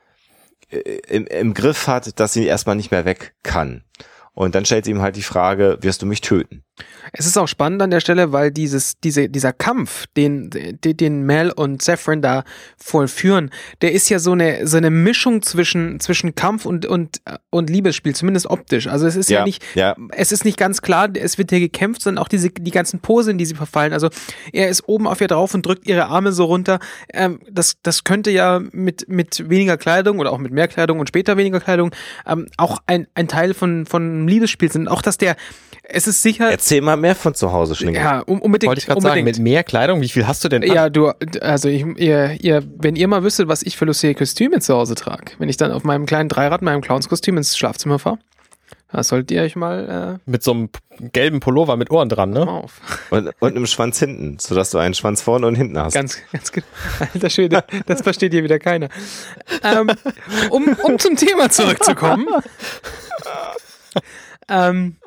äh, 0.70 0.80
im, 1.08 1.26
im 1.26 1.54
Griff 1.54 1.88
hat, 1.88 2.20
dass 2.20 2.34
sie 2.34 2.46
erstmal 2.46 2.76
nicht 2.76 2.92
mehr 2.92 3.06
weg 3.06 3.34
kann. 3.44 3.86
Und 4.34 4.56
dann 4.56 4.66
stellt 4.66 4.84
sie 4.84 4.92
ihm 4.92 5.02
halt 5.02 5.16
die 5.16 5.24
Frage, 5.24 5.78
wirst 5.80 6.02
du 6.02 6.06
mich 6.06 6.20
töten? 6.20 6.66
Es 7.14 7.26
ist 7.26 7.38
auch 7.38 7.48
spannend 7.48 7.82
an 7.82 7.92
der 7.92 8.00
Stelle, 8.00 8.32
weil 8.32 8.52
dieses, 8.52 8.98
diese, 9.00 9.28
dieser 9.28 9.52
Kampf, 9.52 10.06
den, 10.16 10.50
den, 10.50 11.24
Mel 11.24 11.52
und 11.52 11.82
Saffron 11.82 12.22
da 12.22 12.44
vollführen, 12.78 13.52
der 13.82 13.92
ist 13.92 14.10
ja 14.10 14.20
so 14.20 14.32
eine, 14.32 14.66
so 14.66 14.78
eine 14.78 14.90
Mischung 14.90 15.42
zwischen, 15.42 16.00
zwischen 16.00 16.36
Kampf 16.36 16.66
und, 16.66 16.86
und, 16.86 17.22
und 17.50 17.70
Liebesspiel, 17.70 18.16
zumindest 18.16 18.48
optisch. 18.48 18.88
Also 18.88 19.08
es 19.08 19.16
ist 19.16 19.30
ja, 19.30 19.40
Ja, 19.40 19.46
nicht, 19.46 19.64
ja. 19.76 19.96
es 20.12 20.32
ist 20.32 20.46
nicht 20.46 20.58
ganz 20.58 20.82
klar, 20.82 21.10
es 21.14 21.38
wird 21.38 21.50
hier 21.50 21.60
gekämpft, 21.60 22.02
sondern 22.02 22.24
auch 22.24 22.28
diese, 22.28 22.50
die 22.50 22.72
ganzen 22.72 23.00
Posen, 23.00 23.38
die 23.38 23.46
sie 23.46 23.56
verfallen. 23.56 23.94
Also 23.94 24.10
er 24.54 24.70
ist 24.70 24.88
oben 24.88 25.08
auf 25.08 25.22
ihr 25.22 25.28
drauf 25.28 25.54
und 25.54 25.66
drückt 25.66 25.88
ihre 25.88 26.06
Arme 26.06 26.32
so 26.32 26.46
runter. 26.46 26.80
Ähm, 27.14 27.40
das, 27.50 27.78
das 27.84 28.04
könnte 28.04 28.32
ja 28.32 28.62
mit, 28.72 29.10
mit 29.10 29.50
weniger 29.50 29.78
Kleidung 29.78 30.20
oder 30.20 30.32
auch 30.32 30.38
mit 30.38 30.52
mehr 30.52 30.68
Kleidung 30.68 31.00
und 31.00 31.08
später 31.08 31.38
weniger 31.38 31.60
Kleidung 31.60 31.92
ähm, 32.26 32.48
auch 32.58 32.80
ein, 32.86 33.08
ein 33.16 33.28
Teil 33.28 33.54
von, 33.54 33.86
von 33.86 34.28
Liebesspiel 34.28 34.72
sind. 34.72 34.88
Auch, 34.88 35.02
dass 35.02 35.18
der, 35.18 35.36
es 35.84 36.08
ist 36.08 36.22
sicher, 36.22 36.52
Erzähl 36.62 36.82
mal 36.82 36.96
mehr 36.96 37.16
von 37.16 37.34
zu 37.34 37.52
Hause, 37.52 37.74
Schlingel. 37.74 38.04
ja, 38.04 38.20
um, 38.20 38.40
unbedingt. 38.40 38.70
Wollte 38.70 38.82
ich 38.82 38.86
gerade 38.86 39.02
sagen, 39.02 39.24
mit 39.24 39.40
mehr 39.40 39.64
Kleidung, 39.64 40.02
wie 40.02 40.10
viel 40.10 40.28
hast 40.28 40.44
du 40.44 40.48
denn? 40.48 40.62
an? 40.62 40.70
Ja, 40.70 40.90
du, 40.90 41.12
also 41.42 41.70
ich, 41.70 41.84
ihr, 41.98 42.38
ihr, 42.40 42.64
wenn 42.78 42.96
ihr 42.96 43.08
mal 43.08 43.24
wüsstet, 43.24 43.48
was 43.48 43.64
ich 43.64 43.78
für 43.78 43.86
lustige 43.86 44.14
Kostüme 44.14 44.60
zu 44.60 44.76
Hause 44.76 44.94
trage, 44.94 45.32
wenn 45.40 45.50
ich 45.50 45.58
dann 45.58 45.72
auf 45.72 45.84
meinem 45.84 46.06
kleinen 46.06 46.30
Dreirad, 46.30 46.62
meinem 46.62 46.82
Clownskostüm 46.82 47.36
ins 47.38 47.58
Schlafzimmer 47.58 47.98
fahre, 47.98 48.20
Da 48.92 49.02
solltet 49.02 49.32
ihr 49.32 49.42
euch 49.42 49.56
mal 49.56 50.20
Mit 50.28 50.44
so 50.44 50.52
einem 50.52 50.70
gelben 51.12 51.40
Pullover 51.40 51.78
mit 51.78 51.90
Ohren 51.90 52.10
dran, 52.10 52.36
äh, 52.36 52.40
ne? 52.40 52.48
auf. 52.48 52.80
Und, 53.10 53.32
und 53.40 53.56
einem 53.56 53.66
Schwanz 53.66 53.98
hinten, 53.98 54.38
sodass 54.38 54.70
du 54.70 54.78
einen 54.78 54.94
Schwanz 54.94 55.24
vorne 55.24 55.48
und 55.48 55.56
hinten 55.56 55.80
hast. 55.80 55.96
Ganz, 55.96 56.20
ganz 56.32 56.52
genau. 56.52 56.68
Alter 57.14 57.30
Schwede, 57.32 57.64
das 57.88 58.04
versteht 58.04 58.34
hier 58.34 58.44
wieder 58.44 58.60
keiner. 58.60 58.90
Ähm, 59.64 59.90
um, 60.52 60.78
um 60.84 61.00
zum 61.00 61.16
Thema 61.16 61.50
zurückzukommen. 61.50 62.28
ähm, 64.48 64.98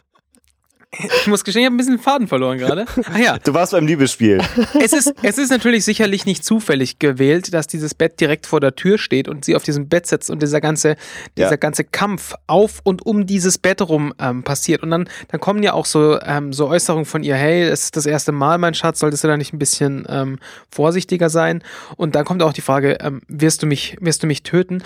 ich 0.98 1.26
muss 1.26 1.44
gestehen, 1.44 1.62
ich 1.62 1.66
habe 1.66 1.74
ein 1.74 1.78
bisschen 1.78 1.96
den 1.96 2.02
Faden 2.02 2.28
verloren 2.28 2.58
gerade. 2.58 2.86
Ach 3.10 3.18
ja, 3.18 3.38
Du 3.38 3.54
warst 3.54 3.72
beim 3.72 3.86
Liebesspiel. 3.86 4.40
es 4.80 4.92
ist, 4.92 5.14
es 5.22 5.38
ist 5.38 5.50
natürlich 5.50 5.84
sicherlich 5.84 6.26
nicht 6.26 6.44
zufällig 6.44 6.98
gewählt, 6.98 7.52
dass 7.54 7.66
dieses 7.66 7.94
Bett 7.94 8.20
direkt 8.20 8.46
vor 8.46 8.60
der 8.60 8.74
Tür 8.74 8.98
steht 8.98 9.28
und 9.28 9.44
sie 9.44 9.56
auf 9.56 9.62
diesem 9.62 9.88
Bett 9.88 10.06
sitzt 10.06 10.30
und 10.30 10.42
dieser 10.42 10.60
ganze, 10.60 10.96
dieser 11.36 11.50
Ja. 11.50 11.56
ganze 11.56 11.84
Kampf 11.84 12.34
auf 12.46 12.80
und 12.84 13.04
um 13.06 13.26
dieses 13.26 13.58
Bett 13.58 13.80
rum 13.82 14.12
ähm, 14.18 14.42
passiert. 14.44 14.82
Und 14.82 14.90
dann, 14.90 15.08
dann 15.28 15.40
kommen 15.40 15.62
ja 15.62 15.72
auch 15.72 15.86
so, 15.86 16.20
ähm, 16.20 16.52
so 16.52 16.68
Äußerungen 16.68 17.04
von 17.04 17.22
ihr, 17.22 17.36
hey, 17.36 17.62
es 17.62 17.84
ist 17.84 17.96
das 17.96 18.06
erste 18.06 18.32
Mal, 18.32 18.58
mein 18.58 18.74
Schatz, 18.74 19.00
solltest 19.00 19.24
du 19.24 19.28
da 19.28 19.36
nicht 19.36 19.52
ein 19.52 19.58
bisschen 19.58 20.06
ähm, 20.08 20.38
vorsichtiger 20.70 21.30
sein? 21.30 21.62
Und 21.96 22.14
dann 22.14 22.24
kommt 22.24 22.42
auch 22.42 22.52
die 22.52 22.60
Frage, 22.60 22.98
ähm, 23.00 23.22
wirst 23.28 23.62
du 23.62 23.66
mich, 23.66 23.96
wirst 24.00 24.22
du 24.22 24.26
mich 24.26 24.42
töten? 24.42 24.82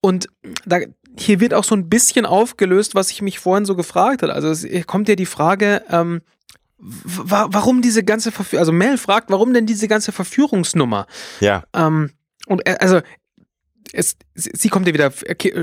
Und 0.00 0.28
da, 0.64 0.78
hier 1.18 1.40
wird 1.40 1.54
auch 1.54 1.64
so 1.64 1.74
ein 1.74 1.88
bisschen 1.88 2.26
aufgelöst, 2.26 2.94
was 2.94 3.10
ich 3.10 3.22
mich 3.22 3.38
vorhin 3.38 3.64
so 3.64 3.74
gefragt 3.76 4.22
habe. 4.22 4.32
Also 4.34 4.48
es 4.48 4.66
kommt 4.86 5.08
ja 5.08 5.16
die 5.16 5.26
Frage, 5.26 5.82
ähm, 5.90 6.22
wa 6.78 7.46
warum 7.50 7.82
diese 7.82 8.04
ganze 8.04 8.32
Verführung, 8.32 8.60
also 8.60 8.72
Mel 8.72 8.98
fragt, 8.98 9.30
warum 9.30 9.54
denn 9.54 9.66
diese 9.66 9.88
ganze 9.88 10.12
Verführungsnummer? 10.12 11.06
Ja. 11.40 11.64
Ähm, 11.74 12.10
und 12.46 12.66
er, 12.66 12.82
also 12.82 13.00
es, 13.92 14.16
sie 14.34 14.68
kommt 14.68 14.86
ja 14.86 14.94
wieder, 14.94 15.12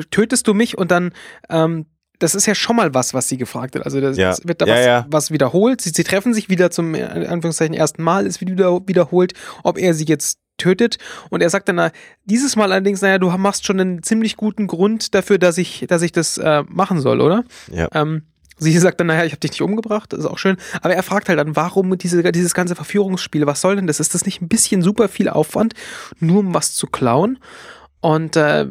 tötest 0.10 0.48
du 0.48 0.54
mich? 0.54 0.78
Und 0.78 0.92
dann, 0.92 1.14
ähm, 1.50 1.86
das 2.20 2.36
ist 2.36 2.46
ja 2.46 2.56
schon 2.56 2.76
mal 2.76 2.94
was, 2.94 3.14
was 3.14 3.28
sie 3.28 3.38
gefragt 3.38 3.76
hat. 3.76 3.86
Also 3.86 4.00
das, 4.02 4.18
Ja. 4.18 4.36
wird 4.44 4.62
da 4.62 4.66
Ja, 4.66 4.76
was, 4.76 4.86
ja. 4.86 5.06
was 5.10 5.32
wiederholt. 5.32 5.82
Sie, 5.82 5.90
sie 5.90 6.04
treffen 6.04 6.34
sich 6.34 6.50
wieder 6.50 6.72
zum 6.72 6.96
Anführungszeichen 6.96 7.76
ersten 7.76 8.02
Mal, 8.02 8.26
ist 8.26 8.42
wieder 8.42 8.82
wiederholt, 8.88 9.34
ob 9.64 9.78
er 9.78 9.94
sie 9.94 10.06
jetzt 10.06 10.40
tötet. 10.58 10.98
Und 11.30 11.42
er 11.42 11.50
sagt 11.50 11.68
dann, 11.70 11.76
na, 11.76 11.92
dieses 12.26 12.56
Mal 12.56 12.72
allerdings, 12.72 13.02
naja, 13.02 13.18
du 13.18 13.30
machst 13.30 13.66
schon 13.66 13.80
einen 13.80 14.04
ziemlich 14.04 14.38
guten 14.38 14.68
Grund 14.68 15.14
dafür, 15.16 15.38
dass 15.38 15.58
ich, 15.58 15.86
dass 15.88 16.02
ich 16.02 16.12
das 16.12 16.38
äh, 16.38 16.64
machen 16.68 17.00
soll, 17.02 17.22
oder? 17.22 17.44
Ja. 17.72 17.90
Ähm, 17.94 18.24
sie 18.58 18.78
sagt 18.78 19.00
dann, 19.00 19.08
naja, 19.08 19.26
ich 19.26 19.32
habe 19.32 19.40
dich 19.40 19.52
nicht 19.52 19.62
umgebracht, 19.62 20.14
das 20.14 20.20
ist 20.20 20.26
auch 20.26 20.38
schön. 20.38 20.58
Aber 20.82 20.96
er 20.96 21.04
fragt 21.04 21.30
halt 21.30 21.40
dann, 21.40 21.56
warum 21.56 21.98
diese, 21.98 22.24
dieses 22.32 22.54
ganze 22.54 22.76
Verführungsspiel, 22.76 23.46
was 23.46 23.62
soll 23.62 23.76
denn 23.76 23.88
das? 23.88 24.00
Ist 24.00 24.14
das 24.14 24.26
nicht 24.26 24.42
ein 24.42 24.48
bisschen 24.48 24.82
super 24.82 25.10
viel 25.10 25.30
Aufwand, 25.30 25.74
nur 26.20 26.40
um 26.40 26.54
was 26.54 26.74
zu 26.74 26.88
klauen? 26.88 27.40
Und 28.00 28.36
äh, 28.36 28.68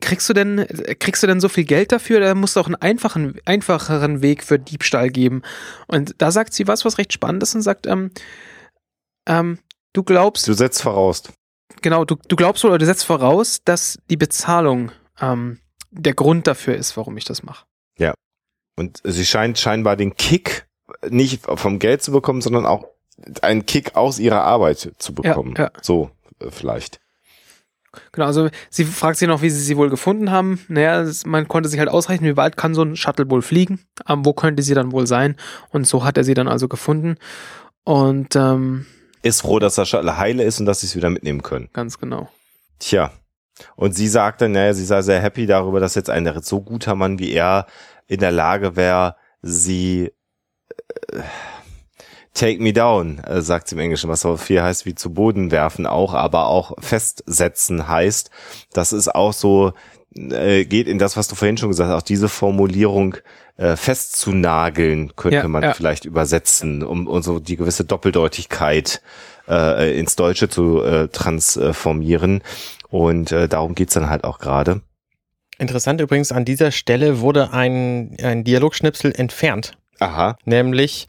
kriegst 0.00 0.26
du 0.30 0.32
denn 0.32 0.64
kriegst 0.98 1.22
du 1.22 1.26
denn 1.26 1.40
so 1.40 1.50
viel 1.50 1.64
Geld 1.64 1.92
dafür? 1.92 2.20
Da 2.20 2.34
musst 2.34 2.56
du 2.56 2.60
auch 2.60 2.66
einen 2.66 2.76
einfachen 2.76 3.34
einfacheren 3.44 4.22
Weg 4.22 4.42
für 4.42 4.58
Diebstahl 4.58 5.10
geben. 5.10 5.42
Und 5.88 6.14
da 6.18 6.30
sagt 6.30 6.54
sie 6.54 6.66
was, 6.66 6.86
was 6.86 6.96
recht 6.96 7.12
spannend 7.12 7.42
ist 7.42 7.54
und 7.54 7.60
sagt, 7.60 7.86
ähm, 7.86 8.12
ähm, 9.26 9.58
du 9.96 10.02
glaubst, 10.02 10.46
Du 10.46 10.52
setzt 10.52 10.82
voraus. 10.82 11.22
genau, 11.82 12.04
du, 12.04 12.16
du 12.28 12.36
glaubst 12.36 12.62
wohl 12.64 12.70
oder 12.70 12.78
du 12.78 12.86
setzt 12.86 13.04
voraus, 13.04 13.60
dass 13.64 13.98
die 14.10 14.16
Bezahlung 14.16 14.92
ähm, 15.20 15.58
der 15.90 16.14
Grund 16.14 16.46
dafür 16.46 16.76
ist, 16.76 16.96
warum 16.96 17.16
ich 17.16 17.24
das 17.24 17.42
mache. 17.42 17.64
Und 18.78 19.00
sie 19.04 19.24
scheint 19.24 19.58
scheinbar 19.58 19.96
den 19.96 20.16
Kick 20.16 20.66
nicht 21.08 21.46
vom 21.46 21.78
Geld 21.78 22.02
zu 22.02 22.12
bekommen, 22.12 22.42
sondern 22.42 22.66
auch 22.66 22.84
einen 23.40 23.64
Kick 23.64 23.96
aus 23.96 24.18
ihrer 24.18 24.42
Arbeit 24.42 24.92
zu 24.98 25.14
bekommen. 25.14 25.54
ja. 25.56 25.70
So 25.80 26.10
äh, 26.40 26.50
vielleicht. 26.50 27.00
Genau, 28.12 28.26
also 28.26 28.50
sie 28.68 28.84
fragt 28.84 29.16
sich 29.16 29.28
noch, 29.28 29.40
wie 29.40 29.48
sie 29.48 29.62
sie 29.62 29.78
wohl 29.78 29.88
gefunden 29.88 30.30
haben. 30.30 30.60
Naja, 30.68 31.10
man 31.24 31.48
konnte 31.48 31.70
sich 31.70 31.78
halt 31.78 31.88
ausrechnen, 31.88 32.30
wie 32.30 32.36
weit 32.36 32.58
kann 32.58 32.74
so 32.74 32.82
ein 32.82 32.96
Shuttle 32.96 33.30
wohl 33.30 33.40
fliegen, 33.40 33.80
ähm, 34.06 34.26
wo 34.26 34.34
könnte 34.34 34.62
sie 34.62 34.74
dann 34.74 34.92
wohl 34.92 35.06
sein. 35.06 35.36
Und 35.70 35.86
so 35.86 36.04
hat 36.04 36.18
er 36.18 36.24
sie 36.24 36.34
dann 36.34 36.46
also 36.46 36.68
gefunden. 36.68 37.16
Und 37.84 38.36
ähm, 38.36 38.84
Ist 39.26 39.40
froh, 39.40 39.58
dass 39.58 39.74
der 39.74 39.84
Shuttle 39.84 40.16
heile 40.16 40.44
ist 40.44 40.60
und 40.60 40.66
dass 40.66 40.80
sie 40.80 40.86
es 40.86 40.94
wieder 40.96 41.10
mitnehmen 41.10 41.42
können. 41.42 41.68
ganz 41.72 41.98
genau. 41.98 42.28
Tja. 42.78 43.10
Und 43.74 43.94
sie 43.94 44.06
sagt 44.06 44.40
dann, 44.40 44.52
naja, 44.52 44.74
sie 44.74 44.84
sei 44.84 45.02
sehr 45.02 45.20
happy 45.20 45.46
darüber, 45.46 45.80
dass 45.80 45.94
jetzt 45.94 46.10
ein 46.10 46.30
so 46.42 46.60
guter 46.60 46.94
Mann 46.94 47.18
wie 47.18 47.32
er 47.32 47.66
in 48.06 48.20
der 48.20 48.30
Lage 48.30 48.76
wäre, 48.76 49.16
sie 49.42 50.12
äh, 51.12 51.22
take 52.34 52.62
me 52.62 52.72
down, 52.72 53.18
äh, 53.20 53.40
sagt 53.40 53.68
sie 53.68 53.74
im 53.74 53.80
Englischen, 53.80 54.10
was 54.10 54.20
so 54.20 54.36
viel 54.36 54.62
heißt 54.62 54.86
wie 54.86 54.94
zu 54.94 55.12
Boden 55.12 55.50
werfen 55.50 55.86
auch, 55.86 56.14
aber 56.14 56.46
auch 56.46 56.74
festsetzen 56.78 57.88
heißt. 57.88 58.30
Das 58.72 58.92
ist 58.92 59.12
auch 59.14 59.32
so, 59.32 59.72
äh, 60.16 60.64
geht 60.64 60.88
in 60.88 60.98
das, 60.98 61.16
was 61.16 61.28
du 61.28 61.34
vorhin 61.34 61.56
schon 61.56 61.68
gesagt 61.68 61.90
hast, 61.90 61.96
auch 61.96 62.06
diese 62.06 62.28
Formulierung 62.28 63.16
äh, 63.56 63.76
festzunageln, 63.76 65.14
könnte 65.16 65.38
Ja, 65.38 65.48
man 65.48 65.62
ja. 65.62 65.74
vielleicht 65.74 66.04
übersetzen, 66.04 66.82
um, 66.82 67.06
um 67.06 67.22
so 67.22 67.38
die 67.38 67.56
gewisse 67.56 67.84
Doppeldeutigkeit 67.84 69.00
äh, 69.48 69.98
ins 69.98 70.16
Deutsche 70.16 70.48
zu 70.48 70.82
äh, 70.82 71.08
transformieren. 71.08 72.42
Und 72.88 73.32
äh, 73.32 73.48
darum 73.48 73.74
geht's 73.74 73.94
dann 73.94 74.10
halt 74.10 74.24
auch 74.24 74.38
gerade. 74.38 74.82
Interessant 75.58 76.00
übrigens, 76.00 76.32
an 76.32 76.44
dieser 76.44 76.70
Stelle 76.70 77.20
wurde 77.20 77.52
ein, 77.52 78.16
ein 78.22 78.44
Dialogschnipsel 78.44 79.12
entfernt. 79.16 79.78
Aha. 80.00 80.36
Nämlich 80.44 81.06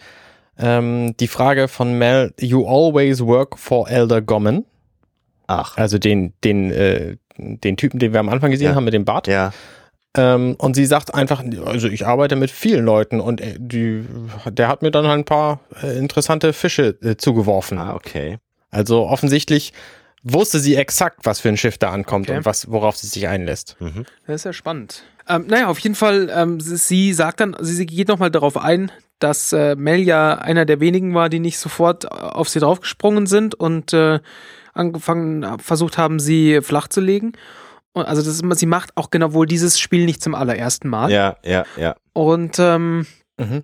ähm, 0.57 1.15
die 1.17 1.27
Frage 1.27 1.67
von 1.67 1.97
Mel, 1.97 2.33
you 2.39 2.65
always 2.65 3.19
work 3.21 3.59
for 3.59 3.89
Elder 3.89 4.21
Gommen. 4.21 4.65
Ach. 5.47 5.77
Also 5.77 5.97
den, 5.97 6.33
den, 6.43 6.71
äh, 6.71 7.17
den 7.37 7.77
Typen, 7.77 7.99
den 7.99 8.13
wir 8.13 8.19
am 8.19 8.29
Anfang 8.29 8.51
gesehen 8.51 8.69
Ja. 8.69 8.75
haben 8.75 8.83
mit 8.85 8.93
dem 8.93 9.05
Bart. 9.05 9.27
Ja. 9.27 9.51
Ähm, 10.15 10.55
und 10.57 10.75
sie 10.75 10.85
sagt 10.85 11.13
einfach, 11.13 11.43
also 11.65 11.87
ich 11.87 12.05
arbeite 12.07 12.35
mit 12.35 12.49
vielen 12.49 12.83
Leuten 12.85 13.19
und 13.19 13.39
äh, 13.41 13.55
die, 13.59 14.03
der 14.49 14.67
hat 14.67 14.81
mir 14.81 14.89
dann 14.91 15.05
halt 15.07 15.19
ein 15.19 15.25
paar 15.25 15.59
äh, 15.83 15.97
interessante 15.97 16.53
Fische 16.53 16.97
äh, 17.03 17.17
zugeworfen. 17.17 17.77
Ah, 17.77 17.93
okay. 17.95 18.37
Also 18.71 19.05
offensichtlich 19.07 19.73
wusste 20.23 20.59
sie 20.59 20.75
exakt, 20.75 21.19
was 21.23 21.39
für 21.39 21.49
ein 21.49 21.57
Schiff 21.57 21.77
da 21.77 21.91
ankommt 21.91 22.27
Okay. 22.29 22.37
und 22.39 22.45
was, 22.45 22.69
worauf 22.71 22.97
sie 22.97 23.07
sich 23.07 23.27
einlässt. 23.27 23.75
Mhm. 23.79 24.05
Das 24.25 24.37
ist 24.37 24.43
ja 24.45 24.53
spannend. 24.53 25.03
Ähm, 25.29 25.45
naja, 25.47 25.67
auf 25.67 25.79
jeden 25.79 25.95
Fall, 25.95 26.31
ähm, 26.33 26.59
sie- 26.59 27.13
sagt 27.13 27.39
dann, 27.39 27.55
sie, 27.59 27.73
sie 27.75 27.85
geht 27.85 28.07
nochmal 28.07 28.31
darauf 28.31 28.57
ein, 28.57 28.91
dass 29.19 29.51
äh, 29.53 29.75
Mel 29.75 29.99
ja 29.99 30.35
einer 30.35 30.65
der 30.65 30.79
wenigen 30.79 31.13
war, 31.13 31.29
die 31.29 31.39
nicht 31.39 31.59
sofort 31.59 32.11
auf 32.11 32.49
sie 32.49 32.59
draufgesprungen 32.59 33.25
sind 33.27 33.55
und 33.55 33.93
äh, 33.93 34.19
angefangen, 34.77 35.59
versucht 35.59 35.97
haben, 35.97 36.19
sie 36.19 36.61
flach 36.61 36.87
zu 36.87 37.01
legen. 37.01 37.33
Und 37.93 38.05
also 38.05 38.21
das 38.21 38.39
ist, 38.41 38.59
sie 38.59 38.65
macht 38.65 38.95
auch 38.95 39.09
genau 39.09 39.33
wohl 39.33 39.45
dieses 39.47 39.79
Spiel 39.79 40.05
nicht 40.05 40.21
zum 40.21 40.35
allerersten 40.35 40.87
Mal. 40.87 41.11
Ja, 41.11 41.37
ja, 41.43 41.65
ja. 41.77 41.95
Und 42.13 42.59
ähm, 42.59 43.05
Mhm. 43.39 43.61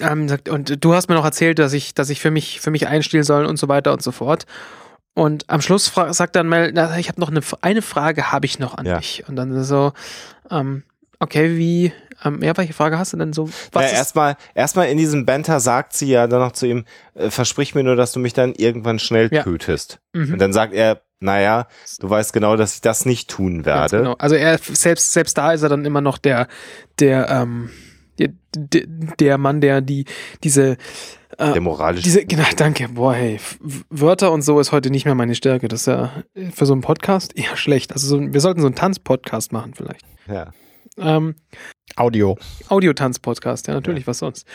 ähm, 0.00 0.28
sagt, 0.28 0.48
und 0.48 0.84
du 0.84 0.94
hast 0.94 1.08
mir 1.08 1.14
noch 1.14 1.24
erzählt, 1.24 1.58
dass 1.58 1.72
ich, 1.72 1.94
dass 1.94 2.10
ich 2.10 2.20
für 2.20 2.30
mich, 2.30 2.60
für 2.60 2.70
mich 2.70 2.88
einstehen 2.88 3.22
soll 3.22 3.46
und 3.46 3.58
so 3.58 3.68
weiter 3.68 3.92
und 3.92 4.02
so 4.02 4.12
fort. 4.12 4.44
Und 5.14 5.48
am 5.48 5.60
Schluss 5.60 5.92
sagt 6.10 6.36
dann 6.36 6.48
Mel, 6.48 6.70
na, 6.74 6.96
ich 6.98 7.08
habe 7.08 7.20
noch 7.20 7.30
eine, 7.30 7.40
eine 7.62 7.82
Frage 7.82 8.30
habe 8.30 8.46
ich 8.46 8.58
noch 8.58 8.76
an 8.76 8.86
Ja. 8.86 8.98
dich. 8.98 9.24
Und 9.28 9.36
dann 9.36 9.64
so, 9.64 9.92
ähm, 10.50 10.82
okay, 11.18 11.56
wie, 11.56 11.92
ähm, 12.24 12.42
ja, 12.42 12.56
welche 12.56 12.72
Frage 12.72 12.98
hast 12.98 13.12
du 13.12 13.16
denn 13.16 13.32
so? 13.32 13.48
Was 13.72 13.90
ja, 13.92 13.98
erstmal, 13.98 14.36
erstmal 14.54 14.88
in 14.88 14.98
diesem 14.98 15.24
Banter 15.26 15.60
sagt 15.60 15.92
sie 15.94 16.08
ja 16.08 16.26
dann 16.26 16.40
noch 16.40 16.52
zu 16.52 16.66
ihm, 16.66 16.84
äh, 17.14 17.30
versprich 17.30 17.74
mir 17.74 17.84
nur, 17.84 17.96
dass 17.96 18.12
du 18.12 18.20
mich 18.20 18.32
dann 18.32 18.54
irgendwann 18.54 18.98
schnell 18.98 19.28
Ja. 19.32 19.42
tötest. 19.42 20.00
Mhm. 20.12 20.32
Und 20.34 20.38
dann 20.38 20.52
sagt 20.52 20.72
er, 20.74 21.02
naja, 21.20 21.66
du 22.00 22.08
weißt 22.10 22.32
genau, 22.32 22.56
dass 22.56 22.74
ich 22.74 22.80
das 22.80 23.04
nicht 23.04 23.28
tun 23.28 23.64
werde. 23.64 23.98
genau. 23.98 24.14
Also 24.18 24.36
er 24.36 24.58
selbst 24.58 25.12
selbst 25.12 25.36
da 25.36 25.52
ist 25.52 25.62
er 25.62 25.68
dann 25.68 25.84
immer 25.84 26.00
noch 26.00 26.16
der 26.18 26.46
der 27.00 27.28
ähm, 27.28 27.70
der, 28.18 28.30
der, 29.18 29.38
Mann, 29.38 29.60
der 29.60 29.80
die 29.80 30.04
diese 30.44 30.76
äh, 31.38 31.52
Der 31.52 31.60
moralische. 31.60 32.02
diese 32.04 32.24
genau 32.24 32.44
danke 32.56 32.88
boah 32.88 33.14
hey 33.14 33.38
Wörter 33.90 34.32
und 34.32 34.42
so 34.42 34.58
ist 34.60 34.70
heute 34.72 34.90
nicht 34.90 35.04
mehr 35.06 35.14
meine 35.14 35.34
Stärke. 35.34 35.68
Das 35.68 35.80
ist 35.82 35.86
ja 35.86 36.12
für 36.52 36.66
so 36.66 36.72
einen 36.72 36.82
Podcast 36.82 37.36
eher 37.36 37.56
schlecht. 37.56 37.92
Also 37.92 38.06
so, 38.06 38.20
wir 38.32 38.40
sollten 38.40 38.60
so 38.60 38.66
einen 38.66 38.76
Tanzpodcast 38.76 39.52
machen 39.52 39.72
vielleicht. 39.74 40.04
ja. 40.28 40.52
Ähm, 40.98 41.34
Audio. 41.96 42.36
Audiotanz-Podcast, 42.68 43.66
ja 43.66 43.74
natürlich, 43.74 44.06
was 44.06 44.18
sonst. 44.18 44.46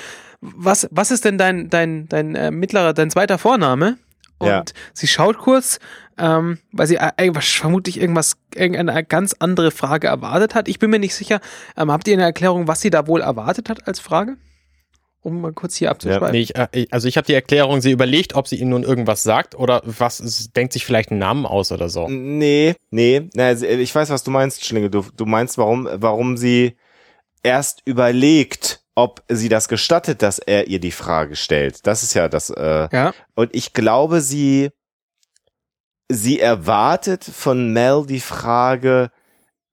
Was, 0.42 0.88
was 0.92 1.12
ist 1.12 1.26
denn 1.26 1.38
dein, 1.38 1.70
dein, 1.70 2.08
dein 2.08 2.36
äh, 2.36 2.52
mittlerer, 2.52 2.94
dein 2.94 3.10
zweiter 3.10 3.38
Vorname? 3.38 3.98
Und 4.40 4.48
Ja. 4.50 4.64
sie 4.94 5.08
schaut 5.08 5.38
kurz, 5.38 5.80
ähm, 6.18 6.60
weil 6.72 6.88
sie 6.88 6.96
äh, 6.98 7.32
vermutlich 7.42 8.00
irgendwas, 8.00 8.36
irgendeine 8.54 9.04
ganz 9.04 9.36
andere 9.40 9.72
Frage 9.72 10.08
erwartet 10.08 10.54
hat. 10.56 10.68
Ich 10.68 10.80
bin 10.80 10.90
mir 10.90 11.00
nicht 11.00 11.16
sicher. 11.16 11.40
Ähm, 11.78 11.92
habt 11.92 12.08
ihr 12.08 12.14
eine 12.14 12.24
Erklärung, 12.24 12.68
was 12.68 12.82
sie 12.82 12.90
da 12.90 13.08
wohl 13.08 13.22
erwartet 13.22 13.70
hat 13.70 13.88
als 13.88 14.00
Frage? 14.00 14.38
Um 15.24 15.40
mal 15.42 15.54
kurz 15.54 15.76
hier 15.78 15.90
abzuschreiben. 15.90 16.32
Nee, 16.32 16.42
ich, 16.42 16.56
äh, 16.56 16.68
ich- 16.74 16.94
also 16.94 17.08
ich 17.08 17.16
habe 17.18 17.26
die 17.26 17.34
Erklärung, 17.34 17.80
sie 17.82 17.92
überlegt, 17.92 18.36
ob 18.36 18.48
sie 18.48 18.58
ihm 18.58 18.70
nun 18.70 18.84
irgendwas 18.84 19.24
sagt 19.24 19.56
oder 19.56 19.82
was, 19.86 20.18
denkt 20.56 20.74
sich 20.74 20.86
vielleicht 20.86 21.12
einen 21.12 21.20
Namen 21.20 21.46
aus 21.46 21.72
oder 21.72 21.88
so. 21.90 22.08
Nee, 22.10 22.76
nee, 22.92 23.30
na, 23.34 23.56
sie- 23.56 23.68
ich 23.68 23.96
weiß, 23.96 24.10
was 24.10 24.24
du 24.24 24.32
meinst, 24.32 24.66
Schlingel. 24.66 24.90
Du, 24.90 25.06
du 25.16 25.26
meinst, 25.26 25.58
warum, 25.58 25.88
warum 25.92 26.36
sie 26.38 26.76
erst 27.42 27.82
überlegt, 27.86 28.82
ob 28.96 29.24
sie 29.30 29.50
das 29.50 29.68
gestattet, 29.70 30.22
dass 30.22 30.40
er 30.40 30.68
ihr 30.68 30.80
die 30.80 30.92
Frage 30.92 31.36
stellt. 31.36 31.88
Das 31.88 32.04
ist 32.04 32.14
ja 32.14 32.28
das, 32.30 32.50
äh, 32.50 32.88
Ja, 32.92 33.14
Und 33.34 33.56
ich 33.56 33.74
glaube, 33.74 34.22
sie, 34.22 34.70
sie 36.10 36.40
erwartet 36.40 37.24
von 37.24 37.72
Mel 37.74 38.06
die 38.08 38.20
Frage, 38.20 39.10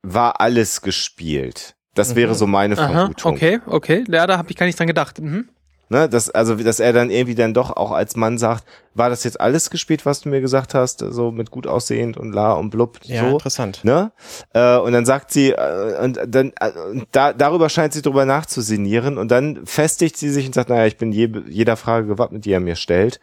war 0.02 0.40
alles 0.40 0.81
gespielt? 0.81 1.77
Das 1.94 2.14
wäre 2.14 2.34
so 2.34 2.46
meine 2.46 2.78
Aha, 2.78 2.92
Vermutung. 2.92 3.32
okay, 3.34 3.60
okay. 3.66 4.04
Ja, 4.08 4.26
da 4.26 4.38
habe 4.38 4.50
ich 4.50 4.56
gar 4.56 4.66
nicht 4.66 4.78
dran 4.78 4.86
gedacht. 4.86 5.20
Mhm. 5.20 5.48
Ne, 5.92 6.08
dass, 6.08 6.30
also, 6.30 6.54
dass 6.54 6.78
er 6.78 6.92
dann 6.92 7.10
irgendwie 7.10 7.34
dann 7.34 7.52
doch 7.52 7.76
auch 7.76 7.90
als 7.90 8.14
Mann 8.14 8.38
sagt, 8.38 8.62
war 8.94 9.10
das 9.10 9.24
jetzt 9.24 9.40
alles 9.40 9.70
gespielt, 9.70 10.06
was 10.06 10.20
du 10.20 10.28
mir 10.28 10.40
gesagt 10.40 10.72
hast, 10.72 11.00
so 11.00 11.32
mit 11.32 11.50
gut 11.50 11.66
aussehend 11.66 12.16
und 12.16 12.30
la 12.32 12.52
und 12.52 12.70
blub, 12.70 13.00
Ja, 13.02 13.22
so. 13.28 13.30
interessant. 13.32 13.82
Ne? 13.82 14.12
Äh, 14.54 14.76
und 14.78 14.92
dann 14.92 15.04
sagt 15.04 15.32
sie, 15.32 15.50
äh, 15.50 16.00
und 16.00 16.20
dann, 16.28 16.52
äh, 16.60 16.70
und 16.92 17.08
da, 17.10 17.32
darüber 17.32 17.68
scheint 17.68 17.92
sie 17.92 18.02
drüber 18.02 18.24
nachzusinieren 18.24 19.18
und 19.18 19.32
dann 19.32 19.66
festigt 19.66 20.16
sie 20.16 20.30
sich 20.30 20.46
und 20.46 20.54
sagt, 20.54 20.68
naja, 20.68 20.86
ich 20.86 20.96
bin 20.96 21.10
je, 21.10 21.28
jeder 21.48 21.76
Frage 21.76 22.06
gewappnet, 22.06 22.44
die 22.44 22.52
er 22.52 22.60
mir 22.60 22.76
stellt. 22.76 23.18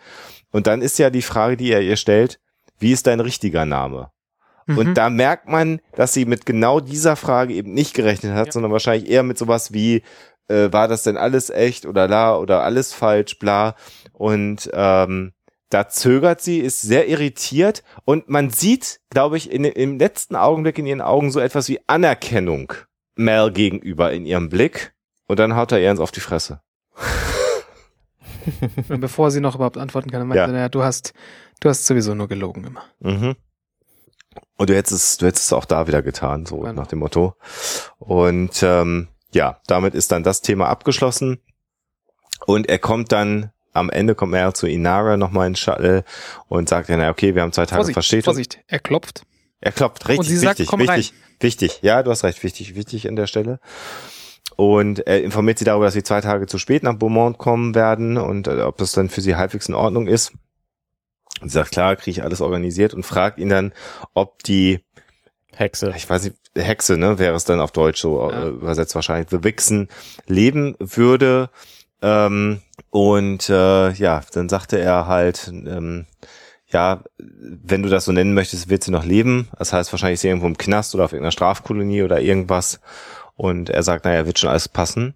Und 0.51 0.67
dann 0.67 0.81
ist 0.81 0.99
ja 0.99 1.09
die 1.09 1.21
Frage, 1.21 1.55
die 1.55 1.71
er 1.71 1.81
ihr 1.81 1.95
stellt, 1.95 2.37
wie 2.79 2.91
ist 2.91 3.07
dein 3.07 3.21
richtiger 3.21 3.65
Name? 3.65 4.11
Mhm. 4.67 4.77
Und 4.77 4.93
da 4.95 5.09
merkt 5.09 5.47
man, 5.49 5.79
dass 5.95 6.13
sie 6.13 6.25
mit 6.25 6.45
genau 6.45 6.79
dieser 6.79 7.15
Frage 7.15 7.53
eben 7.53 7.73
nicht 7.73 7.93
gerechnet 7.93 8.33
hat, 8.33 8.47
Ja. 8.47 8.51
sondern 8.51 8.71
wahrscheinlich 8.71 9.09
eher 9.09 9.23
mit 9.23 9.37
sowas 9.37 9.73
wie, 9.73 10.03
äh, 10.49 10.71
war 10.71 10.87
das 10.87 11.03
denn 11.03 11.17
alles 11.17 11.49
echt 11.49 11.85
oder 11.85 12.07
la 12.07 12.37
oder 12.37 12.63
alles 12.63 12.93
falsch, 12.93 13.39
bla. 13.39 13.75
Und 14.13 14.69
ähm, 14.73 15.33
da 15.69 15.89
zögert 15.89 16.39
sie, 16.41 16.59
ist 16.59 16.81
sehr 16.81 17.07
irritiert 17.09 17.83
und 18.05 18.29
man 18.29 18.49
sieht, 18.51 18.99
glaube 19.09 19.35
ich, 19.37 19.51
in, 19.51 19.65
im 19.65 19.99
letzten 19.99 20.35
Augenblick 20.37 20.77
in 20.77 20.85
ihren 20.85 21.01
Augen 21.01 21.31
so 21.31 21.39
etwas 21.41 21.67
wie 21.67 21.79
Anerkennung 21.87 22.71
Mel 23.15 23.51
gegenüber 23.51 24.13
in 24.13 24.25
ihrem 24.25 24.47
Blick. 24.49 24.93
Und 25.27 25.39
dann 25.39 25.55
haut 25.57 25.73
er 25.73 25.79
ihr 25.81 25.91
ins 25.91 25.99
auf 25.99 26.11
die 26.11 26.21
Fresse. 26.21 26.61
Und 28.89 28.99
bevor 29.01 29.31
sie 29.31 29.41
noch 29.41 29.55
überhaupt 29.55 29.77
antworten 29.77 30.09
kann, 30.09 30.21
meinte 30.27 30.37
Ja. 30.39 30.45
er, 30.45 30.51
naja, 30.53 30.69
du 30.69 30.83
hast, 30.83 31.13
du 31.59 31.67
hast 31.69 31.85
sowieso 31.85 32.15
nur 32.15 32.27
gelogen 32.29 32.63
immer. 32.63 32.83
Mhm. 32.99 33.35
Und 34.57 34.69
du 34.69 34.75
hättest 34.75 34.93
es, 34.93 35.17
du 35.17 35.25
hättest 35.27 35.45
es 35.45 35.53
auch 35.53 35.65
da 35.65 35.87
wieder 35.87 36.01
getan, 36.01 36.45
so 36.45 36.59
Genau. 36.59 36.73
nach 36.73 36.87
dem 36.87 36.99
Motto. 36.99 37.35
Und 37.99 38.61
ähm, 38.63 39.07
ja, 39.31 39.59
damit 39.67 39.93
ist 39.93 40.11
dann 40.11 40.23
das 40.23 40.41
Thema 40.41 40.67
abgeschlossen. 40.69 41.39
Und 42.45 42.69
er 42.69 42.79
kommt 42.79 43.11
dann, 43.11 43.51
am 43.73 43.89
Ende 43.89 44.15
kommt 44.15 44.33
er 44.33 44.53
zu 44.53 44.67
Inara 44.67 45.17
nochmal 45.17 45.47
in 45.47 45.55
Shuttle 45.55 46.03
und 46.47 46.69
sagt 46.69 46.89
ja, 46.89 47.09
okay, 47.09 47.35
wir 47.35 47.41
haben 47.41 47.51
zwei 47.51 47.65
Tage 47.65 47.75
Vorsicht, 47.79 47.93
Verspätung. 47.93 48.33
Vorsicht, 48.33 48.59
er 48.67 48.79
klopft. 48.79 49.23
Er 49.59 49.71
klopft, 49.71 50.07
richtig, 50.07 50.19
Und 50.19 50.25
sie 50.25 50.37
sagt, 50.37 50.59
wichtig, 50.59 50.67
komm 50.69 50.81
rein. 50.81 50.97
wichtig, 50.99 51.13
wichtig. 51.39 51.79
Ja, 51.81 52.03
du 52.03 52.11
hast 52.11 52.23
recht, 52.23 52.43
wichtig, 52.43 52.75
wichtig 52.75 53.07
an 53.09 53.15
der 53.15 53.27
Stelle. 53.27 53.59
Und 54.55 55.05
er 55.05 55.23
informiert 55.23 55.59
sie 55.59 55.65
darüber, 55.65 55.85
dass 55.85 55.93
sie 55.93 56.03
zwei 56.03 56.21
Tage 56.21 56.47
zu 56.47 56.57
spät 56.57 56.81
nach 56.83 56.95
Beaumont 56.95 57.37
kommen 57.37 57.75
werden 57.75 58.17
und 58.17 58.47
äh, 58.47 58.61
ob 58.61 58.77
das 58.77 58.91
dann 58.93 59.09
für 59.09 59.21
sie 59.21 59.35
halbwegs 59.35 59.67
in 59.67 59.75
Ordnung 59.75 60.07
ist. 60.07 60.31
Und 61.41 61.49
sie 61.49 61.53
sagt, 61.53 61.71
klar, 61.71 61.95
kriege 61.95 62.11
ich 62.11 62.23
alles 62.23 62.41
organisiert 62.41 62.93
und 62.93 63.03
fragt 63.05 63.39
ihn 63.39 63.49
dann, 63.49 63.73
ob 64.13 64.43
die, 64.43 64.79
Hexe. 65.55 65.93
ich 65.95 66.09
weiß 66.09 66.23
nicht, 66.23 66.35
Hexe, 66.55 66.97
ne, 66.97 67.19
wäre 67.19 67.35
es 67.35 67.45
dann 67.45 67.59
auf 67.59 67.71
Deutsch 67.71 68.01
so 68.01 68.29
Ja. 68.31 68.45
äh, 68.45 68.49
übersetzt 68.49 68.95
wahrscheinlich, 68.95 69.29
The 69.29 69.43
Vixen, 69.43 69.89
leben 70.27 70.75
würde. 70.79 71.49
Ähm, 72.01 72.61
und 72.89 73.49
äh, 73.49 73.91
ja, 73.91 74.21
dann 74.33 74.49
sagte 74.49 74.79
er 74.79 75.07
halt, 75.07 75.47
ähm, 75.51 76.05
ja, 76.69 77.03
wenn 77.17 77.81
du 77.83 77.89
das 77.89 78.05
so 78.05 78.11
nennen 78.11 78.33
möchtest, 78.33 78.69
wird 78.69 78.83
sie 78.83 78.91
noch 78.91 79.05
leben. 79.05 79.47
Das 79.57 79.71
heißt, 79.73 79.91
wahrscheinlich 79.93 80.15
ist 80.15 80.21
sie 80.21 80.27
irgendwo 80.27 80.47
im 80.47 80.57
Knast 80.57 80.93
oder 80.95 81.05
auf 81.05 81.13
irgendeiner 81.13 81.31
Strafkolonie 81.31 82.03
oder 82.03 82.19
irgendwas. 82.21 82.81
Und 83.37 83.69
er 83.69 83.83
sagt, 83.83 84.03
naja, 84.03 84.25
wird 84.25 84.39
schon 84.39 84.49
alles 84.49 84.67
passen. 84.67 85.13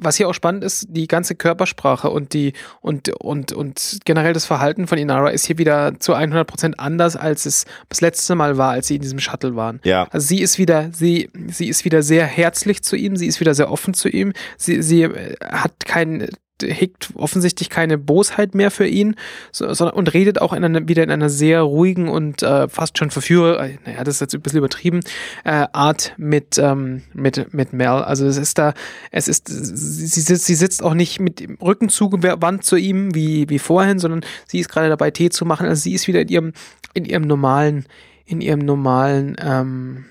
Was 0.00 0.16
hier 0.16 0.28
auch 0.28 0.34
spannend 0.34 0.64
ist, 0.64 0.86
die 0.88 1.06
ganze 1.06 1.36
Körpersprache 1.36 2.10
und 2.10 2.32
die 2.32 2.54
und 2.80 3.10
und 3.20 3.52
und 3.52 4.00
generell 4.04 4.32
das 4.32 4.46
Verhalten 4.46 4.88
von 4.88 4.98
Inara 4.98 5.30
ist 5.30 5.46
hier 5.46 5.58
wieder 5.58 5.98
zu 6.00 6.12
100 6.12 6.44
Prozent 6.46 6.80
anders, 6.80 7.14
als 7.14 7.46
es 7.46 7.64
das 7.88 8.00
letzte 8.00 8.34
Mal 8.34 8.58
war, 8.58 8.72
als 8.72 8.88
sie 8.88 8.96
in 8.96 9.02
diesem 9.02 9.20
Shuttle 9.20 9.54
waren. 9.54 9.80
Ja, 9.84 10.08
Also 10.10 10.26
sie 10.26 10.40
ist 10.40 10.58
wieder, 10.58 10.90
sie, 10.92 11.30
sie 11.46 11.68
ist 11.68 11.84
wieder 11.84 12.02
sehr 12.02 12.26
herzlich 12.26 12.82
zu 12.82 12.96
ihm, 12.96 13.16
sie 13.16 13.28
ist 13.28 13.38
wieder 13.38 13.54
sehr 13.54 13.70
offen 13.70 13.94
zu 13.94 14.08
ihm, 14.08 14.32
sie, 14.56 14.82
sie 14.82 15.02
äh, 15.04 15.36
hat 15.40 15.86
kein, 15.86 16.28
hegt 16.62 17.10
offensichtlich 17.14 17.70
keine 17.70 17.98
Bosheit 17.98 18.54
mehr 18.54 18.70
für 18.70 18.86
ihn, 18.86 19.16
so, 19.50 19.72
sondern 19.74 19.96
und 19.96 20.14
redet 20.14 20.40
auch 20.40 20.52
in 20.52 20.64
einer, 20.64 20.88
wieder 20.88 21.02
in 21.02 21.10
einer 21.10 21.28
sehr 21.28 21.62
ruhigen 21.62 22.08
und 22.08 22.42
äh, 22.42 22.68
fast 22.68 22.98
schon 22.98 23.10
verführer, 23.10 23.64
äh, 23.64 23.78
naja, 23.84 24.04
das 24.04 24.16
ist 24.16 24.20
jetzt 24.20 24.34
ein 24.34 24.40
bisschen 24.40 24.58
übertrieben, 24.58 25.00
äh, 25.44 25.66
Art 25.72 26.14
mit, 26.16 26.58
ähm, 26.58 27.02
mit, 27.14 27.52
mit 27.52 27.72
Mel. 27.72 27.88
Also 27.88 28.26
es 28.26 28.36
ist 28.36 28.58
da, 28.58 28.74
es 29.10 29.28
ist, 29.28 29.48
sie, 29.48 30.06
sie 30.06 30.20
sitzt, 30.20 30.46
sie 30.46 30.54
sitzt 30.54 30.82
auch 30.82 30.94
nicht 30.94 31.20
mit 31.20 31.40
dem 31.40 31.56
Rücken 31.56 31.88
zugewandt 31.88 32.64
zu 32.64 32.76
ihm 32.76 33.14
wie, 33.14 33.48
wie 33.48 33.58
vorhin, 33.58 33.98
sondern 33.98 34.22
sie 34.46 34.58
ist 34.58 34.68
gerade 34.68 34.88
dabei, 34.88 35.10
Tee 35.10 35.30
zu 35.30 35.44
machen. 35.44 35.66
Also 35.66 35.82
sie 35.82 35.94
ist 35.94 36.06
wieder 36.08 36.20
in 36.22 36.28
ihrem, 36.28 36.52
in 36.94 37.04
ihrem 37.04 37.22
normalen, 37.22 37.86
in 38.24 38.40
ihrem 38.40 38.60
normalen, 38.60 39.36
ähm, 39.40 40.04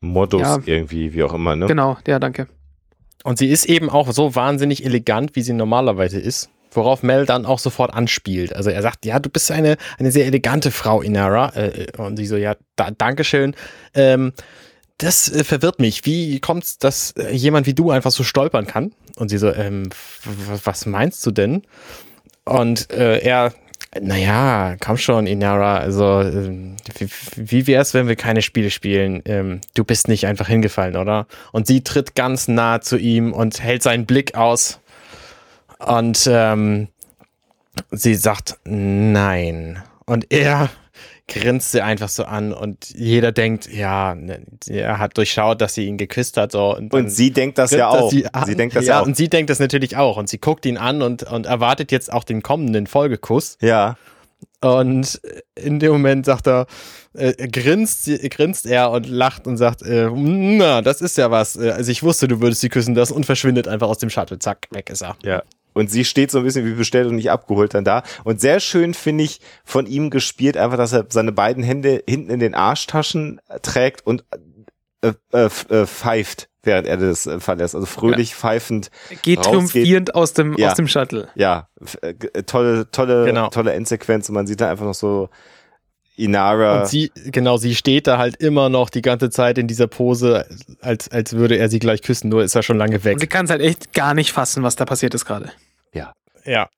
Modus 0.00 0.40
Ja. 0.40 0.58
irgendwie, 0.64 1.12
wie 1.12 1.22
auch 1.22 1.34
immer, 1.34 1.56
ne? 1.56 1.66
Genau, 1.66 1.98
ja, 2.06 2.18
danke. 2.18 2.48
Und 3.24 3.38
sie 3.38 3.48
ist 3.48 3.66
eben 3.66 3.90
auch 3.90 4.10
so 4.12 4.34
wahnsinnig 4.34 4.84
elegant, 4.84 5.36
wie 5.36 5.42
sie 5.42 5.52
normalerweise 5.52 6.18
ist. 6.18 6.50
Worauf 6.72 7.02
Mel 7.02 7.26
dann 7.26 7.46
auch 7.46 7.58
sofort 7.58 7.92
anspielt. 7.92 8.54
Also 8.54 8.70
er 8.70 8.80
sagt, 8.80 9.04
ja, 9.04 9.18
du 9.18 9.28
bist 9.28 9.50
eine, 9.50 9.76
eine 9.98 10.12
sehr 10.12 10.26
elegante 10.26 10.70
Frau, 10.70 11.02
Inara. 11.02 11.54
Äh, 11.56 11.88
und 11.98 12.16
sie 12.16 12.26
so, 12.26 12.36
ja, 12.36 12.54
da, 12.76 12.90
Dankeschön. 12.92 13.56
Ähm, 13.94 14.32
das 14.98 15.30
äh, 15.32 15.44
verwirrt 15.44 15.80
mich. 15.80 16.06
Wie 16.06 16.38
kommt's, 16.40 16.78
dass 16.78 17.12
äh, 17.12 17.32
jemand 17.32 17.66
wie 17.66 17.74
du 17.74 17.90
einfach 17.90 18.12
so 18.12 18.22
stolpern 18.22 18.66
kann? 18.66 18.92
Und 19.16 19.30
sie 19.30 19.38
so, 19.38 19.52
ähm, 19.52 19.90
was 20.64 20.86
meinst 20.86 21.26
du 21.26 21.32
denn? 21.32 21.62
Und 22.44 22.90
äh, 22.92 23.18
er, 23.18 23.52
naja, 23.98 24.76
komm 24.78 24.96
schon, 24.96 25.26
Inara. 25.26 25.78
Also, 25.78 26.20
ähm, 26.20 26.76
wie, 26.98 27.08
wie 27.36 27.66
wär's, 27.66 27.92
wenn 27.92 28.06
wir 28.06 28.16
keine 28.16 28.42
Spiele 28.42 28.70
spielen? 28.70 29.22
Ähm, 29.24 29.60
du 29.74 29.84
bist 29.84 30.06
nicht 30.06 30.26
einfach 30.26 30.46
hingefallen, 30.46 30.96
oder? 30.96 31.26
Und 31.52 31.66
sie 31.66 31.82
tritt 31.82 32.14
ganz 32.14 32.46
nah 32.46 32.80
zu 32.80 32.96
ihm 32.96 33.32
und 33.32 33.60
hält 33.60 33.82
seinen 33.82 34.06
Blick 34.06 34.36
aus. 34.36 34.80
Und 35.78 36.28
ähm, 36.30 36.88
sie 37.90 38.14
sagt 38.14 38.58
nein. 38.64 39.82
Und 40.06 40.32
er 40.32 40.70
grinst 41.30 41.72
sie 41.72 41.80
einfach 41.82 42.08
so 42.08 42.24
an 42.24 42.52
und 42.52 42.90
jeder 42.90 43.32
denkt, 43.32 43.72
ja, 43.72 44.14
ne, 44.14 44.42
er 44.68 44.98
hat 44.98 45.16
durchschaut, 45.16 45.60
dass 45.60 45.74
sie 45.74 45.86
ihn 45.86 45.96
geküsst 45.96 46.36
hat. 46.36 46.52
So, 46.52 46.76
und, 46.76 46.92
Und 46.92 47.10
sie 47.10 47.30
denkt 47.30 47.56
das 47.56 47.70
ja 47.70 47.88
auch. 47.88 48.10
Sie. 48.10 48.26
Sie 48.46 48.56
denkt 48.56 48.76
das 48.76 48.84
ja, 48.86 48.96
ja 48.96 49.00
auch. 49.00 49.06
und 49.06 49.16
sie 49.16 49.28
denkt 49.28 49.48
das 49.48 49.58
natürlich 49.60 49.96
auch. 49.96 50.16
Und 50.16 50.28
sie 50.28 50.38
guckt 50.38 50.66
ihn 50.66 50.76
an 50.76 51.00
und, 51.02 51.22
und 51.22 51.46
erwartet 51.46 51.92
jetzt 51.92 52.12
auch 52.12 52.24
den 52.24 52.42
kommenden 52.42 52.86
Folgekuss. 52.86 53.56
Ja. 53.62 53.96
Und 54.60 55.20
in 55.54 55.78
dem 55.78 55.92
Moment 55.92 56.26
sagt 56.26 56.46
er, 56.46 56.66
äh, 57.14 57.32
grinst, 57.48 58.10
grinst 58.30 58.66
er 58.66 58.90
und 58.90 59.08
lacht 59.08 59.46
und 59.46 59.56
sagt, 59.56 59.82
äh, 59.82 60.10
na, 60.12 60.82
das 60.82 61.00
ist 61.00 61.16
ja 61.16 61.30
was. 61.30 61.56
Äh, 61.56 61.70
Also 61.70 61.90
ich 61.90 62.02
wusste, 62.02 62.28
du 62.28 62.40
würdest 62.40 62.60
sie 62.60 62.68
küssen, 62.68 62.94
das 62.94 63.10
und 63.10 63.24
verschwindet 63.24 63.68
einfach 63.68 63.88
aus 63.88 63.98
dem 63.98 64.10
Shuttle. 64.10 64.38
Zack, 64.38 64.66
weg 64.70 64.90
ist 64.90 65.02
er. 65.02 65.16
Ja. 65.24 65.42
Und 65.72 65.90
sie 65.90 66.04
steht 66.04 66.30
so 66.30 66.38
ein 66.38 66.44
bisschen 66.44 66.66
wie 66.66 66.72
bestellt 66.72 67.06
und 67.08 67.16
nicht 67.16 67.30
abgeholt 67.30 67.74
dann 67.74 67.84
da. 67.84 68.02
Und 68.24 68.40
sehr 68.40 68.60
schön 68.60 68.94
finde 68.94 69.24
ich 69.24 69.40
von 69.64 69.86
ihm 69.86 70.10
gespielt, 70.10 70.56
einfach, 70.56 70.76
dass 70.76 70.92
er 70.92 71.06
seine 71.08 71.32
beiden 71.32 71.62
Hände 71.62 72.02
hinten 72.08 72.30
in 72.30 72.40
den 72.40 72.54
Arschtaschen 72.54 73.40
trägt 73.62 74.06
und 74.06 74.24
äh, 75.02 75.12
äh, 75.32 75.46
äh, 75.70 75.86
pfeift, 75.86 76.48
während 76.62 76.86
er 76.86 76.96
das 76.98 77.26
äh, 77.26 77.40
verlässt. 77.40 77.74
Also 77.74 77.86
fröhlich 77.86 78.34
pfeifend. 78.34 78.90
Geht 79.22 79.42
triumphierend 79.42 80.14
aus 80.14 80.34
dem, 80.34 80.56
Ja. 80.58 80.68
aus 80.70 80.74
dem 80.74 80.88
Shuttle. 80.88 81.28
Ja, 81.34 81.68
äh, 82.02 82.14
tolle, 82.42 82.90
tolle, 82.90 83.24
Genau. 83.24 83.48
tolle 83.48 83.72
Endsequenz. 83.72 84.28
Und 84.28 84.34
man 84.34 84.46
sieht 84.46 84.60
da 84.60 84.70
einfach 84.70 84.84
noch 84.84 84.94
so 84.94 85.30
Inara. 86.22 86.80
Und 86.80 86.88
sie, 86.88 87.10
genau, 87.26 87.56
sie 87.56 87.74
steht 87.74 88.06
da 88.06 88.18
halt 88.18 88.36
immer 88.36 88.68
noch 88.68 88.90
die 88.90 89.02
ganze 89.02 89.30
Zeit 89.30 89.58
in 89.58 89.66
dieser 89.66 89.86
Pose, 89.86 90.46
als, 90.80 91.10
als 91.10 91.32
würde 91.34 91.56
er 91.56 91.68
sie 91.68 91.78
gleich 91.78 92.02
küssen, 92.02 92.28
nur 92.28 92.42
ist 92.42 92.54
er 92.54 92.62
schon 92.62 92.78
lange 92.78 92.96
Und 92.96 93.02
sie 93.02 93.08
weg. 93.22 93.30
kann 93.30 93.44
es 93.46 93.50
halt 93.50 93.60
echt 93.62 93.92
gar 93.92 94.14
nicht 94.14 94.32
fassen, 94.32 94.62
was 94.62 94.76
da 94.76 94.84
passiert 94.84 95.14
ist 95.14 95.24
gerade. 95.24 95.50
Ja. 96.46 96.70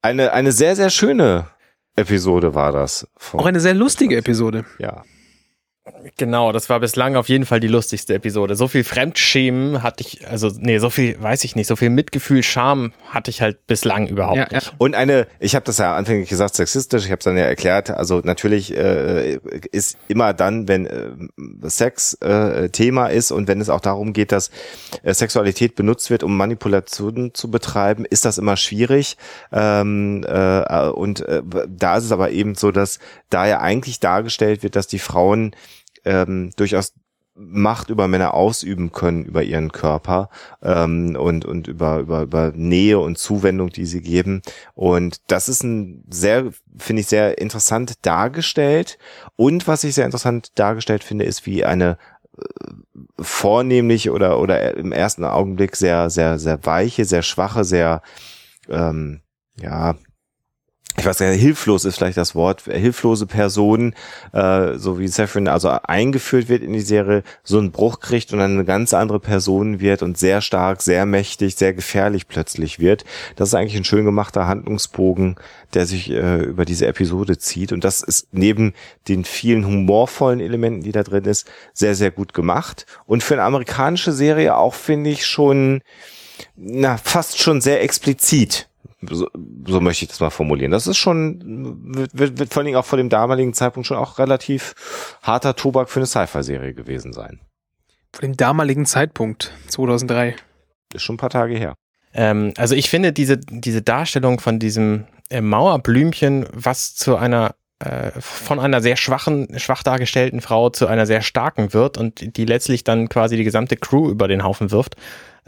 Eine, 0.00 0.32
eine 0.32 0.52
sehr, 0.52 0.76
sehr 0.76 0.90
schöne 0.90 1.48
Episode 1.96 2.54
war 2.54 2.70
das. 2.70 3.08
Von, 3.16 3.40
Auch 3.40 3.46
eine 3.46 3.58
sehr 3.58 3.74
lustige 3.74 4.16
Episode. 4.16 4.64
ja. 4.78 5.02
Genau, 6.16 6.52
das 6.52 6.68
war 6.68 6.80
bislang 6.80 7.16
auf 7.16 7.28
jeden 7.28 7.46
Fall 7.46 7.60
die 7.60 7.68
lustigste 7.68 8.14
Episode. 8.14 8.56
So 8.56 8.68
viel 8.68 8.84
Fremdschämen 8.84 9.82
hatte 9.82 10.02
ich, 10.02 10.26
also, 10.28 10.50
nee, 10.58 10.78
so 10.78 10.90
viel, 10.90 11.20
weiß 11.20 11.44
ich 11.44 11.56
nicht, 11.56 11.66
so 11.66 11.76
viel 11.76 11.90
Mitgefühl, 11.90 12.42
Scham 12.42 12.92
hatte 13.10 13.30
ich 13.30 13.42
halt 13.42 13.66
bislang 13.66 14.06
überhaupt 14.06 14.36
Ja, 14.36 14.46
ja. 14.50 14.58
nicht. 14.58 14.72
Und 14.78 14.94
eine, 14.94 15.26
ich 15.38 15.54
habe 15.54 15.64
das 15.64 15.78
ja 15.78 15.96
anfänglich 15.96 16.28
gesagt, 16.28 16.54
sexistisch, 16.54 17.04
ich 17.04 17.10
habe 17.10 17.18
es 17.18 17.24
dann 17.24 17.36
ja 17.36 17.44
erklärt, 17.44 17.90
also 17.90 18.20
natürlich 18.24 18.76
äh, 18.76 19.38
ist 19.70 19.96
immer 20.08 20.34
dann, 20.34 20.68
wenn 20.68 20.86
äh, 20.86 21.10
Sex 21.64 22.14
äh, 22.14 22.68
Thema 22.70 23.08
ist 23.08 23.30
und 23.30 23.48
wenn 23.48 23.60
es 23.60 23.68
auch 23.68 23.80
darum 23.80 24.12
geht, 24.12 24.32
dass 24.32 24.50
äh, 25.02 25.14
Sexualität 25.14 25.74
benutzt 25.74 26.10
wird, 26.10 26.22
um 26.22 26.36
Manipulationen 26.36 27.34
zu 27.34 27.50
betreiben, 27.50 28.04
ist 28.04 28.24
das 28.24 28.38
immer 28.38 28.56
schwierig. 28.56 29.16
Ähm, 29.52 30.24
äh, 30.26 30.88
und 30.88 31.20
äh, 31.20 31.42
da 31.68 31.96
ist 31.96 32.04
es 32.04 32.12
aber 32.12 32.30
eben 32.30 32.54
so, 32.54 32.70
dass 32.70 32.98
da 33.30 33.46
ja 33.46 33.60
eigentlich 33.60 34.00
dargestellt 34.00 34.62
wird, 34.62 34.76
dass 34.76 34.86
die 34.86 34.98
Frauen 34.98 35.54
ähm, 36.08 36.50
durchaus 36.56 36.94
Macht 37.40 37.88
über 37.88 38.08
Männer 38.08 38.34
ausüben 38.34 38.90
können, 38.90 39.24
über 39.24 39.44
ihren 39.44 39.70
Körper 39.70 40.28
ähm, 40.60 41.14
und, 41.14 41.44
und 41.44 41.68
über, 41.68 42.00
über, 42.00 42.22
über 42.22 42.50
Nähe 42.52 42.98
und 42.98 43.16
Zuwendung, 43.16 43.70
die 43.70 43.86
sie 43.86 44.02
geben. 44.02 44.42
Und 44.74 45.20
das 45.30 45.48
ist 45.48 45.62
ein 45.62 46.04
sehr, 46.10 46.50
finde 46.76 47.02
ich, 47.02 47.06
sehr 47.06 47.38
interessant 47.38 48.04
dargestellt. 48.04 48.98
Und 49.36 49.68
was 49.68 49.84
ich 49.84 49.94
sehr 49.94 50.04
interessant 50.04 50.58
dargestellt 50.58 51.04
finde, 51.04 51.26
ist, 51.26 51.46
wie 51.46 51.64
eine 51.64 51.96
äh, 52.36 52.42
vornehmlich 53.20 54.10
oder, 54.10 54.40
oder 54.40 54.76
im 54.76 54.90
ersten 54.90 55.22
Augenblick 55.22 55.76
sehr, 55.76 56.10
sehr, 56.10 56.40
sehr 56.40 56.66
weiche, 56.66 57.04
sehr 57.04 57.22
schwache, 57.22 57.62
sehr, 57.62 58.02
ähm, 58.68 59.20
ja, 59.60 59.94
ich 60.98 61.06
weiß 61.06 61.18
gar 61.18 61.30
nicht, 61.30 61.40
hilflos 61.40 61.84
ist 61.84 61.96
vielleicht 61.96 62.18
das 62.18 62.34
Wort, 62.34 62.62
hilflose 62.62 63.26
Person, 63.26 63.94
äh, 64.32 64.74
so 64.74 64.98
wie 64.98 65.06
Saffron 65.06 65.46
also 65.46 65.68
eingeführt 65.68 66.48
wird 66.48 66.62
in 66.62 66.72
die 66.72 66.80
Serie, 66.80 67.22
so 67.44 67.58
einen 67.58 67.70
Bruch 67.70 68.00
kriegt 68.00 68.32
und 68.32 68.40
dann 68.40 68.54
eine 68.54 68.64
ganz 68.64 68.92
andere 68.94 69.20
Person 69.20 69.78
wird 69.80 70.02
und 70.02 70.18
sehr 70.18 70.40
stark, 70.40 70.82
sehr 70.82 71.06
mächtig, 71.06 71.54
sehr 71.54 71.72
gefährlich 71.72 72.26
plötzlich 72.26 72.80
wird. 72.80 73.04
Das 73.36 73.48
ist 73.48 73.54
eigentlich 73.54 73.76
ein 73.76 73.84
schön 73.84 74.04
gemachter 74.04 74.48
Handlungsbogen, 74.48 75.36
der 75.72 75.86
sich 75.86 76.10
äh, 76.10 76.42
über 76.42 76.64
diese 76.64 76.86
Episode 76.86 77.38
zieht. 77.38 77.72
Und 77.72 77.84
das 77.84 78.02
ist 78.02 78.28
neben 78.32 78.72
den 79.06 79.24
vielen 79.24 79.64
humorvollen 79.64 80.40
Elementen, 80.40 80.82
die 80.82 80.92
da 80.92 81.04
drin 81.04 81.24
ist, 81.24 81.46
sehr, 81.74 81.94
sehr 81.94 82.10
gut 82.10 82.34
gemacht. 82.34 82.86
Und 83.06 83.22
für 83.22 83.34
eine 83.34 83.44
amerikanische 83.44 84.12
Serie 84.12 84.56
auch, 84.56 84.74
finde 84.74 85.10
ich, 85.10 85.26
schon, 85.26 85.80
na, 86.56 86.96
fast 86.96 87.40
schon 87.40 87.60
sehr 87.60 87.82
explizit 87.82 88.67
so, 89.00 89.28
so 89.66 89.80
möchte 89.80 90.04
ich 90.04 90.08
das 90.08 90.20
mal 90.20 90.30
formulieren. 90.30 90.70
Das 90.70 90.86
ist 90.86 90.96
schon, 90.96 91.84
wird, 92.12 92.38
wird 92.38 92.52
vor 92.52 92.60
allen 92.60 92.66
Dingen 92.66 92.78
auch 92.78 92.84
vor 92.84 92.96
dem 92.96 93.08
damaligen 93.08 93.54
Zeitpunkt 93.54 93.86
schon 93.86 93.96
auch 93.96 94.18
relativ 94.18 94.74
harter 95.22 95.54
Tobak 95.54 95.88
für 95.88 96.00
eine 96.00 96.06
Sci-Fi-Serie 96.06 96.74
gewesen 96.74 97.12
sein. 97.12 97.40
Vor 98.12 98.22
dem 98.22 98.36
damaligen 98.36 98.86
Zeitpunkt, 98.86 99.52
2003. 99.68 100.36
Ist 100.94 101.02
schon 101.02 101.14
ein 101.14 101.18
paar 101.18 101.30
Tage 101.30 101.56
her. 101.56 101.74
Ähm, 102.14 102.54
also 102.56 102.74
ich 102.74 102.88
finde 102.88 103.12
diese, 103.12 103.36
diese 103.36 103.82
Darstellung 103.82 104.40
von 104.40 104.58
diesem 104.58 105.04
äh, 105.30 105.40
Mauerblümchen, 105.40 106.46
was 106.52 106.94
zu 106.94 107.16
einer 107.16 107.54
äh, 107.80 108.10
von 108.20 108.58
einer 108.58 108.80
sehr 108.80 108.96
schwachen, 108.96 109.56
schwach 109.58 109.84
dargestellten 109.84 110.40
Frau 110.40 110.70
zu 110.70 110.88
einer 110.88 111.06
sehr 111.06 111.20
starken 111.20 111.72
wird 111.72 111.96
und 111.96 112.36
die 112.36 112.44
letztlich 112.44 112.82
dann 112.82 113.08
quasi 113.08 113.36
die 113.36 113.44
gesamte 113.44 113.76
Crew 113.76 114.10
über 114.10 114.26
den 114.26 114.42
Haufen 114.42 114.72
wirft, 114.72 114.96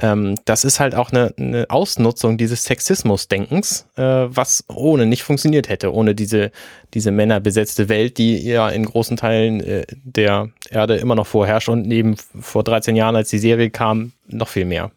ähm, 0.00 0.36
das 0.44 0.64
ist 0.64 0.80
halt 0.80 0.94
auch 0.94 1.10
eine, 1.10 1.34
eine 1.36 1.66
Ausnutzung 1.68 2.38
dieses 2.38 2.64
Sexismus-Denkens, 2.64 3.86
äh, 3.96 4.02
was 4.02 4.64
ohne 4.68 5.06
nicht 5.06 5.22
funktioniert 5.22 5.68
hätte, 5.68 5.92
ohne 5.92 6.14
diese, 6.14 6.50
diese 6.94 7.10
männerbesetzte 7.10 7.88
Welt, 7.88 8.18
die 8.18 8.42
ja 8.42 8.68
in 8.68 8.84
großen 8.84 9.16
Teilen 9.16 9.60
äh, 9.60 9.86
der 9.90 10.50
Erde 10.70 10.96
immer 10.96 11.14
noch 11.14 11.26
vorherrscht 11.26 11.68
und 11.68 11.86
neben 11.86 12.16
vor 12.16 12.64
13 12.64 12.96
Jahren, 12.96 13.16
als 13.16 13.30
die 13.30 13.38
Serie 13.38 13.70
kam, 13.70 14.12
noch 14.26 14.48
viel 14.48 14.64
mehr. 14.64 14.90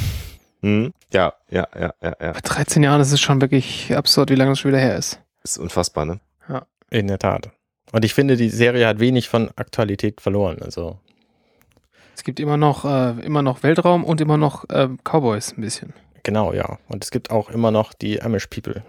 Hm, 0.62 0.92
ja, 1.14 1.34
ja, 1.50 1.70
ja, 1.74 1.94
ja, 2.02 2.14
ja. 2.20 2.32
Bei 2.34 2.42
13 2.42 2.84
Jahren 2.84 3.00
ist 3.00 3.14
es 3.14 3.22
schon 3.22 3.40
wirklich 3.40 3.96
absurd, 3.96 4.30
wie 4.30 4.36
lange 4.36 4.52
das 4.52 4.60
schon 4.60 4.72
wieder 4.72 4.82
her 4.82 4.98
ist. 4.98 5.22
Ist 5.42 5.58
unfassbar, 5.58 6.06
ne? 6.06 6.20
Ja. 6.50 6.66
In 6.90 7.08
der 7.08 7.18
Tat. 7.18 7.52
Und 7.94 8.04
ich 8.04 8.14
finde, 8.14 8.36
die 8.36 8.50
Serie 8.50 8.86
hat 8.86 9.00
wenig 9.00 9.30
von 9.30 9.50
Aktualität 9.56 10.20
verloren. 10.20 10.62
Also 10.62 11.00
es 12.20 12.26
gibt 12.26 12.42
immer 12.42 12.58
noch, 12.58 12.84
äh, 12.84 13.12
immer 13.22 13.42
noch 13.42 13.64
Weltraum 13.64 14.04
und 14.04 14.20
immer 14.20 14.36
noch 14.36 14.68
äh, 14.70 14.90
Cowboys 15.06 15.54
ein 15.58 15.62
bisschen. 15.62 15.94
Genau, 16.24 16.52
ja. 16.52 16.78
Und 16.90 17.02
es 17.02 17.12
gibt 17.12 17.32
auch 17.32 17.50
immer 17.50 17.72
noch 17.72 17.94
die 17.94 18.22
Amish 18.22 18.48
People. 18.48 18.84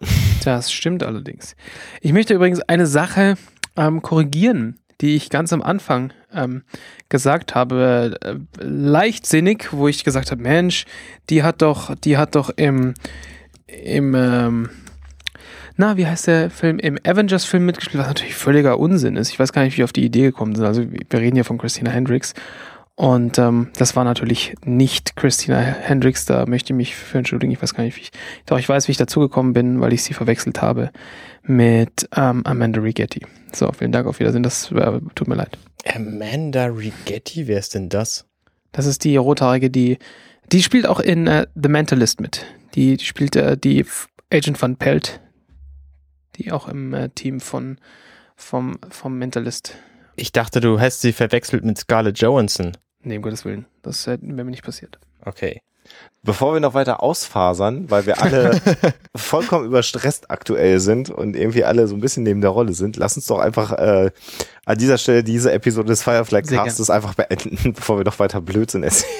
Das 0.44 0.72
stimmt 0.72 1.02
allerdings. 1.02 1.56
Ich 2.00 2.12
möchte 2.12 2.32
übrigens 2.32 2.60
eine 2.60 2.86
Sache 2.86 3.34
ähm, 3.76 4.02
korrigieren, 4.02 4.78
die 5.00 5.14
ich 5.14 5.30
ganz 5.30 5.52
am 5.52 5.62
Anfang 5.62 6.12
ähm, 6.32 6.62
gesagt 7.08 7.54
habe, 7.54 8.16
äh, 8.22 8.36
leichtsinnig, 8.60 9.72
wo 9.72 9.88
ich 9.88 10.04
gesagt 10.04 10.30
habe, 10.30 10.40
Mensch, 10.40 10.84
die 11.28 11.42
hat 11.42 11.60
doch, 11.60 11.94
die 11.96 12.16
hat 12.16 12.34
doch 12.34 12.50
im, 12.50 12.94
im 13.66 14.14
ähm, 14.14 14.70
na, 15.78 15.96
wie 15.96 16.06
heißt 16.06 16.26
der 16.26 16.50
Film, 16.50 16.80
im 16.80 16.98
Avengers-Film 17.04 17.64
mitgespielt, 17.64 18.00
was 18.00 18.08
natürlich 18.08 18.34
völliger 18.34 18.80
Unsinn 18.80 19.16
ist. 19.16 19.30
Ich 19.30 19.38
weiß 19.38 19.52
gar 19.52 19.62
nicht, 19.62 19.74
wie 19.74 19.78
wir 19.78 19.84
auf 19.84 19.92
die 19.92 20.04
Idee 20.04 20.22
gekommen 20.22 20.56
sind. 20.56 20.64
Also 20.64 20.82
wir 20.90 21.20
reden 21.20 21.36
hier 21.36 21.44
von 21.44 21.56
Christina 21.56 21.92
Hendricks. 21.92 22.34
Und 22.96 23.38
ähm, 23.38 23.68
das 23.78 23.94
war 23.94 24.02
natürlich 24.02 24.56
nicht 24.64 25.14
Christina 25.14 25.60
Hendricks, 25.60 26.24
da 26.24 26.46
möchte 26.46 26.72
ich 26.72 26.76
mich 26.76 26.96
für 26.96 27.18
entschuldigen. 27.18 27.52
Ich 27.52 27.62
weiß 27.62 27.74
gar 27.74 27.84
nicht, 27.84 27.96
wie 27.96 28.00
ich. 28.00 28.10
Doch, 28.44 28.58
ich 28.58 28.68
weiß, 28.68 28.88
wie 28.88 28.90
ich 28.90 28.98
dazugekommen 28.98 29.52
bin, 29.52 29.80
weil 29.80 29.92
ich 29.92 30.02
sie 30.02 30.14
verwechselt 30.14 30.60
habe 30.62 30.90
mit 31.44 32.08
ähm, 32.16 32.44
Amanda 32.44 32.80
Rigetti. 32.80 33.24
So, 33.52 33.70
vielen 33.70 33.92
Dank, 33.92 34.08
auf 34.08 34.18
Wiedersehen. 34.18 34.42
Das 34.42 34.72
äh, 34.72 35.00
tut 35.14 35.28
mir 35.28 35.36
leid. 35.36 35.56
Amanda 35.86 36.64
Rigetti, 36.66 37.46
wer 37.46 37.60
ist 37.60 37.76
denn 37.76 37.88
das? 37.88 38.26
Das 38.72 38.84
ist 38.84 39.04
die 39.04 39.16
Rothaarige, 39.16 39.70
die. 39.70 39.98
Die 40.50 40.62
spielt 40.64 40.88
auch 40.88 40.98
in 40.98 41.28
äh, 41.28 41.46
The 41.54 41.68
Mentalist 41.68 42.20
mit. 42.20 42.46
Die, 42.74 42.96
die 42.96 43.04
spielt 43.04 43.36
äh, 43.36 43.56
die 43.56 43.86
Agent 44.32 44.58
von 44.58 44.74
Pelt 44.74 45.20
die 46.38 46.52
auch 46.52 46.68
im 46.68 46.94
äh, 46.94 47.08
Team 47.10 47.40
von 47.40 47.78
vom, 48.36 48.78
vom 48.88 49.18
Mentalist. 49.18 49.74
Ich 50.16 50.32
dachte, 50.32 50.60
du 50.60 50.80
hast 50.80 51.00
sie 51.00 51.12
verwechselt 51.12 51.64
mit 51.64 51.78
Scarlett 51.78 52.18
Johansson. 52.18 52.76
Nee, 53.02 53.16
um 53.16 53.22
Gottes 53.22 53.44
Willen. 53.44 53.66
Das 53.82 54.06
wäre 54.06 54.18
mir 54.20 54.44
nicht 54.44 54.64
passiert. 54.64 54.98
Okay. 55.24 55.60
Bevor 56.22 56.52
wir 56.52 56.60
noch 56.60 56.74
weiter 56.74 57.02
ausfasern, 57.02 57.90
weil 57.90 58.04
wir 58.04 58.20
alle 58.20 58.60
vollkommen 59.16 59.64
überstresst 59.66 60.30
aktuell 60.30 60.80
sind 60.80 61.10
und 61.10 61.34
irgendwie 61.34 61.64
alle 61.64 61.86
so 61.86 61.94
ein 61.94 62.00
bisschen 62.00 62.24
neben 62.24 62.40
der 62.40 62.50
Rolle 62.50 62.74
sind, 62.74 62.96
lass 62.96 63.16
uns 63.16 63.26
doch 63.26 63.38
einfach 63.38 63.72
äh, 63.72 64.10
an 64.66 64.78
dieser 64.78 64.98
Stelle 64.98 65.24
diese 65.24 65.52
Episode 65.52 65.88
des 65.88 66.02
Firefly 66.02 66.42
Castes 66.42 66.90
einfach 66.90 67.14
beenden, 67.14 67.72
bevor 67.74 67.98
wir 67.98 68.04
noch 68.04 68.18
weiter 68.18 68.40
Blödsinn 68.40 68.82
erzählen. 68.82 69.12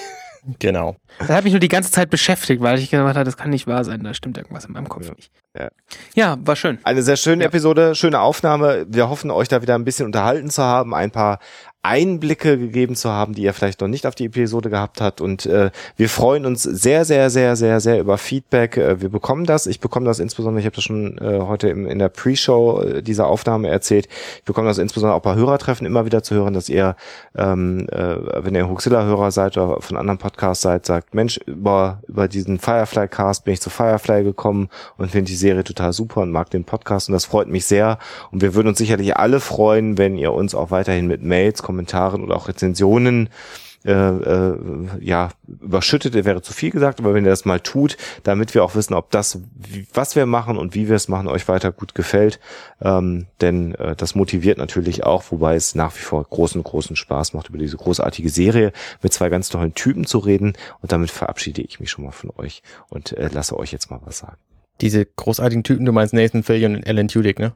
Genau. 0.58 0.96
Das 1.18 1.28
hat 1.28 1.44
mich 1.44 1.52
nur 1.52 1.60
die 1.60 1.68
ganze 1.68 1.90
Zeit 1.90 2.10
beschäftigt, 2.10 2.62
weil 2.62 2.78
ich 2.78 2.90
gedacht 2.90 3.16
habe, 3.16 3.24
das 3.24 3.36
kann 3.36 3.50
nicht 3.50 3.66
wahr 3.66 3.84
sein, 3.84 4.02
da 4.02 4.14
stimmt 4.14 4.38
irgendwas 4.38 4.64
in 4.64 4.72
meinem 4.72 4.88
Kopf 4.88 5.06
ja. 5.06 5.14
nicht. 5.14 5.30
Ja. 5.56 5.68
ja, 6.14 6.36
war 6.40 6.56
schön. 6.56 6.78
Eine 6.84 7.02
sehr 7.02 7.16
schöne 7.16 7.42
Ja. 7.42 7.48
Episode, 7.48 7.94
schöne 7.94 8.20
Aufnahme. 8.20 8.86
Wir 8.88 9.08
hoffen, 9.08 9.30
euch 9.30 9.48
da 9.48 9.62
wieder 9.62 9.74
ein 9.74 9.84
bisschen 9.84 10.06
unterhalten 10.06 10.50
zu 10.50 10.62
haben, 10.62 10.94
ein 10.94 11.10
paar 11.10 11.38
Einblicke 11.82 12.58
gegeben 12.58 12.96
zu 12.96 13.08
haben, 13.10 13.34
die 13.34 13.42
ihr 13.42 13.54
vielleicht 13.54 13.80
noch 13.80 13.88
nicht 13.88 14.04
auf 14.06 14.16
die 14.16 14.24
Episode 14.24 14.68
gehabt 14.68 15.00
habt. 15.00 15.20
Und 15.20 15.46
äh, 15.46 15.70
wir 15.96 16.08
freuen 16.08 16.44
uns 16.44 16.64
sehr, 16.64 17.04
sehr, 17.04 17.30
sehr, 17.30 17.54
sehr, 17.54 17.78
sehr 17.78 18.00
über 18.00 18.18
Feedback. 18.18 18.76
Äh, 18.76 19.00
wir 19.00 19.08
bekommen 19.10 19.44
das. 19.44 19.66
Ich 19.68 19.78
bekomme 19.78 20.04
das 20.04 20.18
insbesondere, 20.18 20.58
ich 20.58 20.66
habe 20.66 20.74
das 20.74 20.84
schon 20.84 21.18
äh, 21.18 21.38
heute 21.40 21.68
im, 21.68 21.86
in 21.86 22.00
der 22.00 22.08
Pre-Show 22.08 22.82
äh, 22.82 23.02
dieser 23.02 23.28
Aufnahme 23.28 23.68
erzählt. 23.68 24.08
Ich 24.38 24.44
bekomme 24.44 24.66
das 24.66 24.78
insbesondere 24.78 25.16
auch 25.16 25.22
bei 25.22 25.36
Hörertreffen 25.36 25.86
immer 25.86 26.04
wieder 26.04 26.24
zu 26.24 26.34
hören, 26.34 26.52
dass 26.52 26.68
ihr, 26.68 26.96
ähm, 27.36 27.86
äh, 27.92 28.44
wenn 28.44 28.56
ihr 28.56 28.68
Huxilla-Hörer 28.68 29.30
seid 29.30 29.56
oder 29.56 29.80
von 29.80 29.96
anderen 29.96 30.18
Podcasts 30.18 30.62
seid, 30.62 30.84
sagt, 30.84 31.14
Mensch, 31.14 31.38
über, 31.46 32.02
über 32.08 32.26
diesen 32.26 32.58
Firefly-Cast 32.58 33.44
bin 33.44 33.54
ich 33.54 33.60
zu 33.60 33.70
Firefly 33.70 34.24
gekommen 34.24 34.68
und 34.96 35.12
finde 35.12 35.26
die 35.26 35.36
Serie 35.36 35.62
total 35.62 35.92
super 35.92 36.22
und 36.22 36.32
mag 36.32 36.50
den 36.50 36.64
Podcast 36.64 37.08
und 37.08 37.12
das 37.12 37.24
freut 37.24 37.46
mich 37.46 37.66
sehr. 37.66 37.98
Und 38.32 38.42
wir 38.42 38.54
würden 38.54 38.66
uns 38.66 38.78
sicherlich 38.78 39.16
alle 39.16 39.38
freuen, 39.38 39.96
wenn 39.96 40.18
ihr 40.18 40.32
uns 40.32 40.56
auch 40.56 40.72
weiterhin 40.72 41.06
mit 41.06 41.22
Mails, 41.22 41.62
Kommentaren 41.68 42.24
oder 42.24 42.34
auch 42.34 42.48
Rezensionen 42.48 43.28
äh, 43.84 43.92
äh, 43.92 44.56
ja, 45.00 45.28
überschüttet 45.46 46.14
wäre 46.14 46.40
zu 46.40 46.54
viel 46.54 46.70
gesagt, 46.70 46.98
aber 46.98 47.12
wenn 47.12 47.26
ihr 47.26 47.30
das 47.30 47.44
mal 47.44 47.60
tut, 47.60 47.98
damit 48.22 48.54
wir 48.54 48.64
auch 48.64 48.74
wissen, 48.74 48.94
ob 48.94 49.10
das, 49.10 49.38
was 49.92 50.16
wir 50.16 50.24
machen 50.24 50.56
und 50.56 50.74
wie 50.74 50.88
wir 50.88 50.96
es 50.96 51.08
machen, 51.08 51.28
euch 51.28 51.46
weiter 51.46 51.72
gut 51.72 51.94
gefällt, 51.94 52.40
ähm, 52.80 53.26
denn 53.42 53.74
äh, 53.74 53.94
das 53.94 54.14
motiviert 54.14 54.56
natürlich 54.56 55.04
auch, 55.04 55.24
wobei 55.30 55.56
es 55.56 55.74
nach 55.74 55.94
wie 55.94 56.00
vor 56.00 56.24
großen, 56.24 56.62
großen 56.62 56.96
Spaß 56.96 57.34
macht, 57.34 57.50
über 57.50 57.58
diese 57.58 57.76
großartige 57.76 58.30
Serie 58.30 58.72
mit 59.02 59.12
zwei 59.12 59.28
ganz 59.28 59.50
tollen 59.50 59.74
Typen 59.74 60.06
zu 60.06 60.18
reden 60.18 60.54
und 60.80 60.90
damit 60.90 61.10
verabschiede 61.10 61.60
ich 61.60 61.78
mich 61.78 61.90
schon 61.90 62.04
mal 62.04 62.12
von 62.12 62.30
euch 62.38 62.62
und 62.88 63.12
äh, 63.12 63.28
lasse 63.32 63.56
euch 63.56 63.72
jetzt 63.72 63.90
mal 63.90 64.00
was 64.04 64.18
sagen. 64.18 64.38
Diese 64.80 65.04
großartigen 65.04 65.64
Typen, 65.64 65.84
du 65.84 65.92
meinst 65.92 66.14
Nathan 66.14 66.42
Fillion 66.42 66.76
und 66.76 66.86
Alan 66.86 67.08
Tudyk, 67.08 67.38
ne? 67.38 67.52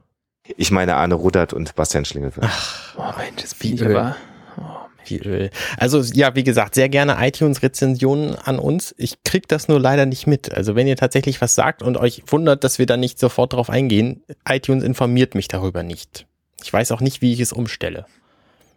Ich 0.56 0.70
meine 0.70 0.96
Arne 0.96 1.14
Rudert 1.14 1.52
und 1.52 1.74
Bastian 1.76 2.04
Schlingelwirt. 2.04 2.48
Oh 2.96 3.02
Mensch, 3.16 3.42
das 3.42 3.60
Wie 3.60 3.78
Öl. 3.78 3.96
aber. 3.96 4.16
Oh, 4.58 4.62
Wie 5.06 5.18
Öl. 5.18 5.50
Also 5.76 6.00
ja, 6.00 6.34
wie 6.34 6.42
gesagt, 6.44 6.74
sehr 6.74 6.88
gerne 6.88 7.16
iTunes-Rezensionen 7.20 8.34
an 8.34 8.58
uns. 8.58 8.94
Ich 8.98 9.22
krieg 9.22 9.46
das 9.48 9.68
nur 9.68 9.78
leider 9.80 10.04
nicht 10.04 10.26
mit. 10.26 10.52
Also 10.52 10.74
wenn 10.74 10.86
ihr 10.88 10.96
tatsächlich 10.96 11.40
was 11.40 11.54
sagt 11.54 11.82
und 11.82 11.96
euch 11.96 12.22
wundert, 12.26 12.64
dass 12.64 12.78
wir 12.78 12.86
da 12.86 12.96
nicht 12.96 13.18
sofort 13.20 13.52
drauf 13.52 13.70
eingehen, 13.70 14.22
iTunes 14.48 14.82
informiert 14.84 15.34
mich 15.34 15.46
darüber 15.48 15.82
nicht. 15.84 16.26
Ich 16.62 16.72
weiß 16.72 16.90
auch 16.92 17.00
nicht, 17.00 17.22
wie 17.22 17.32
ich 17.32 17.40
es 17.40 17.52
umstelle. 17.52 18.06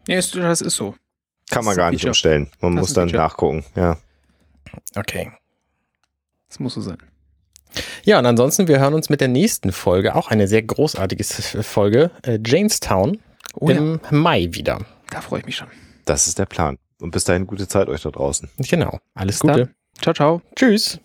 ja, 0.07 0.17
ist, 0.17 0.35
das 0.35 0.61
ist 0.61 0.75
so. 0.75 0.95
Kann 1.49 1.65
man 1.65 1.75
gar 1.75 1.89
nicht 1.91 2.01
Feature. 2.01 2.11
umstellen. 2.11 2.51
Man 2.59 2.75
Das 2.75 2.81
muss 2.81 2.93
dann 2.93 3.09
Feature. 3.09 3.23
nachgucken. 3.23 3.65
Ja. 3.75 3.97
Okay. 4.95 5.31
Das 6.47 6.59
muss 6.59 6.73
so 6.75 6.81
sein. 6.81 6.97
Ja, 8.03 8.19
und 8.19 8.25
ansonsten, 8.25 8.67
wir 8.67 8.79
hören 8.79 8.93
uns 8.93 9.09
mit 9.09 9.21
der 9.21 9.27
nächsten 9.27 9.71
Folge, 9.71 10.15
auch 10.15 10.29
eine 10.29 10.47
sehr 10.47 10.61
großartige 10.61 11.23
Folge, 11.23 12.11
äh, 12.23 12.39
Jamestown, 12.45 13.19
Oh 13.57 13.69
ja, 13.69 13.77
im 13.77 13.99
Mai 14.11 14.47
wieder. 14.51 14.79
da 15.09 15.21
freue 15.21 15.39
ich 15.39 15.45
mich 15.45 15.55
schon. 15.55 15.67
Das 16.05 16.27
ist 16.27 16.37
der 16.39 16.45
Plan. 16.45 16.77
Und 17.01 17.11
bis 17.11 17.23
dahin 17.25 17.47
gute 17.47 17.67
Zeit 17.67 17.87
euch 17.89 18.01
da 18.01 18.11
draußen. 18.11 18.49
Genau. 18.57 18.99
Alles 19.13 19.39
Gute. 19.39 19.53
dann. 19.53 19.75
Ciao, 20.01 20.13
ciao. 20.13 20.41
Tschüss. 20.55 20.99